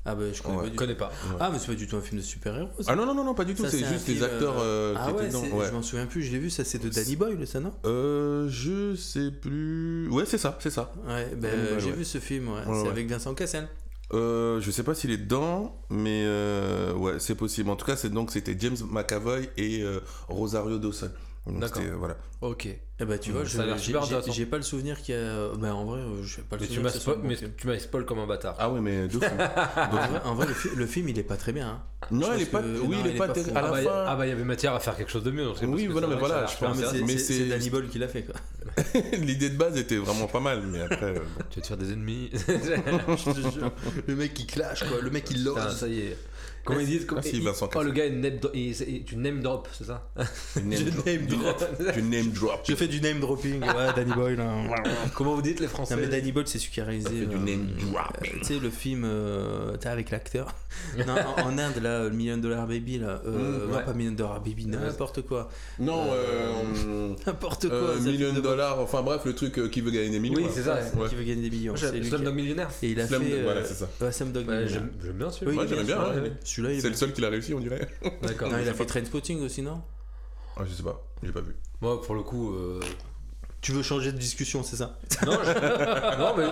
Ah, 0.06 0.14
bah, 0.14 0.24
je 0.32 0.40
connais 0.42 0.56
Ouais. 0.56 0.62
pas 0.64 0.70
du 0.70 0.76
connais 0.76 0.94
pas. 0.94 1.12
Ah, 1.38 1.50
mais 1.52 1.58
c'est 1.58 1.66
pas 1.66 1.74
du 1.74 1.86
tout 1.86 1.96
un 1.96 2.00
film 2.00 2.20
de 2.20 2.24
super-héros. 2.24 2.70
Ah 2.86 2.96
non, 2.96 3.04
non, 3.04 3.14
non, 3.14 3.22
non, 3.22 3.34
pas 3.34 3.44
du 3.44 3.54
tout, 3.54 3.66
c'est 3.66 3.84
juste 3.84 4.08
les 4.08 4.22
acteurs 4.22 4.56
euh, 4.58 4.94
ah 4.96 5.06
qui 5.06 5.12
ouais, 5.12 5.26
étaient 5.26 5.38
dedans. 5.38 5.56
Ouais. 5.56 5.66
je 5.66 5.72
m'en 5.72 5.82
souviens 5.82 6.06
plus, 6.06 6.22
je 6.22 6.32
l'ai 6.32 6.38
vu, 6.38 6.48
ça 6.48 6.64
c'est 6.64 6.78
de 6.78 6.88
Danny 6.88 7.16
Boyle, 7.16 7.46
ça 7.46 7.60
non? 7.60 7.72
Euh, 7.84 8.48
je 8.48 8.96
sais 8.96 9.30
plus. 9.30 10.08
Ouais, 10.10 10.24
c'est 10.26 10.38
ça, 10.38 10.56
c'est 10.60 10.70
ça. 10.70 10.92
Ouais, 11.06 11.26
ben, 11.36 11.50
Boyle, 11.50 11.80
j'ai 11.80 11.90
ouais. 11.90 11.96
vu 11.96 12.04
ce 12.04 12.18
film, 12.18 12.48
ouais. 12.48 12.54
Ouais, 12.54 12.64
c'est 12.66 12.82
ouais. 12.82 12.88
avec 12.88 13.08
Vincent 13.10 13.34
Cassel. 13.34 13.68
Euh, 14.12 14.60
je 14.60 14.70
sais 14.72 14.82
pas 14.82 14.94
s'il 14.94 15.12
est 15.12 15.18
dedans, 15.18 15.76
mais 15.88 16.24
euh, 16.24 16.92
ouais, 16.94 17.20
c'est 17.20 17.36
possible. 17.36 17.70
En 17.70 17.76
tout 17.76 17.86
cas, 17.86 17.94
c'est 17.94 18.08
donc 18.10 18.32
c'était 18.32 18.56
James 18.58 18.76
McAvoy 18.90 19.48
et 19.56 19.82
euh, 19.82 20.00
Rosario 20.28 20.78
Dawson. 20.78 21.10
Donc, 21.46 21.58
D'accord. 21.60 21.82
voilà. 21.98 22.16
Ok. 22.42 22.66
Eh 23.02 23.04
ben, 23.06 23.18
tu 23.18 23.32
vois, 23.32 23.44
j'ai- 23.44 24.44
pas 24.46 24.56
le 24.58 24.62
souvenir 24.62 25.00
qu'il 25.00 25.14
y 25.14 25.18
a. 25.18 25.48
Ben, 25.56 25.72
en 25.72 25.86
vrai, 25.86 26.00
euh, 26.00 26.22
je 26.22 26.36
sais 26.36 26.42
pas 26.42 26.56
le 26.56 26.62
Mais 26.62 26.68
souvenir 26.68 26.90
spoil, 26.92 27.18
mais 27.22 27.36
tu 27.56 27.66
m'as 27.66 27.78
spoil 27.78 28.04
comme 28.04 28.18
un 28.18 28.26
bâtard. 28.26 28.56
Ah 28.58 28.68
ouais, 28.70 28.80
mais 28.80 29.08
de 29.08 29.12
fou. 29.18 29.20
En 29.76 29.88
vrai, 29.96 30.20
en 30.26 30.34
vrai, 30.34 30.46
le, 30.46 30.52
fi- 30.54 30.68
le 30.76 30.86
film 30.86 31.08
il 31.08 31.18
est 31.18 31.22
pas 31.22 31.38
très 31.38 31.52
bien. 31.52 31.66
hein. 31.68 31.82
non, 32.10 32.28
il 32.36 32.42
est 32.42 32.46
pas. 32.46 32.60
que- 32.60 32.80
Oui, 32.80 32.96
non, 32.96 33.02
il 33.06 33.10
est 33.12 33.16
pas. 33.18 33.28
Ah 33.54 33.58
À 33.58 33.62
la 33.62 33.70
bah, 33.70 33.80
y- 33.80 33.84
fin. 33.86 34.04
ah 34.06 34.16
bah 34.16 34.26
il 34.26 34.28
y 34.28 34.32
avait 34.32 34.44
matière 34.44 34.74
à 34.74 34.80
faire 34.80 34.96
quelque 34.98 35.10
chose 35.10 35.24
de 35.24 35.30
mieux. 35.30 35.46
donc 35.46 35.56
Oui, 35.62 35.86
voilà, 35.86 36.08
c'est 36.08 36.12
mais 36.14 36.18
voilà, 36.20 36.46
je 36.46 36.56
pense 36.58 36.76
mais 37.06 37.16
c'est- 37.18 37.46
Danny 37.48 37.70
Boyle 37.70 37.88
qui 37.88 37.98
l'a 37.98 38.08
fait 38.08 38.22
quoi. 38.24 38.34
L'idée 39.18 39.48
de 39.48 39.56
base 39.56 39.78
était 39.78 39.96
vraiment 39.96 40.26
pas 40.26 40.40
mal, 40.40 40.62
mais 40.66 40.80
après. 40.82 41.16
euh. 41.16 41.20
Tu 41.50 41.56
vas 41.58 41.62
te 41.62 41.66
faire 41.68 41.76
des 41.78 41.92
ennemis. 41.92 42.30
Je 42.34 43.32
te 43.32 43.40
jure. 43.50 43.72
le 44.06 44.14
mec 44.14 44.38
il 44.38 44.46
clash 44.46 44.84
quoi, 44.86 45.00
le 45.00 45.10
mec 45.10 45.24
il 45.30 45.38
Putain, 45.44 45.64
lose. 45.64 45.76
ça 45.76 45.88
y 45.88 46.00
est. 46.00 46.18
Comment 46.70 46.80
ils 46.80 46.86
disent 46.86 47.06
Ah, 47.10 47.20
Vincent 47.44 47.70
Oh, 47.74 47.82
le 47.82 47.92
gars, 47.92 48.06
il 48.06 48.20
name 48.20 48.36
dro- 48.38 48.50
il- 48.54 48.70
il- 48.88 49.04
tu 49.04 49.16
name 49.16 49.40
drop, 49.42 49.68
c'est 49.72 49.84
ça? 49.84 50.08
Du 50.56 50.62
name 50.64 50.84
drop. 50.90 51.06
name 51.06 51.26
drop. 51.26 51.64
Du 51.94 52.02
name 52.02 52.30
drop. 52.30 52.60
Je 52.68 52.74
fais 52.74 52.88
du 52.88 53.00
name 53.00 53.20
dropping, 53.20 53.60
ouais, 53.62 53.92
Danny 53.96 54.12
Boyle. 54.12 54.40
hein. 54.40 54.64
Comment 55.14 55.34
vous 55.34 55.42
dites 55.42 55.60
les 55.60 55.66
Français? 55.68 55.94
Non 55.96 56.00
mais 56.02 56.08
Danny 56.08 56.32
Boyle 56.32 56.46
c'est 56.46 56.58
celui 56.58 56.70
qui 56.72 56.80
a 56.80 56.84
réalisé 56.84 57.26
du 57.26 57.36
euh, 57.36 57.38
name 57.38 57.66
drop. 57.78 58.16
euh, 58.22 58.26
tu 58.38 58.44
sais 58.44 58.58
le 58.58 58.70
film 58.70 59.02
euh, 59.04 59.76
t'as 59.78 59.90
avec 59.92 60.10
l'acteur 60.10 60.54
non 60.98 61.14
en, 61.36 61.42
en 61.48 61.58
Inde 61.58 61.76
là 61.82 62.04
le 62.04 62.10
Million 62.10 62.36
Dollar 62.36 62.66
Baby 62.66 62.98
là 62.98 63.20
euh, 63.26 63.66
Mm, 63.66 63.72
ouais. 63.72 63.84
pas 63.84 63.92
Million 63.92 64.12
Dollar 64.12 64.40
Baby 64.40 64.66
n'importe 64.66 65.22
quoi 65.22 65.50
Non, 65.78 66.06
euh, 66.12 67.14
n'importe 67.26 67.68
quoi 67.68 67.76
euh, 67.76 68.00
million 68.00 68.32
de- 68.32 68.40
dollars, 68.40 68.78
enfin 68.80 69.02
bref, 69.02 69.22
le 69.24 69.34
truc 69.34 69.58
euh, 69.58 69.68
qui 69.68 69.80
veut 69.80 69.90
gagner 69.90 70.10
des 70.10 70.20
millions. 70.20 70.36
Oui, 70.42 70.46
c'est 70.52 70.62
ça. 70.62 70.74
Ouais. 70.96 71.08
qui 71.08 71.14
veut 71.14 71.24
gagner 71.24 71.48
des 71.48 71.56
millions 71.56 71.74
c'est 71.76 71.92
lui 71.92 72.00
qui- 72.00 72.08
Slumdog 72.08 72.34
Millionnaire 72.34 72.68
et 72.82 72.90
il 72.90 73.00
a 73.00 73.06
Slam- 73.06 73.22
fait 73.22 73.42
voilà, 73.42 73.64
c'est 73.64 73.74
ça. 73.74 74.12
Slumdog 74.12 74.44
Bah, 74.44 74.60
Millionaire. 74.60 74.82
J'aime 75.04 75.12
bien 75.16 75.30
celui-là. 75.30 75.62
Est 75.64 75.68
j'aime 75.68 75.84
bien, 75.86 75.96
celui-là, 76.60 76.74
il 76.74 76.80
C'est 76.82 76.88
le 76.88 76.94
seul 76.94 77.12
qui 77.12 77.20
l'a 77.20 77.28
réussi, 77.30 77.54
on 77.54 77.60
dirait. 77.60 77.88
D'accord. 78.22 78.50
non 78.50 78.58
il 78.62 78.68
a 78.68 78.74
fait 78.74 78.86
Trainspotting 78.86 79.40
aussi 79.42 79.62
non? 79.62 79.80
Ah, 80.56 80.62
je 80.68 80.74
sais 80.74 80.82
pas, 80.82 81.02
j'ai 81.22 81.32
pas 81.32 81.40
vu. 81.40 81.54
Moi, 81.80 82.00
pour 82.02 82.14
le 82.14 82.22
coup. 82.22 82.52
euh, 82.54 82.80
tu 83.62 83.72
veux 83.72 83.82
changer 83.82 84.10
de 84.10 84.16
discussion 84.16 84.62
c'est 84.62 84.76
ça? 84.76 84.98
Non, 85.26 85.32
je- 85.32 86.18
non, 86.18 86.34
mais 86.36 86.46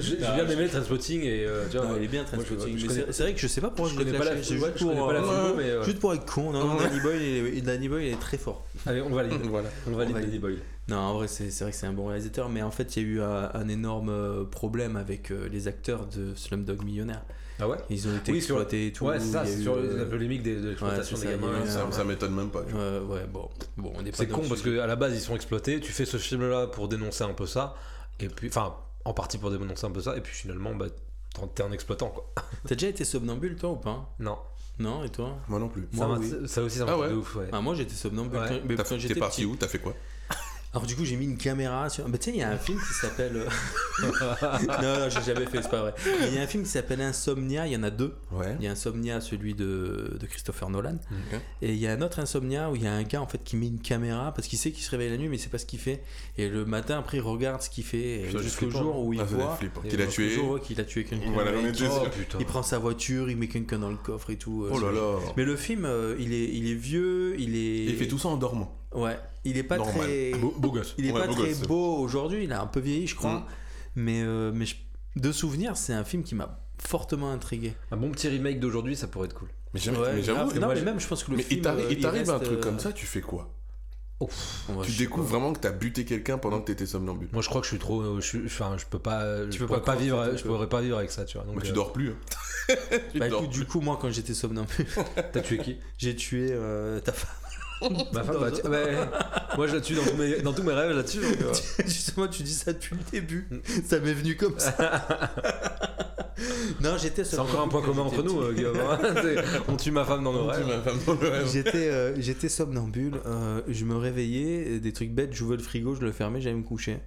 j'ai 0.00 0.10
j'ai 0.10 0.16
bien 0.16 0.48
aimé 0.48 0.66
Trainspotting 0.68 1.22
et 1.22 1.44
euh, 1.44 1.66
tu 1.70 1.76
vois. 1.76 1.86
non, 1.86 1.96
il 1.96 2.02
est 2.04 2.08
bien 2.08 2.22
moi, 2.22 2.30
je- 2.32 2.54
Trainspotting 2.54 2.76
je 2.78 2.82
mais 2.82 2.88
connais- 2.88 3.04
c'est 3.06 3.12
c'est 3.12 3.22
vrai 3.22 3.34
que 3.34 3.40
je 3.40 3.46
sais 3.46 3.60
pas 3.60 3.68
pourquoi 3.70 3.88
je 3.88 3.94
je 3.94 3.98
l'ai 4.00 4.04
connais 4.06 4.18
pas 4.18 4.24
la 4.24 4.30
clashé, 4.32 4.44
c'est 4.48 4.54
ouais, 4.60 4.66
juste 4.70 4.78
je 4.80 4.84
connais 4.84 4.96
pour 4.98 5.06
pas 5.06 5.12
la 5.12 5.20
euh, 5.20 5.22
filmo, 5.44 5.54
mais. 5.56 5.76
ouais. 5.78 5.84
juste 5.84 5.98
pour 6.00 6.14
être 6.14 6.26
con 6.32 6.50
non, 6.52 6.64
non 6.64 6.76
Danny 6.76 6.98
Boyle 7.00 7.22
il 7.22 7.58
est- 7.58 7.60
Danny 7.62 7.88
Boyle 7.88 8.04
il 8.06 8.12
est 8.12 8.20
très 8.20 8.38
fort 8.38 8.66
Allez, 8.86 9.00
on 9.02 9.10
valide. 9.10 9.40
Voilà. 9.48 9.68
On 9.86 9.92
valide 9.92 10.10
On 10.10 10.14
valide. 10.14 10.28
Danny 10.30 10.38
Boyle. 10.40 10.58
Non, 10.88 10.96
en 10.98 11.14
vrai, 11.14 11.28
c'est 11.28 11.50
c'est 11.50 11.64
vrai 11.64 11.70
que 11.72 11.76
c'est 11.76 11.86
un 11.86 11.92
bon 11.92 12.06
réalisateur, 12.06 12.48
mais 12.48 12.62
en 12.62 12.70
fait, 12.70 12.96
il 12.96 13.02
y 13.02 13.06
a 13.06 13.08
eu 13.08 13.20
un, 13.20 13.50
un 13.54 13.68
énorme 13.68 14.08
euh, 14.08 14.44
problème 14.44 14.96
avec 14.96 15.30
euh, 15.32 15.48
les 15.50 15.66
acteurs 15.68 16.06
de 16.06 16.32
Slumdog 16.36 16.84
Millionnaire. 16.84 17.22
Ah 17.58 17.68
ouais 17.68 17.78
Ils 17.90 18.06
ont 18.08 18.16
été 18.16 18.32
Oui, 18.32 18.42
sur- 18.42 18.56
exploités 18.56 18.86
et 18.88 18.92
tout. 18.92 19.06
Ouais, 19.06 19.18
c'est 19.18 19.26
ça, 19.32 19.44
c'est 19.46 19.58
sur 19.62 19.74
euh, 19.74 19.96
la 19.98 20.04
polémique 20.04 20.42
de 20.42 20.68
l'exploitation 20.68 21.16
ouais, 21.16 21.24
des 21.26 21.30
gamins. 21.32 21.66
Ça, 21.90 22.04
m'étonne 22.04 22.34
même 22.34 22.50
pas. 22.50 22.60
ouais, 22.62 23.26
bon, 23.32 23.48
bon, 23.76 23.92
on 23.96 24.04
est 24.04 24.10
pas 24.10 24.18
C'est 24.18 24.28
con 24.28 24.42
parce 24.48 24.62
qu'à 24.62 24.86
la 24.86 24.96
base 24.96 25.14
ils 25.14 25.20
sont 25.20 25.34
exploités, 25.34 25.80
tu 25.80 25.92
fais 25.92 26.04
ce 26.04 26.16
film 26.18 26.48
là 26.48 26.66
pour 26.66 26.88
dénoncer 26.88 27.24
un 27.24 27.32
peu 27.32 27.46
ça, 27.46 27.74
et 28.20 28.28
puis, 28.28 28.48
enfin, 28.48 28.74
en 29.04 29.12
partie 29.14 29.38
pour 29.38 29.50
dénoncer 29.50 29.86
un 29.86 29.90
peu 29.90 30.00
ça, 30.02 30.16
et 30.16 30.20
puis 30.20 30.34
finalement, 30.34 30.74
bah, 30.74 30.86
t'es 31.54 31.62
un 31.62 31.72
exploitant 31.72 32.08
quoi. 32.10 32.30
T'as 32.66 32.74
déjà 32.74 32.88
été 32.88 33.04
somnambule, 33.04 33.56
toi, 33.56 33.70
ou 33.70 33.76
pas? 33.76 34.14
Non, 34.18 34.38
Non, 34.78 35.04
et 35.04 35.08
toi? 35.08 35.36
Moi 35.48 35.58
non 35.58 35.68
plus. 35.68 35.88
Moi, 35.92 36.06
ça, 36.06 36.20
oui. 36.20 36.48
ça 36.48 36.62
aussi 36.62 36.76
ça 36.78 36.84
m'a 36.84 36.92
Ah 36.92 36.94
fait 36.96 37.00
ouais? 37.02 37.08
de 37.10 37.14
ouf, 37.14 37.36
ouais. 37.36 37.48
Ah, 37.52 37.60
moi, 37.62 37.74
j'étais 37.74 37.94
somnambule. 37.94 38.38
Ouais. 38.38 38.48
T'es 38.76 38.98
j'étais 38.98 39.14
parti 39.14 39.42
petit. 39.42 39.46
où? 39.46 39.56
T'as 39.56 39.68
fait 39.68 39.78
quoi? 39.78 39.94
Alors, 40.76 40.86
du 40.86 40.94
coup, 40.94 41.04
j'ai 41.04 41.16
mis 41.16 41.24
une 41.24 41.38
caméra 41.38 41.88
sur. 41.88 42.06
Bah, 42.08 42.18
tu 42.18 42.26
sais, 42.26 42.30
il 42.36 42.40
y 42.40 42.42
a 42.42 42.50
un 42.50 42.58
film 42.58 42.78
qui 42.78 42.94
s'appelle. 42.94 43.36
euh, 43.36 43.48
non, 44.82 44.98
non, 45.00 45.08
j'ai 45.08 45.22
jamais 45.34 45.46
fait, 45.46 45.62
c'est 45.62 45.70
pas 45.70 45.80
vrai. 45.80 45.94
Il 46.28 46.34
y 46.34 46.38
a 46.38 46.42
un 46.42 46.46
film 46.46 46.64
qui 46.64 46.68
s'appelle 46.70 47.00
Insomnia, 47.00 47.66
il 47.66 47.72
y 47.72 47.76
en 47.76 47.82
a 47.82 47.90
deux. 47.90 48.14
Ouais. 48.30 48.54
Il 48.58 48.64
y 48.64 48.68
a 48.68 48.72
Insomnia, 48.72 49.20
celui 49.20 49.54
de, 49.54 50.16
de 50.20 50.26
Christopher 50.26 50.68
Nolan. 50.70 50.98
Et 51.62 51.72
il 51.72 51.78
y 51.78 51.86
a 51.86 51.92
un 51.92 52.02
autre 52.02 52.18
Insomnia 52.18 52.70
où 52.70 52.76
il 52.76 52.82
y 52.82 52.86
a 52.86 52.92
un 52.92 53.02
gars 53.04 53.22
en 53.22 53.26
fait 53.26 53.42
qui 53.42 53.56
met 53.56 53.66
une 53.68 53.80
caméra 53.80 54.32
parce 54.34 54.48
qu'il 54.48 54.58
sait 54.58 54.70
qu'il 54.70 54.82
se 54.84 54.90
réveille 54.90 55.10
la 55.10 55.16
nuit 55.16 55.28
mais 55.28 55.36
il 55.36 55.40
sait 55.40 55.48
pas 55.48 55.58
ce 55.58 55.66
qu'il 55.66 55.78
fait. 55.78 56.02
Et 56.36 56.48
le 56.48 56.64
matin 56.66 56.98
après 56.98 57.18
il 57.18 57.22
regarde 57.22 57.62
ce 57.62 57.70
qu'il 57.70 57.84
fait 57.84 58.24
jusqu'au 58.42 58.70
jour 58.70 59.04
où 59.04 59.12
il 59.14 59.20
Ah, 59.20 59.24
voit. 59.24 59.58
Qu'il 59.88 60.00
a 60.02 60.06
tué. 60.06 60.30
jour 60.30 60.52
où 60.52 60.58
il 60.70 60.80
a 60.80 60.84
tué 60.84 61.04
quelqu'un. 61.04 61.30
Voilà. 61.32 61.52
Oh 61.56 62.36
il 62.38 62.46
prend 62.46 62.62
sa 62.62 62.78
voiture, 62.78 63.30
il 63.30 63.36
met 63.36 63.48
quelqu'un 63.48 63.78
dans 63.78 63.90
le 63.90 63.96
coffre 63.96 64.30
et 64.30 64.36
tout. 64.36 64.64
euh, 64.64 64.70
Oh 64.72 64.78
là 64.78 64.92
là. 64.92 65.18
Mais 65.36 65.44
le 65.44 65.56
film, 65.56 65.84
euh, 65.86 66.16
il, 66.18 66.32
est, 66.32 66.48
il 66.52 66.70
est 66.70 66.74
vieux, 66.74 67.34
il 67.38 67.56
est. 67.56 67.84
Il 67.86 67.96
fait 67.96 68.08
tout 68.08 68.18
ça 68.18 68.28
en 68.28 68.36
dormant. 68.36 68.76
Ouais, 68.96 69.18
il 69.44 69.56
est 69.58 69.62
pas 69.62 69.76
Normal. 69.76 69.94
très. 70.06 70.30
Beau, 70.32 70.54
beau 70.58 70.72
gosse. 70.72 70.94
Il 70.98 71.06
est 71.06 71.12
Ouais, 71.12 71.20
pas 71.20 71.26
beau 71.26 71.34
très 71.34 71.48
gosse. 71.48 71.60
beau 71.62 71.96
aujourd'hui, 71.98 72.44
il 72.44 72.52
a 72.52 72.60
un 72.60 72.66
peu 72.66 72.80
vieilli, 72.80 73.06
je 73.06 73.14
crois. 73.14 73.34
Mm. 73.34 73.44
Mais, 73.96 74.22
euh, 74.22 74.50
mais 74.54 74.66
je- 74.66 74.76
de 75.16 75.32
souvenir, 75.32 75.76
c'est 75.76 75.92
un 75.92 76.04
film 76.04 76.22
qui 76.22 76.34
m'a 76.34 76.58
fortement 76.78 77.30
intrigué. 77.30 77.74
Un 77.90 77.96
bon 77.96 78.10
petit 78.10 78.28
remake 78.28 78.58
d'aujourd'hui, 78.60 78.96
ça 78.96 79.06
pourrait 79.06 79.26
être 79.26 79.34
cool. 79.34 79.48
Mais 79.74 79.80
j'avoue, 79.80 80.00
Ouais, 80.02 80.12
mais 80.14 80.22
non, 80.22 80.34
moi, 80.66 80.74
mais 80.74 80.82
même, 80.82 81.00
je 81.00 81.06
pense 81.06 81.22
que 81.24 81.30
le 81.30 81.36
mais 81.38 81.42
film. 81.42 81.58
il 81.60 81.62
t'arrive 81.62 81.84
euh, 81.86 81.92
il 81.92 82.00
t'arrive 82.00 82.30
un 82.30 82.38
truc 82.38 82.58
euh, 82.58 82.62
comme 82.62 82.78
ça, 82.78 82.92
tu 82.92 83.06
fais 83.06 83.20
quoi? 83.20 83.52
Ouais, 84.18 84.28
Tu 84.84 84.92
je 84.92 84.98
découvres 84.98 85.26
pas. 85.26 85.32
vraiment 85.32 85.52
que 85.52 85.60
t'as 85.60 85.72
buté 85.72 86.06
quelqu'un 86.06 86.38
pendant 86.38 86.60
que 86.60 86.66
t'étais 86.66 86.86
somnambule. 86.86 87.28
Moi 87.32 87.42
je 87.42 87.48
crois 87.50 87.60
que 87.60 87.66
je 87.66 87.72
suis 87.72 87.78
trop. 87.78 88.00
euh, 88.00 88.20
Je, 88.22 88.26
suis- 88.26 88.42
enfin, 88.46 88.76
je 88.78 88.86
peux 88.86 88.98
pas. 88.98 89.44
Tu 89.44 89.52
je 89.52 89.58
peux 89.58 89.66
pas 89.66 89.80
pas 89.80 89.94
vivre. 89.94 90.30
Je 90.32 90.36
tu 90.38 90.44
pourrais 90.46 90.70
pas 90.70 90.80
vivre 90.80 90.96
avec 90.96 91.10
ça, 91.10 91.26
tu 91.26 91.36
vois. 91.36 91.46
Donc, 91.46 91.56
Mais 91.56 91.62
tu 91.62 91.72
euh, 91.72 91.74
dors 91.74 91.92
plus. 91.92 92.10
hein. 92.12 92.16
Tu 93.12 93.18
Bah 93.18 93.28
dors 93.28 93.42
écoute, 93.42 93.52
du 93.54 93.66
coup, 93.66 93.80
moi, 93.82 93.98
quand 94.00 94.10
j'étais 94.10 94.32
somnambule, 94.32 94.86
T'as 95.32 95.40
tué 95.40 95.58
qui? 95.58 95.76
j'ai 95.98 96.16
tué 96.16 96.48
euh, 96.50 96.98
ta 97.00 97.12
femme. 97.12 97.30
Ma 98.12 98.22
femme, 98.24 98.36
bah, 98.40 98.50
tu- 98.50 98.66
moi 99.56 99.66
je 99.66 99.74
la 99.74 99.80
tue 99.80 99.94
dans 99.94 100.04
tous 100.04 100.16
mes, 100.16 100.40
dans 100.42 100.52
tous 100.52 100.62
mes 100.62 100.72
rêves 100.72 100.94
là-dessus. 100.96 101.20
donc, 101.20 101.36
euh, 101.42 101.52
Justement, 101.86 102.26
tu 102.28 102.42
dis 102.42 102.54
ça 102.54 102.72
depuis 102.72 102.94
le 102.96 103.10
début. 103.10 103.46
Mm. 103.50 103.56
Ça 103.84 103.98
m'est 104.00 104.14
venu 104.14 104.36
comme 104.36 104.58
ça. 104.58 104.74
non, 106.80 106.96
j'étais 106.98 107.24
C'est 107.24 107.38
encore 107.38 107.60
un 107.62 107.68
point 107.68 107.82
commun 107.82 108.02
entre 108.02 108.22
nous, 108.22 108.40
euh, 108.40 108.52
Guillaume. 108.52 108.76
hein. 108.78 108.98
C'est- 109.22 109.36
On 109.68 109.76
tue 109.76 109.90
ma 109.90 110.04
femme 110.04 110.24
dans 110.24 110.32
nos 110.32 110.46
rêves. 110.46 110.66
J'étais 111.52 111.88
euh, 111.90 112.14
j'étais 112.20 112.48
somnambule, 112.48 113.20
euh, 113.26 113.60
je 113.68 113.84
me 113.84 113.96
réveillais, 113.96 114.78
des 114.80 114.92
trucs 114.92 115.12
bêtes, 115.12 115.32
j'ouvrais 115.34 115.56
le 115.56 115.62
frigo, 115.62 115.94
je 115.94 116.00
le 116.00 116.12
fermais, 116.12 116.40
j'allais 116.40 116.56
me 116.56 116.62
coucher. 116.62 116.98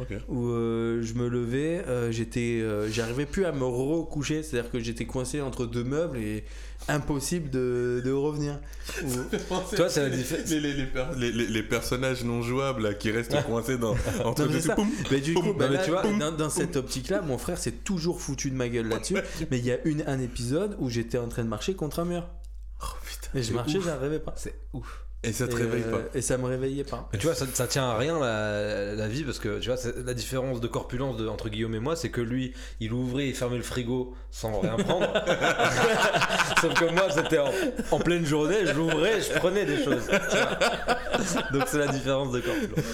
Ok. 0.00 0.08
Ou 0.28 0.48
euh, 0.48 1.02
je 1.02 1.14
me 1.14 1.28
levais, 1.28 1.84
euh, 1.86 2.10
j'étais, 2.10 2.60
euh, 2.60 2.90
j'arrivais 2.90 3.26
plus 3.26 3.44
à 3.44 3.52
me 3.52 3.64
recoucher, 3.64 4.42
c'est-à-dire 4.42 4.70
que 4.72 4.80
j'étais 4.80 5.06
coincé 5.06 5.40
entre 5.40 5.66
deux 5.66 5.84
meubles 5.84 6.18
et 6.18 6.44
impossible 6.88 7.48
de, 7.50 8.02
de 8.04 8.10
revenir. 8.10 8.58
Ou- 9.04 9.76
Toi, 9.76 9.88
c'est 9.88 10.02
la 10.02 10.10
différence. 10.10 10.50
Les, 10.50 10.58
les, 10.60 10.72
les, 10.74 10.86
per- 10.86 11.06
les- 11.16 11.30
les- 11.30 11.46
les 11.46 11.62
personnages 11.62 12.24
non 12.24 12.42
jouables 12.42 12.82
là, 12.82 12.94
qui 12.94 13.12
restent 13.12 13.40
coincés 13.46 13.78
dans, 13.78 13.94
entre 14.24 14.48
deux 14.48 14.60
ça. 14.60 14.76
Mais 15.12 15.20
du 15.20 15.34
coup, 15.34 15.52
bah 15.54 15.68
là, 15.68 15.78
tu 15.84 15.90
vois- 15.90 16.02
dans, 16.02 16.32
dans 16.32 16.50
cette 16.50 16.74
optique-là, 16.76 17.22
mon 17.22 17.38
frère 17.38 17.58
s'est 17.58 17.70
toujours 17.72 18.20
foutu 18.20 18.50
de 18.50 18.56
ma 18.56 18.68
gueule 18.68 18.88
là-dessus. 18.88 19.14
Mais 19.52 19.58
il 19.58 19.64
y 19.64 19.70
a 19.70 19.78
une, 19.84 20.02
un 20.08 20.18
épisode 20.18 20.76
où 20.80 20.90
j'étais 20.90 21.18
en 21.18 21.28
train 21.28 21.44
de 21.44 21.48
marcher 21.48 21.74
contre 21.74 22.00
un 22.00 22.04
mur. 22.04 22.28
Oh 22.82 22.86
putain. 23.06 23.38
Et 23.38 23.42
je 23.44 23.52
marchais, 23.52 23.78
j'arrivais 23.80 24.18
pas. 24.18 24.34
C'est 24.36 24.54
ouf. 24.72 25.03
Et 25.24 25.32
ça 25.32 25.46
te 25.48 25.52
Et, 25.52 25.56
réveille 25.62 25.84
euh, 25.86 25.90
pas. 25.90 26.18
Et 26.18 26.22
ça 26.22 26.38
me 26.38 26.44
réveillait 26.46 26.84
pas. 26.84 27.08
Mais 27.12 27.18
tu 27.18 27.26
vois, 27.26 27.34
ça, 27.34 27.46
ça 27.52 27.66
tient 27.66 27.84
à 27.88 27.96
rien 27.96 28.18
la, 28.18 28.94
la 28.94 29.08
vie 29.08 29.24
parce 29.24 29.38
que 29.38 29.58
tu 29.58 29.70
vois, 29.70 29.78
la 30.04 30.14
différence 30.14 30.60
de 30.60 30.66
corpulence 30.68 31.16
de, 31.16 31.26
entre 31.28 31.48
Guillaume 31.48 31.74
et 31.74 31.80
moi, 31.80 31.96
c'est 31.96 32.10
que 32.10 32.20
lui, 32.20 32.52
il 32.80 32.92
ouvrait 32.92 33.28
et 33.28 33.32
fermait 33.32 33.56
le 33.56 33.62
frigo 33.62 34.14
sans 34.30 34.60
rien 34.60 34.76
prendre. 34.76 35.06
Sauf 36.60 36.74
que 36.74 36.92
moi, 36.92 37.08
c'était 37.10 37.38
en, 37.38 37.50
en 37.90 37.98
pleine 37.98 38.24
journée, 38.26 38.66
je 38.66 38.72
l'ouvrais, 38.72 39.20
je 39.20 39.32
prenais 39.38 39.64
des 39.64 39.82
choses. 39.82 40.02
Donc 41.52 41.64
c'est 41.66 41.78
la 41.78 41.88
différence 41.88 42.32
de 42.32 42.40
corpulence. 42.40 42.84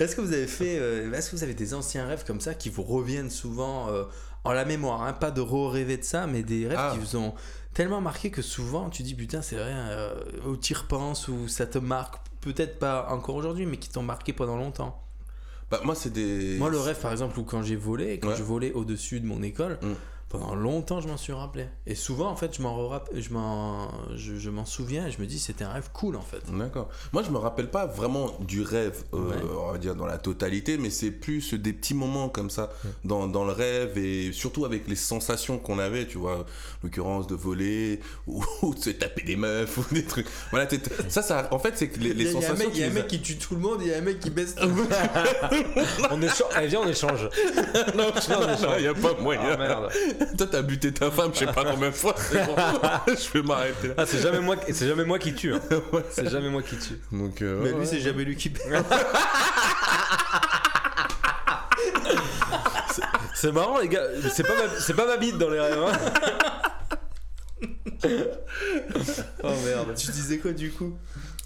Est-ce 0.00 0.16
que 0.16 0.20
vous 0.20 0.32
avez 0.32 0.46
fait, 0.46 0.78
euh, 0.78 1.12
est-ce 1.12 1.30
que 1.30 1.36
vous 1.36 1.42
avez 1.42 1.54
des 1.54 1.74
anciens 1.74 2.06
rêves 2.06 2.24
comme 2.26 2.40
ça 2.40 2.54
qui 2.54 2.70
vous 2.70 2.82
reviennent 2.82 3.30
souvent 3.30 3.88
euh, 3.90 4.04
en 4.44 4.52
la 4.52 4.64
mémoire, 4.64 5.02
hein, 5.02 5.12
pas 5.12 5.30
de 5.30 5.40
re-rêver 5.40 5.96
de 5.96 6.04
ça, 6.04 6.26
mais 6.26 6.42
des 6.42 6.66
rêves 6.66 6.78
Ah. 6.78 6.90
qui 6.94 6.98
vous 6.98 7.16
ont 7.16 7.34
tellement 7.74 8.00
marqué 8.00 8.30
que 8.30 8.42
souvent 8.42 8.90
tu 8.90 9.02
dis 9.02 9.14
putain 9.14 9.42
c'est 9.42 9.56
vrai, 9.56 9.72
euh, 9.72 10.14
où 10.46 10.56
tu 10.56 10.74
repenses 10.74 11.28
ou 11.28 11.48
ça 11.48 11.66
te 11.66 11.78
marque, 11.78 12.16
peut-être 12.40 12.78
pas 12.78 13.08
encore 13.10 13.34
aujourd'hui, 13.36 13.66
mais 13.66 13.76
qui 13.76 13.88
t'ont 13.90 14.02
marqué 14.02 14.32
pendant 14.32 14.56
longtemps. 14.56 15.02
Bah, 15.70 15.80
moi, 15.84 15.94
c'est 15.94 16.10
des. 16.12 16.56
Moi 16.58 16.68
le 16.68 16.80
rêve 16.80 16.98
par 17.00 17.12
exemple 17.12 17.38
où 17.38 17.44
quand 17.44 17.62
j'ai 17.62 17.76
volé, 17.76 18.18
quand 18.18 18.30
Ouais. 18.30 18.36
je 18.36 18.42
volais 18.42 18.72
au-dessus 18.72 19.20
de 19.20 19.26
mon 19.26 19.40
école, 19.42 19.78
Mm. 19.82 19.92
Pendant 20.30 20.54
longtemps, 20.54 21.00
je 21.00 21.08
m'en 21.08 21.16
suis 21.16 21.32
rappelé. 21.32 21.66
Et 21.86 21.94
souvent, 21.96 22.30
en 22.30 22.36
fait, 22.36 22.56
je 22.56 22.62
m'en 22.62 22.88
je 23.12 23.30
m'en, 23.30 23.90
je, 24.16 24.36
je 24.36 24.48
m'en 24.48 24.64
souviens 24.64 25.06
et 25.08 25.10
je 25.10 25.20
me 25.20 25.26
dis, 25.26 25.38
c'était 25.40 25.64
un 25.64 25.72
rêve 25.72 25.90
cool, 25.92 26.14
en 26.16 26.22
fait. 26.22 26.40
D'accord. 26.56 26.88
Moi, 27.12 27.22
je 27.24 27.30
me 27.30 27.36
rappelle 27.38 27.68
pas 27.68 27.86
vraiment 27.86 28.30
du 28.40 28.62
rêve, 28.62 29.02
euh, 29.12 29.18
Ouais. 29.30 29.36
on 29.60 29.72
va 29.72 29.78
dire 29.78 29.96
dans 29.96 30.06
la 30.06 30.18
totalité, 30.18 30.78
mais 30.78 30.88
c'est 30.90 31.10
plus 31.10 31.52
des 31.54 31.72
petits 31.72 31.94
moments 31.94 32.28
comme 32.28 32.48
ça 32.48 32.70
dans, 33.04 33.26
dans 33.26 33.44
le 33.44 33.50
rêve 33.52 33.98
et 33.98 34.32
surtout 34.32 34.64
avec 34.64 34.86
les 34.88 34.94
sensations 34.96 35.58
qu'on 35.58 35.80
avait, 35.80 36.06
tu 36.06 36.16
vois, 36.18 36.38
en 36.38 36.44
l'occurrence 36.84 37.26
de 37.26 37.34
voler 37.34 37.98
ou, 38.28 38.42
ou 38.62 38.72
de 38.74 38.78
se 38.80 38.90
taper 38.90 39.22
des 39.22 39.34
meufs 39.36 39.76
ou 39.78 39.84
des 39.92 40.04
trucs. 40.04 40.28
Voilà, 40.52 40.68
ça, 41.08 41.22
ça, 41.22 41.48
en 41.50 41.58
fait, 41.58 41.76
c'est 41.76 41.88
que 41.88 41.98
les, 41.98 42.14
les 42.14 42.24
Il 42.26 42.26
y 42.26 42.28
a- 42.28 42.30
il 42.30 42.32
y 42.34 42.36
a 42.36 42.38
un 42.38 42.42
sensations. 42.52 42.68
mec, 42.68 42.76
il 42.76 42.80
y 42.80 42.84
a 42.84 42.86
un 42.86 42.90
mec 42.90 43.06
qui 43.08 43.20
tue 43.20 43.36
tout 43.36 43.54
le 43.56 43.60
monde, 43.60 43.78
il 43.82 43.88
y 43.88 43.92
a 43.94 43.98
un 43.98 44.00
mec 44.02 44.20
qui 44.20 44.30
baisse 44.30 44.54
tout 44.54 44.68
le 44.68 44.74
monde. 44.74 44.88
On 46.12 46.22
échange. 46.22 46.48
Allez, 46.54 46.68
viens, 46.68 46.80
on 46.84 46.88
échange. 46.88 47.24
as- 47.74 47.94
non, 47.96 48.04
non, 48.06 48.74
il 48.78 48.84
y 48.84 48.86
a 48.86 48.94
pas 48.94 49.14
moyen. 49.20 49.40
Ah 49.52 49.56
merde. 49.56 49.88
Toi, 50.38 50.46
t'as 50.50 50.62
buté 50.62 50.92
ta 50.92 51.10
femme, 51.10 51.30
je 51.32 51.38
sais 51.40 51.46
pas 51.46 51.64
combien 51.64 51.88
de 51.90 51.94
fois. 51.94 52.14
bon. 52.32 52.56
je 53.14 53.32
vais 53.32 53.42
m'arrêter 53.42 53.88
là. 53.88 53.94
Ah, 53.98 54.06
c'est 54.06 54.20
jamais 54.20 54.40
moi, 54.40 54.56
qui- 54.56 54.74
c'est 54.74 54.86
jamais 54.88 55.04
moi 55.04 55.18
qui 55.18 55.34
tue. 55.34 55.54
hein. 55.54 55.60
C'est 56.10 56.28
jamais 56.30 56.50
moi 56.50 56.62
qui 56.62 56.76
tue. 56.76 57.00
Donc, 57.12 57.40
euh, 57.42 57.58
Mais 57.62 57.66
ouais, 57.66 57.70
lui, 57.72 57.78
ouais. 57.80 57.86
c'est 57.86 58.00
jamais 58.00 58.24
lui 58.24 58.36
qui 58.36 58.52
C'est 63.34 63.52
marrant 63.52 63.78
les 63.78 63.88
gars. 63.88 64.02
C'est 64.34 64.42
pas 64.46 64.54
ma, 64.54 64.80
c'est 64.80 64.94
pas 64.94 65.06
ma 65.06 65.16
bite 65.16 65.38
dans 65.38 65.48
les 65.50 65.60
rêves. 65.60 65.78
hein. 65.78 65.92
oh 69.42 69.52
merde. 69.64 69.94
Tu 69.96 70.10
disais 70.10 70.38
quoi 70.38 70.52
du 70.52 70.70
coup? 70.70 70.96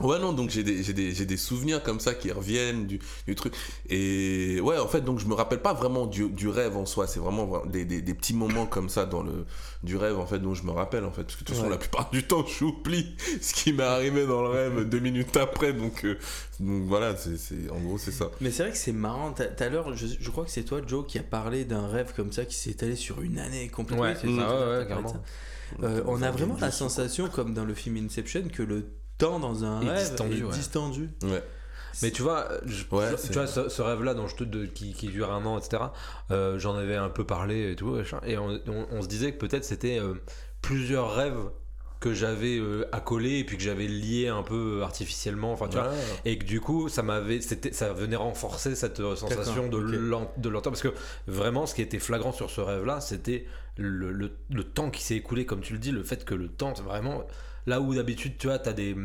Ouais, 0.01 0.19
non, 0.19 0.33
donc 0.33 0.51
j'ai 0.51 0.65
des, 0.65 0.83
j'ai 0.83 0.93
des, 0.93 1.15
j'ai 1.15 1.25
des 1.25 1.37
souvenirs 1.37 1.81
comme 1.81 2.01
ça 2.01 2.15
qui 2.15 2.33
reviennent 2.33 2.85
du, 2.87 2.99
du 3.29 3.35
truc. 3.37 3.55
Et 3.89 4.59
ouais, 4.61 4.77
en 4.77 4.89
fait, 4.89 5.03
donc 5.03 5.21
je 5.21 5.27
me 5.27 5.35
rappelle 5.35 5.63
pas 5.63 5.73
vraiment 5.73 6.07
du, 6.07 6.29
du 6.31 6.49
rêve 6.49 6.77
en 6.77 6.85
soi. 6.85 7.07
C'est 7.07 7.21
vraiment 7.21 7.47
vra- 7.47 7.71
des, 7.71 7.85
des, 7.85 8.03
des 8.03 8.15
petits 8.15 8.35
moments 8.35 8.67
comme 8.67 8.89
ça 8.89 9.07
dans 9.07 9.23
le, 9.23 9.47
du 9.85 9.97
rêve, 9.97 10.19
en 10.19 10.27
fait, 10.27 10.41
dont 10.41 10.53
je 10.53 10.65
me 10.65 10.73
rappelle, 10.73 11.05
en 11.05 11.13
fait. 11.13 11.23
Parce 11.23 11.37
que 11.37 11.41
de 11.43 11.47
toute 11.47 11.55
façon, 11.57 11.69
la 11.69 11.77
plupart 11.79 12.11
du 12.11 12.25
temps, 12.25 12.45
j'oublie 12.45 13.15
ce 13.41 13.55
qui 13.55 13.73
m'est 13.73 13.85
arrivé 13.85 14.27
dans 14.27 14.43
le 14.43 14.49
rêve 14.49 14.89
deux 14.89 14.99
minutes 14.99 15.37
après. 15.37 15.73
Donc, 15.73 16.05
euh, 16.05 16.19
donc 16.59 16.83
voilà, 16.89 17.17
c'est, 17.17 17.37
c'est, 17.39 17.71
en 17.71 17.79
gros, 17.79 17.97
c'est 17.97 18.11
ça. 18.11 18.33
Mais 18.41 18.51
c'est 18.51 18.65
vrai 18.65 18.73
que 18.73 18.79
c'est 18.79 18.93
marrant. 18.93 19.33
Tout 19.33 19.45
à 19.61 19.69
l'heure, 19.69 19.95
je, 19.97 20.09
je 20.19 20.31
crois 20.31 20.45
que 20.45 20.51
c'est 20.51 20.65
toi, 20.65 20.81
Joe, 20.85 21.07
qui 21.07 21.21
a 21.21 21.23
parlé 21.23 21.65
d'un 21.65 21.87
rêve 21.87 22.13
comme 22.17 22.33
ça 22.33 22.45
qui 22.45 22.57
s'est 22.57 22.71
étalé 22.71 22.97
sur 22.97 23.23
une 23.23 23.39
année 23.39 23.69
complètement. 23.69 24.03
Ouais, 24.07 24.17
C'est 24.21 24.27
ça, 24.27 24.45
ah 24.49 24.59
ouais, 24.59 24.67
ouais, 24.73 24.85
de 24.85 24.89
carrément. 24.89 25.09
ça. 25.09 25.23
Euh, 25.85 26.03
on 26.07 26.21
a 26.21 26.33
vraiment 26.33 26.57
la 26.61 26.73
sensation, 26.73 27.29
comme 27.29 27.55
dans 27.55 27.65
le 27.65 27.75
film 27.75 27.97
Inception, 27.97 28.49
que 28.53 28.65
le 28.65 28.87
temps 29.19 29.39
dans 29.39 29.65
un 29.65 29.81
Est 29.83 29.91
rêve 29.91 29.99
distendu, 30.09 30.39
est 30.41 30.43
ouais. 30.45 30.53
distendu. 30.53 31.11
Ouais. 31.23 31.43
Mais 32.03 32.11
tu 32.11 32.23
vois, 32.23 32.49
je- 32.67 32.85
Ouais, 32.91 33.11
tu 33.25 33.33
vois 33.35 33.47
ce, 33.47 33.69
ce 33.69 33.81
rêve-là 33.81 34.15
dont 34.15 34.27
je 34.27 34.35
te, 34.37 34.45
de- 34.45 34.67
qui, 34.67 34.95
qui 34.95 35.07
dure 35.09 35.33
un 35.33 35.45
an, 35.47 35.59
etc. 35.59 35.85
euh, 36.33 36.59
J'en 36.59 36.75
avais 36.75 36.97
un 36.97 37.09
peu 37.09 37.25
parlé 37.25 37.71
et 37.73 37.77
tout, 37.77 37.97
et 38.27 38.37
on, 38.37 38.49
on- 38.67 38.87
on 38.91 39.03
se 39.03 39.07
disait 39.09 39.33
que 39.33 39.39
peut-être 39.39 39.65
c'était 39.65 39.99
euh, 40.01 40.15
plusieurs 40.61 41.15
rêves 41.15 41.39
que 42.01 42.13
j'avais 42.13 42.59
euh, 42.59 42.85
accolés 42.93 43.39
et 43.39 43.45
puis 43.45 43.57
que 43.57 43.63
j'avais 43.63 43.87
liés 43.87 44.29
un 44.29 44.43
peu 44.43 44.81
artificiellement. 44.83 45.53
Enfin, 45.53 45.69
tu 45.69 45.77
vois, 45.77 45.91
et 46.27 46.37
que 46.37 46.45
du 46.45 46.61
coup 46.61 46.89
ça 46.91 47.03
m'avait 47.03 47.41
c'était 47.41 47.73
ça 47.73 47.93
venait 47.95 48.17
renforcer 48.17 48.75
cette 48.75 49.01
euh, 49.01 49.15
sensation 49.17 49.69
de 49.69 49.79
D'accord, 49.81 49.89
ok. 49.89 49.95
lent- 50.01 50.33
de 50.37 50.49
lenteur 50.51 50.73
parce 50.73 50.83
que 50.83 50.93
vraiment 51.29 51.65
ce 51.65 51.75
qui 51.75 51.81
était 51.81 52.01
flagrant 52.01 52.33
sur 52.33 52.51
ce 52.51 52.61
rêve 52.61 52.85
là 52.85 53.01
c'était 53.01 53.47
le, 53.79 54.13
le- 54.13 54.37
le 54.51 54.65
temps 54.65 54.91
qui 54.91 55.03
s'est 55.03 55.15
écoulé 55.17 55.47
comme 55.47 55.61
tu 55.63 55.73
le 55.73 55.79
dis 55.79 55.93
le 55.93 56.03
fait 56.03 56.27
que 56.27 56.35
le 56.35 56.49
temps 56.49 56.75
vraiment 56.75 57.25
là 57.67 57.81
où 57.81 57.95
d'habitude 57.95 58.39
tu 58.39 58.47
vois 58.49 58.59
t'as 58.59 58.73
des 58.73 58.97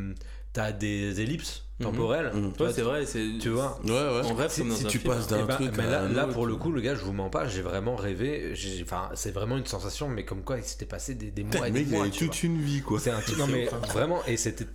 t'as 0.53 0.72
des 0.72 1.22
ellipses 1.22 1.64
Mhm. 1.80 1.86
temporelles 1.86 2.31
Mhm. 2.34 2.53
Ouais, 2.60 2.73
c'est 2.73 2.81
vrai. 2.81 3.06
c'est- 3.06 3.38
tu 3.40 3.48
vois 3.49 3.80
Ouais, 3.86 3.91
ouais. 3.91 4.22
On 4.26 4.34
rêve 4.34 4.52
si 4.52 4.69
si 4.69 4.84
tu 4.86 4.99
film, 4.99 5.14
passes 5.14 5.27
hein. 5.31 5.38
d'un 5.38 5.44
Eh 5.44 5.48
ben, 5.48 5.56
truc 5.56 5.72
mais 5.77 5.84
à 5.86 5.90
là, 5.90 6.02
un 6.02 6.10
là, 6.10 6.23
autre, 6.26 6.34
pour 6.34 6.45
le 6.45 6.57
coup, 6.57 6.72
le 6.73 6.81
gars, 6.81 6.94
je 6.94 6.99
vous 7.06 7.14
mens 7.14 7.30
pas, 7.30 7.48
j'ai 7.48 7.61
vraiment 7.61 7.95
rêvé. 7.95 8.53
Enfin, 8.81 9.10
c'est 9.14 9.31
vraiment 9.31 9.56
une 9.56 9.65
sensation, 9.65 10.10
mais 10.10 10.26
comme 10.26 10.44
quoi 10.44 10.57
il 10.57 10.64
s'était 10.65 10.86
passé 10.86 11.15
des, 11.15 11.31
mois 11.41 11.69
et 11.69 11.72
des 11.72 11.80
mec, 11.80 11.88
il 11.90 11.95
avait 11.95 12.10
vois. 12.10 12.18
toute 12.18 12.44
une 12.44 12.60
vie, 12.60 12.81
quoi. 12.81 12.99
C'est 12.99 13.11
un 13.11 13.22
truc, 13.22 13.38
non 13.38 13.48
mais 13.48 13.68
vraiment, 13.94 14.19
et 14.26 14.36
c'était, 14.36 14.65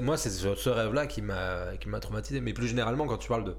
moi 0.00 0.16
c'est 0.16 0.30
ce, 0.30 0.52
ce 0.56 0.68
rêve-là 0.68 1.06
qui 1.06 1.22
m'a, 1.22 1.76
qui 1.80 1.88
m'a 1.88 2.00
traumatisé. 2.00 2.40
Mais 2.40 2.52
plus 2.54 2.66
généralement, 2.66 3.06
quand 3.06 3.18
tu 3.18 3.28
parles 3.28 3.44
de, 3.44 3.54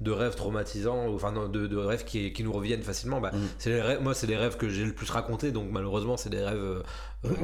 de 0.00 0.10
rêves 0.10 0.34
traumatisants, 0.34 1.06
enfin 1.14 1.32
de, 1.48 1.66
de 1.66 1.76
rêves 1.76 2.04
qui, 2.04 2.32
qui 2.32 2.42
nous 2.42 2.52
reviennent 2.52 2.82
facilement, 2.82 3.20
bah, 3.20 3.30
Mm. 3.32 3.38
c'est 3.58 3.70
les 3.70 3.80
rêves, 3.80 4.02
moi 4.02 4.14
c'est 4.14 4.26
les 4.26 4.36
rêves 4.36 4.56
que 4.56 4.68
j'ai 4.68 4.84
le 4.84 4.92
plus 4.92 5.08
racontés, 5.10 5.52
donc 5.52 5.70
malheureusement 5.70 6.16
c'est 6.16 6.30
des 6.30 6.42
rêves 6.42 6.58
euh, 6.58 6.82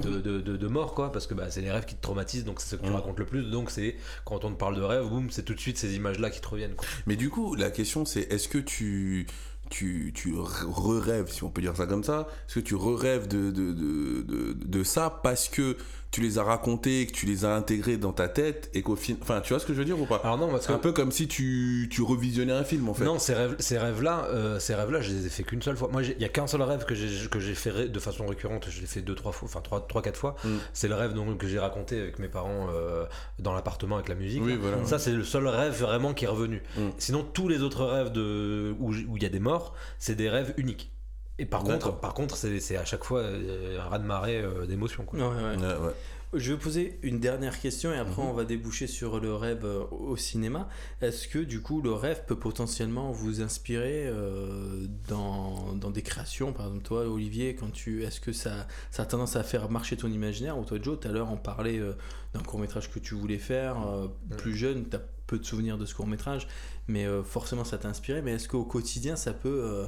de, 0.03 0.21
de, 0.21 0.41
de- 0.41 0.57
de 0.57 0.67
mort, 0.67 0.95
quoi, 0.95 1.13
parce 1.13 1.27
que 1.29 1.35
bah, 1.35 1.51
c'est 1.51 1.61
les 1.61 1.71
rêves 1.71 1.85
qui 1.85 1.95
te 1.95 2.03
traumatisent, 2.03 2.45
donc 2.45 2.61
c'est 2.61 2.71
ce 2.71 2.77
que 2.77 2.85
tu 2.85 2.91
Mm. 2.91 2.95
racontes 2.97 3.19
le 3.21 3.27
plus. 3.27 3.43
Donc 3.45 3.71
c'est 3.71 3.97
quand 4.25 4.45
on 4.45 4.51
te 4.51 4.59
parle 4.59 4.75
de 4.77 4.83
rêve, 4.83 5.07
boum, 5.09 5.31
c'est 5.31 5.45
tout 5.45 5.55
de 5.55 5.61
suite 5.61 5.79
ces 5.79 5.95
images-là 5.95 6.31
qui 6.31 6.41
te 6.41 6.49
reviennent. 6.49 6.75
Quoi. 6.75 6.87
Mais 7.07 7.15
du 7.17 7.31
coup, 7.31 7.55
la 7.55 7.71
question 7.71 8.05
c'est 8.05 8.23
est-ce 8.33 8.49
que 8.49 8.59
tu 8.59 9.27
tu, 9.71 10.13
tu 10.15 10.35
re-rêves, 10.35 11.31
si 11.31 11.45
on 11.45 11.51
peut 11.51 11.61
dire 11.61 11.77
ça 11.77 11.87
comme 11.87 12.03
ça, 12.03 12.27
est-ce 12.49 12.55
que 12.55 12.61
tu 12.65 12.75
re-rêves 12.75 13.29
de, 13.29 13.51
de, 13.51 13.73
de, 13.73 14.23
de, 14.23 14.53
de 14.55 14.83
ça 14.83 15.21
parce 15.23 15.49
que 15.51 15.77
tu 16.11 16.23
les 16.23 16.39
as 16.39 16.43
racontés, 16.43 17.07
que 17.07 17.13
tu 17.13 17.27
les 17.27 17.45
as 17.45 17.55
intégrés 17.55 17.97
dans 17.97 18.13
ta 18.13 18.29
tête 18.29 18.71
et 18.75 18.83
qu'au 18.83 18.97
final. 18.97 19.21
Enfin, 19.23 19.41
tu 19.41 19.53
vois 19.53 19.61
ce 19.61 19.67
que 19.67 19.75
je 19.75 19.79
veux 19.79 19.85
dire 19.85 20.01
ou 20.01 20.07
pas? 20.07 20.21
Alors 20.25 20.39
non, 20.39 20.49
parce 20.49 20.63
C'est 20.63 20.73
que 20.73 20.77
un 20.77 20.79
peu 20.79 20.93
comme 20.93 21.13
si 21.13 21.29
tu, 21.29 21.89
tu 21.91 22.03
revisionnais 22.03 22.53
un 22.53 22.65
film 22.65 22.89
en 22.89 22.95
fait. 22.95 23.05
Non, 23.05 23.19
ces 23.19 23.35
rêves, 23.35 23.57
ces 23.59 23.79
rêves-là, 23.79 24.27
euh, 24.27 24.59
ces 24.59 24.75
rêves-là, 24.75 25.01
je 25.01 25.11
les 25.13 25.27
ai 25.27 25.29
fait 25.29 25.43
qu'une 25.43 25.63
seule 25.63 25.77
fois. 25.77 25.89
Moi, 25.93 26.03
il 26.03 26.21
y 26.21 26.25
a 26.25 26.29
qu'un 26.29 26.47
seul 26.47 26.63
rêve 26.63 26.85
que 26.85 26.95
j'ai 26.95 27.55
fait 27.55 27.89
de 27.89 28.01
façon 28.01 28.27
récurrente. 28.27 28.69
Je 28.71 28.81
l'ai 28.81 28.87
fait 28.87 29.03
deux, 29.03 29.15
trois 29.15 29.33
fois, 29.33 29.47
enfin 29.47 29.61
trois, 29.61 29.87
trois, 29.87 30.03
quatre 30.03 30.19
fois. 30.19 30.37
Mm. 30.45 30.49
C'est 30.73 30.89
le 30.89 30.95
rêve 30.95 31.13
donc, 31.13 31.39
que 31.39 31.47
j'ai 31.47 31.59
raconté 31.59 32.01
avec 32.01 32.19
mes 32.19 32.29
parents 32.29 32.69
euh, 32.73 33.05
dans 33.39 33.53
l'appartement 33.53 33.97
avec 33.97 34.09
la 34.09 34.15
musique. 34.15 34.43
Oui, 34.43 34.53
là. 34.53 34.59
voilà. 34.61 34.85
Ça, 34.85 34.99
c'est 34.99 35.13
le 35.13 35.25
seul 35.25 35.47
rêve 35.47 35.79
vraiment 35.79 36.15
qui 36.15 36.25
est 36.25 36.29
revenu. 36.29 36.63
Mm. 36.77 36.89
Sinon, 36.99 37.23
tous 37.23 37.49
les 37.49 37.63
autres 37.63 37.85
rêves 37.85 38.13
de 38.13 38.75
où 38.79 38.93
il 38.95 39.23
y 39.23 39.27
a 39.27 39.31
des 39.31 39.41
morts, 39.41 39.75
c'est 39.99 40.15
des 40.15 40.31
rêves 40.31 40.55
uniques. 40.57 40.91
Et 41.39 41.47
par 41.47 41.63
contre, 41.63 41.99
par 42.01 42.15
contre, 42.15 42.37
c'est 42.37 42.77
à 42.77 42.85
chaque 42.85 43.05
fois 43.05 43.25
un 43.27 43.83
raz 43.89 43.99
de 43.99 44.05
marée 44.05 44.43
d'émotions. 44.67 45.05
quoi. 45.05 45.19
Ouais, 45.19 45.27
ouais. 45.27 45.57
Ouais, 45.57 45.87
ouais. 45.87 45.93
Je 46.35 46.53
vais 46.53 46.59
poser 46.59 46.99
une 47.03 47.21
dernière 47.21 47.59
question 47.59 47.91
et 47.91 47.97
après 47.97 48.21
Mhm. 48.21 48.29
on 48.29 48.33
va 48.35 48.45
déboucher 48.45 48.87
sur 48.87 49.19
le 49.19 49.35
rêve 49.35 49.65
euh, 49.65 49.85
au 49.91 50.15
cinéma. 50.19 50.69
Est-ce 51.01 51.27
que 51.27 51.39
du 51.39 51.63
coup 51.63 51.81
le 51.81 51.91
rêve 51.95 52.25
peut 52.27 52.39
potentiellement 52.39 53.11
vous 53.13 53.41
inspirer 53.41 54.07
euh, 54.07 54.87
dans, 55.09 55.73
dans 55.73 55.91
des 55.91 56.03
créations? 56.03 56.53
Par 56.53 56.67
exemple 56.67 56.85
toi 56.85 57.09
Olivier, 57.09 57.55
quand 57.55 57.73
tu, 57.73 58.05
est-ce 58.05 58.21
que 58.21 58.33
ça, 58.35 58.67
ça 58.91 59.05
a 59.05 59.07
tendance 59.07 59.37
à 59.37 59.43
faire 59.43 59.71
marcher 59.71 59.97
ton 59.97 60.09
imaginaire? 60.09 60.59
Ou 60.59 60.67
toi 60.67 60.77
Joe, 60.83 61.01
tout 61.01 61.09
à 61.09 61.13
l'heure 61.13 61.33
on 61.33 61.39
parlait 61.39 61.79
euh, 61.79 61.95
d'un 62.35 62.41
court 62.43 62.61
métrage 62.61 62.91
que 62.91 62.99
tu 62.99 63.15
voulais 63.15 63.39
faire, 63.39 63.77
euh, 63.89 64.09
plus 64.37 64.55
jeune, 64.55 64.87
tu 64.91 64.97
as 64.97 65.03
peu 65.27 65.39
de 65.39 65.45
souvenirs 65.45 65.79
de 65.79 65.87
ce 65.87 65.95
court 65.95 66.07
métrage, 66.07 66.47
mais 66.89 67.07
euh, 67.07 67.23
forcément 67.23 67.65
ça 67.65 67.79
t'a 67.79 67.89
inspiré. 67.89 68.21
Mais 68.21 68.33
est-ce 68.33 68.49
qu'au 68.51 68.65
quotidien 68.65 69.17
ça 69.17 69.33
peut... 69.33 69.87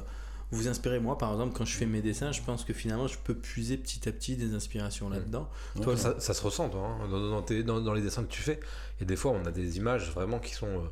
euh, 0.53 0.55
vous 0.57 0.67
inspirer 0.67 0.99
moi 0.99 1.17
par 1.17 1.31
exemple 1.31 1.55
quand 1.55 1.65
je 1.65 1.75
fais 1.75 1.85
mes 1.85 2.01
dessins 2.01 2.31
je 2.31 2.41
pense 2.41 2.63
que 2.65 2.73
finalement 2.73 3.07
je 3.07 3.17
peux 3.17 3.33
puiser 3.35 3.77
petit 3.77 4.07
à 4.07 4.11
petit 4.11 4.35
des 4.35 4.53
inspirations 4.53 5.09
là-dedans 5.09 5.49
Toi, 5.81 5.95
ça, 5.97 6.19
ça 6.19 6.33
se 6.33 6.41
ressent, 6.43 6.69
toi, 6.69 6.87
hein, 7.01 7.07
dans, 7.09 7.29
dans 7.29 7.41
tes- 7.41 7.63
dans- 7.63 7.81
dans 7.81 7.93
les 7.93 8.01
dessins 8.01 8.23
que 8.23 8.29
tu 8.31 8.41
fais. 8.41 8.59
Et 8.99 9.05
des 9.05 9.15
fois, 9.15 9.31
on 9.31 9.45
a 9.45 9.51
des 9.51 9.77
images 9.77 10.11
vraiment 10.11 10.39
qui 10.39 10.53
sont. 10.53 10.83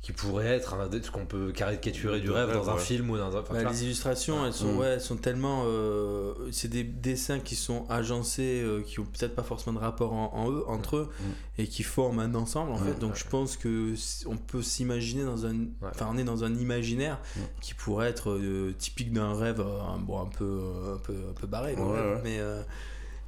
Qui 0.00 0.12
pourraient 0.12 0.46
être 0.56 0.74
un- 0.74 0.88
ce 1.02 1.10
qu'on 1.10 1.26
peut 1.26 1.50
caricaturer 1.50 2.20
du 2.20 2.30
rêve 2.30 2.46
rêve, 2.50 2.56
dans 2.56 2.70
un 2.70 2.74
ouais. 2.74 2.80
film 2.80 3.10
ou 3.10 3.16
dans 3.18 3.36
un. 3.36 3.40
enfin, 3.40 3.62
Bah, 3.64 3.68
les 3.70 3.84
illustrations, 3.84 4.46
elles 4.46 4.52
sont, 4.52 4.72
Mm. 4.74 4.78
ouais, 4.78 4.86
elles 4.86 5.00
sont 5.00 5.16
tellement. 5.16 5.64
euh, 5.66 6.34
c'est 6.52 6.68
des 6.68 6.84
dessins 6.84 7.40
qui 7.40 7.56
sont 7.56 7.84
agencés, 7.90 8.62
euh, 8.62 8.80
qui 8.82 9.00
ont 9.00 9.04
peut-être 9.04 9.34
pas 9.34 9.42
forcément 9.42 9.78
de 9.80 9.84
rapport 9.84 10.12
en, 10.12 10.30
en 10.34 10.50
eux, 10.52 10.62
entre 10.68 10.96
eux, 10.98 11.08
et 11.58 11.66
qui 11.66 11.82
forment 11.82 12.20
un 12.20 12.34
ensemble 12.36 12.70
en 12.72 12.78
Mm. 12.78 12.84
fait. 12.84 12.98
Donc 13.00 13.16
je 13.16 13.24
pense 13.26 13.56
que 13.56 13.96
si- 13.96 14.24
on 14.28 14.36
peut 14.36 14.62
s'imaginer 14.62 15.24
dans 15.24 15.46
un. 15.46 15.54
Enfin, 15.82 16.08
on 16.12 16.16
est 16.16 16.24
dans 16.24 16.44
un 16.44 16.54
imaginaire 16.54 17.18
Mm. 17.36 17.40
qui 17.60 17.74
pourrait 17.74 18.08
être 18.08 18.30
euh, 18.30 18.72
typique 18.78 19.12
d'un 19.12 19.34
rêve, 19.34 19.60
euh, 19.60 19.80
un- 19.82 19.98
bon, 19.98 20.20
un 20.20 20.26
peu, 20.26 20.44
euh, 20.44 20.94
un 20.94 20.98
peu, 20.98 21.12
un 21.28 21.32
peu 21.38 21.46
barré, 21.48 21.74
Ouais, 21.74 21.82
ouais. 21.82 22.20
Mais 22.22 22.38
euh, 22.38 22.62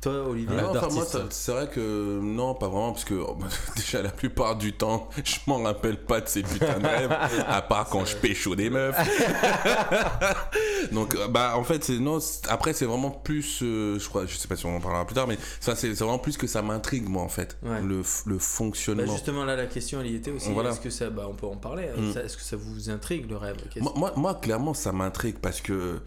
toi, 0.00 0.28
Olivier. 0.28 0.56
Enfin, 0.60 0.88
moi, 0.92 1.04
c'est 1.30 1.52
vrai 1.52 1.68
que 1.68 2.20
non, 2.22 2.54
pas 2.54 2.68
vraiment, 2.68 2.92
parce 2.92 3.04
que 3.04 3.14
oh, 3.14 3.36
bah, 3.38 3.46
déjà 3.76 4.00
la 4.02 4.10
plupart 4.10 4.56
du 4.56 4.72
temps, 4.72 5.08
je 5.24 5.36
m'en 5.46 5.62
rappelle 5.62 5.98
pas 5.98 6.20
de 6.20 6.28
ces 6.28 6.42
putains 6.42 6.78
de 6.78 6.86
rêves, 6.86 7.16
à 7.48 7.62
part 7.62 7.88
quand 7.88 8.04
je 8.04 8.16
pécho 8.16 8.54
des 8.54 8.70
meufs. 8.70 8.96
Donc, 10.92 11.14
euh, 11.14 11.28
bah, 11.28 11.54
en 11.56 11.64
fait, 11.64 11.84
c'est 11.84 11.98
non. 11.98 12.18
Après, 12.48 12.72
c'est 12.72 12.86
vraiment 12.86 13.10
plus, 13.10 13.60
euh, 13.62 13.98
je 13.98 14.08
crois, 14.08 14.26
je 14.26 14.36
sais 14.36 14.48
pas 14.48 14.56
si 14.56 14.66
on 14.66 14.76
en 14.76 14.80
parlera 14.80 15.04
plus 15.06 15.14
tard, 15.14 15.26
mais 15.26 15.38
ça, 15.60 15.76
c'est 15.76 15.90
vraiment 15.92 16.18
plus 16.18 16.36
que 16.36 16.46
ça 16.46 16.62
m'intrigue, 16.62 17.08
moi, 17.08 17.22
en 17.22 17.28
fait, 17.28 17.56
Ouais. 17.62 17.80
le, 17.82 18.02
le 18.26 18.34
Bah, 18.36 18.40
fonctionnement. 18.40 19.12
justement, 19.12 19.44
là, 19.44 19.56
la 19.56 19.66
question, 19.66 20.00
elle 20.00 20.08
y 20.10 20.16
était 20.16 20.30
aussi. 20.30 20.50
Voilà. 20.52 20.70
Est-ce 20.70 20.80
que 20.80 20.90
ça, 20.90 21.10
bah, 21.10 21.26
on 21.28 21.34
peut 21.34 21.46
en 21.46 21.56
parler. 21.56 21.84
hein, 21.88 22.00
Mm. 22.00 22.18
Est-ce 22.24 22.36
que 22.36 22.42
ça 22.42 22.56
vous 22.56 22.90
intrigue 22.90 23.28
le 23.28 23.36
rêve? 23.36 23.56
Moi, 23.80 23.92
moi, 23.96 24.12
moi, 24.16 24.34
clairement, 24.34 24.74
ça 24.74 24.92
m'intrigue 24.92 25.36
parce 25.40 25.60
que, 25.60 26.00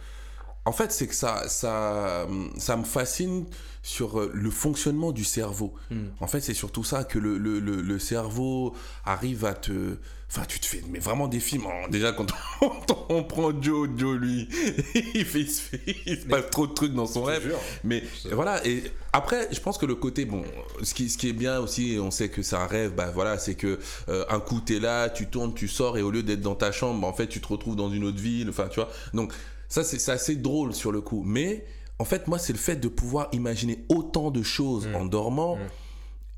en 0.66 0.72
fait, 0.72 0.92
c'est 0.92 1.08
que 1.08 1.16
ça, 1.16 1.48
ça, 1.48 2.26
ça 2.58 2.78
me 2.78 2.84
fascine 2.84 3.46
sur 3.86 4.20
euh, 4.20 4.32
le 4.34 4.50
fonctionnement 4.50 5.12
du 5.12 5.24
cerveau. 5.26 5.74
Mm. 5.92 5.96
En 6.22 6.28
fait, 6.28 6.40
c'est 6.42 6.54
surtout 6.54 6.84
ça 6.86 7.04
que 7.04 7.20
le, 7.20 7.38
le, 7.38 7.60
le, 7.60 7.82
le 7.82 8.00
cerveau 8.00 8.74
arrive 9.06 9.44
à 9.46 9.54
te. 9.54 9.98
Enfin, 10.32 10.46
tu 10.48 10.60
te 10.60 10.66
fais 10.66 10.82
mais 10.90 10.98
vraiment 10.98 11.28
des 11.28 11.40
films. 11.40 11.66
Alors, 11.68 11.90
déjà, 11.90 12.12
quand 12.12 12.26
on, 13.10 13.24
prend 13.24 13.52
Joe, 13.62 13.88
Joe, 13.96 14.18
lui, 14.18 14.48
il, 15.14 15.26
fait, 15.26 15.42
il 15.42 15.50
se, 15.52 15.62
fait- 15.62 15.96
il 16.08 16.18
se 16.22 16.26
passe 16.26 16.50
trop 16.50 16.66
de 16.66 16.74
trucs 16.74 16.94
dans 16.96 17.06
son 17.06 17.22
rêve. 17.24 17.44
jure. 17.44 17.60
Mais 17.84 18.02
voilà, 18.32 18.66
et 18.66 18.84
après, 19.12 19.48
je 19.52 19.60
pense 19.60 19.78
que 19.78 19.86
le 19.86 19.94
côté, 19.94 20.26
bon, 20.26 20.42
ce 20.82 20.94
qui, 20.96 21.10
ce 21.10 21.18
qui 21.20 21.30
est 21.30 21.34
bien 21.34 21.60
aussi, 21.60 21.98
on 22.02 22.10
sait 22.10 22.30
que 22.30 22.42
c'est 22.42 22.56
un 22.56 22.66
rêve, 22.66 22.94
bah 22.96 23.12
voilà, 23.14 23.38
c'est 23.38 23.54
que 23.54 23.78
euh, 24.10 24.26
un 24.30 24.40
coup 24.40 24.60
t'es 24.60 24.80
là, 24.80 25.10
tu 25.10 25.28
tournes, 25.28 25.54
tu 25.54 25.68
sors, 25.68 25.98
et 26.00 26.02
au 26.02 26.10
lieu 26.10 26.24
d'être 26.24 26.42
dans 26.42 26.56
ta 26.56 26.72
chambre, 26.72 27.02
bah, 27.02 27.08
en 27.08 27.14
fait, 27.14 27.28
tu 27.28 27.40
te 27.40 27.48
retrouves 27.48 27.76
dans 27.76 27.92
une 27.92 28.04
autre 28.06 28.20
ville, 28.20 28.50
enfin, 28.50 28.70
tu 28.70 28.80
vois. 28.80 28.90
Donc, 29.14 29.34
ça, 29.70 29.84
c'est 29.84 30.00
c'est 30.00 30.12
assez 30.14 30.36
drôle 30.38 30.74
sur 30.74 30.92
le 30.92 31.02
coup. 31.02 31.22
Mais 31.24 31.64
en 32.04 32.06
fait, 32.06 32.28
moi, 32.28 32.38
c'est 32.38 32.52
le 32.52 32.60
fait 32.60 32.76
de 32.76 32.90
pouvoir 32.90 33.30
imaginer 33.32 33.86
autant 33.88 34.30
de 34.30 34.44
choses 34.44 34.88
Mm. 34.88 34.96
en 34.96 35.06
dormant. 35.06 35.56
Mm. 35.56 35.60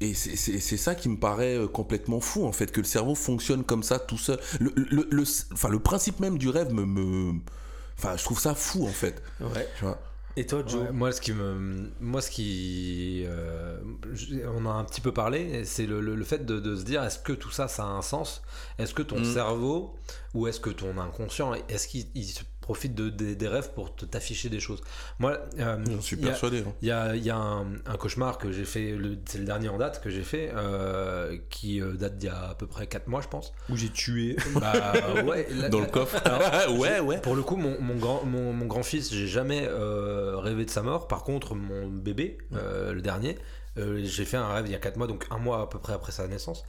Et 0.01 0.13
c'est- 0.13 0.77
ça 0.77 0.93
qui 0.93 1.09
me 1.09 1.17
paraît 1.17 1.57
euh, 1.57 1.67
complètement 1.67 2.19
fou, 2.19 2.45
en 2.45 2.51
fait, 2.51 2.71
que 2.71 2.81
le 2.81 2.85
cerveau 2.85 3.15
fonctionne 3.15 3.63
comme 3.63 3.81
ça 3.81 3.97
tout 3.97 4.19
seul. 4.19 4.37
Le, 4.59 4.71
le, 4.75 5.07
le- 5.09 5.23
enfin, 5.53 5.69
le 5.69 5.79
principe 5.79 6.19
même 6.19 6.37
du 6.37 6.49
rêve 6.49 6.71
me, 6.71 6.85
me- 6.85 7.39
Enfin, 7.97 8.15
je 8.15 8.23
trouve 8.23 8.39
ça 8.39 8.53
fou, 8.53 8.85
en 8.85 8.91
fait. 8.91 9.23
Ouais. 9.41 9.67
Tu 9.79 9.85
vois? 9.85 9.97
Et 10.37 10.45
toi, 10.45 10.63
Joe? 10.67 10.81
Ouais, 10.81 10.91
moi, 10.91 11.13
ce 11.13 11.21
qui 11.21 11.31
me, 11.31 11.89
moi, 12.01 12.21
ce 12.21 12.29
qui, 12.29 13.23
euh, 13.25 13.79
on 14.57 14.65
a 14.65 14.69
un 14.69 14.83
petit 14.83 14.99
peu 14.99 15.13
parlé, 15.13 15.63
c'est 15.63 15.85
le, 15.85 16.01
le- 16.01 16.13
le 16.15 16.25
fait 16.25 16.45
de, 16.45 16.59
de 16.59 16.75
se 16.75 16.83
dire, 16.83 17.01
est-ce 17.05 17.19
que 17.19 17.31
tout 17.31 17.51
ça, 17.51 17.69
ça 17.69 17.83
a 17.83 17.87
un 17.87 18.01
sens? 18.01 18.41
Est-ce 18.77 18.93
que 18.93 19.01
ton 19.01 19.21
Mm. 19.21 19.33
cerveau 19.33 19.95
ou 20.33 20.45
est-ce 20.47 20.59
que 20.59 20.69
ton 20.71 20.97
inconscient, 20.97 21.53
est-ce 21.69 21.87
qu'il 21.87 22.05
il 22.15 22.25
se 22.25 22.43
profite 22.65 22.95
de, 22.95 23.09
des- 23.09 23.35
des 23.35 23.47
rêves 23.47 23.69
pour 23.75 23.95
t'afficher 23.95 24.49
des 24.49 24.59
choses 24.59 24.81
Moi, 25.19 25.37
euh, 25.59 25.77
J'en 25.87 26.01
suis 26.01 26.15
il 26.15 26.23
y 26.23 26.25
a- 26.25 26.29
persuadé. 26.29 26.63
hein. 26.67 26.73
il 26.81 26.87
y 26.87 26.91
a, 26.91 27.15
y 27.15 27.29
un, 27.29 27.67
un 27.85 27.95
cauchemar 27.97 28.39
que 28.39 28.51
j'ai 28.51 28.65
fait, 28.65 28.97
c'est 29.27 29.37
le 29.37 29.45
dernier 29.45 29.69
en 29.69 29.77
date 29.77 30.01
que 30.03 30.09
j'ai 30.09 30.23
fait, 30.23 30.51
euh, 30.55 31.37
qui 31.51 31.79
euh, 31.79 31.93
date 31.93 32.17
d'il 32.17 32.25
y 32.27 32.29
a 32.31 32.49
à 32.49 32.55
peu 32.55 32.65
près 32.65 32.87
4 32.87 33.07
mois, 33.07 33.21
je 33.21 33.27
pense. 33.27 33.53
Où 33.69 33.77
j'ai 33.77 33.89
tué. 33.89 34.35
Bah 34.59 34.73
ouais, 35.23 35.47
la- 35.55 35.69
Dans 35.69 35.79
le 35.79 35.85
coffre. 35.85 36.19
Alors, 36.25 36.75
ouais, 36.79 36.99
ouais. 36.99 37.21
pour 37.21 37.35
le 37.35 37.43
coup, 37.43 37.55
mon, 37.55 37.79
mon 37.79 37.95
grand, 37.97 38.23
mon, 38.25 38.51
mon 38.51 38.65
grand-fils, 38.65 39.13
j'ai 39.13 39.27
jamais 39.27 39.67
euh, 39.69 40.37
rêvé 40.37 40.65
de 40.65 40.71
sa 40.71 40.81
mort. 40.81 41.07
Par 41.07 41.23
contre, 41.23 41.53
mon 41.53 41.87
bébé, 41.87 42.39
euh, 42.55 42.93
le 42.93 43.01
dernier, 43.03 43.37
euh, 43.77 44.01
j'ai 44.03 44.25
fait 44.25 44.37
un 44.37 44.47
rêve 44.53 44.65
il 44.67 44.71
y 44.71 44.75
a 44.75 44.79
4 44.79 44.95
mois, 44.97 45.05
donc 45.05 45.27
un 45.29 45.37
mois 45.37 45.61
à 45.61 45.67
peu 45.67 45.77
près 45.79 45.93
après 45.93 46.11
sa 46.13 46.27
naissance. 46.27 46.63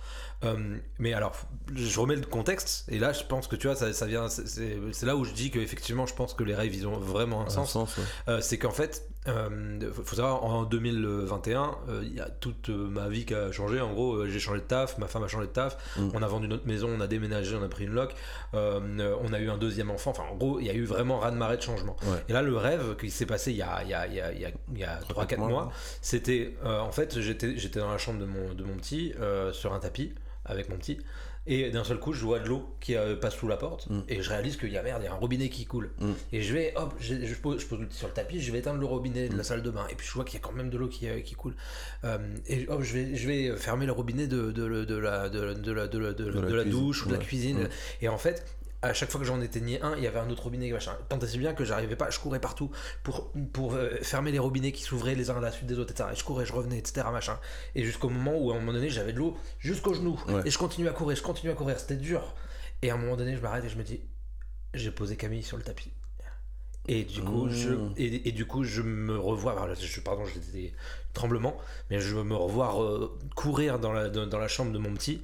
Euh, 0.46 0.76
mais 0.98 1.12
alors, 1.12 1.34
je 1.74 1.98
remets 2.00 2.16
le 2.16 2.22
contexte, 2.26 2.84
et 2.88 2.98
là, 2.98 3.12
je 3.12 3.24
pense 3.24 3.46
que 3.48 3.56
tu 3.56 3.66
vois, 3.66 3.76
ça, 3.76 3.92
ça 3.92 4.06
vient. 4.06 4.28
c'est- 4.28 5.02
là 5.02 5.16
où 5.16 5.24
je 5.24 5.32
dis 5.32 5.50
que 5.50 5.58
effectivement, 5.58 6.06
je 6.06 6.14
pense 6.14 6.34
que 6.34 6.44
les 6.44 6.54
rêves, 6.54 6.74
ils 6.74 6.86
ont 6.86 6.98
vraiment 6.98 7.42
un 7.42 7.46
Un 7.46 7.50
sens. 7.50 7.70
sens, 7.72 7.96
ouais. 7.98 8.04
Euh, 8.28 8.40
c'est 8.40 8.58
qu'en 8.58 8.70
fait, 8.70 9.08
euh, 9.28 9.90
faut 10.04 10.14
savoir, 10.16 10.44
en 10.44 10.62
2021, 10.64 11.76
euh, 11.88 12.00
il 12.04 12.14
y 12.14 12.20
a 12.20 12.28
toute 12.28 12.68
ma 12.68 13.08
vie 13.08 13.24
qui 13.24 13.34
a 13.34 13.50
changé. 13.52 13.80
En 13.80 13.92
gros, 13.92 14.26
j'ai 14.26 14.38
changé 14.38 14.60
de 14.60 14.66
taf, 14.66 14.98
ma 14.98 15.06
femme 15.08 15.24
a 15.24 15.28
changé 15.28 15.46
de 15.48 15.52
taf, 15.52 15.76
Mm. 15.96 16.10
on 16.14 16.22
a 16.22 16.26
vendu 16.28 16.46
notre 16.48 16.66
maison, 16.66 16.88
on 16.96 17.00
a 17.00 17.06
déménagé, 17.06 17.56
on 17.56 17.62
a 17.62 17.68
pris 17.68 17.84
une 17.84 17.92
loc, 17.92 18.14
on 18.52 19.32
a 19.32 19.38
eu 19.40 19.50
un 19.50 19.58
deuxième 19.58 19.90
enfant. 19.90 20.10
Enfin, 20.10 20.24
en 20.30 20.36
gros, 20.36 20.60
il 20.60 20.66
y 20.66 20.70
a 20.70 20.74
eu 20.74 20.84
vraiment 20.84 21.18
raz 21.18 21.30
de 21.32 21.36
marée 21.36 21.56
de 21.56 21.62
changement. 21.62 21.96
Ouais. 22.04 22.24
Et 22.28 22.32
là, 22.32 22.42
le 22.42 22.56
rêve 22.56 22.96
qui 22.96 23.10
s'est 23.10 23.26
passé 23.26 23.50
il 23.50 23.56
y 23.56 23.62
a, 23.62 23.82
il 23.82 23.88
y 23.90 23.94
a, 23.94 24.06
il 24.06 24.14
y 24.14 24.20
a, 24.20 24.32
il 24.32 24.40
y 24.40 24.44
a, 24.44 24.50
il 24.72 24.78
y 24.78 24.84
a 24.84 24.98
3-4 25.08 25.38
mois, 25.38 25.70
c'était 26.00 26.54
en 26.64 26.92
fait, 26.92 27.20
j'étais 27.20 27.78
dans 27.80 27.90
la 27.90 27.98
chambre 27.98 28.20
de 28.20 28.26
mon, 28.26 28.54
de 28.54 28.64
mon 28.64 28.74
petit, 28.76 29.12
sur 29.52 29.72
un 29.74 29.78
tapis, 29.80 30.14
avec 30.46 30.68
mon 30.68 30.76
petit. 30.76 30.98
Et 31.48 31.70
d'un 31.70 31.84
seul 31.84 32.00
coup, 32.00 32.12
je 32.12 32.24
vois 32.24 32.40
de 32.40 32.48
l'eau 32.48 32.74
qui 32.80 32.96
euh, 32.96 33.14
passe 33.14 33.36
sous 33.36 33.46
la 33.46 33.56
porte 33.56 33.88
Mm. 33.88 34.00
et 34.08 34.20
je 34.20 34.28
réalise 34.30 34.56
qu'il 34.56 34.70
y 34.70 34.76
a 34.76 34.82
merde, 34.82 35.00
il 35.02 35.06
y 35.06 35.08
a 35.08 35.12
un 35.12 35.16
robinet 35.16 35.48
qui 35.48 35.64
coule. 35.64 35.90
Mm. 36.00 36.10
Et 36.32 36.42
je 36.42 36.52
vais, 36.52 36.72
hop, 36.74 36.92
je, 36.98 37.14
je 37.24 37.34
pose, 37.36 37.60
je 37.60 37.66
pose 37.66 37.78
le 37.78 37.86
petit 37.86 37.98
sur 37.98 38.08
le 38.08 38.14
tapis, 38.14 38.40
je 38.40 38.50
vais 38.50 38.58
éteindre 38.58 38.80
le 38.80 38.86
robinet 38.86 39.28
de 39.28 39.36
la 39.36 39.44
salle 39.44 39.62
de 39.62 39.70
bain. 39.70 39.86
Et 39.90 39.94
puis 39.94 40.06
je 40.06 40.12
vois 40.12 40.24
qu'il 40.24 40.40
y 40.40 40.42
a 40.42 40.44
quand 40.44 40.54
même 40.54 40.70
de 40.70 40.76
l'eau 40.78 40.88
qui, 40.88 41.08
euh, 41.08 41.20
qui 41.20 41.34
coule. 41.34 41.54
Euh, 42.04 42.18
et 42.48 42.66
hop, 42.68 42.82
je 42.82 42.94
vais, 42.94 43.16
je 43.16 43.28
vais 43.28 43.56
fermer 43.56 43.86
le 43.86 43.92
robinet 43.92 44.26
de, 44.26 44.50
de, 44.50 44.68
de, 44.68 44.84
de 44.84 44.96
la, 44.96 45.28
de, 45.28 45.40
la, 45.40 45.86
de 45.86 45.98
de, 46.00 46.62
douche 46.64 47.06
ou 47.06 47.08
de 47.08 47.14
la 47.14 47.20
cuisine. 47.20 47.62
Mm. 47.64 47.68
Et 48.02 48.08
en 48.08 48.18
fait, 48.18 48.44
à 48.82 48.92
chaque 48.92 49.10
fois 49.10 49.20
que 49.20 49.26
j'en 49.26 49.40
éteignais 49.40 49.80
un, 49.82 49.96
il 49.96 50.02
y 50.02 50.06
avait 50.06 50.18
un 50.18 50.28
autre 50.30 50.44
robinet 50.44 50.70
machin. 50.70 50.96
Tant 51.08 51.18
et 51.18 51.26
si 51.26 51.38
bien 51.38 51.54
que 51.54 51.64
j'arrivais 51.64 51.96
pas, 51.96 52.10
je 52.10 52.18
courais 52.18 52.40
partout 52.40 52.70
pour, 53.02 53.32
pour 53.52 53.74
euh, 53.74 53.96
fermer 54.02 54.32
les 54.32 54.38
robinets 54.38 54.72
qui 54.72 54.82
s'ouvraient 54.82 55.14
les 55.14 55.30
uns 55.30 55.36
à 55.36 55.40
la 55.40 55.52
suite 55.52 55.66
des 55.66 55.78
autres, 55.78 55.92
etc. 55.92 56.10
Et 56.12 56.16
je 56.16 56.24
courais, 56.24 56.46
je 56.46 56.52
revenais, 56.52 56.78
etc. 56.78 57.06
Machin. 57.12 57.38
Et 57.74 57.84
jusqu'au 57.84 58.08
moment 58.08 58.36
où 58.36 58.50
à 58.52 58.54
un 58.56 58.58
moment 58.60 58.72
donné, 58.72 58.90
j'avais 58.90 59.12
de 59.12 59.18
l'eau 59.18 59.36
jusqu'aux 59.58 59.94
genoux. 59.94 60.20
Ouais. 60.28 60.42
Et 60.44 60.50
je 60.50 60.58
continue 60.58 60.88
à 60.88 60.92
courir, 60.92 61.16
je 61.16 61.22
continue 61.22 61.50
à 61.52 61.54
courir. 61.54 61.78
C'était 61.80 61.96
dur. 61.96 62.34
Et 62.82 62.90
à 62.90 62.94
un 62.94 62.98
moment 62.98 63.16
donné, 63.16 63.36
je 63.36 63.40
m'arrête 63.40 63.64
et 63.64 63.68
je 63.68 63.78
me 63.78 63.82
dis, 63.82 64.00
j'ai 64.74 64.90
posé 64.90 65.16
Camille 65.16 65.42
sur 65.42 65.56
le 65.56 65.62
tapis. 65.62 65.92
Et 66.88 67.02
du 67.04 67.20
coup, 67.22 67.46
Mmh. 67.46 67.50
je, 67.50 67.70
et, 67.96 68.28
et 68.28 68.32
du 68.32 68.46
coup, 68.46 68.62
je 68.62 68.82
me 68.82 69.18
revois. 69.18 69.68
je, 69.80 70.00
pardon, 70.00 70.24
j'ai 70.24 70.38
des 70.52 70.72
tremblements, 71.14 71.56
mais 71.90 71.98
je 71.98 72.14
me 72.16 72.34
revois 72.36 72.80
euh, 72.80 73.08
courir 73.34 73.78
dans 73.80 73.92
la, 73.92 74.08
dans, 74.08 74.26
dans 74.26 74.38
la 74.38 74.48
chambre 74.48 74.70
de 74.70 74.78
mon 74.78 74.94
petit, 74.94 75.22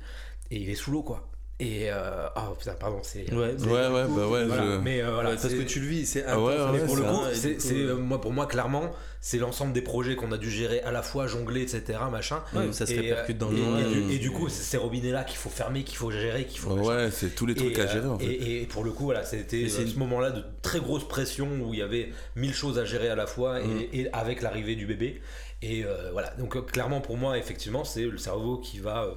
et 0.50 0.56
il 0.56 0.68
est 0.68 0.74
sous 0.74 0.90
l'eau, 0.90 1.02
quoi. 1.02 1.30
Et 1.64 1.90
euh, 1.92 2.26
oh 2.36 2.54
putain, 2.58 2.74
pardon, 2.74 2.98
c'est. 3.02 3.32
Ouais, 3.32 3.54
Ouais, 3.60 3.70
ouais, 3.70 3.88
bah 4.08 4.26
ouais. 4.26 4.44
Voilà, 4.46 4.62
je- 4.64 4.78
mais 4.80 5.00
euh, 5.00 5.12
voilà, 5.12 5.30
Ouais, 5.30 5.36
parce 5.40 5.54
que 5.54 5.62
tu 5.62 5.78
le 5.80 5.86
vis, 5.86 6.06
c'est 6.06 6.24
Ah 6.26 6.40
ouais, 6.40 6.54
ouais, 6.54 6.72
mais 6.72 6.78
pour 6.80 6.96
le 6.96 7.02
coup, 7.04 7.20
c'est, 7.32 7.56
euh, 7.72 7.92
euh, 7.92 7.96
moi, 7.96 8.20
pour 8.20 8.32
moi, 8.32 8.46
clairement, 8.46 8.90
c'est 9.20 9.38
l'ensemble 9.38 9.72
des 9.72 9.80
projets 9.82 10.16
qu'on 10.16 10.32
a 10.32 10.38
dû 10.38 10.50
gérer 10.50 10.80
à 10.80 10.90
la 10.90 11.02
fois, 11.02 11.28
jongler, 11.28 11.62
etc., 11.62 12.00
machin. 12.10 12.42
ouais, 12.54 12.72
ça 12.72 12.84
se 12.86 12.92
Et, 12.94 13.00
répercute 13.00 13.38
dans 13.38 13.50
le 13.50 13.58
et, 13.58 13.60
monde. 13.60 13.80
et 13.80 13.84
du, 13.94 14.12
et 14.14 14.18
du 14.18 14.30
coup, 14.32 14.48
c'est 14.48 14.62
ces 14.64 14.76
robinets-là 14.76 15.22
qu'il 15.22 15.36
faut 15.36 15.50
fermer, 15.50 15.84
qu'il 15.84 15.96
faut 15.98 16.10
gérer, 16.10 16.46
qu'il 16.46 16.58
faut. 16.58 16.70
Ouais, 16.72 17.10
c'est 17.12 17.32
tous 17.34 17.46
les 17.46 17.54
trucs 17.54 17.78
Et, 17.78 17.80
à 17.82 17.86
gérer, 17.86 18.06
euh, 18.06 18.10
en 18.10 18.18
fait. 18.18 18.24
et, 18.26 18.62
et 18.62 18.66
pour 18.66 18.82
le 18.82 18.90
coup, 18.90 19.04
voilà, 19.04 19.24
c'était 19.24 19.68
c'est 19.68 19.82
euh, 19.82 19.86
ce 19.86 19.98
moment-là 20.00 20.30
de 20.30 20.42
très 20.62 20.80
grosse 20.80 21.06
pression 21.06 21.48
où 21.62 21.72
il 21.74 21.78
y 21.78 21.82
avait 21.82 22.10
mille 22.34 22.54
choses 22.54 22.78
à 22.80 22.84
gérer 22.84 23.08
à 23.08 23.14
la 23.14 23.26
fois 23.26 23.60
et, 23.60 23.66
Mm. 23.66 23.80
et 23.92 24.08
avec 24.12 24.42
l'arrivée 24.42 24.74
du 24.74 24.86
bébé. 24.86 25.20
Et 25.64 25.84
euh, 25.84 26.10
voilà, 26.10 26.30
donc 26.40 26.56
euh, 26.56 26.60
clairement 26.62 27.00
pour 27.00 27.16
moi, 27.16 27.38
effectivement, 27.38 27.84
c'est 27.84 28.02
le 28.02 28.18
cerveau 28.18 28.58
qui 28.58 28.80
va 28.80 29.04
euh, 29.04 29.12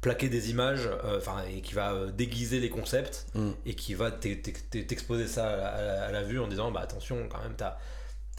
plaquer 0.00 0.28
des 0.28 0.50
images, 0.50 0.86
euh, 1.04 1.18
enfin, 1.18 1.36
et 1.52 1.60
qui 1.60 1.74
va 1.74 1.92
euh, 1.92 2.10
déguiser 2.12 2.60
les 2.60 2.70
concepts 2.70 3.26
Mm. 3.34 3.50
et 3.66 3.74
qui 3.74 3.94
va 3.94 4.10
t'ex- 4.12 4.42
t'ex- 4.70 4.86
t'exposer 4.86 5.26
ça 5.26 5.48
à 5.48 5.56
la, 5.56 5.66
à 5.68 5.82
la- 5.82 6.04
à 6.04 6.12
la 6.12 6.22
vue 6.22 6.38
en 6.38 6.46
disant, 6.48 6.70
bah 6.70 6.80
attention, 6.80 7.16
quand 7.28 7.42
même, 7.42 7.54
t'as 7.56 7.76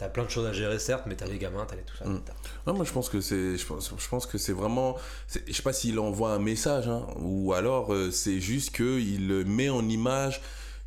as 0.02 0.08
plein 0.08 0.24
de 0.24 0.30
choses 0.30 0.46
à 0.46 0.54
gérer, 0.54 0.78
certes, 0.78 1.02
mais 1.04 1.14
t'as 1.14 1.26
les 1.26 1.36
gamins, 1.36 1.66
t'as 1.68 1.76
les 1.76 1.82
tout 1.82 1.94
ça. 1.98 2.06
Mm. 2.06 2.22
t'as- 2.24 2.70
Ouais, 2.70 2.74
moi 2.76 2.86
je 2.86 2.92
pense 2.92 3.10
que 3.10 3.20
c'est 3.20 3.58
je 3.58 3.66
pense, 3.66 3.92
je 3.98 4.08
pense 4.08 4.24
que 4.24 4.38
c'est 4.38 4.54
vraiment 4.54 4.96
je 5.46 5.52
sais 5.52 5.62
pas 5.62 5.74
s'il 5.74 5.98
envoie 5.98 6.32
un 6.32 6.38
message 6.38 6.88
hein, 6.88 7.06
ou 7.18 7.52
alors 7.52 7.92
euh, 7.92 8.10
c'est 8.10 8.40
juste 8.40 8.70
que 8.74 8.98
il 8.98 9.28
met 9.44 9.68
en 9.68 9.86
image 9.86 10.40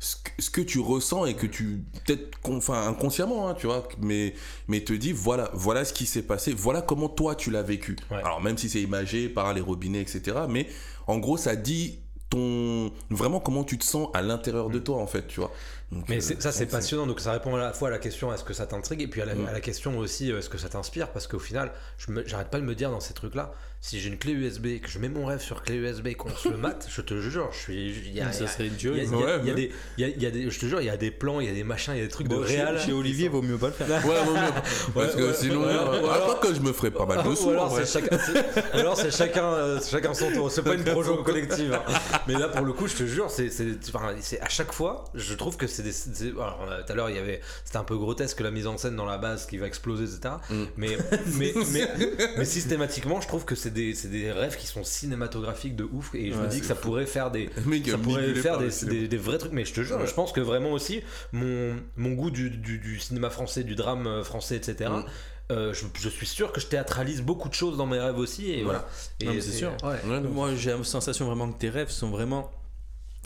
ce 0.04 0.16
que, 0.16 0.42
ce 0.42 0.50
que 0.50 0.60
tu 0.60 0.80
ressens 0.80 1.24
et 1.24 1.34
que 1.34 1.46
tu 1.46 1.82
peut-être 2.04 2.28
enfin 2.44 2.86
inconsciemment 2.86 3.48
hein, 3.48 3.54
tu 3.54 3.66
vois 3.66 3.88
mais 4.00 4.34
mais 4.68 4.80
te 4.80 4.92
dit 4.92 5.12
voilà 5.12 5.50
voilà 5.54 5.84
ce 5.86 5.94
qui 5.94 6.04
s'est 6.04 6.22
passé 6.22 6.52
voilà 6.52 6.82
comment 6.82 7.08
toi 7.08 7.34
tu 7.34 7.50
l'as 7.50 7.62
vécu. 7.62 7.96
Ouais. 8.10 8.18
alors 8.18 8.42
même 8.42 8.58
si 8.58 8.68
c'est 8.68 8.82
imagé 8.82 9.30
par 9.30 9.54
les 9.54 9.62
robinets 9.62 10.02
etc 10.02 10.40
mais 10.48 10.68
en 11.06 11.16
gros 11.16 11.38
ça 11.38 11.56
dit 11.56 12.00
ton 12.28 12.92
vraiment 13.08 13.40
comment 13.40 13.64
tu 13.64 13.78
te 13.78 13.84
sens 13.84 14.08
à 14.12 14.20
l'intérieur 14.20 14.68
de 14.68 14.78
toi 14.78 14.98
en 14.98 15.06
fait 15.06 15.26
tu 15.26 15.40
vois 15.40 15.52
Donc, 15.94 16.04
Mais 16.08 16.18
euh, 16.18 16.34
ça, 16.40 16.52
c'est 16.52 16.66
passionnant. 16.66 17.06
Donc, 17.06 17.20
ça 17.20 17.32
répond 17.32 17.54
à 17.54 17.58
la 17.58 17.72
fois 17.72 17.88
à 17.88 17.90
la 17.92 17.98
question 17.98 18.32
est-ce 18.34 18.44
que 18.44 18.52
ça 18.52 18.66
t'intrigue 18.66 19.00
et 19.02 19.06
puis 19.06 19.22
à 19.22 19.24
la, 19.24 19.34
Mm. 19.34 19.46
à 19.46 19.52
la 19.52 19.60
question 19.60 19.96
aussi 19.98 20.30
euh, 20.32 20.38
est-ce 20.40 20.48
que 20.50 20.58
ça 20.58 20.68
t'inspire 20.68 21.08
Parce 21.08 21.26
qu'au 21.26 21.38
final, 21.38 21.72
j'arrête 22.26 22.48
pas 22.50 22.58
de 22.58 22.64
me 22.64 22.74
dire 22.74 22.90
dans 22.90 23.00
ces 23.00 23.14
trucs-là 23.14 23.52
si 23.80 24.00
j'ai 24.00 24.08
une 24.08 24.16
clé 24.16 24.32
USB, 24.32 24.80
que 24.80 24.88
je 24.88 24.98
mets 24.98 25.10
mon 25.10 25.26
rêve 25.26 25.40
sur 25.42 25.62
clé 25.62 25.74
USB, 25.76 26.14
qu'on 26.14 26.30
se 26.34 26.48
le 26.48 26.56
mate, 26.56 26.86
je 26.90 27.02
te 27.02 27.20
jure, 27.20 27.50
je 27.52 27.58
suis. 27.58 28.10
y 28.14 28.20
a- 28.22 28.32
ça 28.32 28.46
serait 28.46 28.70
des- 28.70 29.70
je 29.98 30.58
te 30.58 30.64
jure, 30.66 30.80
il 30.80 30.86
y 30.86 30.90
a 30.90 30.96
des 30.96 31.10
plans, 31.10 31.38
il 31.40 31.46
y 31.48 31.50
a 31.50 31.52
des 31.52 31.64
machins, 31.64 31.92
il 31.94 31.98
y 31.98 32.00
a 32.00 32.04
des 32.06 32.10
trucs 32.10 32.28
de 32.28 32.34
Bon, 32.34 32.46
chez- 32.46 32.92
Olivier, 32.92 33.28
vaut 33.28 33.42
mieux 33.42 33.58
pas 33.58 33.66
le 33.66 33.72
faire. 33.74 33.88
ouais, 34.06 34.24
vaut 34.24 34.32
mieux. 34.32 34.40
parce 34.94 35.14
que 35.14 35.22
ouais, 35.22 35.34
sinon 35.34 35.60
ouais, 35.64 35.68
euh, 35.72 36.00
ouais, 36.02 36.08
alors 36.08 36.40
que 36.40 36.54
je 36.54 36.60
me 36.60 36.72
ferais 36.72 36.90
pas 36.92 37.04
mal 37.04 37.22
de 37.24 37.28
Ou 37.28 37.36
sous 37.36 37.50
alors 37.50 37.76
c'est 37.76 37.84
chacun, 37.86 38.16
chacun, 39.10 39.44
euh, 39.44 39.80
chacun 39.86 40.14
son 40.14 40.30
tour. 40.32 40.50
C'est 40.50 40.62
pas 40.62 40.74
une 40.74 40.84
projet 40.84 41.10
collective. 41.22 41.74
hein. 41.74 41.82
Mais 42.26 42.34
là, 42.38 42.48
pour 42.48 42.64
le 42.64 42.72
coup, 42.72 42.88
je 42.88 42.94
te 42.96 43.04
jure, 43.06 43.30
c'est 43.30 43.50
à 44.40 44.48
chaque 44.48 44.72
fois, 44.72 45.04
je 45.14 45.34
trouve 45.34 45.56
que 45.58 45.66
c'est 45.66 45.82
des. 45.84 46.30
alors, 46.32 46.66
euh, 46.68 46.82
tout 46.84 46.92
à 46.92 46.94
l'heure, 46.96 47.10
il 47.10 47.16
y 47.16 47.18
avait, 47.20 47.40
c'était 47.64 47.76
un 47.76 47.84
peu 47.84 47.96
grotesque 47.96 48.40
la 48.40 48.50
mise 48.50 48.66
en 48.66 48.76
scène 48.78 48.96
dans 48.96 49.04
la 49.04 49.18
base 49.18 49.46
qui 49.46 49.56
va 49.58 49.66
exploser, 49.68 50.04
etc. 50.04 50.34
Mm. 50.50 50.62
Mais, 50.76 50.96
mais, 51.38 51.54
mais, 51.72 51.88
mais 52.38 52.44
systématiquement, 52.44 53.20
je 53.20 53.28
trouve 53.28 53.44
que 53.44 53.54
c'est 53.54 53.70
des, 53.70 53.94
c'est 53.94 54.08
des 54.08 54.32
rêves 54.32 54.56
qui 54.56 54.66
sont 54.66 54.82
cinématographiques 54.82 55.76
de 55.76 55.84
ouf. 55.84 56.14
Et 56.14 56.32
je 56.32 56.36
me 56.38 56.48
dis 56.48 56.60
que 56.60 56.66
ça 56.66 56.74
pourrait 56.74 57.06
faire 57.06 57.30
des, 57.30 57.50
ça 57.86 57.98
pourrait 57.98 58.34
faire 58.34 58.58
des, 58.58 58.70
cinéma. 58.70 58.98
des- 59.00 59.08
des 59.08 59.16
vrais 59.16 59.38
trucs, 59.38 59.52
mais 59.52 59.64
je 59.64 59.72
te 59.74 59.82
jure, 59.82 59.98
Ouais. 59.98 60.06
je 60.06 60.14
pense 60.14 60.32
que 60.32 60.40
vraiment 60.40 60.72
aussi 60.72 61.02
mon, 61.32 61.76
mon 61.96 62.12
goût 62.12 62.30
du, 62.30 62.50
du- 62.50 62.78
du 62.78 62.98
cinéma 62.98 63.30
français, 63.30 63.62
du 63.64 63.74
drame 63.76 64.06
euh, 64.06 64.24
français, 64.24 64.56
etc. 64.56 64.90
Mm. 64.90 65.04
euh, 65.52 65.74
je, 65.74 65.84
je 66.00 66.08
suis 66.08 66.26
sûr 66.26 66.52
que 66.52 66.60
je 66.60 66.66
théâtralise 66.66 67.20
beaucoup 67.22 67.48
de 67.50 67.54
choses 67.54 67.76
dans 67.76 67.86
mes 67.86 67.98
rêves 67.98 68.18
aussi, 68.18 68.50
et 68.50 68.56
Ouais. 68.58 68.62
voilà. 68.64 68.88
Et 69.20 69.26
Non, 69.26 69.34
mais 69.34 69.40
c'est 69.40 69.52
sûr. 69.52 69.72
ouais. 69.82 70.10
Ouais, 70.10 70.20
non. 70.20 70.30
Moi, 70.30 70.54
j'ai 70.54 70.70
la 70.72 70.82
sensation 70.84 71.26
vraiment 71.26 71.50
que 71.52 71.58
tes 71.58 71.68
rêves 71.68 71.90
sont 71.90 72.08
vraiment 72.10 72.50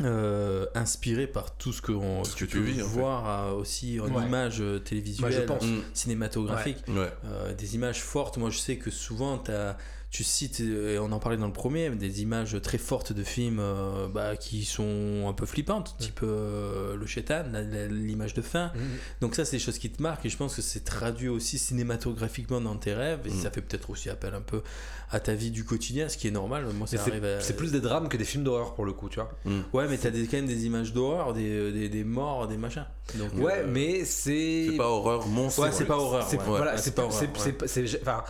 euh, 0.03 0.66
inspirés 0.75 1.27
par 1.27 1.57
tout 1.57 1.73
ce 1.73 1.83
que, 1.83 1.93
on, 1.93 2.25
Ce 2.25 2.33
que 2.35 2.39
tu 2.41 2.47
tu 2.49 2.57
peux 2.59 2.65
vis, 2.65 2.83
en 2.83 2.87
fait. 2.87 2.93
voir 2.93 3.49
euh, 3.49 3.53
aussi 3.55 3.99
en 4.01 4.05
Ouais. 4.15 4.25
images 4.25 4.61
euh, 4.61 4.79
télévisuelles. 4.79 5.47
Mm. 5.49 5.81
cinématographiques. 5.95 6.85
Ouais. 6.89 7.11
Euh, 7.27 7.55
des 7.55 7.75
images 7.75 8.03
fortes. 8.03 8.37
Moi, 8.37 8.51
je 8.51 8.59
sais 8.59 8.77
que 8.77 8.91
souvent, 8.91 9.39
t'as- 9.39 9.77
tu 10.11 10.25
cites, 10.25 10.61
euh, 10.63 10.95
et 10.95 10.99
on 10.99 11.13
en 11.13 11.19
parlait 11.19 11.37
dans 11.37 11.47
le 11.47 11.53
premier, 11.53 11.91
des 11.91 12.23
images 12.23 12.57
très 12.63 12.79
fortes 12.79 13.13
de 13.13 13.23
films 13.23 13.59
euh, 13.61 14.09
bah, 14.09 14.37
qui 14.37 14.65
sont 14.65 15.27
un 15.29 15.35
peu 15.35 15.45
flippantes, 15.45 15.97
type 15.99 16.21
euh, 16.23 16.97
Le 16.97 17.05
Chétan, 17.07 17.45
l'image 17.91 18.33
de 18.33 18.41
fin. 18.41 18.73
Mhm. 18.75 18.81
Donc 19.21 19.35
ça, 19.35 19.45
c'est 19.45 19.57
des 19.59 19.63
choses 19.63 19.79
qui 19.79 19.91
te 19.91 20.03
marquent 20.03 20.25
et 20.25 20.31
je 20.31 20.37
pense 20.39 20.55
que 20.57 20.63
c'est 20.63 20.85
traduit 20.85 21.29
aussi 21.29 21.59
cinématographiquement 21.59 22.61
dans 22.63 22.77
tes 22.77 22.95
rêves 22.95 23.21
et 23.27 23.31
Mm. 23.31 23.43
ça 23.43 23.51
fait 23.51 23.61
peut-être 23.61 23.91
aussi 23.91 24.09
appel 24.09 24.33
un 24.35 24.41
peu 24.41 24.63
à 25.11 25.21
ta 25.21 25.35
vie 25.35 25.51
du 25.51 25.65
quotidien, 25.65 26.09
ce 26.09 26.17
qui 26.17 26.27
est 26.29 26.31
normal. 26.31 26.67
Moi, 26.75 26.87
ça 26.87 26.97
c'est, 26.99 27.25
à- 27.25 27.41
c'est 27.41 27.57
plus 27.57 27.73
des 27.73 27.81
drames 27.81 28.09
que 28.09 28.17
des 28.17 28.25
films 28.25 28.45
d'horreur 28.45 28.75
pour 28.75 28.85
le 28.87 28.93
coup, 28.95 29.09
tu 29.11 29.17
vois. 29.17 29.31
Mm. 29.45 29.61
Ouais, 29.75 29.89
mais 29.89 29.99
t'as 29.99 30.11
des, 30.11 30.27
quand 30.27 30.37
même 30.39 30.47
des 30.47 30.65
images 30.67 30.93
d'horreur, 30.95 31.35
des, 31.35 31.71
des, 31.73 31.89
des 31.91 32.05
morts, 32.05 32.49
des 32.49 32.57
machins. 32.57 32.87
Donc, 33.17 33.33
Ouais, 33.35 33.59
euh, 33.59 33.67
mais 33.69 34.05
c'est. 34.07 34.69
C'est 34.71 34.77
pas 34.77 34.89
horreur 34.89 35.27
monstre. 35.27 35.63
Ouais, 35.63 35.73
c'est 35.73 35.85
pas 35.87 35.97
horreur. 35.99 36.27
C'est 36.29 36.39
ouais. 36.39 36.43
voilà, 36.47 36.73
Ouais, 36.73 36.79
c'est 36.79 36.95
pas 36.95 37.03
pas 37.03 37.09
horreur, 37.09 37.19
c'est 37.37 37.53
ouais. 37.53 37.55
c'est- 37.67 37.87
c'est- 37.87 38.01
enfin, 38.03 38.23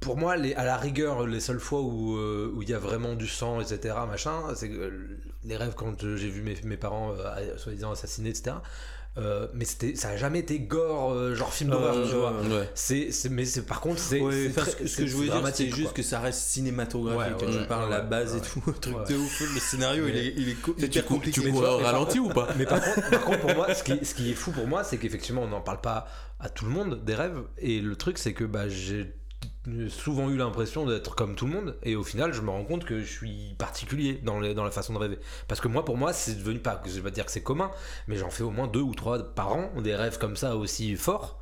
pour 0.00 0.16
moi, 0.16 0.36
les, 0.36 0.54
à 0.54 0.64
la 0.64 0.76
rigueur, 0.76 1.26
les 1.26 1.40
seules 1.40 1.60
fois 1.60 1.80
où 1.82 2.16
euh, 2.16 2.50
où 2.54 2.62
il 2.62 2.68
y 2.70 2.74
a 2.74 2.78
vraiment 2.78 3.14
du 3.14 3.26
sang, 3.26 3.60
etc., 3.60 3.94
machin, 4.08 4.40
c'est 4.54 4.68
que, 4.68 4.74
euh, 4.76 4.90
les 5.44 5.56
rêves 5.56 5.74
quand 5.76 6.00
j'ai 6.16 6.28
vu 6.28 6.42
mes, 6.42 6.56
mes 6.64 6.76
parents 6.76 7.12
euh, 7.12 7.56
soi-disant 7.56 7.92
assassinés, 7.92 8.30
etc. 8.30 8.56
euh, 9.16 9.48
mais 9.52 9.64
c'était, 9.64 9.96
ça 9.96 10.10
a 10.10 10.16
jamais 10.16 10.38
été 10.40 10.60
gore, 10.60 11.12
euh, 11.12 11.34
genre 11.34 11.52
film 11.52 11.70
d'horreur, 11.70 11.96
Euh, 11.96 12.08
tu 12.08 12.14
vois. 12.14 12.32
Ouais. 12.58 12.68
C'est, 12.74 13.10
c'est- 13.10 13.28
mais 13.30 13.44
c'est 13.46 13.62
par 13.62 13.80
contre, 13.80 13.98
c'est, 13.98 14.20
Ouais, 14.20 14.32
c'est 14.32 14.48
enfin, 14.50 14.60
très- 14.62 14.70
ce 14.70 14.76
que- 14.76 14.86
ce 14.86 14.94
c'est 14.96 15.02
que 15.02 15.08
je 15.08 15.14
voulais 15.14 15.26
dire, 15.26 15.34
c'est 15.34 15.40
dramatique, 15.40 15.74
juste 15.74 15.88
quoi. 15.88 15.94
que 15.94 16.02
ça 16.02 16.20
reste 16.20 16.40
cinématographique. 16.40 17.32
Ouais, 17.34 17.40
Quand 17.46 17.52
ouais, 17.52 17.60
tu 17.62 17.66
parles 17.66 17.84
ouais, 17.90 17.90
la 17.90 18.00
base 18.02 18.32
ouais. 18.34 18.38
et 18.38 18.42
tout, 18.42 18.60
truc 18.80 18.96
Ouais. 18.96 19.04
de 19.08 19.16
ouf. 19.16 19.40
Le 19.40 19.60
scénario, 19.60 20.06
il 20.06 20.16
est, 20.16 20.34
il 20.36 20.48
est 20.50 20.54
co- 20.54 20.74
Tu, 20.74 20.84
hyper 20.84 21.04
compliqué. 21.06 21.40
tu 21.40 21.50
toi, 21.52 21.74
au 21.76 21.78
ralenti 21.84 22.18
ou 22.20 22.28
pas? 22.28 22.48
Mais 22.56 22.64
par 22.66 22.80
contre, 22.80 23.10
par 23.10 23.24
contre, 23.24 23.40
pour 23.40 23.54
moi, 23.56 23.74
ce 23.74 23.82
qui, 23.82 24.04
ce 24.04 24.14
qui 24.14 24.30
est 24.30 24.34
fou 24.34 24.52
pour 24.52 24.66
moi, 24.68 24.84
c'est 24.84 24.98
qu'effectivement, 24.98 25.42
on 25.42 25.48
n'en 25.48 25.62
parle 25.62 25.80
pas 25.80 26.06
à 26.38 26.48
tout 26.48 26.64
le 26.66 26.70
monde 26.70 27.02
des 27.04 27.14
rêves. 27.16 27.42
Et 27.58 27.80
le 27.80 27.96
truc, 27.96 28.18
c'est 28.18 28.34
que 28.34 28.44
bah, 28.44 28.68
j'ai 28.68 29.14
souvent 29.88 30.30
eu 30.30 30.36
l'impression 30.36 30.86
d'être 30.86 31.14
comme 31.14 31.34
tout 31.34 31.46
le 31.46 31.52
monde. 31.52 31.76
Et 31.82 31.96
au 31.96 32.04
final, 32.04 32.32
je 32.32 32.40
me 32.40 32.50
rends 32.50 32.64
compte 32.64 32.84
que 32.84 33.00
je 33.00 33.10
suis 33.10 33.54
particulier 33.58 34.20
dans, 34.22 34.40
la 34.40 34.70
façon 34.70 34.92
de 34.94 34.98
rêver. 34.98 35.18
Parce 35.46 35.60
que 35.60 35.68
moi, 35.68 35.84
pour 35.84 35.96
moi, 35.96 36.12
c'est 36.12 36.36
devenu 36.36 36.58
pas, 36.58 36.80
je 36.84 36.90
vais 36.92 37.02
pas 37.02 37.10
dire 37.10 37.26
que 37.26 37.32
c'est 37.32 37.42
commun, 37.42 37.70
mais 38.06 38.16
j'en 38.16 38.30
fais 38.30 38.42
au 38.42 38.50
moins 38.50 38.66
deux 38.66 38.80
ou 38.80 38.94
trois 38.94 39.18
par 39.18 39.52
an, 39.52 39.70
des 39.82 39.94
rêves 39.94 40.18
comme 40.18 40.36
ça 40.36 40.56
aussi 40.56 40.96
forts. 40.96 41.38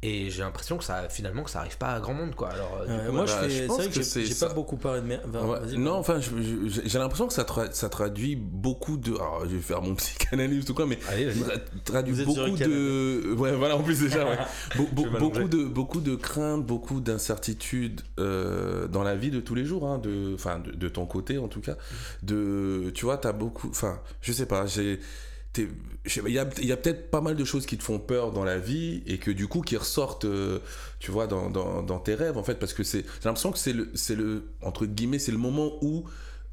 Et 0.00 0.30
j'ai 0.30 0.42
l'impression 0.42 0.78
que 0.78 0.84
ça, 0.84 1.08
finalement, 1.08 1.42
que 1.42 1.50
ça 1.50 1.58
arrive 1.58 1.76
pas 1.76 1.88
à 1.88 1.98
grand 1.98 2.14
monde, 2.14 2.36
quoi. 2.36 2.50
Alors, 2.50 2.78
euh, 2.82 2.86
du 2.86 2.92
Ouais, 2.92 3.06
coup, 3.08 3.12
moi, 3.14 3.24
bah, 3.24 3.32
je 3.32 3.44
fais. 3.48 3.50
je 3.50 3.56
C'est 3.62 3.66
pense 3.66 3.76
vrai 3.78 3.84
que 3.86 3.90
que 3.90 3.94
j'ai 3.96 4.02
c'est 4.04 4.24
j'ai 4.24 4.32
ça. 4.32 4.46
pas 4.46 4.54
beaucoup 4.54 4.76
parlé 4.76 5.00
de 5.00 5.06
merde. 5.06 5.24
Ouais. 5.34 5.76
Non, 5.76 5.94
enfin, 5.94 6.20
je- 6.20 6.30
je- 6.68 6.82
j'ai 6.84 6.98
l'impression 7.00 7.26
que 7.26 7.32
ça, 7.32 7.42
tra- 7.42 7.72
ça 7.72 7.88
traduit 7.88 8.36
beaucoup 8.36 8.96
de. 8.96 9.14
Alors, 9.14 9.42
je 9.48 9.56
vais 9.56 9.60
faire 9.60 9.82
mon 9.82 9.94
psychanalyse 9.96 10.70
ou 10.70 10.74
quoi, 10.74 10.86
mais 10.86 11.00
Allez, 11.08 11.24
vas-y. 11.24 11.40
ça 11.50 11.58
traduit 11.84 12.24
beaucoup 12.24 12.56
de. 12.56 13.34
Ouais, 13.36 13.56
voilà, 13.56 13.76
en 13.76 13.82
plus 13.82 13.98
déjà, 13.98 14.24
ouais. 14.24 14.38
Be- 14.76 14.94
be- 14.94 15.18
beaucoup, 15.18 15.48
de, 15.48 15.64
beaucoup 15.64 16.00
de 16.00 16.14
craintes, 16.14 16.64
beaucoup 16.64 17.00
d'incertitudes 17.00 18.02
euh, 18.20 18.86
dans 18.86 19.02
la 19.02 19.16
vie 19.16 19.32
de 19.32 19.40
tous 19.40 19.56
les 19.56 19.64
jours, 19.64 19.84
hein, 19.88 19.98
de, 19.98 20.32
enfin, 20.34 20.60
de, 20.60 20.70
de 20.70 20.88
ton 20.88 21.06
côté 21.06 21.38
en 21.38 21.48
tout 21.48 21.60
cas. 21.60 21.74
De, 22.22 22.92
tu 22.94 23.04
vois, 23.04 23.18
t'as 23.18 23.32
beaucoup. 23.32 23.68
Enfin, 23.70 23.98
je 24.20 24.32
sais 24.32 24.46
pas, 24.46 24.64
j'ai. 24.66 25.00
Il 25.56 26.28
y 26.32 26.38
a, 26.38 26.44
peut-être 26.76 27.10
pas 27.10 27.20
mal 27.20 27.36
de 27.36 27.44
choses 27.44 27.66
qui 27.66 27.76
te 27.76 27.82
font 27.82 27.98
peur 27.98 28.30
dans 28.32 28.44
la 28.44 28.58
vie 28.58 29.02
et 29.06 29.18
que 29.18 29.30
du 29.30 29.46
coup 29.48 29.60
qui 29.60 29.76
ressortent, 29.76 30.24
euh, 30.24 30.60
tu 31.00 31.10
vois, 31.10 31.26
dans, 31.26 31.50
dans, 31.50 31.82
dans 31.82 31.98
tes 31.98 32.14
rêves 32.14 32.38
en 32.38 32.42
fait, 32.44 32.54
parce 32.54 32.72
que 32.72 32.82
c'est, 32.84 33.00
j'ai 33.02 33.24
l'impression 33.24 33.50
que 33.52 33.58
c'est 33.58 33.72
le, 33.72 33.90
c'est 33.94 34.14
le, 34.14 34.44
entre 34.62 34.86
guillemets, 34.86 35.18
c'est 35.18 35.32
le 35.32 35.38
moment 35.38 35.72
où 35.82 36.04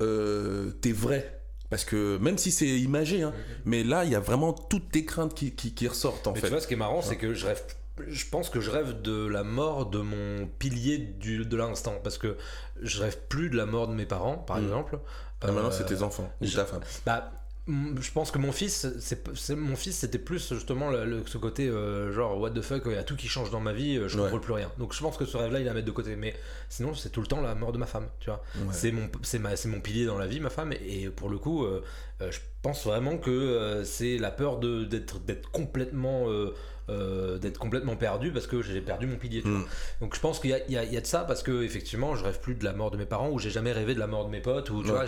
euh, 0.02 0.72
t'es 0.82 0.92
vrai. 0.92 1.40
Parce 1.70 1.84
que 1.86 2.18
même 2.18 2.38
si 2.38 2.52
c'est 2.52 2.68
imagé, 2.68 3.22
hein, 3.24 3.34
mais 3.66 3.84
là 3.84 4.06
il 4.06 4.12
y 4.12 4.16
a 4.16 4.20
vraiment 4.20 4.54
toutes 4.54 4.92
tes 4.92 5.04
craintes 5.06 5.34
qui, 5.34 5.52
qui, 5.52 5.74
qui 5.74 5.88
ressortent 5.88 6.28
en 6.28 6.34
Mais 6.34 6.40
fait. 6.40 6.48
tu 6.48 6.52
vois, 6.54 6.62
ce 6.62 6.68
qui 6.68 6.74
est 6.74 6.78
marrant, 6.78 7.02
c'est 7.02 7.18
que 7.18 7.34
je 7.34 7.46
rêve. 7.46 7.62
Je 8.08 8.26
pense 8.30 8.50
que 8.50 8.60
je 8.60 8.70
rêve 8.72 9.02
de 9.02 9.26
la 9.26 9.44
mort 9.44 9.86
de 9.90 10.00
mon 10.00 10.48
pilier 10.60 10.98
du, 10.98 11.46
de 11.46 11.56
l'instant. 11.58 11.96
Parce 12.04 12.18
que 12.18 12.36
je 12.82 13.02
rêve 13.02 13.18
plus 13.30 13.50
de 13.50 13.56
la 13.56 13.66
mort 13.66 13.88
de 13.88 13.94
mes 13.94 14.06
parents, 14.06 14.38
par 14.38 14.58
Mm. 14.60 14.64
exemple. 14.66 15.00
Ah, 15.42 15.48
maintenant 15.52 15.70
Euh, 15.70 15.72
c'est 15.72 15.86
tes 15.86 16.02
enfants 16.04 16.30
ou 16.42 16.46
je- 16.46 16.56
ta 16.56 16.66
femme. 16.66 16.82
Bah, 17.06 17.32
je 17.68 18.12
pense 18.12 18.30
que 18.30 18.38
mon 18.38 18.52
fils, 18.52 18.86
c'est, 19.00 19.56
mon 19.56 19.76
fils, 19.76 19.98
c'était 19.98 20.20
plus 20.20 20.54
justement 20.54 20.92
le, 20.92 21.04
le- 21.04 21.24
ce 21.26 21.40
côté 21.40 21.68
euh, 21.68 22.14
genre 22.14 22.40
what 22.40 22.52
the 22.52 22.62
fuck, 22.62 22.84
il 22.86 22.92
y 22.92 22.96
a 22.96 23.04
tout 23.04 23.16
qui 23.16 23.28
change 23.28 23.50
dans 23.50 23.60
ma 23.60 23.74
vie, 23.74 23.98
euh, 23.98 24.08
je 24.08 24.18
Ouais. 24.18 24.24
contrôle 24.26 24.42
plus 24.42 24.54
rien. 24.54 24.72
Donc 24.78 24.94
je 24.94 25.00
pense 25.00 25.18
que 25.18 25.26
ce 25.26 25.36
rêve-là, 25.36 25.60
il 25.62 25.66
est 25.66 25.70
à 25.70 25.74
mettre 25.74 25.88
de 25.88 25.92
côté. 25.92 26.16
Mais 26.16 26.36
sinon, 26.70 26.94
c'est 26.94 27.10
tout 27.10 27.22
le 27.22 27.28
temps 27.28 27.42
la 27.42 27.56
mort 27.56 27.72
de 27.72 27.80
ma 27.80 27.88
femme, 27.88 28.08
tu 28.20 28.30
vois. 28.30 28.44
Ouais. 28.58 28.68
C'est 28.72 28.92
mon, 28.92 29.10
c'est 29.24 29.40
ma, 29.40 29.56
c'est 29.56 29.68
mon 29.68 29.80
pilier 29.82 30.06
dans 30.06 30.20
la 30.20 30.28
vie, 30.28 30.40
ma 30.40 30.52
femme. 30.52 30.74
Et 30.74 31.10
pour 31.10 31.28
le 31.30 31.40
coup, 31.40 31.64
euh, 31.66 31.84
euh, 32.22 32.32
je 32.32 32.40
pense 32.62 32.86
vraiment 32.86 33.18
que 33.18 33.30
euh, 33.30 33.84
c'est 33.84 34.18
la 34.18 34.32
peur 34.32 34.58
de, 34.58 34.84
d'être, 34.86 35.20
d'être 35.20 35.52
complètement, 35.52 36.30
euh, 36.30 36.54
euh, 36.90 37.38
d'être 37.38 37.58
complètement 37.60 37.96
perdu 37.96 38.32
parce 38.32 38.48
que 38.48 38.62
j'ai 38.62 38.80
perdu 38.80 39.06
mon 39.08 39.18
pilier. 39.18 39.42
tu 39.42 39.50
vois. 39.50 39.60
Mm. 39.60 39.66
Donc 40.02 40.16
je 40.16 40.20
pense 40.20 40.40
qu'il 40.40 40.52
y 40.52 40.72
y 40.72 40.76
y 40.94 40.98
a 40.98 41.02
de 41.02 41.06
ça 41.06 41.20
parce 41.26 41.44
que 41.44 41.64
effectivement, 41.64 42.16
je 42.16 42.24
rêve 42.24 42.40
plus 42.40 42.56
de 42.56 42.64
la 42.64 42.74
mort 42.74 42.90
de 42.92 42.98
mes 42.98 43.06
parents 43.06 43.30
ou 43.30 43.40
j'ai 43.40 43.50
jamais 43.50 43.72
rêvé 43.72 43.94
de 43.96 44.00
la 44.00 44.08
mort 44.08 44.26
de 44.26 44.30
mes 44.32 44.40
potes 44.42 44.70
ou 44.70 44.82
tu 44.84 44.92
Ouais. 44.92 45.06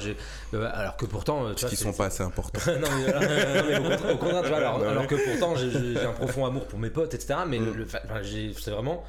vois, 0.52 0.68
alors 0.68 0.98
que 0.98 1.06
pourtant, 1.06 1.46
tu 1.46 1.50
Parce 1.52 1.62
vois, 1.62 1.70
qu'ils 1.70 1.78
sont 1.78 1.94
pas 1.94 2.06
assez 2.08 2.24
importants. 2.24 2.60
non, 2.68 2.88
mais, 2.98 3.14
non, 3.14 3.20
mais 3.70 3.78
au, 3.78 3.84
contraire, 3.90 4.14
au 4.14 4.18
contraire, 4.18 4.42
tu 4.44 4.48
vois, 4.50 4.58
alors, 4.58 4.80
Bah 4.80 4.90
alors 4.92 5.08
que 5.08 5.16
pourtant 5.16 5.56
j'ai- 5.56 6.00
un 6.02 6.12
profond 6.14 6.46
amour 6.46 6.68
pour 6.68 6.80
mes 6.80 6.90
potes, 6.90 7.14
etc. 7.14 7.40
Mais 7.48 7.60
Mm. 7.60 7.86
j'ai- 8.24 8.54
c'est 8.54 8.72
vraiment 8.72 9.04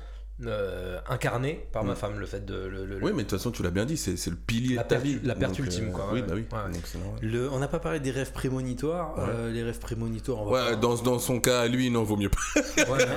euh, 0.46 0.98
incarné 1.08 1.66
par 1.72 1.82
ma 1.84 1.94
Mm. 1.94 1.96
femme 1.96 2.18
le 2.20 2.26
fait 2.26 2.44
de. 2.44 2.54
Le, 2.54 2.84
le- 2.86 2.96
Oui, 3.02 3.10
mais 3.14 3.24
de 3.24 3.28
toute 3.28 3.38
façon 3.38 3.50
tu 3.50 3.62
l'as 3.62 3.70
bien 3.70 3.84
dit, 3.84 3.96
c'est, 3.96 4.16
c'est 4.16 4.30
le 4.30 4.36
pilier 4.36 4.76
La 4.76 4.84
de 4.84 4.88
ta 4.88 4.94
perte- 4.96 5.04
vie. 5.04 5.18
la 5.24 5.34
perte 5.34 5.56
Donc, 5.56 5.66
ultime, 5.66 5.90
quoi, 5.92 6.08
Oui, 6.12 6.20
ouais. 6.20 6.26
bah 6.26 6.34
oui. 6.36 6.44
Ouais. 6.52 6.72
Donc, 6.72 6.82
c'est 6.84 6.98
normal. 6.98 7.18
Le- 7.22 7.50
on 7.50 7.58
n'a 7.58 7.66
pas 7.68 7.78
parlé 7.80 7.98
des 8.00 8.10
rêves 8.12 8.32
prémonitoires. 8.32 9.16
Ouais. 9.18 9.24
Euh, 9.28 9.50
les 9.52 9.62
rêves 9.64 9.78
prémonitoires, 9.80 10.42
on 10.42 10.44
va 10.46 10.50
Ouais, 10.64 10.70
pas- 10.70 10.76
dans, 10.76 10.94
dans 10.96 11.18
son 11.18 11.40
cas, 11.40 11.66
lui, 11.66 11.90
non, 11.90 12.04
vaut 12.04 12.16
mieux 12.16 12.30
pas. 12.30 12.60
Ouais. 12.92 12.98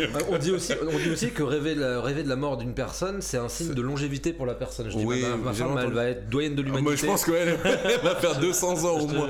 Euh, 0.00 0.06
on, 0.30 0.38
dit 0.38 0.50
aussi, 0.50 0.72
on 0.82 0.98
dit 0.98 1.10
aussi 1.10 1.30
que 1.30 1.42
rêver, 1.42 1.74
la- 1.74 2.00
rêver 2.00 2.22
de 2.22 2.28
la 2.28 2.36
mort 2.36 2.56
d'une 2.56 2.74
personne, 2.74 3.20
c'est 3.22 3.36
un 3.38 3.48
signe 3.48 3.72
de 3.74 3.82
longévité 3.82 4.32
pour 4.32 4.46
la 4.46 4.54
personne. 4.54 4.90
Je 4.90 4.96
dis, 4.98 5.04
Oui, 5.04 5.22
ma, 5.22 5.36
ma 5.36 5.52
j'ai 5.52 5.64
femme, 5.64 5.78
elle 5.82 5.92
va 5.92 6.04
être 6.06 6.28
doyenne 6.28 6.54
de 6.54 6.62
Moi, 6.62 6.78
l'humanité. 6.78 7.02
je 7.02 7.06
pense 7.06 7.24
qu'elle 7.24 7.58
elle 7.64 8.00
va 8.02 8.14
faire 8.20 8.38
200 8.38 8.84
ans 8.84 8.98
au 9.00 9.06
moins. 9.06 9.28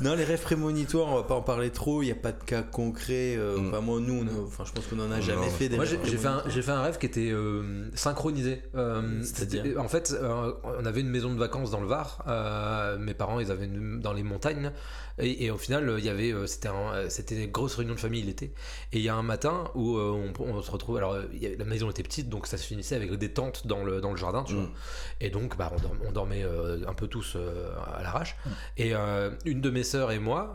Non, 0.00 0.14
les 0.14 0.24
rêves 0.24 0.42
prémonitoires, 0.42 1.08
on 1.08 1.16
va 1.16 1.22
pas 1.22 1.34
en 1.34 1.42
parler 1.42 1.70
trop. 1.70 2.02
Il 2.02 2.06
n'y 2.06 2.12
a 2.12 2.16
pas 2.16 2.32
de 2.32 2.42
cas 2.44 2.62
concret. 2.62 3.36
euh, 3.36 3.56
Mm. 3.58 3.68
Enfin, 3.68 3.80
moi, 3.80 3.98
nous, 4.00 4.24
enfin, 4.46 4.64
je 4.66 4.72
pense 4.72 4.86
qu'on 4.86 4.98
en 5.00 5.10
a 5.10 5.20
jamais 5.20 5.48
fait 5.50 5.68
des 5.68 5.76
j'ai 6.04 6.16
fait, 6.18 6.26
un, 6.28 6.42
fait 6.48 6.72
rêve 6.72 6.98
qui 6.98 7.06
était 7.06 7.30
euh, 7.30 7.88
synchronisé. 7.94 8.62
Euh, 8.74 9.20
C'est-à-dire 9.22 9.80
En 9.80 9.88
fait, 9.88 10.12
euh, 10.12 10.52
on 10.64 10.84
avait 10.86 11.00
une 11.00 11.10
maison 11.10 11.32
de 11.32 11.38
vacances 11.38 11.70
dans 11.70 11.80
le 11.80 11.86
Var. 11.86 12.24
mes 12.98 13.14
parents, 13.14 13.40
ils 13.40 13.50
avaient 13.50 13.66
une, 13.66 14.00
dans 14.00 14.12
les 14.12 14.22
montagnes. 14.22 14.72
Et, 15.20 15.46
et 15.46 15.50
au 15.50 15.58
final, 15.58 15.96
il 15.98 16.04
y 16.04 16.08
avait, 16.08 16.32
c'était, 16.46 16.68
un- 16.68 17.08
c'était 17.08 17.42
une 17.44 17.50
grosse 17.50 17.74
réunion 17.74 17.94
de 17.94 18.00
famille 18.00 18.22
l'été. 18.22 18.52
Et 18.92 18.98
il 18.98 19.02
y 19.02 19.08
a 19.08 19.14
un 19.16 19.22
matin 19.24 19.64
où 19.74 19.98
on, 19.98 20.32
on 20.38 20.62
se 20.62 20.70
retrouve. 20.70 20.96
Alors, 20.98 21.16
y 21.32 21.56
la 21.56 21.64
maison 21.64 21.90
était 21.90 22.04
petite, 22.04 22.28
donc 22.28 22.46
ça 22.46 22.56
se 22.56 22.64
finissait 22.64 22.94
avec 22.94 23.12
des 23.14 23.32
tentes 23.32 23.66
dans 23.66 23.82
le, 23.84 24.00
dans 24.00 24.10
le 24.12 24.16
jardin, 24.16 24.44
tu 24.44 24.54
Mm. 24.54 24.56
vois. 24.58 24.68
Et 25.20 25.30
donc, 25.30 25.56
bah, 25.56 25.72
on, 25.74 25.80
dorm- 25.80 25.98
on 26.06 26.12
dormait 26.12 26.44
un 26.86 26.94
peu 26.94 27.08
tous 27.08 27.36
à 27.36 28.02
l'arrache. 28.02 28.36
Et 28.76 28.94
euh, 28.94 29.30
une 29.44 29.60
de 29.60 29.70
mes 29.70 29.82
sœurs 29.82 30.12
et 30.12 30.18
moi, 30.20 30.54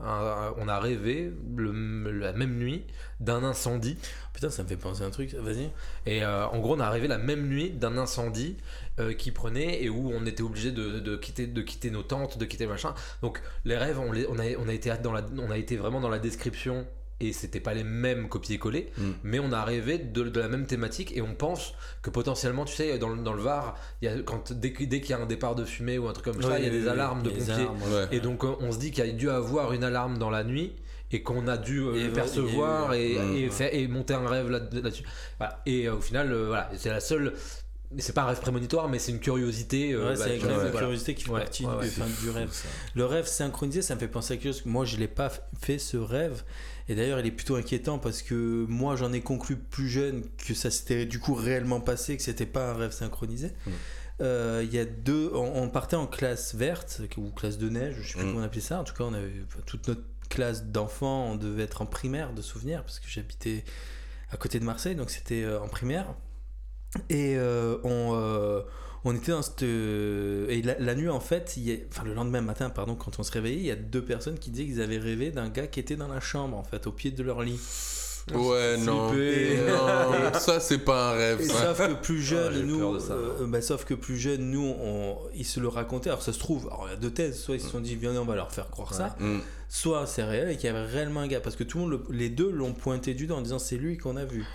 on 0.58 0.68
a 0.70 0.80
rêvé 0.80 1.32
le- 1.58 2.12
la 2.12 2.32
même 2.34 2.56
nuit 2.58 2.86
d'un 3.20 3.44
incendie. 3.44 3.98
Putain, 4.44 4.56
ça 4.56 4.64
me 4.64 4.68
fait 4.68 4.76
penser 4.78 5.04
à 5.04 5.06
un 5.06 5.10
truc. 5.10 5.34
Vas-y. 5.34 5.70
Et 6.06 6.24
euh, 6.24 6.46
en 6.48 6.60
gros, 6.60 6.76
on 6.76 6.80
est 6.80 6.84
arrivé 6.84 7.08
la 7.08 7.18
même 7.18 7.48
nuit 7.48 7.70
d'un 7.70 7.98
incendie 7.98 8.58
euh, 9.00 9.14
qui 9.14 9.32
prenait 9.32 9.82
et 9.84 9.90
où 9.90 10.12
on 10.14 10.26
était 10.26 10.44
obligé 10.44 10.72
de, 10.72 11.00
de 11.00 11.16
quitter, 11.16 11.48
de 11.48 11.62
quitter 11.62 11.92
nos 11.92 12.04
tentes, 12.04 12.38
de 12.38 12.46
quitter 12.46 12.68
machin. 12.68 12.94
Donc 13.22 13.42
les 13.66 13.78
rêves, 13.78 14.00
on, 14.00 14.12
les- 14.12 14.28
on, 14.28 14.38
a, 14.40 14.44
on, 14.60 14.68
a 14.68 14.74
été 14.74 14.92
dans 15.02 15.14
la, 15.14 15.22
on 15.38 15.50
a 15.50 15.58
été 15.58 15.78
vraiment 15.78 16.02
dans 16.02 16.10
la 16.10 16.20
description 16.20 16.86
et 17.20 17.32
c'était 17.32 17.62
pas 17.62 17.74
les 17.74 17.86
mêmes 17.86 18.28
copier-coller, 18.28 18.92
Mm. 18.98 19.12
mais 19.24 19.40
on 19.40 19.54
a 19.54 19.64
rêvé 19.64 19.98
de, 19.98 20.24
de 20.24 20.40
la 20.42 20.50
même 20.50 20.66
thématique 20.66 21.16
et 21.16 21.22
on 21.22 21.36
pense 21.36 21.74
que 22.02 22.10
potentiellement, 22.10 22.66
tu 22.66 22.76
sais, 22.76 22.98
dans, 22.98 23.08
le- 23.10 23.24
dans 23.24 23.32
le 23.34 23.42
Var, 23.42 23.78
il 24.02 24.06
y 24.06 24.08
a, 24.12 24.20
quand, 24.24 24.52
dès, 24.52 24.74
qu'il 24.74 24.92
y 25.10 25.14
a 25.14 25.20
un 25.20 25.26
départ 25.26 25.56
de 25.56 25.64
fumée 25.64 25.98
ou 25.98 26.08
un 26.10 26.14
truc 26.14 26.26
comme 26.26 26.42
ça, 26.42 26.60
il 26.60 26.66
y 26.66 26.68
a 26.68 26.72
des 26.72 26.88
alarmes 26.90 27.24
de 27.24 27.30
pompiers. 27.30 27.66
Ouais. 27.94 28.08
Et 28.12 28.20
donc 28.20 28.44
euh, 28.44 28.56
on 28.60 28.72
se 28.74 28.80
dit 28.80 28.92
qu'il 28.92 29.06
y 29.06 29.10
a 29.10 29.12
dû 29.14 29.30
avoir 29.30 29.72
une 29.72 29.84
alarme 29.86 30.18
dans 30.18 30.30
la 30.32 30.44
nuit 30.44 30.74
et 31.14 31.22
qu'on 31.24 31.48
a 31.48 31.58
dû 31.58 31.80
euh, 31.82 32.08
Et 32.08 32.10
percevoir 32.10 32.90
a 32.92 32.98
et, 32.98 33.14
eu- 33.14 33.38
et, 33.46 33.50
faire- 33.50 33.74
et 33.74 33.88
monter 33.88 34.14
un 34.16 34.28
rêve 34.28 34.50
là- 34.50 34.60
là-dessus. 34.72 35.04
Voilà. 35.38 35.62
Et 35.66 35.88
euh, 35.88 35.96
au 35.96 36.02
final, 36.02 36.32
euh, 36.34 36.48
voilà, 36.48 36.70
c'est 36.76 36.90
la 36.90 37.00
seule. 37.00 37.34
C'est 38.00 38.14
pas 38.14 38.24
un 38.24 38.26
rêve 38.26 38.40
prémonitoire, 38.42 38.90
mais 38.90 38.98
c'est 38.98 39.12
une 39.12 39.20
curiosité. 39.20 39.94
euh, 39.94 40.10
Ouais, 40.10 40.18
bah, 40.18 40.26
c'est 40.28 40.38
voilà. 40.40 40.72
curiosité 40.72 41.14
qui 41.14 41.26
fait 41.26 41.30
Ouais, 41.32 41.40
partie 41.42 41.64
ouais, 41.66 41.72
du, 41.74 41.78
ouais. 41.78 41.88
enfin, 41.88 42.06
du 42.24 42.30
rêve. 42.32 42.50
Le 42.96 43.06
rêve 43.06 43.28
synchronisé, 43.28 43.84
ça 43.84 43.94
me 43.94 44.00
fait 44.00 44.08
penser 44.08 44.34
à 44.34 44.38
quelque 44.38 44.52
chose. 44.54 44.64
que 44.64 44.70
Moi, 44.70 44.84
je 44.86 44.98
l'ai 44.98 45.08
pas 45.08 45.32
fait 45.62 45.78
ce 45.78 45.98
rêve. 45.98 46.44
Et 46.90 46.96
d'ailleurs, 46.96 47.20
il 47.20 47.28
est 47.28 47.32
plutôt 47.32 47.56
inquiétant 47.56 48.00
parce 48.00 48.24
que 48.24 48.66
moi, 48.68 48.96
j'en 48.96 49.14
ai 49.14 49.22
conclu 49.22 49.56
plus 49.58 49.88
jeune 49.90 50.24
que 50.46 50.54
ça 50.56 50.72
s'était 50.72 51.06
du 51.06 51.20
coup 51.20 51.36
réellement 51.36 51.80
passé, 51.82 52.18
que 52.18 52.24
c'était 52.24 52.48
pas 52.48 52.72
un 52.72 52.74
rêve 52.74 52.92
synchronisé. 52.92 53.52
Mm. 53.68 53.72
Euh, 54.22 54.64
Il 54.66 54.74
y 54.74 54.80
a 54.80 54.86
deux, 54.86 55.30
on, 55.34 55.64
on 55.64 55.70
partait 55.70 55.96
en 55.96 56.08
classe 56.08 56.56
verte 56.56 57.02
ou 57.18 57.30
classe 57.32 57.58
de 57.60 57.70
neige, 57.70 57.96
je 58.02 58.08
sais 58.08 58.14
plus 58.16 58.24
Mm. 58.24 58.28
comment 58.30 58.40
on 58.42 58.44
appelait 58.44 58.60
ça. 58.62 58.80
En 58.80 58.84
tout 58.84 58.94
cas, 58.96 59.04
on 59.04 59.14
avait 59.14 59.32
toute 59.68 59.88
notre 59.88 60.02
classe 60.34 60.66
d'enfants, 60.66 61.28
on 61.32 61.36
devait 61.36 61.64
être 61.64 61.82
en 61.82 61.86
primaire 61.86 62.34
de 62.34 62.42
souvenirs 62.42 62.84
parce 62.84 63.00
que 63.00 63.08
j'habitais 63.08 63.64
à 64.32 64.38
côté 64.38 64.60
de 64.60 64.66
Marseille, 64.66 64.96
donc 64.96 65.10
c'était 65.12 65.44
euh, 65.44 65.60
en 65.62 65.68
primaire. 65.68 66.08
Et 67.10 67.36
euh, 67.38 67.78
on, 67.84 68.12
euh, 68.16 68.62
on 69.04 69.16
était 69.16 69.32
dans 69.32 69.42
cette. 69.42 69.64
et 69.64 70.62
la, 70.64 70.78
la 70.80 70.96
nuit, 70.96 71.10
en 71.10 71.20
fait, 71.20 71.54
il 71.58 71.64
y 71.64 71.72
a- 71.74 71.78
enfin 71.90 72.04
le 72.04 72.14
lendemain 72.14 72.42
matin, 72.42 72.70
pardon, 72.70 72.96
quand 72.96 73.20
on 73.20 73.24
se 73.24 73.32
réveillait, 73.32 73.58
il 73.60 73.66
y 73.66 73.72
a 73.72 73.76
deux 73.76 74.04
personnes 74.04 74.38
qui 74.40 74.50
disaient 74.52 74.66
qu'ils 74.66 74.82
avaient 74.82 74.98
rêvé 75.00 75.32
d'un 75.32 75.50
gars 75.50 75.68
qui 75.68 75.80
était 75.80 75.96
dans 75.96 76.08
la 76.08 76.20
chambre, 76.20 76.58
en 76.58 76.64
fait, 76.64 76.86
au 76.88 76.92
pied 76.92 77.12
de 77.12 77.24
leur 77.24 77.42
lit. 77.42 77.60
Ouais, 78.34 78.78
non. 78.78 79.12
Ça, 80.40 80.60
c'est 80.62 80.78
pas 80.78 81.10
un 81.12 81.14
rêve. 81.14 81.42
Ça. 81.46 81.76
sauf 81.76 81.88
que 81.90 81.94
plus 81.96 82.22
jeune, 82.22 82.54
j'ai 82.54 82.64
nous, 82.64 83.00
ça. 83.00 83.14
euh, 83.14 83.46
bah, 83.48 83.62
sauf 83.62 83.84
que 83.86 83.94
plus 83.96 84.18
jeune, 84.18 84.50
nous, 84.50 84.66
on, 84.80 85.18
ils 85.36 85.46
se 85.46 85.60
le 85.60 85.68
racontaient. 85.68 86.10
Alors 86.10 86.22
ça 86.22 86.32
se 86.32 86.40
trouve, 86.40 86.68
alors 86.68 86.86
il 86.88 86.92
y 86.92 86.94
a 86.94 86.98
deux 86.98 87.12
thèses. 87.12 87.38
Soit 87.42 87.56
ils 87.56 87.62
se 87.62 87.68
sont 87.70 87.82
dit, 87.82 87.96
viens, 87.98 88.14
on 88.16 88.24
va 88.26 88.36
leur 88.36 88.52
faire 88.52 88.70
croire 88.70 88.94
ça. 88.94 89.16
Mm. 89.20 89.40
Soit 89.76 90.06
c'est 90.06 90.24
réel 90.24 90.52
et 90.52 90.56
qu'il 90.56 90.66
y 90.66 90.70
avait 90.70 90.86
réellement 90.86 91.22
un 91.22 91.28
gars. 91.28 91.40
Parce 91.42 91.56
que 91.56 91.64
tout 91.64 91.80
le 91.80 91.84
monde, 91.86 91.92
le- 92.08 92.16
les 92.16 92.30
deux 92.30 92.52
l'ont 92.52 92.74
pointé 92.74 93.16
du 93.16 93.26
doigt 93.26 93.38
en 93.38 93.42
disant, 93.42 93.58
c'est 93.58 93.76
lui 93.78 93.98
qu'on 93.98 94.18
a 94.18 94.24
vu. 94.24 94.46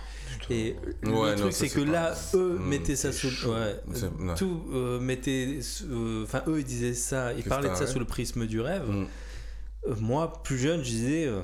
Et 0.49 0.77
le 1.01 1.11
Ouais, 1.11 1.35
truc, 1.35 1.51
c'est 1.51 1.67
que 1.67 1.81
pas- 1.81 1.91
là, 1.91 2.15
eux 2.35 2.57
Hmm, 2.57 2.69
mettaient 2.69 2.95
ça 2.95 3.11
sous. 3.11 3.27
Ouais, 3.49 3.75
ouais. 3.87 4.35
tout 4.37 4.63
euh, 4.73 4.97
mettait. 5.01 5.59
euh, 5.91 6.23
Enfin, 6.23 6.41
eux, 6.47 6.59
ils 6.59 6.65
disaient 6.65 6.93
ça, 6.93 7.33
ils 7.33 7.43
parlaient 7.43 7.69
de 7.69 7.75
ça 7.75 7.85
sous 7.85 7.99
le 7.99 8.05
prisme 8.05 8.45
du 8.47 8.61
rêve. 8.61 8.87
Mm. 8.89 9.07
Euh, 9.89 9.95
moi, 9.99 10.41
plus 10.41 10.57
jeune, 10.57 10.79
je 10.83 10.89
disais. 10.89 11.25
euh, 11.25 11.41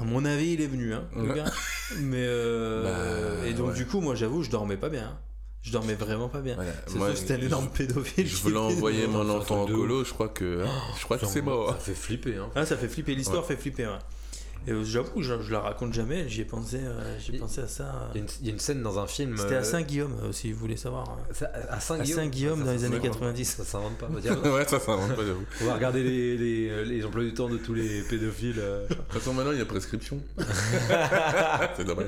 à 0.00 0.04
mon 0.04 0.24
avis, 0.24 0.54
il 0.54 0.60
est 0.60 0.66
venu, 0.66 0.92
hein, 0.92 1.04
le 1.14 1.28
Ouais. 1.28 1.36
gars. 1.36 1.52
Mais 2.00 2.16
euh, 2.18 3.38
Bah, 3.42 3.46
et 3.46 3.52
donc 3.54 3.68
ouais. 3.68 3.74
du 3.76 3.86
coup, 3.86 4.00
moi, 4.00 4.16
j'avoue, 4.16 4.42
je 4.42 4.50
dormais 4.50 4.76
pas 4.76 4.88
bien. 4.88 5.16
Je 5.62 5.70
dormais 5.70 5.94
vraiment 5.94 6.28
pas 6.28 6.40
bien. 6.40 6.54
Voilà. 6.56 6.72
C'est 6.86 6.92
sûr 6.94 7.08
que 7.08 7.14
c'était 7.14 7.34
un 7.34 7.40
je- 7.40 7.44
énorme 7.46 7.68
pédophile. 7.68 8.26
Je 8.26 8.36
voulais 8.36 8.56
envoyer 8.58 9.06
mon 9.06 9.28
enfant 9.30 9.62
en 9.62 9.66
colo, 9.66 10.02
je 10.04 10.12
crois 10.12 10.28
que, 10.28 10.64
je 10.98 11.04
crois 11.04 11.18
que 11.18 11.26
c'est 11.26 11.42
mort. 11.42 11.70
Ça 11.70 11.76
fait 11.78 11.94
flipper. 11.94 12.36
Hein. 12.36 12.50
Ah, 12.56 12.66
ça 12.66 12.76
fait 12.76 12.88
flipper, 12.88 13.14
l'histoire 13.14 13.44
fait 13.44 13.56
flipper, 13.56 13.86
ouais. 13.86 13.98
Et 14.66 14.72
j'avoue, 14.84 15.22
je, 15.22 15.40
je 15.42 15.52
la 15.52 15.60
raconte 15.60 15.92
jamais, 15.92 16.28
j'y 16.28 16.42
ai 16.42 16.44
pensé, 16.44 16.78
euh, 16.82 17.18
j'ai 17.18 17.32
Il- 17.34 17.40
pensé 17.40 17.60
à 17.60 17.68
ça. 17.68 17.84
euh. 17.84 18.08
Il 18.14 18.18
y, 18.18 18.20
a 18.20 18.22
une, 18.24 18.30
il 18.40 18.46
y 18.46 18.50
a 18.50 18.52
une 18.52 18.58
scène 18.60 18.82
dans 18.82 18.98
un 18.98 19.06
film. 19.06 19.36
C'était 19.36 19.56
à 19.56 19.58
euh, 19.58 19.62
Saint-Guillaume, 19.64 20.14
euh, 20.22 20.32
si 20.32 20.52
vous 20.52 20.58
voulez 20.60 20.76
savoir. 20.76 21.16
à 21.70 21.80
Saint-Guillaume? 21.80 22.30
Ça, 22.30 22.64
dans 22.64 22.66
ça 22.66 22.72
les 22.72 22.84
années 22.84 22.96
s'invente 22.96 23.12
90. 23.20 23.54
pas. 23.54 23.64
Ça 23.64 23.70
s'invente 23.70 23.98
pas. 23.98 24.06
on 24.10 24.12
va 24.14 24.20
dire. 24.20 24.44
ouais, 24.52 24.64
ça, 24.68 24.78
ça 24.80 24.92
invente 24.92 25.16
pas, 25.16 25.24
j'avoue. 25.26 25.44
On 25.62 25.64
va 25.66 25.74
regarder 25.74 26.02
les, 26.02 26.36
les, 26.36 26.84
les 26.84 27.04
emplois 27.04 27.24
du 27.24 27.34
temps 27.34 27.48
de 27.48 27.56
tous 27.58 27.74
les 27.74 28.02
pédophiles. 28.02 28.56
De 28.56 28.86
toute 28.88 29.12
façon, 29.12 29.34
maintenant, 29.34 29.52
il 29.52 29.58
y 29.58 29.62
a 29.62 29.66
prescription. 29.66 30.20
c'est 31.76 31.84
dommage. 31.84 32.06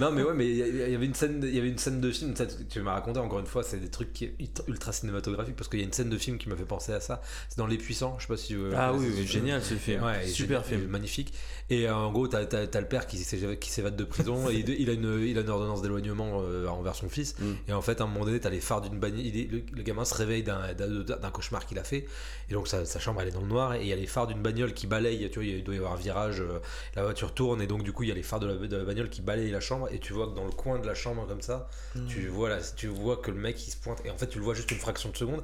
non 0.00 0.10
mais 0.12 0.22
ouais 0.22 0.34
mais 0.34 0.46
il 0.48 0.56
y, 0.56 0.94
avait 0.94 1.06
une 1.06 1.14
scène 1.14 1.40
il 1.42 1.54
y 1.54 1.58
avait 1.58 1.68
une 1.68 1.78
scène 1.78 2.00
de 2.00 2.10
film 2.10 2.34
ça, 2.36 2.44
tu 2.46 2.80
m'as 2.80 2.92
raconté 2.92 3.18
encore 3.18 3.38
une 3.40 3.46
fois 3.46 3.62
c'est 3.62 3.78
des 3.78 3.88
trucs 3.88 4.12
qui 4.12 4.24
est 4.24 4.34
ultra 4.66 4.92
cinématographiques 4.92 5.56
parce 5.56 5.68
qu'il 5.68 5.80
y 5.80 5.82
a 5.82 5.86
une 5.86 5.92
scène 5.92 6.10
de 6.10 6.18
film 6.18 6.38
qui 6.38 6.48
m'a 6.48 6.56
fait 6.56 6.64
penser 6.64 6.92
à 6.92 7.00
ça 7.00 7.20
c'est 7.48 7.58
dans 7.58 7.66
les 7.66 7.78
puissants 7.78 8.16
je 8.18 8.24
sais 8.24 8.28
pas 8.28 8.36
si 8.36 8.56
Ah 8.76 8.92
oui, 8.92 9.06
oui, 9.16 9.26
génial 9.26 9.62
ce 9.62 9.74
film. 9.74 10.02
Ouais, 10.02 10.26
Super 10.26 10.62
génial, 10.64 10.80
film. 10.80 10.90
magnifique. 10.90 11.32
Et 11.70 11.86
euh, 11.86 11.94
en 11.94 12.10
gros, 12.12 12.26
t'as 12.28 12.38
as, 12.44 12.80
le 12.80 12.88
père 12.88 13.06
qui, 13.06 13.18
s'évade- 13.18 13.58
qui 13.58 13.70
s'évade 13.70 13.94
de 13.94 14.04
prison 14.04 14.48
et 14.48 14.54
il, 14.54 14.68
il 14.70 14.88
a 14.88 14.94
une, 14.94 15.22
il 15.26 15.36
a 15.36 15.42
une 15.42 15.50
ordonnance 15.50 15.82
d'éloignement 15.82 16.40
euh, 16.42 16.66
envers 16.66 16.94
son 16.94 17.10
fils. 17.10 17.34
Mm. 17.38 17.52
Et 17.68 17.72
en 17.74 17.82
fait, 17.82 18.00
à 18.00 18.04
un 18.04 18.06
moment 18.06 18.24
donné, 18.24 18.40
t'as 18.40 18.48
les 18.48 18.60
phares 18.60 18.80
d'une 18.80 18.98
bagnole. 18.98 19.20
Le, 19.22 19.62
le 19.76 19.82
gamin 19.82 20.06
se 20.06 20.14
réveille 20.14 20.42
d'un 20.42 20.72
d'un- 20.72 21.02
d'un 21.16 21.30
cauchemar 21.30 21.66
qu'il 21.66 21.78
a 21.78 21.84
fait. 21.84 22.06
Et 22.48 22.54
donc, 22.54 22.68
sa, 22.68 22.86
sa 22.86 22.98
chambre, 22.98 23.20
elle 23.20 23.28
est 23.28 23.32
dans 23.32 23.42
le 23.42 23.48
noir. 23.48 23.74
Et 23.74 23.82
il 23.82 23.86
y 23.88 23.92
a 23.92 23.96
les 23.96 24.06
phares 24.06 24.26
d'une 24.26 24.40
bagnole 24.40 24.72
qui 24.72 24.86
balaye. 24.86 25.28
Tu 25.30 25.40
vois, 25.40 25.44
il 25.46 25.62
doit 25.62 25.74
y 25.74 25.78
avoir 25.78 25.92
un 25.92 25.96
virage. 25.96 26.40
euh, 26.40 26.58
la 26.96 27.02
voiture 27.02 27.34
tourne. 27.34 27.60
Et 27.60 27.66
donc, 27.66 27.82
du 27.82 27.92
coup, 27.92 28.02
il 28.04 28.08
y 28.08 28.12
a 28.12 28.14
les 28.14 28.22
phares 28.22 28.40
de 28.40 28.46
la, 28.46 28.54
de 28.54 28.76
la 28.76 28.84
bagnole 28.84 29.10
qui 29.10 29.20
balayent 29.20 29.50
la 29.50 29.60
chambre. 29.60 29.88
Et 29.92 29.98
tu 29.98 30.14
vois 30.14 30.26
que 30.28 30.34
dans 30.34 30.46
le 30.46 30.52
coin 30.52 30.78
de 30.78 30.86
la 30.86 30.94
chambre, 30.94 31.26
comme 31.28 31.42
ça, 31.42 31.68
tu, 32.08 32.28
vois 32.28 32.48
là, 32.48 32.58
tu 32.76 32.86
vois 32.86 33.18
que 33.18 33.30
le 33.30 33.36
mec 33.38 33.66
il 33.66 33.70
se 33.72 33.76
pointe. 33.76 34.00
Et 34.06 34.10
en 34.10 34.16
fait, 34.16 34.28
tu 34.28 34.38
le 34.38 34.44
vois 34.44 34.54
juste 34.54 34.70
une 34.70 34.78
fraction 34.78 35.10
de 35.10 35.16
seconde. 35.18 35.42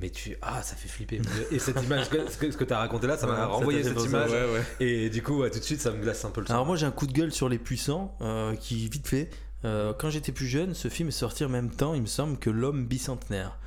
Mais 0.00 0.10
tu. 0.10 0.36
Ah, 0.40 0.62
ça 0.62 0.76
fait 0.76 0.88
flipper. 0.88 1.20
Et 1.50 1.58
cette 1.58 1.82
image, 1.82 2.04
ce 2.04 2.36
que, 2.38 2.50
ce 2.52 2.56
que 2.56 2.62
t'as 2.64 2.78
raconté 2.78 3.08
là, 3.08 3.16
ça 3.16 3.26
m'a 3.26 3.46
renvoyé 3.46 3.82
cette 3.82 4.00
image. 4.04 4.30
Ouais, 4.30 4.44
ouais. 4.52 4.62
Et 4.86 5.10
du 5.10 5.20
coup, 5.20 5.42
tout 5.48 5.63
de 5.64 5.66
suite, 5.66 5.80
ça 5.80 5.90
me 5.90 6.00
glace 6.00 6.24
un 6.24 6.30
peu 6.30 6.40
le 6.40 6.46
sang. 6.46 6.54
Alors 6.54 6.66
moi 6.66 6.76
j'ai 6.76 6.86
un 6.86 6.90
coup 6.92 7.06
de 7.06 7.12
gueule 7.12 7.32
sur 7.32 7.48
les 7.48 7.58
puissants, 7.58 8.16
euh, 8.20 8.54
qui 8.54 8.88
vite 8.88 9.08
fait. 9.08 9.30
euh, 9.64 9.92
quand 9.98 10.10
j'étais 10.10 10.32
plus 10.32 10.46
jeune, 10.46 10.74
ce 10.74 10.88
film 10.88 11.08
est 11.08 11.12
sorti 11.12 11.44
en 11.44 11.48
même 11.48 11.70
temps, 11.70 11.94
il 11.94 12.02
me 12.02 12.06
semble, 12.06 12.38
que 12.38 12.50
L'homme 12.50 12.84
bicentenaire, 12.86 13.58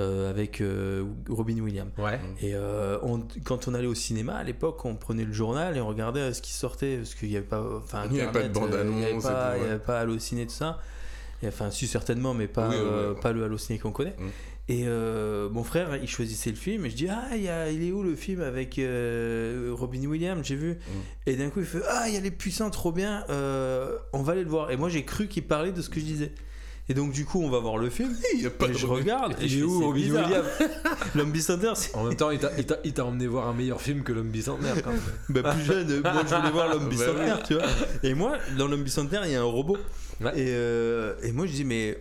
euh, 0.00 0.30
avec 0.30 0.60
euh, 0.62 1.04
Robin 1.28 1.58
Williams. 1.60 1.90
Ouais. 1.98 2.18
Et 2.40 2.54
euh, 2.54 2.98
on- 3.02 3.22
quand 3.44 3.68
on 3.68 3.74
allait 3.74 3.86
au 3.86 3.94
cinéma 3.94 4.36
à 4.36 4.44
l'époque, 4.44 4.82
on 4.86 4.94
prenait 4.96 5.24
le 5.26 5.32
journal 5.34 5.76
et 5.76 5.80
on 5.82 5.88
regardait 5.88 6.32
ce 6.32 6.40
qui 6.40 6.52
sortait 6.54 6.96
parce 6.96 7.14
qu'il 7.14 7.28
n'y 7.28 7.36
avait 7.36 7.44
pas, 7.46 7.62
enfin, 7.76 8.04
Il 8.10 8.16
y 8.16 8.20
avait 8.22 8.32
pas 8.32 8.42
de 8.48 8.58
Internet, 8.58 8.74
euh, 8.74 8.84
il 8.86 8.96
n'y 8.96 9.04
avait 9.04 9.20
pas, 9.20 9.52
ouais. 9.58 9.68
avait 9.68 9.78
pas 9.78 10.00
Allociné 10.00 10.46
tout 10.46 10.54
ça. 10.54 10.78
Et, 11.42 11.48
enfin, 11.48 11.70
si 11.70 11.86
certainement, 11.86 12.34
mais 12.34 12.46
pas, 12.48 12.68
Oui, 12.68 12.76
oui, 12.78 12.82
euh, 12.84 13.12
oui. 13.14 13.20
pas 13.20 13.32
le 13.32 13.42
Allociné 13.44 13.78
qu'on 13.78 13.90
connaît. 13.92 14.14
Mm. 14.18 14.28
Et 14.68 14.84
euh, 14.86 15.48
mon 15.50 15.64
frère, 15.64 15.96
il 16.00 16.06
choisissait 16.08 16.50
le 16.50 16.56
film 16.56 16.86
et 16.86 16.90
je 16.90 16.94
dis 16.94 17.08
ah, 17.08 17.24
il, 17.34 17.42
y 17.42 17.48
a- 17.48 17.68
il 17.70 17.82
est 17.86 17.90
où 17.90 18.02
le 18.04 18.14
film 18.14 18.40
avec 18.42 18.78
euh, 18.78 19.70
Robin 19.72 20.04
Williams 20.06 20.40
J'ai 20.44 20.54
vu. 20.54 20.78
Et 21.26 21.34
d'un 21.34 21.50
coup, 21.50 21.58
il 21.60 21.66
fait 21.66 21.80
ah, 21.90 22.04
il 22.08 22.14
y 22.14 22.16
a 22.16 22.20
les 22.20 22.30
puissants, 22.30 22.70
trop 22.70 22.92
bien. 22.92 23.24
euh, 23.28 23.96
on 24.12 24.22
va 24.22 24.32
aller 24.34 24.44
le 24.44 24.48
voir. 24.50 24.70
Et 24.70 24.76
moi, 24.76 24.88
j'ai 24.88 25.04
cru 25.04 25.26
qu'il 25.26 25.42
parlait 25.42 25.72
de 25.72 25.82
ce 25.82 25.88
que 25.90 25.98
je 25.98 26.04
disais. 26.04 26.32
Et 26.88 26.94
donc 26.94 27.12
du 27.12 27.24
coup, 27.24 27.40
on 27.42 27.48
va 27.50 27.58
voir 27.60 27.76
le 27.78 27.90
film. 27.90 28.12
Il 28.34 28.42
y 28.42 28.46
a 28.46 28.50
pas 28.50 28.66
et 28.66 28.74
je 28.74 28.86
Robin- 28.86 29.00
regarde. 29.02 29.32
Et 29.40 29.44
Il 29.44 29.48
je 29.50 29.56
est 29.56 29.60
fais, 29.60 29.64
où, 29.66 29.80
Robin. 29.84 30.00
Williams 30.00 30.46
L'homme 31.14 31.30
bicentenaire, 31.32 31.76
c'est 31.76 31.94
En 31.96 32.04
même 32.04 32.16
temps, 32.16 32.30
il 32.30 32.38
t'a- 32.40 33.04
emmené 33.04 33.26
voir 33.26 33.48
un 33.48 33.54
meilleur 33.54 33.80
film 33.80 34.02
que 34.02 34.12
L'homme 34.12 34.30
bicentenaire. 34.30 34.80
Quand 34.82 34.90
même. 34.90 35.00
Bah, 35.42 35.54
plus 35.54 35.64
jeune, 35.64 36.00
moi 36.02 36.22
je 36.28 36.34
voulais 36.34 36.50
voir 36.50 36.68
l'homme 36.70 36.84
Bah 36.84 36.88
bicentenaire, 36.90 37.42
tu 37.42 37.54
vois. 37.54 37.64
Et 38.04 38.14
moi, 38.14 38.36
dans 38.58 38.68
l'homme 38.68 38.82
bicentenaire, 38.84 39.26
il 39.26 39.32
y 39.32 39.36
a 39.36 39.40
un 39.40 39.44
robot. 39.44 39.76
Ouais. 40.22 40.32
Et, 40.38 40.46
euh, 40.50 41.14
et 41.22 41.32
moi 41.32 41.46
je 41.46 41.52
dis, 41.52 41.64
mais. 41.64 41.98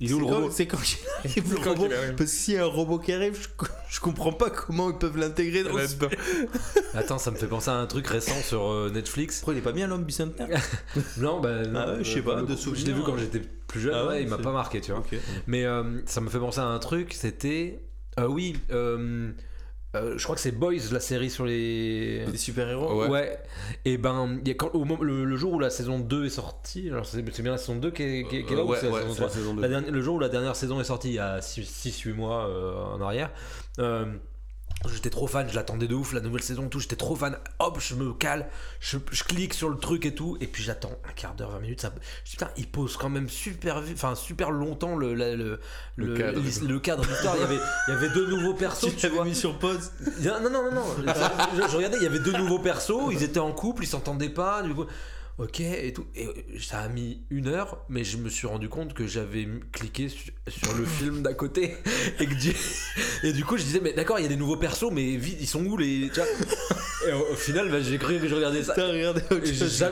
Il 0.00 0.10
est 0.10 0.14
où 0.14 0.18
le 0.18 0.26
robot 0.26 0.50
C'est 0.50 0.66
quand 0.66 0.78
il 0.82 0.98
arrive 1.24 1.52
le 1.54 1.58
robot. 1.70 1.86
Parce 1.88 2.16
que 2.16 2.26
s'il 2.26 2.54
y 2.54 2.56
a 2.58 2.64
un 2.64 2.66
robot 2.66 2.98
qui 2.98 3.12
arrive, 3.12 3.40
je, 3.40 3.48
je 3.88 4.00
comprends 4.00 4.32
pas 4.32 4.50
comment 4.50 4.90
ils 4.90 4.98
peuvent 4.98 5.16
l'intégrer 5.16 5.62
dans 5.62 5.72
le. 5.72 5.82
Là-dedans. 5.82 6.08
Attends, 6.94 7.18
ça 7.18 7.30
me 7.30 7.36
fait 7.36 7.46
penser 7.46 7.70
à 7.70 7.74
un 7.76 7.86
truc 7.86 8.06
récent 8.08 8.34
sur 8.42 8.66
euh, 8.70 8.90
Netflix. 8.92 9.38
Pourquoi 9.38 9.54
il 9.54 9.58
est 9.58 9.62
pas 9.62 9.70
bien 9.72 9.86
l'homme 9.86 10.02
bicentenaire 10.04 10.60
Non, 11.18 11.40
bah, 11.40 11.62
non, 11.66 11.80
Ah 11.80 11.92
ouais, 11.92 11.98
je 12.04 12.10
sais 12.12 12.18
euh, 12.18 12.22
pas, 12.22 12.42
de 12.42 12.56
Je 12.56 12.84
l'ai 12.86 12.92
vu 12.92 13.02
quand 13.06 13.16
j'étais 13.16 13.40
plus 13.68 13.80
jeune, 13.80 13.94
Ah 13.94 14.02
ouais, 14.04 14.08
ouais, 14.14 14.22
il 14.22 14.28
m'a 14.28 14.38
pas 14.38 14.52
marqué, 14.52 14.80
tu 14.80 14.90
vois. 14.90 15.04
Mais 15.46 15.64
euh, 15.64 16.00
ça 16.06 16.20
me 16.20 16.28
fait 16.28 16.40
penser 16.40 16.58
à 16.60 16.66
un 16.66 16.78
truc, 16.80 17.12
c'était. 17.14 17.78
euh, 18.18 18.26
oui, 18.26 18.56
euh, 18.72 19.30
euh, 19.94 20.14
je 20.18 20.22
crois 20.24 20.34
que 20.36 20.40
c'est 20.40 20.52
Boys, 20.52 20.72
la 20.92 21.00
série 21.00 21.30
sur 21.30 21.44
les. 21.46 22.24
Des 22.30 22.36
super-héros 22.36 23.02
Ouais. 23.02 23.08
Ouais. 23.08 23.38
Et 23.84 23.96
ben, 23.98 24.38
il 24.42 24.48
y 24.48 24.50
a 24.50 24.54
quand, 24.54 24.70
au 24.74 24.84
moment- 24.84 25.02
le, 25.02 25.24
le 25.24 25.36
jour 25.36 25.52
où 25.52 25.58
la 25.58 25.70
saison 25.70 25.98
2 25.98 26.26
est 26.26 26.30
sortie, 26.30 26.88
alors 26.90 27.06
c'est 27.06 27.24
c'est 27.32 27.42
bien 27.42 27.52
la 27.52 27.58
saison 27.58 27.76
2 27.76 27.90
qui 27.90 28.02
est, 28.02 28.28
qui 28.28 28.36
est- 28.38 28.44
qui 28.44 28.52
est 28.52 28.56
là 28.56 28.64
ou 28.64 28.70
Ouais, 28.70 28.78
c'est 28.80 28.86
la 28.86 28.92
ouais, 28.92 29.00
saison 29.02 29.14
c'est 29.14 29.20
la 29.22 29.26
3? 29.28 29.38
saison 29.38 29.54
deux. 29.54 29.62
La 29.62 29.68
dernière- 29.68 29.90
le 29.92 30.00
jour 30.00 30.14
où 30.16 30.18
la 30.20 30.28
dernière 30.28 30.56
saison 30.56 30.80
est 30.80 30.84
sortie, 30.84 31.08
il 31.08 31.14
y 31.14 31.18
a 31.18 31.40
6-8 31.40 32.12
mois 32.14 32.46
euh, 32.48 32.74
en 32.94 33.00
arrière, 33.00 33.30
euh, 33.78 34.06
j'étais 34.92 35.08
trop 35.10 35.26
fan, 35.26 35.48
je 35.48 35.54
l'attendais 35.54 35.86
de 35.88 35.94
ouf, 35.94 36.12
la 36.12 36.20
nouvelle 36.20 36.42
saison, 36.42 36.68
tout, 36.68 36.78
j'étais 36.78 36.96
trop 36.96 37.16
fan. 37.16 37.38
Hop, 37.58 37.78
je 37.80 37.94
me 37.94 38.12
cale, 38.12 38.46
je, 38.80 38.98
je 39.12 39.24
clique 39.24 39.54
sur 39.54 39.68
le 39.70 39.78
truc 39.78 40.04
et 40.04 40.14
tout, 40.14 40.36
et 40.40 40.46
puis 40.46 40.62
j'attends 40.62 40.92
un 41.08 41.12
quart 41.12 41.34
d'heure, 41.34 41.50
20 41.52 41.60
minutes. 41.60 41.80
Ça, 41.80 41.92
je 42.24 42.30
dis, 42.30 42.36
putain, 42.36 42.50
il 42.56 42.68
pose 42.68 42.96
quand 42.96 43.08
même 43.08 43.28
super, 43.30 43.82
enfin, 43.92 44.14
super 44.14 44.50
longtemps 44.50 44.96
le, 44.96 45.14
le, 45.14 45.34
Le 45.34 45.58
le, 45.96 46.14
cadre. 46.14 46.40
le 46.68 46.78
cadre. 46.80 47.04
Il 47.34 47.40
y 47.40 47.44
avait, 47.44 47.58
il 47.88 47.90
y 47.90 47.96
avait 47.96 48.10
deux 48.10 48.26
nouveaux 48.26 48.54
persos, 48.54 48.90
Tu 48.90 48.96
tu 48.96 49.08
vois. 49.08 49.24
mis 49.24 49.34
sur 49.34 49.58
pause 49.58 49.90
Non, 50.20 50.40
non, 50.42 50.50
non, 50.50 50.72
non. 50.72 50.84
je, 50.98 51.02
je 51.70 51.76
regardais, 51.76 51.96
il 51.98 52.02
y 52.02 52.06
avait 52.06 52.18
deux 52.18 52.32
nouveaux 52.36 52.58
persos, 52.58 53.10
ils 53.12 53.22
étaient 53.22 53.38
en 53.40 53.52
couple, 53.52 53.84
ils 53.84 53.88
s'entendaient 53.88 54.28
pas, 54.28 54.62
du 54.62 54.74
coup. 54.74 54.84
Ok, 55.36 55.60
et 55.60 55.92
tout. 55.92 56.06
Et 56.14 56.26
euh, 56.26 56.32
ça 56.60 56.78
a 56.78 56.88
mis 56.88 57.22
une 57.28 57.48
heure, 57.48 57.84
mais 57.88 58.04
je 58.04 58.18
me 58.18 58.28
suis 58.28 58.46
rendu 58.46 58.68
compte 58.68 58.94
que 58.94 59.04
j'avais 59.08 59.48
cliqué 59.72 60.08
su- 60.08 60.32
sur, 60.46 60.72
le 60.74 60.84
film 60.98 61.22
d'à 61.22 61.34
côté. 61.34 61.74
Et, 62.20 62.26
que 62.26 62.34
du... 62.34 62.52
et 63.24 63.32
du 63.32 63.44
coup, 63.44 63.56
je 63.56 63.64
disais, 63.64 63.80
mais 63.82 63.92
d'accord, 63.92 64.20
il 64.20 64.22
y 64.22 64.26
a 64.26 64.28
des 64.28 64.36
nouveaux 64.36 64.56
persos, 64.56 64.92
mais 64.92 65.16
vite, 65.16 65.38
ils 65.40 65.48
sont 65.48 65.64
où 65.64 65.76
les. 65.76 66.08
Tu 66.14 66.20
vois? 66.20 66.28
Et 67.08 67.12
au, 67.12 67.32
au 67.32 67.34
final, 67.34 67.68
bah, 67.68 67.80
j'ai 67.82 67.98
cru 67.98 68.18
que 68.20 68.28
je 68.28 68.34
regardais 68.34 68.62
ça. 68.62 68.74
T'as 68.74 68.86
regardé 68.86 69.22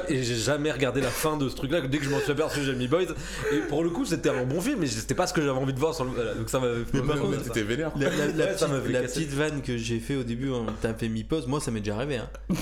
Et 0.08 0.22
j'ai 0.22 0.36
jamais, 0.36 0.70
regardé 0.70 1.00
la 1.00 1.10
fin 1.10 1.36
de 1.36 1.48
ce 1.48 1.56
truc-là. 1.56 1.80
Dès 1.82 1.98
que 1.98 2.04
je 2.04 2.10
m'en 2.10 2.20
suis 2.20 2.30
aperçu, 2.30 2.60
j'ai 2.64 2.74
mis 2.76 2.86
Boys. 2.86 3.02
Et 3.52 3.58
pour 3.68 3.82
le 3.82 3.90
coup, 3.90 4.04
c'était 4.06 4.28
un 4.30 4.44
bon 4.44 4.60
film, 4.60 4.78
mais 4.78 4.86
c'était 4.86 5.16
pas 5.16 5.26
ce 5.26 5.32
que 5.34 5.40
j'avais 5.42 5.58
envie 5.58 5.74
de 5.74 5.78
voir 5.80 5.92
sur 5.94 6.04
le. 6.04 6.12
voilà, 6.12 6.34
donc 6.34 6.48
ça 6.48 6.60
m'a. 6.60 6.68
Mais 6.94 7.02
par 7.02 7.18
contre, 7.18 7.42
t'étais 7.42 7.62
vénère. 7.62 7.90
La, 7.98 8.10
la- 8.10 8.26
la 8.28 8.44
Ouais, 8.46 8.56
ça 8.56 8.68
petite, 8.68 8.86
fait 8.86 8.92
la 8.92 9.02
petite 9.02 9.30
vanne 9.32 9.60
que 9.62 9.76
j'ai 9.76 9.98
fait 9.98 10.14
au 10.14 10.22
début, 10.22 10.50
on 10.50 10.66
t'a 10.80 10.94
fait 10.94 11.08
mi-pause, 11.08 11.48
moi 11.48 11.60
ça 11.60 11.72
m'est 11.72 11.80
déjà 11.80 11.96
arrivé. 11.96 12.18
Hein. 12.18 12.28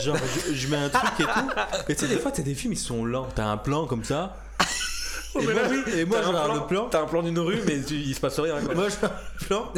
Genre, 0.00 0.16
je, 0.48 0.54
je 0.54 0.68
mets 0.68 0.76
un 0.76 0.88
truc 0.88 1.10
et 1.18 1.24
tout. 1.24 1.50
Et 1.88 1.94
tu 1.96 2.00
sais, 2.06 2.08
des 2.08 2.19
fois, 2.20 2.30
t'as 2.30 2.42
des 2.42 2.54
films, 2.54 2.72
ils 2.74 2.78
sont 2.78 3.04
lents. 3.04 3.28
T'as 3.34 3.46
un 3.46 3.56
plan 3.56 3.86
comme 3.86 4.04
ça. 4.04 4.36
et, 5.40 5.42
moi, 5.44 5.52
et 5.96 6.04
moi, 6.04 6.18
je 6.22 6.26
un 6.26 6.28
regarde 6.28 6.54
le 6.60 6.66
plan. 6.66 6.88
T'as 6.90 7.02
un 7.02 7.06
plan 7.06 7.22
d'une 7.22 7.38
rue, 7.38 7.60
mais 7.66 7.82
tu- 7.82 7.94
il 7.96 8.14
se 8.14 8.20
passe 8.20 8.38
rien. 8.38 8.60
quoi. 8.60 8.74
Moi, 8.74 8.88
je 8.88 8.96
regarde 8.96 9.14
le 9.40 9.46
plan. 9.46 9.72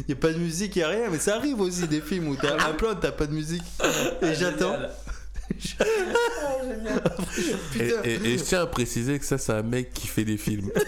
Il 0.00 0.04
n'y 0.08 0.12
a 0.14 0.16
pas 0.16 0.32
de 0.32 0.38
musique, 0.38 0.74
il 0.76 0.80
n'y 0.80 0.84
a 0.84 0.88
rien, 0.88 1.08
mais 1.10 1.18
ça 1.18 1.36
arrive 1.36 1.60
aussi 1.60 1.86
des 1.86 2.00
films 2.00 2.28
où 2.28 2.36
t'as 2.36 2.54
un 2.68 2.72
plan, 2.72 2.94
t'as 3.00 3.12
pas 3.12 3.26
de 3.26 3.32
musique. 3.32 3.62
Et 4.22 4.34
j'attends. 4.34 4.76
Et, 5.48 5.54
Putain. 7.72 8.02
et- 8.04 8.14
et 8.14 8.38
je 8.38 8.42
tiens 8.42 8.62
à 8.62 8.66
préciser 8.66 9.18
que 9.18 9.24
ça, 9.24 9.38
c'est 9.38 9.52
un 9.52 9.62
mec 9.62 9.92
qui 9.94 10.06
fait 10.08 10.24
des 10.24 10.36
films. 10.36 10.70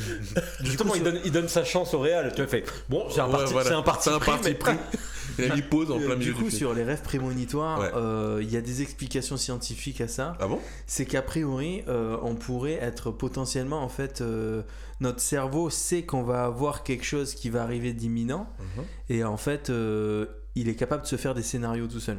Justement, 0.60 0.94
il, 0.94 1.02
donne, 1.02 1.20
il 1.24 1.32
donne 1.32 1.48
sa 1.48 1.64
chance 1.64 1.94
au 1.94 2.00
Real. 2.00 2.32
Tu 2.34 2.42
as 2.42 2.46
fait. 2.46 2.64
Bon, 2.88 3.06
c'est 3.10 3.20
un 3.20 3.26
Ouais, 3.26 3.32
parti, 3.32 3.52
voilà. 3.52 3.68
c'est 3.68 3.74
un 3.76 3.82
parti, 3.82 4.04
C'est 4.08 4.14
un 4.14 4.18
pris, 4.18 4.30
parti 4.30 4.48
mais- 4.50 4.54
pris. 4.54 4.74
Il 5.38 5.50
a 5.50 5.54
mis 5.56 5.62
pause 5.62 5.90
en 5.90 5.96
plein 5.98 6.14
milieu 6.14 6.34
du 6.34 6.34
coup, 6.34 6.44
du 6.44 6.50
sur 6.50 6.74
les 6.74 6.82
rêves 6.82 7.00
prémonitoires, 7.00 7.80
Ouais. 7.80 7.90
euh, 7.96 8.40
il 8.42 8.50
y 8.52 8.56
a 8.58 8.60
des 8.60 8.82
explications 8.82 9.38
scientifiques 9.38 10.02
à 10.02 10.08
ça. 10.08 10.36
Ah 10.40 10.46
bon? 10.46 10.58
C'est 10.86 11.06
qu'a 11.06 11.22
priori, 11.22 11.84
euh, 11.88 12.18
on 12.22 12.34
pourrait 12.34 12.78
être 12.82 13.10
potentiellement, 13.10 13.82
en 13.82 13.88
fait, 13.88 14.20
euh, 14.20 14.60
notre 15.00 15.20
cerveau 15.20 15.70
sait 15.70 16.02
qu'on 16.02 16.22
va 16.22 16.44
avoir 16.44 16.82
quelque 16.82 17.04
chose 17.06 17.34
qui 17.34 17.48
va 17.48 17.62
arriver 17.62 17.94
d'imminent, 17.94 18.46
Mhm. 18.58 18.84
et 19.08 19.24
en 19.24 19.38
fait, 19.38 19.70
euh, 19.70 20.26
il 20.54 20.68
est 20.68 20.74
capable 20.74 21.04
de 21.04 21.08
se 21.08 21.16
faire 21.16 21.32
des 21.34 21.42
scénarios 21.42 21.86
tout 21.86 22.00
seul. 22.00 22.18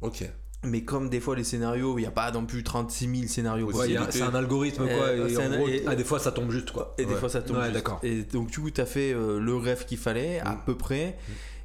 Ok. 0.00 0.22
Mais 0.64 0.82
comme 0.82 1.08
des 1.10 1.20
fois 1.20 1.36
les 1.36 1.44
scénarios, 1.44 1.98
il 1.98 2.02
n'y 2.02 2.06
a 2.06 2.10
pas 2.10 2.30
non 2.30 2.46
plus 2.46 2.62
36 2.62 3.08
000 3.16 3.28
scénarios 3.28 3.70
Ouais, 3.72 3.96
c'est 4.10 4.22
un 4.22 4.34
algorithme, 4.34 4.84
quoi. 4.86 4.92
Euh, 5.06 5.26
et 5.26 5.34
c'est 5.34 5.46
en 5.46 5.52
un- 5.52 5.56
gros, 5.56 5.68
et- 5.68 5.82
ah, 5.86 5.94
des 5.94 6.04
fois, 6.04 6.18
ça 6.18 6.32
tombe 6.32 6.50
juste, 6.50 6.70
quoi. 6.70 6.94
Et 6.98 7.04
des 7.04 7.14
fois 7.14 7.28
ça 7.28 7.42
tombe. 7.42 7.56
Ouais, 7.58 7.72
juste. 7.72 7.86
Et 8.02 8.22
donc 8.22 8.50
du 8.50 8.60
coup, 8.60 8.70
tu 8.70 8.80
as 8.80 8.86
fait 8.86 9.12
euh, 9.12 9.38
le 9.38 9.56
rêve 9.56 9.84
qu'il 9.86 9.98
fallait, 9.98 10.40
à 10.40 10.52
Mm. 10.52 10.60
peu 10.66 10.76
près. 10.76 11.16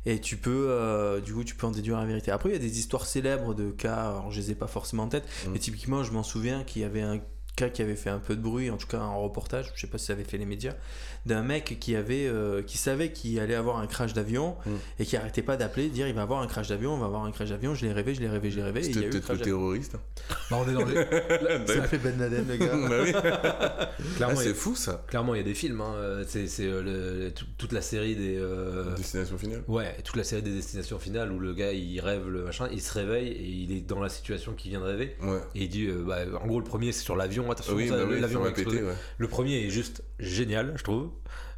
Et 0.06 0.20
tu 0.20 0.38
peux, 0.38 0.68
euh, 0.70 1.20
du 1.20 1.34
coup, 1.34 1.44
tu 1.44 1.56
peux 1.56 1.68
en 1.68 1.72
déduire 1.72 1.98
la 2.00 2.06
vérité. 2.06 2.32
Après, 2.32 2.50
il 2.50 2.54
y 2.54 2.56
a 2.56 2.60
des 2.60 2.80
histoires 2.80 3.06
célèbres 3.06 3.54
de 3.54 3.70
cas, 3.72 3.96
alors 3.96 4.32
je 4.32 4.40
les 4.40 4.52
ai 4.52 4.56
pas 4.56 4.68
forcément 4.68 5.04
en 5.04 5.10
tête, 5.10 5.26
Mm. 5.46 5.50
mais 5.52 5.60
typiquement, 5.60 6.04
je 6.04 6.12
m'en 6.14 6.24
souviens 6.24 6.64
qu'il 6.64 6.82
y 6.82 6.86
avait 6.86 7.02
un 7.02 7.20
cas 7.58 7.68
qui 7.70 7.82
avait 7.82 7.98
fait 7.98 8.10
un 8.10 8.20
peu 8.20 8.38
de 8.38 8.42
bruit, 8.42 8.70
en 8.72 8.78
tout 8.78 8.88
cas 8.88 9.00
en 9.00 9.22
reportage, 9.22 9.74
je 9.76 9.82
sais 9.82 9.88
pas 9.88 9.98
si 9.98 10.06
ça 10.06 10.14
avait 10.14 10.24
fait 10.24 10.38
les 10.38 10.46
médias, 10.46 10.74
d'un 11.26 11.42
mec 11.44 11.78
qui 11.80 11.96
avait, 11.96 12.26
euh, 12.28 12.62
qui 12.64 12.78
savait 12.78 13.12
qu'il 13.12 13.40
allait 13.40 13.56
avoir 13.56 13.78
un 13.80 13.88
crash 13.88 14.14
d'avion 14.14 14.56
Mm. 14.66 14.70
et 15.00 15.06
qui 15.06 15.18
arrêtait 15.18 15.42
pas 15.42 15.58
d'appeler, 15.58 15.90
de 15.90 15.94
dire 15.94 16.08
il 16.08 16.14
va 16.14 16.22
avoir 16.24 16.42
un 16.42 16.48
crash 16.48 16.68
d'avion, 16.70 16.94
on 16.94 16.98
va 16.98 17.06
avoir 17.06 17.24
un 17.26 17.32
crash 17.32 17.50
d'avion, 17.50 17.74
je 17.76 17.86
l'ai 17.86 17.92
rêvé, 17.94 18.14
je 18.16 18.20
l'ai 18.22 18.28
rêvé, 18.30 18.52
je 18.52 18.58
l'ai 18.58 18.64
rêvé, 18.64 18.82
et 18.82 18.84
il 18.86 18.90
y 18.90 18.94
C'était 18.94 19.00
a 19.00 19.04
eu 19.06 19.08
un 19.10 19.12
peut-être 19.12 19.34
le 19.34 19.40
terroriste. 19.42 19.94
Bah, 20.52 20.58
on 20.60 20.70
est 20.70 20.74
dans 20.74 20.86
les- 20.86 20.96
Ça 21.74 21.84
fait 21.84 21.98
Ben 21.98 22.18
Laden, 22.20 22.46
le 22.48 22.58
gars. 22.58 22.76
Bah 22.90 22.96
oui. 23.04 23.12
Clairement, 24.16 24.36
Ah, 24.38 24.44
c'est 24.44 24.54
fou 24.54 24.76
ça. 24.76 25.04
Clairement, 25.08 25.34
il 25.36 25.38
y 25.38 25.42
a 25.42 25.44
des 25.44 25.54
films. 25.54 25.82
hein. 25.82 26.22
C'est 26.28 26.48
c'est, 26.48 26.66
euh, 26.68 27.30
toute 27.58 27.72
la 27.72 27.82
série 27.82 28.16
des. 28.16 28.36
euh, 28.38 28.94
Destination 28.96 29.38
finale. 29.38 29.64
Ouais, 29.68 29.96
toute 30.04 30.16
la 30.16 30.24
série 30.24 30.42
des 30.42 30.52
destinations 30.54 31.00
finales 31.00 31.32
où 31.32 31.40
le 31.40 31.54
gars 31.54 31.72
il 31.74 32.00
rêve 32.02 32.28
le 32.28 32.44
machin, 32.44 32.68
il 32.72 32.82
se 32.82 32.94
réveille 32.94 33.30
et 33.30 33.44
il 33.48 33.72
est 33.72 33.82
dans 33.82 34.00
la 34.02 34.10
situation 34.10 34.54
qu'il 34.54 34.72
vient 34.72 34.80
de 34.82 34.86
rêver. 34.86 35.16
Ouais. 35.22 35.40
Et 35.56 35.64
il 35.64 35.70
dit, 35.70 35.86
euh, 35.88 36.04
bah, 36.06 36.20
en 36.42 36.48
gros, 36.48 36.60
le 36.60 36.66
premier 36.66 36.92
c'est 36.92 37.04
sur 37.04 37.16
l'avion 37.16 37.30
l'avion, 37.30 37.52
attention, 37.52 37.76
Oui, 37.76 37.88
ça- 37.88 37.96
bah 37.98 38.04
oui, 38.08 38.16
ça 38.16 38.22
l'avion 38.22 38.40
va 38.40 38.48
a 38.48 38.50
explosé. 38.50 38.78
péter, 38.78 38.90
ouais. 38.90 38.96
Le 39.20 39.28
premier 39.28 39.66
est 39.66 39.70
juste 39.70 40.04
génial, 40.20 40.74
je 40.78 40.84
trouve. 40.84 41.09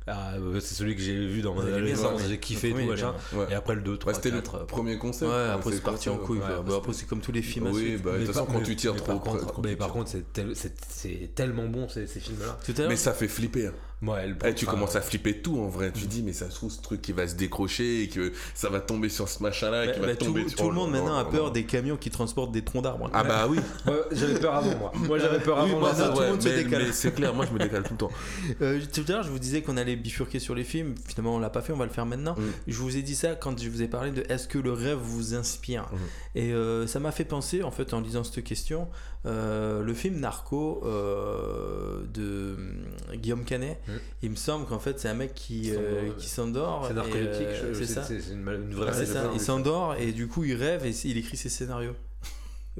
Ah, 0.07 0.33
euh, 0.33 0.59
c'est 0.59 0.73
celui 0.73 0.95
que 0.95 1.01
j'ai 1.01 1.13
vu 1.27 1.41
dans 1.43 1.53
mon 1.53 1.61
adolescence, 1.61 2.21
j'ai 2.27 2.39
kiffé 2.39 2.71
tout 2.71 2.77
machin. 2.85 3.13
Et 3.49 3.53
après 3.53 3.75
le 3.75 3.81
2, 3.81 3.97
3, 3.97 4.11
Ouais, 4.13 4.15
c'était 4.21 4.31
4. 4.35 4.59
le 4.61 4.65
premier 4.65 4.97
concept. 4.97 5.29
Ouais, 5.31 5.37
hein, 5.37 5.51
après 5.55 5.71
c'est 5.73 5.83
parti 5.83 6.09
en 6.09 6.17
couille. 6.17 6.39
Bah, 6.39 6.63
après, 6.77 6.93
c'est 6.93 7.05
comme 7.07 7.21
tous 7.21 7.31
les 7.31 7.43
films 7.43 7.67
Oui, 7.71 7.97
bah, 8.03 8.13
de 8.17 8.25
toute 8.25 8.33
façon, 8.33 8.47
quand 8.51 8.61
tu 8.63 8.75
tires 8.75 8.95
trop 8.95 9.05
par 9.05 9.21
contre, 9.21 9.53
quand 9.53 9.61
mais 9.63 9.75
par 9.75 9.89
contre, 9.91 10.09
c'est 10.09 10.33
tel- 10.33 10.55
c'est- 10.55 10.73
c'est 10.89 11.29
tellement 11.35 11.67
bon 11.67 11.87
ces, 11.87 12.07
ces 12.07 12.19
films-là. 12.19 12.57
Mais 12.89 12.95
ça 12.95 13.13
fait 13.13 13.27
flipper. 13.27 13.69
Ouais, 14.01 14.27
le- 14.27 14.35
Eh, 14.45 14.53
tu 14.55 14.65
enfin, 14.65 14.73
commences 14.73 14.95
à 14.95 15.01
flipper 15.01 15.41
tout 15.41 15.59
en 15.59 15.67
vrai. 15.67 15.91
Tu 15.93 16.05
dis, 16.07 16.23
mais 16.23 16.33
ça 16.33 16.49
se 16.49 16.55
trouve, 16.55 16.71
ce 16.71 16.81
truc 16.81 17.01
qui 17.01 17.11
va 17.11 17.27
se 17.27 17.35
décrocher 17.35 18.03
et 18.03 18.07
que 18.09 18.31
ça 18.55 18.69
va 18.69 18.79
tomber 18.79 19.09
sur 19.09 19.29
ce 19.29 19.43
machin-là, 19.43 19.85
bah, 19.85 19.91
qui 19.93 19.99
va 19.99 20.07
bah, 20.07 20.15
tout, 20.15 20.25
tomber 20.25 20.45
tout 20.45 20.69
le 20.69 20.75
monde 20.75 20.91
maintenant 20.91 21.17
a 21.17 21.25
peur 21.25 21.45
non. 21.47 21.51
des 21.51 21.65
camions 21.65 21.97
qui 21.97 22.09
transportent 22.09 22.51
des 22.51 22.63
troncs 22.63 22.83
d'arbres. 22.83 23.09
Ah 23.13 23.23
bah 23.23 23.47
oui. 23.47 23.59
J'avais 24.11 24.39
peur 24.39 24.55
avant 24.55 24.75
moi. 24.77 24.91
Moi 24.95 25.19
j'avais 25.19 25.39
peur 25.39 25.57
Oui, 25.63 25.69
avant. 25.69 25.79
moi, 25.79 25.93
tout 25.93 25.99
le 26.01 26.19
ouais, 26.19 26.29
monde 26.31 26.41
se 26.41 26.49
mais, 26.49 26.63
décale. 26.63 26.83
mais 26.87 26.91
c'est 26.91 27.13
clair, 27.13 27.33
moi 27.33 27.45
je 27.45 27.53
me 27.53 27.59
décale 27.59 27.83
tout 27.83 27.93
le 27.93 27.97
temps. 27.97 28.11
Euh, 28.61 28.79
tout 28.93 29.03
à 29.07 29.11
l'heure, 29.11 29.23
je 29.23 29.29
vous 29.29 29.39
disais 29.39 29.61
qu'on 29.61 29.77
allait 29.77 29.95
bifurquer 29.95 30.39
sur 30.39 30.53
les 30.55 30.63
films. 30.63 30.93
Finalement, 31.07 31.35
on 31.35 31.39
l'a 31.39 31.49
pas 31.49 31.61
fait, 31.61 31.73
on 31.73 31.77
va 31.77 31.85
le 31.85 31.91
faire 31.91 32.05
maintenant. 32.05 32.35
Mm. 32.37 32.41
Je 32.67 32.77
vous 32.77 32.97
ai 32.97 33.01
dit 33.01 33.15
ça 33.15 33.35
quand 33.35 33.59
je 33.61 33.69
vous 33.69 33.81
ai 33.81 33.87
parlé 33.87 34.11
de 34.11 34.23
est-ce 34.29 34.47
que 34.47 34.57
le 34.57 34.71
rêve 34.73 34.97
vous 35.01 35.35
inspire 35.35 35.83
Mm. 35.91 35.97
Et 36.35 36.53
euh, 36.53 36.87
ça 36.87 36.99
m'a 36.99 37.11
fait 37.11 37.25
penser, 37.25 37.63
en 37.63 37.71
fait, 37.71 37.93
en 37.93 38.01
lisant 38.01 38.23
cette 38.23 38.43
question, 38.43 38.87
euh, 39.25 39.83
le 39.83 39.93
film 39.93 40.19
Narco 40.19 40.81
euh, 40.83 42.03
de 42.11 42.55
euh, 42.57 43.15
Guillaume 43.15 43.43
Canet. 43.43 43.79
Il 44.23 44.31
me 44.31 44.35
semble 44.35 44.65
qu'en 44.65 44.79
fait, 44.79 44.99
c'est 44.99 45.09
un 45.09 45.13
mec 45.13 45.33
qui, 45.33 45.71
Qui 46.17 46.29
s'endort. 46.29 46.85
C'est 46.87 46.93
narcoleptique, 46.93 47.75
c'est 47.75 47.85
ça. 47.85 48.03
c'est 48.03 48.19
une, 48.31 48.47
une 48.47 48.73
vraie 48.73 48.93
ça. 48.93 48.99
métaphore. 48.99 49.31
Il 49.33 49.39
s'endort 49.39 49.95
et 49.95 50.11
du 50.11 50.27
coup, 50.27 50.43
il 50.43 50.55
rêve 50.55 50.85
et 50.85 50.93
il 51.05 51.17
écrit 51.17 51.37
ses 51.37 51.49
scénarios. 51.49 51.95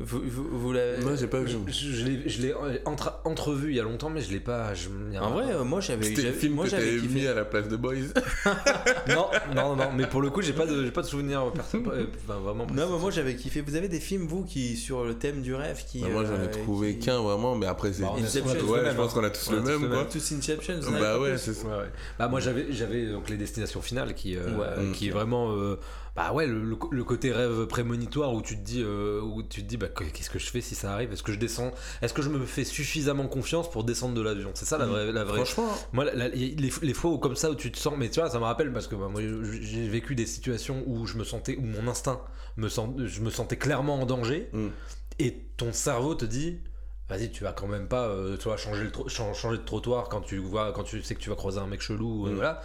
Vous, 0.04 0.22
vous, 0.26 0.48
vous 0.52 0.74
l'avez. 0.74 1.04
Moi 1.04 1.16
j'ai 1.16 1.28
pas 1.28 1.40
vu. 1.40 1.52
Je, 1.68 1.72
je 1.92 2.06
l'ai- 2.06 2.30
je 2.30 2.42
l'ai 2.42 2.54
entre- 2.86 3.20
entrevu 3.24 3.70
il 3.72 3.76
y 3.76 3.80
a 3.80 3.84
longtemps, 3.84 4.10
mais 4.10 4.22
je 4.22 4.32
l'ai 4.32 4.40
pas. 4.40 4.74
Je, 4.74 4.90
il 5.08 5.14
y 5.14 5.18
a 5.18 5.24
En 5.24 5.32
vrai, 5.32 5.46
euh, 5.54 5.64
moi 5.64 5.80
j'avais. 5.82 6.04
C'était 6.06 6.24
le 6.24 6.34
film 6.34 6.54
moi 6.56 6.66
que 6.66 6.72
j'avais 6.72 6.86
t'avais 6.86 6.98
kiffé. 7.02 7.14
mis 7.14 7.28
à 7.28 7.34
la 7.34 7.46
place 7.46 7.68
de 7.68 7.76
Boys. 7.76 7.96
non, 9.10 9.28
non, 9.56 9.76
non, 9.76 9.92
mais 9.96 10.08
pour 10.08 10.22
le 10.22 10.30
coup, 10.30 10.42
j'ai 10.42 10.54
pas 10.54 10.66
de, 10.66 10.84
j'ai 10.86 10.92
pas 10.92 11.02
de 11.02 11.08
souvenir 11.08 11.52
perso- 11.54 11.78
euh, 11.92 12.06
enfin, 12.28 12.40
vraiment. 12.40 12.66
Non, 12.68 12.90
mais 12.92 13.00
moi 13.00 13.12
j'avais 13.12 13.36
kiffé. 13.36 13.62
Vous 13.62 13.76
avez 13.76 13.88
des 13.88 14.00
films, 14.00 14.28
vous, 14.28 14.44
qui 14.44 14.76
sur 14.78 15.04
le 15.04 15.14
thème 15.16 15.42
du 15.42 15.54
rêve 15.56 15.84
qui. 15.86 16.02
Bah, 16.02 16.08
moi 16.12 16.26
j'en 16.26 16.34
euh, 16.34 16.46
ai 16.48 16.52
trouvé 16.52 16.98
qui- 16.98 17.06
qu'un 17.06 17.20
vraiment, 17.22 17.56
mais 17.56 17.66
après 17.68 17.94
c'est. 17.94 18.04
Bah, 18.04 18.14
on 18.16 18.24
Inception, 18.24 18.58
on 18.68 18.72
Ouais, 18.72 18.80
je 18.90 18.96
pense 18.96 19.12
hein. 19.12 19.14
qu'on 19.16 19.24
a 19.24 19.30
tous 19.30 19.50
On 19.50 19.54
le 19.54 19.62
même 19.62 19.90
quoi. 19.90 20.06
Tous 20.12 20.32
Inception, 20.32 20.76
Bah 21.00 21.20
ouais, 21.20 21.38
c'est 21.38 21.54
ça. 21.54 21.68
Bah 22.20 22.28
moi 22.28 22.40
j'avais 22.40 22.68
j'avais 22.72 23.08
donc 23.08 23.30
les 23.30 23.38
destinations 23.38 23.82
finales 23.82 24.14
qui 24.14 24.36
euh, 24.36 24.58
Ouais, 24.58 24.92
qui 24.94 25.08
est 25.08 25.12
vraiment 25.12 25.52
euh, 25.52 25.78
bah 26.16 26.34
ouais 26.34 26.46
le, 26.46 26.76
côté 27.06 27.32
rêve 27.32 27.66
prémonitoire 27.68 28.34
où 28.34 28.42
tu 28.42 28.58
te 28.58 28.62
dis 28.62 28.82
euh, 28.84 29.22
où 29.22 29.44
tu 29.44 29.64
te 29.64 29.68
dis 29.68 29.78
bah 29.78 29.88
qu'est-ce 29.88 30.30
que 30.30 30.40
je 30.40 30.50
fais 30.50 30.60
si 30.62 30.76
ça 30.76 30.92
arrive? 30.94 31.12
Est-ce 31.14 31.24
que 31.24 31.32
je 31.32 31.40
descends? 31.40 31.72
Est-ce 32.02 32.14
que 32.14 32.22
je 32.22 32.28
me 32.30 32.46
fais 32.46 32.66
suffisamment 32.66 33.28
confiance 33.28 33.72
pour 33.72 33.84
descendre 33.86 34.14
de 34.16 34.22
l'avion? 34.22 34.52
C'est 34.54 34.66
ça 34.66 34.78
la 34.78 34.86
vraie 34.88 35.12
la 35.12 35.24
vraie. 35.24 35.38
Franchement, 35.46 35.70
moi 35.94 36.04
la- 36.06 36.14
la- 36.14 36.28
les, 36.28 36.56
les 36.82 36.94
fois 36.94 37.12
où 37.12 37.18
comme 37.18 37.36
ça 37.38 37.50
où 37.50 37.56
tu 37.56 37.72
te 37.72 37.78
sens 37.78 37.94
mais 37.98 38.10
tu 38.10 38.20
vois 38.20 38.30
ça 38.30 38.40
me 38.40 38.44
rappelle 38.44 38.74
parce 38.74 38.88
que 38.88 38.96
bah, 38.96 39.08
moi 39.10 39.22
j'ai 39.22 39.88
vécu 39.88 40.14
des 40.16 40.26
situations 40.26 40.84
où 40.86 41.06
je 41.06 41.18
me 41.18 41.24
sentais 41.24 41.56
où 41.58 41.62
mon 41.62 41.88
instinct 41.88 42.20
me 42.58 42.68
sent 42.68 42.82
je 43.06 43.22
me 43.22 43.30
sentais 43.30 43.58
clairement 43.58 44.02
en 44.02 44.06
danger 44.06 44.50
Mm. 44.52 44.68
et 45.20 45.38
ton 45.56 45.72
cerveau 45.72 46.16
te 46.16 46.26
dit 46.26 46.60
vas-y 47.08 47.32
tu 47.32 47.44
vas 47.46 47.54
quand 47.54 47.68
même 47.68 47.88
pas 47.88 48.08
euh, 48.08 48.36
tu 48.38 48.46
vois, 48.46 48.58
changer, 48.58 48.84
le 48.84 48.92
tro- 48.92 49.08
chan- 49.10 49.34
changer 49.34 49.58
de 49.58 49.64
trottoir 49.64 50.10
quand 50.10 50.22
tu 50.22 50.38
vois 50.40 50.74
quand 50.74 50.84
tu 50.84 51.02
sais 51.04 51.16
que 51.16 51.20
tu 51.22 51.30
vas 51.30 51.36
croiser 51.36 51.60
un 51.60 51.68
mec 51.68 51.82
chelou 51.82 52.28
euh, 52.28 52.32
Mm. 52.32 52.36
voilà 52.36 52.62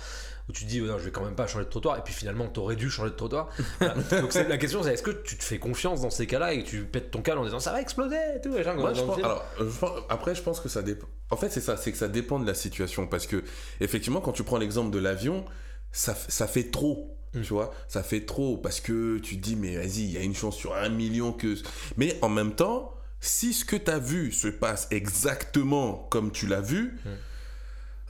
où 0.49 0.53
tu 0.53 0.65
te 0.65 0.69
dis 0.71 0.81
non, 0.81 0.99
je 0.99 1.05
vais 1.05 1.11
quand 1.11 1.25
même 1.25 1.35
pas 1.35 1.47
changer 1.47 1.65
de 1.65 1.71
trottoir 1.71 1.99
et 1.99 2.03
puis 2.03 2.15
finalement 2.15 2.47
t'aurais 2.49 2.77
dû 2.77 2.89
changer 2.91 3.11
de 3.11 3.17
trottoir 3.17 3.49
Voilà. 3.81 3.95
donc 4.21 4.33
la 4.35 4.59
question 4.59 4.83
c'est 4.83 4.93
est-ce 4.95 5.03
que 5.03 5.11
tu 5.11 5.37
te 5.37 5.43
fais 5.45 5.59
confiance 5.59 6.03
dans 6.03 6.11
ces 6.11 6.27
cas-là 6.27 6.53
et 6.53 6.63
que 6.63 6.69
tu 6.69 6.85
pètes 6.85 7.11
ton 7.11 7.23
câble 7.23 7.41
en 7.41 7.45
disant 7.45 7.59
ça 7.61 7.73
va 7.73 7.81
exploser 7.81 8.17
et 8.37 8.41
tout 8.41 8.53
je 8.57 8.63
pense- 8.63 9.19
alors, 9.19 9.45
je 9.59 9.65
pense- 9.79 10.01
après, 10.09 10.35
je 10.35 10.43
pense 10.43 10.61
que 10.61 10.69
ça 10.69 10.83
dépend. 10.83 11.07
En 11.31 11.37
fait, 11.37 11.51
c'est 11.51 11.61
ça, 11.61 11.77
c'est 11.77 11.91
que 11.91 11.99
ça 11.99 12.07
dépend 12.09 12.39
de 12.39 12.47
la 12.47 12.55
situation. 12.55 13.07
Parce 13.09 13.27
que, 13.27 13.43
effectivement, 13.81 14.21
quand 14.21 14.31
tu 14.33 14.45
prends 14.45 14.59
l'exemple 14.59 14.91
de 14.93 14.99
l'avion, 15.01 15.45
ça, 15.91 16.15
ça 16.29 16.47
fait 16.47 16.71
trop. 16.71 17.19
Mm. 17.35 17.41
Tu 17.43 17.53
vois, 17.53 17.75
ça 17.89 18.05
fait 18.05 18.25
trop 18.25 18.57
parce 18.57 18.79
que 18.81 19.19
tu 19.19 19.37
te 19.37 19.43
dis, 19.43 19.57
mais 19.57 19.77
vas-y, 19.77 20.03
il 20.03 20.13
y 20.13 20.17
a 20.19 20.21
une 20.23 20.37
chance 20.37 20.57
sur 20.57 20.77
un 20.77 20.89
million 20.89 21.33
que. 21.33 21.57
Mais 21.97 22.17
en 22.23 22.29
même 22.29 22.55
temps, 22.55 22.95
si 23.19 23.53
ce 23.53 23.65
que 23.65 23.75
tu 23.75 23.91
as 23.91 23.99
vu 23.99 24.31
se 24.31 24.47
passe 24.47 24.87
exactement 24.93 26.07
comme 26.11 26.31
tu 26.31 26.47
l'as 26.47 26.61
vu, 26.61 26.99
Mm. 27.05 27.09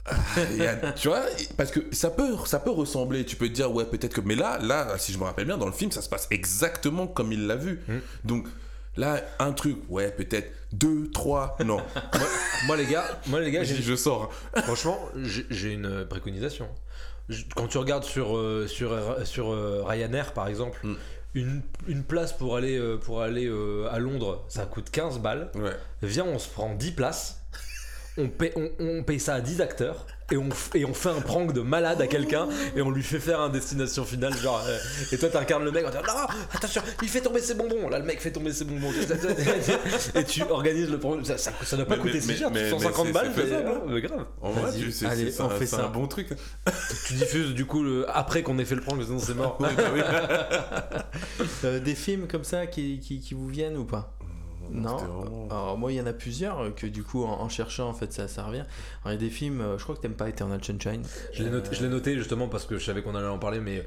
a- 0.61 0.91
tu 0.93 1.07
vois, 1.09 1.21
parce 1.57 1.71
que 1.71 1.79
ça 1.91 2.09
peut, 2.09 2.35
ça 2.45 2.59
peut 2.59 2.71
ressembler. 2.71 3.25
Tu 3.25 3.35
peux 3.35 3.47
te 3.47 3.53
dire, 3.53 3.71
ouais, 3.73 3.85
peut-être 3.85 4.13
que. 4.13 4.21
Mais 4.21 4.35
là, 4.35 4.57
là, 4.61 4.97
si 4.97 5.11
je 5.11 5.17
me 5.17 5.23
rappelle 5.23 5.45
bien, 5.45 5.57
dans 5.57 5.65
le 5.65 5.71
film, 5.71 5.91
ça 5.91 6.01
se 6.01 6.09
passe 6.09 6.27
exactement 6.31 7.07
comme 7.07 7.31
il 7.31 7.47
l'a 7.47 7.55
vu. 7.55 7.79
Mm. 7.87 7.97
Donc 8.25 8.47
là, 8.95 9.21
un 9.39 9.51
truc, 9.53 9.77
ouais, 9.89 10.11
peut-être 10.11 10.51
deux, 10.71 11.09
trois, 11.11 11.55
non. 11.63 11.77
moi, 12.13 12.27
moi, 12.67 12.77
les 12.77 12.85
gars 12.85 13.05
moi 13.27 13.39
les 13.41 13.51
gars 13.51 13.63
je, 13.63 13.75
je 13.75 13.95
sors. 13.95 14.31
Franchement, 14.63 14.99
j'ai 15.49 15.71
une 15.73 16.05
préconisation. 16.05 16.67
Quand 17.55 17.67
tu 17.67 17.77
regardes 17.77 18.05
sur, 18.05 18.37
euh, 18.37 18.67
sur, 18.67 18.95
sur 19.25 19.51
euh, 19.51 19.83
Ryanair, 19.85 20.33
par 20.33 20.47
exemple, 20.47 20.79
Mm. 20.83 20.95
une, 21.35 21.61
une 21.87 22.03
place 22.03 22.31
pour 22.33 22.55
aller, 22.55 22.77
euh, 22.77 22.97
pour 22.97 23.21
aller 23.21 23.45
euh, 23.47 23.87
à 23.91 23.99
Londres, 23.99 24.45
ça 24.47 24.65
coûte 24.65 24.89
15 24.91 25.19
balles. 25.19 25.51
Ouais. 25.55 25.75
Viens, 26.01 26.23
on 26.25 26.39
se 26.39 26.47
prend 26.49 26.73
10 26.73 26.91
places, 26.93 27.41
on 28.17 28.27
paye, 28.29 28.51
on, 28.55 28.69
on 28.79 29.03
paye 29.03 29.19
ça 29.19 29.35
à 29.35 29.41
10 29.41 29.61
acteurs. 29.61 30.05
Et 30.29 30.35
on, 30.35 30.49
f- 30.49 30.75
et 30.77 30.83
on 30.83 30.93
fait 30.93 31.07
un 31.07 31.21
prank 31.21 31.53
de 31.53 31.61
malade 31.61 32.01
à 32.01 32.07
quelqu'un 32.07 32.49
et 32.75 32.81
on 32.81 32.91
lui 32.91 33.01
fait 33.01 33.17
faire 33.21 33.39
un 33.39 33.47
destination 33.47 34.03
finale 34.03 34.35
genre 34.35 34.61
euh, 34.67 34.77
et 35.13 35.17
toi 35.17 35.29
tu 35.29 35.37
regardes 35.37 35.63
le 35.63 35.71
mec 35.71 35.85
en 35.85 35.89
disant 35.89 36.01
non 36.05 36.27
attention 36.53 36.81
il 37.01 37.07
fait 37.07 37.21
tomber 37.21 37.39
ses 37.39 37.53
bonbons 37.53 37.87
là 37.87 37.97
le 37.99 38.03
mec 38.03 38.19
fait 38.19 38.31
tomber 38.31 38.51
ses 38.51 38.65
bonbons 38.65 38.91
et 40.15 40.23
tu 40.25 40.43
organises 40.43 40.89
le 40.89 40.99
prank 40.99 41.25
ça, 41.25 41.37
ça, 41.37 41.53
ça 41.63 41.77
doit 41.77 41.85
pas 41.85 41.95
Mais- 41.95 42.01
coûter 42.01 42.19
si 42.19 42.35
cher 42.35 42.51
mais- 42.51 42.63
mais 42.63 42.69
150 42.71 43.05
c'est- 43.07 43.13
balles 43.13 43.31
mais- 43.37 43.53
hein. 43.53 43.99
grave 44.01 44.25
En 44.41 44.51
vrai, 44.51 44.71
tu- 44.77 44.91
c'est 44.91 45.05
Allez, 45.05 45.33
on 45.39 45.45
un- 45.45 45.49
fait 45.51 45.65
ça. 45.65 45.85
un 45.85 45.89
bon 45.89 46.07
truc. 46.07 46.27
tu 47.07 47.13
diffuses 47.13 47.53
du 47.53 47.65
coup 47.65 47.81
le- 47.81 48.05
après 48.13 48.43
qu'on 48.43 48.59
ait 48.59 48.65
fait 48.65 48.75
le 48.75 48.81
prank 48.81 49.01
sinon 49.01 49.19
c'est 49.19 49.33
mort 49.33 49.55
bah 49.61 49.69
oui. 49.93 50.01
Euh, 51.63 51.79
des 51.79 51.95
films 51.95 52.27
comme 52.27 52.43
ça 52.43 52.67
qui, 52.67 52.99
qui, 52.99 53.21
qui 53.21 53.33
vous 53.33 53.47
viennent 53.47 53.77
ou 53.77 53.85
pas? 53.85 54.16
Non. 54.71 54.97
Vraiment- 54.97 55.47
Alors 55.49 55.77
moi 55.77 55.91
il 55.91 55.95
y 55.95 56.01
en 56.01 56.05
a 56.07 56.13
plusieurs 56.13 56.59
euh, 56.59 56.69
que 56.71 56.87
du 56.87 57.03
coup 57.03 57.23
en, 57.23 57.39
en 57.41 57.49
cherchant 57.49 57.87
en 57.89 57.93
fait 57.93 58.11
ça, 58.13 58.27
ça 58.27 58.43
revient. 58.43 58.65
Alors 59.03 59.07
il 59.07 59.11
y 59.11 59.15
a 59.15 59.17
des 59.17 59.29
films, 59.29 59.61
euh, 59.61 59.77
je 59.77 59.83
crois 59.83 59.95
que 59.95 60.01
t'aimes 60.01 60.13
pas 60.15 60.29
Eternal 60.29 60.63
Sunshine. 60.63 61.03
Je 61.33 61.43
l'ai 61.43 61.49
noté, 61.49 61.69
je 61.75 61.83
l'ai 61.83 61.89
noté 61.89 62.15
justement 62.15 62.47
parce 62.47 62.65
que 62.65 62.77
je 62.77 62.85
savais 62.85 63.01
qu'on 63.01 63.15
allait 63.15 63.27
en 63.27 63.39
parler, 63.39 63.59
mais 63.59 63.83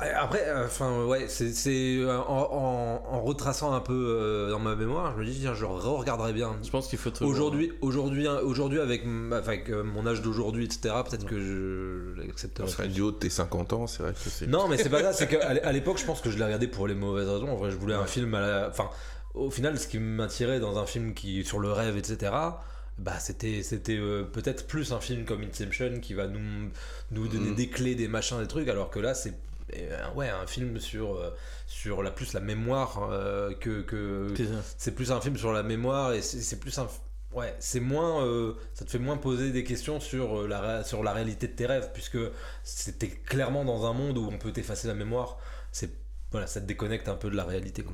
Ouais, 0.00 0.10
après, 0.12 0.42
euh, 0.48 0.64
enfin 0.64 1.04
ouais, 1.04 1.26
c'est 1.28 1.52
euh, 1.98 2.18
en, 2.18 2.22
en- 2.50 3.02
en 3.16 3.20
retraçant 3.22 3.74
un 3.74 3.80
peu 3.80 3.92
euh, 3.92 4.50
dans 4.50 4.58
ma 4.58 4.74
mémoire, 4.76 5.12
je 5.14 5.20
me 5.22 5.26
dis 5.26 5.38
tiens, 5.40 5.52
je 5.52 5.66
re-regarderai 5.66 6.32
bien. 6.32 6.56
Je 6.64 6.70
pense 6.70 6.88
qu'il 6.88 6.98
faut 6.98 7.10
Aujourd'hui, 7.22 7.70
aujourd'hui, 7.82 8.26
hein, 8.26 8.38
aujourd'hui 8.42 8.80
avec, 8.80 9.04
avec 9.32 9.68
euh, 9.68 9.84
mon 9.84 10.06
âge 10.06 10.22
d'aujourd'hui, 10.22 10.64
etc. 10.64 10.94
Peut-être 11.06 11.26
que 11.26 11.38
je 11.38 12.18
l'accepterai. 12.18 12.66
Serait 12.66 12.88
du 12.88 13.02
haut 13.02 13.10
de 13.10 13.16
tes 13.18 13.28
50 13.28 13.74
ans, 13.74 13.86
c'est 13.86 14.02
vrai 14.02 14.12
que 14.14 14.18
c'est. 14.30 14.46
Non, 14.46 14.68
mais 14.68 14.78
c'est 14.78 14.88
pas 14.88 15.02
ça. 15.02 15.12
C'est 15.12 15.28
qu'à 15.28 15.70
l'époque, 15.72 15.98
je 15.98 16.06
pense 16.06 16.22
que 16.22 16.30
je 16.30 16.38
l'ai 16.38 16.44
regardé 16.44 16.66
pour 16.66 16.88
les 16.88 16.94
mauvaises 16.94 17.28
raisons. 17.28 17.50
En 17.50 17.56
vrai, 17.56 17.70
je 17.70 17.76
voulais 17.76 17.94
un 17.94 18.06
film 18.06 18.34
à 18.34 18.40
la. 18.40 18.68
Enfin, 18.70 18.88
au 19.34 19.50
final, 19.50 19.78
ce 19.78 19.86
qui 19.88 19.98
m'attirait 19.98 20.60
dans 20.60 20.78
un 20.78 20.86
film 20.86 21.14
qui 21.14 21.44
sur 21.44 21.58
le 21.58 21.72
rêve, 21.72 21.96
etc. 21.96 22.32
Bah, 22.98 23.18
c'était 23.18 23.62
c'était 23.62 23.96
euh, 23.98 24.22
peut-être 24.24 24.66
plus 24.68 24.92
un 24.92 25.00
film 25.00 25.24
comme 25.24 25.42
Inception 25.42 25.98
qui 26.00 26.14
va 26.14 26.28
nous 26.28 26.70
nous 27.10 27.28
donner 27.28 27.50
Mhm. 27.50 27.54
des 27.54 27.68
clés, 27.68 27.94
des 27.96 28.08
machins, 28.08 28.40
des 28.40 28.46
trucs. 28.48 28.68
Alors 28.68 28.90
que 28.90 29.00
là, 29.00 29.14
c'est 29.14 29.34
euh, 29.76 30.10
ouais 30.14 30.28
un 30.28 30.46
film 30.46 30.78
sur 30.78 31.16
euh, 31.16 31.30
sur 31.66 32.02
la 32.02 32.10
plus 32.12 32.32
la 32.34 32.40
mémoire 32.40 33.08
euh, 33.10 33.52
que 33.54 33.80
que 33.82 34.28
C'est 34.78 34.94
plus 34.94 35.10
un 35.10 35.20
film 35.20 35.36
sur 35.36 35.52
la 35.52 35.62
mémoire 35.62 36.12
et 36.12 36.22
c'est 36.22 36.60
plus 36.60 36.78
un 36.78 36.86
ouais 37.32 37.56
c'est 37.58 37.80
moins 37.80 38.24
euh, 38.24 38.54
ça 38.74 38.84
te 38.84 38.90
fait 38.90 38.98
moins 38.98 39.16
poser 39.16 39.50
des 39.50 39.64
questions 39.64 39.98
sur 40.00 40.42
euh, 40.42 40.46
la 40.48 40.84
sur 40.84 41.02
la 41.02 41.12
réalité 41.12 41.48
de 41.48 41.52
tes 41.54 41.66
rêves 41.66 41.90
puisque 41.94 42.18
c'était 42.62 43.08
clairement 43.08 43.64
dans 43.64 43.86
un 43.86 43.92
monde 43.92 44.18
où 44.18 44.28
on 44.30 44.38
peut 44.38 44.52
t'effacer 44.52 44.86
la 44.86 44.94
mémoire 44.94 45.38
c'est 45.72 45.90
voilà 46.34 46.46
ça 46.48 46.60
te 46.60 46.66
déconnecte 46.66 47.08
un 47.08 47.14
peu 47.14 47.30
de 47.30 47.36
la 47.36 47.44
réalité. 47.44 47.84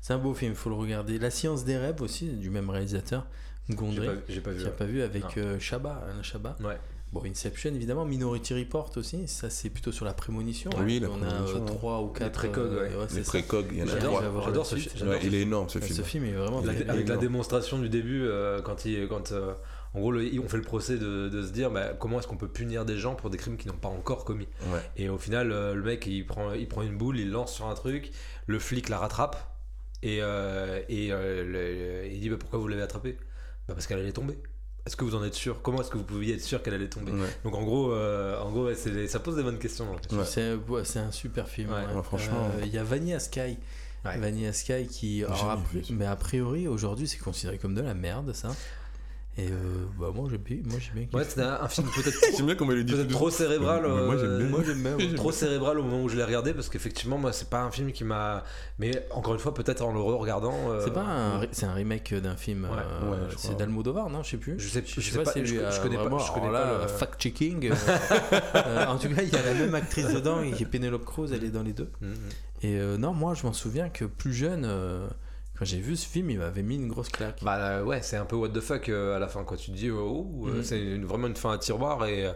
C'est 0.00 0.12
un 0.14 0.18
beau 0.18 0.32
film, 0.34 0.54
faut 0.54 0.70
le 0.70 0.76
regarder. 0.76 1.18
La 1.18 1.30
science 1.30 1.64
des 1.64 1.76
rêves 1.76 2.00
aussi, 2.00 2.26
du 2.28 2.48
même 2.50 2.70
réalisateur, 2.70 3.26
Gondry. 3.70 4.06
pas, 4.06 4.12
j'ai 4.28 4.40
pas 4.40 4.50
vu 4.50 4.58
Tu 4.58 4.64
n'as 4.64 4.70
ouais. 4.70 4.76
pas 4.76 4.84
vu 4.86 5.02
avec 5.02 5.36
euh, 5.36 5.58
Chabat, 5.60 6.02
Alain 6.10 6.22
Chabat. 6.22 6.56
ouais 6.64 6.78
Bon, 7.12 7.22
Inception 7.26 7.74
évidemment, 7.74 8.06
Minority 8.06 8.54
Report 8.54 8.90
aussi, 8.96 9.28
ça 9.28 9.50
c'est 9.50 9.68
plutôt 9.68 9.92
sur 9.92 10.06
la 10.06 10.14
prémonition. 10.14 10.70
Oui, 10.78 10.98
la 10.98 11.10
On 11.10 11.18
prémonition, 11.18 11.58
a 11.58 11.60
ouais. 11.70 11.76
3 11.76 12.00
ou 12.00 12.06
4 12.08 12.32
précogs, 12.32 12.72
ouais. 12.72 12.90
c'est 13.08 13.16
Les 13.18 13.22
ça. 13.24 13.28
précogs, 13.28 13.66
il 13.70 13.78
y 13.78 13.82
en 13.82 13.86
a 13.86 14.00
j'adore 14.46 14.64
ce 14.66 14.76
film 14.76 15.08
Ouais, 15.10 15.20
il 15.22 15.34
est 15.34 15.42
énorme 15.42 15.68
ce 15.68 15.78
Ce 15.78 15.84
film. 15.84 16.04
film 16.04 16.24
est 16.24 16.32
vraiment 16.32 16.60
avec, 16.60 16.84
bien. 16.84 16.88
avec 16.94 17.06
la 17.08 17.18
démonstration 17.18 17.78
du 17.78 17.90
début 17.90 18.22
euh, 18.24 18.62
quand 18.62 18.86
il 18.86 19.06
quand 19.08 19.30
euh, 19.32 19.52
en 19.94 20.00
gros 20.00 20.10
le- 20.12 20.30
on 20.42 20.48
fait 20.48 20.56
le 20.56 20.62
procès 20.62 20.96
de, 20.98 21.28
de 21.28 21.42
se 21.42 21.52
dire 21.52 21.70
bah, 21.70 21.88
comment 21.98 22.18
est-ce 22.18 22.26
qu'on 22.26 22.36
peut 22.36 22.48
punir 22.48 22.84
des 22.84 22.96
gens 22.96 23.14
pour 23.14 23.28
des 23.30 23.36
crimes 23.38 23.56
qu'ils 23.56 23.70
n'ont 23.70 23.76
pas 23.78 23.88
encore 23.88 24.24
commis 24.24 24.48
Ouais. 24.72 24.80
Et 24.96 25.08
au 25.08 25.18
final, 25.18 25.52
euh, 25.52 25.74
le 25.74 25.82
mec, 25.82 26.06
il 26.06 26.24
prend, 26.26 26.52
il 26.52 26.66
prend 26.68 26.82
une 26.82 26.96
boule, 26.96 27.18
il 27.18 27.30
lance 27.30 27.52
sur 27.54 27.66
un 27.66 27.74
truc, 27.74 28.10
le 28.46 28.58
flic 28.58 28.88
la 28.88 28.98
rattrape, 28.98 29.36
et, 30.02 30.18
euh, 30.22 30.80
et 30.88 31.12
euh, 31.12 31.44
le- 31.44 32.06
il 32.12 32.20
dit 32.20 32.28
bah, 32.30 32.36
Pourquoi 32.38 32.58
vous 32.58 32.68
l'avez 32.68 32.82
attrapée 32.82 33.16
bah, 33.68 33.74
Parce 33.74 33.86
qu'elle 33.86 33.98
allait 34.00 34.12
tomber. 34.12 34.38
Est-ce 34.84 34.96
que 34.96 35.04
vous 35.04 35.14
en 35.14 35.22
êtes 35.22 35.34
sûr? 35.34 35.62
Comment 35.62 35.80
est-ce 35.80 35.90
que 35.90 35.96
vous 35.98 36.02
pouviez 36.02 36.34
être 36.34 36.40
sûr 36.42 36.60
qu'elle 36.60 36.74
allait 36.74 36.88
tomber? 36.88 37.12
Ouais. 37.12 37.28
Donc 37.44 37.54
en 37.54 37.62
gros, 37.62 37.92
euh, 37.92 38.36
en 38.40 38.50
gros 38.50 38.64
ouais, 38.66 38.74
c'est- 38.74 39.06
ça 39.06 39.20
pose 39.20 39.36
des 39.36 39.44
bonnes 39.44 39.60
questions. 39.60 39.86
C'est 40.24 40.54
ouais, 40.54 40.84
c'est 40.84 40.98
un 40.98 41.12
super 41.12 41.48
film. 41.48 41.70
Ouais, 41.70 41.86
ouais. 41.86 41.94
ouais, 41.94 42.02
franchement. 42.02 42.50
Euh, 42.58 42.62
Il 42.64 42.74
y 42.74 42.78
a 42.78 42.82
Vanilla 42.82 43.20
Sky. 43.20 43.58
Ouais. 44.04 44.18
Vanilla 44.18 44.52
Sky 44.52 44.88
qui. 44.88 45.22
alors, 45.22 45.50
a 45.50 45.58
mais 45.90 46.06
a 46.06 46.16
priori, 46.16 46.66
aujourd'hui, 46.66 47.06
c'est 47.06 47.18
considéré 47.18 47.58
comme 47.58 47.74
de 47.76 47.80
la 47.82 47.94
merde, 47.94 48.32
ça. 48.32 48.48
Et 49.38 49.48
euh, 49.48 49.86
bah, 49.98 50.08
moi, 50.14 50.28
j'aime 50.30 50.42
bien. 50.42 50.58
Moi, 50.66 50.78
j'aime 50.78 51.06
bien. 51.06 51.18
Ouais, 51.18 51.24
c'était 51.26 51.40
un, 51.40 51.66
film 51.66 51.88
peut-être 51.96 52.18
J'aime 52.36 52.44
bien 52.44 52.54
qu'on 52.54 52.66
me 52.66 52.74
le 52.74 52.84
dit. 52.84 52.92
peut-être 52.92 53.08
trop 53.08 53.30
cérébral. 53.30 53.82
Mais 53.82 54.04
moi, 54.04 54.16
j'aime 54.18 54.36
bien. 54.36 54.46
euh, 54.46 54.50
Moi, 54.50 54.60
j'aime 54.66 54.82
bien. 54.82 54.94
ouais. 54.96 55.14
trop 55.14 55.32
cérébral 55.32 55.78
au 55.78 55.82
moment 55.82 56.02
où 56.02 56.08
je 56.10 56.16
l'ai 56.16 56.24
regardé 56.24 56.52
parce 56.52 56.68
qu'effectivement 56.68 57.16
moi 57.16 57.32
c'est 57.32 57.48
pas 57.48 57.62
un 57.62 57.70
film 57.70 57.92
qui 57.92 58.04
m'a 58.04 58.44
mais 58.78 59.06
encore 59.10 59.32
une 59.32 59.40
fois 59.40 59.54
peut-être 59.54 59.80
en 59.82 59.92
le 59.92 60.00
regardant 60.00 60.54
C'est 60.84 60.92
pas 60.92 61.00
un, 61.02 61.40
c'est 61.50 61.64
un 61.64 61.72
remake 61.72 62.12
d'un 62.14 62.36
film. 62.36 62.64
Ouais, 62.64 62.70
euh, 62.76 63.10
ouais, 63.10 63.16
je 63.30 63.36
c'est 63.38 63.48
crois. 63.48 63.54
d'Almodovar, 63.54 64.10
non 64.10 64.22
Je 64.22 64.30
sais 64.32 64.36
plus. 64.36 64.58
je 64.58 64.68
sais 64.68 64.82
Je 64.84 65.00
je 65.00 65.00
sais 65.00 65.10
sais 65.12 65.18
pas, 65.18 65.24
pas 65.24 65.32
si 65.32 65.46
je, 65.46 65.52
lui 65.54 65.60
je 65.60 65.64
a 65.64 65.78
connais 65.78 65.96
pas 65.96 66.02
vraiment- 66.02 66.18
je 66.18 66.32
connais 66.32 66.48
alors 66.48 66.60
pas 66.62 66.72
là, 66.72 66.82
le- 66.82 66.88
fact-checking. 66.88 67.70
euh, 67.70 67.74
euh, 68.54 68.86
en 68.86 68.98
tout 68.98 69.08
cas, 69.08 69.22
il 69.22 69.28
y 69.32 69.36
a 69.36 69.42
la 69.42 69.54
même 69.54 69.74
actrice 69.74 70.08
dedans, 70.12 70.42
qui 70.54 70.62
est 70.62 70.66
Penelope 70.66 71.04
Cruz, 71.06 71.30
elle 71.32 71.44
est 71.44 71.50
dans 71.50 71.62
les 71.62 71.72
deux. 71.72 71.88
Mhm. 72.02 72.14
Et 72.64 72.76
euh, 72.78 72.98
non, 72.98 73.12
moi, 73.14 73.32
je 73.34 73.44
m'en 73.46 73.52
souviens 73.54 73.88
que 73.88 74.04
plus 74.04 74.34
jeune, 74.34 74.64
euh, 74.66 75.06
quand 75.58 75.64
j'ai 75.64 75.78
vu 75.78 75.96
ce 75.96 76.06
film, 76.06 76.30
il 76.30 76.38
m'avait 76.38 76.62
mis 76.62 76.76
une 76.76 76.88
grosse 76.88 77.08
claque. 77.10 77.40
Bah 77.42 77.56
euh, 77.58 77.84
ouais, 77.84 78.02
c'est 78.02 78.16
un 78.16 78.24
peu 78.24 78.36
what 78.36 78.48
the 78.50 78.60
fuck 78.60 78.88
euh, 78.88 79.16
à 79.16 79.18
la 79.18 79.28
fin 79.28 79.44
quoi. 79.44 79.56
Tu 79.56 79.70
te 79.70 79.76
dis 79.76 79.90
oh, 79.90 80.26
oh, 80.40 80.48
euh, 80.48 80.56
Mhm. 80.58 80.62
c'est 80.64 80.80
une- 80.80 81.04
vraiment 81.04 81.26
une 81.28 81.36
fin 81.36 81.52
à 81.52 81.58
tiroir 81.58 82.04
et 82.06 82.30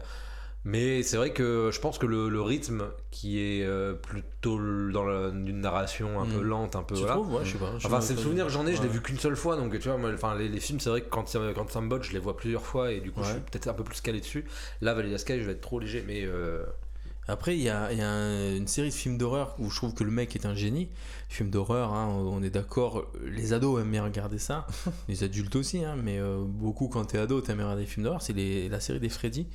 mais 0.68 1.04
c'est 1.04 1.16
vrai 1.16 1.32
que 1.32 1.70
je 1.72 1.78
pense 1.80 1.96
que 1.96 2.06
le, 2.06 2.28
le 2.28 2.42
rythme 2.42 2.86
qui 3.12 3.38
est 3.40 3.64
euh, 3.64 3.94
plutôt 3.94 4.58
dans 4.90 5.04
la- 5.04 5.28
une 5.28 5.60
narration 5.60 6.20
un 6.20 6.26
peu 6.26 6.38
Mhm. 6.38 6.42
lent, 6.42 6.70
un 6.74 6.82
peu 6.82 6.94
tu 6.96 7.00
voilà. 7.02 7.14
trouves? 7.14 7.32
Ouais, 7.34 7.44
je 7.44 7.52
sais 7.52 7.58
pas. 7.58 7.72
je 7.78 7.86
Enfin, 7.86 8.00
c'est 8.00 8.14
le 8.14 8.20
souvenir 8.20 8.46
que 8.46 8.50
j'en 8.52 8.66
ai, 8.66 8.74
je 8.74 8.82
l'ai 8.82 8.88
Ouais. 8.88 8.94
vu 8.94 9.00
qu'une 9.00 9.18
seule 9.18 9.36
fois, 9.36 9.56
donc 9.56 9.78
tu 9.78 9.88
vois, 9.88 9.96
moi, 9.96 10.10
enfin, 10.12 10.34
les, 10.36 10.48
les 10.48 10.58
films, 10.60 10.80
c'est 10.80 10.90
vrai 10.90 11.02
que 11.02 11.08
quand, 11.08 11.24
quand 11.54 11.70
ça 11.70 11.80
me 11.80 11.88
botte, 11.88 12.02
je 12.02 12.12
les 12.12 12.18
vois 12.18 12.36
plusieurs 12.36 12.66
fois 12.66 12.90
et 12.90 13.00
du 13.00 13.12
coup, 13.12 13.20
je 13.22 13.26
Ouais. 13.28 13.32
suis 13.34 13.40
peut-être 13.42 13.68
un 13.68 13.74
peu 13.74 13.84
plus 13.84 14.00
calé 14.00 14.18
dessus. 14.20 14.44
Là, 14.80 14.92
Vanilla 14.94 15.18
Sky, 15.18 15.38
je 15.38 15.44
vais 15.44 15.52
être 15.52 15.60
trop 15.60 15.78
léger, 15.78 16.02
mais 16.04 16.24
Après, 17.28 17.56
il 17.56 17.62
y 17.62 17.68
a, 17.68 17.90
il 17.92 17.98
y 17.98 18.02
a 18.02 18.08
un- 18.08 18.56
une 18.56 18.68
série 18.68 18.90
de 18.90 18.94
films 18.94 19.18
d'horreur 19.18 19.54
où 19.58 19.68
je 19.70 19.76
trouve 19.76 19.94
que 19.94 20.04
le 20.04 20.10
mec 20.10 20.36
est 20.36 20.46
un 20.46 20.54
génie. 20.54 20.88
Film 21.28 21.50
d'horreur, 21.50 21.92
hein, 21.92 22.08
on 22.08 22.42
est 22.42 22.50
d'accord. 22.50 23.04
Les 23.24 23.52
ados 23.52 23.80
aiment 23.80 23.90
bien 23.90 24.04
regarder 24.04 24.38
ça. 24.38 24.66
les 25.08 25.24
adultes 25.24 25.56
aussi, 25.56 25.84
hein, 25.84 25.96
mais 26.02 26.18
euh, 26.18 26.42
beaucoup 26.46 26.88
quand 26.88 27.04
t'es 27.04 27.18
ado, 27.18 27.40
t'aimes 27.40 27.56
bien 27.56 27.64
regarder 27.66 27.82
des 27.84 27.90
films 27.90 28.04
d'horreur. 28.04 28.22
C'est 28.22 28.32
les- 28.32 28.68
la 28.68 28.78
série 28.80 29.00
des 29.00 29.08
Freddy. 29.08 29.46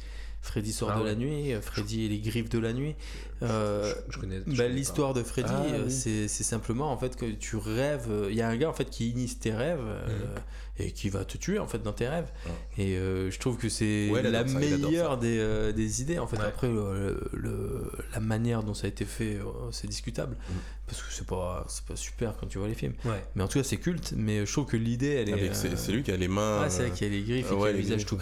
Freddy 0.44 0.74
sort 0.74 0.90
Ah 0.92 0.98
de 0.98 1.04
ouais. 1.04 1.10
la 1.10 1.16
nuit, 1.16 1.54
euh, 1.54 1.62
Freddy 1.62 2.06
et 2.06 2.10
les 2.10 2.20
griffes 2.20 2.50
de 2.50 2.58
la 2.58 2.74
nuit. 2.74 2.96
Euh, 3.44 3.94
je, 4.08 4.14
je 4.14 4.18
connais. 4.20 4.42
je 4.48 4.58
bah, 4.58 4.68
L'histoire 4.68 5.14
de 5.14 5.22
Freddy, 5.22 5.52
Ah, 5.54 5.62
euh, 5.66 5.84
oui. 5.86 5.92
c'est 5.92 6.28
simplement 6.28 6.92
en 6.92 6.98
fait 6.98 7.16
que 7.16 7.26
tu 7.28 7.58
rêves. 7.58 8.08
euh, 8.10 8.28
Il 8.32 8.36
y 8.36 8.42
a 8.42 8.50
un 8.50 8.56
gars 8.58 8.70
en 8.70 8.74
fait 8.74 8.90
qui 8.90 9.10
initie 9.12 9.36
tes 9.38 9.54
rêves 9.54 9.80
euh, 9.86 10.08
Mhm. 10.08 10.42
Et 10.88 10.92
qui 10.92 11.10
va 11.10 11.26
te 11.26 11.38
tuer 11.38 11.60
en 11.60 11.68
fait 11.68 11.82
dans 11.84 11.94
tes 11.94 12.08
rêves. 12.08 12.30
Ouais. 12.46 12.84
Et 12.84 12.98
euh, 12.98 13.30
je 13.32 13.40
trouve 13.40 13.58
que 13.58 13.70
c'est 13.70 14.10
Ouais, 14.12 14.22
la 14.24 14.48
ça, 14.48 14.58
meilleure 14.60 15.18
des, 15.18 15.38
euh, 15.40 15.72
des 15.72 16.02
idées 16.02 16.20
en 16.20 16.28
fait. 16.28 16.38
Ouais. 16.38 16.44
Après, 16.46 16.68
le, 16.68 17.30
le- 17.34 17.92
la 18.14 18.20
manière 18.20 18.64
dont 18.64 18.74
ça 18.74 18.86
a 18.86 18.90
été 18.90 19.06
fait, 19.06 19.36
euh, 19.36 19.44
c'est 19.72 19.88
discutable 19.88 20.36
Mhm. 20.50 20.56
parce 20.88 21.02
que 21.02 21.12
c'est 21.14 21.26
pas 21.28 21.66
c'est 21.68 21.86
pas 21.86 21.96
super 21.96 22.36
quand 22.40 22.48
tu 22.48 22.58
vois 22.58 22.68
les 22.68 22.74
films. 22.76 22.94
Mais 23.36 23.44
en 23.44 23.48
tout 23.48 23.60
cas, 23.60 23.64
c'est 23.64 23.78
culte. 23.78 24.14
Mais 24.16 24.46
je 24.46 24.52
trouve 24.52 24.66
que 24.66 24.78
l'idée, 24.78 25.10
elle 25.14 25.30
est. 25.30 25.34
Avec- 25.34 25.52
euh, 25.52 25.74
C'est 25.76 25.92
lui 25.92 26.04
qui 26.04 26.12
a 26.12 26.18
les 26.18 26.28
mains. 26.28 26.62
Ouais, 26.64 26.70
c'est 26.70 26.90
qu'il 26.92 27.08
y 27.08 27.10
a 27.10 27.14
les 27.14 27.24
griffes 27.24 27.52
et 27.52 27.56
y 27.56 27.64
a 27.64 27.72
le 27.72 27.78
visage 27.78 28.06
griffes. 28.06 28.06
tout 28.06 28.18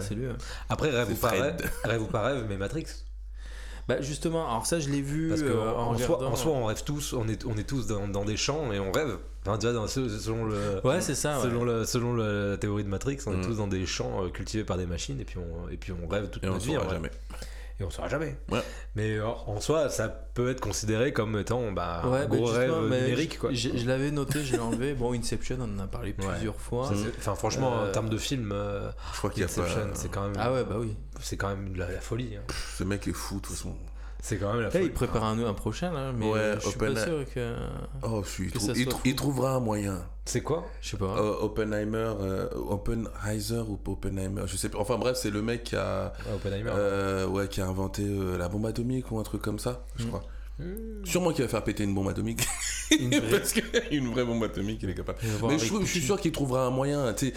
c'est 0.00 0.14
lui. 0.14 0.26
ouais. 0.26 0.32
Après, 0.68 0.90
rêve 0.90 1.10
ou, 1.12 1.14
pas 1.16 1.30
rêve, 1.30 1.56
rêve 1.84 2.02
ou 2.02 2.06
pas 2.06 2.22
rêve, 2.22 2.46
mais 2.48 2.56
Matrix. 2.56 2.86
Bah 3.88 4.00
justement, 4.00 4.48
alors 4.48 4.66
ça, 4.66 4.80
je 4.80 4.88
l'ai 4.88 5.00
vu 5.00 5.28
Parce 5.28 5.42
que 5.42 5.46
euh, 5.46 5.72
en, 5.74 5.92
en, 5.92 5.96
soi, 5.98 6.16
regardant. 6.16 6.32
en 6.32 6.36
soi, 6.36 6.52
on 6.52 6.64
rêve 6.64 6.82
tous, 6.84 7.12
on 7.12 7.28
est, 7.28 7.44
on 7.46 7.56
est 7.56 7.62
tous 7.68 7.86
dans, 7.86 8.08
dans 8.08 8.24
des 8.24 8.36
champs 8.36 8.72
et 8.72 8.80
on 8.80 8.90
rêve. 8.90 9.16
Enfin, 9.46 9.58
tu 9.58 9.66
vois, 9.66 9.74
dans, 9.74 9.86
selon, 9.86 10.44
le, 10.44 10.80
Ouais, 10.84 11.00
c'est 11.00 11.14
ça. 11.14 11.36
ouais. 11.38 11.44
selon, 11.44 11.64
le- 11.64 11.84
selon 11.84 12.12
le- 12.12 12.50
la 12.52 12.56
théorie 12.56 12.82
de 12.82 12.88
Matrix, 12.88 13.18
on 13.26 13.32
est 13.32 13.36
Mm. 13.36 13.42
tous 13.46 13.54
dans 13.58 13.68
des 13.68 13.86
champs 13.86 14.24
euh, 14.24 14.28
cultivés 14.28 14.64
par 14.64 14.76
des 14.76 14.86
machines 14.86 15.20
et 15.20 15.24
puis 15.24 15.38
on, 15.38 15.68
et 15.68 15.76
puis 15.76 15.92
on 15.92 16.08
rêve 16.08 16.28
toute 16.30 16.42
Et 16.42 16.48
on 16.48 16.54
notre 16.54 16.64
vie. 16.66 16.74
saura 16.74 16.88
jamais. 16.88 17.10
Et 17.78 17.84
on 17.84 17.90
saura 17.90 18.08
jamais. 18.08 18.38
Ouais. 18.50 18.62
Mais 18.94 19.16
euh, 19.18 19.26
en 19.26 19.60
soi, 19.60 19.90
ça 19.90 20.08
peut 20.08 20.50
être 20.50 20.60
considéré 20.62 21.12
comme 21.12 21.38
étant 21.38 21.72
bah, 21.72 22.02
Ouais, 22.06 22.20
un 22.20 22.26
gros 22.26 22.46
rêve 22.46 22.68
justement, 22.70 22.88
mais 22.88 23.00
numérique. 23.02 23.38
Quoi. 23.38 23.52
Je, 23.52 23.68
je 23.76 23.86
l'avais 23.86 24.10
noté, 24.10 24.42
je 24.44 24.52
l'ai 24.54 24.58
enlevé. 24.58 24.94
Bon, 24.94 25.12
Inception, 25.12 25.58
on 25.60 25.78
en 25.78 25.84
a 25.84 25.86
parlé 25.86 26.14
Ouais. 26.18 26.26
plusieurs 26.26 26.58
fois. 26.58 26.90
Enfin, 27.18 27.34
franchement, 27.34 27.74
Euh, 27.82 27.88
en 27.90 27.92
termes 27.92 28.08
de 28.08 28.16
film, 28.16 28.50
euh, 28.52 28.90
Je 29.12 29.18
crois 29.18 29.28
qu'il 29.30 29.40
y 29.40 29.42
a 29.42 29.46
Inception, 29.48 29.88
pas. 29.88 29.94
c'est 29.94 30.08
quand 30.10 30.22
même, 30.22 30.36
Ah 30.38 30.52
ouais, 30.52 30.64
bah 30.64 30.76
oui. 30.78 30.96
c'est 31.20 31.36
quand 31.36 31.48
même 31.48 31.74
de 31.74 31.78
la, 31.78 31.90
la 31.92 32.00
folie. 32.00 32.36
hein. 32.36 32.42
Ce 32.78 32.82
mec 32.84 33.06
est 33.08 33.12
fou, 33.12 33.36
de 33.36 33.40
toute 33.42 33.54
façon. 33.54 33.76
C'est 34.28 34.38
quand 34.38 34.52
même 34.52 34.62
la 34.62 34.70
folie. 34.72 34.86
il 34.86 34.92
prépare 34.92 35.22
un, 35.22 35.38
un 35.44 35.54
prochain, 35.54 35.92
là, 35.92 36.10
mais 36.12 36.28
Ouais, 36.28 36.38
euh, 36.40 36.54
je 36.56 36.66
suis 36.66 36.74
Open- 36.76 36.94
pas 36.94 37.04
sûr 37.04 37.24
que. 37.32 37.54
Oh, 38.02 38.22
je 38.24 38.28
suis. 38.28 38.46
Que 38.50 38.58
trou- 38.58 38.66
ça 38.66 38.72
il, 39.04 39.14
trouvera 39.14 39.52
un 39.54 39.60
moyen. 39.60 40.04
C'est 40.24 40.40
quoi? 40.40 40.66
Je 40.80 40.88
sais 40.90 40.96
pas. 40.96 41.16
Euh, 41.16 41.34
Oppenheimer, 41.42 42.12
euh, 42.20 42.48
Oppenheiser 42.68 43.60
ou 43.68 43.78
Oppenheimer, 43.86 44.42
je 44.46 44.56
sais 44.56 44.68
pas. 44.68 44.78
Enfin 44.80 44.98
bref, 44.98 45.16
c'est 45.16 45.30
le 45.30 45.42
mec 45.42 45.62
qui 45.62 45.76
a, 45.76 46.12
Ouais, 46.26 46.34
Oppenheimer. 46.34 46.70
euh, 46.74 47.26
ouais, 47.28 47.46
qui 47.46 47.60
a 47.60 47.66
inventé 47.68 48.02
euh, 48.04 48.36
la 48.36 48.48
bombe 48.48 48.66
atomique 48.66 49.10
ou 49.12 49.18
un 49.20 49.22
truc 49.22 49.42
comme 49.42 49.60
ça, 49.60 49.84
je 49.96 50.04
Mm. 50.04 50.08
crois. 50.08 50.22
Hmm. 50.58 51.04
Sûrement 51.04 51.32
qu'il 51.32 51.44
va 51.44 51.48
faire 51.50 51.62
péter 51.62 51.84
une 51.84 51.94
bombe 51.94 52.08
atomique. 52.08 52.40
Une 52.98 53.10
vraie. 53.20 53.20
Parce 53.40 53.52
qu'une 53.52 54.08
vraie 54.10 54.24
bombe 54.24 54.42
atomique, 54.42 54.80
il 54.82 54.88
est 54.90 54.94
capable. 54.94 55.18
Mais 55.46 55.58
je, 55.58 55.66
je 55.80 55.84
suis 55.84 56.00
sûr 56.00 56.18
qu'il 56.18 56.32
trouvera 56.32 56.64
un 56.66 56.70
moyen, 56.70 57.12
tu 57.12 57.26
sais. 57.28 57.34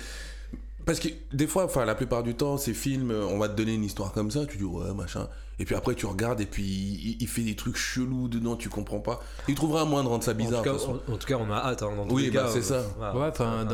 Parce 0.90 0.99
que 0.99 1.10
des 1.34 1.45
fois, 1.45 1.66
enfin 1.66 1.86
la 1.86 1.94
plupart 1.94 2.24
du 2.24 2.34
temps, 2.34 2.57
ces 2.57 2.74
films, 2.74 3.11
euh, 3.11 3.24
on 3.30 3.38
va 3.38 3.48
te 3.48 3.53
donner 3.56 3.76
une 3.76 3.84
histoire 3.84 4.11
comme 4.11 4.32
ça, 4.32 4.48
tu 4.48 4.57
dis 4.57 4.64
ouais 4.64 4.91
machin, 4.95 5.28
et 5.60 5.66
puis 5.66 5.76
après 5.76 5.94
tu 5.94 6.07
regardes 6.07 6.41
et 6.41 6.48
puis 6.48 6.64
il, 6.64 7.18
il 7.22 7.28
fait 7.28 7.44
des 7.44 7.56
trucs 7.56 7.78
chelous 7.78 8.28
dedans, 8.28 8.56
tu 8.56 8.70
comprends 8.70 8.99
pas. 8.99 9.20
Il 9.48 9.53
trouvera 9.53 9.82
un 9.84 9.86
moyen 9.86 10.03
de 10.03 10.10
rendre 10.10 10.24
ça 10.24 10.32
En 10.32 10.34
bizarre. 10.34 10.64
tout, 10.64 10.70
cas, 10.72 10.76
en, 11.07 11.14
en 11.14 11.18
tout 11.18 11.28
cas, 11.28 11.38
on 11.40 11.52
a 11.52 11.57
hâte. 11.57 11.84
hein, 11.84 11.91
dans 11.95 12.07
tous 12.07 12.16
Oui, 12.16 12.24
les 12.24 12.32
bah, 12.32 12.48
c'est 12.52 12.72
euh, 12.72 12.82
ça. 12.82 12.84
voilà. 12.98 13.16
Ouais, 13.18 13.28
enfin, 13.28 13.68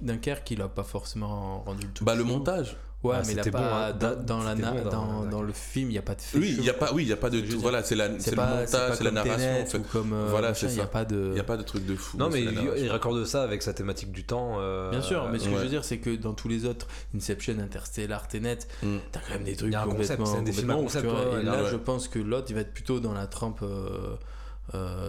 Dunkerque, 0.00 0.48
il 0.52 0.62
a 0.62 0.68
pas 0.68 0.84
forcément 0.84 1.62
rendu 1.66 1.86
le 1.86 1.92
tout. 1.92 2.04
Bah 2.04 2.14
le 2.14 2.22
montage. 2.22 2.76
Ouais, 3.02 3.14
Ah, 3.16 3.22
mais 3.26 3.32
il 3.32 3.40
a 3.40 3.42
c'était 3.42 3.50
pas. 3.50 3.58
bon, 3.60 3.64
hein. 3.74 3.92
dans, 3.98 4.22
dans 4.24 4.42
la 4.42 4.50
C'était 4.56 4.62
na- 4.62 4.72
bon 4.72 4.82
dans- 4.84 4.90
dans, 4.90 5.06
dans- 5.22 5.30
dans 5.30 5.42
le 5.42 5.52
film, 5.54 5.88
il 5.88 5.92
n'y 5.92 5.98
a 5.98 6.02
pas 6.02 6.14
de 6.14 6.20
fait 6.20 6.36
Oui, 6.38 6.54
il 6.58 6.64
y 6.64 6.68
a 6.68 6.74
pas, 6.74 6.92
oui, 6.92 7.04
il 7.04 7.08
y 7.08 7.12
a 7.14 7.16
pas 7.16 7.30
de, 7.30 7.40
voilà, 7.56 7.82
c'est 7.82 7.94
la, 7.94 8.08
c'est 8.20 8.32
le 8.32 8.36
pas- 8.36 8.46
montage, 8.60 8.94
c'est 8.98 9.04
la 9.04 9.10
narration 9.10 9.62
en 9.62 9.66
fait. 9.66 9.82
comme. 9.90 10.12
euh, 10.12 10.26
Voilà, 10.28 10.52
c'est 10.52 10.66
Il 10.66 10.74
n'y 10.74 10.80
a 10.80 10.82
ça. 10.82 10.88
pas 10.90 11.04
de. 11.06 11.28
Il 11.32 11.36
y 11.36 11.40
a 11.40 11.44
pas 11.44 11.56
de 11.56 11.62
truc 11.62 11.86
de 11.86 11.96
fou. 11.96 12.18
Non, 12.18 12.28
mais 12.28 12.42
il, 12.42 12.88
raccorde 12.90 13.24
ça 13.24 13.42
avec 13.42 13.62
sa 13.62 13.72
thématique 13.72 14.12
du 14.12 14.24
temps. 14.24 14.56
euh, 14.58 14.90
Bien 14.90 15.00
sûr, 15.00 15.26
mais 15.32 15.38
ce 15.38 15.44
que 15.48 15.50
je 15.56 15.56
veux 15.62 15.68
dire, 15.68 15.84
c'est 15.84 15.96
que 15.98 16.14
dans 16.14 16.34
tous 16.34 16.48
les 16.48 16.66
autres, 16.66 16.86
Inception, 17.16 17.58
Interstellar, 17.58 18.28
Tenet, 18.28 18.58
Mm. 18.82 18.96
t'as 19.12 19.20
quand 19.20 19.32
même 19.34 19.44
des 19.44 19.56
trucs 19.56 19.72
concept, 19.72 19.90
complètement, 19.96 20.26
c'est 20.26 20.42
des 20.42 20.50
complètement 20.50 20.82
concept, 20.82 21.06
tu 21.08 21.10
ouais, 21.14 21.40
et 21.40 21.44
là, 21.44 21.64
je 21.70 21.76
pense 21.76 22.06
que 22.08 22.18
l'autre, 22.18 22.46
il 22.50 22.54
va 22.54 22.60
être 22.60 22.72
plutôt 22.74 23.00
dans 23.00 23.14
la 23.14 23.26
trempe 23.26 23.60
euh, 23.62 24.16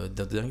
de, 0.08 0.24
Dun- 0.24 0.48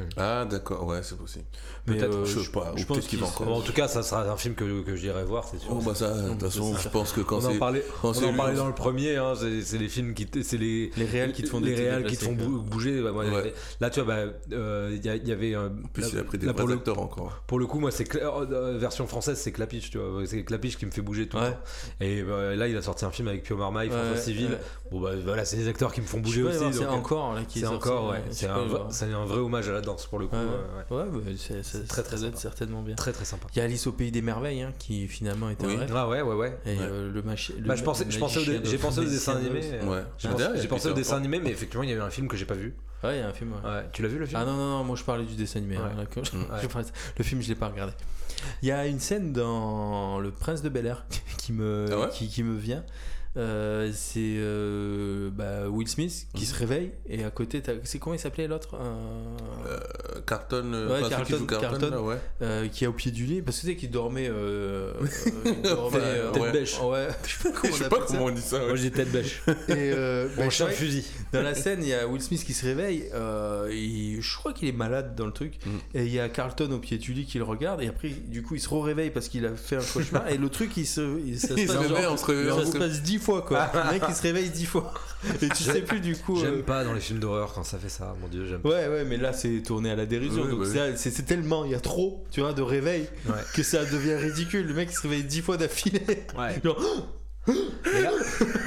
Dunkerque. 0.00 0.14
Ah 0.18 0.44
d'accord, 0.44 0.86
ouais, 0.86 1.00
c'est 1.02 1.16
possible. 1.16 1.44
Peut-être, 1.86 2.14
euh, 2.14 2.24
je 2.24 2.40
sais 2.40 2.50
pas, 2.50 2.72
je 2.76 2.82
ou 2.82 2.86
pense 2.86 2.96
peut-être 2.98 3.08
qu'il 3.08 3.18
va 3.20 3.26
encore. 3.26 3.46
Bon, 3.46 3.54
en 3.56 3.60
tout 3.62 3.72
cas, 3.72 3.88
ça 3.88 4.02
sera 4.02 4.22
un 4.30 4.36
film 4.36 4.54
que, 4.54 4.82
que 4.82 4.94
j'irai 4.96 5.24
voir, 5.24 5.44
c'est 5.50 5.58
sûr. 5.58 5.70
Oh 5.72 5.80
bah 5.84 5.94
ça, 5.94 6.12
de 6.14 6.28
toute 6.30 6.42
façon, 6.42 6.76
je 6.76 6.88
pense 6.88 7.12
que 7.12 7.20
quand 7.22 7.38
on 7.44 7.54
en 7.56 7.58
parlait, 7.58 7.84
quand 8.02 8.16
on 8.16 8.28
en 8.28 8.34
parlait 8.34 8.56
dans 8.56 8.66
le 8.66 8.74
premier, 8.74 9.16
hein, 9.16 9.32
c'est 9.64 9.78
les 9.78 9.88
films 9.88 10.14
qui, 10.14 10.28
c'est 10.42 10.58
les 10.58 10.90
Les 10.96 11.04
réels 11.06 11.32
qui 11.32 11.42
te 11.42 11.48
font 11.48 11.60
les 11.60 11.74
réels 11.74 12.04
qui 12.04 12.16
te 12.16 12.24
font 12.24 12.32
bouger. 12.32 13.00
bah, 13.02 13.12
moi, 13.12 13.24
Ouais. 13.24 13.54
Là, 13.80 13.90
tu 13.90 14.00
vois, 14.00 14.14
bah, 14.26 14.32
euh, 14.52 14.96
il 15.02 15.04
y, 15.28 15.32
avait. 15.32 15.56
En 15.56 15.70
plus, 15.92 16.02
là- 16.02 16.08
il 16.12 16.18
a 16.18 16.24
pris 16.24 16.38
des 16.38 16.46
là, 16.46 16.52
vrais 16.52 16.60
pour, 16.62 16.68
le, 16.68 16.74
acteurs 16.74 16.98
encore. 17.00 17.42
pour 17.46 17.58
le 17.58 17.66
coup, 17.66 17.78
moi, 17.80 17.90
c'est 17.90 18.14
euh, 18.16 18.76
version 18.78 19.06
française, 19.06 19.38
c'est 19.38 19.52
Clapiche, 19.52 19.90
tu 19.90 19.98
vois. 19.98 20.22
C'est 20.26 20.44
Clapiche 20.44 20.76
qui 20.76 20.86
me 20.86 20.90
fait 20.90 21.02
bouger 21.02 21.28
tout 21.28 21.38
Ouais. 21.38 21.56
Et 22.00 22.22
bah, 22.22 22.54
là, 22.56 22.68
il 22.68 22.76
a 22.76 22.82
sorti 22.82 23.04
un 23.04 23.10
film 23.10 23.28
avec 23.28 23.42
Pio 23.44 23.56
Marmaille, 23.56 23.88
François 23.90 24.16
Civil. 24.16 24.58
Bon 24.90 25.00
bah 25.00 25.10
voilà, 25.24 25.44
c'est 25.44 25.56
des 25.56 25.68
acteurs 25.68 25.92
qui 25.92 26.00
me 26.00 26.06
font 26.06 26.18
Je 26.18 26.22
bouger 26.24 26.42
aussi. 26.42 26.58
C'est 26.72 26.84
encore 26.86 27.34
là 27.34 27.42
qui 27.44 27.60
est 27.60 27.62
c'est 27.62 27.68
sorti, 27.68 27.88
encore, 27.88 28.10
ouais. 28.10 28.22
je 28.28 28.32
sais 28.32 28.40
C'est 28.40 28.46
pas, 28.48 28.54
un, 28.54 28.58
vrai- 28.58 28.68
voir. 28.68 28.86
c'est 28.90 29.04
un 29.12 29.24
vrai 29.24 29.38
hommage 29.38 29.68
à 29.68 29.72
la 29.72 29.80
danse 29.90 30.06
pour 30.06 30.18
le 30.18 30.26
coup. 30.26 30.36
Ouais, 30.36 30.42
ouais, 30.42 30.96
ouais. 31.02 31.04
Ouais, 31.04 31.20
bah, 31.24 31.30
c'est- 31.36 31.62
c'est- 31.62 31.86
très, 31.86 31.96
ça 32.02 32.02
très 32.02 32.16
sympa. 32.18 32.36
certainement 32.36 32.82
bien. 32.82 32.94
Très 32.94 33.12
très 33.12 33.24
sympa. 33.24 33.46
Il 33.54 33.58
y 33.58 33.60
a 33.60 33.64
Alice 33.64 33.86
au 33.86 33.92
pays 33.92 34.10
des 34.10 34.22
merveilles 34.22 34.62
hein, 34.62 34.72
qui 34.78 35.06
finalement 35.08 35.48
Oui. 35.60 35.76
rêve. 35.76 35.92
Ah 35.94 36.08
ouais, 36.08 36.22
ouais, 36.22 36.34
ouais. 36.34 36.58
Et 36.66 36.76
euh, 36.80 37.10
le 37.12 37.22
machi- 37.22 37.54
le 37.58 37.66
Bah, 37.68 37.74
je 37.76 37.82
pensais, 37.82 38.04
je 38.08 38.10
j'ai 38.12 38.18
pensé 38.18 38.38
au 38.38 38.42
magicien 39.02 39.02
dessin 39.04 39.34
de 39.34 39.38
animé. 39.40 39.58
Oz. 39.58 39.64
euh, 39.72 39.90
Ouais. 39.90 40.04
J'ai 40.18 40.28
pensé, 40.28 40.44
j'ai 40.56 40.68
pensé 40.68 40.86
au 40.86 40.90
Peter 40.90 41.00
dessin 41.00 41.10
Pan. 41.12 41.18
animé, 41.18 41.40
mais 41.40 41.50
effectivement, 41.50 41.82
il 41.82 41.90
y 41.90 41.92
a 41.92 41.96
eu 41.96 42.00
un 42.00 42.10
film 42.10 42.28
que 42.28 42.36
j'ai 42.36 42.44
pas 42.46 42.54
vu. 42.54 42.74
Ouais, 43.02 43.16
il 43.16 43.20
y 43.20 43.22
a 43.22 43.28
un 43.28 43.32
film. 43.32 43.52
ouais. 43.52 43.84
Tu 43.92 44.02
l'as 44.02 44.08
vu 44.08 44.18
le 44.18 44.26
film 44.26 44.38
Ah 44.40 44.44
non, 44.44 44.54
non, 44.56 44.78
non, 44.78 44.84
moi 44.84 44.94
je 44.96 45.04
parlais 45.04 45.24
du 45.24 45.34
dessin 45.34 45.58
animé. 45.58 45.76
hein. 45.76 45.90
Mm. 45.94 46.82
Le 47.18 47.24
film, 47.24 47.40
je 47.42 47.48
l'ai 47.48 47.54
pas 47.54 47.68
regardé. 47.68 47.92
Il 48.62 48.68
y 48.68 48.72
a 48.72 48.86
une 48.86 49.00
scène 49.00 49.32
dans 49.32 50.18
Le 50.20 50.30
Prince 50.30 50.62
de 50.62 50.68
Bel 50.68 50.86
Air 50.86 51.04
qui 51.38 51.52
me, 51.52 51.86
Ah 51.92 52.08
qui 52.08 52.42
me 52.42 52.56
vient. 52.58 52.84
Euh, 53.36 53.92
c'est 53.94 54.18
euh, 54.38 55.30
bah, 55.32 55.68
Will 55.68 55.86
Smith 55.86 56.26
qui 56.34 56.42
Mhm. 56.42 56.48
se 56.48 56.54
réveille 56.58 56.90
et 57.08 57.22
à 57.22 57.30
côté, 57.30 57.62
c'est 57.84 57.98
comment 58.00 58.14
il 58.14 58.18
s'appelait 58.18 58.48
l'autre 58.48 58.70
Euh, 58.74 60.20
Carton, 60.26 60.72
euh, 60.74 60.88
Ouais, 60.88 61.08
qui 61.08 61.14
ouais. 62.84 62.84
est 62.84 62.86
au 62.88 62.92
pied 62.92 63.12
du 63.12 63.26
lit 63.26 63.40
parce 63.40 63.58
que 63.58 63.60
tu 63.62 63.66
sais 63.68 63.76
qu'il 63.76 63.90
dormait. 63.92 64.28
Tête 65.62 66.42
ouais. 66.42 66.52
bêche. 66.52 66.80
Ouais, 66.80 67.08
je 67.24 67.30
sais 67.36 67.42
pas 67.44 67.50
comment 67.60 67.74
on 67.74 67.88
pas 67.88 68.06
comment 68.06 68.30
dit 68.30 68.40
ça. 68.40 68.58
Moi 68.66 68.76
j'ai 68.76 68.90
tête 68.90 69.10
bêche. 69.12 69.42
Et 69.68 69.90
bah, 69.92 70.28
Mon 70.36 70.44
c'est 70.44 70.50
chien 70.50 70.66
vrai 70.66 70.74
fusil. 70.74 71.04
Dans 71.32 71.42
la 71.42 71.54
scène, 71.54 71.80
il 71.82 71.88
y 71.88 71.94
a 71.94 72.06
Will 72.08 72.20
Smith 72.22 72.44
qui 72.44 72.52
se 72.54 72.64
réveille. 72.66 73.04
il- 73.72 74.20
je 74.20 74.36
crois 74.36 74.52
qu'il 74.52 74.68
est 74.68 74.72
malade 74.72 75.14
dans 75.14 75.26
le 75.26 75.32
truc. 75.32 75.54
Mm. 75.64 75.70
Et 75.98 76.04
il 76.04 76.12
y 76.12 76.20
a 76.20 76.28
Carlton 76.28 76.70
au 76.72 76.78
pied 76.78 76.98
du 76.98 77.12
lit 77.12 77.24
qui 77.26 77.38
le 77.38 77.44
regarde. 77.44 77.80
Et 77.82 77.88
après, 77.88 78.08
du 78.08 78.42
coup, 78.42 78.54
il 78.54 78.60
se 78.60 78.68
réveille 78.68 79.10
parce 79.10 79.28
qu'il 79.28 79.46
a 79.46 79.54
fait 79.54 79.76
un 79.76 79.82
cauchemar. 79.82 80.28
et 80.28 80.36
le 80.36 80.48
truc, 80.48 80.76
il 80.76 80.86
se, 80.86 81.18
il, 81.24 81.38
ça 81.38 81.48
se 81.48 81.54
passe, 81.54 81.70
réveille, 81.76 82.02
genre- 82.02 82.12
on 82.12 82.16
se 82.16 82.26
réveille, 82.26 82.46
fois, 83.20 83.42
quoi. 83.42 83.70
le 83.74 83.92
mec, 83.92 84.02
il 84.08 84.14
se 84.14 84.22
réveille 84.22 84.50
dix 84.50 84.66
fois. 84.66 84.92
Et 85.42 85.48
tu 85.48 85.62
sais 85.62 85.82
plus, 85.82 86.00
du 86.00 86.16
coup. 86.16 86.36
J'aime 86.40 86.60
euh, 86.60 86.62
pas 86.62 86.84
dans 86.84 86.92
les 86.94 87.00
films 87.00 87.18
d'horreur 87.18 87.52
quand 87.52 87.62
ça 87.64 87.78
fait 87.78 87.88
ça, 87.88 88.14
mon 88.20 88.28
dieu, 88.28 88.46
j'aime 88.46 88.60
pas. 88.60 88.70
Ouais, 88.70 88.88
ouais, 88.88 89.04
mais 89.04 89.16
là, 89.16 89.32
c'est 89.32 89.62
tourné 89.62 89.90
à 89.90 89.96
la 89.96 90.06
dérision. 90.06 90.44
Donc, 90.46 90.60
bah 90.60 90.66
oui. 90.68 90.92
c'est 90.96 91.24
tellement, 91.26 91.64
il 91.64 91.70
y 91.72 91.74
a 91.74 91.80
trop, 91.80 92.24
tu 92.30 92.40
vois, 92.40 92.52
de 92.52 92.62
réveil 92.62 93.06
Ouais. 93.26 93.34
que 93.54 93.62
ça 93.62 93.84
devient 93.84 94.14
ridicule. 94.16 94.66
Le 94.66 94.74
mec, 94.74 94.88
il 94.90 94.94
se 94.96 95.02
réveille 95.02 95.24
dix 95.24 95.42
fois 95.42 95.56
d'affilée. 95.56 96.02
Ouais. 96.38 96.60
Genre, 96.64 96.80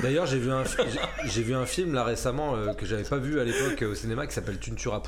D'ailleurs, 0.02 0.26
j'ai 0.26 0.40
vu 0.40 0.52
un, 0.52 0.64
j'ai- 0.64 1.30
j'ai 1.30 1.42
vu 1.44 1.54
un 1.56 1.66
film 1.66 1.94
là 1.94 2.04
récemment 2.04 2.56
euh, 2.56 2.74
que 2.74 2.86
j'avais 2.86 3.04
pas 3.04 3.18
vu 3.18 3.40
à 3.40 3.44
l'époque 3.44 3.82
euh, 3.82 3.92
au 3.92 3.96
cinéma 3.96 4.28
qui 4.28 4.34
s'appelle 4.34 4.58
Tu 4.60 4.72
ne 4.72 4.76
tueras 4.76 5.00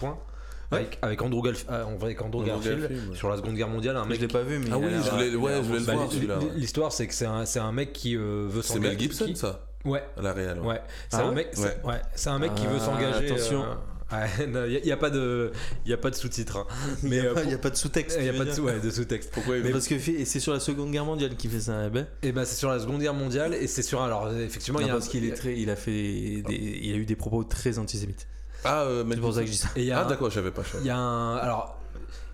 point. 0.69 0.77
avec, 0.79 0.97
avec 1.01 1.21
Andrew, 1.21 1.41
Garf- 1.47 1.65
euh, 1.69 1.85
avec 2.01 2.21
Andrew 2.21 2.39
Andrew 2.39 2.47
Garfield 2.47 2.79
Garfield, 2.81 3.09
ouais. 3.11 3.15
sur 3.15 3.29
la 3.29 3.37
Seconde 3.37 3.55
Guerre 3.55 3.69
mondiale. 3.69 3.97
Un 3.97 4.03
Je 4.05 4.09
mec 4.09 4.21
l'ai 4.21 4.27
pas 4.27 4.41
vu, 4.43 4.59
mais 4.59 4.67
Ah 4.71 4.75
a 4.75 4.77
oui, 4.77 4.85
je 5.03 5.09
voulais, 5.09 5.33
a 5.33 5.37
ouais, 5.37 5.51
je 5.57 5.61
voulais 5.67 5.79
le 5.79 5.85
Bah, 5.85 5.93
voir 5.93 6.05
l- 6.05 6.11
celui-là. 6.11 6.39
ouais. 6.39 6.45
L'histoire, 6.55 6.91
c'est 6.91 7.07
que 7.07 7.13
c'est 7.13 7.25
un, 7.25 7.45
c'est 7.45 7.59
un 7.59 7.71
mec 7.71 7.93
qui 7.93 8.15
euh, 8.15 8.47
veut 8.49 8.61
C'est 8.61 8.73
s'engager. 8.73 8.89
Mel 8.91 8.99
Gibson, 8.99 9.25
qui- 9.25 9.35
ça, 9.35 9.67
Ouais, 9.85 10.03
la 10.21 10.33
réelle. 10.33 10.59
ouais. 10.59 10.67
ouais. 10.67 10.81
C'est 11.09 11.17
Ah 11.17 11.21
un 11.23 11.29
ouais 11.29 11.35
mec, 11.35 11.49
c'est- 11.53 11.61
Ouais. 11.63 11.77
ouais, 11.85 12.01
c'est 12.15 12.29
un 12.29 12.39
mec 12.39 12.55
qui 12.55 12.65
veut 12.65 12.77
Ah, 12.77 12.85
s'engager. 12.85 13.25
attention. 13.31 13.63
Il 14.47 14.81
n'y 14.85 14.91
a, 14.91 14.97
pas 14.97 15.09
de, 15.09 15.51
y 15.85 15.91
a 15.91 15.97
pas 15.97 16.09
de 16.11 16.15
sous-titres. 16.15 16.57
hein. 16.57 16.67
Mais 17.03 17.19
euh, 17.19 17.33
Il 17.41 17.47
n'y 17.49 17.53
a 17.55 17.57
pas 17.57 17.71
de 17.71 17.75
sous-texte. 17.75 18.17
il 18.19 18.25
y 18.25 18.29
a 18.29 18.33
pas 18.33 18.45
de, 18.45 18.61
ouais, 18.61 18.79
de 18.79 18.89
sous-texte. 18.91 19.31
Pourquoi 19.33 19.57
il 19.57 19.63
Mais 19.63 19.71
parce 19.71 19.87
que 19.87 19.97
fait- 19.97 20.13
et 20.13 20.25
c'est 20.25 20.39
sur 20.39 20.53
la 20.53 20.59
Seconde 20.59 20.91
Guerre 20.91 21.05
mondiale 21.05 21.35
qu'il 21.35 21.49
fait 21.49 21.59
ça. 21.59 21.85
eh 21.87 21.89
ben. 21.89 22.07
Et 22.21 22.31
ben 22.31 22.45
c'est 22.45 22.55
sur 22.55 22.69
la 22.69 22.79
Seconde 22.79 23.01
Guerre 23.01 23.15
mondiale 23.15 23.55
et 23.55 23.65
c'est 23.67 23.81
sur 23.81 24.01
alors 24.03 24.31
effectivement 24.31 24.79
Non, 24.79 24.85
il 24.85 24.89
y 24.89 24.91
a 24.91 24.93
un- 24.93 24.97
parce 24.97 25.09
qu'il 25.09 25.25
est 25.25 25.33
très, 25.33 25.57
il 25.57 25.69
a 25.71 25.75
fait, 25.75 25.91
des- 25.91 26.79
il 26.83 26.93
a 26.93 26.97
eu 26.97 27.05
des 27.05 27.15
propos 27.15 27.43
très 27.43 27.79
antisémites. 27.79 28.27
Ah, 28.65 28.81
euh, 28.81 29.03
C'est 29.09 29.17
pour 29.21 29.33
ça 29.33 29.41
que 29.41 29.45
je 29.47 29.51
dis 29.51 29.57
ça. 29.57 29.69
et 29.75 29.81
il 29.81 29.85
y 29.85 29.91
a 29.91 29.99
Ah, 29.99 30.05
un- 30.05 30.09
d'accord, 30.09 30.29
je 30.29 30.35
savais 30.35 30.51
pas. 30.51 30.63
Il 30.79 30.85
y 30.85 30.89
a 30.89 30.97
un. 30.97 31.37
Alors, 31.37 31.75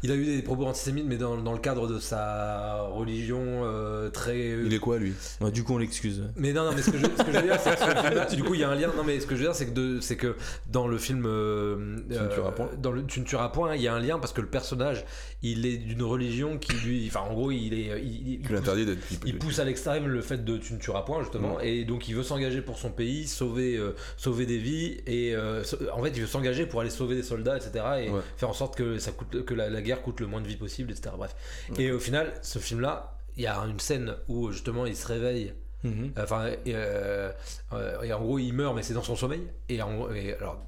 il 0.04 0.12
a 0.12 0.16
eu 0.16 0.26
des 0.26 0.42
propos 0.42 0.66
antisémites, 0.66 1.06
mais 1.08 1.18
dans, 1.18 1.38
dans 1.38 1.54
le 1.54 1.60
cadre 1.60 1.88
de 1.88 2.00
sa 2.00 2.82
religion 2.92 3.42
euh, 3.64 4.10
très. 4.10 4.34
pas. 4.56 4.62
Il 4.66 4.74
est 4.74 4.80
quoi, 4.80 4.98
lui? 4.98 5.14
Ouais, 5.42 5.52
du 5.52 5.64
coup, 5.64 5.74
on 5.74 5.78
l'excuse. 5.78 6.24
Mais 6.36 6.54
non, 6.54 6.66
non, 6.66 6.72
mais 6.76 6.82
ce 6.82 6.90
que 6.92 6.98
je, 6.98 7.06
ce 7.06 7.24
que 7.24 7.32
je 7.32 7.38
veux 7.38 7.44
dire, 7.44 7.60
c'est 7.60 7.76
que 7.76 8.02
film-là, 8.02 8.26
du 8.36 8.44
coup, 8.44 8.54
il 8.54 8.62
y 8.62 8.64
a 8.64 8.70
un 8.70 8.76
lien. 8.76 8.92
Non, 8.96 9.04
mais 9.04 9.20
ce 9.20 9.28
que 9.28 9.36
je 9.36 9.42
veux 9.42 9.48
dire, 9.48 9.56
c'est 9.56 9.66
que, 9.68 9.72
de- 9.72 10.00
c'est 10.02 10.16
que 10.18 10.36
dans 10.72 10.88
le 10.88 10.98
film. 10.98 11.26
euh, 11.26 11.98
Tu 12.10 12.16
ne 12.18 12.28
tueras 12.28 12.52
point. 12.52 12.70
Dans 12.82 12.92
le 12.92 13.04
Tu 13.06 13.20
ne 13.20 13.26
tueras 13.26 13.50
point, 13.50 13.76
il 13.76 13.82
y 13.82 13.88
a 13.88 13.94
un 13.94 14.00
lien 14.00 14.20
parce 14.20 14.34
que 14.34 14.42
le 14.42 14.48
personnage, 14.48 15.06
il 15.44 15.66
est 15.66 15.78
d'une 15.78 16.04
religion 16.04 16.58
qui 16.58 16.74
lui. 16.86 17.06
Enfin, 17.08 17.22
en 17.30 17.34
gros, 17.34 17.52
il 17.52 17.74
est. 17.74 18.02
Il, 18.04 18.34
il- 18.34 18.42
l'interdis 18.52 18.86
d'être. 18.86 19.00
il 19.26 19.38
pousse 19.38 19.60
à 19.60 19.64
l'extrême 19.66 20.08
le 20.08 20.22
fait 20.22 20.44
de 20.44 20.58
tu 20.58 20.74
ne 20.74 20.80
tueras 20.80 21.02
point 21.04 21.22
justement 21.22 21.60
et 21.62 21.86
donc 21.86 22.08
il 22.10 22.16
veut 22.16 22.24
s'engager 22.24 22.62
pour 22.62 22.78
son 22.78 22.90
pays 22.92 23.28
sauver 23.28 23.78
euh, 23.78 23.92
sauver 24.18 24.46
des 24.46 24.58
vies 24.58 24.98
et 25.08 25.34
euh, 25.36 25.64
en 25.94 26.04
fait 26.04 26.10
il 26.16 26.22
veut 26.22 26.28
s'engager 26.28 26.66
pour 26.66 26.82
aller 26.82 26.90
sauver 26.90 27.16
des 27.16 27.24
soldats 27.24 27.58
etc 27.58 27.72
et 28.06 28.10
Ouais. 28.10 28.20
faire 28.38 28.50
en 28.50 28.54
sorte 28.54 28.76
que 28.76 28.98
ça 28.98 29.12
coûte 29.12 29.46
que 29.46 29.54
la, 29.54 29.70
la 29.70 29.82
guerre 29.82 29.91
coûte 30.00 30.20
le 30.20 30.28
moins 30.28 30.42
de 30.42 30.48
vie 30.48 30.58
possible 30.58 30.92
etc 30.92 31.12
bref. 31.18 31.36
Et 31.78 31.92
au 31.92 32.00
final 32.00 32.34
ce 32.42 32.60
film 32.60 32.82
là 32.82 33.18
il 33.38 33.44
y 33.44 33.48
a 33.48 33.58
une 33.60 33.80
scène 33.80 34.16
où 34.28 34.52
justement 34.52 34.86
il 34.86 34.96
se 34.96 35.08
réveille. 35.08 35.54
Mhm. 35.84 36.12
enfin 36.20 36.46
et, 36.66 36.76
euh, 36.76 37.32
euh, 37.74 38.02
et 38.04 38.14
en 38.14 38.22
gros 38.22 38.38
il 38.38 38.54
meurt 38.54 38.76
mais 38.76 38.84
c'est 38.84 38.94
dans 38.94 39.04
son 39.04 39.16
sommeil. 39.16 39.48
Et, 39.70 39.82
en, 39.82 40.12
et 40.14 40.34
alors 40.36 40.64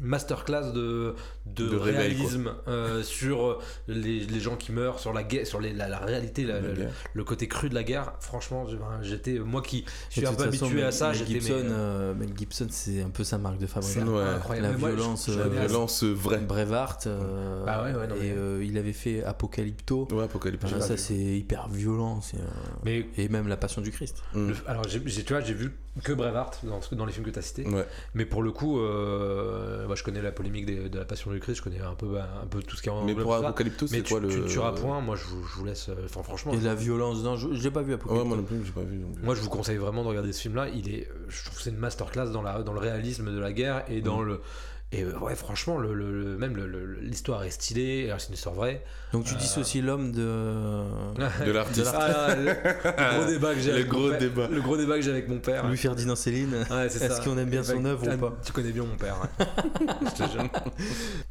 masterclass 0.00 0.72
de, 0.72 1.14
de, 1.46 1.68
De 1.68 1.76
réveil, 1.76 2.14
réalisme 2.14 2.52
euh, 2.68 3.02
sur 3.02 3.58
les, 3.88 4.20
les 4.20 4.40
gens 4.40 4.56
qui 4.56 4.72
meurent 4.72 4.98
sur 4.98 5.12
la 5.12 5.22
guerre 5.22 5.46
sur 5.46 5.60
les- 5.60 5.72
la, 5.72 5.88
la 5.88 5.98
réalité 5.98 6.44
la- 6.44 6.60
La 6.60 6.68
le 7.14 7.24
côté 7.24 7.48
cru 7.48 7.68
de 7.68 7.74
la 7.74 7.82
guerre 7.84 8.12
franchement 8.20 8.64
ben, 8.64 8.78
j'étais 9.02 9.38
moi 9.38 9.62
qui 9.62 9.84
suis 10.10 10.26
un 10.26 10.32
peu 10.32 10.44
façon, 10.44 10.64
habitué 10.66 10.82
à 10.82 10.92
ça 10.92 11.08
Mel 11.12 11.26
Gibson, 11.26 11.54
mais, 11.64 11.70
euh, 11.70 12.14
Mel 12.14 12.30
Gibson, 12.36 12.66
c'est 12.70 13.02
un 13.02 13.10
peu 13.10 13.24
sa 13.24 13.38
marque 13.38 13.58
de 13.58 13.66
fabrique. 13.66 13.96
Ouais. 13.96 14.22
incroyable 14.22 14.68
La 14.72 14.78
moi, 14.78 14.88
violence, 14.90 15.30
je 15.30 15.38
euh, 15.38 15.48
La 15.54 15.66
violence 15.66 16.02
vraie. 16.04 16.36
Euh, 17.06 17.64
Bah 17.64 17.82
ouais, 17.84 17.94
ouais, 17.94 18.06
non, 18.06 18.14
mais- 18.18 18.26
et 18.28 18.32
euh, 18.32 18.64
il 18.64 18.76
avait 18.78 18.92
fait 18.92 19.22
Apocalypto. 19.24 20.08
Ouais, 20.12 20.24
Apocalypse. 20.24 20.64
Ah, 20.74 20.80
ça, 20.80 20.96
c'est 20.96 21.14
hyper 21.14 21.68
violent. 21.68 22.20
euh, 22.34 22.38
mais 22.84 23.06
Et 23.16 23.28
même 23.28 23.48
La 23.48 23.56
Passion 23.56 23.80
du 23.82 23.90
Christ. 23.90 24.22
Mm. 24.34 24.48
le- 24.48 24.54
alors 24.66 24.84
j'ai 24.88 25.00
tu 25.24 25.32
vois 25.32 25.40
j'ai 25.42 25.54
vu 25.54 25.72
que 26.04 26.12
Braveheart 26.12 26.64
dans, 26.64 26.80
dans 26.96 27.06
les 27.06 27.12
films 27.12 27.24
que 27.24 27.30
tu 27.30 27.38
as 27.38 27.42
cités 27.42 27.66
Ouais. 27.66 27.86
mais 28.14 28.26
pour 28.26 28.42
le 28.42 28.52
coup 28.52 28.78
euh, 28.80 29.85
moi, 29.86 29.96
je 29.96 30.02
connais 30.02 30.20
la 30.22 30.32
polémique 30.32 30.66
des- 30.66 30.88
de 30.88 30.98
la 30.98 31.04
passion 31.04 31.30
du 31.30 31.40
Christ 31.40 31.56
je 31.58 31.62
connais 31.62 31.80
un 31.80 31.94
peu 31.94 32.06
bah, 32.08 32.28
un 32.42 32.46
peu 32.46 32.62
tout 32.62 32.76
ce 32.76 32.82
qui 32.82 32.88
est 32.88 32.92
en 32.92 33.04
Mais 33.04 33.14
pour. 33.14 33.34
Apocalypto, 33.34 33.86
mais 33.90 33.98
c'est 33.98 34.02
tu, 34.02 34.12
quoi 34.12 34.20
le. 34.20 34.28
tu 34.28 34.38
ne 34.40 34.46
tueras 34.48 34.72
point 34.72 35.00
moi 35.00 35.16
je 35.16 35.24
vous, 35.24 35.42
je 35.46 35.54
vous 35.58 35.64
laisse 35.64 35.88
euh, 35.88 35.94
enfin 36.04 36.22
franchement 36.22 36.52
Et 36.52 36.60
la 36.60 36.74
violence. 36.74 37.22
Non, 37.22 37.36
je, 37.36 37.52
je 37.54 37.62
l'ai 37.62 37.70
pas 37.70 37.82
vu 37.82 37.88
Ouais, 37.90 37.94
Apocalypto. 37.94 38.26
moi 38.28 38.36
non 38.36 38.42
plus, 38.44 38.64
j'ai 38.64 38.72
pas 38.72 38.82
vu. 38.82 38.98
donc. 38.98 39.16
Moi, 39.22 39.34
je 39.34 39.40
vous 39.40 39.48
conseille 39.50 39.76
vraiment 39.78 40.02
de 40.02 40.08
regarder 40.08 40.32
ce 40.32 40.40
film-là. 40.42 40.68
Il 40.68 40.88
est, 40.94 41.08
je 41.28 41.44
trouve 41.44 41.56
que 41.56 41.62
c'est 41.62 41.70
une 41.70 41.76
masterclass 41.78 42.30
dans, 42.32 42.42
la, 42.42 42.62
dans 42.62 42.72
le 42.72 42.80
réalisme 42.80 43.32
de 43.32 43.38
la 43.38 43.52
guerre 43.52 43.84
et 43.88 44.00
dans 44.00 44.20
Mm. 44.20 44.26
le. 44.26 44.40
Et 44.92 45.02
euh, 45.02 45.18
ouais, 45.18 45.34
franchement, 45.34 45.78
le, 45.78 45.92
le- 45.94 46.12
le- 46.12 46.38
même 46.38 46.56
le- 46.56 46.68
le- 46.68 47.00
l'histoire 47.00 47.42
est 47.42 47.50
stylée. 47.50 48.06
Alors, 48.06 48.20
c'est 48.20 48.28
une 48.28 48.34
histoire 48.34 48.54
vraie. 48.54 48.84
Donc 49.12 49.24
tu 49.24 49.34
dissocies 49.34 49.82
l'homme 49.82 50.12
de. 50.12 50.84
De 51.44 51.50
l'artiste. 51.50 51.92
Ah, 51.92 52.34
le, 52.36 52.44
le 52.44 53.18
gros 53.18 53.26
débat 53.26 53.54
que 53.54 53.60
j'ai 53.60 53.70
Le 53.72 53.76
avec 53.78 53.92
mon 53.92 53.98
gros 53.98 54.08
père- 54.10 54.18
débat. 54.20 54.48
Le 54.48 54.60
gros 54.60 54.76
débat 54.76 54.94
que 54.94 55.02
j'ai 55.02 55.10
avec 55.10 55.28
mon 55.28 55.38
père. 55.40 55.66
Louis 55.66 55.76
Ferdinand 55.76 56.14
Céline. 56.14 56.54
Ouais, 56.70 56.86
Est-ce 56.86 57.20
qu'on 57.24 57.36
aime 57.36 57.50
bien 57.50 57.64
son 57.64 57.84
œuvre 57.84 58.06
ou 58.06 58.10
Ah, 58.12 58.16
pas 58.16 58.36
Tu 58.44 58.52
connais 58.52 58.70
bien 58.70 58.84
mon 58.84 58.96
père. 58.96 59.16
ouais. 59.40 59.46
Je 60.16 60.24
te 60.24 60.30
jure. 60.30 60.42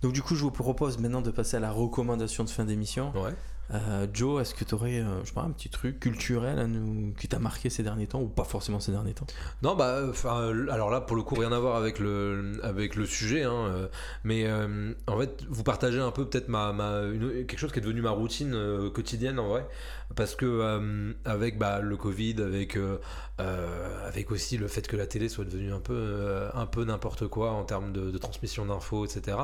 Donc 0.01 0.11
du 0.11 0.21
coup, 0.21 0.35
je 0.35 0.41
vous 0.41 0.51
propose 0.51 0.97
maintenant 0.99 1.21
de 1.21 1.31
passer 1.31 1.55
à 1.55 1.61
la 1.61 1.71
recommandation 1.71 2.43
de 2.43 2.49
fin 2.49 2.65
d'émission. 2.65 3.11
Ouais. 3.15 3.31
Euh, 3.73 4.07
Joe, 4.13 4.41
est-ce 4.41 4.53
que 4.53 4.63
tu 4.63 4.75
aurais, 4.75 5.03
je 5.23 5.27
sais 5.27 5.33
pas, 5.33 5.41
un 5.41 5.51
petit 5.51 5.69
truc 5.69 5.99
culturel 5.99 6.59
à 6.59 6.67
nous, 6.67 7.13
qui 7.13 7.27
t'a 7.27 7.39
marqué 7.39 7.69
ces 7.69 7.83
derniers 7.83 8.07
temps 8.07 8.21
ou 8.21 8.27
pas 8.27 8.43
forcément 8.43 8.79
ces 8.79 8.91
derniers 8.91 9.13
temps? 9.13 9.27
Non, 9.61 9.75
bah, 9.75 10.01
euh, 10.25 10.67
alors 10.69 10.89
là, 10.89 11.01
pour 11.01 11.15
le 11.15 11.23
coup, 11.23 11.35
rien 11.35 11.51
à 11.51 11.59
voir 11.59 11.75
avec 11.75 11.99
le, 11.99 12.59
avec 12.63 12.95
le 12.95 13.05
sujet, 13.05 13.43
hein, 13.43 13.53
euh, 13.53 13.87
mais 14.23 14.45
euh, 14.45 14.93
en 15.07 15.19
fait, 15.19 15.43
vous 15.49 15.63
partagez 15.63 15.99
un 15.99 16.11
peu 16.11 16.25
peut-être 16.25 16.49
ma, 16.49 16.73
ma, 16.73 17.01
quelque 17.47 17.57
chose 17.57 17.71
qui 17.71 17.79
est 17.79 17.81
devenu 17.81 18.01
ma 18.01 18.11
routine 18.11 18.53
euh, 18.53 18.89
quotidienne 18.89 19.39
en 19.39 19.47
vrai, 19.47 19.67
parce 20.15 20.35
que 20.35 20.45
euh, 20.45 21.13
avec 21.25 21.57
bah, 21.57 21.79
le 21.81 21.97
Covid, 21.97 22.35
avec, 22.41 22.77
euh, 22.77 22.97
euh, 23.39 24.07
avec 24.07 24.31
aussi 24.31 24.57
le 24.57 24.67
fait 24.67 24.87
que 24.87 24.95
la 24.95 25.07
télé 25.07 25.29
soit 25.29 25.45
devenue 25.45 25.71
un 25.73 25.79
peu, 25.79 26.47
un 26.53 26.65
peu 26.65 26.83
n'importe 26.85 27.27
quoi 27.27 27.51
en 27.51 27.63
termes 27.63 27.91
de, 27.91 28.11
de 28.11 28.17
transmission 28.17 28.65
d'infos, 28.65 29.05
etc., 29.05 29.37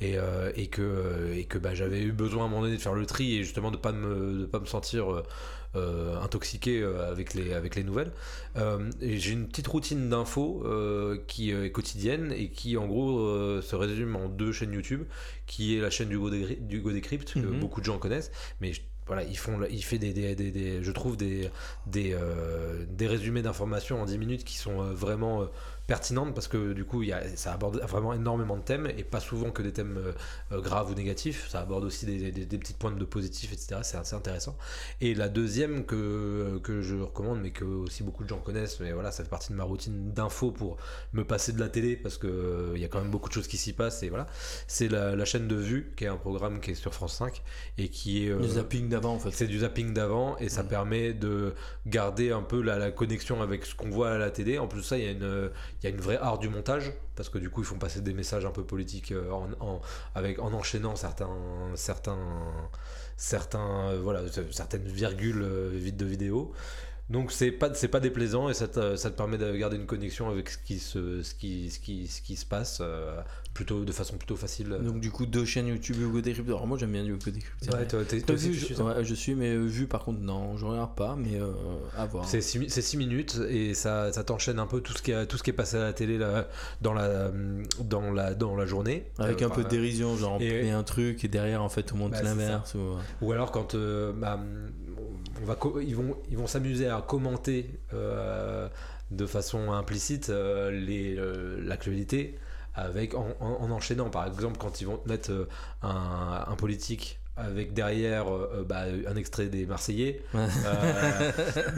et, 0.00 0.16
et 0.56 0.66
que, 0.68 1.32
et 1.34 1.44
que 1.44 1.58
bah, 1.58 1.74
j'avais 1.74 2.02
eu 2.02 2.12
besoin 2.12 2.42
à 2.44 2.46
un 2.46 2.48
moment 2.50 2.62
donné 2.62 2.76
de 2.76 2.80
faire 2.82 2.94
le 2.94 3.06
tri 3.06 3.36
et 3.38 3.44
justement 3.44 3.70
de 3.70 3.76
pas 3.76 3.92
me, 3.92 4.40
de 4.40 4.46
pas 4.46 4.60
me 4.60 4.66
sentir 4.66 5.22
intoxiqué 6.22 6.82
avec 6.82 7.34
les, 7.34 7.54
avec 7.54 7.74
les 7.76 7.84
nouvelles. 7.84 8.12
J'ai 9.00 9.32
une 9.32 9.48
petite 9.48 9.66
routine 9.68 10.08
d'infos 10.08 10.64
qui 11.26 11.50
est 11.50 11.70
quotidienne 11.72 12.32
et 12.36 12.50
qui 12.50 12.76
en 12.76 12.86
gros 12.86 13.60
se 13.62 13.74
résume 13.76 14.16
en 14.16 14.28
deux 14.28 14.52
chaînes 14.52 14.72
YouTube, 14.72 15.04
qui 15.46 15.76
est 15.76 15.80
la 15.80 15.90
chaîne 15.90 16.08
d'Hugo 16.10 16.92
Décrypte, 16.92 17.34
que 17.34 17.38
Mhm. 17.40 17.60
beaucoup 17.60 17.80
de 17.80 17.86
gens 17.86 17.98
connaissent, 17.98 18.30
mais 18.60 18.72
je- 18.72 18.82
voilà, 19.12 19.24
ils 19.28 19.36
font, 19.36 19.60
il 19.70 19.84
fait 19.84 19.98
des, 19.98 20.12
des, 20.14 20.34
des- 20.34 20.82
je 20.82 20.90
trouve 20.90 21.16
des, 21.18 21.50
des, 21.86 22.14
euh, 22.14 22.86
des 22.88 23.06
résumés 23.06 23.42
d'informations 23.42 24.00
en 24.00 24.06
10 24.06 24.16
minutes 24.16 24.44
qui 24.44 24.56
sont 24.56 24.80
euh, 24.82 24.92
vraiment 24.94 25.46
euh, 25.82 25.86
pertinentes 25.86 26.34
parce 26.34 26.48
que 26.48 26.72
du 26.72 26.84
coup 26.84 27.02
y 27.02 27.12
a, 27.12 27.22
ça 27.36 27.52
aborde 27.52 27.80
vraiment 27.82 28.12
énormément 28.12 28.56
de 28.56 28.62
thèmes 28.62 28.86
et 28.96 29.04
pas 29.04 29.20
souvent 29.20 29.50
que 29.50 29.62
des 29.62 29.72
thèmes 29.72 29.96
euh, 29.98 30.12
euh, 30.52 30.60
graves 30.60 30.90
ou 30.90 30.94
négatifs. 30.94 31.48
Ça 31.48 31.60
aborde 31.60 31.84
aussi 31.84 32.06
des, 32.06 32.32
des, 32.32 32.46
des 32.46 32.58
petites 32.58 32.78
pointes 32.78 32.98
de 32.98 33.04
positif 33.04 33.52
etc 33.52 33.80
c'est 33.82 33.96
assez 33.96 34.14
intéressant. 34.14 34.56
Et 35.00 35.14
la 35.14 35.28
deuxième 35.28 35.84
que, 35.84 36.58
que 36.62 36.82
je 36.82 36.96
recommande 36.96 37.40
mais 37.40 37.50
que 37.50 37.64
aussi 37.64 38.02
beaucoup 38.02 38.24
de 38.24 38.28
gens 38.28 38.38
connaissent 38.38 38.80
mais 38.80 38.92
voilà 38.92 39.10
ça 39.10 39.22
fait 39.24 39.30
partie 39.30 39.50
de 39.50 39.56
ma 39.56 39.64
routine 39.64 40.12
d'info 40.12 40.50
pour 40.50 40.76
me 41.12 41.24
passer 41.24 41.52
de 41.52 41.60
la 41.60 41.68
télé 41.68 41.96
parce 41.96 42.18
que 42.18 42.26
euh, 42.26 42.72
il 42.74 42.80
y 42.80 42.84
a 42.84 42.88
quand 42.88 43.00
même 43.00 43.10
beaucoup 43.10 43.28
de 43.28 43.34
choses 43.34 43.48
qui 43.48 43.56
s'y 43.56 43.72
passent 43.72 44.02
et 44.02 44.08
voilà. 44.08 44.26
C'est 44.66 44.88
la, 44.88 45.16
la 45.16 45.24
chaîne 45.24 45.48
de 45.48 45.56
vue 45.56 45.92
qui 45.96 46.04
est 46.04 46.08
un 46.08 46.16
programme 46.16 46.60
qui 46.60 46.72
est 46.72 46.74
sur 46.74 46.94
France 46.94 47.16
5 47.16 47.42
et 47.78 47.88
qui 47.88 48.26
est 48.26 48.30
euh, 48.30 48.38
Le 48.38 48.48
zapping 48.48 48.88
d'avant 48.88 49.14
en 49.14 49.18
fait. 49.18 49.30
c'est 49.32 49.46
du 49.46 49.60
zapping 49.60 49.92
d'avant 49.92 50.36
et 50.38 50.48
ça 50.48 50.64
permet 50.64 51.12
de 51.12 51.54
garder 51.86 52.30
un 52.30 52.42
peu 52.42 52.60
la, 52.60 52.78
la 52.78 52.90
connexion 52.90 53.42
avec 53.42 53.64
ce 53.64 53.74
qu'on 53.74 53.90
voit 53.90 54.10
à 54.10 54.18
la 54.18 54.30
télé. 54.30 54.58
En 54.58 54.68
plus 54.68 54.82
ça, 54.82 54.98
il 54.98 55.04
y 55.04 55.06
a 55.06 55.10
une, 55.10 55.50
il 55.82 55.88
y 55.88 55.92
a 55.92 55.94
une 55.94 56.00
vraie 56.00 56.18
art 56.18 56.38
du 56.38 56.48
montage 56.48 56.92
parce 57.16 57.28
que 57.28 57.38
du 57.38 57.50
coup, 57.50 57.62
ils 57.62 57.66
font 57.66 57.78
passer 57.78 58.00
des 58.00 58.14
messages 58.14 58.46
un 58.46 58.52
peu 58.52 58.64
politiques 58.64 59.10
euh, 59.10 59.30
en, 59.32 59.80
avec, 60.14 60.38
en 60.38 60.52
enchaînant 60.52 60.94
euh, 60.94 61.76
certaines 63.16 64.84
virgules 64.84 65.42
euh, 65.42 65.70
vides 65.72 65.96
de 65.96 66.06
vidéo. 66.06 66.52
Donc 67.12 67.30
c'est 67.30 67.50
pas 67.52 67.74
c'est 67.74 67.88
pas 67.88 68.00
déplaisant 68.00 68.48
et 68.48 68.54
ça 68.54 68.66
te, 68.68 68.96
ça 68.96 69.10
te 69.10 69.16
permet 69.16 69.36
de 69.38 69.54
garder 69.54 69.76
une 69.76 69.86
connexion 69.86 70.28
avec 70.30 70.48
ce 70.48 70.56
qui 70.58 70.78
se 70.78 71.22
ce 71.22 71.34
qui 71.34 71.70
ce 71.70 71.78
qui, 71.78 72.06
ce 72.08 72.22
qui 72.22 72.36
se 72.36 72.46
passe 72.46 72.78
euh, 72.80 73.20
plutôt 73.52 73.84
de 73.84 73.92
façon 73.92 74.16
plutôt 74.16 74.34
facile. 74.36 74.68
Donc 74.82 74.98
du 75.00 75.10
coup 75.10 75.26
deux 75.26 75.44
chaînes 75.44 75.66
YouTube 75.66 75.96
Hugo 76.00 76.20
Décrypte. 76.22 76.48
Alors 76.48 76.66
moi 76.66 76.78
j'aime 76.78 76.92
bien 76.92 77.04
Hugo 77.04 77.18
Décrypte. 77.30 77.70
ouais, 77.72 77.86
toi, 77.86 78.00
t'es- 78.08 78.22
toi 78.22 78.34
aussi, 78.34 78.48
vu, 78.48 78.54
je, 78.54 78.64
suis 78.64 78.74
ouais, 78.76 79.04
je 79.04 79.14
suis, 79.14 79.34
mais 79.34 79.50
euh, 79.50 79.62
vu 79.66 79.86
par 79.86 80.04
contre, 80.04 80.20
non, 80.20 80.56
je 80.56 80.64
regarde 80.64 80.94
pas, 80.96 81.14
mais 81.16 81.38
euh, 81.38 81.52
à 81.98 82.06
voir. 82.06 82.24
C'est 82.26 82.40
6 82.40 82.96
minutes 82.96 83.38
et 83.48 83.74
ça, 83.74 84.10
ça 84.12 84.24
t'enchaîne 84.24 84.58
un 84.58 84.66
peu 84.66 84.80
tout 84.80 84.94
ce, 84.94 85.02
qui 85.02 85.12
a, 85.12 85.26
tout 85.26 85.36
ce 85.36 85.42
qui 85.42 85.50
est 85.50 85.52
passé 85.52 85.76
à 85.76 85.80
la 85.82 85.92
télé 85.92 86.16
là, 86.16 86.48
dans, 86.80 86.94
la, 86.94 87.30
dans, 87.80 88.10
la, 88.10 88.32
dans 88.34 88.56
la 88.56 88.64
journée. 88.64 89.04
Avec 89.18 89.42
Euh, 89.42 89.46
un 89.46 89.50
peu 89.50 89.64
de 89.64 89.68
dérision, 89.68 90.16
genre 90.16 90.36
on 90.36 90.40
et- 90.40 90.62
met 90.62 90.70
un 90.70 90.82
truc 90.82 91.22
et 91.24 91.28
derrière 91.28 91.62
en 91.62 91.68
fait 91.68 91.92
on 91.92 91.96
monte 91.98 92.12
Bah, 92.12 92.18
c'est 92.18 92.24
l'inverse. 92.24 92.74
ou- 92.74 92.96
Ou 93.26 93.32
alors 93.32 93.50
quand 93.52 93.76
bah, 94.16 94.40
ils 96.30 96.36
vont 96.36 96.46
s'amuser 96.46 96.88
à 96.88 97.00
commenter 97.02 97.80
euh, 97.94 98.68
de 99.10 99.26
façon 99.26 99.72
implicite 99.72 100.30
euh, 100.30 100.70
euh, 101.18 101.60
l'actualité 101.64 102.38
avec 102.74 103.14
en, 103.14 103.28
en- 103.40 103.58
en 103.62 103.70
enchaînant. 103.70 104.10
Par 104.10 104.26
exemple 104.26 104.58
quand 104.58 104.80
ils 104.80 104.86
vont 104.86 105.00
mettre 105.06 105.30
euh, 105.32 105.46
un 105.82 106.56
politique 106.56 107.20
avec 107.36 107.72
derrière 107.72 108.28
euh, 108.28 108.50
euh, 108.56 108.62
bah, 108.64 108.82
un 109.08 109.16
extrait 109.16 109.46
des 109.46 109.64
Marseillais, 109.64 110.20
euh, 110.34 111.30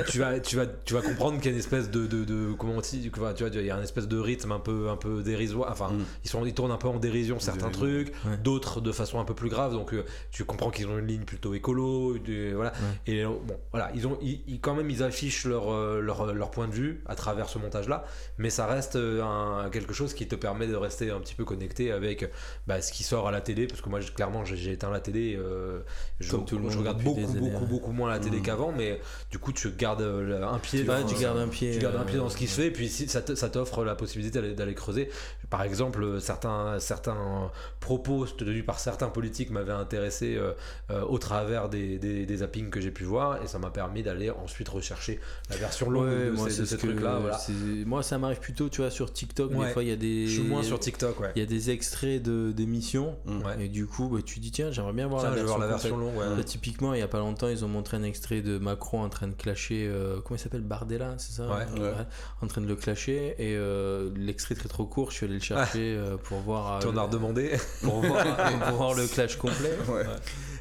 tu 0.08 0.18
vas, 0.18 0.40
tu 0.40 0.56
vas, 0.56 0.66
tu 0.66 0.94
vas 0.94 1.00
comprendre 1.02 1.36
qu'il 1.38 1.46
y 1.46 1.48
a 1.48 1.52
une 1.52 1.58
espèce 1.58 1.90
de, 1.90 2.06
de, 2.06 2.24
de- 2.24 2.52
comment 2.58 2.74
on 2.76 2.80
dit, 2.80 3.10
tu 3.12 3.18
vois, 3.20 3.32
tu 3.34 3.44
vois, 3.44 3.54
il 3.54 3.64
y 3.64 3.70
a 3.70 3.76
une 3.76 3.82
espèce 3.82 4.08
de 4.08 4.18
rythme 4.18 4.52
un 4.52 4.58
peu, 4.58 4.88
un 4.88 4.96
peu 4.96 5.22
dérisoire. 5.22 5.70
Enfin, 5.70 5.90
Mm. 5.92 6.04
ils 6.24 6.30
sont, 6.30 6.44
ils 6.44 6.54
tournent 6.54 6.72
un 6.72 6.76
peu 6.76 6.88
en 6.88 6.98
dérision 6.98 7.38
certains 7.38 7.68
Dérision. 7.68 7.86
trucs, 8.04 8.08
Ouais. 8.26 8.36
d'autres 8.42 8.80
de 8.80 8.90
façon 8.90 9.20
un 9.20 9.24
peu 9.24 9.34
plus 9.34 9.48
grave. 9.48 9.72
Donc, 9.72 9.92
euh, 9.94 10.04
tu 10.32 10.44
comprends 10.44 10.70
qu'ils 10.70 10.88
ont 10.88 10.98
une 10.98 11.06
ligne 11.06 11.24
plutôt 11.24 11.54
écolo, 11.54 12.16
voilà. 12.54 12.72
Et 13.06 13.24
bon, 13.24 13.40
voilà, 13.70 13.90
ils 13.94 14.06
ont, 14.08 14.18
ils, 14.22 14.40
ils- 14.48 14.60
quand 14.60 14.74
même, 14.74 14.90
ils 14.90 15.02
affichent 15.02 15.44
leur, 15.46 15.70
leur, 16.00 16.32
leur 16.34 16.50
point 16.50 16.66
de 16.68 16.72
vue 16.74 17.02
à 17.06 17.14
travers 17.14 17.48
ce 17.48 17.58
montage-là, 17.58 18.04
mais 18.38 18.50
ça 18.50 18.66
reste 18.66 18.96
un, 18.96 19.68
quelque 19.70 19.92
chose 19.94 20.14
qui 20.14 20.26
te 20.26 20.34
permet 20.34 20.66
de 20.66 20.74
rester 20.76 21.10
un 21.10 21.20
petit 21.20 21.34
peu 21.34 21.44
connecté 21.44 21.92
avec 21.92 22.28
bah, 22.66 22.80
ce 22.82 22.92
qui 22.92 23.04
sort 23.04 23.28
à 23.28 23.30
la 23.30 23.40
télé, 23.40 23.66
parce 23.66 23.80
que 23.80 23.88
moi, 23.88 24.00
clairement, 24.00 24.44
j'ai 24.44 24.56
j'ai 24.56 24.72
éteint 24.72 24.90
la 24.90 25.00
télé. 25.00 25.38
Euh, 25.44 25.80
je, 26.20 26.30
Comme 26.30 26.44
tout 26.44 26.56
le 26.58 26.62
je 26.70 26.76
monde 26.76 26.78
regarde 26.78 26.98
depuis 26.98 27.22
beaucoup, 27.22 27.32
beaucoup, 27.34 27.44
ouais. 27.64 27.66
beaucoup 27.68 27.92
moins 27.92 28.10
la 28.10 28.18
télé 28.18 28.38
Mhm. 28.38 28.42
qu'avant, 28.42 28.72
mais 28.76 29.00
du 29.30 29.38
coup, 29.38 29.52
tu 29.52 29.70
gardes 29.70 30.02
un 30.02 30.58
pied. 30.58 30.84
Dans- 30.84 31.04
tu 31.06 31.14
gardes 31.16 31.38
un 31.38 31.48
pied. 31.48 31.72
tu 31.74 31.78
gardes 31.80 31.96
un 31.96 32.04
pied 32.04 32.16
dans 32.18 32.28
ce 32.28 32.36
qui 32.36 32.46
se 32.46 32.60
fait, 32.60 32.66
et 32.68 32.70
puis 32.70 32.88
si, 32.88 33.08
ça 33.08 33.20
t'offre 33.22 33.84
la 33.84 33.94
possibilité 33.94 34.40
d'aller- 34.54 34.74
creuser. 34.74 35.08
Par 35.50 35.62
exemple, 35.62 36.20
certains, 36.20 36.78
certains 36.80 37.50
propos 37.80 38.26
tenus 38.26 38.64
par 38.64 38.78
certains 38.80 39.08
politiques 39.08 39.50
m'avaient 39.50 39.72
intéressé 39.72 40.34
euh, 40.36 40.52
euh, 40.90 41.02
au 41.02 41.18
travers 41.18 41.68
des, 41.68 41.98
des, 41.98 42.26
des 42.26 42.36
zappings 42.38 42.70
que 42.70 42.80
j'ai 42.80 42.90
pu 42.90 43.04
voir, 43.04 43.42
et 43.42 43.46
ça 43.46 43.58
m'a 43.58 43.70
permis 43.70 44.02
d'aller 44.02 44.30
ensuite 44.30 44.68
rechercher 44.68 45.20
la 45.50 45.56
version 45.56 45.90
longue 45.90 46.04
Ouais, 46.04 46.30
de 46.30 46.50
ces, 46.50 46.60
de 46.62 46.64
ce 46.66 46.76
trucs-là. 46.76 47.18
Voilà. 47.20 47.38
Moi, 47.86 48.02
ça 48.02 48.18
m'arrive 48.18 48.40
plutôt, 48.40 48.68
tu 48.68 48.80
vois, 48.80 48.90
sur 48.90 49.12
TikTok. 49.12 49.52
Ouais. 49.52 49.66
Des 49.66 49.72
fois, 49.72 49.82
il 49.82 49.88
y 49.88 49.92
a 49.92 49.96
des. 49.96 50.26
Je 50.26 50.32
suis 50.40 50.42
moins 50.42 50.62
sur 50.62 50.78
TikTok, 50.80 51.20
ouais. 51.20 51.32
Il 51.36 51.40
y 51.40 51.42
a 51.42 51.46
des 51.46 51.70
extraits 51.70 52.22
de 52.22 52.52
d'émissions. 52.52 53.16
Mm. 53.26 53.38
Ouais. 53.42 53.64
Et 53.64 53.68
du 53.68 53.86
coup, 53.86 54.08
bah, 54.08 54.18
tu 54.24 54.40
dis, 54.40 54.50
tiens, 54.50 54.70
j'aimerais 54.72 54.92
bien 54.92 55.06
voir 55.06 55.22
la 55.22 55.33
je 55.36 55.40
vais 55.40 55.46
voir 55.46 55.58
la 55.58 55.66
version 55.66 55.96
longue, 55.96 56.16
ouais. 56.16 56.36
Là, 56.36 56.44
typiquement, 56.44 56.94
il 56.94 57.00
y 57.00 57.02
a 57.02 57.08
pas 57.08 57.18
longtemps, 57.18 57.48
ils 57.48 57.64
ont 57.64 57.68
montré 57.68 57.96
un 57.96 58.02
extrait 58.02 58.42
de 58.42 58.58
Macron 58.58 59.02
en 59.02 59.08
train 59.08 59.28
de 59.28 59.34
clasher. 59.34 59.86
euh, 59.88 60.20
comment 60.24 60.36
il 60.36 60.40
s'appelle 60.40 60.62
Bardella, 60.62 61.14
c'est 61.18 61.32
ça 61.32 61.46
Ouais. 61.48 61.66
Euh, 61.78 61.94
En 62.42 62.46
train 62.46 62.60
de 62.60 62.66
le 62.66 62.76
clasher. 62.76 63.34
Et 63.38 63.54
euh, 63.56 64.10
l'extrait 64.16 64.54
très 64.54 64.68
trop 64.68 64.84
court, 64.86 65.10
je 65.10 65.16
suis 65.16 65.26
allé 65.26 65.34
le 65.34 65.40
chercher 65.40 65.96
euh, 65.96 66.16
pour 66.16 66.38
voir. 66.40 66.76
euh, 66.76 66.78
Tu 66.80 66.86
en 66.88 66.96
as 66.96 67.02
redemandé 67.02 67.52
pour 67.82 68.00
voir, 68.00 68.24
pour 68.68 68.76
voir 68.76 68.94
le 68.94 69.06
clash 69.06 69.36
complet. 69.36 69.72
Ouais. 69.88 70.04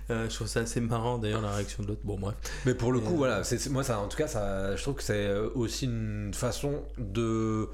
Euh, 0.10 0.28
je 0.30 0.36
trouve 0.36 0.48
ça 0.48 0.60
assez 0.60 0.82
marrant 0.82 1.18
d'ailleurs 1.18 1.42
la 1.42 1.52
réaction 1.52 1.82
de 1.82 1.88
l'autre. 1.88 2.02
Bon, 2.04 2.20
bref. 2.20 2.36
Mais 2.66 2.74
pour 2.74 2.92
le 2.92 3.00
coup, 3.00 3.14
euh, 3.14 3.18
voilà, 3.18 3.44
c'est 3.46 3.70
moi, 3.70 3.84
ça, 3.86 4.00
en 4.00 4.08
tout 4.10 4.18
cas, 4.18 4.28
ça, 4.28 4.76
je 4.76 4.82
trouve 4.82 4.96
que 4.96 5.04
c'est 5.04 5.28
euh, 5.28 5.48
aussi 5.56 5.86
une 5.86 6.34
façon 6.34 6.84
de 6.98 7.70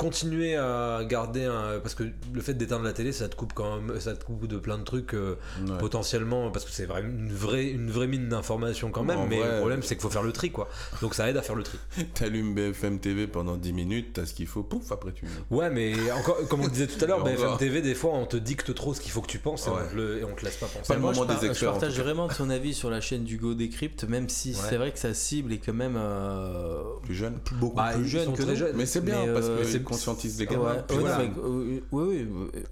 continuer 0.00 0.56
à 0.56 1.00
garder 1.06 1.44
un 1.44 1.78
parce 1.82 1.94
que 1.94 2.04
le 2.32 2.40
fait 2.40 2.54
d'éteindre 2.54 2.84
la 2.84 2.92
télé 2.92 3.12
ça 3.12 3.28
te 3.28 3.36
coupe 3.36 3.52
quand 3.54 3.76
même 3.80 4.00
ça 4.00 4.14
te 4.14 4.24
coupe 4.24 4.46
de 4.46 4.56
plein 4.58 4.78
de 4.78 4.84
trucs 4.84 5.14
euh, 5.14 5.36
Ouais. 5.66 5.76
potentiellement 5.78 6.50
parce 6.50 6.64
que 6.64 6.70
c'est 6.70 6.86
vraiment 6.86 7.08
une 7.08 7.32
vraie 7.32 7.66
une 7.68 7.90
vraie 7.90 8.06
mine 8.06 8.28
d'informations 8.28 8.90
quand 8.90 9.04
même 9.04 9.18
En 9.18 9.26
mais 9.26 9.38
vrai, 9.38 9.52
le 9.52 9.58
problème 9.58 9.82
c'est 9.82 9.94
qu'il 9.94 10.02
faut 10.02 10.10
faire 10.10 10.22
le 10.22 10.32
tri 10.32 10.50
quoi 10.50 10.68
donc 11.02 11.14
ça 11.14 11.28
aide 11.28 11.36
à 11.36 11.42
faire 11.42 11.54
le 11.56 11.62
tri 11.62 11.78
T'allumes 12.14 12.54
BFM 12.54 12.98
TV 12.98 13.26
pendant 13.26 13.56
10 13.56 13.72
minutes, 13.72 14.12
t'as 14.14 14.26
ce 14.26 14.34
qu'il 14.34 14.46
faut, 14.46 14.62
pouf, 14.62 14.90
après 14.92 15.12
tu. 15.12 15.26
ouais 15.50 15.70
mais 15.70 15.94
encore 16.12 16.38
comme 16.48 16.60
on 16.60 16.64
le 16.64 16.70
disait 16.70 16.86
tout 16.86 17.02
à 17.04 17.06
l'heure 17.06 17.22
BFM. 17.24 17.56
TV 17.58 17.82
des 17.82 17.94
fois 17.94 18.12
on 18.14 18.26
te 18.26 18.36
dicte 18.36 18.74
trop 18.74 18.94
ce 18.94 19.00
qu'il 19.00 19.10
faut 19.12 19.20
que 19.20 19.26
tu 19.28 19.38
penses 19.38 19.66
et, 19.66 19.70
on 19.70 19.76
te 19.90 19.96
le- 19.96 20.18
et 20.20 20.24
on 20.24 20.34
te 20.34 20.44
laisse 20.44 20.56
pas 20.56 20.66
penser 20.66 20.88
Pas 20.88 20.94
le 20.94 21.00
moi, 21.00 21.10
moment 21.12 21.22
je, 21.24 21.28
par- 21.28 21.40
des 21.40 21.46
je 21.46 21.50
experts, 21.50 21.68
en 21.68 21.72
partage 21.72 21.98
vraiment 22.00 22.28
ton 22.28 22.48
avis 22.50 22.72
sur 22.74 22.90
la 22.90 23.00
chaîne 23.00 23.24
d'Hugo 23.24 23.54
Décrypte, 23.54 24.04
même 24.04 24.28
si 24.28 24.50
Ouais. 24.50 24.56
c'est 24.68 24.76
vrai 24.76 24.90
que 24.92 24.98
sa 24.98 25.12
cible 25.14 25.52
est 25.52 25.58
quand 25.58 25.74
même 25.74 25.96
euh, 25.96 26.82
Plus 27.02 27.14
jeune. 27.14 27.38
beaucoup 27.52 27.76
Bah, 27.76 27.90
plus 27.94 28.06
jeune 28.06 28.32
que 28.32 28.54
jeunes. 28.54 28.76
Mais 28.76 28.86
c'est 28.86 29.00
bien 29.04 29.26
Mais, 29.26 29.32
parce 29.34 29.46
euh, 29.46 29.58
que 29.62 29.64
conscientise 29.90 30.38
les 30.38 30.46
gamins. 30.46 30.64
ouais, 30.74 30.82
Puis 30.88 30.96
non, 30.96 31.02
voilà. 31.02 31.18
mais, 31.18 31.30
euh, 31.42 31.80
oui, 31.92 32.26
oui, 32.26 32.26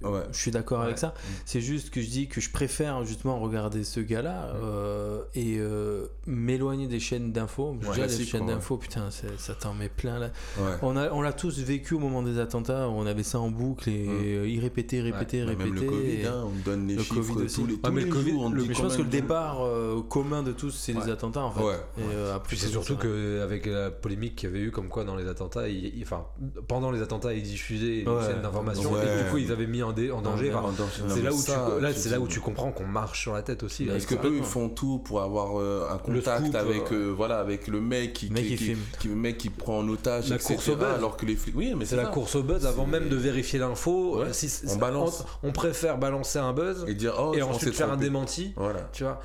Ouais. 0.09 0.21
je 0.31 0.37
suis 0.37 0.51
d'accord 0.51 0.81
avec 0.81 0.97
ça. 0.97 1.13
C'est 1.45 1.61
juste 1.61 1.89
que 1.89 2.01
je 2.01 2.09
dis 2.09 2.27
que 2.27 2.41
je 2.41 2.49
préfère 2.49 3.03
justement 3.05 3.39
regarder 3.39 3.83
ce 3.83 3.99
gars-là 3.99 4.53
euh, 4.63 5.21
et 5.35 5.57
euh, 5.59 6.05
m'éloigner 6.25 6.87
des 6.87 6.99
chaînes 6.99 7.31
d'infos. 7.31 7.77
Dis, 7.81 7.87
les 8.01 8.25
chaînes 8.25 8.45
d'infos, 8.47 8.77
putain, 8.77 9.09
ça 9.11 9.53
t'en 9.53 9.73
met 9.73 9.89
plein 9.89 10.19
là. 10.19 10.29
Ouais. 10.57 10.71
On 10.81 10.95
a, 10.97 11.11
on 11.11 11.21
l'a 11.21 11.33
tous 11.33 11.59
vécu 11.59 11.93
au 11.93 11.99
moment 11.99 12.23
des 12.23 12.39
attentats. 12.39 12.89
On 12.89 13.05
avait 13.05 13.23
ça 13.23 13.39
en 13.39 13.49
boucle 13.49 13.89
et 13.89 14.47
y 14.49 14.59
répéter, 14.59 15.01
répéter, 15.01 15.41
Bah, 15.43 15.49
répéter. 15.49 15.69
Même 15.69 15.75
le 15.83 15.89
Covid, 15.89 16.25
hein, 16.27 16.43
on 16.45 16.69
donne 16.69 16.87
les 16.87 16.95
le 16.95 17.01
chiffres 17.03 17.15
Covid 17.15 17.45
aussi. 17.45 17.55
tous 17.61 17.67
les, 17.67 17.77
tous 17.77 17.91
mais 17.91 18.01
les 18.01 18.07
le 18.07 18.13
Covid- 18.13 18.31
jours. 18.31 18.41
on 18.43 18.49
le- 18.49 18.61
dit 18.61 18.67
Mais 18.69 18.73
je 18.75 18.81
pense 18.81 18.97
que 18.97 19.01
le 19.01 19.07
départ 19.09 19.61
euh, 19.63 20.01
commun 20.07 20.43
de 20.43 20.51
tous, 20.51 20.71
c'est 20.71 20.93
les 20.93 21.09
attentats 21.09 21.43
en 21.43 21.51
fait. 21.51 21.61
Et, 21.61 22.29
après, 22.33 22.47
Puis 22.49 22.57
c'est 22.57 22.67
surtout 22.67 22.95
qu'avec 22.97 23.65
la 23.65 23.91
polémique 23.91 24.35
qu'il 24.35 24.49
y 24.49 24.51
avait 24.53 24.61
eu 24.63 24.71
comme 24.71 24.87
quoi 24.87 25.03
dans 25.03 25.15
les 25.15 25.27
attentats, 25.27 25.63
enfin 26.01 26.25
pendant 26.67 26.91
les 26.91 27.01
attentats 27.01 27.08
ils 27.35 27.43
diffusaient 27.43 27.99
une 28.01 28.09
Ouais. 28.09 28.25
chaîne 28.25 28.41
d'information 28.41 28.91
Ouais. 28.91 28.99
et 29.03 29.23
du 29.23 29.29
coup 29.29 29.37
ils 29.37 29.51
avaient 29.51 29.67
mis 29.67 29.83
en, 29.83 29.91
dé- 29.91 30.11
en 30.11 30.21
danger. 30.21 30.53
Enfin, 30.53 30.71
c'est 31.09 31.21
là 31.21 31.31
où 31.33 31.37
ça, 31.37 31.67
tu 31.77 31.81
là 31.83 31.93
c'est 31.93 32.09
là 32.09 32.19
où 32.19 32.27
tu 32.27 32.39
comprends 32.39 32.71
qu'on 32.71 32.85
marche 32.87 33.21
sur 33.21 33.33
la 33.33 33.41
tête 33.41 33.63
aussi. 33.63 33.85
Parce 33.85 34.05
que 34.05 34.15
eux 34.15 34.35
ils 34.37 34.43
font 34.43 34.69
tout 34.69 34.99
pour 34.99 35.21
avoir 35.21 35.59
euh, 35.59 35.87
un 35.91 35.97
contact 35.97 36.43
scoop, 36.45 36.55
avec 36.55 36.91
euh, 36.91 37.09
euh, 37.09 37.13
voilà 37.15 37.39
avec 37.39 37.67
le 37.67 37.81
mec 37.81 38.13
qui, 38.13 38.29
mec 38.29 38.43
qui, 38.43 38.49
qui 38.51 38.57
qui- 38.57 38.63
filme. 38.65 38.79
qui- 38.99 39.07
le 39.09 39.15
mec 39.15 39.37
qui 39.37 39.49
prend 39.49 39.79
en 39.79 39.87
otage 39.89 40.29
La 40.29 40.35
etc., 40.35 40.53
course 40.53 40.69
au 40.69 40.75
buzz. 40.75 40.87
alors 40.95 41.17
que 41.17 41.25
les 41.25 41.35
flics 41.35 41.55
oui 41.55 41.73
mais 41.77 41.85
c'est 41.85 41.95
la 41.95 42.05
course 42.05 42.35
au 42.35 42.43
buzz 42.43 42.65
avant 42.65 42.85
même 42.85 43.09
de 43.09 43.15
vérifier 43.15 43.59
l'info. 43.59 44.19
Ouais. 44.19 44.33
Si- 44.33 44.61
On 44.69 44.75
balance. 44.75 45.23
On, 45.43 45.49
on 45.49 45.51
préfère 45.51 45.97
balancer 45.97 46.39
un 46.39 46.53
buzz 46.53 46.85
et 46.87 46.93
dire 46.93 47.13
oh 47.19 47.33
et 47.35 47.41
ensuite 47.41 47.73
faire 47.73 47.91
un 47.91 47.97
démenti. 47.97 48.53
voilà 48.55 48.89
Tu 48.93 49.03
vois. 49.03 49.19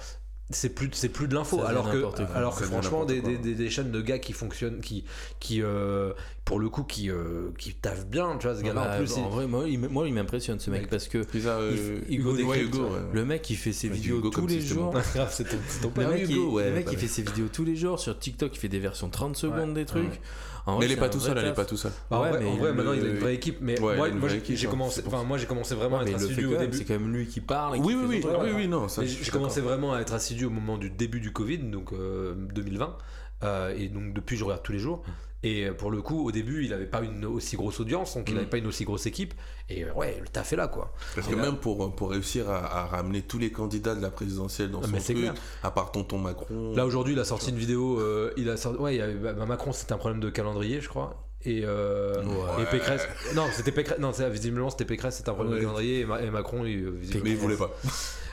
C'est 0.50 0.68
plus, 0.74 0.90
c'est 0.92 1.08
plus 1.08 1.26
de 1.26 1.34
l'info. 1.34 1.62
Alors 1.64 1.90
que, 1.90 1.96
n'importe 1.96 2.26
quoi. 2.26 2.36
alors 2.36 2.54
que 2.54 2.64
franchement, 2.64 3.06
des, 3.06 3.22
des, 3.22 3.38
des- 3.38 3.54
des 3.54 3.70
chaînes 3.70 3.90
de 3.90 4.00
gars 4.02 4.18
qui 4.18 4.34
fonctionnent, 4.34 4.80
qui, 4.80 5.04
qui 5.40 5.62
euh, 5.62 6.12
pour 6.44 6.60
le 6.60 6.68
coup, 6.68 6.82
qui, 6.84 7.08
euh, 7.10 7.48
qui 7.58 7.72
taffent 7.72 8.06
bien, 8.06 8.36
tu 8.38 8.46
vois, 8.46 8.54
ce 8.54 8.60
gars-là, 8.62 8.84
Bah, 8.84 8.94
en 8.94 8.98
plus, 8.98 9.12
en 9.14 9.24
il- 9.26 9.30
vrai, 9.32 9.46
moi, 9.46 9.64
il, 9.66 9.76
m- 9.76 9.88
moi, 9.90 10.06
il 10.06 10.12
m'impressionne 10.12 10.60
ce 10.60 10.70
mec 10.70 10.82
Mec. 10.82 10.90
parce 10.90 11.08
que 11.08 11.22
ça, 11.40 11.58
euh, 11.58 11.98
il- 12.10 12.20
Hugo 12.20 12.34
ouais, 12.36 12.60
Hugo, 12.60 12.78
ouais. 12.88 13.00
le 13.14 13.24
mec 13.24 13.48
il 13.48 13.56
fait 13.56 13.72
ses 13.72 13.88
vidéos 13.88 14.18
Hugo 14.18 14.28
tous 14.28 14.46
les 14.46 14.60
jours. 14.60 14.90
Grave, 15.14 15.30
c'est 15.32 15.44
ton, 15.48 15.56
ton 15.90 16.00
Le 16.02 16.08
mec, 16.08 16.22
Hugo, 16.28 16.32
il, 16.50 16.54
ouais, 16.54 16.68
le 16.68 16.74
mec, 16.74 16.88
il 16.92 16.98
fait 16.98 17.08
ses 17.08 17.22
vidéos 17.22 17.48
tous 17.50 17.64
les 17.64 17.74
jours 17.76 17.98
sur 17.98 18.18
TikTok, 18.18 18.54
il 18.54 18.58
fait 18.58 18.68
des 18.68 18.80
versions 18.80 19.08
30 19.08 19.36
secondes 19.36 19.72
des 19.72 19.86
trucs. 19.86 20.20
En 20.66 20.78
mais 20.78 20.86
il 20.86 20.92
est 20.92 20.96
pas 20.96 21.08
tout 21.10 21.20
seul 21.20 21.36
elle 21.36 21.46
est 21.48 21.52
pas 21.52 21.64
tout 21.66 21.76
seul 21.76 21.92
Bah, 22.10 22.18
en 22.18 22.22
Ouais, 22.22 22.30
vrai, 22.30 22.40
mais 22.40 22.46
en 22.46 22.56
vrai, 22.56 22.70
il 22.70 22.74
maintenant 22.76 22.92
il 22.94 23.04
a 23.04 23.08
une 23.10 23.18
vraie 23.18 23.34
équipe, 23.34 23.58
mais 23.60 23.78
Ouais, 23.80 23.96
moi, 24.12 24.28
j'ai- 24.28 24.66
commencé, 24.66 25.02
enfin 25.06 25.22
moi 25.24 25.36
j'ai 25.36 25.46
commencé 25.46 25.74
vraiment 25.74 25.98
à 25.98 26.02
être 26.04 26.14
assidu 26.14 26.46
au 26.46 26.56
début. 26.56 26.76
c'est 26.78 26.84
quand 26.84 26.94
même 26.98 27.12
lui 27.12 27.26
qui 27.26 27.40
parle. 27.40 27.76
et 27.76 27.80
oui 27.80 27.88
qui 27.88 27.94
oui 27.94 28.00
fait 28.02 28.08
oui 28.08 28.20
truc. 28.20 28.36
oui 28.44 28.50
oui 28.56 28.68
non 28.68 28.86
j'ai 29.02 29.30
commencé 29.30 29.60
vraiment 29.60 29.92
à 29.94 30.00
être 30.00 30.14
assidu 30.14 30.46
au 30.46 30.50
moment 30.50 30.78
du 30.78 30.88
début 30.90 31.20
du 31.20 31.32
Covid, 31.32 31.58
donc 31.58 31.92
euh, 31.92 32.34
2020, 32.54 32.96
euh, 33.42 33.74
et 33.76 33.88
donc 33.88 34.14
depuis 34.14 34.36
je 34.36 34.44
regarde 34.44 34.62
tous 34.62 34.72
les 34.72 34.78
jours. 34.78 35.02
Et 35.44 35.66
euh, 35.66 35.72
pour 35.74 35.90
le 35.90 36.00
coup, 36.02 36.26
au 36.26 36.32
début, 36.32 36.64
il 36.64 36.72
avait 36.72 36.86
pas 36.86 37.02
une 37.02 37.24
aussi 37.26 37.54
grosse 37.56 37.78
audience, 37.78 38.14
donc 38.16 38.28
il 38.28 38.34
Mm. 38.34 38.38
avait 38.38 38.46
pas 38.46 38.56
une 38.56 38.66
aussi 38.66 38.84
grosse 38.84 39.06
équipe. 39.06 39.34
Et 39.68 39.84
euh, 39.84 39.92
ouais, 39.92 40.18
le 40.20 40.26
taf 40.26 40.52
est 40.52 40.56
là, 40.56 40.66
quoi. 40.68 40.92
parce 41.14 41.28
que 41.28 41.34
là- 41.36 41.42
même 41.42 41.56
pour 41.58 41.94
pour 41.94 42.10
réussir 42.10 42.48
à, 42.50 42.80
à 42.80 42.86
ramener 42.86 43.22
tous 43.22 43.38
les 43.38 43.52
candidats 43.52 43.94
de 43.94 44.00
la 44.02 44.10
présidentielle 44.10 44.70
dans 44.70 44.80
Ah, 44.82 44.86
son 44.86 44.90
mais 44.92 45.00
c'est 45.00 45.12
truc 45.14 45.24
clair. 45.26 45.34
à 45.62 45.70
part 45.70 45.92
tonton 45.92 46.18
Macron 46.18 46.74
Là 46.74 46.86
aujourd'hui, 46.86 47.12
il 47.12 47.18
a 47.20 47.24
sorti 47.24 47.50
une 47.50 47.56
vidéo. 47.58 48.00
euh, 48.00 48.32
il 48.36 48.48
a 48.48 48.56
sorti, 48.56 48.80
ouais, 48.80 48.96
il 48.96 49.00
avait- 49.02 49.14
bah, 49.14 49.32
Macron, 49.46 49.72
c'était 49.72 49.92
un 49.92 49.98
problème 49.98 50.20
de 50.20 50.30
calendrier, 50.30 50.80
je 50.80 50.88
crois. 50.88 51.28
Et, 51.46 51.60
euh, 51.64 52.14
Ouais. 52.24 52.62
et 52.62 52.66
Pécresse. 52.70 53.06
Non, 53.36 53.44
c'était 53.52 53.70
Pécresse. 53.70 53.98
Non, 53.98 54.12
visiblement, 54.30 54.70
c'était 54.70 54.86
Pécresse, 54.86 55.16
c'était 55.16 55.28
un 55.28 55.34
problème 55.34 55.52
Ouais. 55.52 55.60
de 55.60 55.64
calendrier. 55.64 56.00
Et, 56.00 56.04
Ma- 56.06 56.22
et 56.22 56.30
Macron, 56.30 56.64
il, 56.64 56.88
visiblement- 56.88 57.24
mais 57.24 57.30
il 57.32 57.36
voulait 57.36 57.56
pas 57.58 57.70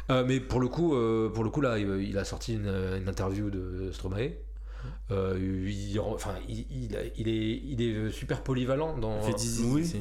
Euh, 0.10 0.24
mais 0.26 0.40
pour 0.40 0.60
le 0.62 0.68
coup, 0.70 0.96
euh, 0.96 1.30
pour 1.30 1.44
le 1.44 1.50
coup 1.50 1.60
là, 1.62 1.78
il, 1.78 1.88
il 2.10 2.18
a 2.18 2.24
sorti 2.24 2.54
une, 2.56 2.68
une 2.68 3.08
interview 3.10 3.50
de 3.50 3.92
Stromae. 3.92 4.32
Euh, 5.12 5.38
il, 5.40 6.00
enfin, 6.00 6.36
il, 6.48 6.60
il, 6.72 6.98
il 7.18 7.28
est, 7.28 7.62
il 7.64 7.82
est 7.82 8.12
super 8.12 8.44
polyvalent 8.44 8.98
dans. 8.98 9.20
Il 9.22 9.28
fait 9.28 9.34
10 9.38 9.62
Oui. 9.66 9.92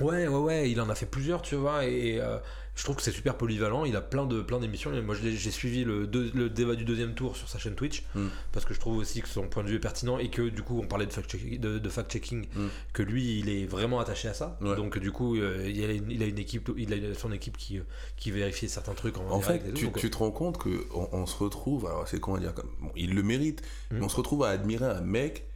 Ouais, 0.00 0.26
ouais, 0.28 0.38
ouais, 0.38 0.70
il 0.70 0.80
en 0.80 0.90
a 0.90 0.94
fait 0.94 1.06
plusieurs, 1.06 1.40
tu 1.40 1.54
vois, 1.54 1.86
et 1.86 2.20
euh, 2.20 2.38
je 2.76 2.84
trouve 2.84 2.94
que 2.96 3.02
c'est 3.02 3.10
super 3.10 3.36
polyvalent. 3.36 3.84
Il 3.84 3.96
a 3.96 4.00
plein 4.00 4.26
de 4.26 4.42
plein 4.42 4.60
d'émissions. 4.60 4.92
Moi, 5.02 5.16
j'ai 5.16 5.50
suivi 5.50 5.82
le, 5.82 6.06
deux- 6.06 6.30
le 6.34 6.48
débat 6.50 6.74
du 6.76 6.84
deuxième 6.84 7.14
tour 7.14 7.36
sur 7.36 7.48
sa 7.48 7.58
chaîne 7.58 7.74
Twitch 7.74 8.04
Mm. 8.14 8.26
parce 8.52 8.64
que 8.64 8.74
je 8.74 8.78
trouve 8.80 8.98
aussi 8.98 9.22
que 9.22 9.28
son 9.28 9.48
point 9.48 9.64
de 9.64 9.68
vue 9.68 9.76
est 9.76 9.80
pertinent 9.80 10.18
et 10.18 10.28
que 10.30 10.42
du 10.48 10.62
coup, 10.62 10.78
on 10.80 10.86
parlait 10.86 11.06
de 11.06 11.12
fact-checking, 11.12 11.58
de, 11.58 11.78
de 11.78 11.88
fact-checking, 11.88 12.46
Mm. 12.54 12.66
que 12.92 13.02
lui, 13.02 13.38
il 13.40 13.48
est 13.48 13.64
vraiment 13.66 13.98
attaché 13.98 14.28
à 14.28 14.34
ça. 14.34 14.58
Ouais. 14.60 14.76
Donc, 14.76 14.98
du 14.98 15.10
coup, 15.10 15.36
euh, 15.36 15.68
il, 15.68 15.82
a 15.84 15.92
une, 15.92 16.10
il 16.10 16.22
a 16.22 16.26
une 16.26 16.38
équipe, 16.38 16.70
il 16.76 16.92
a 16.92 17.14
son 17.14 17.32
équipe 17.32 17.56
qui, 17.56 17.78
euh, 17.78 17.82
qui 18.16 18.30
vérifie 18.30 18.68
certains 18.68 18.94
trucs 18.94 19.16
en, 19.18 19.40
fait, 19.40 19.56
et 19.66 19.70
tout. 19.70 19.74
tu, 19.74 19.84
Donc, 19.86 19.98
tu 19.98 20.10
te 20.10 20.16
rends 20.18 20.30
compte 20.30 20.58
que 20.58 20.86
on, 20.94 21.08
on 21.12 21.26
se 21.26 21.36
retrouve, 21.36 21.86
alors 21.86 22.06
c'est 22.06 22.20
comment 22.20 22.38
dire, 22.38 22.52
comme, 22.54 22.70
bon, 22.80 22.90
il 22.94 23.14
le 23.14 23.22
mérite, 23.22 23.62
Mhm. 23.90 23.98
mais 23.98 24.04
on 24.04 24.08
se 24.08 24.16
retrouve 24.16 24.44
à 24.44 24.48
admirer 24.50 24.84
un 24.86 25.00
mec 25.00 25.46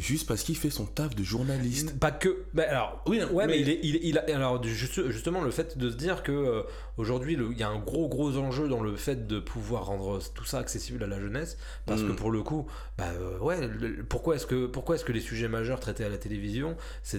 juste 0.00 0.26
parce 0.28 0.42
qu'il 0.42 0.56
fait 0.56 0.70
son 0.70 0.86
taf 0.86 1.14
de 1.14 1.22
journaliste. 1.22 1.98
Pas 1.98 2.10
que. 2.10 2.44
bah, 2.54 2.64
alors, 2.68 3.02
Oui, 3.06 3.20
ouais, 3.32 3.46
mais, 3.46 3.52
mais- 3.54 3.60
il, 3.60 3.68
est, 3.96 4.00
il, 4.02 4.18
a, 4.18 4.24
alors 4.34 4.62
juste- 4.64 5.08
justement 5.10 5.42
le 5.42 5.50
fait 5.50 5.76
de 5.78 5.90
se 5.90 5.96
dire 5.96 6.22
que 6.22 6.32
euh, 6.32 6.62
aujourd'hui 6.98 7.38
il 7.52 7.58
y 7.58 7.62
a 7.62 7.68
un 7.68 7.78
gros 7.78 8.08
gros 8.08 8.36
enjeu 8.36 8.68
dans 8.68 8.82
le 8.82 8.94
fait 8.96 9.26
de 9.26 9.40
pouvoir 9.40 9.86
rendre 9.86 10.20
tout 10.34 10.44
ça 10.44 10.58
accessible 10.58 11.02
à 11.02 11.06
la 11.06 11.18
jeunesse, 11.20 11.56
parce 11.86 12.02
que 12.02 12.12
Mm. 12.12 12.16
pour 12.16 12.30
le 12.30 12.42
coup, 12.42 12.66
bah 12.98 13.06
euh, 13.18 13.38
ouais, 13.38 13.66
le- 13.66 14.02
pourquoi 14.04 14.36
est-ce 14.36 14.46
que 14.46 14.66
pourquoi 14.66 14.96
est-ce 14.96 15.04
que 15.04 15.12
les 15.12 15.20
sujets 15.20 15.48
majeurs 15.48 15.80
traités 15.80 16.04
à 16.04 16.08
la 16.08 16.18
télévision, 16.18 16.76
c'est 17.02 17.18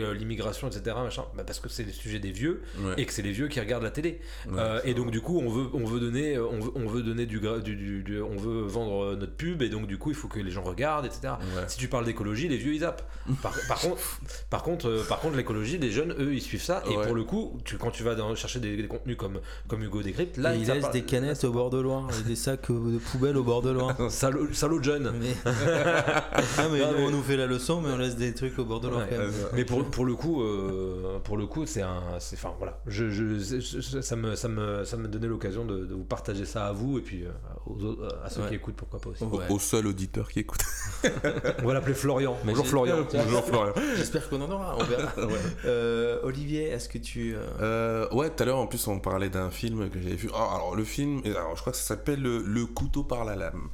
euh, 0.00 0.14
l'immigration, 0.14 0.68
etc. 0.68 0.96
Machin, 1.02 1.24
bah, 1.36 1.44
parce 1.44 1.60
que 1.60 1.68
c'est 1.68 1.84
les 1.84 1.92
sujets 1.92 2.18
des 2.18 2.32
vieux 2.32 2.62
Ouais. 2.78 2.94
et 2.98 3.06
que 3.06 3.12
c'est 3.12 3.22
les 3.22 3.32
vieux 3.32 3.48
qui 3.48 3.60
regardent 3.60 3.82
la 3.84 3.90
télé. 3.90 4.20
Ouais, 4.46 4.54
Euh, 4.58 4.80
et 4.84 4.94
donc 4.94 5.10
du 5.10 5.20
coup, 5.20 5.38
on 5.40 5.48
veut 5.48 5.66
on 5.74 5.84
veut 5.84 6.00
donner 6.00 6.38
on 6.38 6.60
veut, 6.60 6.70
on 6.74 6.86
veut 6.86 7.02
donner 7.02 7.26
du, 7.26 7.40
gra- 7.40 7.60
du, 7.60 7.76
du- 7.76 8.02
du- 8.02 8.20
on 8.22 8.36
veut 8.36 8.62
vendre 8.62 9.14
notre 9.16 9.34
pub 9.36 9.62
et 9.62 9.68
donc 9.68 9.86
du 9.86 9.98
coup 9.98 10.10
il 10.10 10.16
faut 10.16 10.28
que 10.28 10.38
les 10.40 10.50
gens 10.50 10.62
regardent, 10.62 11.06
etc. 11.06 11.34
Ouais. 11.56 11.64
Si 11.68 11.78
tu 11.78 11.88
parles 11.88 12.04
d'écologie, 12.04 12.48
les 12.48 12.56
vieux 12.56 12.72
ils 12.74 12.80
zappent. 12.80 13.02
Par, 13.42 13.54
par 13.68 13.78
contre, 13.80 13.98
par 14.50 14.62
contre, 14.62 15.04
par 15.08 15.20
contre, 15.20 15.36
l'écologie, 15.36 15.78
les 15.78 15.90
jeunes, 15.90 16.14
eux, 16.18 16.34
ils 16.34 16.40
suivent 16.42 16.62
ça. 16.62 16.82
Et 16.90 16.94
pour 16.94 17.14
le 17.14 17.24
coup, 17.24 17.58
tu, 17.64 17.76
quand 17.78 17.90
tu 17.90 18.02
vas 18.02 18.14
dans- 18.14 18.34
chercher 18.34 18.53
des, 18.60 18.76
des 18.76 18.86
contenus 18.86 19.16
comme, 19.16 19.40
comme 19.68 19.82
Hugo 19.82 20.02
décrypte, 20.02 20.36
là, 20.36 20.54
il 20.54 20.66
laisse 20.66 20.80
parle- 20.80 20.92
des 20.92 21.02
canettes 21.02 21.44
au 21.44 21.52
bord 21.52 21.70
de 21.70 21.78
Loire 21.80 22.08
et 22.20 22.28
des 22.28 22.36
sacs 22.36 22.70
euh, 22.70 22.94
de 22.94 22.98
poubelle 22.98 23.36
au 23.36 23.42
bord 23.44 23.62
de 23.62 23.70
Loire. 23.70 23.96
Salaud, 24.10 24.48
salaud 24.52 24.82
jeune. 24.82 25.12
Mais... 25.20 25.34
ah, 25.46 26.68
mais 26.70 26.78
Non, 26.80 26.92
mais- 26.96 27.02
on 27.04 27.10
nous 27.10 27.22
fait 27.22 27.36
la 27.36 27.46
leçon, 27.46 27.80
mais 27.80 27.90
on 27.90 27.98
laisse 27.98 28.16
des 28.16 28.34
trucs 28.34 28.58
au 28.58 28.64
bord 28.64 28.80
de 28.80 28.88
Loire 28.88 29.02
Ouais. 29.02 29.08
quand 29.10 29.18
même. 29.18 29.32
Mais 29.54 29.64
pour, 29.64 29.84
pour 29.84 30.04
le 30.04 30.14
coup, 30.14 30.42
euh, 30.42 31.18
pour 31.24 31.36
le 31.36 31.46
coup, 31.46 31.66
c'est 31.66 31.82
un, 31.82 32.00
c'est, 32.18 32.36
enfin 32.36 32.54
voilà, 32.58 32.80
je, 32.86 33.10
je, 33.10 33.38
je- 33.38 34.00
ça 34.00 34.16
me, 34.16 34.34
ça 34.36 34.48
me, 34.48 34.84
ça 34.84 34.96
me 34.96 35.08
donnait 35.08 35.26
l'occasion 35.28 35.64
de, 35.64 35.84
de 35.84 35.94
vous 35.94 36.04
partager 36.04 36.44
ça 36.44 36.66
à 36.66 36.72
vous 36.72 36.98
et 36.98 37.02
puis 37.02 37.24
euh, 37.24 37.30
aux 37.66 37.82
autres- 37.84 38.08
à 38.24 38.30
ceux 38.30 38.42
Ouais. 38.42 38.48
qui 38.48 38.54
écoutent, 38.56 38.76
pourquoi 38.76 39.00
pas 39.00 39.10
aussi. 39.10 39.22
Au- 39.24 39.34
Ouais. 39.34 39.44
Au 39.50 39.58
seul 39.58 39.86
auditeur 39.86 40.28
qui 40.28 40.40
écoute. 40.40 40.60
On 41.62 41.66
va 41.66 41.74
l'appeler 41.74 41.94
Florian. 41.94 42.36
Mais 42.44 42.52
Bonjour 42.52 42.66
Florian. 42.66 42.96
Bonjour 43.12 43.44
Florian. 43.44 43.72
J'espère 43.96 44.28
qu'on 44.28 44.40
en 44.40 44.50
aura, 44.50 44.76
on 44.78 44.84
verra. 44.84 45.12
Euh, 45.64 46.18
Olivier, 46.22 46.68
est-ce 46.68 46.88
que 46.88 46.98
tu. 46.98 47.34
euh, 47.34 47.40
Euh, 47.60 48.08
ouais, 48.14 48.30
à 48.50 48.56
en 48.56 48.66
plus 48.66 48.86
on 48.88 48.98
parlait 48.98 49.30
d'un 49.30 49.50
film 49.50 49.88
que 49.90 50.00
j'avais 50.00 50.16
vu. 50.16 50.30
Ah, 50.34 50.54
alors 50.56 50.74
le 50.74 50.84
film, 50.84 51.22
je 51.24 51.32
crois 51.32 51.72
que 51.72 51.78
ça 51.78 51.84
s'appelle 51.84 52.20
le, 52.20 52.42
Le 52.42 52.66
couteau 52.66 53.02
par 53.04 53.24
la 53.24 53.36
lame. 53.36 53.68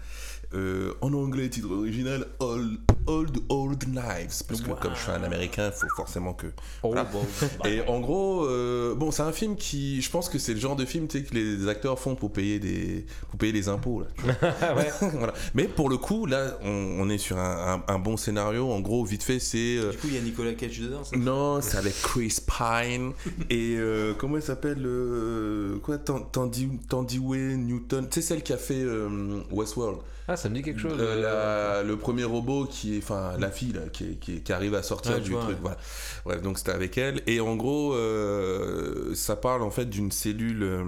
Euh, 0.52 0.94
en 1.00 1.12
anglais, 1.14 1.48
titre 1.48 1.70
original 1.70 2.26
Old 2.40 2.78
Old, 3.06 3.38
Old 3.48 3.84
Knives. 3.84 4.42
Parce 4.48 4.60
que 4.60 4.70
comme 4.70 4.94
je 4.96 5.00
suis 5.00 5.10
un 5.12 5.22
américain, 5.22 5.70
il 5.72 5.78
faut 5.78 5.86
forcément 5.96 6.32
que. 6.34 6.48
Oh, 6.82 6.88
Voilà. 6.92 7.04
bon, 7.04 7.24
Et 7.68 7.80
en 7.88 8.00
gros, 8.00 8.44
euh, 8.46 8.94
bon, 8.96 9.10
c'est 9.12 9.22
un 9.22 9.32
film 9.32 9.54
qui, 9.56 10.02
je 10.02 10.10
pense 10.10 10.28
que 10.28 10.38
c'est 10.38 10.52
le 10.54 10.60
genre 10.60 10.74
de 10.76 10.84
film 10.84 11.06
tu 11.08 11.18
sais, 11.18 11.24
que 11.24 11.34
les 11.34 11.68
acteurs 11.68 11.98
font 11.98 12.14
pour 12.16 12.32
payer 12.32 12.58
des, 12.58 13.06
pour 13.30 13.38
payer 13.38 13.52
les 13.52 13.68
impôts. 13.68 14.02
Là, 14.24 14.36
voilà. 15.14 15.32
Mais 15.54 15.64
pour 15.64 15.88
le 15.88 15.96
coup, 15.98 16.26
là, 16.26 16.58
on, 16.62 16.68
on 17.00 17.08
est 17.08 17.18
sur 17.18 17.38
un, 17.38 17.74
un- 17.88 17.94
un 17.94 17.98
bon 18.00 18.16
scénario. 18.16 18.70
En 18.70 18.80
gros, 18.80 19.04
vite 19.04 19.22
fait, 19.22 19.38
c'est. 19.38 19.78
euh, 19.78 19.92
Du 19.92 19.98
coup, 19.98 20.08
il 20.08 20.14
y 20.14 20.18
a 20.18 20.20
Nicolas 20.20 20.54
Cage 20.54 20.80
dedans. 20.80 21.04
ça? 21.04 21.16
Non, 21.16 21.60
c'est 21.62 21.78
avec 21.78 21.94
Chris 22.02 22.36
Pine 22.46 23.12
et 23.50 23.76
euh, 23.78 24.14
comment 24.18 24.36
il 24.36 24.42
s'appelle 24.42 24.82
euh, 24.84 25.78
quoi 25.78 25.98
Tan- 25.98 26.20
Tandy 26.20 26.68
Tandiway 26.88 27.56
Newton. 27.56 28.08
Tu 28.10 28.20
sais 28.20 28.26
celle 28.28 28.42
qui 28.42 28.52
a 28.52 28.58
fait 28.58 28.82
euh, 28.82 29.40
Westworld. 29.52 29.98
Ah, 30.32 30.36
ça 30.36 30.48
me 30.48 30.54
dit 30.54 30.62
quelque 30.62 30.80
chose. 30.80 30.96
Euh, 31.00 31.20
la- 31.20 31.82
le 31.82 31.96
premier 31.96 32.22
robot 32.22 32.66
qui 32.66 32.94
est, 32.94 32.98
enfin 32.98 33.32
la 33.38 33.50
fille 33.50 33.72
là, 33.72 33.80
qui, 33.92 34.04
est- 34.04 34.14
qui, 34.20 34.36
est- 34.36 34.40
qui 34.40 34.52
arrive 34.52 34.74
à 34.76 34.82
sortir 34.84 35.14
Ah, 35.16 35.20
du 35.20 35.32
vois, 35.32 35.40
truc. 35.42 35.56
ouais. 35.56 35.60
Voilà. 35.62 35.78
Bref, 36.24 36.42
donc 36.42 36.58
c'était 36.58 36.70
avec 36.70 36.96
elle 36.98 37.20
et 37.26 37.40
en 37.40 37.56
gros, 37.56 37.94
euh, 37.94 39.14
ça 39.14 39.34
parle 39.36 39.62
en 39.62 39.70
fait 39.70 39.86
d'une 39.86 40.12
cellule, 40.12 40.62
euh, 40.62 40.84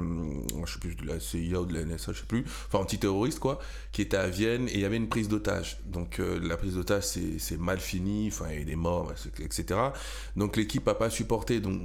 je 0.64 0.72
sais 0.74 0.78
plus 0.78 0.94
de 0.94 1.06
la 1.06 1.18
CIA 1.18 1.60
ou 1.60 1.66
de 1.66 1.74
la 1.74 1.80
NSA, 1.84 2.12
je 2.12 2.18
sais 2.20 2.26
plus, 2.26 2.44
enfin 2.68 2.78
antiterroriste 2.78 3.38
quoi, 3.40 3.58
qui 3.92 4.02
était 4.02 4.16
à 4.16 4.28
Vienne 4.28 4.68
et 4.68 4.74
il 4.74 4.80
y 4.80 4.84
avait 4.84 4.96
une 4.96 5.08
prise 5.08 5.28
d'otage. 5.28 5.78
Donc 5.86 6.20
euh, 6.20 6.38
la 6.42 6.56
prise 6.56 6.74
d'otage 6.74 7.02
c'est 7.04 7.58
mal 7.58 7.80
fini, 7.80 8.28
enfin 8.28 8.46
il 8.52 8.58
y 8.60 8.62
a 8.62 8.64
des 8.64 8.76
morts, 8.76 9.12
etc. 9.40 9.64
Donc 10.36 10.56
l'équipe 10.56 10.86
a 10.88 10.94
pas 10.94 11.10
supporté, 11.10 11.58
donc 11.60 11.80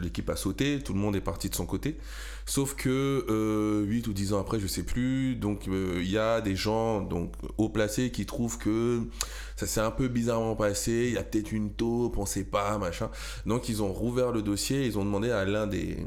l'équipe 0.00 0.30
a 0.30 0.36
sauté, 0.36 0.80
tout 0.82 0.94
le 0.94 0.98
monde 1.00 1.16
est 1.16 1.20
parti 1.20 1.48
de 1.50 1.54
son 1.54 1.66
côté. 1.66 1.98
Sauf 2.46 2.74
que 2.74 3.24
euh, 3.28 3.84
8 3.86 4.06
ou 4.08 4.12
10 4.12 4.34
ans 4.34 4.40
après, 4.40 4.60
je 4.60 4.66
sais 4.66 4.82
plus, 4.82 5.34
donc 5.34 5.66
euh, 5.68 6.00
il 6.02 6.10
y 6.10 6.18
a 6.18 6.42
des 6.42 6.56
gens 6.56 7.00
donc 7.00 7.32
haut 7.56 7.70
placés 7.70 8.10
qui 8.10 8.26
trouvent 8.26 8.58
que 8.58 9.02
ça 9.56 9.66
s'est 9.66 9.80
un 9.80 9.90
peu 9.90 10.08
bizarrement 10.08 10.56
passé, 10.56 11.06
il 11.08 11.14
y 11.14 11.18
a 11.18 11.22
peut-être 11.22 11.52
une 11.52 11.72
taupe, 11.72 12.18
on 12.18 12.26
sait 12.26 12.44
pas, 12.44 12.78
machin. 12.78 13.10
Donc 13.46 13.68
ils 13.68 13.82
ont 13.82 13.92
rouvert 13.92 14.32
le 14.32 14.42
dossier, 14.42 14.86
ils 14.86 14.98
ont 14.98 15.04
demandé 15.04 15.30
à 15.30 15.44
l'un 15.44 15.66
des 15.66 15.98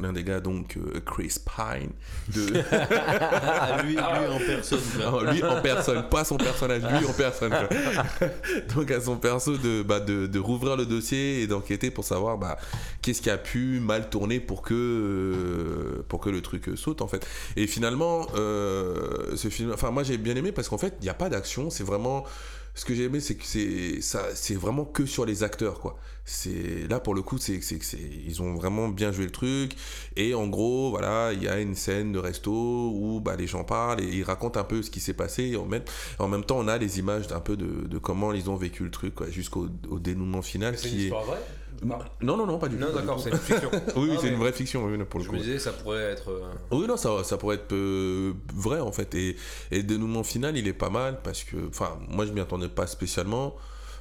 l'un 0.00 0.12
des 0.12 0.24
gars 0.24 0.40
donc 0.40 0.76
euh, 0.76 1.00
Chris 1.04 1.36
Pine 1.44 1.90
de 2.34 2.60
Ah, 2.72 3.82
lui, 3.82 3.92
lui 3.92 3.98
en 4.00 4.38
personne. 4.38 4.80
non, 4.98 5.20
lui 5.32 5.42
en 5.42 5.60
personne, 5.60 6.08
pas 6.08 6.24
son 6.24 6.36
personnage, 6.36 6.82
lui 6.82 7.06
en 7.06 7.12
personne. 7.12 7.52
Donc 8.74 8.90
à 8.90 9.00
son 9.00 9.16
perso 9.16 9.56
de, 9.56 9.82
bah, 9.82 10.00
de, 10.00 10.26
de 10.26 10.38
rouvrir 10.38 10.76
le 10.76 10.86
dossier 10.86 11.42
et 11.42 11.46
d'enquêter 11.46 11.90
pour 11.90 12.04
savoir 12.04 12.38
bah, 12.38 12.58
qu'est-ce 13.02 13.22
qui 13.22 13.30
a 13.30 13.38
pu 13.38 13.80
mal 13.80 14.10
tourner 14.10 14.40
pour 14.40 14.62
que, 14.62 14.74
euh, 14.74 16.04
pour 16.08 16.20
que 16.20 16.30
le 16.30 16.40
truc 16.40 16.68
euh, 16.68 16.76
saute 16.76 17.02
en 17.02 17.08
fait. 17.08 17.26
Et 17.56 17.66
finalement, 17.66 18.26
euh, 18.36 19.36
ce 19.36 19.48
film, 19.48 19.72
enfin 19.72 19.90
moi 19.90 20.02
j'ai 20.02 20.18
bien 20.18 20.36
aimé 20.36 20.52
parce 20.52 20.68
qu'en 20.68 20.78
fait 20.78 20.94
il 21.00 21.04
n'y 21.04 21.10
a 21.10 21.14
pas 21.14 21.28
d'action, 21.28 21.70
c'est 21.70 21.84
vraiment... 21.84 22.24
Ce 22.74 22.84
que 22.84 22.94
j'ai 22.94 23.04
aimé, 23.04 23.20
c'est 23.20 23.34
que 23.34 23.44
c'est 23.44 24.00
ça, 24.00 24.24
c'est 24.34 24.54
vraiment 24.54 24.84
que 24.84 25.04
sur 25.04 25.26
les 25.26 25.42
acteurs, 25.42 25.80
quoi. 25.80 25.98
C'est 26.24 26.86
là 26.88 27.00
pour 27.00 27.14
le 27.14 27.22
coup, 27.22 27.38
c'est 27.38 27.60
c'est 27.60 27.80
ils 27.98 28.40
ont 28.40 28.54
vraiment 28.54 28.88
bien 28.88 29.10
joué 29.10 29.24
le 29.24 29.32
truc. 29.32 29.72
Et 30.16 30.34
en 30.34 30.46
gros, 30.46 30.90
voilà, 30.90 31.32
il 31.32 31.42
y 31.42 31.48
a 31.48 31.58
une 31.60 31.74
scène 31.74 32.12
de 32.12 32.18
resto 32.18 32.52
où 32.52 33.20
bah, 33.20 33.36
les 33.36 33.46
gens 33.48 33.64
parlent 33.64 34.00
et 34.00 34.08
ils 34.08 34.22
racontent 34.22 34.60
un 34.60 34.64
peu 34.64 34.82
ce 34.82 34.90
qui 34.90 35.00
s'est 35.00 35.14
passé. 35.14 35.44
Et 35.44 35.56
en 35.56 35.66
même, 35.66 35.82
en 36.18 36.28
même 36.28 36.44
temps, 36.44 36.58
on 36.58 36.68
a 36.68 36.78
les 36.78 36.98
images 37.00 37.26
un 37.32 37.40
peu 37.40 37.56
de, 37.56 37.86
de 37.88 37.98
comment 37.98 38.32
ils 38.32 38.48
ont 38.48 38.56
vécu 38.56 38.84
le 38.84 38.90
truc, 38.90 39.14
jusqu'au 39.30 39.68
au 39.88 39.98
dénouement 39.98 40.42
final. 40.42 40.78
C'est 40.78 40.88
une 40.88 40.94
qui 40.94 41.00
est... 41.00 41.04
histoire 41.04 41.24
vraie? 41.24 41.42
Non, 41.82 42.36
non, 42.36 42.46
non, 42.46 42.58
pas 42.58 42.68
du 42.68 42.76
tout. 42.76 42.82
Non, 42.82 42.92
d'accord, 42.92 43.20
c'est 43.20 43.30
une 43.30 43.36
fiction. 43.38 43.70
Oui, 43.96 44.10
Ah, 44.12 44.16
c'est 44.20 44.26
mais 44.28 44.32
une 44.34 44.38
vraie 44.40 44.52
fiction, 44.52 44.84
oui, 44.84 44.98
pour 45.04 45.20
le 45.20 45.24
Je 45.24 45.30
coup. 45.30 45.36
me 45.36 45.40
disais, 45.40 45.58
ça 45.58 45.72
pourrait 45.72 46.02
être. 46.02 46.30
euh, 46.30 46.42
Oui, 46.72 46.86
non, 46.86 46.96
ça, 46.96 47.24
ça 47.24 47.36
pourrait 47.38 47.56
être 47.56 47.72
euh, 47.72 48.32
vrai 48.54 48.80
en 48.80 48.92
fait. 48.92 49.14
Et, 49.14 49.36
et 49.70 49.76
le 49.78 49.82
dénouement 49.84 50.22
final, 50.22 50.56
il 50.56 50.68
est 50.68 50.72
pas 50.74 50.90
mal 50.90 51.20
parce 51.22 51.42
que, 51.42 51.56
enfin, 51.68 51.98
moi 52.08 52.26
je 52.26 52.32
m'y 52.32 52.40
attendais 52.40 52.68
pas 52.68 52.86
spécialement. 52.86 53.56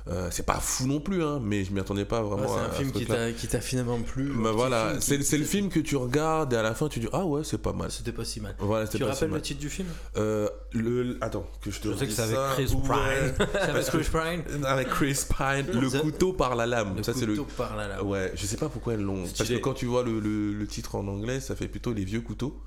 Euh, 0.09 0.29
c'est 0.31 0.45
pas 0.45 0.59
fou 0.59 0.87
non 0.87 0.99
plus, 0.99 1.23
hein, 1.23 1.39
mais 1.41 1.63
je 1.63 1.71
m'y 1.71 1.79
attendais 1.79 2.03
pas 2.05 2.23
Ouais, 2.23 2.29
vraiment. 2.29 2.47
c'est 2.55 2.59
un 2.61 2.65
à 2.65 2.69
film 2.71 2.91
ce 2.93 3.31
qui 3.33 3.47
t'a 3.47 3.61
finalement 3.61 3.99
plu. 4.01 4.31
Bah 4.35 4.51
voilà, 4.51 4.99
c'est 4.99 5.21
c'est 5.21 5.37
le 5.37 5.43
film 5.45 5.69
que 5.69 5.79
tu 5.79 5.95
regardes 5.97 6.51
et 6.53 6.55
à 6.57 6.63
la 6.63 6.73
fin 6.73 6.87
tu 6.87 6.99
dis 6.99 7.07
ah 7.13 7.25
ouais 7.25 7.43
c'est 7.43 7.59
pas 7.59 7.73
mal. 7.73 7.91
C'était 7.91 8.11
pas 8.11 8.25
si 8.25 8.41
mal. 8.41 8.55
Voilà, 8.59 8.85
c'était 8.87 8.97
Tu 8.97 9.03
pas 9.03 9.11
si 9.11 9.13
rappelles 9.15 9.29
mal. 9.29 9.37
le 9.37 9.41
titre 9.43 9.59
du 9.59 9.69
film? 9.69 9.87
Euh, 10.17 10.49
le, 10.71 11.17
attends, 11.21 11.45
que 11.61 11.69
je 11.69 11.79
te 11.79 11.89
Je 11.91 11.95
sais 11.97 12.07
que 12.07 12.11
c'est 12.11 12.21
avec. 12.23 12.37
Chris. 12.53 12.65
Pine. 12.65 13.33
C'est 13.53 13.59
avec 13.59 13.85
Chris 13.85 14.07
Pine 14.11 14.65
Avec 14.65 14.87
Chris 14.89 15.19
Pine, 15.37 15.79
le 15.79 15.89
couteau 16.01 16.33
par 16.33 16.55
la 16.55 16.65
lame. 16.65 16.95
Le 16.97 17.03
ça 17.03 17.13
c'est 17.13 17.25
le. 17.27 17.33
couteau 17.35 17.47
par 17.57 17.75
là 17.75 17.87
là. 17.87 18.03
Ouais, 18.03 18.31
je 18.35 18.45
sais 18.45 18.57
pas 18.57 18.69
pourquoi 18.69 18.93
ils 18.95 19.01
l'ont. 19.01 19.23
Parce 19.37 19.49
que 19.49 19.57
quand 19.57 19.73
tu 19.73 19.85
vois 19.85 20.03
le, 20.03 20.19
le- 20.19 20.53
le 20.53 20.67
titre 20.67 20.95
en 20.95 21.07
anglais, 21.07 21.39
ça 21.39 21.55
fait 21.55 21.67
plutôt 21.67 21.93
les 21.93 22.03
vieux 22.03 22.21
couteaux. 22.21 22.59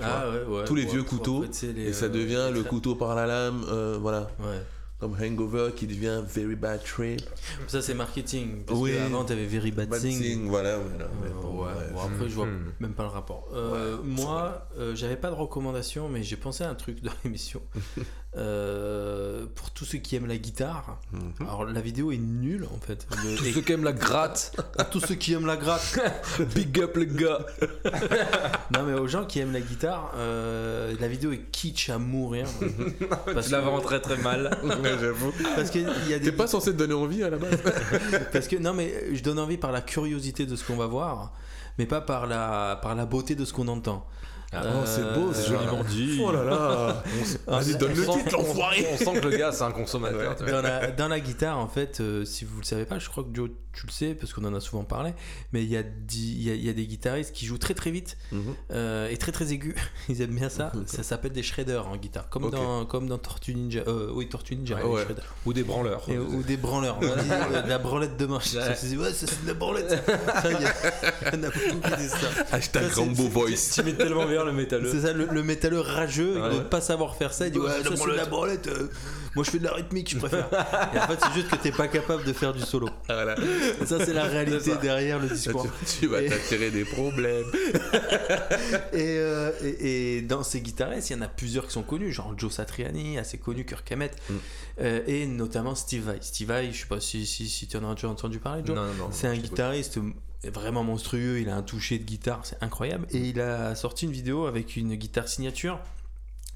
Ah 0.00 0.30
ouais, 0.30 0.44
ouais. 0.44 0.64
Tous 0.64 0.74
les 0.76 0.84
ouais, 0.84 0.90
vieux 0.92 1.02
couteaux, 1.02 1.44
après, 1.44 1.66
les, 1.74 1.88
Et 1.88 1.92
ça 1.92 2.06
euh, 2.06 2.08
devient 2.08 2.50
le 2.54 2.62
couteau 2.62 2.94
par 2.94 3.14
la 3.16 3.26
lame, 3.26 3.64
euh, 3.68 3.98
voilà. 4.00 4.30
Ouais. 4.38 4.62
Comme 4.98 5.14
Hangover 5.20 5.70
qui 5.76 5.86
devient 5.86 6.22
Very 6.26 6.56
Bad 6.56 6.82
Trip. 6.82 7.20
Ça 7.68 7.80
c'est 7.80 7.94
marketing. 7.94 8.64
Parce 8.66 8.80
Oui. 8.80 8.92
que 8.92 8.98
avant 8.98 9.24
t'avais 9.24 9.46
Very 9.46 9.70
Bad, 9.70 9.88
Bad 9.88 10.00
Thing. 10.00 10.20
Thing, 10.20 10.48
voilà. 10.48 10.78
voilà. 10.78 11.04
Euh, 11.04 11.08
Mais 11.22 11.30
bon, 11.30 11.62
ouais, 11.64 11.72
bon, 11.92 12.00
après 12.00 12.28
je 12.28 12.34
vois 12.34 12.46
Hmm. 12.46 12.72
même 12.80 12.92
pas 12.94 13.04
le 13.04 13.10
rapport. 13.10 13.48
Euh, 13.54 13.98
moi, 14.02 14.66
euh, 14.76 14.96
j'avais 14.96 15.16
pas 15.16 15.30
de 15.30 15.34
recommandation, 15.36 16.08
mais 16.08 16.22
j'ai 16.24 16.36
pensé 16.36 16.64
à 16.64 16.70
un 16.70 16.74
truc 16.74 17.00
dans 17.02 17.12
l'émission. 17.24 17.62
Euh, 18.36 19.46
pour 19.54 19.70
tous 19.70 19.86
ceux 19.86 19.98
qui 19.98 20.14
aiment 20.14 20.26
la 20.26 20.36
guitare, 20.36 20.98
Mhm. 21.12 21.32
alors 21.40 21.64
la 21.64 21.80
vidéo 21.80 22.12
est 22.12 22.18
nulle 22.18 22.66
en 22.74 22.78
fait. 22.78 23.06
Le- 23.24 23.36
Tous 23.38 23.44
ceux 23.54 23.60
qui 23.62 23.72
aiment 23.72 23.84
la 23.84 23.92
gratte, 23.94 24.52
tous 24.90 25.00
ceux 25.00 25.14
qui 25.14 25.32
aiment 25.32 25.46
la 25.46 25.56
gratte, 25.56 25.98
big 26.54 26.78
up 26.78 26.94
les 26.98 27.06
gars. 27.06 27.38
non 28.74 28.82
mais 28.82 28.92
aux 28.92 29.06
gens 29.08 29.24
qui 29.24 29.38
aiment 29.40 29.52
la 29.54 29.60
guitare, 29.62 30.12
euh, 30.16 30.94
la 31.00 31.08
vidéo 31.08 31.32
est 31.32 31.50
kitsch 31.50 31.88
à 31.88 31.96
mourir. 31.98 32.46
parce, 33.32 33.46
Tu 33.46 33.52
la 33.52 33.60
vends 33.60 33.80
très 33.80 34.00
très 34.00 34.18
mal. 34.18 34.58
J'avoue. 35.00 35.32
parce 35.56 35.70
que 35.70 35.78
a 35.78 36.18
des 36.18 36.24
T'es 36.26 36.32
pas 36.32 36.46
censé 36.46 36.72
te 36.72 36.76
donner 36.76 36.94
envie 36.94 37.22
à 37.22 37.30
la 37.30 37.38
base 37.38 37.56
parce 38.32 38.46
que 38.46 38.56
non 38.56 38.74
mais 38.74 38.92
je 39.14 39.22
donne 39.22 39.38
envie 39.38 39.56
par 39.56 39.72
la 39.72 39.80
curiosité 39.80 40.44
de 40.44 40.54
ce 40.54 40.64
qu'on 40.64 40.76
va 40.76 40.86
voir, 40.86 41.32
mais 41.78 41.86
pas 41.86 42.02
par 42.02 42.26
la 42.26 42.78
par 42.82 42.94
la 42.94 43.06
beauté 43.06 43.34
de 43.34 43.46
ce 43.46 43.54
qu'on 43.54 43.68
entend. 43.68 44.06
Oh, 44.54 44.58
c'est 44.86 45.02
beau, 45.14 45.30
c'est 45.34 45.46
joliment 45.48 45.84
dit. 45.84 46.18
Oh 46.24 46.32
là 46.32 46.42
là 46.42 47.02
Vas-y, 47.46 47.76
donne 47.76 47.92
le 47.94 48.08
On 48.08 48.12
sent- 48.14 48.18
titre, 48.24 48.32
l'enfoiré 48.38 48.86
On 48.92 48.96
sent 48.96 49.20
que 49.20 49.28
le 49.28 49.36
gars 49.36 49.52
c'est 49.52 49.64
un 49.64 49.72
consommateur. 49.72 50.36
dans 50.36 50.62
la, 50.62 50.86
dans 50.90 51.08
la 51.08 51.20
guitare, 51.20 51.58
en 51.58 51.68
fait, 51.68 52.00
euh, 52.00 52.24
si 52.24 52.44
vous 52.46 52.58
le 52.58 52.64
savez 52.64 52.86
pas, 52.86 52.98
je 52.98 53.08
crois 53.10 53.24
que 53.24 53.28
Joe, 53.34 53.50
tu 53.74 53.86
le 53.86 53.92
sais, 53.92 54.14
parce 54.14 54.32
qu'on 54.32 54.44
en 54.44 54.54
a 54.54 54.60
souvent 54.60 54.82
parlé, 54.84 55.12
mais 55.52 55.62
il 55.62 55.68
y, 55.70 55.76
a 55.76 55.80
y, 55.82 56.50
a, 56.50 56.54
y 56.54 56.68
a 56.68 56.72
des 56.72 56.86
guitaristes 56.86 57.32
qui 57.32 57.44
jouent 57.46 57.58
très 57.58 57.74
très 57.74 57.90
vite 57.90 58.16
Mhm. 58.32 58.54
euh, 58.72 59.08
et 59.08 59.16
très 59.18 59.32
très 59.32 59.52
aigus. 59.52 59.74
Ils 60.08 60.22
aiment 60.22 60.34
bien 60.34 60.48
ça. 60.48 60.72
Ça 60.86 61.02
s'appelle 61.02 61.32
des 61.32 61.42
shredders 61.42 61.86
en 61.86 61.96
guitare, 61.96 62.28
comme, 62.30 62.44
Ok. 62.44 62.52
dans, 62.52 62.86
comme 62.86 63.06
dans 63.06 63.18
Tortue 63.18 63.54
Ninja. 63.54 63.82
Euh, 63.86 64.10
oui, 64.14 64.28
Tortue 64.30 64.56
Ninja, 64.56 64.78
Ah 64.82 64.86
ouais. 64.88 65.04
Ou 65.44 65.52
des 65.52 65.62
branleurs. 65.62 66.02
Et- 66.08 66.18
ou 66.18 66.42
des 66.42 66.56
branleurs. 66.56 66.98
Dit, 67.00 67.06
euh, 67.30 67.66
la 67.66 67.78
branlette 67.78 68.16
de 68.16 68.24
manche. 68.26 68.54
Ouais. 68.54 68.62
Ça, 68.62 68.74
c'est- 68.74 68.96
ouais, 68.96 69.12
ça, 69.12 69.26
c'est 69.26 69.42
de 69.42 69.48
la 69.48 69.54
branlette. 69.54 69.94
Il 70.46 70.50
y 70.50 70.54
en 70.56 71.42
a 71.42 71.50
beaucoup 71.50 71.80
qui 71.90 71.96
disent 71.98 72.10
ça. 72.16 72.44
Hashtag 72.56 72.90
Rambo 72.94 73.24
Voice. 73.28 73.72
Tu 73.74 73.82
mets 73.82 73.92
tellement 73.92 74.26
bien 74.26 74.37
le 74.44 74.52
métalleux. 74.52 74.90
C'est 74.90 75.00
ça, 75.06 75.12
le, 75.12 75.26
le 75.30 75.42
métalleux 75.42 75.80
rageux, 75.80 76.32
il 76.36 76.40
Ouais. 76.42 76.50
doit 76.50 76.70
pas 76.70 76.80
savoir 76.80 77.16
faire 77.16 77.32
ça. 77.32 77.46
Il 77.46 77.52
dit 77.52 77.58
Ouais, 77.58 77.70
ça 77.70 77.90
de 77.90 77.96
c'est 77.96 78.06
de 78.10 78.16
la 78.16 78.26
branlette. 78.26 78.66
euh, 78.68 78.88
moi 79.38 79.44
je 79.44 79.50
fais 79.52 79.58
de 79.60 79.64
la 79.64 79.72
rythmique, 79.74 80.10
je 80.10 80.18
préfère. 80.18 80.48
Et 80.94 80.98
en 80.98 81.06
fait, 81.06 81.18
c'est 81.22 81.32
juste 81.32 81.48
que 81.48 81.54
t'es 81.56 81.70
pas 81.70 81.86
capable 81.86 82.24
de 82.24 82.32
faire 82.32 82.52
du 82.52 82.60
solo. 82.60 82.88
Voilà. 83.06 83.36
Et 83.80 83.86
ça, 83.86 84.04
c'est 84.04 84.12
la 84.12 84.24
réalité 84.24 84.72
derrière 84.82 85.20
le 85.20 85.28
Là, 85.28 85.34
discours. 85.34 85.64
tu, 85.86 86.00
tu 86.00 86.06
vas 86.08 86.22
Et- 86.22 86.28
t'attirer 86.28 86.70
des 86.72 86.84
problèmes. 86.84 87.46
Et, 88.92 89.16
euh, 89.18 89.52
et, 89.62 90.16
et 90.16 90.22
dans 90.22 90.42
ces 90.42 90.60
guitaristes, 90.60 91.10
il 91.10 91.12
y 91.12 91.16
en 91.16 91.22
a 91.22 91.28
plusieurs 91.28 91.66
qui 91.66 91.72
sont 91.72 91.82
connus, 91.82 92.12
genre 92.12 92.34
Joe 92.36 92.52
Satriani, 92.52 93.18
assez 93.18 93.38
connu, 93.38 93.64
Kirk 93.64 93.90
Hammett, 93.92 94.16
Mm. 94.28 94.34
euh, 94.80 95.00
et 95.06 95.26
notamment 95.26 95.74
Steve 95.74 96.02
Vai. 96.04 96.18
Steve 96.20 96.48
Vai, 96.48 96.72
je 96.72 96.80
sais 96.80 96.86
pas 96.86 97.00
si, 97.00 97.26
si, 97.26 97.48
si 97.48 97.66
tu 97.68 97.76
en 97.76 97.88
as 97.90 97.94
déjà 97.94 98.08
entendu 98.08 98.38
parler, 98.40 98.62
Joe. 98.64 98.74
Non, 98.76 98.84
non, 98.86 98.94
non. 98.94 99.08
C'est 99.12 99.26
un 99.28 99.36
guitariste 99.36 99.98
vraiment 100.44 100.84
monstrueux, 100.84 101.40
il 101.40 101.48
a 101.48 101.56
un 101.56 101.62
toucher 101.62 101.98
de 101.98 102.04
guitare, 102.04 102.40
c'est 102.44 102.58
incroyable. 102.62 103.06
Et 103.10 103.18
il 103.18 103.40
a 103.40 103.74
sorti 103.74 104.04
une 104.06 104.12
vidéo 104.12 104.46
avec 104.46 104.76
une 104.76 104.94
guitare 104.96 105.28
signature. 105.28 105.78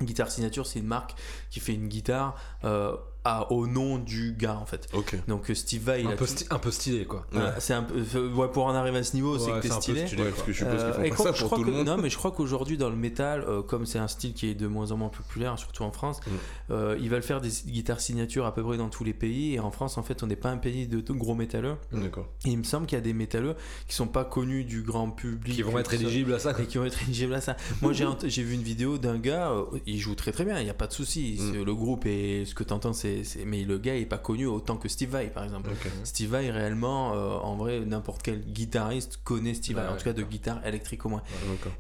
Une 0.03 0.09
guitare 0.09 0.33
signature, 0.33 0.67
c'est 0.67 0.81
une 0.81 0.87
marque 0.87 1.15
qui 1.49 1.61
fait 1.61 1.75
une 1.75 1.87
guitare 1.87 2.35
euh, 2.65 2.97
à- 3.25 3.53
au 3.53 3.67
nom 3.67 3.99
du 3.99 4.33
gars 4.33 4.57
en 4.57 4.67
fait. 4.67 4.89
Ok. 4.95 5.17
Donc 5.29 5.49
euh, 5.51 5.55
Steve 5.55 5.83
Vai, 5.85 6.01
il 6.03 6.07
Un 6.09 6.11
a 6.11 6.17
peu, 6.17 6.27
tout- 6.27 6.33
sti- 6.33 6.47
un 6.51 6.59
peu 6.59 6.71
stylé 6.71 7.05
quoi. 7.05 7.25
Ouais, 7.33 7.41
c'est 7.59 7.73
un 7.75 7.85
peu, 7.85 7.95
euh, 8.17 8.33
ouais, 8.35 8.49
pour 8.49 8.67
en 8.67 8.75
arriver 8.75 8.99
à 8.99 9.03
ce 9.05 9.15
niveau, 9.15 9.39
c'est 9.39 9.51
Ouais, 9.53 9.59
que 9.59 9.63
t'es 9.63 9.69
c'est 9.69 9.75
un 9.75 9.77
peu 9.77 10.07
stylé. 10.07 10.23
Ouais, 10.23 10.31
parce 10.31 10.43
que 10.43 10.53
je 10.53 10.59
suppose 10.59 10.75
Euh, 10.81 10.93
qu'ils 11.03 11.13
font 11.15 11.25
pas 11.25 11.31
ça 11.31 11.33
je 11.37 11.39
pour 11.41 11.47
crois 11.49 11.59
tout 11.59 11.65
que- 11.65 11.71
le 11.71 11.77
monde. 11.77 11.87
Non, 11.87 11.97
mais 11.99 12.11
je 12.11 12.17
crois 12.17 12.33
qu'aujourd'hui 12.33 12.77
dans 12.79 12.91
le 12.91 12.97
métal, 12.97 13.45
euh, 13.47 13.63
comme 13.63 13.87
c'est 13.87 13.99
un 14.01 14.09
style 14.09 14.35
qui 14.35 14.49
est 14.49 14.55
de 14.55 14.67
moins 14.67 14.91
en 14.91 14.97
moins 14.97 15.09
populaire, 15.09 15.59
surtout 15.59 15.85
en 15.85 15.93
France, 15.93 16.21
Mm. 16.27 16.31
euh, 16.73 16.97
ils 17.01 17.09
veulent 17.11 17.23
faire 17.23 17.41
des 17.41 17.51
guitares 17.67 18.01
signatures 18.01 18.45
à 18.47 18.55
peu 18.55 18.63
près 18.65 18.77
dans 18.77 18.89
tous 18.89 19.05
les 19.05 19.15
pays. 19.15 19.55
Et 19.55 19.61
en 19.61 19.71
France, 19.71 19.99
en 19.99 20.03
fait, 20.03 20.23
on 20.23 20.27
n'est 20.27 20.37
pas 20.37 20.51
un 20.51 20.57
pays 20.59 20.87
de, 20.89 21.01
gros 21.13 21.35
métalleux. 21.35 21.77
D'accord. 21.93 22.27
Et 22.45 22.51
il 22.51 22.59
me 22.59 22.65
semble 22.65 22.87
qu'il 22.87 22.97
y 22.97 23.01
a 23.01 23.05
des 23.05 23.13
métalleux 23.13 23.55
qui 23.87 23.95
sont 23.95 24.07
pas 24.09 24.25
connus 24.25 24.65
du 24.65 24.83
grand 24.83 25.11
public, 25.11 25.55
Qui 25.55 25.63
vont 25.63 25.79
être 25.79 25.95
éligibles 25.95 26.33
à 26.35 26.39
ça. 26.39 26.55
quoi. 26.55 26.65
Et 26.65 26.67
qui 26.67 26.79
vont 26.79 26.85
être 26.87 27.03
éligibles 27.03 27.35
à 27.35 27.41
ça. 27.41 27.57
Moi, 27.83 27.93
j'ai 27.93 28.43
vu 28.43 28.55
une 28.55 28.63
vidéo 28.63 28.99
d'un 28.99 29.19
gars, 29.19 29.53
il 29.87 29.99
joue 30.01 30.15
très 30.15 30.33
très 30.33 30.45
bien, 30.45 30.59
il 30.59 30.65
n'y 30.65 30.71
a 30.71 30.75
pas 30.75 30.87
de 30.89 30.93
souci. 30.93 31.39
Mm. 31.39 31.63
Le 31.65 31.75
groupe 31.75 32.07
et 32.07 32.45
ce 32.47 32.55
que 32.55 32.65
tu 32.65 32.73
entends, 32.73 32.93
c'est. 32.93 33.12
C'est- 33.25 33.45
Mais 33.45 33.65
le 33.65 33.79
gars 33.79 33.95
est 33.97 34.07
pas 34.07 34.19
connu 34.19 34.47
autant 34.47 34.77
que 34.77 34.89
Steve 34.89 35.11
Vai, 35.11 35.27
par 35.29 35.45
exemple. 35.45 35.71
Steve 36.05 36.31
Vai, 36.31 36.51
réellement, 36.51 37.15
euh, 37.15 37.35
en 37.39 37.57
vrai, 37.57 37.81
n'importe 37.81 38.23
quel 38.23 38.41
guitariste 38.41 39.19
connaît 39.25 39.55
Steve 39.55 39.77
Vai, 39.77 39.83
Ouais, 39.83 39.89
en 39.89 39.97
tout 39.97 40.05
cas 40.05 40.13
de 40.13 40.23
guitare 40.23 40.67
électrique 40.67 41.05
au 41.07 41.09
moins. 41.09 41.23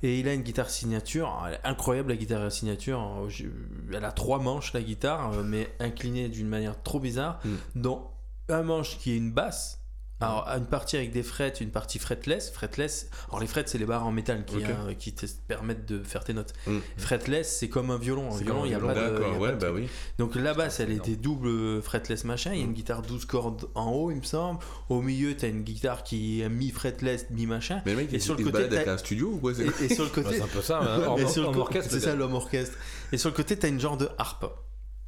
Et 0.02 0.19
il 0.20 0.28
a 0.28 0.35
une 0.35 0.43
guitare 0.43 0.70
signature, 0.70 1.43
incroyable 1.65 2.11
la 2.11 2.17
guitare 2.17 2.51
signature. 2.52 3.01
Euh, 3.27 3.49
Elle 3.94 4.05
a 4.05 4.12
trois 4.12 4.39
manches 4.39 4.73
la 4.73 4.83
guitare, 4.83 5.33
euh, 5.33 5.43
mais 5.43 5.69
inclinée 5.81 6.28
d'une 6.28 6.49
manière 6.49 6.83
trop 6.83 7.01
bizarre, 7.01 7.41
Mm. 7.44 7.51
dont 7.81 8.02
un 8.49 8.62
manche 8.62 8.99
qui 8.99 9.12
est 9.12 9.17
une 9.17 9.33
basse. 9.33 9.82
Alors, 10.23 10.49
une 10.49 10.67
partie 10.67 10.97
avec 10.97 11.10
des 11.12 11.23
frettes, 11.23 11.60
une 11.60 11.70
partie 11.70 11.99
fretless. 11.99 12.51
Fretless, 12.51 13.09
alors 13.28 13.41
les 13.41 13.47
frettes, 13.47 13.68
c'est 13.68 13.78
les 13.78 13.84
barres 13.84 14.07
en 14.07 14.12
métal 14.12 14.44
qui, 14.44 14.65
hein, 14.65 14.94
qui 14.99 15.12
te 15.12 15.26
permettent 15.49 15.86
de 15.86 16.02
faire 16.02 16.25
tes 16.25 16.33
notes. 16.33 16.52
Mm. 16.67 16.78
Fretless, 16.97 17.57
c'est 17.59 17.68
comme 17.68 17.91
un 17.91 17.99
violon. 17.99 18.33
Un 18.33 18.39
violon, 18.39 18.65
il 18.65 18.70
y 18.70 18.75
a 18.75 18.78
violon, 18.78 18.94
pas 18.94 18.94
de. 18.94 19.01
il 19.01 19.02
y 19.02 19.07
a 19.07 19.10
D'accord, 19.12 19.33
pas 19.34 19.39
ouais, 19.41 19.52
de 19.52 19.57
bah 19.57 19.70
oui. 19.75 19.89
Donc 20.18 20.34
la 20.36 20.55
basse, 20.55 20.81
elle 20.81 20.91
est 20.92 21.05
des 21.05 21.17
doubles 21.17 21.83
fretless 21.83 22.25
machin. 22.25 22.52
Il 22.52 22.59
y 22.59 22.62
a 22.62 22.65
une 22.65 22.73
guitare 22.73 23.02
12 23.02 23.25
cordes 23.25 23.68
en 23.75 23.91
haut, 23.91 24.10
il 24.10 24.18
me 24.18 24.23
semble. 24.23 24.60
Au 24.89 25.01
milieu, 25.02 25.36
tu 25.36 25.44
as 25.44 25.49
une 25.49 25.62
guitare 25.62 26.02
qui 26.05 26.41
est 26.42 26.49
mi-fretless, 26.49 27.26
mi-machin. 27.31 27.83
Mais 27.86 27.92
le 27.92 27.99
mec, 27.99 28.12
Et 28.12 28.18
sur 28.20 28.34
le 28.36 28.44
côté, 28.44 28.52
balade 28.52 28.73
avec 28.75 28.84
t'as- 28.86 28.92
un 28.94 28.99
studio 28.99 29.33
ou 29.34 29.39
quoi 29.39 29.55
c'est- 29.55 29.65
Et, 29.83 29.84
et 29.91 29.94
sur 29.94 30.05
le 30.05 30.10
Ouais, 30.10 30.15
côté, 30.23 30.36
c'est 30.36 30.42
un 30.42 30.47
peu 30.47 30.62
ça, 30.62 30.81
hein, 30.81 31.02
hors- 31.07 31.18
et 31.20 31.26
sur 31.26 31.42
le 31.42 31.49
hors 31.49 31.55
co- 31.55 31.60
orchestre, 31.62 31.91
c'est 31.92 32.01
ça 32.01 32.15
l'homme 32.15 32.34
orchestre. 32.34 32.76
Et 33.12 33.18
sur 33.18 33.28
le 33.31 33.34
côté, 33.34 33.57
t'as 33.59 33.68
une 33.68 33.81
genre 33.81 33.97
de 33.97 34.09
harpe. 34.18 34.47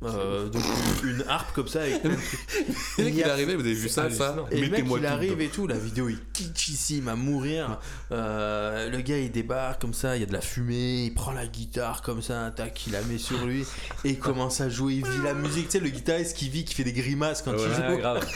Euh, 0.06 0.48
donc 0.48 0.62
une 1.04 1.24
harpe 1.28 1.52
comme 1.54 1.68
ça. 1.68 1.82
Avec... 1.82 2.02
Mec, 2.04 2.18
il 2.98 3.20
est 3.20 3.24
arrivé, 3.24 3.54
vous 3.54 3.60
avez 3.60 3.74
vu 3.74 3.88
ça, 3.88 4.10
ça. 4.10 4.36
Et 4.50 4.60
le 4.60 4.68
mec, 4.70 4.84
il 4.98 5.06
arrive 5.06 5.40
et 5.40 5.48
tout. 5.48 5.66
La 5.66 5.76
vidéo 5.78 6.08
est 6.08 6.18
kitschissime 6.32 7.08
à 7.08 7.14
mourir. 7.16 7.78
Euh, 8.12 8.90
le 8.90 9.00
gars, 9.00 9.18
il 9.18 9.30
débarque 9.30 9.80
comme 9.80 9.94
ça. 9.94 10.16
Il 10.16 10.20
y 10.20 10.22
a 10.22 10.26
de 10.26 10.32
la 10.32 10.40
fumée. 10.40 11.04
Il 11.04 11.14
prend 11.14 11.32
la 11.32 11.46
guitare 11.46 12.02
comme 12.02 12.22
ça. 12.22 12.52
Tac, 12.54 12.86
il 12.86 12.92
la 12.92 13.02
met 13.02 13.18
sur 13.18 13.44
lui. 13.44 13.64
Et 14.04 14.10
il 14.10 14.18
commence 14.18 14.60
à 14.60 14.68
jouer. 14.68 14.94
Il 14.94 15.06
vit 15.06 15.22
la 15.22 15.34
musique. 15.34 15.66
Tu 15.68 15.78
sais, 15.78 15.80
le 15.84 15.90
guitariste 15.90 16.36
qui 16.36 16.48
vit, 16.48 16.64
qui 16.64 16.74
fait 16.74 16.84
des 16.84 16.92
grimaces 16.92 17.42
quand 17.42 17.52
il 17.52 17.58
joue. 17.58 17.98
Grave. 17.98 18.24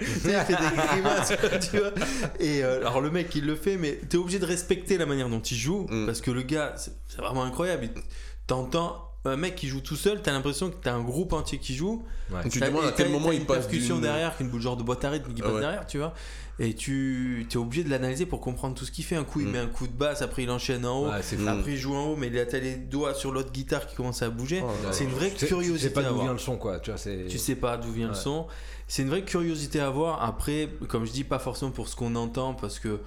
Il 0.00 0.16
fait 0.16 0.46
des 0.48 0.76
grimaces, 0.88 1.32
tu 1.70 1.78
vois. 1.78 1.90
Et 2.38 2.62
euh, 2.62 2.78
alors 2.78 3.00
le 3.00 3.10
mec 3.10 3.34
il 3.34 3.44
le 3.46 3.56
fait, 3.56 3.76
mais 3.76 3.98
t'es 4.08 4.16
obligé 4.16 4.38
de 4.38 4.44
respecter 4.46 4.96
la 4.98 5.06
manière 5.06 5.28
dont 5.28 5.40
il 5.40 5.56
joue 5.56 5.86
Mm. 5.90 6.06
parce 6.06 6.20
que 6.20 6.30
le 6.30 6.42
gars, 6.42 6.74
c'est 6.76 6.92
c'est 7.08 7.18
vraiment 7.20 7.44
incroyable. 7.44 7.84
Il- 7.94 8.02
T'entends 8.48 9.04
un 9.24 9.36
mec 9.36 9.56
qui 9.56 9.68
joue 9.68 9.80
tout 9.80 9.94
seul, 9.96 10.22
t'as 10.22 10.32
l'impression 10.32 10.70
que 10.70 10.76
t'as 10.80 10.94
un 10.94 11.02
groupe 11.02 11.32
entier 11.34 11.58
qui 11.58 11.74
joue. 11.74 12.02
Ouais. 12.32 12.40
Tu 12.48 12.58
te 12.60 12.64
demandes 12.64 12.84
à 12.86 12.88
et 12.88 12.92
quel 12.96 13.10
moment 13.10 13.30
il 13.30 13.40
une 13.40 13.46
passe 13.46 13.58
percussion 13.66 13.96
d'une- 13.96 14.04
derrière, 14.04 14.34
une 14.40 14.48
boule 14.48 14.60
genre 14.62 14.76
de 14.76 14.82
boîte 14.82 15.04
à 15.04 15.10
rythme 15.10 15.32
qui 15.34 15.42
Ah 15.42 15.44
passe 15.44 15.54
ouais. 15.54 15.60
derrière, 15.60 15.86
tu 15.86 15.98
vois. 15.98 16.14
Et 16.60 16.74
tu 16.74 17.46
es 17.52 17.56
obligé 17.56 17.84
de 17.84 17.90
l'analyser 17.90 18.24
pour 18.26 18.40
comprendre 18.40 18.74
tout 18.74 18.84
ce 18.86 18.90
qu'il 18.90 19.04
fait. 19.04 19.16
Un 19.16 19.24
coup 19.24 19.40
il 19.40 19.48
Mm. 19.48 19.50
met 19.52 19.58
un 19.58 19.66
coup 19.66 19.86
de 19.86 19.92
basse, 19.92 20.22
après 20.22 20.44
il 20.44 20.50
enchaîne 20.50 20.86
en 20.86 20.98
haut. 21.02 21.08
Ouais. 21.10 21.48
Après 21.48 21.72
il 21.72 21.76
joue 21.76 21.94
en 21.94 22.06
haut, 22.12 22.16
mais 22.16 22.28
il 22.28 22.38
a 22.38 22.46
t'as 22.46 22.58
les 22.58 22.76
doigts 22.76 23.12
sur 23.14 23.30
l'autre 23.32 23.52
guitare 23.52 23.86
qui 23.86 23.94
commence 23.96 24.22
à 24.22 24.30
bouger. 24.30 24.62
Oh 24.64 24.70
c'est 24.92 25.04
une 25.04 25.10
vraie 25.10 25.30
Tu 25.30 25.40
sais- 25.40 25.46
curiosité. 25.46 25.78
Tu 25.78 25.84
sais 25.88 25.90
pas 25.92 26.00
à 26.00 26.04
d'où 26.04 26.08
avoir. 26.10 26.24
vient 26.24 26.32
le 26.32 26.38
son, 26.38 26.56
quoi. 26.56 26.80
Tu 26.80 26.90
vois. 26.90 26.98
Tu 27.28 27.38
sais 27.38 27.54
pas 27.56 27.76
d'où 27.76 27.92
vient 27.92 28.08
le 28.08 28.14
son. 28.14 28.46
C'est 28.86 29.02
une 29.02 29.10
vraie 29.10 29.22
curiosité 29.22 29.78
à 29.80 29.90
voir. 29.90 30.22
Après, 30.24 30.70
comme 30.88 31.04
je 31.04 31.12
dis, 31.12 31.22
pas 31.24 31.38
forcément 31.38 31.70
pour 31.70 31.86
ce 31.88 31.94
qu'on 31.96 32.14
entend, 32.14 32.54
parce 32.54 32.78
que 32.78 33.00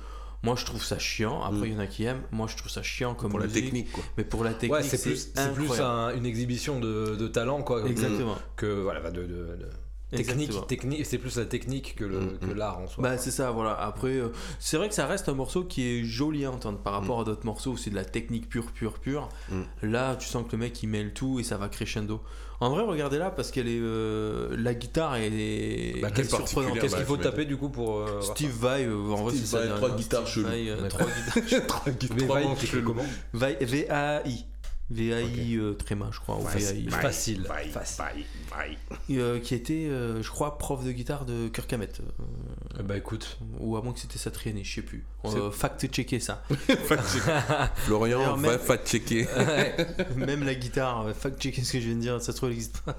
moi 0.43 0.55
je 0.55 0.65
trouve 0.65 0.83
ça 0.83 0.97
chiant. 0.99 1.41
Après, 1.43 1.61
Mm. 1.61 1.65
il 1.67 1.73
y 1.73 1.75
en 1.75 1.79
a 1.79 1.87
qui 1.87 2.03
aiment. 2.03 2.23
Moi 2.31 2.47
je 2.49 2.57
trouve 2.57 2.71
ça 2.71 2.81
chiant 2.83 3.13
comme 3.15 3.31
Pour 3.31 3.39
la 3.39 3.45
musique. 3.47 3.63
technique, 3.65 3.91
quoi. 3.91 4.03
Mais 4.17 4.23
pour 4.23 4.43
la 4.43 4.53
technique, 4.53 4.71
Ouais, 4.73 4.83
c'est 4.83 5.01
plus, 5.53 5.79
un- 5.79 6.15
une 6.15 6.25
exhibition 6.25 6.79
de, 6.79 7.15
de 7.15 7.27
talent, 7.27 7.61
quoi. 7.63 7.85
Exactement. 7.87 8.35
Que 8.55 8.65
voilà, 8.81 8.99
bah, 9.01 9.11
de, 9.11 9.21
de- 9.21 9.27
de- 9.27 9.69
technique, 10.17 10.51
technique. 10.67 11.05
C'est 11.05 11.17
plus 11.19 11.37
la 11.37 11.45
technique 11.45 11.95
que 11.95 12.03
Mm, 12.03 12.37
mm. 12.41 12.53
l'art 12.55 12.79
en 12.79 12.87
soi. 12.87 13.01
Bah 13.01 13.17
c'est 13.17 13.31
ça, 13.31 13.51
voilà. 13.51 13.73
Après, 13.79 14.17
euh, 14.17 14.29
c'est 14.59 14.75
vrai 14.77 14.89
que 14.89 14.95
ça 14.95 15.05
reste 15.07 15.29
un 15.29 15.33
morceau 15.35 15.63
qui 15.63 15.83
est 15.87 16.03
joli 16.03 16.43
à 16.43 16.51
entendre 16.51 16.79
par 16.79 16.91
rapport 16.93 17.19
Mm. 17.19 17.21
à 17.21 17.23
d'autres 17.25 17.45
morceaux 17.45 17.71
où 17.71 17.77
c'est 17.77 17.91
de 17.91 17.95
la 17.95 18.03
technique 18.03 18.49
pure, 18.49 18.71
pure, 18.73 18.99
pure. 18.99 19.29
Mm. 19.49 19.61
Là, 19.83 20.15
tu 20.17 20.27
sens 20.27 20.45
que 20.45 20.51
le 20.51 20.57
mec 20.57 20.83
il 20.83 20.87
mêle 20.87 21.13
tout 21.13 21.39
et 21.39 21.43
ça 21.43 21.55
va 21.57 21.69
crescendo. 21.69 22.19
En 22.61 22.69
vrai, 22.69 22.83
regardez 22.83 23.17
là 23.17 23.31
parce 23.31 23.49
qu'elle 23.49 23.67
est 23.67 23.79
euh, 23.81 24.55
la 24.55 24.75
guitare 24.75 25.15
est, 25.15 25.99
Bah, 25.99 26.09
est 26.15 26.23
surprenante. 26.23 26.77
Qu'est-ce 26.79 26.91
bah, 26.91 26.97
qu'il 26.99 27.07
faut 27.07 27.17
tu 27.17 27.23
taper 27.23 27.45
du 27.45 27.57
coup 27.57 27.69
pour. 27.69 27.97
euh, 27.97 28.21
Steve 28.21 28.51
Vai, 28.51 28.85
euh, 28.85 29.11
en 29.11 29.23
vrai, 29.23 29.33
c'est 29.35 29.47
ça. 29.47 29.57
Derrière, 29.61 29.77
trois 29.77 29.89
guitares 29.95 30.27
cheloues. 30.27 30.45
Euh, 30.47 30.87
trois 30.87 31.07
guitares 31.07 31.67
Trois 31.67 32.35
Vai, 32.35 32.43
manches 32.43 32.59
t'écris 32.59 32.77
cheloues. 32.77 32.95
Vai- 34.93 35.55
euh, 35.57 35.73
tréma, 35.73 36.09
je 36.11 36.19
crois. 36.19 36.35
ou 36.37 36.41
V-A-I. 36.45 36.89
Facile. 36.89 37.41
Vai, 37.47 37.67
Facile. 37.69 37.99
vai, 37.99 38.25
vai. 38.49 38.77
Euh, 39.17 39.39
qui 39.39 39.55
était, 39.55 39.87
euh, 39.89 40.21
je 40.21 40.29
crois, 40.29 40.57
prof 40.57 40.83
de 40.83 40.91
guitare 40.91 41.25
de 41.25 41.47
Kirk 41.49 41.71
Hammett. 41.73 41.99
euh, 42.79 42.83
Bah 42.83 42.97
écoute. 42.97 43.37
ou 43.59 43.77
à 43.77 43.81
moins 43.81 43.93
que 43.93 43.99
c'était 43.99 44.17
Satriani, 44.19 44.63
je 44.63 44.75
sais 44.75 44.81
plus. 44.81 45.03
Euh, 45.25 45.51
fact-checker 45.51 46.19
ça. 46.19 46.43
Florian 47.75 48.19
D'ailleurs, 48.19 48.37
va 48.37 48.49
même- 48.51 48.59
fact-checker. 48.59 49.27
Même 50.15 50.43
la 50.43 50.55
guitare, 50.55 51.05
fact-checker 51.15 51.63
ce 51.63 51.73
que 51.73 51.79
je 51.79 51.85
viens 51.87 51.95
de 51.95 52.01
dire, 52.01 52.21
ça 52.21 52.31
se 52.31 52.37
trouve, 52.37 52.49
elle 52.49 52.55
existe 52.55 52.79
pas. 52.81 52.97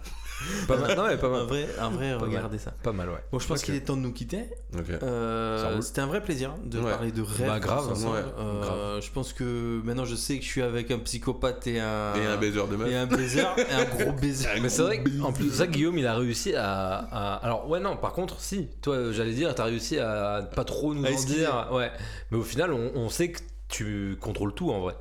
Pas 0.69 0.77
mal. 0.77 0.97
Non, 0.97 1.07
mais 1.09 1.17
pas 1.17 1.27
Un 1.29 1.45
vrai, 1.45 1.67
un 1.79 1.89
vrai 1.91 2.17
Pas 2.19 2.25
regardez 2.25 2.59
ça. 2.59 2.73
Pas 2.83 2.93
mal, 2.93 3.09
ouais. 3.09 3.23
Bon, 3.33 3.39
je 3.39 3.47
pense 3.47 3.63
qu'il 3.63 3.75
est 3.75 3.81
temps 3.81 3.97
de 3.97 4.03
nous 4.03 4.13
quitter. 4.13 4.45
Ok. 4.77 4.91
Euh. 5.03 5.81
C'était 5.81 6.01
un 6.01 6.07
vrai 6.07 6.23
plaisir 6.23 6.55
de 6.65 6.79
Ouais. 6.81 6.91
parler 6.91 7.13
de 7.13 7.23
rêve. 7.23 7.47
Bah, 7.47 7.61
grave, 7.61 7.93
ouais, 7.93 8.21
Euh, 8.39 9.01
Je 9.01 9.11
pense 9.11 9.33
que 9.33 9.81
maintenant 9.85 10.05
je 10.05 10.15
sais 10.15 10.39
que 10.39 10.45
je 10.45 10.49
suis 10.49 10.63
avec 10.63 10.91
un 10.91 10.99
psychopathe 11.01 11.67
et 11.67 11.81
un, 11.81 12.15
Et 12.15 12.27
un 12.27 12.37
baiser 12.37 12.61
de 12.71 12.77
meuf. 12.77 12.89
et 12.91 12.97
un 12.97 13.07
baiser 13.07 13.41
et 13.59 13.73
un 13.73 13.85
gros 13.85 14.13
baiser. 14.13 14.49
Mais 14.61 14.69
c'est 14.69 14.83
vrai 14.83 15.03
qu'en 15.03 15.33
plus 15.33 15.51
ça, 15.51 15.67
Guillaume, 15.67 15.99
il 15.99 16.07
a 16.07 16.15
réussi 16.17 16.55
à, 16.55 16.95
à- 17.11 17.35
Alors, 17.45 17.69
ouais, 17.69 17.81
non, 17.81 17.97
par 17.97 18.13
contre, 18.13 18.41
si, 18.41 18.69
toi, 18.83 19.13
j'allais 19.13 19.33
dire, 19.35 19.55
t'as 19.55 19.65
réussi 19.65 19.99
à 19.99 20.49
pas 20.55 20.65
trop 20.65 20.95
nous 20.95 21.05
À 21.05 21.11
en 21.11 21.25
dire. 21.25 21.69
Ouais. 21.73 21.91
Mais 22.31 22.39
au 22.39 22.43
final, 22.43 22.73
on, 22.73 22.93
on 22.95 23.09
sait 23.09 23.31
que 23.33 23.41
tu 23.69 24.17
contrôles 24.21 24.55
tout 24.55 24.71
en 24.71 24.81
vrai. 24.81 24.95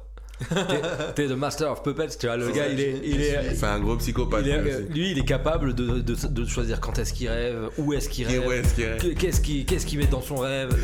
T'es- 1.16 1.28
le 1.28 1.36
master 1.36 1.72
of 1.72 1.84
puppets, 1.84 2.08
tu 2.20 2.28
vois. 2.28 2.38
Le 2.38 2.48
gars, 2.52 2.66
ça, 2.66 2.70
il 2.70 2.80
est. 2.80 3.02
Il 3.04 3.22
est 3.22 3.56
C'est 3.56 3.66
un 3.66 3.80
gros 3.80 3.96
psychopathe. 3.98 4.44
il 4.46 4.50
est- 4.52 4.90
lui 4.94 5.12
il 5.12 5.18
est 5.20 5.26
capable 5.26 5.74
de, 5.74 6.00
de, 6.00 6.16
de 6.28 6.46
choisir 6.46 6.80
quand 6.80 6.98
est-ce 7.00 7.14
qu'il 7.14 7.30
rêve, 7.30 7.70
où 7.78 7.94
est-ce 7.94 8.10
qu'il 8.10 8.28
rêve, 8.28 8.42
qu'est-ce 9.18 9.42
qu'il 9.86 10.00
met 10.00 10.06
dans 10.08 10.22
son 10.22 10.38
rêve. 10.38 10.70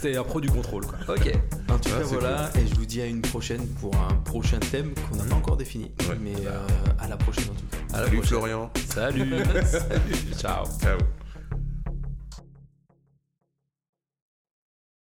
C'est 0.00 0.16
un 0.16 0.22
pro 0.24 0.40
du 0.40 0.50
contrôle, 0.50 0.84
quoi. 0.86 0.98
Ok. 1.14 1.32
En 1.70 1.78
tout 1.78 1.90
cas, 1.90 1.96
voilà, 2.04 2.50
et 2.56 2.66
je 2.68 2.74
vous 2.74 2.86
dis 2.86 3.00
à 3.00 3.06
une 3.06 3.22
prochaine 3.22 3.66
pour 3.80 3.94
un 3.94 4.14
prochain 4.24 4.58
thème 4.58 4.92
qu'on 5.10 5.16
n'a 5.16 5.24
pas 5.24 5.34
encore 5.36 5.56
défini. 5.56 5.90
Ouais. 6.00 6.16
Mais 6.20 6.34
euh, 6.46 6.58
à 6.98 7.08
la 7.08 7.16
prochaine 7.16 7.44
en 7.44 7.54
tout 7.54 7.66
cas. 7.70 7.96
À 7.96 8.00
la 8.00 8.04
Salut 8.06 8.18
prochaine. 8.18 8.38
Florian. 8.38 8.70
Salut. 8.88 9.30
Salut. 9.64 10.36
Ciao. 10.38 10.64
Ciao. 10.80 10.98